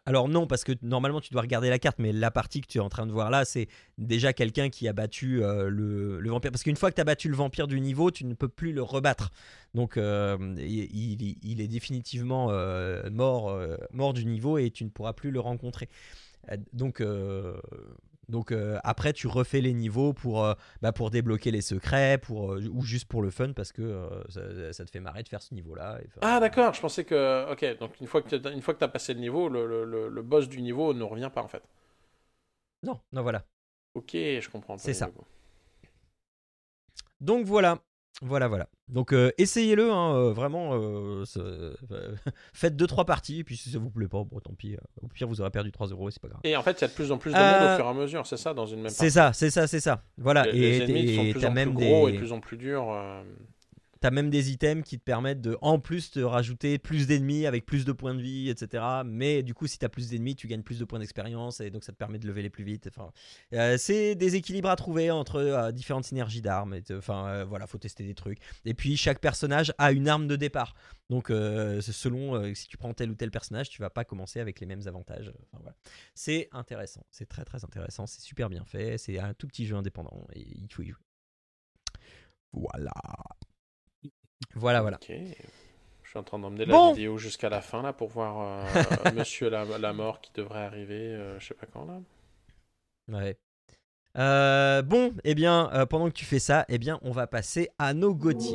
alors, 0.07 0.29
non, 0.29 0.47
parce 0.47 0.63
que 0.63 0.71
normalement 0.81 1.21
tu 1.21 1.33
dois 1.33 1.43
regarder 1.43 1.69
la 1.71 1.81
carte, 1.81 1.99
mais 1.99 2.13
la 2.13 2.31
partie 2.31 2.61
que 2.61 2.69
tu 2.69 2.79
es 2.79 2.81
en 2.81 2.89
train 2.89 3.05
de 3.05 3.11
voir 3.11 3.31
là, 3.31 3.45
c'est 3.45 3.67
déjà 3.99 4.33
quelqu'un 4.33 4.71
qui 4.71 4.87
a 4.87 4.93
battu 4.93 5.43
euh, 5.43 5.69
le, 5.69 6.31
vampire. 6.31 6.53
Parce 6.53 6.63
qu'une 6.63 6.77
fois 6.77 6.91
que 6.91 6.95
tu 6.95 7.01
as 7.01 7.05
battu 7.05 7.29
le 7.29 7.35
vampire 7.35 7.67
du 7.67 7.81
niveau, 7.81 8.13
tu 8.13 8.25
ne 8.25 8.35
peux 8.35 8.47
plus 8.47 8.73
le 8.73 8.81
rebattre. 8.81 9.33
Donc 9.75 9.97
euh, 9.97 10.39
il, 10.57 11.61
est 11.61 11.67
définitivement 11.67 12.53
euh, 12.53 13.11
mort, 13.11 13.59
mort 13.93 14.13
du 14.13 14.25
niveau 14.25 14.57
et 14.57 14.71
tu 14.71 14.85
ne 14.85 14.89
pourras 14.89 15.15
plus 15.15 15.33
le 15.33 15.41
rencontrer. 15.41 15.89
Donc, 16.73 17.03
donc 18.29 18.53
euh, 18.53 18.79
après, 18.85 19.13
tu 19.13 19.27
refais 19.27 19.61
les 19.61 19.73
niveaux 19.73 20.13
pour, 20.13 20.45
euh, 20.45 20.55
bah, 20.83 20.93
pour 20.93 21.11
débloquer 21.11 21.51
les 21.51 21.63
secrets 21.63 22.19
pour, 22.19 22.53
euh, 22.55 22.63
ou 22.73 22.83
juste 22.83 23.07
pour 23.07 23.23
le 23.23 23.31
fun 23.31 23.53
parce 23.55 23.73
que 23.73 24.09
ça, 24.29 24.73
ça 24.73 24.85
te 24.85 24.91
fait 24.91 25.01
marrer 25.01 25.23
de 25.23 25.29
faire 25.29 25.43
ce 25.43 25.55
niveau-là. 25.55 25.99
et- 26.03 26.09
Ah 26.21 26.39
d'accord, 26.41 26.75
je 26.75 26.81
pensais 26.81 27.05
que... 27.05 27.51
Ok, 27.53 27.79
donc 27.79 28.01
une 28.01 28.07
fois 28.07 28.23
que 28.23 28.29
tu 28.79 28.85
as 28.85 28.89
passé 28.89 29.15
le 29.15 29.21
niveau, 29.21 29.49
le, 29.49 29.67
le, 29.67 29.85
le- 29.85 30.09
le 30.09 30.23
boss 30.23 30.49
du 30.49 30.61
niveau 30.63 30.93
ne 30.95 31.03
revient 31.05 31.31
pas 31.33 31.43
en 31.43 31.49
fait. 31.49 31.63
Non, 32.83 33.01
non, 33.13 33.23
voilà. 33.23 33.45
Ok, 33.95 34.13
je 34.15 34.49
comprends. 34.49 34.79
C'est 34.79 34.95
ça. 34.95 35.11
Donc 37.21 37.47
voilà, 37.47 37.79
voilà, 38.23 38.49
voilà. 38.49 38.69
Donc 38.89 39.13
euh, 39.13 39.31
essayez-le, 39.39 39.93
hein, 39.93 40.15
euh, 40.17 40.33
vraiment. 40.33 40.71
euh, 40.75 41.25
faites 42.53 42.75
2-3 42.75 43.05
parties, 43.05 43.41
et 43.41 43.45
puis 43.45 43.57
si 43.57 43.71
ça 43.71 43.79
vous 43.79 43.91
plaît 43.91 44.09
pas, 44.09 44.25
bon 44.25 44.41
tant 44.41 44.55
pis. 44.55 44.77
au 45.03 45.07
pire, 45.09 45.29
vous 45.29 45.41
aurez 45.41 45.51
perdu 45.51 45.71
3 45.71 45.89
euros, 45.89 46.09
et 46.09 46.13
c'est 46.13 46.21
pas 46.23 46.29
grave. 46.29 46.41
Et 46.45 46.57
en 46.57 46.63
fait, 46.63 46.73
il 46.79 46.83
y 46.83 46.85
a 46.85 46.89
de 46.89 46.93
plus 46.95 47.13
en 47.13 47.19
plus 47.19 47.33
de 47.33 47.37
monde 47.37 47.73
au 47.73 47.77
fur 47.77 47.85
et 47.85 47.89
à 47.89 47.95
mesure, 47.95 48.27
c'est 48.27 48.37
ça, 48.37 48.55
dans 48.55 48.67
une 48.67 48.81
même 48.83 48.91
C'est 48.91 48.97
partie 48.97 49.13
ça, 49.13 49.33
c'est 49.33 49.51
ça, 49.51 49.67
c'est 49.67 49.81
ça. 49.81 50.03
Voilà, 50.17 50.45
Les, 50.47 50.53
les 50.53 50.79
et 50.79 50.83
ennemis 50.83 51.15
sont 51.17 51.23
de 51.23 51.29
et 51.29 51.33
plus 51.33 51.41
t'as 51.41 51.49
en 51.49 51.53
même 51.53 51.75
plus 51.75 51.87
gros 51.87 52.07
des, 52.07 52.13
et 52.13 52.15
de 52.15 52.19
plus 52.19 52.33
en 52.33 52.41
plus 52.41 52.57
durs. 52.57 52.93
Euh, 53.99 54.01
t'as 54.01 54.11
même 54.11 54.31
des 54.31 54.51
items 54.51 54.85
qui 54.85 54.99
te 54.99 55.05
permettent 55.05 55.41
de, 55.41 55.59
en 55.61 55.79
plus, 55.79 56.11
te 56.11 56.21
rajouter 56.21 56.79
plus 56.79 57.07
d'ennemis 57.07 57.47
avec 57.47 57.67
plus 57.67 57.85
de 57.85 57.93
points 57.93 58.15
de 58.15 58.21
vie, 58.23 58.49
etc. 58.49 58.85
Mais 59.05 59.43
du 59.43 59.55
coup, 59.55 59.67
si 59.67 59.79
t'as 59.79 59.89
plus 59.89 60.11
d'ennemis, 60.11 60.37
tu 60.37 60.47
gagnes 60.47 60.63
plus 60.63 60.79
de 60.79 60.85
points 60.85 60.99
d'expérience, 60.99 61.61
et 61.61 61.71
donc 61.71 61.85
ça 61.85 61.93
te 61.93 61.97
permet 61.99 62.19
de 62.19 62.27
lever 62.27 62.43
les 62.43 62.51
plus 62.51 62.65
vite. 62.65 62.89
Enfin, 62.89 63.13
euh, 63.55 63.77
c'est 63.79 64.15
des 64.15 64.37
équilibres 64.37 64.69
à 64.71 64.77
trouver 64.77 65.11
entre 65.11 65.37
euh, 65.37 65.73
différentes 65.73 66.05
synergies 66.05 66.43
d'armes. 66.43 66.81
de- 66.81 66.97
Enfin, 66.97 67.27
euh, 67.29 67.45
voilà, 67.45 67.67
faut 67.67 67.79
tester 67.79 68.05
des 68.05 68.15
trucs. 68.15 68.39
Et 68.65 68.75
puis 68.75 68.97
chaque 68.97 69.21
personnage 69.21 69.73
a 69.79 69.93
une 69.93 70.09
arme 70.09 70.27
de 70.29 70.37
départ. 70.37 70.75
Donc 71.11 71.31
euh, 71.31 71.81
selon 71.81 72.35
euh, 72.35 72.55
si 72.55 72.69
tu 72.69 72.77
prends 72.77 72.93
tel 72.93 73.11
ou 73.11 73.15
tel 73.15 73.31
personnage, 73.31 73.71
tu 73.71 73.81
vas 73.81 73.91
pas 73.91 74.05
commencer 74.05 74.41
avec 74.41 74.61
les 74.61 74.67
mêmes 74.67 74.83
avantages. 74.87 75.33
Enfin, 75.45 75.59
voilà. 75.63 75.77
C'est 76.15 76.49
intéressant, 76.53 77.05
c'est 77.11 77.27
très 77.29 77.45
très 77.45 77.65
intéressant, 77.65 78.07
c'est 78.07 78.21
super 78.21 78.51
bien 78.51 78.65
fait, 78.65 78.99
c'est 78.99 79.19
un 79.19 79.33
tout 79.35 79.47
petit 79.49 79.67
jeu 79.67 79.77
indépendant 79.77 80.27
et 80.35 80.41
il 80.43 80.69
faut 80.73 80.83
y 80.83 80.89
jouer. 80.89 81.01
Voilà. 82.53 82.93
Voilà, 84.55 84.83
voilà. 84.83 84.99
Je 85.09 86.11
suis 86.11 86.19
en 86.19 86.23
train 86.23 86.39
d'emmener 86.39 86.65
Bon. 86.67 86.89
la 86.89 86.93
vidéo 86.95 87.19
jusqu'à 87.19 87.49
la 87.49 87.61
fin 87.61 87.83
là 87.83 87.93
pour 87.93 88.09
voir 88.09 88.41
euh, 88.41 89.11
Monsieur 89.15 89.51
la, 89.51 89.65
la 89.79 89.93
mort 89.93 90.21
qui 90.21 90.31
devrait 90.35 90.63
arriver, 90.63 90.95
euh, 91.15 91.39
je 91.39 91.49
sais 91.49 91.55
pas 91.55 91.67
quand 91.67 91.85
là. 91.87 92.01
Ouais. 93.09 93.37
Euh, 94.17 94.83
bon, 94.83 95.13
eh 95.25 95.35
bien, 95.35 95.71
euh, 95.75 95.87
pendant 95.87 96.07
que 96.09 96.15
tu 96.15 96.25
fais 96.25 96.39
ça, 96.39 96.65
eh 96.69 96.79
bien, 96.79 96.99
on 97.03 97.11
va 97.13 97.27
passer 97.27 97.69
à 97.79 97.93
nos 97.95 98.15
GOTY. 98.15 98.55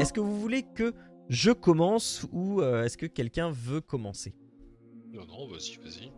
Est-ce 0.00 0.12
que 0.12 0.20
vous 0.20 0.38
voulez 0.40 0.62
que 0.62 0.92
je 1.28 1.50
commence 1.50 2.26
ou 2.32 2.62
est-ce 2.62 2.96
que 2.96 3.06
quelqu'un 3.06 3.50
veut 3.50 3.80
commencer? 3.80 4.34
Non, 5.16 5.24
non, 5.26 5.46
vas-y, 5.48 5.76
vas-y. 5.82 6.10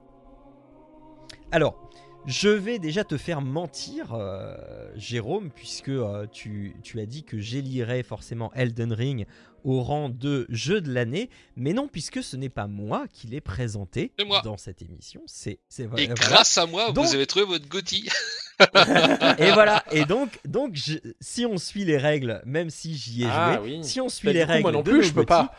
Alors, 1.52 1.90
je 2.26 2.48
vais 2.48 2.78
déjà 2.78 3.04
te 3.04 3.16
faire 3.16 3.40
mentir, 3.40 4.12
euh, 4.12 4.56
Jérôme, 4.96 5.50
puisque 5.50 5.88
euh, 5.88 6.26
tu, 6.30 6.74
tu 6.82 7.00
as 7.00 7.06
dit 7.06 7.22
que 7.24 7.38
j'élirais 7.38 8.02
forcément 8.02 8.52
Elden 8.54 8.92
Ring 8.92 9.26
au 9.64 9.82
rang 9.82 10.08
de 10.08 10.46
jeu 10.50 10.80
de 10.80 10.92
l'année, 10.92 11.30
mais 11.56 11.72
non, 11.72 11.88
puisque 11.88 12.22
ce 12.22 12.36
n'est 12.36 12.48
pas 12.48 12.66
moi 12.66 13.06
qui 13.12 13.26
l'ai 13.28 13.40
présenté 13.40 14.12
moi. 14.26 14.40
dans 14.42 14.56
cette 14.56 14.82
émission. 14.82 15.22
C'est, 15.26 15.58
c'est 15.68 15.84
Et 15.84 15.86
voilà. 15.86 16.14
grâce 16.14 16.58
à 16.58 16.66
moi, 16.66 16.92
Donc- 16.92 17.06
vous 17.06 17.14
avez 17.14 17.26
trouvé 17.26 17.44
votre 17.44 17.68
Gotti. 17.68 18.08
Et 19.38 19.50
voilà. 19.52 19.84
Et 19.92 20.04
donc, 20.04 20.38
donc 20.44 20.74
je- 20.74 20.98
si 21.20 21.46
on 21.46 21.56
suit 21.58 21.84
les 21.84 21.96
règles, 21.98 22.42
même 22.44 22.70
si 22.70 22.96
j'y 22.96 23.22
ai 23.22 23.28
Ah, 23.30 23.58
joué, 23.60 23.76
oui. 23.78 23.84
si 23.84 24.00
on 24.00 24.08
suit 24.08 24.26
Bah, 24.26 24.32
les 24.32 24.42
coup, 24.42 24.48
règles 24.48 24.62
moi 24.62 24.72
non 24.72 24.82
de 24.82 24.90
plus, 24.90 24.98
nos 24.98 25.02
je 25.04 25.12
peux 25.14 25.24
pas. 25.26 25.52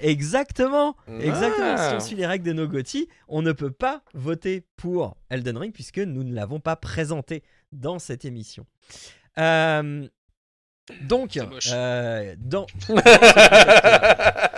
Exactement, 0.00 0.96
exactement. 1.20 1.74
Ah. 1.76 1.90
Si 1.90 1.94
on 1.96 2.00
suit 2.00 2.16
les 2.16 2.26
règles 2.26 2.46
de 2.46 2.52
nos 2.52 2.68
GOTY, 2.68 3.08
on 3.28 3.42
ne 3.42 3.52
peut 3.52 3.70
pas 3.70 4.02
voter 4.14 4.64
pour 4.76 5.16
Elden 5.30 5.56
Ring 5.56 5.72
puisque 5.72 5.98
nous 5.98 6.24
ne 6.24 6.34
l'avons 6.34 6.60
pas 6.60 6.76
présenté 6.76 7.42
dans 7.72 7.98
cette 7.98 8.24
émission. 8.24 8.66
Euh, 9.38 10.06
donc, 11.02 11.38
euh, 11.72 12.34
dans, 12.38 12.66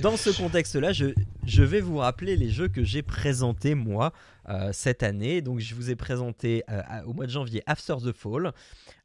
dans 0.00 0.16
ce 0.16 0.30
contexte-là, 0.30 0.92
je, 0.92 1.06
je 1.44 1.62
vais 1.62 1.80
vous 1.80 1.98
rappeler 1.98 2.36
les 2.36 2.50
jeux 2.50 2.68
que 2.68 2.84
j'ai 2.84 3.02
présentés 3.02 3.74
moi 3.74 4.12
euh, 4.48 4.70
cette 4.72 5.02
année. 5.02 5.42
Donc, 5.42 5.60
je 5.60 5.74
vous 5.74 5.90
ai 5.90 5.96
présenté 5.96 6.62
euh, 6.70 6.82
au 7.06 7.12
mois 7.12 7.26
de 7.26 7.30
janvier 7.30 7.62
After 7.66 7.96
the 8.02 8.12
Fall, 8.12 8.52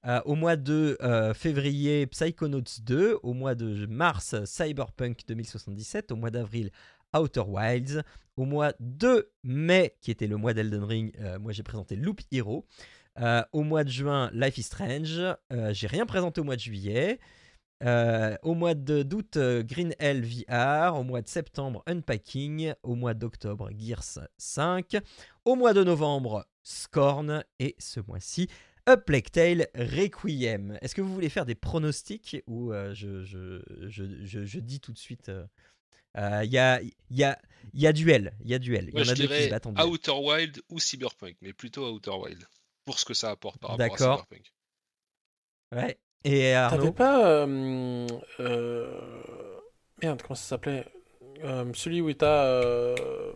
euh, 0.05 0.21
au 0.25 0.35
mois 0.35 0.55
de 0.55 0.97
février 1.35 2.05
Psychonauts 2.07 2.61
2, 2.83 3.19
au 3.23 3.33
mois 3.33 3.55
de 3.55 3.85
mars 3.88 4.35
Cyberpunk 4.45 5.21
2077, 5.27 6.11
au 6.11 6.15
mois 6.15 6.31
d'avril 6.31 6.71
Outer 7.15 7.43
Wilds, 7.47 8.03
au 8.38 8.45
mois 8.45 8.73
de 8.79 9.29
mai, 9.43 9.95
qui 10.01 10.11
était 10.11 10.27
le 10.27 10.38
mois 10.38 10.53
d'Elden 10.53 10.83
Ring, 10.83 11.13
moi 11.39 11.51
j'ai 11.51 11.63
présenté 11.63 11.95
Loop 11.95 12.21
Hero. 12.31 12.65
Au 13.51 13.63
mois 13.63 13.83
de 13.83 13.89
juin, 13.89 14.29
Life 14.33 14.57
is 14.57 14.63
Strange. 14.63 15.19
J'ai 15.71 15.88
rien 15.88 16.05
présenté 16.05 16.39
au 16.41 16.43
mois 16.43 16.55
de 16.55 16.61
juillet. 16.61 17.19
Euh, 17.82 18.36
au 18.44 18.53
mois 18.53 18.76
de- 18.76 19.02
d'août, 19.03 19.38
euh, 19.38 19.64
Green 19.64 19.94
Hell 19.99 20.24
VR. 20.24 20.95
Au 20.99 21.03
mois 21.03 21.22
de 21.22 21.28
septembre, 21.28 21.82
Unpacking. 21.88 22.74
Au 22.84 22.95
mois 22.95 23.14
d'octobre, 23.14 23.70
Gears 23.78 24.20
5. 24.38 24.98
Au 25.45 25.56
mois 25.56 25.74
de 25.74 25.84
novembre, 25.84 26.45
Scorn. 26.64 27.44
Et 27.60 27.76
ce 27.80 27.99
mois-ci, 28.02 28.48
A 28.86 28.98
Plague 28.98 29.30
Tale 29.32 29.68
Requiem. 29.76 30.78
Est-ce 30.82 30.94
que 30.95 31.02
vous 31.02 31.14
voulez 31.14 31.30
faire 31.30 31.45
des 31.45 31.56
pronostics 31.56 32.38
ou 32.48 32.72
euh, 32.72 32.94
je, 32.94 33.24
je, 33.24 33.62
je, 33.88 34.26
je- 34.26 34.45
je 34.45 34.60
dis 34.60 34.80
tout 34.80 34.91
de 34.94 34.98
suite 34.99 35.30
euh, 35.30 36.41
Il 36.44 36.52
y, 36.52 36.58
a, 36.60 36.82
il 36.82 36.91
y, 37.12 37.24
a, 37.24 37.40
il 37.74 37.80
y 37.82 37.88
a 37.88 37.94
duel. 37.94 38.34
Il 38.44 38.49
y 38.49 38.53
a 38.53 38.60
duel. 38.60 38.86
Il 38.90 38.91
Moi, 38.94 39.02
y 39.02 39.03
en 39.03 39.06
je 39.06 39.12
a 39.12 39.16
deux 39.16 39.24
qui 39.28 39.34
se 39.34 39.38
dirais 39.38 39.49
battent 39.49 39.66
en 39.68 39.72
duel. 39.74 39.86
Outer 39.88 40.12
Wild 40.12 40.62
ou 40.70 40.80
Cyberpunk, 40.80 41.36
mais 41.41 41.53
plutôt 41.53 41.90
Outer 41.91 42.12
Wild. 42.12 42.44
Pour 42.86 42.99
ce 42.99 43.06
que 43.06 43.14
ça 43.14 43.30
apporte 43.32 43.60
par 43.60 43.72
rapport 43.72 43.86
à 43.86 43.90
D'accord. 43.90 44.26
Cyberpunk. 44.30 44.52
Ouais. 45.74 45.98
Et 46.23 46.53
T'avais 46.69 46.91
pas. 46.91 47.26
euh, 47.26 48.07
euh, 48.39 49.02
Merde, 50.02 50.22
comment 50.22 50.35
ça 50.35 50.43
s'appelait? 50.49 50.85
Euh, 51.43 51.65
Celui 51.73 52.02
où 52.02 52.11
t'as. 52.14 52.45
euh, 52.45 53.34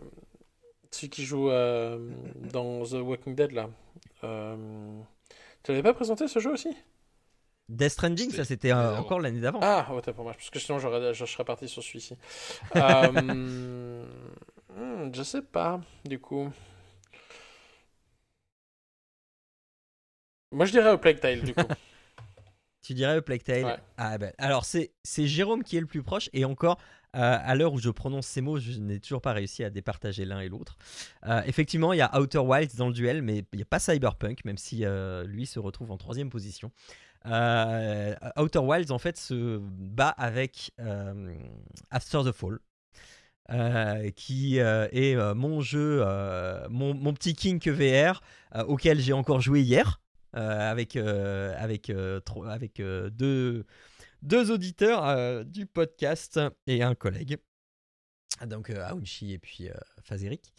Celui 0.90 1.10
qui 1.10 1.24
joue 1.24 1.50
euh, 1.50 1.98
dans 2.52 2.84
The 2.84 2.94
Walking 2.94 3.34
Dead 3.34 3.52
là. 3.52 3.68
Euh, 4.24 4.56
Tu 5.62 5.72
l'avais 5.72 5.82
pas 5.82 5.94
présenté 5.94 6.28
ce 6.28 6.38
jeu 6.38 6.52
aussi? 6.52 6.76
Death 7.68 7.92
Stranding, 7.92 8.30
ça 8.30 8.44
c'était 8.44 8.72
euh, 8.72 8.96
encore 8.96 9.18
l'année 9.20 9.40
d'avant. 9.40 9.58
Ah, 9.60 9.88
ouais, 9.92 10.00
t'as 10.00 10.12
pour 10.12 10.22
moi. 10.24 10.34
Parce 10.34 10.50
que 10.50 10.58
sinon, 10.60 10.78
j'aurais, 10.78 11.12
je 11.14 11.24
serais 11.24 11.44
parti 11.44 11.68
sur 11.68 11.82
celui-ci. 11.82 12.16
Euh, 12.76 14.04
hmm, 14.76 15.12
je 15.12 15.22
sais 15.24 15.42
pas, 15.42 15.80
du 16.04 16.20
coup. 16.20 16.50
Moi, 20.52 20.66
je 20.66 20.72
dirais 20.72 20.90
au 20.92 20.98
Plague 20.98 21.20
Tale, 21.20 21.42
du 21.42 21.54
coup. 21.54 21.68
Tu 22.86 22.94
dirais 22.94 23.20
Plague 23.20 23.42
Tale 23.42 23.64
Ouais. 23.64 23.76
Ah 23.96 24.16
ben, 24.16 24.32
alors 24.38 24.64
c'est 24.64 24.92
Jérôme 25.16 25.64
qui 25.64 25.76
est 25.76 25.80
le 25.80 25.86
plus 25.86 26.04
proche 26.04 26.30
et 26.32 26.44
encore 26.44 26.78
euh, 27.16 27.38
à 27.42 27.56
l'heure 27.56 27.72
où 27.72 27.78
je 27.78 27.90
prononce 27.90 28.28
ces 28.28 28.40
mots, 28.40 28.58
je 28.60 28.78
n'ai 28.78 29.00
toujours 29.00 29.20
pas 29.20 29.32
réussi 29.32 29.64
à 29.64 29.70
départager 29.70 30.24
l'un 30.24 30.38
et 30.38 30.48
l'autre. 30.48 30.76
Euh, 31.26 31.42
effectivement, 31.46 31.92
il 31.92 31.96
y 31.96 32.02
a 32.02 32.20
Outer 32.20 32.38
Wilds 32.38 32.76
dans 32.76 32.86
le 32.86 32.92
duel, 32.92 33.22
mais 33.22 33.38
il 33.38 33.56
n'y 33.56 33.62
a 33.62 33.66
pas 33.66 33.80
Cyberpunk, 33.80 34.44
même 34.44 34.56
si 34.56 34.84
euh, 34.84 35.24
lui 35.24 35.46
se 35.46 35.58
retrouve 35.58 35.90
en 35.90 35.96
troisième 35.96 36.30
position. 36.30 36.70
Outer 37.24 38.60
Wilds 38.60 38.92
en 38.92 38.98
fait 38.98 39.16
se 39.16 39.58
bat 39.58 40.10
avec 40.10 40.70
After 41.90 42.20
the 42.24 42.30
Fall. 42.30 42.60
euh, 43.50 44.10
qui 44.10 44.58
euh, 44.58 44.88
est 44.92 45.16
euh, 45.16 45.34
mon 45.34 45.60
jeu, 45.60 46.04
mon, 46.70 46.94
mon 46.94 47.14
petit 47.14 47.34
kink 47.34 47.66
VR 47.66 48.20
auquel 48.68 49.00
j'ai 49.00 49.12
encore 49.12 49.40
joué 49.40 49.60
hier 49.60 50.00
avec, 50.36 50.96
euh, 50.96 51.54
avec, 51.58 51.90
euh, 51.90 52.20
avec 52.48 52.80
euh, 52.80 53.10
deux, 53.10 53.64
deux 54.22 54.50
auditeurs 54.50 55.44
du 55.44 55.66
podcast 55.66 56.40
et 56.66 56.82
un 56.82 56.94
collègue. 56.94 57.38
Donc 58.46 58.70
Aounchi 58.70 59.32
et 59.32 59.38
puis 59.38 59.68
Fazeric. 60.02 60.52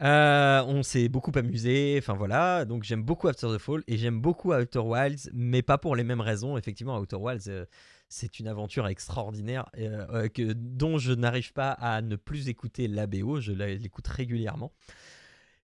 On 0.00 0.82
s'est 0.82 1.08
beaucoup 1.08 1.32
amusé, 1.34 1.96
enfin 1.98 2.14
voilà, 2.14 2.64
donc 2.64 2.84
j'aime 2.84 3.02
beaucoup 3.02 3.28
After 3.28 3.48
the 3.48 3.58
Fall 3.58 3.82
et 3.86 3.98
j'aime 3.98 4.20
beaucoup 4.20 4.52
Outer 4.52 4.78
Wilds, 4.78 5.30
mais 5.34 5.62
pas 5.62 5.78
pour 5.78 5.94
les 5.94 6.04
mêmes 6.04 6.22
raisons. 6.22 6.56
Effectivement, 6.56 6.98
Outer 6.98 7.16
Wilds, 7.16 7.66
c'est 8.08 8.40
une 8.40 8.48
aventure 8.48 8.86
extraordinaire 8.88 9.66
que, 9.74 10.52
dont 10.54 10.96
je 10.98 11.12
n'arrive 11.12 11.52
pas 11.52 11.72
à 11.72 12.00
ne 12.00 12.16
plus 12.16 12.48
écouter 12.48 12.88
la 12.88 13.06
BO, 13.06 13.40
je 13.40 13.52
l'écoute 13.52 14.08
régulièrement. 14.08 14.72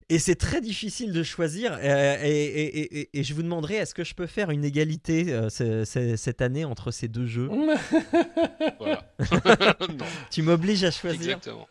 Et 0.10 0.19
c'est 0.19 0.36
très 0.36 0.61
difficile 0.61 1.11
de 1.14 1.23
choisir. 1.23 1.73
euh, 1.73 2.18
et, 2.23 2.27
et- 2.30 2.77
et- 2.80 2.99
et- 2.99 3.19
et 3.19 3.23
je 3.23 3.34
vous 3.34 3.41
demanderai, 3.41 3.76
est-ce 3.76 3.95
que 3.95 4.03
je 4.03 4.14
peux 4.14 4.27
faire 4.27 4.52
une 4.52 4.64
égalité 4.64 5.34
euh, 5.34 5.49
ce- 5.49 5.84
ce- 5.84 6.15
cette 6.15 6.41
année 6.41 6.64
entre 6.64 6.91
ces 6.91 7.07
deux 7.07 7.26
jeux 7.26 7.49
Voilà. 8.80 9.14
non, 9.90 10.06
Tu 10.32 10.41
m'obliges 10.44 10.84
à 10.84 10.91
choisir. 10.91 11.22
exactement. 11.22 11.68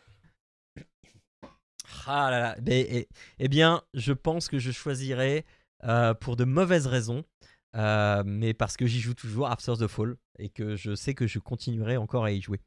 Ah 2.07 2.29
là 2.29 2.39
là. 2.39 2.55
Eh, 2.67 3.07
eh 3.39 3.47
bien, 3.47 3.81
je 3.93 4.13
pense 4.13 4.47
que 4.47 4.59
je 4.59 4.71
choisirais 4.71 5.45
euh, 5.85 6.13
pour 6.13 6.35
de 6.35 6.43
mauvaises 6.43 6.87
raisons, 6.87 7.23
euh, 7.75 8.21
mais 8.25 8.53
parce 8.53 8.77
que 8.77 8.85
j'y 8.85 8.99
joue 8.99 9.13
toujours 9.13 9.47
After 9.47 9.73
the 9.79 9.87
Fall 9.87 10.15
et 10.39 10.49
que 10.49 10.75
je 10.75 10.93
sais 10.93 11.13
que 11.13 11.25
je 11.25 11.39
continuerai 11.39 11.97
encore 11.97 12.25
à 12.25 12.31
y 12.31 12.41
jouer. 12.41 12.59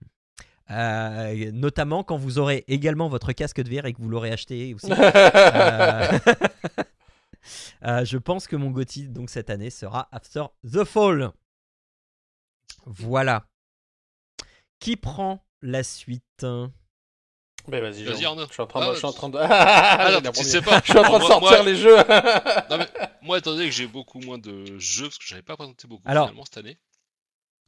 Euh, 0.70 1.50
notamment 1.52 2.04
quand 2.04 2.16
vous 2.18 2.38
aurez 2.38 2.64
également 2.68 3.08
votre 3.08 3.32
casque 3.32 3.62
de 3.62 3.74
VR 3.74 3.86
et 3.86 3.92
que 3.94 4.02
vous 4.02 4.08
l'aurez 4.10 4.30
acheté 4.32 4.74
aussi. 4.74 4.90
Euh, 5.00 6.18
euh, 7.84 8.04
je 8.04 8.18
pense 8.18 8.46
que 8.46 8.56
mon 8.56 8.70
GOTY 8.70 9.08
donc 9.08 9.30
cette 9.30 9.48
année 9.48 9.70
sera 9.70 10.08
After 10.12 10.44
the 10.70 10.84
Fall. 10.84 11.30
Voilà. 12.84 13.46
Qui 14.80 14.96
prend 14.96 15.42
la 15.62 15.82
suite? 15.82 16.22
Ben 16.42 17.80
vas-y, 17.82 18.04
Vas-y, 18.04 18.22
Jean. 18.22 18.30
Arnaud. 18.30 18.46
Je 18.48 18.52
suis 18.52 18.62
en 18.62 18.66
train 18.66 18.80
de. 18.80 18.86
Ah, 18.86 18.92
je 18.92 18.98
suis 18.98 19.06
en 19.06 19.12
train 19.12 19.28
de... 19.28 19.38
Ah, 19.40 20.06
J'ai 20.08 20.14
non, 20.14 20.20
tu 20.20 20.30
bien 20.32 20.42
sais 20.42 20.60
promis. 20.62 20.76
pas. 20.80 20.82
Je 20.84 20.90
suis 20.90 20.98
en 20.98 21.02
train 21.02 21.12
de 21.12 21.18
Moi- 21.18 21.28
sortir 21.28 21.50
moi- 21.50 21.62
les 21.64 21.76
jeux. 21.76 21.96
Non, 22.70 22.78
mais 22.78 22.88
moi, 23.22 23.38
étant 23.38 23.52
donné 23.52 23.64
que 23.66 23.70
j'ai 23.74 23.86
beaucoup 23.86 24.20
moins 24.20 24.38
de 24.38 24.78
jeux, 24.78 25.04
parce 25.04 25.18
que 25.18 25.24
j'avais 25.26 25.42
pas 25.42 25.56
présenté 25.56 25.86
beaucoup 25.88 26.02
Alors, 26.06 26.26
finalement 26.28 26.44
cette 26.44 26.58
année. 26.58 26.78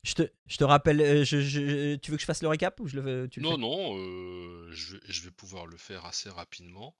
Je 0.02 0.14
te, 0.14 0.22
je 0.46 0.56
te 0.56 0.64
rappelle, 0.64 1.00
euh, 1.00 1.24
je, 1.24 1.40
je- 1.40 1.96
tu 1.96 2.10
veux 2.10 2.16
que 2.16 2.20
je 2.22 2.26
fasse 2.26 2.42
le 2.42 2.48
récap 2.48 2.80
ou 2.80 2.86
je 2.88 2.96
le, 2.98 3.28
tu 3.28 3.40
le 3.40 3.44
Non, 3.44 3.50
fais? 3.54 3.58
non, 3.58 3.96
euh, 3.98 4.70
je, 4.72 4.96
vais, 4.96 5.02
je 5.08 5.22
vais 5.22 5.30
pouvoir 5.30 5.66
le 5.66 5.76
faire 5.76 6.04
assez 6.06 6.28
rapidement. 6.30 6.94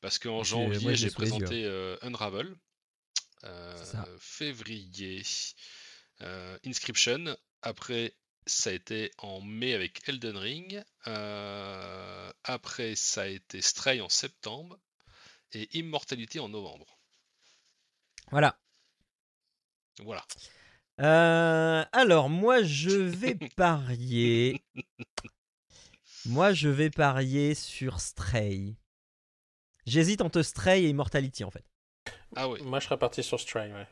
Parce 0.00 0.18
qu'en 0.18 0.42
janvier, 0.42 0.96
j'ai 0.96 1.10
présenté 1.10 1.64
euh, 1.64 1.96
Unravel. 2.02 2.54
Euh, 3.44 3.74
C'est 3.76 3.86
ça. 3.86 4.08
février, 4.18 5.22
euh, 6.22 6.58
Inscription. 6.66 7.36
Après, 7.62 8.14
ça 8.46 8.70
a 8.70 8.72
été 8.72 9.10
en 9.18 9.40
mai 9.40 9.74
avec 9.74 10.08
Elden 10.08 10.36
Ring. 10.36 10.82
Euh, 11.06 12.32
après, 12.44 12.94
ça 12.96 13.22
a 13.22 13.26
été 13.26 13.62
Stray 13.62 14.00
en 14.00 14.08
septembre. 14.08 14.78
Et 15.52 15.68
Immortality 15.78 16.40
en 16.40 16.48
novembre. 16.50 16.98
Voilà. 18.30 18.58
Voilà. 20.02 20.26
Euh, 21.00 21.84
alors, 21.92 22.28
moi, 22.28 22.62
je 22.62 22.90
vais 22.90 23.34
parier. 23.56 24.62
moi, 26.26 26.52
je 26.52 26.68
vais 26.68 26.90
parier 26.90 27.54
sur 27.54 28.00
Stray. 28.00 28.76
J'hésite 29.86 30.20
entre 30.20 30.42
Stray 30.42 30.84
et 30.84 30.88
Immortality 30.90 31.44
en 31.44 31.50
fait. 31.50 31.64
Ah 32.36 32.48
ouais. 32.48 32.60
Moi, 32.62 32.78
je 32.80 32.86
serais 32.86 32.98
parti 32.98 33.22
sur 33.22 33.40
Stray, 33.40 33.72
ouais. 33.72 33.86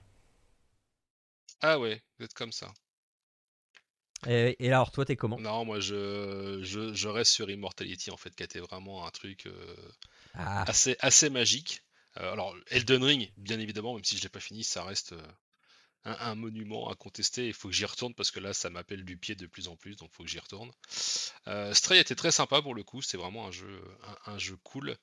Ah 1.63 1.79
ouais, 1.79 2.03
vous 2.19 2.25
êtes 2.25 2.35
comme 2.35 2.53
ça. 2.53 2.73
Et, 4.27 4.57
et 4.65 4.69
alors, 4.69 4.93
toi, 4.93 5.05
t'es 5.05 5.17
comment? 5.17 5.39
Non, 5.39 5.65
moi 5.65 5.81
je, 5.81 6.61
je, 6.63 6.93
je 6.93 7.09
reste 7.09 7.33
sur 7.33 7.51
Immortality 7.51 8.11
en 8.11 8.17
fait, 8.17 8.35
qui 8.35 8.43
été 8.43 8.61
vraiment 8.61 9.07
un 9.07 9.11
truc 9.11 9.47
euh, 9.47 9.77
Ah, 10.35 10.63
assez, 10.63 10.97
assez 11.01 11.31
magique. 11.31 11.83
Euh, 12.19 12.33
alors, 12.33 12.55
Elden 12.69 13.03
Ring, 13.03 13.33
bien 13.37 13.59
évidemment, 13.59 13.95
même 13.95 14.05
si 14.05 14.17
je 14.17 14.23
l'ai 14.23 14.29
pas 14.29 14.41
fini, 14.41 14.63
ça 14.65 14.85
reste 14.85 15.13
euh, 15.13 15.23
un, 16.05 16.35
monument 16.35 16.89
à 16.89 16.95
contester. 16.95 17.47
Il 17.47 17.55
faut 17.55 17.69
que 17.69 17.75
j'y 17.75 17.85
retourne 17.85 18.15
parce 18.15 18.31
que 18.31 18.41
là, 18.41 18.53
ça 18.53 18.71
m'appelle 18.71 19.05
du 19.05 19.17
pied 19.17 19.35
de 19.35 19.47
plus 19.47 19.69
en 19.69 19.77
plus, 19.77 19.97
donc 19.97 20.11
il 20.13 20.17
faut 20.17 20.25
que 20.25 20.31
j'y 20.31 20.39
retourne. 20.39 20.71
Euh, 21.47 21.75
Stray 21.75 21.99
était 21.99 22.15
très 22.15 22.33
sympa 22.33 22.63
pour 22.63 22.75
le 22.75 22.83
coup, 22.83 23.03
c'est 23.03 23.17
vraiment 23.17 23.47
un 23.47 23.51
jeu, 23.51 23.83
un 24.27 24.39
jeu 24.39 24.57
cool. 24.63 24.97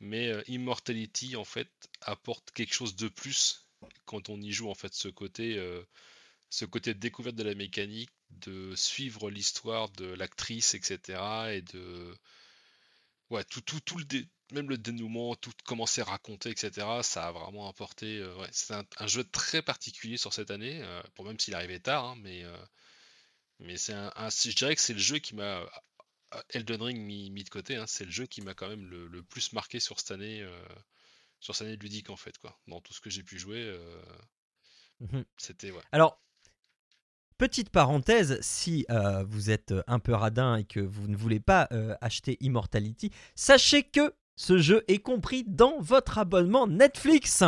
Mais 0.00 0.28
euh, 0.28 0.42
Immortality, 0.46 1.36
en 1.36 1.44
fait, 1.44 1.70
apporte 2.02 2.50
quelque 2.52 2.74
chose 2.74 2.96
de 2.96 3.08
plus 3.08 3.68
quand 4.06 4.28
on 4.28 4.40
y 4.40 4.52
joue, 4.52 4.70
en 4.70 4.74
fait, 4.74 4.94
ce 4.94 5.08
côté, 5.08 5.56
euh, 5.58 5.82
ce 6.50 6.64
côté 6.64 6.94
de 6.94 6.98
découverte 7.00 7.36
de 7.36 7.42
la 7.42 7.54
mécanique, 7.54 8.10
de 8.30 8.74
suivre 8.74 9.30
l'histoire 9.30 9.88
de 9.90 10.06
l'actrice, 10.06 10.74
etc. 10.74 11.20
Et 11.52 11.62
de. 11.62 12.14
Ouais, 13.30 13.44
tout, 13.44 13.60
tout, 13.60 13.80
tout 13.80 13.98
le 13.98 14.04
dé- 14.04 14.28
même 14.52 14.68
le 14.70 14.78
dénouement, 14.78 15.34
tout 15.36 15.52
comment 15.66 15.86
c'est 15.86 16.02
raconté, 16.02 16.50
etc. 16.50 17.02
Ça 17.02 17.28
a 17.28 17.32
vraiment 17.32 17.68
apporté. 17.68 18.18
euh, 18.18 18.34
ouais, 18.36 18.48
c'est 18.52 18.74
un, 18.74 18.84
un 18.98 19.06
jeu 19.06 19.24
très 19.24 19.62
particulier 19.62 20.16
sur 20.16 20.32
cette 20.32 20.50
année, 20.50 20.80
euh, 20.82 21.02
pour 21.14 21.24
même 21.26 21.38
s'il 21.38 21.54
arrivait 21.54 21.80
tard, 21.80 22.04
hein, 22.06 22.14
mais, 22.22 22.44
euh, 22.44 22.56
mais 23.60 23.76
c'est 23.76 23.92
un, 23.92 24.12
un- 24.16 24.30
je 24.30 24.54
dirais 24.54 24.74
que 24.74 24.80
c'est 24.82 24.92
le 24.94 24.98
jeu 24.98 25.18
qui 25.18 25.34
m'a. 25.34 25.64
Elden 26.50 26.82
Ring 26.82 27.00
mis, 27.00 27.30
mis 27.30 27.44
de 27.44 27.50
côté, 27.50 27.76
hein, 27.76 27.86
c'est 27.86 28.04
le 28.04 28.10
jeu 28.10 28.26
qui 28.26 28.42
m'a 28.42 28.54
quand 28.54 28.68
même 28.68 28.86
le, 28.86 29.08
le 29.08 29.22
plus 29.22 29.52
marqué 29.54 29.80
sur 29.80 29.98
cette 30.00 30.10
année, 30.12 30.46
sur 31.40 31.54
cette 31.56 31.66
année 31.68 31.76
ludique 31.76 32.10
en 32.10 32.16
fait, 32.16 32.36
quoi. 32.38 32.58
Dans 32.68 32.80
tout 32.82 32.92
ce 32.94 33.00
que 33.00 33.10
j'ai 33.10 33.22
pu 33.22 33.38
jouer, 33.38 33.76
mhm. 35.00 35.24
c'était 35.36 35.70
ouais. 35.70 35.82
Alors, 35.92 36.20
petite 37.38 37.70
parenthèse, 37.70 38.38
si 38.42 38.84
euh, 38.90 39.24
vous 39.26 39.50
êtes 39.50 39.72
un 39.86 39.98
peu 39.98 40.12
radin 40.12 40.56
et 40.56 40.64
que 40.64 40.80
vous 40.80 41.08
ne 41.08 41.16
voulez 41.16 41.40
pas 41.40 41.68
euh, 41.72 41.94
acheter 42.00 42.36
Immortality, 42.40 43.10
sachez 43.34 43.84
que 43.84 44.12
ce 44.36 44.58
jeu 44.58 44.84
est 44.88 44.98
compris 44.98 45.44
dans 45.44 45.80
votre 45.80 46.18
abonnement 46.18 46.66
Netflix. 46.66 47.44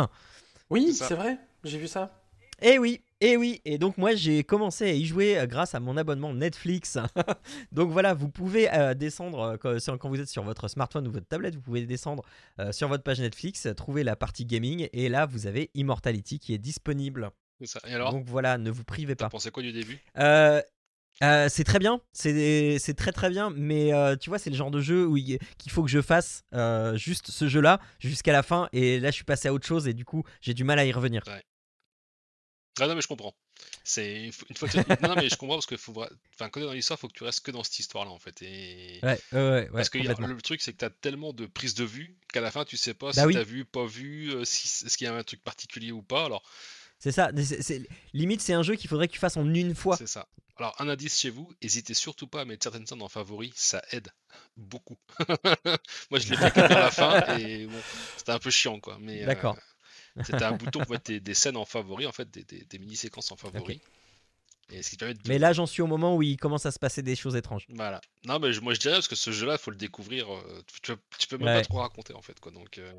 Oui, 0.69 0.93
C'est 0.93 1.15
vrai, 1.15 1.37
j'ai 1.63 1.77
vu 1.77 1.87
ça. 1.87 2.21
Eh 2.61 2.77
oui, 2.77 3.01
eh 3.21 3.37
oui. 3.37 3.59
Et 3.65 3.77
donc 3.77 3.97
moi 3.97 4.13
j'ai 4.13 4.43
commencé 4.43 4.85
à 4.85 4.93
y 4.93 5.05
jouer 5.05 5.37
euh, 5.37 5.47
grâce 5.47 5.73
à 5.73 5.79
mon 5.79 5.97
abonnement 5.97 6.33
Netflix. 6.33 6.97
donc 7.71 7.89
voilà, 7.89 8.13
vous 8.13 8.29
pouvez 8.29 8.71
euh, 8.71 8.93
descendre 8.93 9.57
euh, 9.65 9.97
quand, 9.97 10.09
vous 10.09 10.19
êtes 10.19 10.29
sur 10.29 10.43
votre 10.43 10.67
smartphone 10.67 11.07
ou 11.07 11.11
votre 11.11 11.27
tablette, 11.27 11.55
vous 11.55 11.61
pouvez 11.61 11.85
descendre 11.85 12.23
euh, 12.59 12.71
sur 12.71 12.87
votre 12.87 13.03
page 13.03 13.19
Netflix, 13.19 13.65
euh, 13.65 13.73
trouver 13.73 14.03
la 14.03 14.15
partie 14.15 14.45
gaming 14.45 14.87
et 14.93 15.09
là 15.09 15.25
vous 15.25 15.47
avez 15.47 15.71
Immortality 15.73 16.39
qui 16.39 16.53
est 16.53 16.59
disponible. 16.59 17.31
C'est 17.61 17.67
ça. 17.67 17.79
Et 17.87 17.93
alors, 17.93 18.11
donc 18.11 18.25
voilà, 18.27 18.57
ne 18.57 18.71
vous 18.71 18.83
privez 18.83 19.15
pas. 19.15 19.29
pensé 19.29 19.51
quoi 19.51 19.61
du 19.63 19.71
début? 19.71 19.97
Euh, 20.17 20.61
euh, 21.23 21.47
c'est 21.49 21.63
très 21.63 21.77
bien, 21.79 22.01
c'est 22.13 22.95
très 22.97 23.11
très 23.11 23.29
bien, 23.29 23.51
mais 23.55 23.93
euh, 23.93 24.15
tu 24.15 24.29
vois, 24.29 24.39
c'est 24.39 24.49
le 24.49 24.55
genre 24.55 24.71
de 24.71 24.81
jeu 24.81 25.05
où 25.05 25.17
il- 25.17 25.37
qu'il 25.59 25.71
faut 25.71 25.83
que 25.83 25.89
je 25.89 26.01
fasse 26.01 26.43
juste 26.95 27.29
ce 27.29 27.47
jeu-là 27.47 27.79
jusqu'à 27.99 28.31
la 28.33 28.43
fin, 28.43 28.67
et 28.73 28.99
là 28.99 29.11
je 29.11 29.15
suis 29.15 29.23
passé 29.23 29.47
à 29.47 29.53
autre 29.53 29.67
chose, 29.67 29.87
et 29.87 29.93
du 29.93 30.05
coup 30.05 30.23
j'ai 30.41 30.53
du 30.53 30.63
mal 30.63 30.79
à 30.79 30.85
y 30.85 30.91
revenir. 30.91 31.23
Ah 32.79 32.87
non 32.87 32.95
mais 32.95 33.01
je 33.01 33.07
comprends. 33.07 33.35
C'est 33.83 34.25
une 34.25 34.31
fois 34.55 34.67
que 34.69 34.77
non, 35.01 35.09
non, 35.09 35.15
mais 35.17 35.29
je 35.29 35.37
comprends 35.37 35.55
parce 35.57 35.65
que 35.65 35.77
faut 35.77 35.91
enfin 36.33 36.49
quand 36.49 36.59
t'es 36.61 36.65
dans 36.65 36.73
l'histoire, 36.73 36.97
faut 36.99 37.07
que 37.09 37.13
tu 37.13 37.23
restes 37.23 37.45
que 37.45 37.51
dans 37.51 37.63
cette 37.63 37.77
histoire-là 37.79 38.11
en 38.11 38.17
fait. 38.19 38.41
Et 38.41 39.01
Ouais, 39.03 39.19
ouais, 39.33 39.39
ouais, 39.39 39.69
ouais, 39.69 39.69
parce 39.75 39.89
que 39.89 39.99
a- 39.99 40.27
le 40.27 40.41
truc 40.41 40.61
c'est 40.61 40.71
que 40.73 40.77
t'as 40.77 40.89
tellement 40.89 41.33
de 41.33 41.45
prises 41.45 41.75
de 41.75 41.83
vue 41.83 42.15
qu'à 42.33 42.41
la 42.41 42.49
fin 42.51 42.65
tu 42.65 42.77
sais 42.77 42.93
pas 42.93 43.11
Bah 43.13 43.21
si 43.23 43.27
oui. 43.27 43.33
t'as 43.33 43.43
vu, 43.43 43.65
pas 43.65 43.85
vu, 43.85 44.31
si 44.45 44.85
est-ce 44.85 44.97
qu'il 44.97 45.05
y 45.05 45.09
a 45.09 45.13
un 45.15 45.23
truc 45.23 45.43
particulier 45.43 45.91
ou 45.91 46.01
pas. 46.01 46.25
Alors 46.25 46.43
C'est 47.03 47.11
ça, 47.11 47.31
limite 48.13 48.41
c'est 48.41 48.53
un 48.53 48.61
jeu 48.63 48.75
qu'il 48.75 48.87
faudrait 48.89 49.07
que 49.07 49.13
tu 49.13 49.19
fasses 49.19 49.35
en 49.35 49.51
une 49.53 49.73
fois. 49.75 49.97
c'est 49.97 50.07
ça. 50.07 50.27
Alors 50.57 50.75
un 50.79 50.87
indice 50.87 51.19
chez 51.19 51.31
vous, 51.31 51.51
hésitez 51.61 51.95
surtout 51.95 52.27
pas 52.27 52.41
à 52.41 52.45
mettre 52.45 52.61
certaines 52.63 52.85
scènes 52.85 53.01
en 53.01 53.09
favori, 53.09 53.51
ça 53.55 53.81
aide 53.91 54.09
beaucoup. 54.55 54.97
Moi 56.11 56.19
je 56.19 56.29
l'ai 56.29 56.37
fait 56.37 56.51
vers 56.53 56.69
la 56.69 56.91
fin 56.91 57.37
et 57.39 57.65
bon, 57.65 57.81
c'était 58.17 58.31
un 58.33 58.39
peu 58.39 58.51
chiant 58.51 58.79
quoi. 58.79 58.97
Mais 59.01 59.23
euh, 59.23 59.25
D'accord. 59.25 59.57
c'était 60.23 60.43
un 60.43 60.51
bouton 60.57 60.81
pour 60.81 60.91
mettre 60.91 61.05
des, 61.05 61.19
des 61.19 61.33
scènes 61.33 61.57
en 61.57 61.65
favori 61.65 62.05
en 62.05 62.11
fait, 62.11 62.29
des, 62.29 62.43
des- 62.43 62.65
des 62.65 62.77
mini-séquences 62.79 63.31
en 63.31 63.35
favori. 63.37 63.81
Et 64.69 64.83
ce 64.83 64.91
qui 64.91 64.97
permet 64.97 65.15
de 65.15 65.19
Mais 65.27 65.39
là 65.39 65.51
j'en 65.53 65.65
suis 65.65 65.81
au 65.81 65.87
moment 65.87 66.15
où 66.15 66.21
il 66.21 66.37
commence 66.37 66.65
à 66.67 66.71
se 66.71 66.77
passer 66.79 67.01
des 67.01 67.15
choses 67.15 67.35
étranges. 67.35 67.65
Voilà. 67.69 67.99
Non, 68.25 68.37
mais 68.39 68.51
moi 68.61 68.73
je 68.75 68.79
dirais 68.79 68.93
parce 68.95 69.07
que 69.07 69.15
ce 69.15 69.31
jeu-là, 69.31 69.57
faut 69.57 69.71
le 69.71 69.77
découvrir. 69.77 70.31
euh, 70.31 70.63
tu, 70.67 70.79
tu, 70.81 70.93
tu 71.17 71.27
peux 71.27 71.37
même 71.37 71.47
Ouais. 71.47 71.61
pas 71.61 71.65
trop 71.65 71.79
raconter 71.79 72.13
en 72.13 72.21
fait, 72.21 72.39
quoi. 72.39 72.51
Donc, 72.51 72.77
euh, 72.77 72.93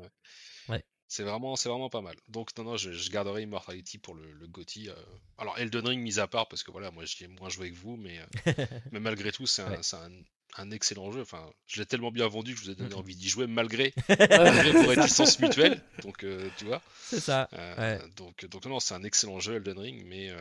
Ouais. 0.69 0.83
C'est 1.13 1.23
vraiment, 1.23 1.55
c'est 1.55 1.69
vraiment 1.69 1.89
pas 1.89 2.01
mal. 2.01 2.15
Donc, 2.27 2.57
non, 2.57 2.63
non, 2.63 2.75
je, 2.77 2.91
je 2.91 3.11
garderai 3.11 3.43
Immortality 3.43 3.99
pour 3.99 4.15
le, 4.15 4.31
le 4.31 4.47
GOTY. 4.47 4.89
euh. 4.89 4.95
Alors, 5.37 5.55
Elden 5.59 5.87
Ring 5.87 6.01
mis 6.01 6.19
à 6.19 6.27
part, 6.27 6.47
parce 6.47 6.63
que 6.63 6.71
voilà, 6.71 6.89
moi 6.89 7.05
j'y 7.05 7.23
ai 7.23 7.27
moins 7.27 7.49
joué 7.49 7.69
que 7.71 7.75
vous, 7.75 7.97
mais, 7.97 8.17
euh, 8.19 8.25
mais 8.91 8.99
malgré 8.99 9.31
tout, 9.31 9.45
c'est 9.45 9.61
un, 9.61 9.69
Ouais. 9.71 9.83
c'est 9.83 9.95
un, 9.97 10.11
un 10.57 10.71
excellent 10.71 11.11
jeu. 11.11 11.21
Enfin, 11.21 11.47
je 11.67 11.79
l'ai 11.79 11.85
tellement 11.85 12.09
bien 12.11 12.27
vendu 12.27 12.53
que 12.53 12.59
je 12.59 12.65
vous 12.65 12.71
ai 12.71 12.75
donné 12.75 12.89
Mhm. 12.95 12.99
envie 12.99 13.15
d'y 13.15 13.29
jouer 13.29 13.45
malgré, 13.45 13.93
malgré 14.29 14.71
vos 14.71 14.87
réticences 14.87 15.37
mutuelles. 15.39 15.79
Donc, 16.01 16.23
euh, 16.23 16.49
tu 16.57 16.65
vois. 16.65 16.81
C'est 17.09 17.19
ça. 17.19 17.47
Ouais. 17.51 17.99
donc, 18.15 18.45
donc, 18.45 18.65
non, 18.65 18.79
c'est 18.79 18.95
un 18.95 19.03
excellent 19.03 19.39
jeu 19.39 19.55
Elden 19.57 19.77
Ring, 19.77 20.03
mais, 20.07 20.31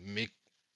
mais 0.00 0.28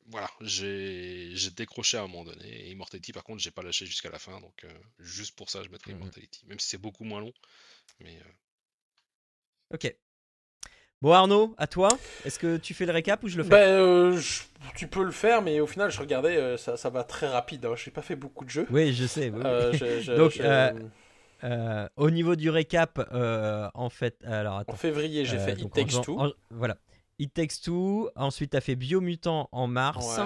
voilà, 0.06 0.30
j'ai 0.40 1.34
décroché 1.56 1.96
à 1.96 2.02
un 2.02 2.06
moment 2.06 2.24
donné. 2.24 2.48
Et 2.48 2.70
Immortality, 2.70 3.12
par 3.12 3.24
contre, 3.24 3.40
j'ai 3.42 3.50
pas 3.50 3.62
lâché 3.62 3.84
jusqu'à 3.86 4.10
la 4.10 4.18
fin, 4.20 4.40
donc 4.40 4.64
juste 5.00 5.34
pour 5.36 5.50
ça, 5.50 5.62
je 5.64 5.68
mettrai 5.70 5.92
Mhm. 5.92 5.98
Immortality. 6.02 6.46
Même 6.46 6.58
si 6.60 6.68
c'est 6.68 6.78
beaucoup 6.78 7.04
moins 7.04 7.20
long, 7.20 7.32
mais 8.00 8.18
Ok. 9.72 9.94
Bon 11.02 11.12
Arnaud, 11.12 11.54
à 11.56 11.66
toi. 11.66 11.88
Est-ce 12.26 12.38
que 12.38 12.58
tu 12.58 12.74
fais 12.74 12.84
le 12.84 12.92
récap 12.92 13.22
ou 13.22 13.28
je 13.28 13.38
le 13.38 13.42
fais? 13.44 13.48
Bah, 13.50 13.56
euh, 13.58 14.18
je- 14.18 14.42
tu 14.76 14.86
peux 14.86 15.02
le 15.02 15.12
faire, 15.12 15.40
mais 15.40 15.58
au 15.60 15.66
final, 15.66 15.90
je 15.90 15.98
regardais, 15.98 16.36
euh, 16.36 16.58
ça, 16.58 16.76
ça 16.76 16.90
va 16.90 17.04
très 17.04 17.26
rapide. 17.26 17.64
Hein. 17.64 17.72
J'ai 17.76 17.90
pas 17.90 18.02
fait 18.02 18.16
beaucoup 18.16 18.44
de 18.44 18.50
jeux. 18.50 18.66
Oui, 18.70 18.92
je 18.92 19.06
sais. 19.06 19.30
oui. 19.30 19.40
Euh, 19.44 19.72
je- 19.72 20.00
je- 20.00 20.12
Donc, 20.12 20.32
je- 20.32 21.88
au 21.96 22.10
niveau 22.10 22.36
du 22.36 22.50
récap, 22.50 22.98
en 23.74 23.88
fait, 23.88 24.22
alors 24.26 24.62
En 24.66 24.74
février, 24.76 25.24
j'ai 25.24 25.38
fait 25.38 25.52
It 25.58 25.64
en 25.66 25.68
Takes 25.70 26.02
Two. 26.02 26.20
en- 26.20 26.32
voilà. 26.50 26.76
It 27.18 27.32
Takes 27.32 27.60
Two. 27.62 28.10
Ensuite, 28.16 28.50
tu 28.50 28.56
as 28.58 28.60
fait 28.60 28.76
Biomutant 28.76 29.48
en 29.52 29.66
mars. 29.66 30.18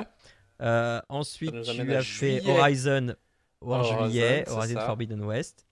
Ouais. 0.60 1.00
Ensuite, 1.08 1.62
tu 1.62 1.94
as 1.94 2.02
fait. 2.02 2.42
Horizon 2.48 3.14
en 3.60 3.78
Horizon, 3.78 4.06
juillet, 4.08 4.44
Horizon 4.48 4.74
ça. 4.74 4.86
Forbidden 4.86 5.22
West. 5.22 5.66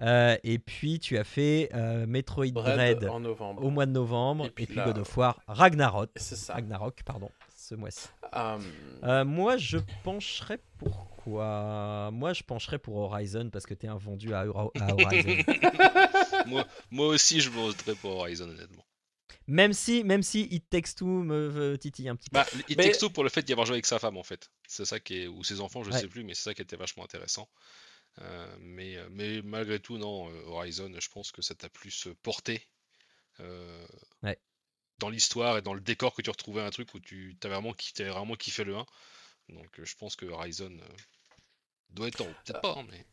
Euh, 0.00 0.36
et 0.42 0.58
puis, 0.58 0.98
tu 0.98 1.18
as 1.18 1.24
fait 1.24 1.68
euh, 1.74 2.06
Metroid 2.06 2.46
Dread 2.50 2.98
Dread 2.98 3.04
en 3.10 3.20
novembre. 3.20 3.62
au 3.64 3.70
mois 3.70 3.86
de 3.86 3.92
novembre. 3.92 4.46
Et 4.56 4.62
Et 4.62 4.66
puis 4.66 4.74
là- 4.76 4.86
God 4.86 4.98
of 4.98 5.16
War 5.16 5.40
Ragnarok. 5.46 6.10
C'est 6.16 6.34
ça. 6.36 6.54
Ragnarok, 6.54 7.02
pardon, 7.04 7.30
ce 7.54 7.74
mois-ci. 7.74 8.08
Euh, 8.34 8.58
Euh, 9.04 9.24
moi, 9.24 9.56
je 9.58 9.78
pencherais 10.02 10.58
pour 10.78 11.08
quoi? 11.16 12.10
Moi, 12.12 12.32
je 12.32 12.42
pencherais 12.42 12.78
pour 12.78 12.96
Horizon 12.96 13.50
parce 13.50 13.66
que 13.66 13.74
t'es 13.74 13.86
un 13.86 13.96
vendu 13.98 14.34
à, 14.34 14.44
Euro- 14.46 14.72
à 14.80 14.92
Horizon. 14.92 15.36
moi, 16.46 16.66
moi 16.90 17.06
aussi, 17.08 17.40
je 17.40 17.50
me 17.50 17.56
voterai 17.56 17.94
pour 17.94 18.12
Horizon, 18.16 18.48
honnêtement. 18.48 18.84
même 19.46 19.72
si, 19.72 20.02
même 20.04 20.22
si 20.22 20.48
It 20.50 20.68
Takes 20.70 20.94
Two 20.96 21.06
me 21.06 21.46
veut 21.48 21.78
titiller 21.78 22.08
un 22.08 22.16
petit 22.16 22.30
peu. 22.30 22.38
Bah, 22.38 22.46
il 22.68 22.76
Mais- 22.76 22.84
texto 22.84 23.10
pour 23.10 23.22
le 23.24 23.28
fait 23.30 23.42
d'y 23.42 23.52
avoir 23.52 23.66
joué 23.66 23.74
avec 23.74 23.86
sa 23.86 23.98
femme, 24.00 24.16
en 24.16 24.22
fait. 24.24 24.50
C'est 24.66 24.84
ça 24.86 24.98
qui 24.98 25.22
est. 25.22 25.26
ou 25.28 25.44
ses 25.44 25.60
enfants, 25.60 25.82
je 25.84 25.90
Ouais. 25.90 25.98
sais 26.00 26.08
plus, 26.08 26.24
mais 26.24 26.34
c'est 26.34 26.42
ça 26.44 26.54
qui 26.54 26.62
était 26.62 26.76
vachement 26.76 27.04
intéressant. 27.04 27.48
Euh, 28.20 28.56
mais, 28.60 28.96
euh, 28.98 29.08
mais 29.10 29.40
malgré 29.42 29.80
tout, 29.80 29.96
non, 29.98 30.30
euh, 30.30 30.42
Horizon, 30.46 30.92
je 30.98 31.08
pense 31.08 31.32
que 31.32 31.40
ça 31.42 31.54
t'a 31.54 31.68
plus 31.70 32.08
porté 32.22 32.66
euh, 33.40 33.86
Ouais. 34.22 34.38
dans 34.98 35.08
l'histoire 35.08 35.56
et 35.58 35.62
dans 35.62 35.72
le 35.74 35.80
décor 35.80 36.14
que 36.14 36.20
tu 36.22 36.30
retrouvais 36.30 36.60
un 36.62 36.70
truc 36.70 36.92
où 36.94 37.00
tu 37.00 37.36
avais 37.42 37.54
vraiment, 37.54 37.74
t'avais 37.94 38.10
vraiment 38.10 38.34
kiffé 38.34 38.64
le 38.64 38.76
1. 38.76 38.86
Donc 39.48 39.80
je 39.82 39.94
pense 39.96 40.14
que 40.16 40.26
Horizon 40.26 40.76
doit 41.90 42.08
être 42.08 42.20
en 42.20 42.24
haut. 42.26 42.34
Peut-être 42.44 42.60
pas, 42.60 42.74
hein, 42.78 42.84
mais. 42.90 43.06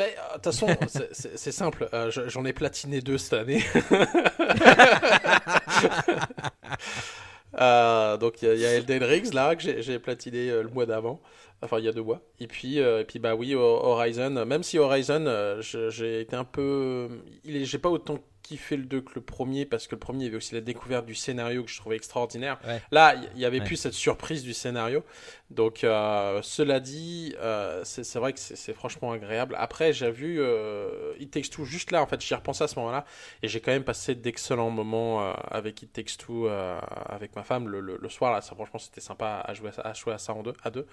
euh, 0.00 0.28
De 0.28 0.32
toute 0.34 0.44
façon, 0.44 0.76
c'est- 0.88 1.14
simple. 1.52 1.88
euh, 1.94 2.10
je- 2.10 2.28
J'en 2.28 2.44
ai 2.44 2.52
platiné 2.52 3.00
deux 3.00 3.18
cette 3.18 3.32
année. 3.34 3.64
Euh, 7.60 8.16
donc 8.18 8.42
il 8.42 8.58
y, 8.58 8.66
a- 8.66 8.74
Elden 8.74 9.02
Rings 9.02 9.32
là 9.32 9.56
que 9.56 9.80
j'ai 9.80 9.98
platiné 9.98 10.50
euh, 10.50 10.62
le 10.62 10.68
mois 10.68 10.84
d'avant, 10.86 11.20
enfin 11.62 11.78
il 11.78 11.84
y 11.84 11.88
a 11.88 11.92
deux 11.92 12.02
mois. 12.02 12.20
Et 12.40 12.46
puis 12.46 12.80
euh, 12.80 13.00
et 13.00 13.04
puis 13.04 13.18
bah 13.18 13.34
oui 13.34 13.54
Ho- 13.54 13.60
Horizon, 13.60 14.44
même 14.44 14.62
si 14.62 14.78
Horizon 14.78 15.56
j'ai 15.60 16.20
été 16.20 16.36
un 16.36 16.44
peu, 16.44 17.08
j'ai 17.44 17.78
pas 17.78 17.88
autant 17.90 18.18
kiffé 18.46 18.76
le 18.76 18.84
2 18.84 19.00
que 19.00 19.12
le 19.16 19.20
premier 19.20 19.64
parce 19.66 19.86
que 19.86 19.94
le 19.94 19.98
premier 19.98 20.20
il 20.20 20.24
y 20.24 20.28
avait 20.28 20.36
aussi 20.36 20.54
la 20.54 20.60
découverte 20.60 21.06
du 21.06 21.14
scénario 21.14 21.64
que 21.64 21.70
je 21.70 21.76
trouvais 21.78 21.96
extraordinaire. 21.96 22.58
Ouais. 22.66 22.80
Là 22.90 23.14
il 23.34 23.40
y- 23.40 23.44
avait 23.44 23.60
Ouais. 23.60 23.66
plus 23.66 23.76
cette 23.76 23.92
surprise 23.94 24.42
du 24.42 24.52
scénario. 24.54 25.02
Donc 25.50 25.84
euh, 25.84 26.40
cela 26.42 26.80
dit, 26.80 27.34
euh, 27.38 27.82
c'est 27.84 28.18
vrai 28.18 28.32
que 28.32 28.38
c'est 28.40 28.72
franchement 28.74 29.12
agréable. 29.12 29.54
Après 29.58 29.92
j'ai 29.92 30.10
vu 30.10 30.38
euh, 30.40 31.12
It 31.20 31.30
Takes 31.30 31.50
Two 31.50 31.64
juste 31.64 31.90
là 31.92 32.02
en 32.02 32.06
fait 32.06 32.20
j'y 32.20 32.32
ai 32.32 32.36
repensé 32.36 32.64
à 32.64 32.68
ce 32.68 32.76
moment-là 32.78 33.04
et 33.42 33.48
j'ai 33.48 33.60
quand 33.60 33.70
même 33.72 33.84
passé 33.84 34.14
d'excellents 34.14 34.70
moments 34.70 35.22
euh, 35.28 35.32
avec 35.50 35.82
It 35.82 35.92
Takes 35.92 36.16
Two 36.18 36.48
avec 36.48 37.34
ma 37.36 37.42
femme 37.42 37.68
le, 37.68 37.80
le- 37.80 37.98
le 38.00 38.08
soir 38.08 38.32
là. 38.32 38.40
Ça 38.40 38.54
franchement 38.54 38.78
c'était 38.78 39.00
sympa 39.00 39.42
à 39.44 39.54
jouer 39.54 39.68
à, 39.68 39.72
ça- 39.72 39.82
à 39.82 39.92
jouer 39.94 40.12
à 40.14 40.18
ça 40.18 40.32
en 40.34 40.42
deux 40.42 40.54
à 40.62 40.70
deux. 40.70 40.86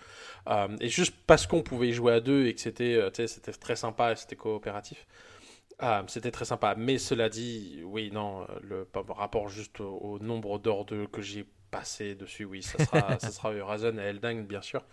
Et 0.80 0.90
juste 0.90 1.16
parce 1.28 1.48
qu'on 1.48 1.62
pouvait 1.62 1.90
y 1.90 1.94
jouer 1.94 2.14
à 2.14 2.20
deux 2.20 2.46
et 2.46 2.54
que 2.54 2.62
c'était 2.62 3.00
c'était 3.28 3.52
très 3.54 3.76
sympa 3.76 4.12
et 4.12 4.16
c'était 4.16 4.36
coopératif. 4.36 5.06
Ah, 5.80 6.04
c'était 6.08 6.32
très 6.32 6.46
sympa. 6.46 6.76
Mais 6.78 6.98
cela 6.98 7.30
dit, 7.30 7.82
oui, 7.86 8.10
non, 8.12 8.46
le 8.62 8.88
rapport 9.10 9.50
juste 9.50 9.80
au, 9.82 9.98
au 9.98 10.20
nombre 10.20 10.60
d'heures 10.60 10.86
de, 10.86 11.06
que 11.06 11.22
j'ai 11.22 11.46
passé 11.72 12.14
dessus, 12.16 12.46
oui, 12.46 12.62
ça 12.62 12.80
sera, 12.80 13.20
ça 13.20 13.32
sera 13.32 13.52
Horizon 13.52 13.98
et 13.98 14.02
Elden, 14.02 14.46
bien 14.46 14.62
sûr. 14.62 14.84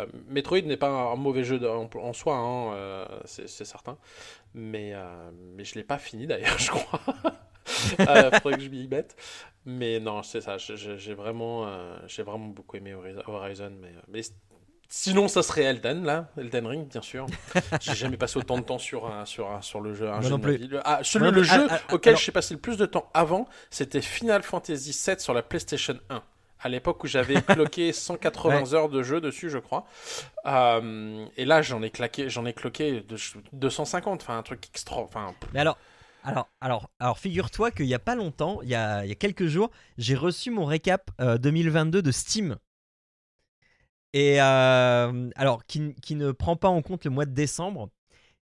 Euh, 0.00 0.06
Metroid 0.28 0.62
n'est 0.62 0.76
pas 0.78 0.88
un 0.88 1.16
mauvais 1.16 1.44
jeu 1.44 1.58
de- 1.58 1.68
en, 1.68 1.88
en 1.94 2.12
soi, 2.14 2.36
hein, 2.36 2.74
euh, 2.74 3.06
c'est 3.26 3.46
certain. 3.48 3.98
Mais, 4.54 4.92
euh, 4.94 5.30
mais 5.56 5.64
je 5.64 5.74
l'ai 5.76 5.84
pas 5.84 5.98
fini 5.98 6.26
d'ailleurs, 6.26 6.58
je 6.60 6.70
crois. 6.70 7.00
euh, 8.08 8.32
faudrait 8.32 8.56
que 8.58 8.64
je 8.64 8.70
m'y 8.70 8.88
mette. 8.88 9.16
Mais 9.66 10.00
non, 10.00 10.22
c'est 10.22 10.40
ça, 10.40 10.58
j'ai 10.58 11.14
vraiment, 11.14 11.68
j'ai 12.06 12.22
vraiment 12.22 12.48
beaucoup 12.48 12.76
aimé 12.76 12.94
Horiz- 12.94 13.22
Horizon. 13.26 13.72
Mais, 13.80 13.92
mais 14.08 14.22
sinon, 14.94 15.26
ça 15.26 15.42
serait 15.42 15.62
Elden, 15.62 16.04
là, 16.04 16.28
Elden 16.36 16.66
Ring, 16.66 16.86
bien 16.88 17.00
sûr. 17.00 17.26
J'ai 17.80 17.94
jamais 17.94 18.18
passé 18.18 18.38
autant 18.38 18.58
de 18.58 18.62
temps 18.62 18.78
sur, 18.78 19.06
un, 19.10 19.24
sur, 19.24 19.50
un, 19.50 19.62
sur 19.62 19.80
le 19.80 19.94
jeu. 19.94 20.10
Un 20.10 20.20
jeu 20.20 20.28
non 20.28 20.38
plus. 20.38 20.58
Le, 20.58 20.80
ah, 20.84 21.00
celui, 21.02 21.24
non 21.24 21.30
le 21.32 21.42
jeu 21.42 21.66
Ah, 21.70 21.78
ah, 21.88 21.94
auquel 21.94 22.10
alors- 22.10 22.20
j'ai 22.20 22.30
passé 22.30 22.52
le 22.54 22.60
plus 22.60 22.76
de 22.76 22.84
temps 22.84 23.08
avant, 23.14 23.48
c'était 23.70 24.02
Final 24.02 24.42
Fantasy 24.42 24.90
VII 25.06 25.18
sur 25.18 25.32
la 25.32 25.42
PlayStation 25.42 25.98
1. 26.10 26.22
À 26.60 26.68
l'époque 26.68 27.02
où 27.02 27.06
j'avais 27.06 27.40
cloqué 27.42 27.92
180 27.92 28.74
heures 28.74 28.88
de 28.90 29.02
jeu 29.02 29.20
dessus, 29.22 29.48
je 29.50 29.58
crois. 29.58 29.86
Euh, 30.46 31.24
et 31.36 31.44
là, 31.46 31.62
j'en 31.62 31.82
ai 31.82 31.90
claqué, 31.90 32.28
j'en 32.28 32.44
ai 32.44 32.52
cloqué 32.52 33.00
de- 33.00 33.16
250, 33.54 34.22
enfin 34.22 34.36
un 34.38 34.42
truc 34.42 34.66
extra. 34.72 34.96
Enfin, 35.00 35.34
Mais 35.54 35.60
alors, 35.60 35.78
alors, 36.22 36.48
alors, 36.60 36.88
alors 37.00 37.18
figure-toi 37.18 37.70
qu'il 37.72 37.86
n'y 37.86 37.94
a 37.94 37.98
pas 37.98 38.14
longtemps, 38.14 38.60
il 38.62 38.68
y 38.68 38.74
a, 38.74 39.04
il 39.04 39.08
y 39.08 39.12
a 39.12 39.16
quelques 39.16 39.46
jours, 39.46 39.70
j'ai 39.98 40.14
reçu 40.14 40.50
mon 40.50 40.64
récap 40.64 41.10
euh, 41.20 41.38
2022 41.38 42.02
de 42.02 42.10
Steam. 42.12 42.56
Et 44.12 44.40
euh, 44.40 45.30
alors, 45.36 45.64
qui, 45.66 45.94
qui 46.02 46.14
ne 46.14 46.32
prend 46.32 46.56
pas 46.56 46.68
en 46.68 46.82
compte 46.82 47.04
le 47.04 47.10
mois 47.10 47.24
de 47.24 47.32
décembre. 47.34 47.88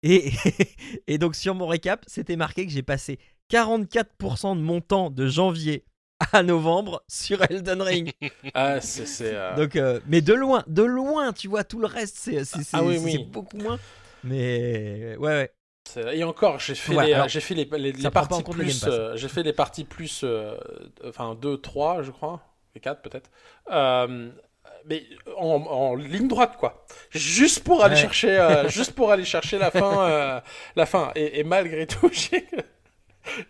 Et, 0.03 0.31
et 1.07 1.17
donc, 1.17 1.35
sur 1.35 1.55
mon 1.55 1.67
récap, 1.67 2.03
c'était 2.07 2.37
marqué 2.37 2.65
que 2.65 2.71
j'ai 2.71 2.83
passé 2.83 3.19
44% 3.51 4.55
de 4.55 4.61
mon 4.61 4.79
temps 4.81 5.09
de 5.09 5.27
janvier 5.27 5.83
à 6.33 6.43
novembre 6.43 7.03
sur 7.07 7.41
Elden 7.49 7.81
Ring. 7.81 8.11
ah, 8.53 8.79
c'est, 8.81 9.05
euh, 9.21 9.55
Donc, 9.55 9.75
euh, 9.75 9.99
mais 10.07 10.21
de 10.21 10.33
loin, 10.33 10.63
de 10.67 10.83
loin, 10.83 11.33
tu 11.33 11.47
vois, 11.47 11.63
tout 11.63 11.79
le 11.79 11.87
reste, 11.87 12.17
c'est 12.17 12.41
Ah 12.73 12.83
oui, 12.83 12.97
oui. 12.97 13.17
beaucoup 13.17 13.57
moins. 13.57 13.79
Mais 14.23 15.15
ouais, 15.17 15.27
ouais. 15.27 15.51
Et 16.13 16.23
encore, 16.23 16.59
j'ai 16.59 16.75
fait, 16.75 16.95
Ouais, 16.95 17.29
j'ai 17.29 17.39
fait 17.39 17.55
les, 17.55 17.65
les, 17.65 18.11
parties 18.11 18.43
plus. 18.43 18.83
Euh, 18.85 19.15
j'ai 19.15 19.27
fait 19.27 19.43
les 19.43 19.53
parties 19.53 19.85
plus. 19.85 20.21
euh, 20.23 20.55
enfin, 21.05 21.35
2, 21.35 21.59
3, 21.59 22.03
je 22.03 22.11
crois. 22.11 22.41
Et 22.75 22.79
4 22.79 23.01
peut-être. 23.01 23.31
Euh, 23.71 24.29
mais 24.89 25.03
en, 25.37 25.61
en 25.67 25.95
ligne 25.95 26.27
droite, 26.27 26.57
quoi. 26.57 26.85
Juste 27.11 27.63
pour 27.63 27.83
aller 27.83 27.95
Ouais. 27.95 27.95
chercher, 27.95 28.37
euh, 28.39 28.67
juste 28.69 28.93
pour 28.93 29.11
aller 29.11 29.25
chercher 29.25 29.57
la 29.57 29.71
fin, 29.71 30.09
euh, 30.09 30.41
la 30.75 30.85
fin. 30.85 31.11
Et, 31.15 31.39
et 31.39 31.43
malgré 31.43 31.87
tout, 31.87 32.09
j'ai, 32.13 32.45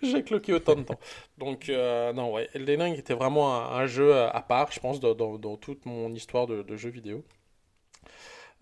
j'ai 0.02 0.24
cloqué 0.24 0.54
autant 0.54 0.76
de 0.76 0.84
temps. 0.84 1.00
Donc, 1.38 1.70
euh, 1.70 2.14
non, 2.14 2.34
ouais. 2.34 2.50
Elden 2.54 2.82
Ring 2.82 2.98
était 2.98 3.14
vraiment 3.14 3.56
un, 3.56 3.78
un 3.80 3.88
jeu 3.88 4.14
à 4.16 4.42
part, 4.42 4.72
je 4.72 4.80
pense, 4.80 5.00
dans, 5.00 5.16
dans, 5.16 5.38
dans 5.38 5.58
toute 5.58 5.86
mon 5.86 6.14
histoire 6.14 6.48
de, 6.48 6.64
de 6.64 6.76
jeux 6.78 6.90
vidéo. 6.90 7.24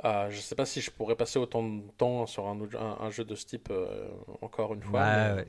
Je 0.03 0.37
sais 0.39 0.55
pas 0.55 0.65
si 0.65 0.81
je 0.81 0.91
pourrais 0.91 1.15
passer 1.15 1.39
autant 1.39 1.63
de 1.63 1.81
temps 1.97 2.25
sur 2.25 2.47
un, 2.47 2.59
autre- 2.61 2.77
un, 2.79 2.97
un 3.05 3.09
jeu 3.11 3.23
de 3.25 3.35
ce 3.35 3.45
type 3.45 3.71
encore 4.41 4.73
une 4.73 4.83
fois. 4.83 5.01
Ouais, 5.01 5.05
mais, 5.07 5.33
ouais. 5.33 5.47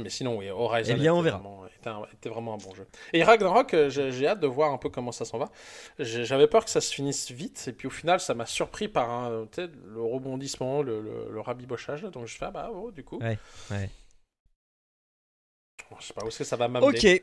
Mais 0.00 0.08
sinon, 0.10 0.38
oui, 0.38 0.48
Horizon 0.50 0.94
Eh 0.96 1.00
bien, 1.00 1.14
on 1.14 1.20
était, 1.20 1.24
verra. 1.30 1.38
Vraiment, 1.38 1.66
était, 1.66 1.88
un- 1.90 2.06
était 2.12 2.28
vraiment 2.28 2.54
un 2.54 2.58
bon 2.58 2.74
jeu. 2.74 2.86
Et 3.12 3.22
Ragnarok, 3.24 3.74
euh, 3.74 3.90
j'ai 3.90 4.26
hâte 4.26 4.40
de 4.40 4.46
voir 4.46 4.72
un 4.72 4.78
peu 4.78 4.88
comment 4.88 5.12
ça 5.12 5.24
s'en 5.24 5.38
va. 5.38 5.50
J'avais 5.98 6.46
peur 6.46 6.64
que 6.64 6.70
ça 6.70 6.80
se 6.80 6.92
finisse 6.94 7.30
vite, 7.30 7.64
et 7.68 7.72
puis 7.72 7.86
au 7.88 7.90
final, 7.90 8.20
ça 8.20 8.34
m'a 8.34 8.46
surpris 8.46 8.88
par 8.88 9.10
un, 9.10 9.46
sais, 9.52 9.68
le 9.84 10.00
rebondissement, 10.02 10.82
le, 10.82 11.00
le, 11.00 11.30
le 11.30 11.40
rabibochage. 11.40 12.02
Donc 12.02 12.26
je 12.26 12.36
fais, 12.36 12.46
ah 12.46 12.50
bah, 12.50 12.70
oh, 12.72 12.90
du 12.90 13.04
coup. 13.04 13.18
Ouais, 13.18 13.38
ouais. 13.70 13.90
Bon, 15.90 15.96
je 16.00 16.06
sais 16.06 16.14
pas 16.14 16.24
où 16.24 16.28
est-ce 16.28 16.38
que 16.38 16.44
ça 16.44 16.56
va 16.56 16.68
m'amener. 16.68 16.96
Ok. 16.98 17.22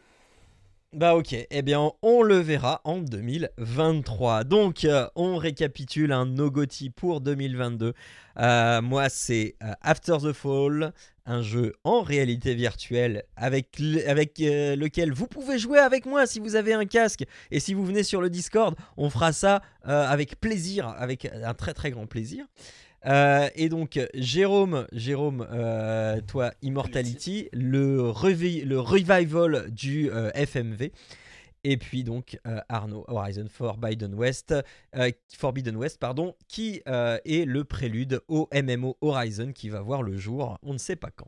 Bah 0.91 1.13
ok, 1.15 1.35
eh 1.51 1.61
bien 1.61 1.91
on 2.01 2.23
le 2.23 2.37
verra 2.39 2.81
en 2.83 2.97
2023. 2.97 4.43
Donc 4.43 4.85
euh, 4.85 5.07
on 5.15 5.37
récapitule 5.37 6.11
un 6.11 6.25
Nogoti 6.25 6.89
pour 6.89 7.21
2022. 7.21 7.93
Euh, 8.39 8.81
moi 8.81 9.07
c'est 9.09 9.55
euh, 9.61 9.71
After 9.81 10.17
the 10.19 10.33
Fall, 10.33 10.91
un 11.27 11.43
jeu 11.43 11.73
en 11.83 12.01
réalité 12.01 12.55
virtuelle 12.55 13.23
avec, 13.35 13.77
le- 13.77 14.09
avec 14.09 14.39
lequel 14.39 15.13
vous 15.13 15.27
pouvez 15.27 15.59
jouer 15.59 15.77
avec 15.77 16.07
moi 16.07 16.25
si 16.25 16.39
vous 16.39 16.55
avez 16.55 16.73
un 16.73 16.85
casque. 16.85 17.23
Et 17.51 17.59
si 17.59 17.75
vous 17.75 17.85
venez 17.85 18.01
sur 18.01 18.19
le 18.19 18.31
Discord, 18.31 18.75
on 18.97 19.11
fera 19.11 19.31
ça 19.31 19.61
avec 19.83 20.39
plaisir, 20.39 20.87
avec 20.97 21.25
un 21.25 21.53
très 21.53 21.75
très 21.75 21.91
grand 21.91 22.07
plaisir. 22.07 22.45
Euh, 23.05 23.49
et 23.55 23.69
donc 23.69 23.99
Jérôme, 24.13 24.87
Jérôme, 24.91 25.47
euh, 25.51 26.19
toi 26.21 26.51
Immortality, 26.61 27.49
le, 27.53 28.09
revi- 28.09 28.63
le 28.63 28.79
revival 28.79 29.71
du 29.71 30.11
euh, 30.11 30.31
FMV. 30.33 30.91
Et 31.65 31.75
puis 31.75 32.05
donc 32.05 32.39
Arnaud 32.69 33.03
Horizon 33.09 33.47
Forbidden 33.49 34.13
West, 34.13 34.55
euh, 34.95 35.11
Forbidden 35.35 35.75
West 35.75 35.99
pardon, 35.99 36.33
qui 36.47 36.81
est 36.85 37.45
le 37.45 37.63
prélude 37.65 38.21
au 38.29 38.47
MMO 38.53 38.97
Horizon 39.01 39.51
qui 39.51 39.67
va 39.67 39.81
voir 39.81 40.01
le 40.01 40.17
jour, 40.17 40.57
on 40.63 40.71
ne 40.71 40.77
sait 40.77 40.95
pas 40.95 41.09
quand. 41.11 41.27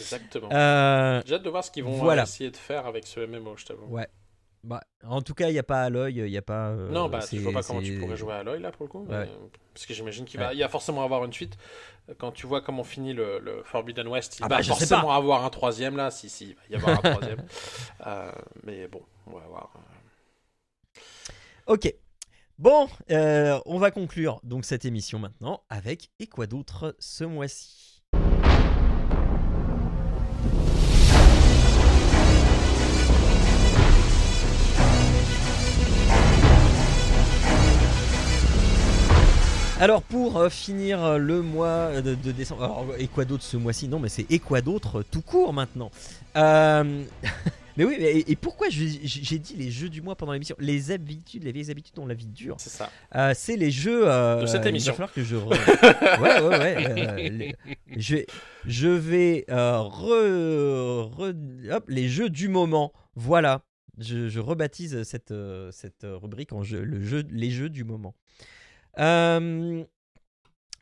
Exactement. 0.00 0.48
J'ai 1.26 1.34
hâte 1.34 1.42
de 1.42 1.50
voir 1.50 1.62
ce 1.62 1.70
qu'ils 1.70 1.84
vont 1.84 1.92
voilà. 1.92 2.22
essayer 2.22 2.50
de 2.50 2.56
faire 2.56 2.86
avec 2.86 3.06
ce 3.06 3.20
MMO, 3.20 3.56
je 3.58 3.66
t'avoue. 3.66 3.86
Ouais. 3.86 4.08
Bah, 4.64 4.80
en 5.04 5.22
tout 5.22 5.34
cas, 5.34 5.48
il 5.48 5.52
n'y 5.52 5.58
a 5.58 5.62
pas 5.62 5.88
l'œil, 5.90 6.14
il 6.16 6.24
n'y 6.24 6.36
a 6.36 6.42
pas. 6.42 6.70
euh, 6.70 6.90
Non, 6.90 7.08
bah, 7.08 7.20
je 7.30 7.38
vois 7.38 7.52
pas 7.52 7.62
comment 7.62 7.80
tu 7.82 7.98
pourrais 7.98 8.16
jouer 8.16 8.32
à 8.34 8.42
l'œil 8.42 8.60
là 8.60 8.72
pour 8.72 8.84
le 8.86 8.90
coup. 8.90 9.06
mais- 9.08 9.14
Ouais. 9.18 9.28
Parce 9.72 9.86
que 9.86 9.94
j'imagine 9.94 10.24
qu'il 10.24 10.40
va, 10.40 10.52
il 10.54 10.58
y 10.58 10.62
a 10.62 10.68
forcément 10.68 11.02
avoir 11.04 11.24
une 11.24 11.32
suite. 11.32 11.56
Quand 12.18 12.32
tu 12.32 12.46
vois 12.46 12.60
comment 12.60 12.84
finit 12.84 13.12
le, 13.12 13.38
le 13.38 13.62
Forbidden 13.64 14.06
West, 14.08 14.38
il 14.38 14.44
Ah 14.44 14.48
va 14.48 14.56
bah, 14.56 14.62
sais 14.62 14.68
forcément 14.68 15.08
pas. 15.08 15.16
avoir 15.16 15.44
un 15.44 15.50
troisième 15.50 15.96
là. 15.96 16.10
Si, 16.10 16.28
si, 16.28 16.54
il 16.70 16.78
va 16.78 16.90
y 16.90 16.92
avoir 16.92 16.98
un 17.04 17.10
troisième. 17.18 17.42
Euh, 18.06 18.32
mais 18.62 18.86
bon, 18.88 19.02
on 19.26 19.32
va 19.38 19.46
voir. 19.46 19.70
Ok. 21.66 21.92
Bon, 22.58 22.88
euh, 23.10 23.58
on 23.66 23.78
va 23.78 23.90
conclure 23.90 24.38
donc 24.44 24.64
cette 24.64 24.84
émission 24.84 25.18
maintenant 25.18 25.64
avec 25.70 26.10
et 26.20 26.26
quoi 26.28 26.46
d'autre 26.46 26.94
ce 27.00 27.24
mois-ci? 27.24 27.93
Alors 39.80 40.02
pour 40.02 40.36
euh, 40.38 40.48
finir 40.48 41.02
euh, 41.02 41.18
le 41.18 41.42
mois 41.42 42.00
de, 42.00 42.14
de 42.14 42.32
décembre, 42.32 42.62
alors 42.62 42.86
et 42.98 43.08
quoi 43.08 43.24
d'autre 43.24 43.42
ce 43.42 43.56
mois-ci? 43.56 43.88
Non 43.88 43.98
mais 43.98 44.08
c'est 44.08 44.30
et 44.30 44.38
quoi 44.38 44.60
d'autre 44.60 45.02
tout 45.02 45.20
court 45.20 45.52
maintenant. 45.52 45.90
Euh, 46.36 47.02
mais 47.76 47.84
oui, 47.84 47.96
mais- 47.98 48.20
et, 48.26 48.36
pourquoi 48.36 48.68
je- 48.70 48.84
j'ai 49.02 49.38
dit 49.40 49.56
les 49.56 49.72
jeux 49.72 49.88
du 49.88 50.00
mois 50.00 50.14
pendant 50.14 50.32
l'émission? 50.32 50.54
Les 50.60 50.92
habitudes, 50.92 51.42
les 51.42 51.50
vieilles 51.50 51.72
habitudes 51.72 51.96
dont 51.96 52.06
la 52.06 52.14
vie 52.14 52.26
dure. 52.26 52.54
C'est 52.58 52.70
ça. 52.70 52.88
Euh, 53.16 53.32
c'est 53.34 53.56
les 53.56 53.72
jeux 53.72 54.02
euh, 54.08 54.42
De 54.42 54.46
cette 54.46 54.64
Il 54.64 54.68
émission. 54.68 54.92
va 54.92 55.08
falloir 55.08 55.12
que 55.12 55.24
je. 55.24 55.34
re- 55.36 56.20
ouais, 56.20 56.40
ouais, 56.40 56.58
ouais. 56.58 57.00
euh, 57.08 57.28
les- 57.28 57.56
je, 57.96 58.18
je 58.66 58.88
vais 58.88 59.44
euh, 59.50 59.78
re- 59.78 61.10
re- 61.16 61.72
hop, 61.72 61.84
les 61.88 62.08
jeux 62.08 62.30
du 62.30 62.46
moment. 62.48 62.92
Voilà. 63.16 63.62
Je, 63.98 64.28
je 64.28 64.38
rebaptise 64.40 65.02
cette, 65.02 65.30
euh, 65.32 65.70
cette 65.72 66.04
rubrique 66.04 66.52
en 66.52 66.62
jeu, 66.62 66.82
le 66.82 67.02
jeu, 67.04 67.24
les 67.30 67.50
jeux 67.50 67.68
du 67.70 67.82
moment. 67.84 68.14
Euh, 68.98 69.84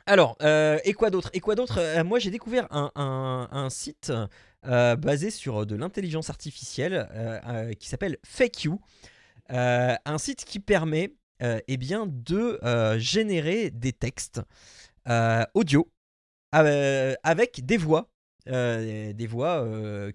alors, 0.07 0.37
euh, 0.43 0.79
et 0.85 0.93
quoi 0.93 1.11
d'autre 1.11 1.31
Euh, 1.79 2.05
Moi, 2.05 2.19
j'ai 2.19 2.31
découvert 2.31 2.67
un, 2.71 3.69
site 3.71 4.13
basé 4.65 5.31
sur 5.31 5.67
de 5.67 5.77
l'intelligence 5.77 6.31
artificielle 6.31 7.09
qui 7.79 7.89
s'appelle 7.89 8.19
Fake 8.25 8.65
You. 8.65 8.81
Un 9.49 10.19
site 10.19 10.45
qui 10.45 10.61
permet 10.61 11.15
eh 11.41 11.77
de 11.77 12.99
générer 12.99 13.71
des 13.71 13.93
textes 13.93 14.41
audio 15.55 15.91
avec 16.53 17.65
des 17.65 17.77
voix. 17.77 18.09
Des 18.47 19.27
voix 19.29 19.65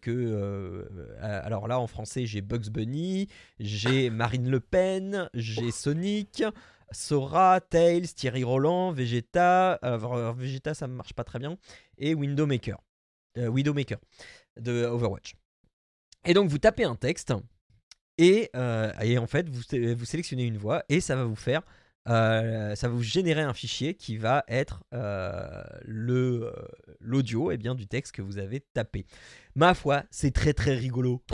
que 0.02 0.88
alors 1.22 1.68
là 1.68 1.80
en 1.80 1.88
français 1.88 2.26
j'ai 2.26 2.41
Bugs 2.41 2.69
Bunny, 2.69 3.28
j'ai 3.60 4.10
Marine 4.10 4.49
Le 4.49 4.60
Pen, 4.60 5.30
j'ai 5.34 5.72
Sonic, 5.72 6.44
Sora, 6.91 7.61
Tails, 7.61 8.14
Thierry 8.14 8.43
Roland, 8.43 8.91
Vegeta, 8.91 9.80
euh, 9.84 9.97
alors, 9.97 10.34
Vegeta 10.34 10.73
ça 10.73 10.88
marche 10.88 11.14
pas 11.14 11.23
très 11.23 11.39
bien 11.39 11.57
et 11.97 12.14
Windowmaker, 12.14 12.81
euh, 13.38 13.47
Widowmaker 13.47 13.99
de 14.59 14.85
Overwatch. 14.85 15.35
Et 16.26 16.34
donc 16.34 16.49
vous 16.49 16.57
tapez 16.57 16.84
un 16.84 16.95
texte 16.95 17.34
et, 18.18 18.49
euh, 18.55 18.91
et 19.01 19.18
en 19.18 19.27
fait 19.27 19.49
vous, 19.49 19.61
vous 19.95 20.05
sélectionnez 20.05 20.43
une 20.43 20.57
voix 20.57 20.84
et 20.89 21.01
ça 21.01 21.15
va 21.15 21.23
vous 21.23 21.35
faire 21.35 21.61
euh, 22.09 22.73
ça 22.76 22.88
va 22.88 22.93
vous 22.93 23.03
générer 23.03 23.41
un 23.41 23.53
fichier 23.53 23.93
qui 23.93 24.18
va 24.18 24.45
être 24.47 24.84
euh, 24.93 25.64
le 25.84 26.45
euh, 26.45 26.68
l'audio 27.01 27.51
et 27.51 27.57
bien 27.57 27.76
du 27.76 27.88
texte 27.88 28.14
que 28.14 28.22
vous 28.22 28.38
avez 28.38 28.61
tapé. 28.73 29.05
Ma 29.55 29.73
foi, 29.73 30.03
c'est 30.09 30.31
très 30.31 30.53
très 30.53 30.76
rigolo. 30.76 31.23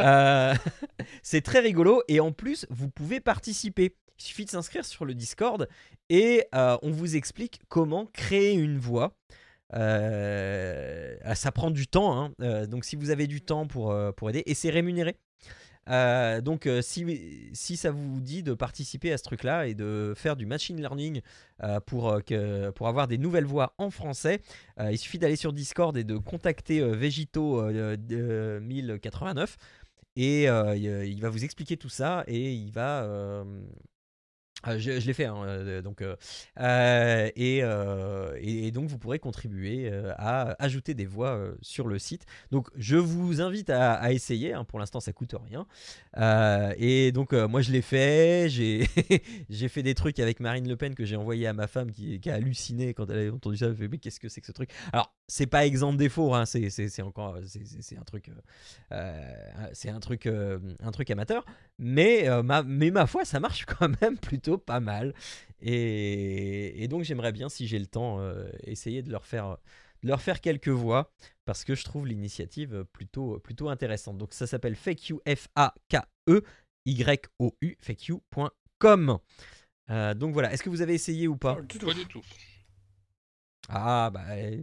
Euh, 0.00 0.54
c'est 1.22 1.42
très 1.42 1.60
rigolo 1.60 2.02
et 2.08 2.20
en 2.20 2.32
plus 2.32 2.66
vous 2.70 2.88
pouvez 2.88 3.20
participer. 3.20 3.96
Il 4.20 4.22
suffit 4.22 4.44
de 4.44 4.50
s'inscrire 4.50 4.84
sur 4.84 5.06
le 5.06 5.14
Discord 5.14 5.66
et 6.10 6.44
euh, 6.54 6.76
on 6.82 6.90
vous 6.90 7.16
explique 7.16 7.62
comment 7.70 8.04
créer 8.04 8.52
une 8.52 8.76
voix. 8.76 9.16
Euh, 9.72 11.16
ça 11.34 11.52
prend 11.52 11.70
du 11.70 11.86
temps, 11.86 12.20
hein. 12.20 12.32
Euh, 12.42 12.66
donc 12.66 12.84
si 12.84 12.96
vous 12.96 13.08
avez 13.08 13.26
du 13.26 13.40
temps 13.40 13.66
pour, 13.66 13.96
pour 14.16 14.28
aider, 14.28 14.42
et 14.44 14.52
c'est 14.52 14.68
rémunéré. 14.68 15.16
Donc 15.86 16.68
si, 16.82 17.50
si 17.52 17.76
ça 17.76 17.90
vous 17.90 18.20
dit 18.20 18.42
de 18.42 18.52
participer 18.52 19.10
à 19.12 19.18
ce 19.18 19.24
truc-là 19.24 19.66
et 19.66 19.74
de 19.74 20.12
faire 20.14 20.36
du 20.36 20.44
machine 20.44 20.76
learning 20.76 21.22
pour, 21.86 22.20
pour 22.76 22.88
avoir 22.88 23.08
des 23.08 23.18
nouvelles 23.18 23.46
voix 23.46 23.74
en 23.78 23.90
français, 23.90 24.40
il 24.78 24.98
suffit 24.98 25.18
d'aller 25.18 25.34
sur 25.34 25.52
Discord 25.52 25.96
et 25.96 26.04
de 26.04 26.16
contacter 26.16 26.80
Vegito 26.80 27.60
euh, 27.60 27.96
de- 27.96 28.60
1089 28.62 29.56
et 30.14 30.44
il, 30.44 31.20
va 31.20 31.28
vous 31.30 31.42
expliquer 31.42 31.76
tout 31.76 31.88
ça 31.88 32.22
et 32.28 32.52
il 32.52 32.70
va... 32.70 33.44
ah, 34.62 34.78
je 34.78 34.90
l'ai 34.90 35.12
fait, 35.14 35.24
hein, 35.24 35.42
euh, 35.44 35.82
donc, 35.82 36.02
euh, 36.02 36.16
euh, 36.58 37.30
et, 37.34 37.60
euh, 37.62 38.70
donc 38.70 38.88
vous 38.88 38.98
pourrez 38.98 39.18
contribuer 39.18 39.88
euh, 39.90 40.12
à 40.18 40.62
ajouter 40.62 40.94
des 40.94 41.06
voix 41.06 41.30
euh, 41.30 41.54
sur 41.62 41.88
le 41.88 41.98
site. 41.98 42.26
Donc 42.50 42.68
je 42.76 42.96
vous 42.96 43.40
invite 43.40 43.70
à, 43.70 44.12
essayer, 44.12 44.52
hein, 44.52 44.64
pour 44.64 44.78
l'instant 44.78 45.00
ça 45.00 45.12
coûte 45.12 45.34
rien. 45.48 45.66
Euh, 46.18 46.74
et 46.76 47.12
donc 47.12 47.32
euh, 47.32 47.48
moi 47.48 47.62
je 47.62 47.72
l'ai 47.72 47.82
fait, 47.82 48.48
j'ai 48.50 48.86
fait 49.68 49.82
des 49.82 49.94
trucs 49.94 50.18
avec 50.18 50.40
Marine 50.40 50.68
Le 50.68 50.76
Pen 50.76 50.94
que 50.94 51.04
j'ai 51.04 51.16
envoyé 51.16 51.46
à 51.46 51.52
ma 51.52 51.66
femme 51.66 51.90
qui, 51.90 52.20
a 52.28 52.34
halluciné 52.34 52.94
quand 52.94 53.08
elle 53.10 53.28
a 53.28 53.32
entendu 53.32 53.56
ça, 53.56 53.66
elle 53.66 53.76
fait 53.76 53.88
mais 53.88 53.98
qu'est-ce 53.98 54.20
que 54.20 54.28
c'est 54.28 54.40
que 54.40 54.46
ce 54.46 54.52
truc? 54.52 54.70
Alors 54.92 55.14
c'est 55.30 55.46
pas 55.46 55.64
exempt 55.64 55.92
de 55.92 55.98
défaut, 55.98 56.34
hein, 56.34 56.44
c'est 56.44 57.02
encore 57.02 57.38
c'est- 57.46 57.96
un 57.96 58.02
truc, 58.02 58.28
euh, 58.28 58.32
euh, 58.92 59.68
c'est 59.72 59.88
un 59.88 60.00
truc, 60.00 60.26
euh, 60.26 60.58
un 60.80 60.90
truc 60.90 61.08
amateur, 61.10 61.44
mais, 61.78 62.28
euh, 62.28 62.42
ma, 62.42 62.64
mais 62.64 62.90
ma 62.90 63.06
foi, 63.06 63.24
ça 63.24 63.38
marche 63.38 63.64
quand 63.78 63.88
même 64.02 64.18
plutôt 64.18 64.49
pas 64.58 64.80
mal. 64.80 65.14
Et, 65.60 66.82
et 66.82 66.88
donc 66.88 67.02
j'aimerais 67.02 67.32
bien, 67.32 67.48
si 67.48 67.66
j'ai 67.66 67.78
le 67.78 67.86
temps, 67.86 68.20
euh, 68.20 68.50
essayer 68.64 69.02
de 69.02 69.10
leur 69.10 69.26
faire, 69.26 69.58
de 70.02 70.08
leur 70.08 70.20
faire 70.20 70.40
quelques 70.40 70.68
voix, 70.68 71.12
parce 71.44 71.64
que 71.64 71.74
je 71.74 71.84
trouve 71.84 72.06
l'initiative 72.06 72.84
plutôt, 72.92 73.38
plutôt 73.38 73.68
intéressante. 73.68 74.18
Donc 74.18 74.32
ça 74.34 74.46
s'appelle 74.46 74.74
Fake 74.74 75.08
You, 75.08 75.20
F-A-K-E, 75.26 76.42
Y-O-U, 76.86 77.76
fakeyou.com. 77.80 79.18
Euh, 79.90 80.14
donc 80.14 80.32
voilà, 80.32 80.52
est-ce 80.52 80.62
que 80.62 80.70
vous 80.70 80.82
avez 80.82 80.94
essayé 80.94 81.28
ou 81.28 81.36
pas? 81.36 81.60
Du 81.62 81.78
tout. 81.78 81.86
Pas 81.86 81.94
du 81.94 82.06
tout. 82.06 82.22
Ah 83.68 84.10
bah 84.12 84.24
euh, 84.30 84.62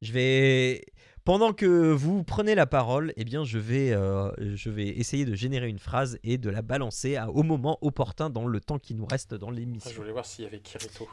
je 0.00 0.12
vais 0.12 0.84
pendant 1.30 1.52
que 1.52 1.92
vous 1.92 2.24
prenez 2.24 2.56
la 2.56 2.66
parole, 2.66 3.12
eh 3.16 3.22
bien 3.24 3.44
je 3.44 3.56
vais 3.60 3.92
euh, 3.92 4.32
je 4.56 4.68
vais 4.68 4.88
essayer 4.88 5.24
de 5.24 5.36
générer 5.36 5.68
une 5.68 5.78
phrase 5.78 6.18
et 6.24 6.38
de 6.38 6.50
la 6.50 6.60
balancer 6.60 7.14
à- 7.14 7.30
au 7.30 7.44
moment 7.44 7.78
opportun 7.82 8.30
dans 8.30 8.48
le 8.48 8.60
temps 8.60 8.80
qui 8.80 8.94
nous 8.96 9.06
reste 9.06 9.34
dans 9.34 9.46
Ah, 9.50 9.52
Je 9.52 9.60
l'émission. 9.60 9.92
voulais 9.94 10.10
voir 10.10 10.26
s'il 10.26 10.44
y 10.44 10.48
avait 10.48 10.58
Kirito. 10.58 11.08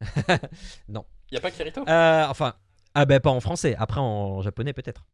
Non. 0.88 1.04
Il 1.30 1.34
n'y 1.34 1.38
a 1.38 1.40
pas 1.42 1.50
Kirito? 1.50 1.82
Euh, 1.86 2.26
enfin 2.26 2.54
ah 2.94 3.04
bah 3.04 3.20
pas 3.20 3.28
en 3.28 3.40
français, 3.40 3.74
après 3.78 4.00
en 4.00 4.40
japonais 4.40 4.72
peut-être. 4.72 5.04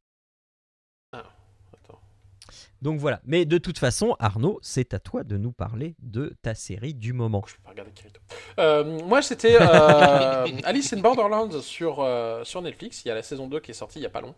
Donc 2.80 3.00
voilà, 3.00 3.20
mais 3.24 3.44
de 3.44 3.58
toute 3.58 3.78
façon 3.78 4.14
Arnaud, 4.20 4.60
c'est 4.62 4.94
à 4.94 5.00
toi 5.00 5.24
de 5.24 5.36
nous 5.36 5.50
parler 5.52 5.96
de 6.00 6.36
ta 6.42 6.54
série 6.54 6.94
du 6.94 7.12
moment. 7.12 7.42
Je 7.46 7.56
peux 7.56 7.62
pas 7.62 7.70
regarder 7.70 7.90
Kirito. 7.92 8.20
Euh, 8.60 8.84
moi, 9.04 9.20
c'était 9.20 9.56
euh, 9.60 10.46
Alice 10.64 10.92
in 10.92 11.00
Borderlands 11.00 11.60
sur, 11.60 11.98
euh, 12.00 12.44
sur 12.44 12.62
Netflix. 12.62 13.04
Il 13.04 13.08
y 13.08 13.10
a 13.10 13.14
la 13.16 13.22
saison 13.22 13.48
2 13.48 13.58
qui 13.60 13.72
est 13.72 13.74
sortie 13.74 13.98
il 13.98 14.02
y 14.02 14.06
a 14.06 14.10
pas 14.10 14.20
long. 14.20 14.34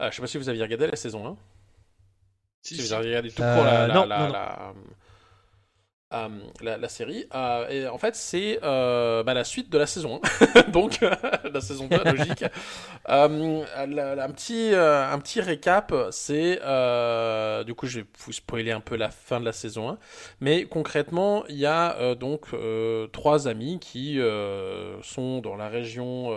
Euh, 0.00 0.10
je 0.10 0.16
sais 0.16 0.22
pas 0.22 0.26
si 0.26 0.38
vous 0.38 0.48
aviez 0.48 0.62
regardé 0.62 0.86
la 0.86 0.96
saison 0.96 1.26
1. 1.26 1.36
Si, 2.62 2.76
Si 2.76 2.80
vous 2.82 2.92
avez 2.94 3.08
regardé 3.08 3.30
tout 3.30 3.42
Euh, 3.42 3.56
court 3.56 3.64
la, 3.64 3.86
la, 3.88 3.94
non, 3.94 4.04
la, 4.06 4.18
non, 4.18 4.26
non. 4.28 4.32
la- 4.32 4.72
euh, 6.12 6.28
la- 6.60 6.76
la 6.78 6.88
série. 6.88 7.26
Euh, 7.34 7.68
et 7.68 7.88
en 7.88 7.98
fait, 7.98 8.14
c'est 8.16 8.58
euh, 8.62 9.22
bah, 9.22 9.34
la 9.34 9.44
suite 9.44 9.70
de 9.70 9.78
la 9.78 9.86
saison 9.86 10.20
1. 10.56 10.62
Donc, 10.72 11.00
la 11.52 11.60
saison 11.60 11.88
2, 11.88 12.02
logique. 12.04 12.44
Un, 13.08 13.28
petit, 14.32 14.72
un 14.74 15.18
petit 15.18 15.40
récap, 15.40 15.92
c'est... 16.10 16.56
du 17.66 17.74
coup, 17.74 17.86
je 17.86 18.00
vais 18.00 18.06
vous 18.18 18.32
spoiler 18.32 18.70
un 18.72 18.80
peu 18.80 18.96
la 18.96 19.10
fin 19.10 19.40
de 19.40 19.44
la 19.44 19.52
saison 19.52 19.90
1. 19.90 19.98
Mais 20.40 20.64
concrètement, 20.64 21.44
il 21.48 21.56
y 21.56 21.66
a 21.66 22.14
donc 22.14 22.46
trois 23.12 23.48
amis 23.48 23.78
qui 23.80 24.18
sont 25.02 25.40
dans 25.40 25.56
la 25.56 25.68
région 25.68 26.30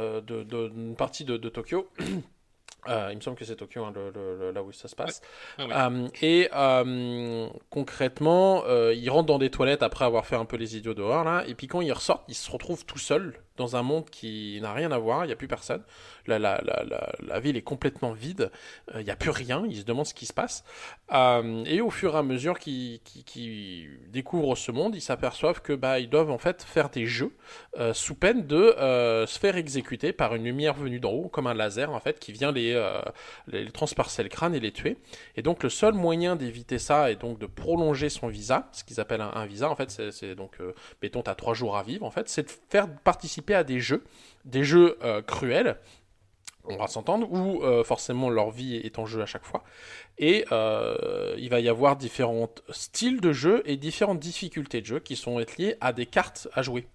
euh, 0.00 0.20
de, 0.20 0.42
de- 0.42 0.68
d'une 0.68 0.96
partie 0.96 1.24
de, 1.24 1.36
de 1.36 1.48
Tokyo. 1.48 1.88
Euh, 2.88 3.08
il 3.12 3.16
me 3.16 3.20
semble 3.20 3.36
que 3.36 3.44
c'est 3.44 3.56
Tokyo, 3.56 3.84
hein, 3.84 3.92
le- 3.94 4.10
le- 4.10 4.36
le- 4.38 4.50
là 4.52 4.62
où 4.62 4.72
ça 4.72 4.88
se 4.88 4.96
passe. 4.96 5.20
Ah 5.58 5.64
oui. 5.66 5.72
Euh, 5.74 6.08
et 6.22 6.48
euh, 6.54 7.48
concrètement, 7.70 8.64
ils 8.92 9.08
rentrent 9.10 9.26
dans 9.26 9.38
des 9.38 9.50
toilettes 9.50 9.82
après 9.82 10.04
avoir 10.04 10.26
fait 10.26 10.36
un 10.36 10.44
peu 10.44 10.56
les 10.56 10.76
idiots 10.76 10.94
dehors 10.94 11.24
là, 11.24 11.44
et 11.46 11.54
puis 11.54 11.66
quand 11.66 11.80
ils 11.80 11.92
ressortent, 11.92 12.24
ils 12.28 12.34
se 12.34 12.50
retrouvent 12.50 12.84
tout 12.84 12.98
seuls 12.98 13.34
dans 13.56 13.76
un 13.76 13.82
monde 13.82 14.08
qui 14.10 14.58
n'a 14.60 14.72
rien 14.72 14.92
à 14.92 14.98
voir. 14.98 15.24
Il 15.24 15.28
n'y 15.28 15.32
a 15.32 15.36
plus 15.36 15.48
personne. 15.48 15.82
La, 16.26 16.40
ville 17.40 17.56
est 17.56 17.62
complètement 17.62 18.12
vide. 18.12 18.50
Euh, 18.94 19.00
Il 19.00 19.04
n'y 19.04 19.10
a 19.10 19.16
plus 19.16 19.30
rien. 19.30 19.64
Ils 19.68 19.78
se 19.78 19.84
demandent 19.84 20.06
ce 20.06 20.14
qui 20.14 20.26
se 20.26 20.32
passe. 20.32 20.64
Euh, 21.12 21.64
et 21.66 21.80
au 21.80 21.90
fur 21.90 22.14
et 22.14 22.18
à 22.18 22.22
mesure 22.22 22.58
qu'ils 22.58 23.00
découvrent 24.08 24.56
ce 24.56 24.72
monde, 24.72 24.94
ils 24.94 25.00
s'aperçoivent 25.00 25.62
que 25.62 25.72
bah 25.72 26.00
ils 26.00 26.08
doivent 26.08 26.30
en 26.30 26.38
fait 26.38 26.62
faire 26.62 26.88
des 26.90 27.06
jeux 27.06 27.32
euh, 27.78 27.94
sous 27.94 28.14
peine 28.14 28.46
de 28.46 28.74
se 29.26 29.38
faire 29.38 29.56
exécuter 29.56 30.12
par 30.12 30.34
une 30.34 30.44
lumière 30.44 30.74
venue 30.74 31.00
d'en 31.00 31.12
haut, 31.12 31.28
comme 31.28 31.46
un 31.46 31.54
laser 31.54 31.90
en 31.92 32.00
fait, 32.00 32.18
qui 32.18 32.32
vient 32.32 32.52
les, 32.52 32.76
transpercer 33.72 34.22
le 34.22 34.28
crâne 34.28 34.54
et 34.54 34.60
les 34.60 34.72
tuer. 34.72 34.96
Et 35.36 35.42
donc 35.42 35.62
le 35.62 35.68
seul 35.68 35.94
moyen 35.94 36.36
d'éviter 36.36 36.78
ça 36.78 37.10
est 37.10 37.16
donc 37.16 37.38
de 37.38 37.46
prolonger 37.46 38.08
son 38.08 38.28
visa, 38.28 38.68
ce 38.72 38.84
qu'ils 38.84 39.00
appellent 39.00 39.20
un, 39.20 39.32
un 39.34 39.46
visa. 39.46 39.70
En 39.70 39.76
fait, 39.76 39.90
c'est- 39.90 40.34
donc, 40.34 40.58
mettons, 41.02 41.22
t'as 41.22 41.34
trois 41.34 41.54
jours 41.54 41.76
à 41.76 41.82
vivre. 41.82 42.04
En 42.04 42.10
fait, 42.10 42.28
c'est 42.28 42.42
de 42.44 42.50
faire 42.68 42.88
participer 43.04 43.45
à 43.54 43.64
des 43.64 43.80
jeux, 43.80 44.04
des 44.44 44.64
jeux 44.64 44.98
euh, 45.02 45.22
cruels. 45.22 45.78
On 46.68 46.76
va 46.76 46.88
s'entendre, 46.88 47.30
où 47.30 47.62
euh, 47.62 47.84
forcément 47.84 48.28
leur 48.28 48.50
vie 48.50 48.76
est 48.76 48.98
en 48.98 49.06
jeu 49.06 49.22
à 49.22 49.26
chaque 49.26 49.44
fois. 49.44 49.62
Et 50.18 50.44
euh, 50.50 51.34
il 51.38 51.48
va 51.48 51.60
y 51.60 51.68
avoir 51.68 51.96
différents 51.96 52.50
styles 52.70 53.20
de 53.20 53.32
jeu 53.32 53.62
et 53.66 53.76
différentes 53.76 54.18
difficultés 54.18 54.80
de 54.80 54.86
jeu 54.86 54.98
qui 54.98 55.16
sont 55.16 55.38
liées 55.38 55.76
à 55.80 55.92
des 55.92 56.06
cartes 56.06 56.48
à 56.54 56.62
jouer. 56.62 56.86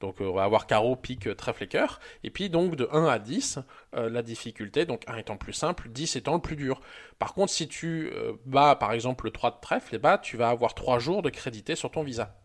Donc 0.00 0.16
on 0.20 0.32
va 0.32 0.42
avoir 0.42 0.66
carreau, 0.66 0.96
pique, 0.96 1.36
trèfle 1.36 1.62
et 1.62 1.68
cœur. 1.68 2.00
Et 2.24 2.30
puis 2.30 2.50
donc 2.50 2.74
de 2.74 2.88
1 2.90 3.04
à 3.04 3.20
10, 3.20 3.60
euh, 3.94 4.10
la 4.10 4.22
difficulté, 4.22 4.86
donc 4.86 5.04
1 5.06 5.16
étant 5.18 5.34
le 5.34 5.38
plus 5.38 5.52
simple, 5.52 5.88
10 5.88 6.16
étant 6.16 6.34
le 6.34 6.40
plus 6.40 6.56
dur. 6.56 6.80
Par 7.20 7.34
contre, 7.34 7.52
si 7.52 7.68
tu 7.68 8.10
bats 8.44 8.74
par 8.74 8.92
exemple 8.92 9.26
le 9.26 9.30
3 9.30 9.52
de 9.52 9.60
trèfle, 9.60 9.94
et 9.94 9.98
bah, 9.98 10.18
tu 10.18 10.36
vas 10.36 10.48
avoir 10.48 10.74
3 10.74 10.98
jours 10.98 11.22
de 11.22 11.30
crédité 11.30 11.76
sur 11.76 11.92
ton 11.92 12.02
visa. 12.02 12.41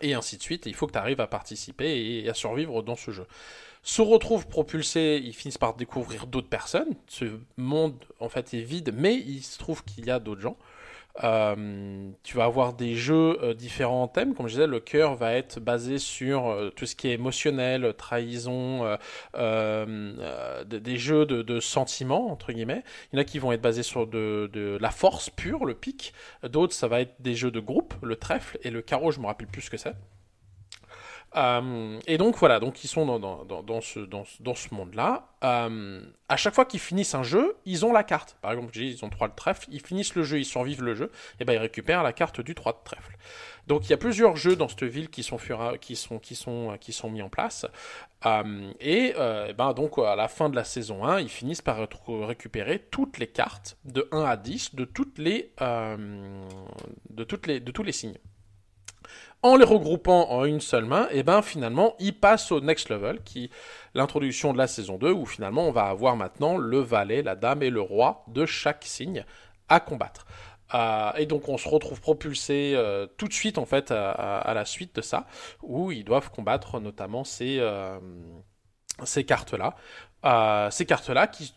Et 0.00 0.14
ainsi 0.14 0.36
de 0.36 0.42
suite, 0.42 0.66
il 0.66 0.74
faut 0.74 0.86
que 0.86 0.92
tu 0.92 0.98
arrives 0.98 1.20
à 1.20 1.26
participer 1.26 2.22
et 2.22 2.28
à 2.28 2.34
survivre 2.34 2.82
dans 2.82 2.96
ce 2.96 3.10
jeu. 3.10 3.26
Se 3.82 4.02
retrouvent 4.02 4.46
propulsés, 4.46 5.20
ils 5.24 5.32
finissent 5.32 5.58
par 5.58 5.74
découvrir 5.74 6.26
d'autres 6.26 6.48
personnes. 6.48 6.94
Ce 7.06 7.24
monde 7.56 7.94
en 8.20 8.28
fait 8.28 8.52
est 8.54 8.60
vide, 8.60 8.92
mais 8.94 9.14
il 9.14 9.42
se 9.42 9.58
trouve 9.58 9.84
qu'il 9.84 10.06
y 10.06 10.10
a 10.10 10.18
d'autres 10.18 10.40
gens. 10.40 10.56
Euh, 11.24 12.10
tu 12.22 12.36
vas 12.36 12.44
avoir 12.44 12.74
des 12.74 12.94
jeux 12.94 13.38
euh, 13.42 13.54
différents 13.54 14.02
en 14.04 14.08
thème. 14.08 14.34
Comme 14.34 14.46
je 14.46 14.52
disais, 14.54 14.66
le 14.66 14.80
cœur 14.80 15.14
va 15.16 15.34
être 15.34 15.58
basé 15.60 15.98
sur 15.98 16.46
euh, 16.48 16.70
tout 16.70 16.86
ce 16.86 16.94
qui 16.94 17.08
est 17.08 17.12
émotionnel, 17.14 17.94
trahison, 17.96 18.96
euh, 19.36 20.64
de- 20.64 20.78
des 20.78 20.96
jeux 20.96 21.26
de, 21.26 21.60
sentiments, 21.60 22.30
entre 22.30 22.52
guillemets. 22.52 22.84
Il 23.12 23.16
y 23.16 23.18
en 23.18 23.22
a 23.22 23.24
qui 23.24 23.38
vont 23.38 23.52
être 23.52 23.62
basés 23.62 23.82
sur 23.82 24.06
de, 24.06 24.48
de 24.52 24.78
la 24.80 24.90
force 24.90 25.30
pure, 25.30 25.64
le 25.64 25.74
pic. 25.74 26.12
D'autres, 26.44 26.74
ça 26.74 26.88
va 26.88 27.00
être 27.00 27.14
des 27.20 27.34
jeux 27.34 27.50
de 27.50 27.60
groupe, 27.60 27.94
le 28.02 28.16
trèfle 28.16 28.58
et 28.62 28.70
le 28.70 28.82
carreau, 28.82 29.10
je 29.10 29.20
me 29.20 29.26
rappelle 29.26 29.48
plus 29.48 29.62
ce 29.62 29.70
que 29.70 29.76
c'est. 29.76 29.94
Euh, 31.36 31.98
et 32.06 32.16
donc 32.16 32.36
voilà, 32.36 32.58
donc 32.58 32.82
ils 32.84 32.88
sont 32.88 33.04
dans, 33.04 33.18
dans, 33.18 33.62
dans, 33.62 33.80
ce, 33.80 34.00
dans, 34.00 34.24
dans 34.40 34.54
ce 34.54 34.72
monde-là. 34.74 35.28
Euh, 35.44 36.00
à 36.28 36.36
chaque 36.36 36.54
fois 36.54 36.64
qu'ils 36.64 36.80
finissent 36.80 37.14
un 37.14 37.22
jeu, 37.22 37.56
ils 37.66 37.84
ont 37.84 37.92
la 37.92 38.02
carte. 38.02 38.36
Par 38.40 38.52
exemple, 38.52 38.76
ils 38.76 39.04
ont 39.04 39.10
3 39.10 39.28
de 39.28 39.34
trèfle, 39.34 39.66
ils 39.70 39.80
finissent 39.80 40.14
le 40.14 40.22
jeu, 40.22 40.38
ils 40.38 40.44
survivent 40.44 40.82
le 40.82 40.94
jeu, 40.94 41.10
et 41.38 41.44
ben 41.44 41.52
ils 41.52 41.58
récupèrent 41.58 42.02
la 42.02 42.12
carte 42.12 42.40
du 42.40 42.54
3 42.54 42.72
de 42.72 42.78
trèfle. 42.84 43.16
Donc 43.66 43.86
il 43.86 43.90
y 43.90 43.92
a 43.92 43.98
plusieurs 43.98 44.36
jeux 44.36 44.56
dans 44.56 44.68
cette 44.68 44.84
ville 44.84 45.10
qui 45.10 45.22
sont, 45.22 45.38
qui 45.80 45.96
sont, 45.96 46.18
qui 46.18 46.34
sont, 46.34 46.76
qui 46.80 46.92
sont 46.92 47.10
mis 47.10 47.20
en 47.20 47.28
place. 47.28 47.66
Euh, 48.24 48.72
et 48.80 49.14
euh, 49.18 49.52
ben 49.52 49.74
donc 49.74 49.98
à 49.98 50.16
la 50.16 50.28
fin 50.28 50.48
de 50.48 50.56
la 50.56 50.64
saison 50.64 51.04
1, 51.04 51.20
ils 51.20 51.28
finissent 51.28 51.62
par 51.62 51.86
récupérer 52.08 52.78
toutes 52.90 53.18
les 53.18 53.26
cartes 53.26 53.76
de 53.84 54.08
1 54.12 54.24
à 54.24 54.36
10 54.36 54.74
de, 54.74 54.84
toutes 54.86 55.18
les, 55.18 55.52
de, 55.60 57.24
toutes 57.24 57.46
les, 57.46 57.60
de 57.60 57.70
tous 57.70 57.82
les 57.82 57.92
signes 57.92 58.18
en 59.42 59.56
les 59.56 59.64
regroupant 59.64 60.30
en 60.30 60.44
une 60.44 60.60
seule 60.60 60.84
main, 60.84 61.08
et 61.10 61.22
ben 61.22 61.42
finalement, 61.42 61.94
ils 61.98 62.18
passent 62.18 62.50
au 62.50 62.60
next 62.60 62.88
level, 62.88 63.22
qui 63.22 63.50
l'introduction 63.94 64.52
de 64.52 64.58
la 64.58 64.66
saison 64.66 64.98
2, 64.98 65.12
où 65.12 65.26
finalement 65.26 65.68
on 65.68 65.70
va 65.70 65.84
avoir 65.84 66.16
maintenant 66.16 66.56
le 66.56 66.78
valet, 66.78 67.22
la 67.22 67.36
dame 67.36 67.62
et 67.62 67.70
le 67.70 67.80
roi 67.80 68.24
de 68.28 68.46
chaque 68.46 68.84
signe 68.84 69.24
à 69.68 69.80
combattre. 69.80 70.26
Euh, 70.74 71.12
et 71.16 71.26
donc 71.26 71.48
on 71.48 71.56
se 71.56 71.68
retrouve 71.68 72.00
propulsé 72.00 72.74
euh, 72.74 73.06
tout 73.16 73.26
de 73.26 73.32
suite 73.32 73.56
en 73.56 73.64
fait 73.64 73.90
à, 73.90 74.52
la 74.54 74.64
suite 74.64 74.96
de 74.96 75.00
ça, 75.00 75.26
où 75.62 75.92
ils 75.92 76.04
doivent 76.04 76.30
combattre 76.30 76.80
notamment 76.80 77.24
ces, 77.24 77.58
euh, 77.60 77.98
ces 79.04 79.24
cartes-là. 79.24 79.74
Ces 80.70 80.84
cartes-là 80.84 81.28
qui, 81.28 81.54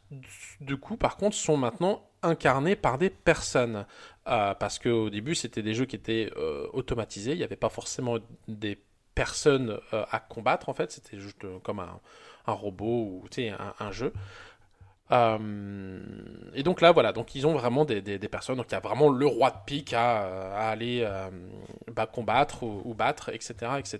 du 0.59 0.77
coup, 0.77 0.97
par 0.97 1.17
contre, 1.17 1.35
sont 1.35 1.57
maintenant 1.57 2.07
incarnées 2.21 2.75
par 2.75 2.99
des 2.99 3.09
personnes. 3.09 3.87
Euh, 4.27 4.53
parce 4.53 4.77
qu'au 4.77 5.09
début, 5.09 5.33
c'était 5.35 5.63
des 5.63 5.73
jeux 5.73 5.85
qui 5.85 5.95
étaient 5.95 6.31
euh, 6.37 6.67
automatisés. 6.73 7.31
Il 7.31 7.37
n'y 7.37 7.43
avait 7.43 7.55
pas 7.55 7.69
forcément 7.69 8.17
des 8.47 8.79
personne 9.15 9.77
euh, 9.93 10.05
à 10.09 10.19
combattre 10.19 10.69
en 10.69 10.73
fait, 10.73 10.89
c'était 10.91 11.19
juste 11.19 11.43
euh, 11.43 11.59
comme 11.63 11.79
un, 11.79 11.99
robot 12.47 12.85
ou 12.85 13.25
un, 13.37 13.73
un 13.79 13.91
jeu. 13.91 14.13
Et 15.11 16.63
donc 16.63 16.79
là, 16.79 16.93
voilà, 16.93 17.11
donc 17.11 17.35
ils 17.35 17.45
ont 17.45 17.53
vraiment 17.53 17.83
des, 17.83 18.01
personnes, 18.29 18.55
donc 18.55 18.67
il 18.69 18.71
y 18.71 18.77
a 18.77 18.79
vraiment 18.79 19.09
le 19.09 19.25
roi 19.25 19.51
de 19.51 19.57
pique 19.65 19.91
à, 19.93 20.69
aller 20.69 21.05
bah, 21.91 22.05
combattre 22.05 22.63
ou, 22.63 22.81
ou 22.85 22.93
battre, 22.93 23.27
etc. 23.29 23.73
etc. 23.77 23.99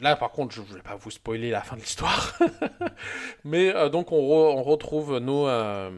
Là, 0.00 0.16
par 0.16 0.32
contre, 0.32 0.54
je 0.54 0.60
ne 0.60 0.66
vais 0.66 0.82
pas 0.82 0.96
vous 0.96 1.10
spoiler 1.10 1.50
la 1.50 1.62
fin 1.62 1.76
de 1.76 1.80
l'histoire, 1.80 2.36
mais 3.44 3.72
euh, 3.74 3.88
donc 3.88 4.10
on, 4.10 4.18
re- 4.18 4.56
on 4.56 4.62
retrouve 4.62 5.18
nos, 5.18 5.46
euh, 5.46 5.90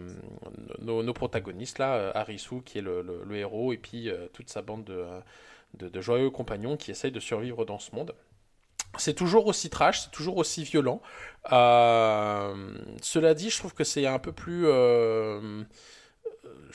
nos, 0.80 1.02
nos 1.02 1.12
protagonistes, 1.14 1.78
là, 1.78 1.94
euh, 1.94 2.12
Harisu 2.14 2.60
qui 2.62 2.78
est 2.78 2.82
le, 2.82 3.24
héros, 3.32 3.72
et 3.72 3.78
puis 3.78 4.10
toute 4.34 4.50
sa 4.50 4.60
bande 4.60 4.84
de, 4.84 5.88
de, 5.88 6.00
joyeux 6.00 6.30
compagnons 6.30 6.76
qui 6.76 6.90
essayent 6.90 7.12
de 7.12 7.20
survivre 7.20 7.64
dans 7.64 7.78
ce 7.78 7.94
monde. 7.94 8.14
C'est 8.98 9.14
toujours 9.14 9.46
aussi 9.46 9.70
trash, 9.70 10.02
c'est 10.02 10.10
toujours 10.10 10.36
aussi 10.36 10.64
violent. 10.64 11.00
Cela 11.50 12.54
dit, 13.34 13.50
je 13.50 13.58
trouve 13.58 13.74
que 13.74 13.84
c'est 13.84 14.06
un 14.06 14.18
peu 14.18 14.32
plus, 14.32 14.64
je 14.64 15.64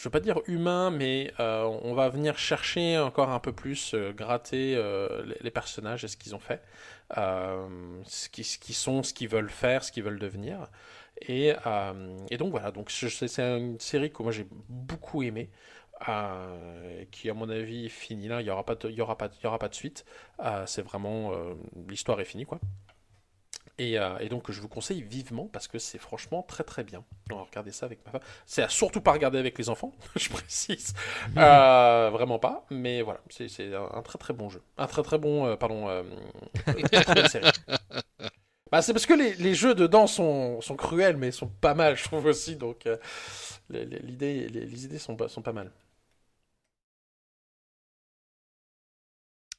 veux 0.03 0.09
pas 0.11 0.19
dire 0.19 0.39
humain, 0.45 0.91
mais 0.91 1.33
on 1.39 1.93
va 1.93 2.09
venir 2.09 2.37
chercher 2.37 2.99
encore 2.99 3.29
un 3.29 3.39
peu 3.39 3.53
plus, 3.53 3.95
gratter 4.15 4.79
les, 5.41 5.51
personnages 5.51 6.03
et 6.03 6.07
ce 6.07 6.17
qu'ils 6.17 6.35
ont 6.35 6.39
fait, 6.39 6.61
ce 8.05 8.29
qui- 8.29 8.43
ce 8.43 8.57
qu'ils 8.57 8.75
sont, 8.75 9.03
ce 9.03 9.13
qu'ils 9.13 9.29
veulent 9.29 9.49
faire, 9.49 9.83
ce 9.83 9.91
qu'ils 9.91 10.03
veulent 10.03 10.19
devenir. 10.19 10.67
Et, 11.21 11.53
euh, 11.67 12.17
et 12.29 12.37
donc 12.37 12.51
voilà, 12.51 12.71
donc 12.71 12.89
c'est 12.91 13.39
une 13.57 13.79
série 13.79 14.11
que 14.11 14.23
moi 14.23 14.31
j'ai 14.31 14.47
beaucoup 14.69 15.23
aimé. 15.23 15.49
euh, 16.09 17.05
qui 17.11 17.29
à 17.29 17.33
mon 17.35 17.49
avis 17.49 17.85
est 17.85 17.89
finie 17.89 18.27
là, 18.27 18.41
il 18.41 18.47
y 18.47 18.49
aura 18.49 18.65
pas 18.65 18.75
de, 18.75 18.89
aura 19.01 19.17
aura 19.45 19.59
pas 19.59 19.69
de 19.69 19.75
suite. 19.75 20.05
Euh, 20.39 20.65
c'est 20.65 20.81
vraiment 20.81 21.31
euh, 21.33 21.53
l'histoire 21.89 22.19
est 22.21 22.25
finie 22.25 22.45
quoi. 22.45 22.59
Et, 23.81 23.97
euh, 23.97 24.17
et 24.19 24.29
donc 24.29 24.51
je 24.51 24.61
vous 24.61 24.67
conseille 24.67 25.01
vivement 25.01 25.47
parce 25.51 25.67
que 25.67 25.79
c'est 25.79 25.97
franchement 25.97 26.43
très 26.43 26.63
très 26.63 26.83
bien. 26.83 27.03
On 27.31 27.37
va 27.37 27.43
regarder 27.43 27.71
ça 27.71 27.87
avec 27.87 28.05
ma 28.05 28.11
femme. 28.11 28.21
C'est 28.45 28.61
à 28.61 28.69
surtout 28.69 29.01
pas 29.01 29.11
regarder 29.13 29.39
avec 29.39 29.57
les 29.57 29.69
enfants, 29.69 29.93
je 30.15 30.29
précise. 30.29 30.93
Euh, 31.39 32.09
vraiment 32.11 32.37
pas. 32.37 32.65
Mais 32.69 33.01
voilà, 33.01 33.21
c'est 33.29 33.73
un 33.73 34.01
très 34.03 34.19
très 34.19 34.33
bon 34.33 34.49
jeu. 34.49 34.61
Un 34.77 34.87
très 34.87 35.03
très 35.03 35.17
bon, 35.17 35.45
euh, 35.47 35.55
pardon, 35.55 35.89
euh, 35.89 36.03
très 36.91 37.01
très 37.01 37.13
bonne 37.13 37.27
série. 37.27 37.47
Bah, 38.71 38.81
c'est 38.81 38.93
parce 38.93 39.05
que 39.05 39.13
les, 39.13 39.33
les 39.35 39.53
jeux 39.53 39.75
dedans 39.75 40.07
sont, 40.07 40.61
sont 40.61 40.75
cruels, 40.77 41.17
mais 41.17 41.31
sont 41.31 41.47
pas 41.47 41.73
mal, 41.73 41.97
je 41.97 42.03
trouve 42.05 42.25
aussi. 42.25 42.55
Donc 42.55 42.85
euh, 42.85 42.97
les, 43.69 43.85
les- 43.85 43.99
l'idée- 43.99 44.47
les, 44.49 44.65
les 44.65 44.85
idées 44.85 44.99
sont 44.99 45.15
pas, 45.15 45.27
sont 45.29 45.41
pas 45.41 45.53
mal. 45.53 45.71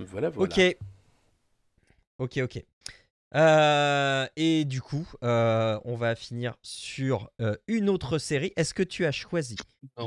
Voilà, 0.01 0.29
voilà. 0.31 0.59
Ok. 0.59 0.77
Ok, 2.19 2.39
ok. 2.43 2.65
Euh, 3.35 4.27
et 4.37 4.65
du 4.65 4.83
coup, 4.83 5.09
euh, 5.23 5.79
on 5.85 5.97
va 5.97 6.15
finir 6.15 6.55
sur 6.63 7.31
euh, 7.41 7.57
une 7.67 7.89
autre 7.89 8.19
série. 8.19 8.53
Est-ce 8.57 8.75
que 8.75 8.83
tu 8.83 9.07
as 9.07 9.13
choisi 9.13 9.57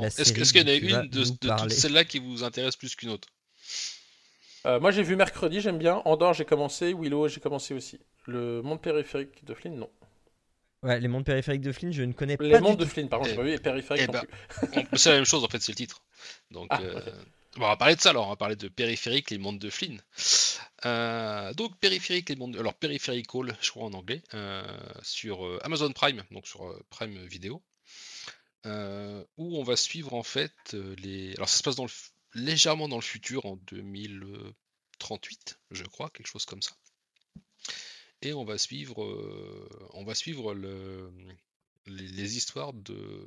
Est-ce 0.02 0.32
qu'il 0.52 0.60
y 0.60 0.64
en 0.64 0.68
a 0.68 1.02
une 1.02 1.08
de, 1.08 1.24
toutes 1.24 1.70
celles-là 1.72 2.04
qui 2.04 2.18
vous 2.20 2.44
intéresse 2.44 2.76
plus 2.76 2.94
qu'une 2.94 3.10
autre? 3.10 3.28
Euh, 4.66 4.80
moi 4.80 4.90
j'ai 4.90 5.02
vu 5.02 5.16
mercredi, 5.16 5.60
j'aime 5.60 5.78
bien. 5.78 6.02
Andorre 6.04 6.34
j'ai 6.34 6.44
commencé, 6.44 6.92
Willow 6.92 7.28
j'ai 7.28 7.40
commencé 7.40 7.74
aussi. 7.74 8.00
Le 8.26 8.62
monde 8.62 8.80
périphérique 8.80 9.44
de 9.44 9.54
Flynn, 9.54 9.76
non. 9.76 9.90
Ouais, 10.82 11.00
les 11.00 11.08
mondes 11.08 11.24
périphériques 11.24 11.62
de 11.62 11.72
Flynn, 11.72 11.92
je 11.92 12.02
ne 12.02 12.12
connais 12.12 12.36
Les 12.40 12.50
pas 12.50 12.60
mondes 12.60 12.72
du 12.76 12.78
de 12.78 12.84
tout. 12.84 12.90
Flynn, 12.90 13.08
par 13.08 13.20
contre, 13.20 13.30
Eh- 13.30 13.34
j'ai 13.34 13.36
pas 13.36 13.44
vu, 13.44 13.52
et 13.52 13.58
périphérique 13.58 14.04
eh 14.08 14.12
non 14.12 14.20
plus. 14.20 14.28
On- 14.92 14.96
C'est 14.96 15.10
la 15.10 15.16
même 15.16 15.24
chose 15.24 15.42
en 15.44 15.48
fait, 15.48 15.60
c'est 15.62 15.72
le 15.72 15.76
titre. 15.76 16.02
Donc, 16.50 16.66
Ah, 16.70 16.80
euh. 16.82 17.00
On 17.56 17.60
va 17.60 17.76
parler 17.76 17.96
de 17.96 18.00
ça 18.00 18.10
alors, 18.10 18.26
on 18.26 18.30
va 18.30 18.36
parler 18.36 18.56
de 18.56 18.68
périphérique, 18.68 19.30
les 19.30 19.38
mondes 19.38 19.58
de 19.58 19.70
Flynn. 19.70 20.00
Euh, 20.84 21.52
donc 21.54 21.78
périphérique, 21.78 22.28
les 22.28 22.36
mondes, 22.36 22.56
alors 22.56 22.74
périphérical, 22.74 23.56
je 23.60 23.70
crois 23.70 23.84
en 23.84 23.92
anglais, 23.94 24.22
euh, 24.34 24.62
sur 25.02 25.44
euh, 25.46 25.58
Amazon 25.62 25.92
Prime, 25.92 26.22
donc 26.30 26.46
sur 26.46 26.78
Prime 26.90 27.16
Vidéo, 27.26 27.62
euh, 28.66 29.24
où 29.36 29.58
on 29.58 29.62
va 29.62 29.76
suivre 29.76 30.14
en 30.14 30.22
fait 30.22 30.76
les. 30.98 31.34
Alors 31.36 31.48
ça 31.48 31.58
se 31.58 31.62
passe 31.62 31.76
dans 31.76 31.86
légèrement 32.34 32.88
dans 32.88 32.96
le 32.96 33.02
futur, 33.02 33.46
en 33.46 33.56
2038, 33.68 35.58
je 35.70 35.84
crois, 35.84 36.10
quelque 36.10 36.28
chose 36.28 36.44
comme 36.44 36.62
ça. 36.62 36.72
Et 38.22 38.32
on 38.32 38.44
va 38.44 38.58
suivre, 38.58 38.98
on 39.94 40.04
va 40.04 40.14
suivre 40.14 40.54
le, 40.54 41.12
les, 41.86 42.36
histoires 42.36 42.72
de, 42.72 43.26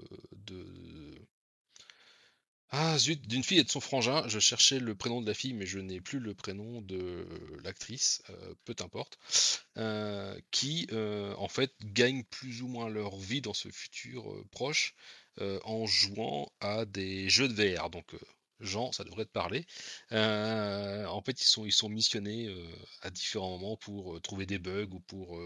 ah 2.71 2.97
zut, 2.99 3.27
d'une 3.27 3.43
fille 3.43 3.57
et 3.59 3.63
de 3.63 3.69
son 3.69 3.79
frangin. 3.79 4.27
Je 4.27 4.39
cherchais 4.39 4.79
le 4.79 4.93
prénom 4.93 5.21
de 5.21 5.27
la 5.27 5.33
fille, 5.33 5.53
mais 5.53 5.65
je 5.65 5.79
n'ai 5.79 6.01
plus 6.01 6.19
le 6.19 6.35
prénom 6.35 6.81
de 6.81 7.27
l'actrice, 7.63 8.21
euh, 8.29 8.53
peu 8.65 8.75
importe, 8.79 9.17
euh, 9.77 10.39
qui 10.51 10.87
euh, 10.91 11.33
en 11.37 11.47
fait 11.47 11.73
gagnent 11.83 12.23
plus 12.25 12.61
ou 12.61 12.67
moins 12.67 12.87
leur 12.89 13.17
vie 13.17 13.41
dans 13.41 13.55
ce 13.55 13.69
futur 13.69 14.23
proche 14.51 14.95
en 15.63 15.85
jouant 15.85 16.51
à 16.59 16.85
des 16.85 17.29
jeux 17.29 17.47
de 17.47 17.53
VR. 17.53 17.89
Donc 17.89 18.13
Jean, 18.59 18.91
ça 18.91 19.05
devrait 19.05 19.25
te 19.25 19.31
parler. 19.31 19.65
En 20.11 21.21
fait, 21.25 21.41
ils 21.41 21.45
sont, 21.45 21.65
ils 21.65 21.71
sont 21.71 21.87
missionnés 21.89 22.53
à 23.01 23.09
différents 23.09 23.57
moments 23.57 23.77
pour 23.77 24.21
trouver 24.21 24.45
des 24.45 24.59
bugs 24.59 24.89
ou 24.91 24.99
pour 24.99 25.39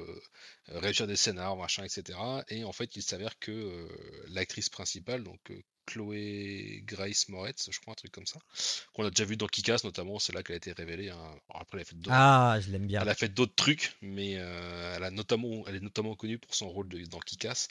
réussir 0.68 1.06
des 1.06 1.16
scénars, 1.16 1.56
machin, 1.58 1.84
etc. 1.84 2.18
Et 2.50 2.64
en 2.64 2.74
fait, 2.74 2.96
il 2.96 3.04
s'avère 3.04 3.38
que 3.38 3.88
l'actrice 4.30 4.70
principale, 4.70 5.24
donc 5.24 5.52
Chloé 5.86 6.82
Grace 6.86 7.30
Moretz, 7.30 7.70
je 7.72 7.80
crois, 7.80 7.94
un 7.94 7.96
truc 7.96 8.12
comme 8.12 8.26
ça, 8.26 8.40
qu'on 8.94 9.06
a 9.06 9.10
déjà 9.10 9.26
vu 9.26 9.38
dans 9.38 9.48
Kikas 9.48 9.82
notamment, 9.84 10.20
c'est 10.20 10.34
là 10.34 10.44
qu'elle 10.44 10.56
a 10.56 10.58
été 10.58 10.72
révélée. 10.72 11.10
hein. 11.10 11.36
Après, 11.54 11.78
elle 11.78 11.82
a 11.82 11.86
fait 11.86 11.96
d'autres 11.96 12.16
Ah, 12.16 12.58
je 12.62 12.72
l'aime 12.72 12.88
bien. 12.88 13.02
elle 13.02 13.10
a 13.10 13.16
fait 13.16 13.30
d'autres 13.30 13.56
trucs, 13.56 13.96
mais 14.02 14.36
euh, 14.38 14.96
elle, 14.96 15.04
a 15.04 15.12
notamment, 15.12 15.64
elle 15.68 15.76
est 15.76 15.82
notamment 15.84 16.16
connue 16.16 16.38
pour 16.40 16.56
son 16.56 16.70
rôle 16.70 16.88
de- 16.90 17.06
dans 17.06 17.20
Kikas. 17.20 17.68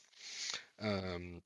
Euh, 0.82 1.38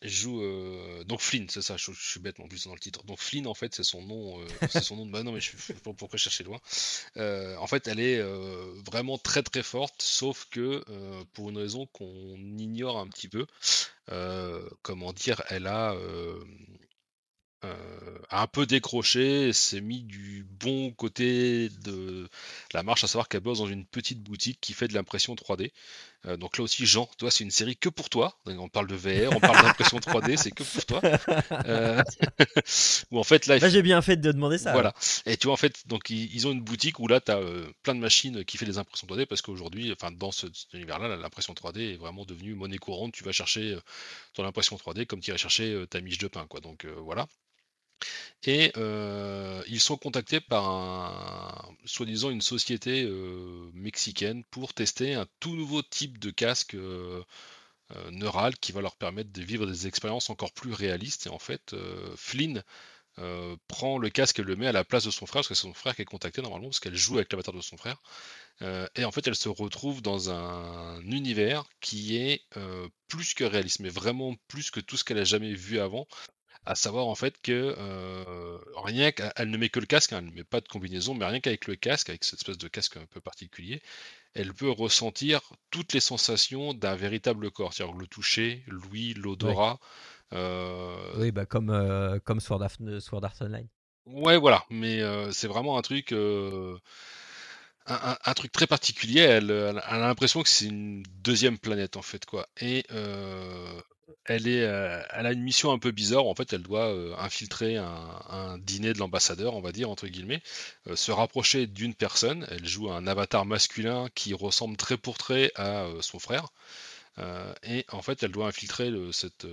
joue 0.00 0.42
euh, 0.42 1.04
donc 1.04 1.20
Flynn, 1.20 1.48
c'est 1.48 1.62
ça. 1.62 1.76
Je, 1.76 1.92
je 1.92 2.10
suis 2.10 2.20
bête 2.20 2.40
en 2.40 2.48
plus 2.48 2.66
dans 2.66 2.74
le 2.74 2.80
titre. 2.80 3.04
Donc 3.04 3.18
Flynn, 3.18 3.46
en 3.46 3.54
fait, 3.54 3.74
c'est 3.74 3.84
son 3.84 4.02
nom. 4.02 4.40
euh, 4.40 4.46
c'est 4.70 4.82
son 4.82 4.96
nom 4.96 5.06
de. 5.06 5.10
Bah 5.10 5.22
non, 5.22 5.32
mais 5.32 5.40
je 5.40 5.52
pas 5.84 5.92
pourquoi 5.92 6.18
chercher 6.18 6.44
loin. 6.44 6.60
Euh, 7.16 7.56
en 7.56 7.66
fait, 7.66 7.86
elle 7.88 8.00
est 8.00 8.22
vraiment 8.86 9.18
très 9.18 9.42
très 9.42 9.62
forte, 9.62 10.02
sauf 10.02 10.46
que 10.50 10.82
pour 11.34 11.50
une 11.50 11.58
raison 11.58 11.86
qu'on 11.86 12.36
ignore 12.58 12.98
un 12.98 13.08
petit 13.08 13.28
peu. 13.28 13.46
comment 14.82 15.12
dire, 15.12 15.42
elle 15.48 15.66
a 15.66 15.94
a 18.30 18.42
un 18.42 18.46
peu 18.46 18.66
décroché, 18.66 19.52
s'est 19.52 19.80
mis 19.80 20.02
du 20.02 20.44
bon 20.50 20.90
côté 20.92 21.68
de 21.84 22.28
la 22.72 22.82
marche, 22.82 23.04
à 23.04 23.06
savoir 23.06 23.28
qu'elle 23.28 23.40
bosse 23.40 23.58
dans 23.58 23.66
une 23.66 23.86
petite 23.86 24.22
boutique 24.22 24.58
qui 24.60 24.72
fait 24.72 24.88
de 24.88 24.94
l'impression 24.94 25.34
3D. 25.34 25.72
Euh, 26.26 26.36
donc 26.36 26.56
là 26.58 26.64
aussi, 26.64 26.86
Jean, 26.86 27.08
toi, 27.18 27.30
c'est 27.30 27.44
une 27.44 27.50
série 27.50 27.76
que 27.76 27.88
pour 27.88 28.08
toi. 28.08 28.38
On 28.46 28.68
parle 28.68 28.86
de 28.86 28.94
VR, 28.94 29.34
on 29.34 29.40
parle 29.40 29.60
d'impression 29.62 29.98
3D, 29.98 30.36
c'est 30.36 30.50
que 30.52 30.62
pour 30.62 30.86
toi. 30.86 31.00
Euh, 31.66 32.02
où 33.10 33.18
en 33.18 33.24
fait, 33.24 33.46
là, 33.46 33.58
Bah, 33.58 33.68
j'ai 33.68 33.82
bien 33.82 34.00
fait 34.02 34.16
de 34.16 34.30
demander 34.32 34.58
ça. 34.58 34.72
voilà. 34.72 34.94
Et 35.26 35.36
tu 35.36 35.46
vois, 35.48 35.54
en 35.54 35.56
fait, 35.58 35.86
donc 35.88 36.10
ils, 36.10 36.32
ils 36.34 36.46
ont 36.46 36.52
une 36.52 36.62
boutique 36.62 36.98
où 37.00 37.08
là, 37.08 37.20
tu 37.20 37.32
as 37.32 37.40
plein 37.82 37.94
de 37.94 38.00
machines 38.00 38.44
qui 38.44 38.56
fait 38.56 38.66
des 38.66 38.78
impressions 38.78 39.06
3D 39.08 39.26
parce 39.26 39.42
qu'aujourd'hui, 39.42 39.92
enfin, 39.92 40.10
dans 40.12 40.30
ce, 40.30 40.46
cet 40.52 40.72
univers-là, 40.74 41.16
l'impression 41.16 41.54
3D 41.54 41.94
est 41.94 41.96
vraiment 41.96 42.24
devenue 42.24 42.54
monnaie 42.54 42.78
courante. 42.78 43.12
Tu 43.12 43.24
vas 43.24 43.32
chercher 43.32 43.72
euh, 43.74 43.80
ton 44.34 44.44
impression 44.44 44.76
3D 44.76 45.06
comme 45.06 45.20
tu 45.20 45.30
irais 45.30 45.38
chercher 45.38 45.72
euh, 45.72 45.86
ta 45.86 46.00
miche 46.00 46.18
de 46.18 46.28
pain, 46.28 46.46
quoi. 46.46 46.60
Donc 46.60 46.84
euh, 46.84 46.94
voilà. 47.00 47.26
Et 48.44 48.72
euh, 48.76 49.62
ils 49.68 49.80
sont 49.80 49.96
contactés 49.96 50.40
par 50.40 50.68
un, 50.68 51.76
soi-disant 51.84 52.30
une 52.30 52.40
société 52.40 53.04
euh, 53.04 53.70
mexicaine 53.74 54.44
pour 54.50 54.74
tester 54.74 55.14
un 55.14 55.26
tout 55.40 55.54
nouveau 55.54 55.82
type 55.82 56.18
de 56.18 56.30
casque 56.30 56.74
euh, 56.74 57.22
neural 58.10 58.56
qui 58.58 58.72
va 58.72 58.80
leur 58.80 58.96
permettre 58.96 59.32
de 59.32 59.42
vivre 59.42 59.66
des 59.66 59.86
expériences 59.86 60.30
encore 60.30 60.52
plus 60.52 60.72
réalistes. 60.72 61.26
Et 61.26 61.30
en 61.30 61.38
fait, 61.38 61.76
Flynn 62.16 62.62
prend 63.68 63.98
le 63.98 64.08
casque 64.08 64.38
et 64.38 64.42
le 64.42 64.56
met 64.56 64.66
à 64.66 64.72
la 64.72 64.84
place 64.84 65.04
de 65.04 65.10
son 65.10 65.26
frère, 65.26 65.40
parce 65.40 65.48
que 65.48 65.54
c'est 65.54 65.62
son 65.62 65.74
frère 65.74 65.94
qui 65.94 66.02
est 66.02 66.06
contacté 66.06 66.40
normalement, 66.40 66.68
parce 66.68 66.80
qu'elle 66.80 66.96
joue 66.96 67.16
avec 67.16 67.30
l'avatar 67.30 67.54
de 67.54 67.60
son 67.60 67.76
frère. 67.76 68.00
Et 68.96 69.04
en 69.04 69.12
fait, 69.12 69.26
elle 69.26 69.36
se 69.36 69.50
retrouve 69.50 70.00
dans 70.00 70.30
un 70.30 71.02
univers 71.02 71.64
qui 71.80 72.16
est 72.16 72.46
plus 73.08 73.34
que 73.34 73.44
réaliste, 73.44 73.80
mais 73.80 73.90
vraiment 73.90 74.36
plus 74.48 74.70
que 74.70 74.80
tout 74.80 74.96
ce 74.96 75.04
qu'elle 75.04 75.18
a 75.18 75.24
jamais 75.24 75.52
vu 75.52 75.78
avant. 75.78 76.06
À 76.64 76.74
savoir 76.76 77.06
en 77.08 77.14
fait 77.16 77.40
que 77.42 77.74
euh, 77.78 78.58
rien 78.76 79.10
qu'elle 79.12 79.50
ne 79.50 79.56
met 79.56 79.68
que 79.68 79.80
le 79.80 79.86
casque, 79.86 80.12
hein, 80.12 80.18
elle 80.20 80.26
ne 80.26 80.30
met 80.32 80.44
pas 80.44 80.60
de 80.60 80.68
combinaison, 80.68 81.14
mais 81.14 81.24
rien 81.26 81.40
qu'avec 81.40 81.66
le 81.66 81.74
casque, 81.76 82.08
avec 82.10 82.22
cette 82.24 82.38
espèce 82.40 82.58
de 82.58 82.68
casque 82.68 82.96
un 82.98 83.06
peu 83.06 83.20
particulier, 83.20 83.82
elle 84.34 84.54
peut 84.54 84.70
ressentir 84.70 85.40
toutes 85.70 85.92
les 85.92 86.00
sensations 86.00 86.74
d'un 86.74 86.96
véritable 86.96 87.50
corps, 87.50 87.74
c'est-à-dire 87.74 87.96
le 87.96 88.06
toucher, 88.08 88.64
l'ouïe, 88.68 89.14
l'odorat. 89.14 89.80
euh, 90.34 90.96
Oui, 91.16 91.30
bah 91.32 91.46
comme, 91.46 91.70
euh, 91.70 92.18
comme 92.20 92.40
Sword, 92.40 92.62
Art, 92.62 92.76
Sword 93.00 93.24
Art 93.24 93.36
Online. 93.40 93.68
Ouais, 94.06 94.36
voilà, 94.36 94.64
mais 94.70 95.00
euh, 95.00 95.30
c'est 95.32 95.46
vraiment 95.48 95.78
un 95.78 95.82
truc, 95.82 96.12
un, 96.12 97.94
un- 98.12 98.18
un 98.24 98.34
truc 98.34 98.52
très 98.52 98.66
particulier. 98.66 99.20
Elle, 99.20 99.50
elle 99.50 99.78
a 99.84 99.98
l'impression 99.98 100.42
que 100.42 100.48
c'est 100.48 100.66
une 100.66 101.02
deuxième 101.22 101.58
planète 101.58 101.96
en 101.96 102.02
fait, 102.02 102.24
quoi. 102.26 102.48
Et 102.60 102.84
euh, 102.92 103.80
elle, 104.24 104.46
est, 104.48 104.62
euh, 104.62 105.02
elle 105.10 105.26
a 105.26 105.32
une 105.32 105.42
mission 105.42 105.72
un 105.72 105.78
peu 105.78 105.90
bizarre. 105.90 106.26
En 106.26 106.34
fait, 106.34 106.52
elle 106.52 106.62
doit 106.62 106.92
euh, 106.92 107.14
infiltrer 107.18 107.76
un, 107.76 108.58
dîner 108.58 108.92
de 108.92 108.98
l'ambassadeur, 108.98 109.54
on 109.54 109.60
va 109.60 109.72
dire, 109.72 109.90
entre 109.90 110.06
guillemets, 110.08 110.42
euh, 110.88 110.96
se 110.96 111.10
rapprocher 111.12 111.66
d'une 111.66 111.94
personne. 111.94 112.46
Elle 112.50 112.66
joue 112.66 112.90
un 112.90 113.06
avatar 113.06 113.44
masculin 113.44 114.08
qui 114.14 114.34
ressemble 114.34 114.76
très 114.76 114.96
pour 114.96 115.18
trait 115.18 115.52
à 115.56 115.86
son 116.00 116.18
frère. 116.18 116.48
et 117.64 117.84
en 117.92 118.02
fait, 118.02 118.22
elle 118.22 118.32
doit 118.32 118.46
infiltrer 118.46 118.90
cette, 119.12 119.46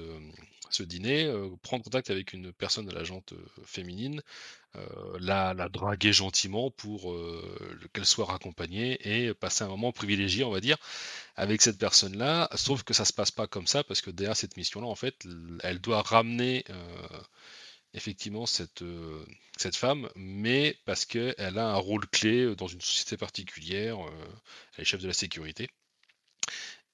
ce 0.70 0.84
dîner, 0.84 1.32
prendre 1.64 1.84
contact 1.84 2.10
avec 2.10 2.34
une 2.34 2.52
personne 2.54 2.86
de 2.86 2.94
la 2.94 3.04
jante 3.04 3.34
féminine, 3.66 4.22
la, 5.20 5.54
draguer 5.70 6.14
gentiment 6.14 6.72
pour 6.72 7.16
qu'elle 7.94 8.06
soit 8.06 8.26
raccompagnée 8.26 9.00
et 9.04 9.34
passer 9.34 9.64
un 9.64 9.68
moment 9.68 9.91
privilégié, 9.91 10.44
on 10.44 10.52
va 10.52 10.62
dire, 10.62 10.78
avec 11.36 11.62
cette 11.62 11.78
personne-là. 11.78 12.50
Sauf 12.56 12.84
que 12.84 12.94
ça 12.94 13.06
se 13.06 13.14
passe 13.14 13.32
pas 13.32 13.48
comme 13.48 13.68
ça 13.68 13.84
parce 13.84 14.02
que 14.02 14.12
derrière 14.12 14.38
cette 14.38 14.58
mission-là, 14.58 14.88
en 14.88 14.96
fait, 14.96 15.26
elle 15.64 15.80
doit 15.80 16.02
ramener 16.02 16.64
effectivement 17.94 18.46
cette 18.46 18.84
femme, 19.74 20.10
mais 20.16 20.78
parce 20.86 21.06
qu'elle 21.06 21.58
a 21.58 21.72
un 21.72 21.78
rôle 21.78 22.08
clé 22.08 22.56
dans 22.56 22.68
une 22.68 22.82
société 22.82 23.18
particulière, 23.18 23.98
elle 24.76 24.84
est 24.84 24.86
chef 24.86 25.02
de 25.02 25.08
la 25.08 25.14
sécurité. 25.14 25.70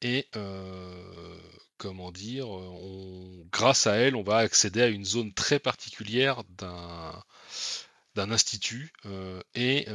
Et 0.01 0.27
comment 1.77 2.11
dire, 2.11 2.49
on, 2.49 3.45
grâce 3.51 3.87
à 3.87 3.95
elle, 3.95 4.15
on 4.15 4.23
va 4.23 4.37
accéder 4.37 4.81
à 4.81 4.87
une 4.87 5.05
zone 5.05 5.33
très 5.33 5.59
particulière 5.59 6.43
d'un 6.57 7.21
d'un 8.15 8.31
institut 8.31 8.93
et 9.55 9.85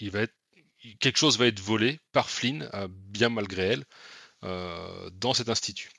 il 0.00 0.10
va 0.10 0.20
être 0.20 0.34
quelque 0.98 1.18
chose 1.18 1.38
va 1.38 1.46
être 1.46 1.60
volé 1.60 2.00
par 2.12 2.30
Flynn, 2.30 2.68
bien 2.88 3.28
malgré 3.28 3.62
elle, 3.62 3.84
dans 4.42 5.34
cet 5.34 5.48
institut. 5.48 5.90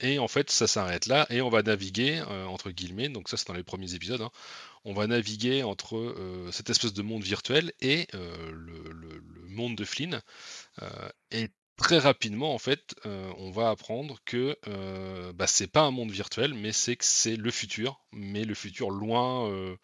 et 0.00 0.18
en 0.18 0.28
fait, 0.28 0.50
ça 0.50 0.66
s'arrête 0.66 1.06
là 1.06 1.26
et 1.30 1.40
on 1.40 1.50
va 1.50 1.62
naviguer 1.62 2.22
entre 2.22 2.70
guillemets. 2.70 3.08
Donc 3.08 3.28
ça, 3.28 3.36
c'est 3.36 3.46
dans 3.46 3.54
les 3.54 3.62
premiers 3.62 3.94
épisodes. 3.94 4.22
Hein, 4.22 4.30
on 4.84 4.92
va 4.92 5.06
naviguer 5.06 5.62
entre 5.62 6.14
cette 6.52 6.70
espèce 6.70 6.92
de 6.92 7.02
monde 7.02 7.22
virtuel 7.22 7.72
et 7.80 8.06
le, 8.12 8.92
le, 8.92 9.22
monde 9.48 9.76
de 9.76 9.84
Flynn. 9.84 10.20
et 11.30 11.48
très 11.76 11.98
rapidement, 11.98 12.54
en 12.54 12.58
fait, 12.58 12.94
euh, 13.06 13.32
on 13.38 13.50
va 13.50 13.70
apprendre 13.70 14.18
que 14.24 14.56
euh, 14.68 15.32
bah, 15.32 15.46
c'est 15.46 15.66
pas 15.66 15.82
un 15.82 15.90
monde 15.90 16.10
virtuel, 16.10 16.54
mais 16.54 16.72
c'est 16.72 16.96
que 16.96 17.04
c'est 17.04 17.36
le 17.36 17.50
futur, 17.50 18.00
mais 18.12 18.44
le 18.44 18.54
futur 18.54 18.90
loin, 18.90 19.50
euh, 19.50 19.76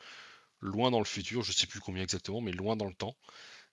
dans 0.62 0.98
le 0.98 1.04
futur, 1.04 1.42
je 1.42 1.52
sais 1.52 1.66
plus 1.66 1.80
combien 1.80 2.02
exactement, 2.02 2.40
mais 2.40 2.52
loin 2.52 2.76
dans 2.76 2.86
le 2.86 2.94
temps, 2.94 3.16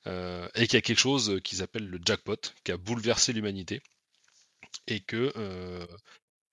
et 0.05 0.67
qu'il 0.67 0.75
y 0.75 0.77
a 0.77 0.81
quelque 0.81 0.99
chose 0.99 1.41
qu'ils 1.43 1.61
appellent 1.61 1.89
le 1.89 1.99
jackpot, 2.03 2.37
qui 2.63 2.71
a 2.71 2.77
bouleversé 2.77 3.33
l'humanité, 3.33 3.81
et 4.87 5.01
que, 5.01 5.33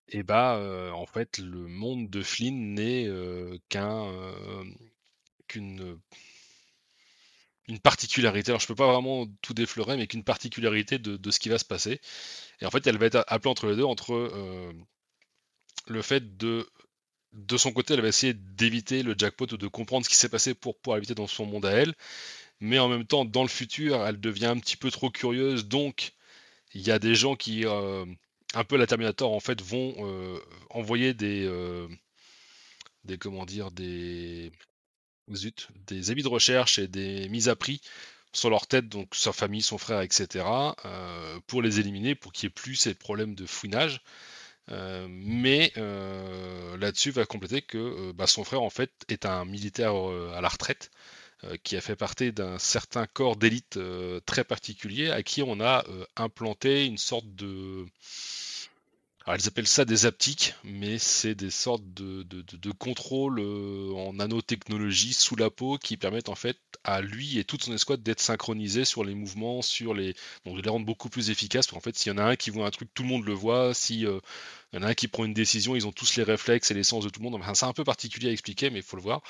et 0.09 0.22
bah, 0.22 0.60
en 0.94 1.06
fait, 1.06 1.39
le 1.39 1.66
monde 1.66 2.10
de 2.10 2.22
Flynn 2.22 2.74
n'est 2.74 3.09
qu'un 3.68 4.12
qu'une 5.48 5.98
une 7.66 7.78
particularité. 7.78 8.51
Alors 8.51 8.60
je 8.60 8.66
peux 8.66 8.74
pas 8.74 8.93
vraiment 8.93 9.26
tout 9.40 9.55
déflorer, 9.55 9.97
mais 9.97 10.06
qu'une 10.06 10.24
particularité 10.24 10.98
de, 10.98 11.31
ce 11.31 11.39
qui 11.39 11.48
va 11.48 11.59
se 11.59 11.64
passer. 11.64 12.01
Et 12.60 12.66
en 12.66 12.70
fait, 12.70 12.86
elle 12.86 12.98
va 12.98 13.06
être 13.06 13.24
appelée 13.26 13.51
entre 13.51 13.66
les 13.68 13.76
deux, 13.76 13.85
entre 13.85 14.31
le 15.86 16.02
fait 16.02 16.36
de 16.36 16.68
de 17.35 17.56
son 17.56 17.72
côté, 17.72 17.94
elle 17.94 18.01
va 18.01 18.09
essayer 18.09 18.32
d'éviter 18.35 19.02
le 19.02 19.14
jackpot 19.18 19.47
ou 19.52 19.56
de 19.56 19.66
comprendre 19.66 20.05
ce 20.05 20.10
qui 20.10 20.16
s'est 20.16 20.28
passé 20.28 20.55
pour 20.55 20.78
pouvoir 20.78 20.98
éviter 20.98 21.14
dans 21.14 21.26
son 21.26 21.47
monde 21.47 21.66
à 21.66 21.72
elle. 21.72 21.94
Mais 22.60 22.78
en 22.78 22.89
même 22.89 23.06
temps, 23.06 23.24
dans 23.24 23.43
le 23.43 23.48
futur, 23.48 24.06
elle 24.06 24.20
devient 24.20 24.47
un 24.47 24.59
petit 24.59 24.76
peu 24.76 24.90
trop 24.90 25.10
curieuse. 25.10 25.66
Donc, 25.66 26.12
il 26.74 26.82
y 26.82 26.90
a 26.93 26.98
des 26.98 27.14
gens 27.14 27.36
qui, 27.36 27.64
un 28.55 28.64
peu 28.64 28.76
la 28.76 28.86
Terminator, 28.86 29.32
en 29.32 29.40
fait, 29.40 29.60
vont 29.62 29.94
euh, 29.98 30.39
envoyer 30.70 31.14
des, 31.14 31.48
des, 33.05 33.18
comment 33.18 33.44
dire, 33.44 33.70
des, 33.70 34.52
de 35.28 36.28
recherche 36.28 36.78
et 36.78 36.89
des 36.89 37.28
mises 37.28 37.48
à 37.48 37.56
prix 37.56 37.81
sur 38.35 38.51
leur 38.51 38.66
tête, 38.66 38.89
donc 38.89 39.14
sa 39.14 39.32
famille, 39.32 39.62
son 39.62 39.78
frère, 39.78 40.01
etc., 40.01 40.44
euh, 40.85 41.40
pour 41.47 41.62
les 41.62 41.81
éliminer, 41.81 42.14
pour 42.14 42.32
qu'il 42.32 42.48
n'y 42.48 42.51
ait 42.51 42.55
plus 42.55 42.74
ces 42.74 42.94
problèmes 42.94 43.35
de 43.35 43.47
fouinage. 43.47 44.01
Euh, 44.70 45.06
mais 45.10 45.72
euh, 45.76 46.76
là-dessus 46.78 47.10
va 47.10 47.26
compléter 47.26 47.62
que 47.62 48.12
bah, 48.12 48.26
son 48.26 48.44
frère 48.44 48.62
en 48.62 48.70
fait 48.70 48.90
est 49.09 49.26
un 49.26 49.44
militaire 49.44 49.94
à 49.94 50.40
la 50.40 50.48
retraite 50.48 50.90
qui 51.62 51.77
a 51.77 51.81
fait 51.81 51.97
partie 51.97 52.33
d'un 52.33 52.59
certain 52.59 53.07
corps 53.07 53.37
d'élite 53.37 53.79
très 54.27 54.45
particulier 54.45 55.11
à 55.11 55.23
qui 55.23 55.43
on 55.43 55.61
a 55.61 55.85
implanté 56.16 56.87
une 56.87 56.99
sorte 56.99 57.35
de 57.35 57.87
alors, 59.27 59.41
ils 59.41 59.49
appellent 59.49 59.66
ça 59.66 59.87
des 59.87 60.05
aptiques, 60.05 60.55
mais 60.65 60.99
c'est 60.99 61.35
des 61.35 61.49
sortes 61.49 61.83
de, 61.95 62.25
de, 62.25 62.43
de, 62.43 62.71
contrôle 62.73 63.39
euh, 63.41 63.91
en 63.95 64.12
nanotechnologie 64.12 65.15
sous 65.15 65.35
la 65.35 65.49
peau 65.49 65.79
qui 65.79 65.97
permettent 65.97 66.29
en 66.29 66.35
fait 66.35 66.59
à 66.85 67.01
lui 67.01 67.39
et 67.39 67.45
toute 67.45 67.62
son 67.65 67.73
escouade 67.73 68.03
d'être 68.03 68.21
synchronisés 68.21 68.85
sur 68.85 69.03
les 69.03 69.15
mouvements, 69.15 69.62
sur 69.62 69.95
les. 69.95 70.15
Donc 70.45 70.59
de 70.59 70.62
les 70.62 70.69
rendre 70.69 70.85
beaucoup 70.85 71.09
plus 71.09 71.31
efficaces. 71.31 71.73
En 71.73 71.81
fait, 71.81 71.97
s'il 71.97 72.12
y 72.12 72.15
en 72.15 72.19
a 72.19 72.25
un 72.25 72.37
qui 72.37 72.51
voit 72.51 72.66
un 72.66 72.71
truc, 72.71 72.91
tout 72.93 73.03
le 73.03 73.09
monde 73.09 73.25
le 73.25 73.33
voit. 73.33 73.73
Si 73.73 74.05
euh, 74.05 74.21
il 74.75 74.81
y 74.81 74.85
en 74.85 74.87
a 74.89 74.91
un 74.91 74.95
qui 74.95 75.07
prend 75.07 75.25
une 75.25 75.35
décision, 75.35 75.77
ils 75.77 75.87
ont 75.87 75.93
tous 75.93 76.17
les 76.17 76.25
réflexes 76.25 76.73
et 76.73 76.75
les 76.75 76.83
sens 76.83 77.05
de 77.05 77.09
tout 77.09 77.21
le 77.21 77.31
monde. 77.31 77.41
Enfin, 77.41 77.55
c'est 77.55 77.65
un 77.65 77.73
peu 77.73 77.85
particulier 77.85 78.31
à 78.31 78.33
expliquer, 78.33 78.71
mais 78.71 78.81
il 78.81 78.83
faut 78.83 78.97
le 78.97 79.03
voir. 79.03 79.23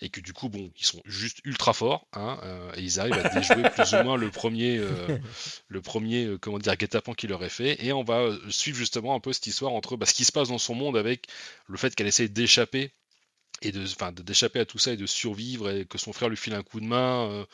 Et 0.00 0.08
que 0.08 0.20
du 0.20 0.32
coup, 0.32 0.48
bon, 0.48 0.72
ils 0.76 0.84
sont 0.84 1.00
juste 1.04 1.38
ultra 1.44 1.72
forts, 1.72 2.08
hein, 2.12 2.40
euh, 2.42 2.72
et 2.76 2.82
ils 2.82 2.98
arrivent 2.98 3.24
à 3.24 3.28
déjouer 3.28 3.62
plus 3.74 3.92
ou 3.92 4.02
moins 4.02 4.16
le 4.16 4.30
premier, 4.30 4.78
euh, 4.78 5.18
le 5.68 5.80
premier, 5.80 6.24
euh, 6.24 6.38
comment 6.38 6.58
dire, 6.58 6.76
guet-apens 6.76 7.14
qui 7.14 7.28
leur 7.28 7.44
est 7.44 7.50
fait. 7.50 7.84
Et 7.84 7.92
on 7.92 8.02
va 8.02 8.30
suivre 8.48 8.76
justement 8.76 9.14
un 9.14 9.20
peu 9.20 9.32
cette 9.32 9.46
histoire 9.46 9.72
entre 9.74 9.96
bah, 9.96 10.06
ce 10.06 10.12
qui 10.12 10.24
se 10.24 10.32
passe 10.32 10.48
dans 10.48 10.58
son 10.58 10.74
monde 10.74 10.96
avec 10.96 11.28
le 11.68 11.78
fait 11.78 11.94
qu'elle 11.94 12.08
essaye 12.08 12.28
d'échapper 12.28 12.92
et 13.62 13.72
d'échapper 13.72 14.60
à 14.60 14.64
tout 14.64 14.78
ça 14.78 14.92
et 14.92 14.96
de 14.96 15.06
survivre 15.06 15.70
et 15.70 15.84
que 15.84 15.98
son 15.98 16.12
frère 16.12 16.28
lui 16.28 16.36
file 16.36 16.54
un 16.54 16.62
coup 16.62 16.80
de 16.80 16.86
main, 16.86 17.30
euh, 17.30 17.44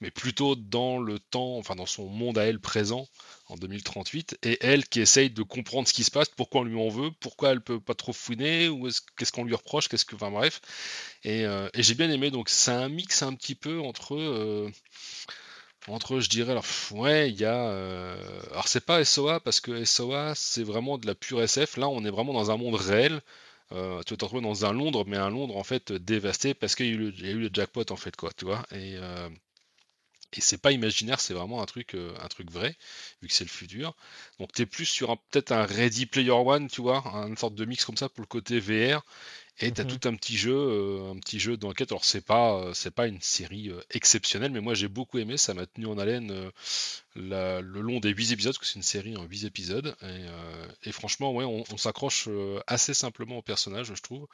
mais 0.00 0.10
plutôt 0.10 0.54
dans 0.54 0.98
le 0.98 1.18
temps, 1.18 1.56
enfin 1.56 1.74
dans 1.74 1.86
son 1.86 2.06
monde 2.08 2.38
à 2.38 2.44
elle 2.44 2.60
présent 2.60 3.08
en 3.48 3.56
2038, 3.56 4.38
et 4.42 4.58
elle 4.60 4.86
qui 4.86 5.00
essaye 5.00 5.30
de 5.30 5.42
comprendre 5.42 5.88
ce 5.88 5.92
qui 5.92 6.04
se 6.04 6.10
passe, 6.10 6.28
pourquoi 6.28 6.60
on 6.60 6.64
lui 6.64 6.78
en 6.78 6.88
veut, 6.88 7.10
pourquoi 7.20 7.50
elle 7.50 7.60
peut 7.60 7.80
pas 7.80 7.94
trop 7.94 8.12
fouiner, 8.12 8.68
ou 8.68 8.88
qu'est-ce 9.16 9.32
qu'on 9.32 9.44
lui 9.44 9.54
reproche, 9.54 9.88
qu'est-ce 9.88 10.04
que, 10.04 10.14
enfin 10.14 10.30
bref, 10.30 10.60
et, 11.24 11.44
euh, 11.44 11.68
et 11.74 11.82
j'ai 11.82 11.94
bien 11.94 12.10
aimé. 12.10 12.30
Donc 12.30 12.48
c'est 12.48 12.70
un 12.70 12.88
mix 12.88 13.22
un 13.22 13.34
petit 13.34 13.54
peu 13.56 13.80
entre 13.80 14.14
euh, 14.16 14.70
entre 15.88 16.20
je 16.20 16.28
dirais 16.28 16.50
alors 16.50 16.64
ouais 16.92 17.30
il 17.30 17.38
y 17.40 17.44
a 17.44 17.70
alors 18.50 18.66
c'est 18.66 18.84
pas 18.84 19.04
SOA 19.04 19.38
parce 19.40 19.60
que 19.60 19.84
SOA 19.84 20.34
c'est 20.34 20.64
vraiment 20.64 20.98
de 20.98 21.06
la 21.06 21.14
pure 21.14 21.40
SF 21.42 21.76
là 21.76 21.88
on 21.88 22.04
est 22.04 22.10
vraiment 22.10 22.32
dans 22.32 22.50
un 22.50 22.56
monde 22.56 22.74
réel 22.74 23.22
euh, 23.72 24.02
tu 24.04 24.14
vas 24.14 24.16
te 24.16 24.24
retrouver 24.24 24.42
dans 24.42 24.64
un 24.64 24.72
Londres, 24.72 25.04
mais 25.06 25.16
un 25.16 25.30
Londres 25.30 25.56
en 25.56 25.64
fait 25.64 25.92
dévasté 25.92 26.54
parce 26.54 26.74
qu'il 26.74 26.86
y, 26.86 26.90
a 27.26 27.30
eu 27.30 27.38
le 27.38 27.50
jackpot 27.52 27.84
en 27.90 27.96
fait 27.96 28.14
quoi, 28.16 28.30
tu 28.36 28.44
vois. 28.44 28.64
Et, 28.72 28.96
euh, 28.96 29.28
et 30.32 30.40
c'est 30.40 30.58
pas 30.58 30.72
imaginaire, 30.72 31.20
c'est 31.20 31.34
vraiment 31.34 31.62
un 31.62 31.66
truc, 31.66 31.94
euh, 31.94 32.14
un 32.20 32.28
truc 32.28 32.50
vrai, 32.50 32.76
vu 33.22 33.28
que 33.28 33.34
c'est 33.34 33.44
le 33.44 33.50
futur. 33.50 33.94
Donc 34.38 34.52
tu 34.52 34.62
es 34.62 34.66
plus 34.66 34.84
sur 34.84 35.18
peut-être 35.30 35.52
un 35.52 35.64
Ready 35.64 36.06
Player 36.06 36.30
One, 36.30 36.68
tu 36.68 36.82
vois, 36.82 37.02
une 37.26 37.36
sorte 37.36 37.54
de 37.54 37.64
mix 37.64 37.84
comme 37.84 37.96
ça 37.96 38.08
pour 38.08 38.22
le 38.22 38.26
côté 38.26 38.60
VR. 38.60 39.04
Et 39.58 39.72
tu 39.72 39.80
as 39.80 39.84
mhm. 39.84 39.98
tout 39.98 40.08
un 40.08 40.14
petit 40.14 40.36
jeu, 40.36 40.54
euh, 40.54 41.12
un 41.12 41.18
petit 41.18 41.38
jeu 41.38 41.56
d'enquête. 41.56 41.90
Alors 41.90 42.04
c'est 42.04 42.20
pas, 42.24 42.56
euh, 42.56 42.74
c'est 42.74 42.90
pas 42.90 43.06
une 43.06 43.20
série 43.22 43.70
euh, 43.70 43.80
exceptionnelle, 43.90 44.52
mais 44.52 44.60
moi 44.60 44.74
j'ai 44.74 44.88
beaucoup 44.88 45.18
aimé. 45.18 45.38
Ça 45.38 45.54
m'a 45.54 45.64
tenu 45.64 45.86
en 45.86 45.96
haleine 45.96 46.50
le 47.14 47.80
long 47.80 47.98
des 48.00 48.10
8 48.10 48.32
épisodes, 48.32 48.52
parce 48.52 48.58
que 48.58 48.66
c'est 48.66 48.76
une 48.76 48.82
série 48.82 49.16
en 49.16 49.24
8 49.24 49.44
épisodes. 49.44 49.96
Et, 50.84 50.92
franchement, 50.92 51.32
ouais, 51.32 51.44
on, 51.44 51.76
s'accroche 51.78 52.28
assez 52.66 52.92
simplement 52.92 53.38
au 53.38 53.42
personnage, 53.42 53.92
je 53.94 54.02
trouve. 54.02 54.26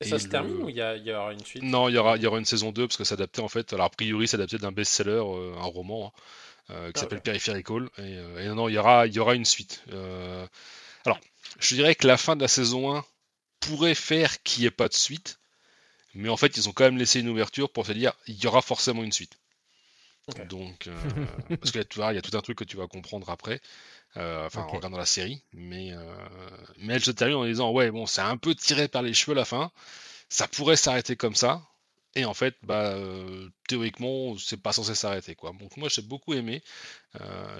Et, 0.00 0.08
ça 0.08 0.18
se 0.18 0.28
termine 0.28 0.62
ou 0.62 0.68
il 0.68 0.76
y, 0.76 1.12
aura 1.12 1.32
une 1.32 1.44
suite? 1.44 1.62
Non, 1.62 1.88
il 1.88 1.94
y 1.94 1.98
aura, 1.98 2.16
y 2.16 2.26
aura 2.26 2.38
une 2.38 2.44
saison 2.44 2.72
2 2.72 2.86
parce 2.86 2.96
que 2.96 3.04
c'est 3.04 3.14
adapté 3.14 3.40
en 3.40 3.48
fait. 3.48 3.72
Alors 3.72 3.86
a 3.86 3.90
priori, 3.90 4.26
c'est 4.26 4.36
adapté 4.36 4.58
d'un 4.58 4.72
best-seller, 4.72 5.22
un 5.56 5.66
roman 5.66 6.12
hein, 6.68 6.74
qui 6.86 6.92
ah, 6.96 7.00
s'appelle 7.00 7.20
Peripheral. 7.20 7.62
Et, 7.98 8.02
et, 8.42 8.48
non, 8.48 8.68
il 8.68 8.74
y 8.74 8.78
aura, 8.78 9.06
il 9.06 9.14
y 9.14 9.20
aura 9.20 9.36
une 9.36 9.44
suite. 9.44 9.84
alors, 11.04 11.20
je 11.60 11.74
dirais 11.76 11.94
que 11.94 12.08
la 12.08 12.16
fin 12.16 12.34
de 12.34 12.42
la 12.42 12.48
saison 12.48 12.96
1 12.96 13.04
pourrait 13.60 13.94
faire 13.94 14.42
qu'il 14.42 14.62
n'y 14.62 14.66
ait 14.66 14.70
pas 14.70 14.88
de 14.88 14.94
suite, 14.94 15.38
mais 16.14 16.28
en 16.28 16.36
fait, 16.36 16.56
ils 16.56 16.68
ont 16.68 16.72
quand 16.72 16.84
même 16.84 16.98
laissé 16.98 17.20
une 17.20 17.28
ouverture 17.28 17.70
pour 17.70 17.86
se 17.86 17.92
dire 17.92 18.12
il 18.26 18.42
y 18.42 18.46
aura 18.46 18.62
forcément 18.62 19.04
une 19.04 19.12
suite. 19.12 19.38
Donc, 20.48 20.86
euh, 20.86 20.92
parce 21.60 21.70
que 21.70 21.80
tu 21.80 21.98
vois, 21.98 22.12
il 22.12 22.16
y 22.16 22.18
a 22.18 22.22
tout 22.22 22.36
un 22.36 22.40
truc 22.40 22.58
que 22.58 22.64
tu 22.64 22.76
vas 22.76 22.86
comprendre 22.86 23.30
après, 23.30 23.60
euh, 24.16 24.46
enfin 24.46 24.62
en 24.62 24.68
regardant 24.68 24.98
la 24.98 25.06
série, 25.06 25.42
mais, 25.52 25.92
euh, 25.92 26.16
mais 26.78 26.94
elle 26.94 27.04
se 27.04 27.10
termine 27.10 27.36
en 27.36 27.44
disant 27.44 27.70
ouais, 27.72 27.90
bon, 27.90 28.06
c'est 28.06 28.20
un 28.20 28.36
peu 28.36 28.54
tiré 28.54 28.88
par 28.88 29.02
les 29.02 29.14
cheveux 29.14 29.34
la 29.34 29.44
fin, 29.44 29.70
ça 30.28 30.46
pourrait 30.46 30.76
s'arrêter 30.76 31.16
comme 31.16 31.34
ça, 31.34 31.62
et 32.14 32.24
en 32.24 32.34
fait, 32.34 32.56
bah, 32.62 32.96
théoriquement, 33.68 34.36
c'est 34.38 34.60
pas 34.60 34.72
censé 34.72 34.94
s'arrêter. 34.94 35.34
quoi. 35.34 35.52
Donc 35.60 35.76
moi, 35.76 35.88
j'ai 35.88 36.02
beaucoup 36.02 36.34
aimé. 36.34 36.62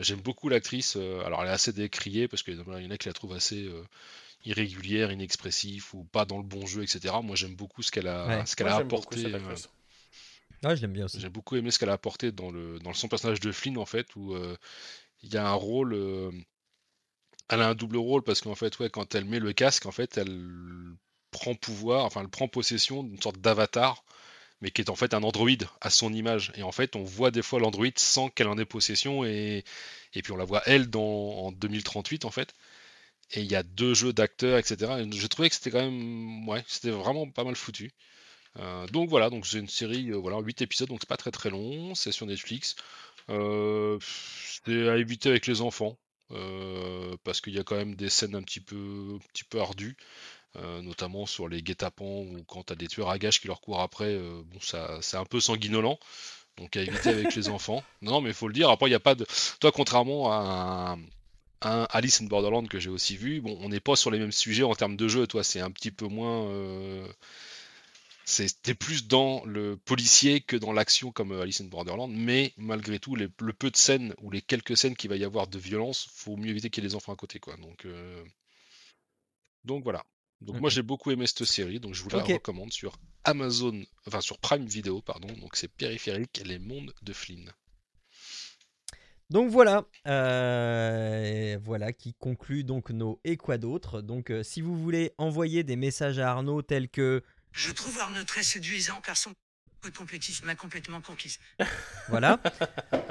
J'aime 0.00 0.20
beaucoup 0.20 0.48
l'actrice. 0.48 0.96
alors, 0.96 1.42
elle 1.42 1.48
est 1.48 1.52
assez 1.52 1.72
décriée 1.72 2.28
parce 2.28 2.42
qu'il 2.42 2.56
y 2.56 2.60
en 2.60 2.90
a 2.90 2.98
qui 2.98 3.06
la 3.06 3.12
trouvent 3.12 3.34
assez 3.34 3.70
irrégulière, 4.44 5.10
inexpressif 5.12 5.94
ou 5.94 6.04
pas 6.04 6.24
dans 6.24 6.38
le 6.38 6.44
bon 6.44 6.66
jeu, 6.66 6.82
etc. 6.82 7.14
Moi, 7.22 7.36
j'aime 7.36 7.54
beaucoup 7.56 7.82
ce 7.82 7.90
qu'elle 7.90 8.08
a, 8.08 8.44
ce 8.46 8.56
qu'elle 8.56 8.68
a 8.68 8.76
apporté. 8.76 9.40
Euh, 9.48 9.54
ouais, 10.64 10.76
je 10.76 10.82
l'aime 10.82 10.92
bien 10.92 11.06
aussi. 11.06 11.20
J'ai 11.20 11.28
beaucoup 11.28 11.56
aimé 11.56 11.70
ce 11.70 11.78
qu'elle 11.78 11.90
a 11.90 11.94
apporté 11.94 12.32
dans 12.32 12.50
le 12.50 12.78
dans 12.80 12.92
son 12.94 13.08
personnage 13.08 13.40
de 13.40 13.52
Flynn 13.52 13.78
en 13.78 13.86
fait, 13.86 14.14
où 14.16 14.34
euh, 14.34 14.56
il 15.22 15.32
y 15.32 15.36
a 15.36 15.48
un 15.48 15.52
rôle. 15.54 15.94
Euh, 15.94 16.30
Elle 17.50 17.62
a 17.62 17.68
un 17.68 17.74
double 17.74 17.96
rôle 17.96 18.22
parce 18.22 18.40
qu'en 18.42 18.54
fait, 18.54 18.78
ouais, 18.78 18.90
quand 18.90 19.14
elle 19.14 19.24
met 19.24 19.38
le 19.40 19.52
casque, 19.52 19.86
en 19.86 19.92
fait, 19.92 20.18
elle 20.18 20.38
prend 21.30 21.54
pouvoir, 21.54 22.04
enfin, 22.04 22.20
elle 22.22 22.28
prend 22.28 22.48
possession 22.48 23.02
d'une 23.02 23.20
sorte 23.20 23.38
d'avatar, 23.38 24.04
mais 24.60 24.70
qui 24.70 24.82
est 24.82 24.90
en 24.90 24.96
fait 24.96 25.14
un 25.14 25.22
androïde 25.22 25.66
à 25.80 25.90
son 25.90 26.12
image. 26.12 26.52
Et 26.56 26.62
en 26.62 26.72
fait, 26.72 26.96
on 26.96 27.04
voit 27.04 27.30
des 27.30 27.42
fois 27.42 27.58
l'androïde 27.60 27.98
sans 27.98 28.28
qu'elle 28.30 28.48
en 28.48 28.58
ait 28.58 28.64
possession, 28.66 29.24
et, 29.24 29.64
et 30.14 30.22
puis 30.22 30.32
on 30.32 30.36
la 30.36 30.44
voit 30.44 30.62
elle 30.66 30.90
dans, 30.90 31.02
en 31.02 31.52
2038 31.52 32.24
en 32.26 32.30
fait. 32.30 32.54
Et 33.32 33.40
il 33.42 33.50
y 33.50 33.56
a 33.56 33.62
deux 33.62 33.94
jeux 33.94 34.12
d'acteurs, 34.12 34.58
etc. 34.58 34.92
Et 35.00 35.12
je 35.12 35.26
trouvais 35.26 35.48
que 35.48 35.54
c'était 35.54 35.70
quand 35.70 35.82
même, 35.82 36.48
ouais, 36.48 36.64
c'était 36.66 36.90
vraiment 36.90 37.30
pas 37.30 37.44
mal 37.44 37.56
foutu. 37.56 37.92
Euh, 38.58 38.86
donc 38.88 39.08
voilà, 39.10 39.30
donc 39.30 39.46
c'est 39.46 39.58
une 39.58 39.68
série, 39.68 40.10
euh, 40.10 40.16
voilà, 40.16 40.38
8 40.40 40.62
épisodes, 40.62 40.88
donc 40.88 41.00
c'est 41.00 41.08
pas 41.08 41.16
très 41.16 41.30
très 41.30 41.50
long, 41.50 41.94
c'est 41.94 42.12
sur 42.12 42.26
Netflix. 42.26 42.76
Euh, 43.30 43.98
c'est 44.00 44.88
à 44.88 44.96
éviter 44.96 45.28
avec 45.28 45.46
les 45.46 45.60
enfants, 45.60 45.98
euh, 46.32 47.16
parce 47.24 47.40
qu'il 47.40 47.54
y 47.54 47.58
a 47.58 47.64
quand 47.64 47.76
même 47.76 47.94
des 47.94 48.08
scènes 48.08 48.34
un 48.34 48.42
petit 48.42 48.60
peu, 48.60 49.16
un 49.16 49.28
petit 49.32 49.44
peu 49.44 49.60
ardues, 49.60 49.96
notamment 50.82 51.24
sur 51.26 51.48
les 51.48 51.62
guet-apens 51.62 52.04
ou 52.04 52.42
quand 52.48 52.64
t'as 52.64 52.74
des 52.74 52.88
tueurs 52.88 53.10
à 53.10 53.18
gages 53.18 53.40
qui 53.40 53.46
leur 53.46 53.60
courent 53.60 53.80
après, 53.80 54.18
bon, 54.18 54.60
ça, 54.60 54.98
c'est 55.02 55.16
un 55.16 55.24
peu 55.24 55.38
sanguinolent. 55.40 55.98
Donc 56.56 56.76
à 56.76 56.82
éviter 56.82 57.10
avec 57.10 57.34
les 57.36 57.48
enfants. 57.50 57.84
Non, 58.02 58.12
non, 58.12 58.20
mais 58.20 58.30
il 58.30 58.34
faut 58.34 58.48
le 58.48 58.54
dire. 58.54 58.68
Après, 58.68 58.86
il 58.86 58.90
n'y 58.90 58.96
a 58.96 59.00
pas 59.00 59.14
de. 59.14 59.24
Toi, 59.60 59.70
contrairement 59.70 60.32
à 60.32 60.96
un, 60.96 60.98
un 61.62 61.86
Alice 61.90 62.20
in 62.20 62.26
Borderland 62.26 62.68
que 62.68 62.78
j'ai 62.78 62.90
aussi 62.90 63.16
vu, 63.16 63.40
bon, 63.40 63.56
on 63.60 63.68
n'est 63.68 63.80
pas 63.80 63.96
sur 63.96 64.10
les 64.10 64.18
mêmes 64.18 64.32
sujets 64.32 64.62
en 64.62 64.74
termes 64.74 64.96
de 64.96 65.08
jeu. 65.08 65.26
Toi, 65.26 65.42
c'est 65.44 65.60
un 65.60 65.70
petit 65.70 65.90
peu 65.90 66.06
moins. 66.06 66.46
euh, 66.50 67.06
T'es 68.62 68.74
plus 68.74 69.08
dans 69.08 69.42
le 69.46 69.76
policier 69.78 70.42
que 70.42 70.54
dans 70.56 70.72
l'action 70.72 71.10
comme 71.12 71.32
euh, 71.32 71.40
Alice 71.42 71.62
in 71.62 71.64
Borderland, 71.64 72.12
mais 72.12 72.52
malgré 72.58 72.98
tout, 72.98 73.16
les- 73.16 73.28
le 73.40 73.52
peu 73.54 73.70
de 73.70 73.76
scènes 73.76 74.14
ou 74.20 74.30
les 74.30 74.42
quelques 74.42 74.76
scènes 74.76 74.94
qu'il 74.96 75.08
va 75.08 75.16
y 75.16 75.24
avoir 75.24 75.46
de 75.48 75.58
violence, 75.58 76.08
faut 76.12 76.36
mieux 76.36 76.50
éviter 76.50 76.68
qu'il 76.68 76.84
y 76.84 76.86
ait 76.86 76.90
des 76.90 76.94
enfants 76.94 77.12
à 77.14 77.16
côté, 77.16 77.40
quoi. 77.40 77.56
Donc, 77.56 77.86
euh, 77.86 78.22
donc 79.64 79.82
voilà. 79.82 80.04
Donc 80.42 80.54
moi 80.60 80.70
j'ai 80.70 80.82
beaucoup 80.82 81.10
aimé 81.10 81.26
cette 81.26 81.44
série, 81.44 81.80
donc 81.80 81.94
je 81.94 82.02
vous 82.02 82.10
la 82.10 82.18
recommande 82.34 82.72
sur 82.72 82.98
Amazon, 83.24 83.82
enfin 84.06 84.20
sur 84.20 84.38
Prime 84.38 84.66
Video, 84.66 85.00
pardon. 85.00 85.28
Donc 85.40 85.56
c'est 85.56 85.68
Périphérique, 85.68 86.42
les 86.44 86.58
mondes 86.58 86.92
de 87.02 87.12
Flynn. 87.12 87.50
Donc 89.30 89.50
voilà, 89.50 89.84
euh, 90.06 91.58
voilà 91.62 91.92
qui 91.92 92.14
conclut 92.14 92.64
donc 92.64 92.90
nos 92.90 93.20
et 93.24 93.36
quoi 93.36 93.58
d'autre? 93.58 94.00
Donc 94.00 94.30
euh, 94.30 94.42
si 94.42 94.62
vous 94.62 94.76
voulez 94.76 95.12
envoyer 95.18 95.64
des 95.64 95.76
messages 95.76 96.18
à 96.18 96.30
Arnaud 96.30 96.62
tels 96.62 96.88
que 96.88 97.22
Je 97.52 97.70
trouve 97.72 97.98
Arnaud 97.98 98.24
très 98.24 98.42
séduisant 98.42 99.00
car 99.02 99.16
son 99.16 99.32
complétisme 99.96 100.46
m'a 100.46 100.54
complètement 100.54 101.00
conquise. 101.00 101.38
voilà. 102.08 102.40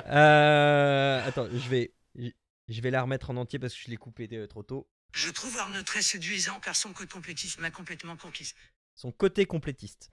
Euh, 0.07 1.27
attends, 1.27 1.47
je 1.51 1.69
vais 1.69 1.93
je 2.15 2.81
vais 2.81 2.91
la 2.91 3.01
remettre 3.01 3.29
en 3.29 3.37
entier 3.37 3.59
parce 3.59 3.73
que 3.73 3.79
je 3.85 3.89
l'ai 3.89 3.97
coupé 3.97 4.27
euh, 4.33 4.47
trop 4.47 4.63
tôt. 4.63 4.89
Je 5.13 5.29
trouve 5.29 5.57
Arnaud 5.57 5.83
très 5.83 6.01
séduisant 6.01 6.59
car 6.59 6.75
son 6.75 6.93
complétisme 6.93 7.61
m'a 7.61 7.71
complètement 7.71 8.17
conquise. 8.17 8.53
Son 8.95 9.11
côté 9.11 9.45
complétiste. 9.45 10.09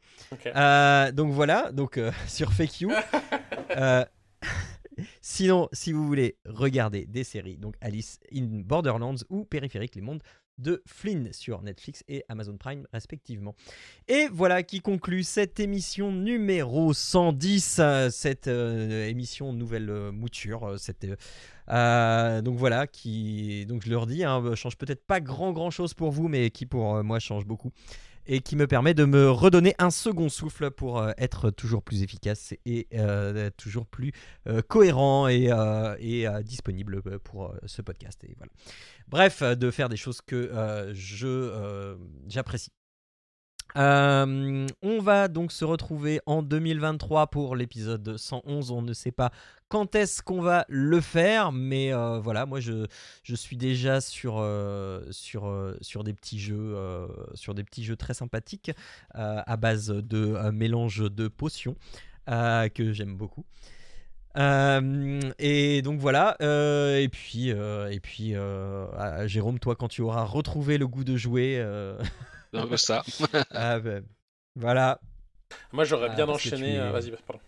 Euh, 0.47 1.11
donc 1.11 1.33
voilà, 1.33 1.73
donc 1.73 1.97
euh, 1.97 2.13
sur 2.29 2.53
Fake 2.53 2.83
You. 2.83 2.93
Euh, 3.77 4.05
sinon, 5.21 5.69
si 5.73 5.93
vous 5.93 6.07
voulez 6.07 6.37
regarder 6.47 7.07
des 7.07 7.25
séries, 7.25 7.57
donc 7.57 7.75
Alice 7.81 8.19
in 8.35 8.63
Borderlands 8.65 9.17
ou 9.31 9.45
Périphérique, 9.45 9.95
les 9.95 10.03
mondes 10.03 10.23
de 10.59 10.83
Flynn 10.87 11.33
sur 11.33 11.63
Netflix 11.63 12.05
et 12.09 12.25
Amazon 12.29 12.57
Prime 12.57 12.87
respectivement. 12.93 13.55
Et 14.09 14.29
voilà 14.31 14.63
qui 14.63 14.81
conclut 14.81 15.25
cette 15.25 15.59
émission 15.59 16.13
numéro 16.13 16.93
110, 16.93 17.77
euh, 17.81 18.11
cette 18.11 18.47
euh, 18.47 19.09
émission 19.09 19.53
nouvelle 19.53 19.91
mouture, 20.13 20.65
euh, 20.65 20.77
cette, 20.77 21.07
donc 22.45 22.57
voilà 22.57 22.87
qui, 22.87 23.67
donc 23.67 23.83
je 23.85 23.91
leur 23.91 24.07
dis, 24.07 24.25
hein, 24.25 24.55
change 24.55 24.77
peut-être 24.77 25.05
pas 25.05 25.21
grand 25.21 25.53
grand 25.53 25.71
chose 25.71 25.95
pour 25.95 26.11
vous, 26.11 26.29
mais 26.29 26.51
qui 26.51 26.67
pour 26.67 27.03
moi 27.03 27.19
change 27.19 27.47
beaucoup 27.47 27.73
et 28.27 28.41
qui 28.41 28.57
me 28.57 28.67
permet 28.67 28.95
de 28.95 29.05
me 29.05 29.31
redonner 29.31 29.75
un 29.79 29.91
second 29.91 30.29
souffle 30.29 30.71
pour 30.71 30.99
euh, 30.99 31.13
être 31.19 31.51
toujours 31.51 31.83
plus 31.83 32.03
efficace 32.03 32.55
et 32.65 32.87
euh, 32.95 33.51
toujours 33.57 33.87
plus 33.87 34.13
euh, 34.47 34.63
cohérent 34.63 35.29
et, 35.29 35.51
et, 35.99 36.27
disponible 36.43 37.01
pour 37.21 37.55
ce 37.67 37.83
podcast. 37.83 38.23
Et 38.25 38.35
voilà. 38.37 38.53
Bref, 39.09 39.43
de 39.43 39.71
faire 39.71 39.89
des 39.89 39.97
choses 39.97 40.21
que 40.21 40.51
je 40.95 41.97
j'apprécie. 42.29 42.73
Euh, 43.77 44.67
on 44.83 45.01
va 45.01 45.27
donc 45.27 45.51
se 45.51 45.65
retrouver 45.65 46.21
en 46.27 46.43
2023 46.43 47.27
pour 47.29 47.57
l'épisode 47.57 48.17
111. 48.17 48.71
On 48.71 48.83
ne 48.83 48.93
sait 48.93 49.11
pas 49.11 49.33
quand 49.69 49.95
est-ce 49.97 50.23
qu'on 50.23 50.41
va 50.41 50.65
le 50.69 51.01
faire, 51.01 51.51
mais 51.51 51.93
euh, 51.93 52.21
voilà, 52.21 52.47
moi 52.47 52.61
je, 52.61 52.87
je 53.25 53.35
suis 53.35 53.57
déjà 53.57 54.01
sur, 54.01 54.37
euh, 54.39 55.03
sur, 55.11 55.75
sur 55.81 56.05
des 56.05 56.13
petits 56.13 56.39
jeux, 56.39 56.77
sur 57.35 57.55
des 57.55 57.65
petits 57.65 57.85
jeux 57.85 57.97
très 57.97 58.15
sympathiques 58.15 58.71
à 59.13 59.57
base 59.57 59.89
de 59.89 60.51
mélange 60.51 61.11
de 61.11 61.29
potions 61.29 61.77
que 62.27 62.93
j'aime 62.93 63.17
beaucoup. 63.17 63.45
Et 64.37 65.83
donc 65.83 65.99
voilà, 65.99 66.37
et 66.41 67.09
puis, 67.11 67.49
et 67.49 68.01
puis 68.01 68.35
ah, 68.37 69.27
Jérôme, 69.27 69.59
toi, 69.59 69.75
quand 69.75 69.89
tu 69.89 70.03
auras 70.03 70.25
retrouvé 70.25 70.79
le 70.79 70.87
goût 70.87 71.05
de 71.05 71.17
jouer, 71.17 71.65
euh, 72.55 72.63
Un 72.63 72.67
peu 72.67 72.77
ça. 72.77 73.03
ah, 73.51 73.79
ben, 73.81 74.05
voilà. 74.57 75.01
Moi, 75.73 75.85
j'aurais 75.85 76.09
Ah, 76.11 76.15
bien 76.15 76.29
enchaîné. 76.29 76.57
tu 76.57 76.65
es- 76.73 76.79
euh, 76.79 76.91
Vas-y, 76.91 77.11
pardon. 77.27 77.43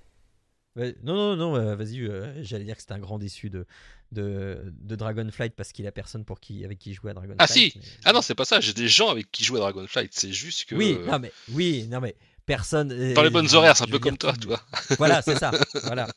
Ouais, 0.77 0.95
non, 1.03 1.15
non, 1.15 1.37
non, 1.37 1.57
euh, 1.57 1.75
vas-y, 1.75 2.03
euh, 2.03 2.43
j'allais 2.45 2.65
dire 2.65 2.75
que 2.77 2.83
c'était 2.83 2.93
un 2.93 2.99
grand 2.99 3.19
déçu 3.19 3.49
de, 3.49 3.65
de, 4.13 4.63
de 4.83 4.95
Dragonflight 4.95 5.55
parce 5.57 5.73
qu'il 5.73 5.87
a 5.87 5.93
personne 5.93 6.25
pour 6.27 6.39
qui, 6.39 6.67
avec 6.67 6.79
qui 6.79 6.93
jouer 6.93 7.13
à 7.13 7.15
Dragonflight. 7.15 7.41
Ah, 7.41 7.47
si 7.47 7.73
mais- 7.75 7.83
Ah 8.05 8.13
non, 8.13 8.21
c'est 8.21 8.35
pas 8.35 8.45
ça. 8.45 8.61
J'ai 8.61 8.75
des 8.75 8.87
gens 8.89 9.09
avec 9.09 9.31
qui 9.33 9.43
jouer 9.43 9.57
à 9.59 9.63
Dragonflight. 9.63 10.13
C'est 10.13 10.33
juste 10.33 10.67
que 10.67 10.75
Oui, 10.75 10.97
euh, 11.01 11.07
non, 11.11 11.19
mais, 11.19 11.33
oui, 11.53 11.87
non, 11.91 12.01
mais 12.03 12.15
personne. 12.45 12.93
euh, 12.93 13.15
dans 13.15 13.23
les 13.23 13.31
bonnes 13.31 13.53
horaires, 13.55 13.75
c'est 13.75 13.85
un 13.85 13.87
peu 13.87 13.93
veux 13.95 13.99
dire, 14.01 14.11
comme 14.11 14.19
toi, 14.19 14.35
tu- 14.39 14.49
vois. 14.49 14.61
Voilà, 14.99 15.23
c'est 15.23 15.37
ça. 15.39 15.51
voilà. 15.85 16.09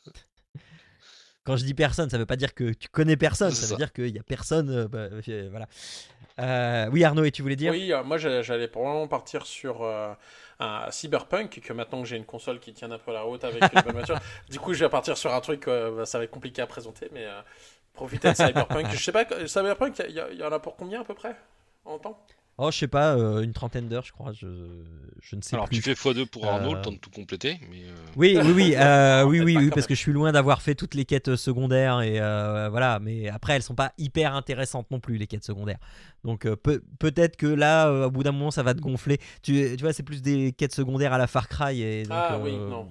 Quand 1.44 1.56
je 1.56 1.64
dis 1.64 1.74
personne, 1.74 2.10
ça 2.10 2.18
veut 2.18 2.26
pas 2.26 2.36
dire 2.36 2.52
que 2.54 2.72
tu 2.74 2.88
connais 2.88 3.16
personne, 3.16 3.50
C'est 3.52 3.62
ça, 3.62 3.66
ça. 3.68 3.74
veut 3.74 3.78
dire 3.78 3.92
qu'il 3.94 4.14
y 4.14 4.18
a 4.18 4.22
personne. 4.22 4.68
euh, 4.68 4.88
bah, 4.88 5.08
euh, 5.28 5.48
voilà. 5.50 5.66
Euh, 6.38 6.88
oui, 6.92 7.04
Arnaud, 7.04 7.24
et 7.24 7.30
tu 7.30 7.42
voulais 7.42 7.56
dire 7.56 7.72
Oui, 7.72 7.92
euh, 7.92 8.02
moi 8.02 8.18
j'allais 8.18 8.68
probablement 8.68 9.08
partir 9.08 9.46
sur 9.46 9.82
euh, 9.82 10.12
un 10.58 10.90
Cyberpunk, 10.90 11.60
que 11.60 11.72
maintenant 11.72 12.02
que 12.02 12.08
j'ai 12.08 12.16
une 12.16 12.24
console 12.24 12.60
qui 12.60 12.72
tient 12.72 12.90
un 12.90 12.98
peu 12.98 13.12
la 13.12 13.22
route 13.22 13.44
avec 13.44 13.62
une 13.62 13.80
bonne 13.84 13.92
voiture, 13.92 14.18
du 14.48 14.58
coup 14.58 14.72
je 14.72 14.84
vais 14.84 14.90
partir 14.90 15.16
sur 15.16 15.34
un 15.34 15.40
truc, 15.40 15.66
bah, 15.66 16.06
ça 16.06 16.18
va 16.18 16.24
être 16.24 16.30
compliqué 16.30 16.62
à 16.62 16.66
présenter, 16.66 17.08
mais 17.12 17.26
profiter 17.92 18.30
de 18.30 18.36
Cyberpunk. 18.36 18.86
je 18.92 19.02
sais 19.02 19.12
pas, 19.12 19.24
Cyberpunk, 19.46 20.02
il 20.08 20.14
y, 20.14 20.36
y 20.38 20.42
en 20.44 20.52
a 20.52 20.58
pour 20.58 20.76
combien 20.76 21.00
à 21.00 21.04
peu 21.04 21.14
près 21.14 21.36
en 21.84 21.98
temps? 21.98 22.18
Oh, 22.62 22.70
je 22.70 22.76
sais 22.76 22.88
pas, 22.88 23.16
euh, 23.16 23.40
une 23.42 23.54
trentaine 23.54 23.88
d'heures, 23.88 24.04
je 24.04 24.12
crois. 24.12 24.32
Je, 24.32 24.46
je 25.22 25.34
ne 25.36 25.40
sais 25.40 25.54
Alors 25.56 25.66
plus. 25.66 25.76
tu 25.76 25.82
fais 25.82 25.94
x2 25.94 26.26
pour 26.26 26.46
Arnaud, 26.46 26.72
Euh, 26.72 26.76
le 26.76 26.82
temps 26.82 26.92
de 26.92 26.98
tout 26.98 27.08
compléter. 27.08 27.58
Mais 27.70 27.84
euh, 27.84 27.94
Oui, 28.16 28.36
oui, 28.38 28.52
oui, 28.54 28.74
euh, 28.76 29.24
oui, 29.24 29.40
oui, 29.40 29.70
parce 29.70 29.86
que 29.86 29.94
je 29.94 30.00
suis 30.00 30.12
loin 30.12 30.30
d'avoir 30.32 30.60
fait 30.60 30.74
toutes 30.74 30.94
les 30.94 31.06
quêtes 31.06 31.36
secondaires 31.36 32.02
et 32.02 32.20
euh, 32.20 32.68
voilà. 32.68 32.98
Mais 33.00 33.28
après, 33.28 33.54
elles 33.54 33.62
sont 33.62 33.74
pas 33.74 33.94
hyper 33.96 34.34
intéressantes 34.34 34.90
non 34.90 35.00
plus 35.00 35.16
les 35.16 35.26
quêtes 35.26 35.44
secondaires. 35.44 35.78
Donc 36.22 36.44
euh, 36.44 36.54
peut- 36.54 36.82
peut-être 36.98 37.36
que 37.36 37.46
là, 37.46 37.88
euh, 37.88 38.06
au 38.08 38.10
bout 38.10 38.24
d'un 38.24 38.32
moment, 38.32 38.50
ça 38.50 38.62
va 38.62 38.74
te 38.74 38.80
gonfler. 38.80 39.18
Tu, 39.42 39.74
tu 39.76 39.82
vois, 39.82 39.94
c'est 39.94 40.02
plus 40.02 40.20
des 40.20 40.52
quêtes 40.52 40.74
secondaires 40.74 41.14
à 41.14 41.18
la 41.18 41.26
Far 41.26 41.48
Cry 41.48 41.80
et 41.80 42.02
donc, 42.02 42.12
Ah 42.12 42.34
euh, 42.34 42.38
oui, 42.42 42.52
non. 42.52 42.90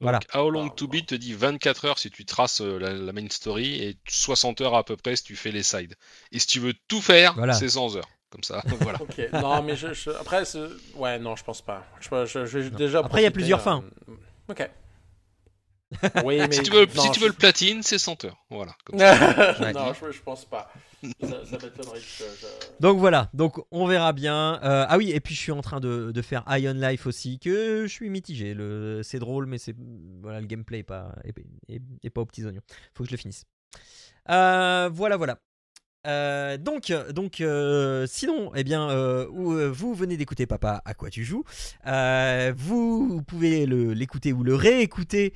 Voilà. 0.00 0.18
donc, 0.20 0.28
How 0.34 0.48
Long 0.48 0.68
Ah, 0.70 0.74
to. 0.76 0.86
Beat 0.88 1.08
te 1.08 1.14
dit 1.16 1.34
24 1.34 1.84
heures 1.86 1.98
si 1.98 2.10
tu 2.10 2.24
traces 2.24 2.60
euh, 2.62 2.78
la, 2.78 2.92
la 2.92 3.12
main 3.12 3.26
story 3.30 3.82
et 3.82 3.98
60 4.08 4.60
heures 4.60 4.74
à 4.76 4.84
peu 4.84 4.96
près 4.96 5.16
si 5.16 5.24
tu 5.24 5.36
fais 5.36 5.50
les 5.50 5.62
sides. 5.62 5.94
Et 6.32 6.38
si 6.38 6.46
tu 6.46 6.60
veux 6.60 6.72
tout 6.88 7.00
faire, 7.02 7.34
Voilà. 7.34 7.52
c'est 7.54 7.68
100 7.68 7.96
heures. 7.96 8.08
Comme 8.30 8.44
ça, 8.44 8.62
voilà. 8.80 9.00
Ok, 9.02 9.20
non, 9.32 9.62
mais 9.62 9.74
je, 9.76 9.92
je- 9.92 10.10
après, 10.10 10.44
c'est- 10.44 10.68
ouais, 10.94 11.18
non, 11.18 11.34
je 11.36 11.42
pense 11.44 11.62
pas. 11.62 11.84
Je, 12.00 12.46
je- 12.46 12.68
déjà. 12.68 13.00
Après, 13.00 13.20
il 13.20 13.24
y 13.24 13.26
a 13.26 13.30
plusieurs 13.32 13.58
euh, 13.60 13.62
fins. 13.62 13.84
Ok. 14.48 14.70
Oui, 16.24 16.38
mais 16.48 16.52
si 16.52 16.62
tu 16.62 16.70
veux, 16.70 16.86
non, 16.86 17.02
si 17.02 17.10
tu 17.10 17.18
je- 17.18 17.24
veux 17.24 17.30
le 17.30 17.34
platine, 17.36 17.82
c'est 17.82 17.98
100 17.98 18.24
heures. 18.24 18.36
Voilà. 18.48 18.76
Comme 18.84 18.98
ça. 19.00 19.72
Non, 19.72 19.92
je, 19.92 20.12
je 20.12 20.22
pense 20.22 20.44
pas. 20.44 20.70
Ça, 21.02 21.44
ça 21.44 21.52
m'étonnerait 21.56 21.98
que 21.98 22.04
je- 22.04 22.22
je- 22.40 22.46
Donc 22.80 22.98
voilà, 22.98 23.30
donc 23.34 23.58
on 23.72 23.86
verra 23.86 24.12
bien. 24.12 24.60
Euh, 24.62 24.84
ah 24.88 24.96
oui, 24.98 25.10
et 25.10 25.18
puis 25.18 25.34
je 25.34 25.40
suis 25.40 25.50
en 25.50 25.62
train 25.62 25.80
de, 25.80 26.12
de 26.12 26.22
faire 26.22 26.44
Ion 26.56 26.74
Life 26.74 27.06
aussi, 27.06 27.40
que 27.40 27.82
je 27.88 27.92
suis 27.92 28.10
mitigé. 28.10 28.54
Le, 28.54 29.00
c'est 29.02 29.18
drôle, 29.18 29.46
mais 29.46 29.58
c'est 29.58 29.74
voilà, 30.22 30.40
le 30.40 30.46
gameplay 30.46 30.80
est 30.80 30.84
pas, 30.84 31.14
est, 31.24 31.34
est- 31.68 31.82
est 32.04 32.10
pas 32.10 32.20
aux 32.20 32.26
petits 32.26 32.44
oignons. 32.46 32.62
Faut 32.94 33.02
que 33.02 33.08
je 33.08 33.14
le 33.14 33.18
finisse. 33.18 33.44
Euh, 34.28 34.88
voilà, 34.92 35.16
voilà. 35.16 35.38
Euh, 36.06 36.56
donc, 36.56 36.92
donc 37.12 37.40
euh, 37.40 38.06
sinon, 38.08 38.52
eh 38.54 38.62
bien, 38.64 38.90
euh, 38.90 39.26
vous 39.28 39.94
venez 39.94 40.16
d'écouter 40.16 40.46
Papa 40.46 40.82
à 40.84 40.94
quoi 40.94 41.10
tu 41.10 41.24
joues. 41.24 41.44
Vous 41.84 43.22
pouvez 43.26 43.66
l'écouter 43.66 44.32
ou 44.32 44.42
le 44.42 44.54
réécouter 44.54 45.34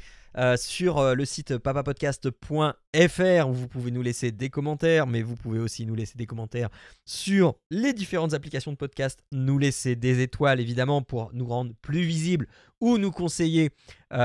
sur 0.56 1.14
le 1.14 1.24
site 1.24 1.58
papapodcast.fr 1.58 3.48
où 3.48 3.52
vous 3.52 3.68
pouvez 3.68 3.92
nous 3.92 4.02
laisser 4.02 4.32
des 4.32 4.50
commentaires, 4.50 5.06
mais 5.06 5.22
vous 5.22 5.36
pouvez 5.36 5.60
aussi 5.60 5.86
nous 5.86 5.94
laisser 5.94 6.16
des 6.16 6.26
commentaires 6.26 6.70
sur 7.04 7.54
les 7.70 7.92
différentes 7.92 8.34
applications 8.34 8.72
de 8.72 8.76
podcast, 8.76 9.20
nous 9.30 9.58
laisser 9.58 9.94
des 9.94 10.22
étoiles 10.22 10.58
évidemment 10.60 11.02
pour 11.02 11.30
nous 11.34 11.46
rendre 11.46 11.72
plus 11.82 12.02
visibles 12.02 12.48
ou 12.80 12.98
nous 12.98 13.12
conseiller 13.12 13.70
au, 14.10 14.16
au 14.16 14.18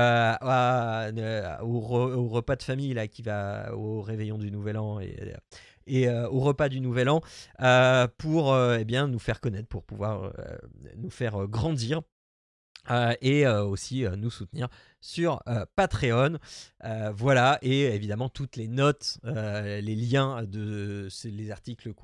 repas 2.28 2.56
de 2.56 2.62
famille 2.62 2.94
là 2.94 3.06
qui 3.06 3.22
va 3.22 3.72
au 3.76 4.02
réveillon 4.02 4.38
du 4.38 4.50
Nouvel 4.50 4.78
An 4.78 4.98
et, 4.98 5.14
et 5.90 6.08
euh, 6.08 6.28
au 6.28 6.40
repas 6.40 6.68
du 6.68 6.80
Nouvel 6.80 7.08
An 7.08 7.20
euh, 7.60 8.06
pour 8.16 8.52
euh, 8.52 8.78
eh 8.80 8.84
bien, 8.84 9.08
nous 9.08 9.18
faire 9.18 9.40
connaître, 9.40 9.68
pour 9.68 9.82
pouvoir 9.82 10.32
nous 10.96 11.10
faire 11.10 11.46
grandir. 11.46 12.02
Euh, 12.90 13.14
et 13.20 13.46
euh, 13.46 13.62
aussi 13.64 14.04
euh, 14.04 14.16
nous 14.16 14.30
soutenir 14.30 14.68
sur 15.02 15.42
Patreon. 15.76 16.36
Voilà, 17.14 17.58
et 17.62 17.84
évidemment 17.84 18.28
toutes 18.28 18.56
les 18.56 18.68
notes, 18.68 19.18
les 19.24 19.96
liens 19.96 20.42
de 20.42 21.08
les 21.24 21.50
articles 21.50 21.94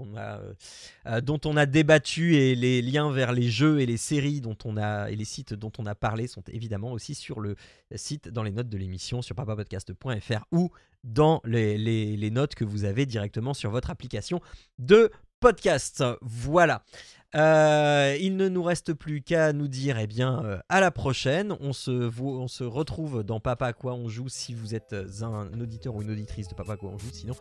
dont 1.23 1.41
on 1.45 1.57
a 1.59 1.67
débattu 1.67 2.37
et 2.37 2.55
les 2.55 2.81
liens 2.81 3.13
vers 3.13 3.33
les 3.33 3.51
jeux 3.51 3.81
et 3.81 3.87
les 3.87 3.99
séries 3.99 4.41
dont 4.41 4.57
on 4.65 4.79
a 4.79 5.11
et 5.11 5.17
les 5.17 5.27
sites 5.27 5.53
dont 5.53 5.73
on 5.77 5.85
a 5.85 5.95
parlé 5.95 6.27
sont 6.27 6.43
évidemment 6.49 6.91
aussi 6.91 7.15
sur 7.15 7.41
le 7.41 7.57
site 7.95 8.31
dans 8.31 8.43
les 8.43 8.53
notes 8.53 8.71
de 8.71 8.79
l'émission 8.79 9.21
sur 9.21 9.37
papapodcast.fr 9.37 10.47
ou 10.51 10.71
dans 11.05 11.43
les 11.45 12.31
notes 12.31 12.55
que 12.55 12.65
vous 12.65 12.85
avez 12.85 13.05
directement 13.05 13.53
sur 13.53 13.71
votre 13.71 13.91
application 13.91 14.41
de 14.79 15.11
podcast. 15.41 16.03
Voilà. 16.23 16.83
Euh, 17.37 18.17
il 18.21 18.37
ne 18.37 18.49
nous 18.49 18.63
reste 18.63 18.95
plus 18.95 19.21
qu'à 19.21 19.53
nous 19.53 19.69
dire 19.69 19.99
eh 19.99 20.07
bien 20.07 20.43
euh, 20.45 20.59
à 20.69 20.81
la 20.81 20.91
prochaine. 20.91 21.55
On 21.61 21.73
se, 21.73 21.91
vo- 21.91 22.41
on 22.41 22.49
se 22.49 22.65
retrouve 22.65 23.23
dans 23.25 23.41
Papa 23.41 23.67
à 23.67 23.73
quoi 23.73 23.93
on 23.95 24.09
joue 24.09 24.29
si 24.29 24.55
vous 24.55 24.75
êtes 24.75 24.95
un 25.23 25.61
auditeur 25.61 25.95
ou 25.95 26.03
une 26.03 26.11
auditrice 26.11 26.49
de 26.49 26.55
Papa 26.55 26.73
à 26.75 26.77
quoi 26.77 26.91
on 26.95 26.99
joue. 26.99 27.09
Sinon, 27.13 27.35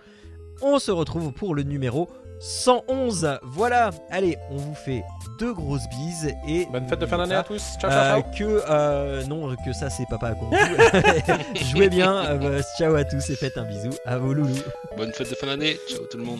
on 0.61 0.79
se 0.79 0.91
retrouve 0.91 1.31
pour 1.33 1.55
le 1.55 1.63
numéro 1.63 2.09
111. 2.41 3.39
Voilà. 3.43 3.91
Allez, 4.09 4.37
on 4.49 4.57
vous 4.57 4.73
fait 4.75 5.03
deux 5.39 5.53
grosses 5.53 5.87
bises 5.89 6.33
et 6.47 6.65
Bonne 6.71 6.87
fête 6.87 6.99
de 6.99 7.05
fin 7.05 7.17
d'année 7.17 7.35
à 7.35 7.43
tous. 7.43 7.63
Ciao, 7.79 7.89
euh, 7.89 7.93
ciao, 7.93 8.21
ciao. 8.21 8.31
que 8.37 8.63
euh, 8.69 9.23
non 9.25 9.55
que 9.65 9.71
ça 9.73 9.89
c'est 9.89 10.05
Papa 10.09 10.27
à 10.29 10.33
quoi 10.35 10.49
on 10.51 10.55
joue. 10.55 11.65
Jouez 11.71 11.89
bien. 11.89 12.13
Euh, 12.25 12.37
bah, 12.37 12.63
ciao 12.77 12.95
à 12.95 13.03
tous 13.05 13.29
et 13.29 13.35
faites 13.35 13.57
un 13.57 13.63
bisou 13.63 13.91
à 14.05 14.17
vos 14.17 14.33
loulous. 14.33 14.55
Bonne 14.97 15.13
fête 15.13 15.29
de 15.29 15.35
fin 15.35 15.47
d'année. 15.47 15.77
Ciao 15.89 16.05
tout 16.11 16.17
le 16.17 16.23
monde. 16.25 16.39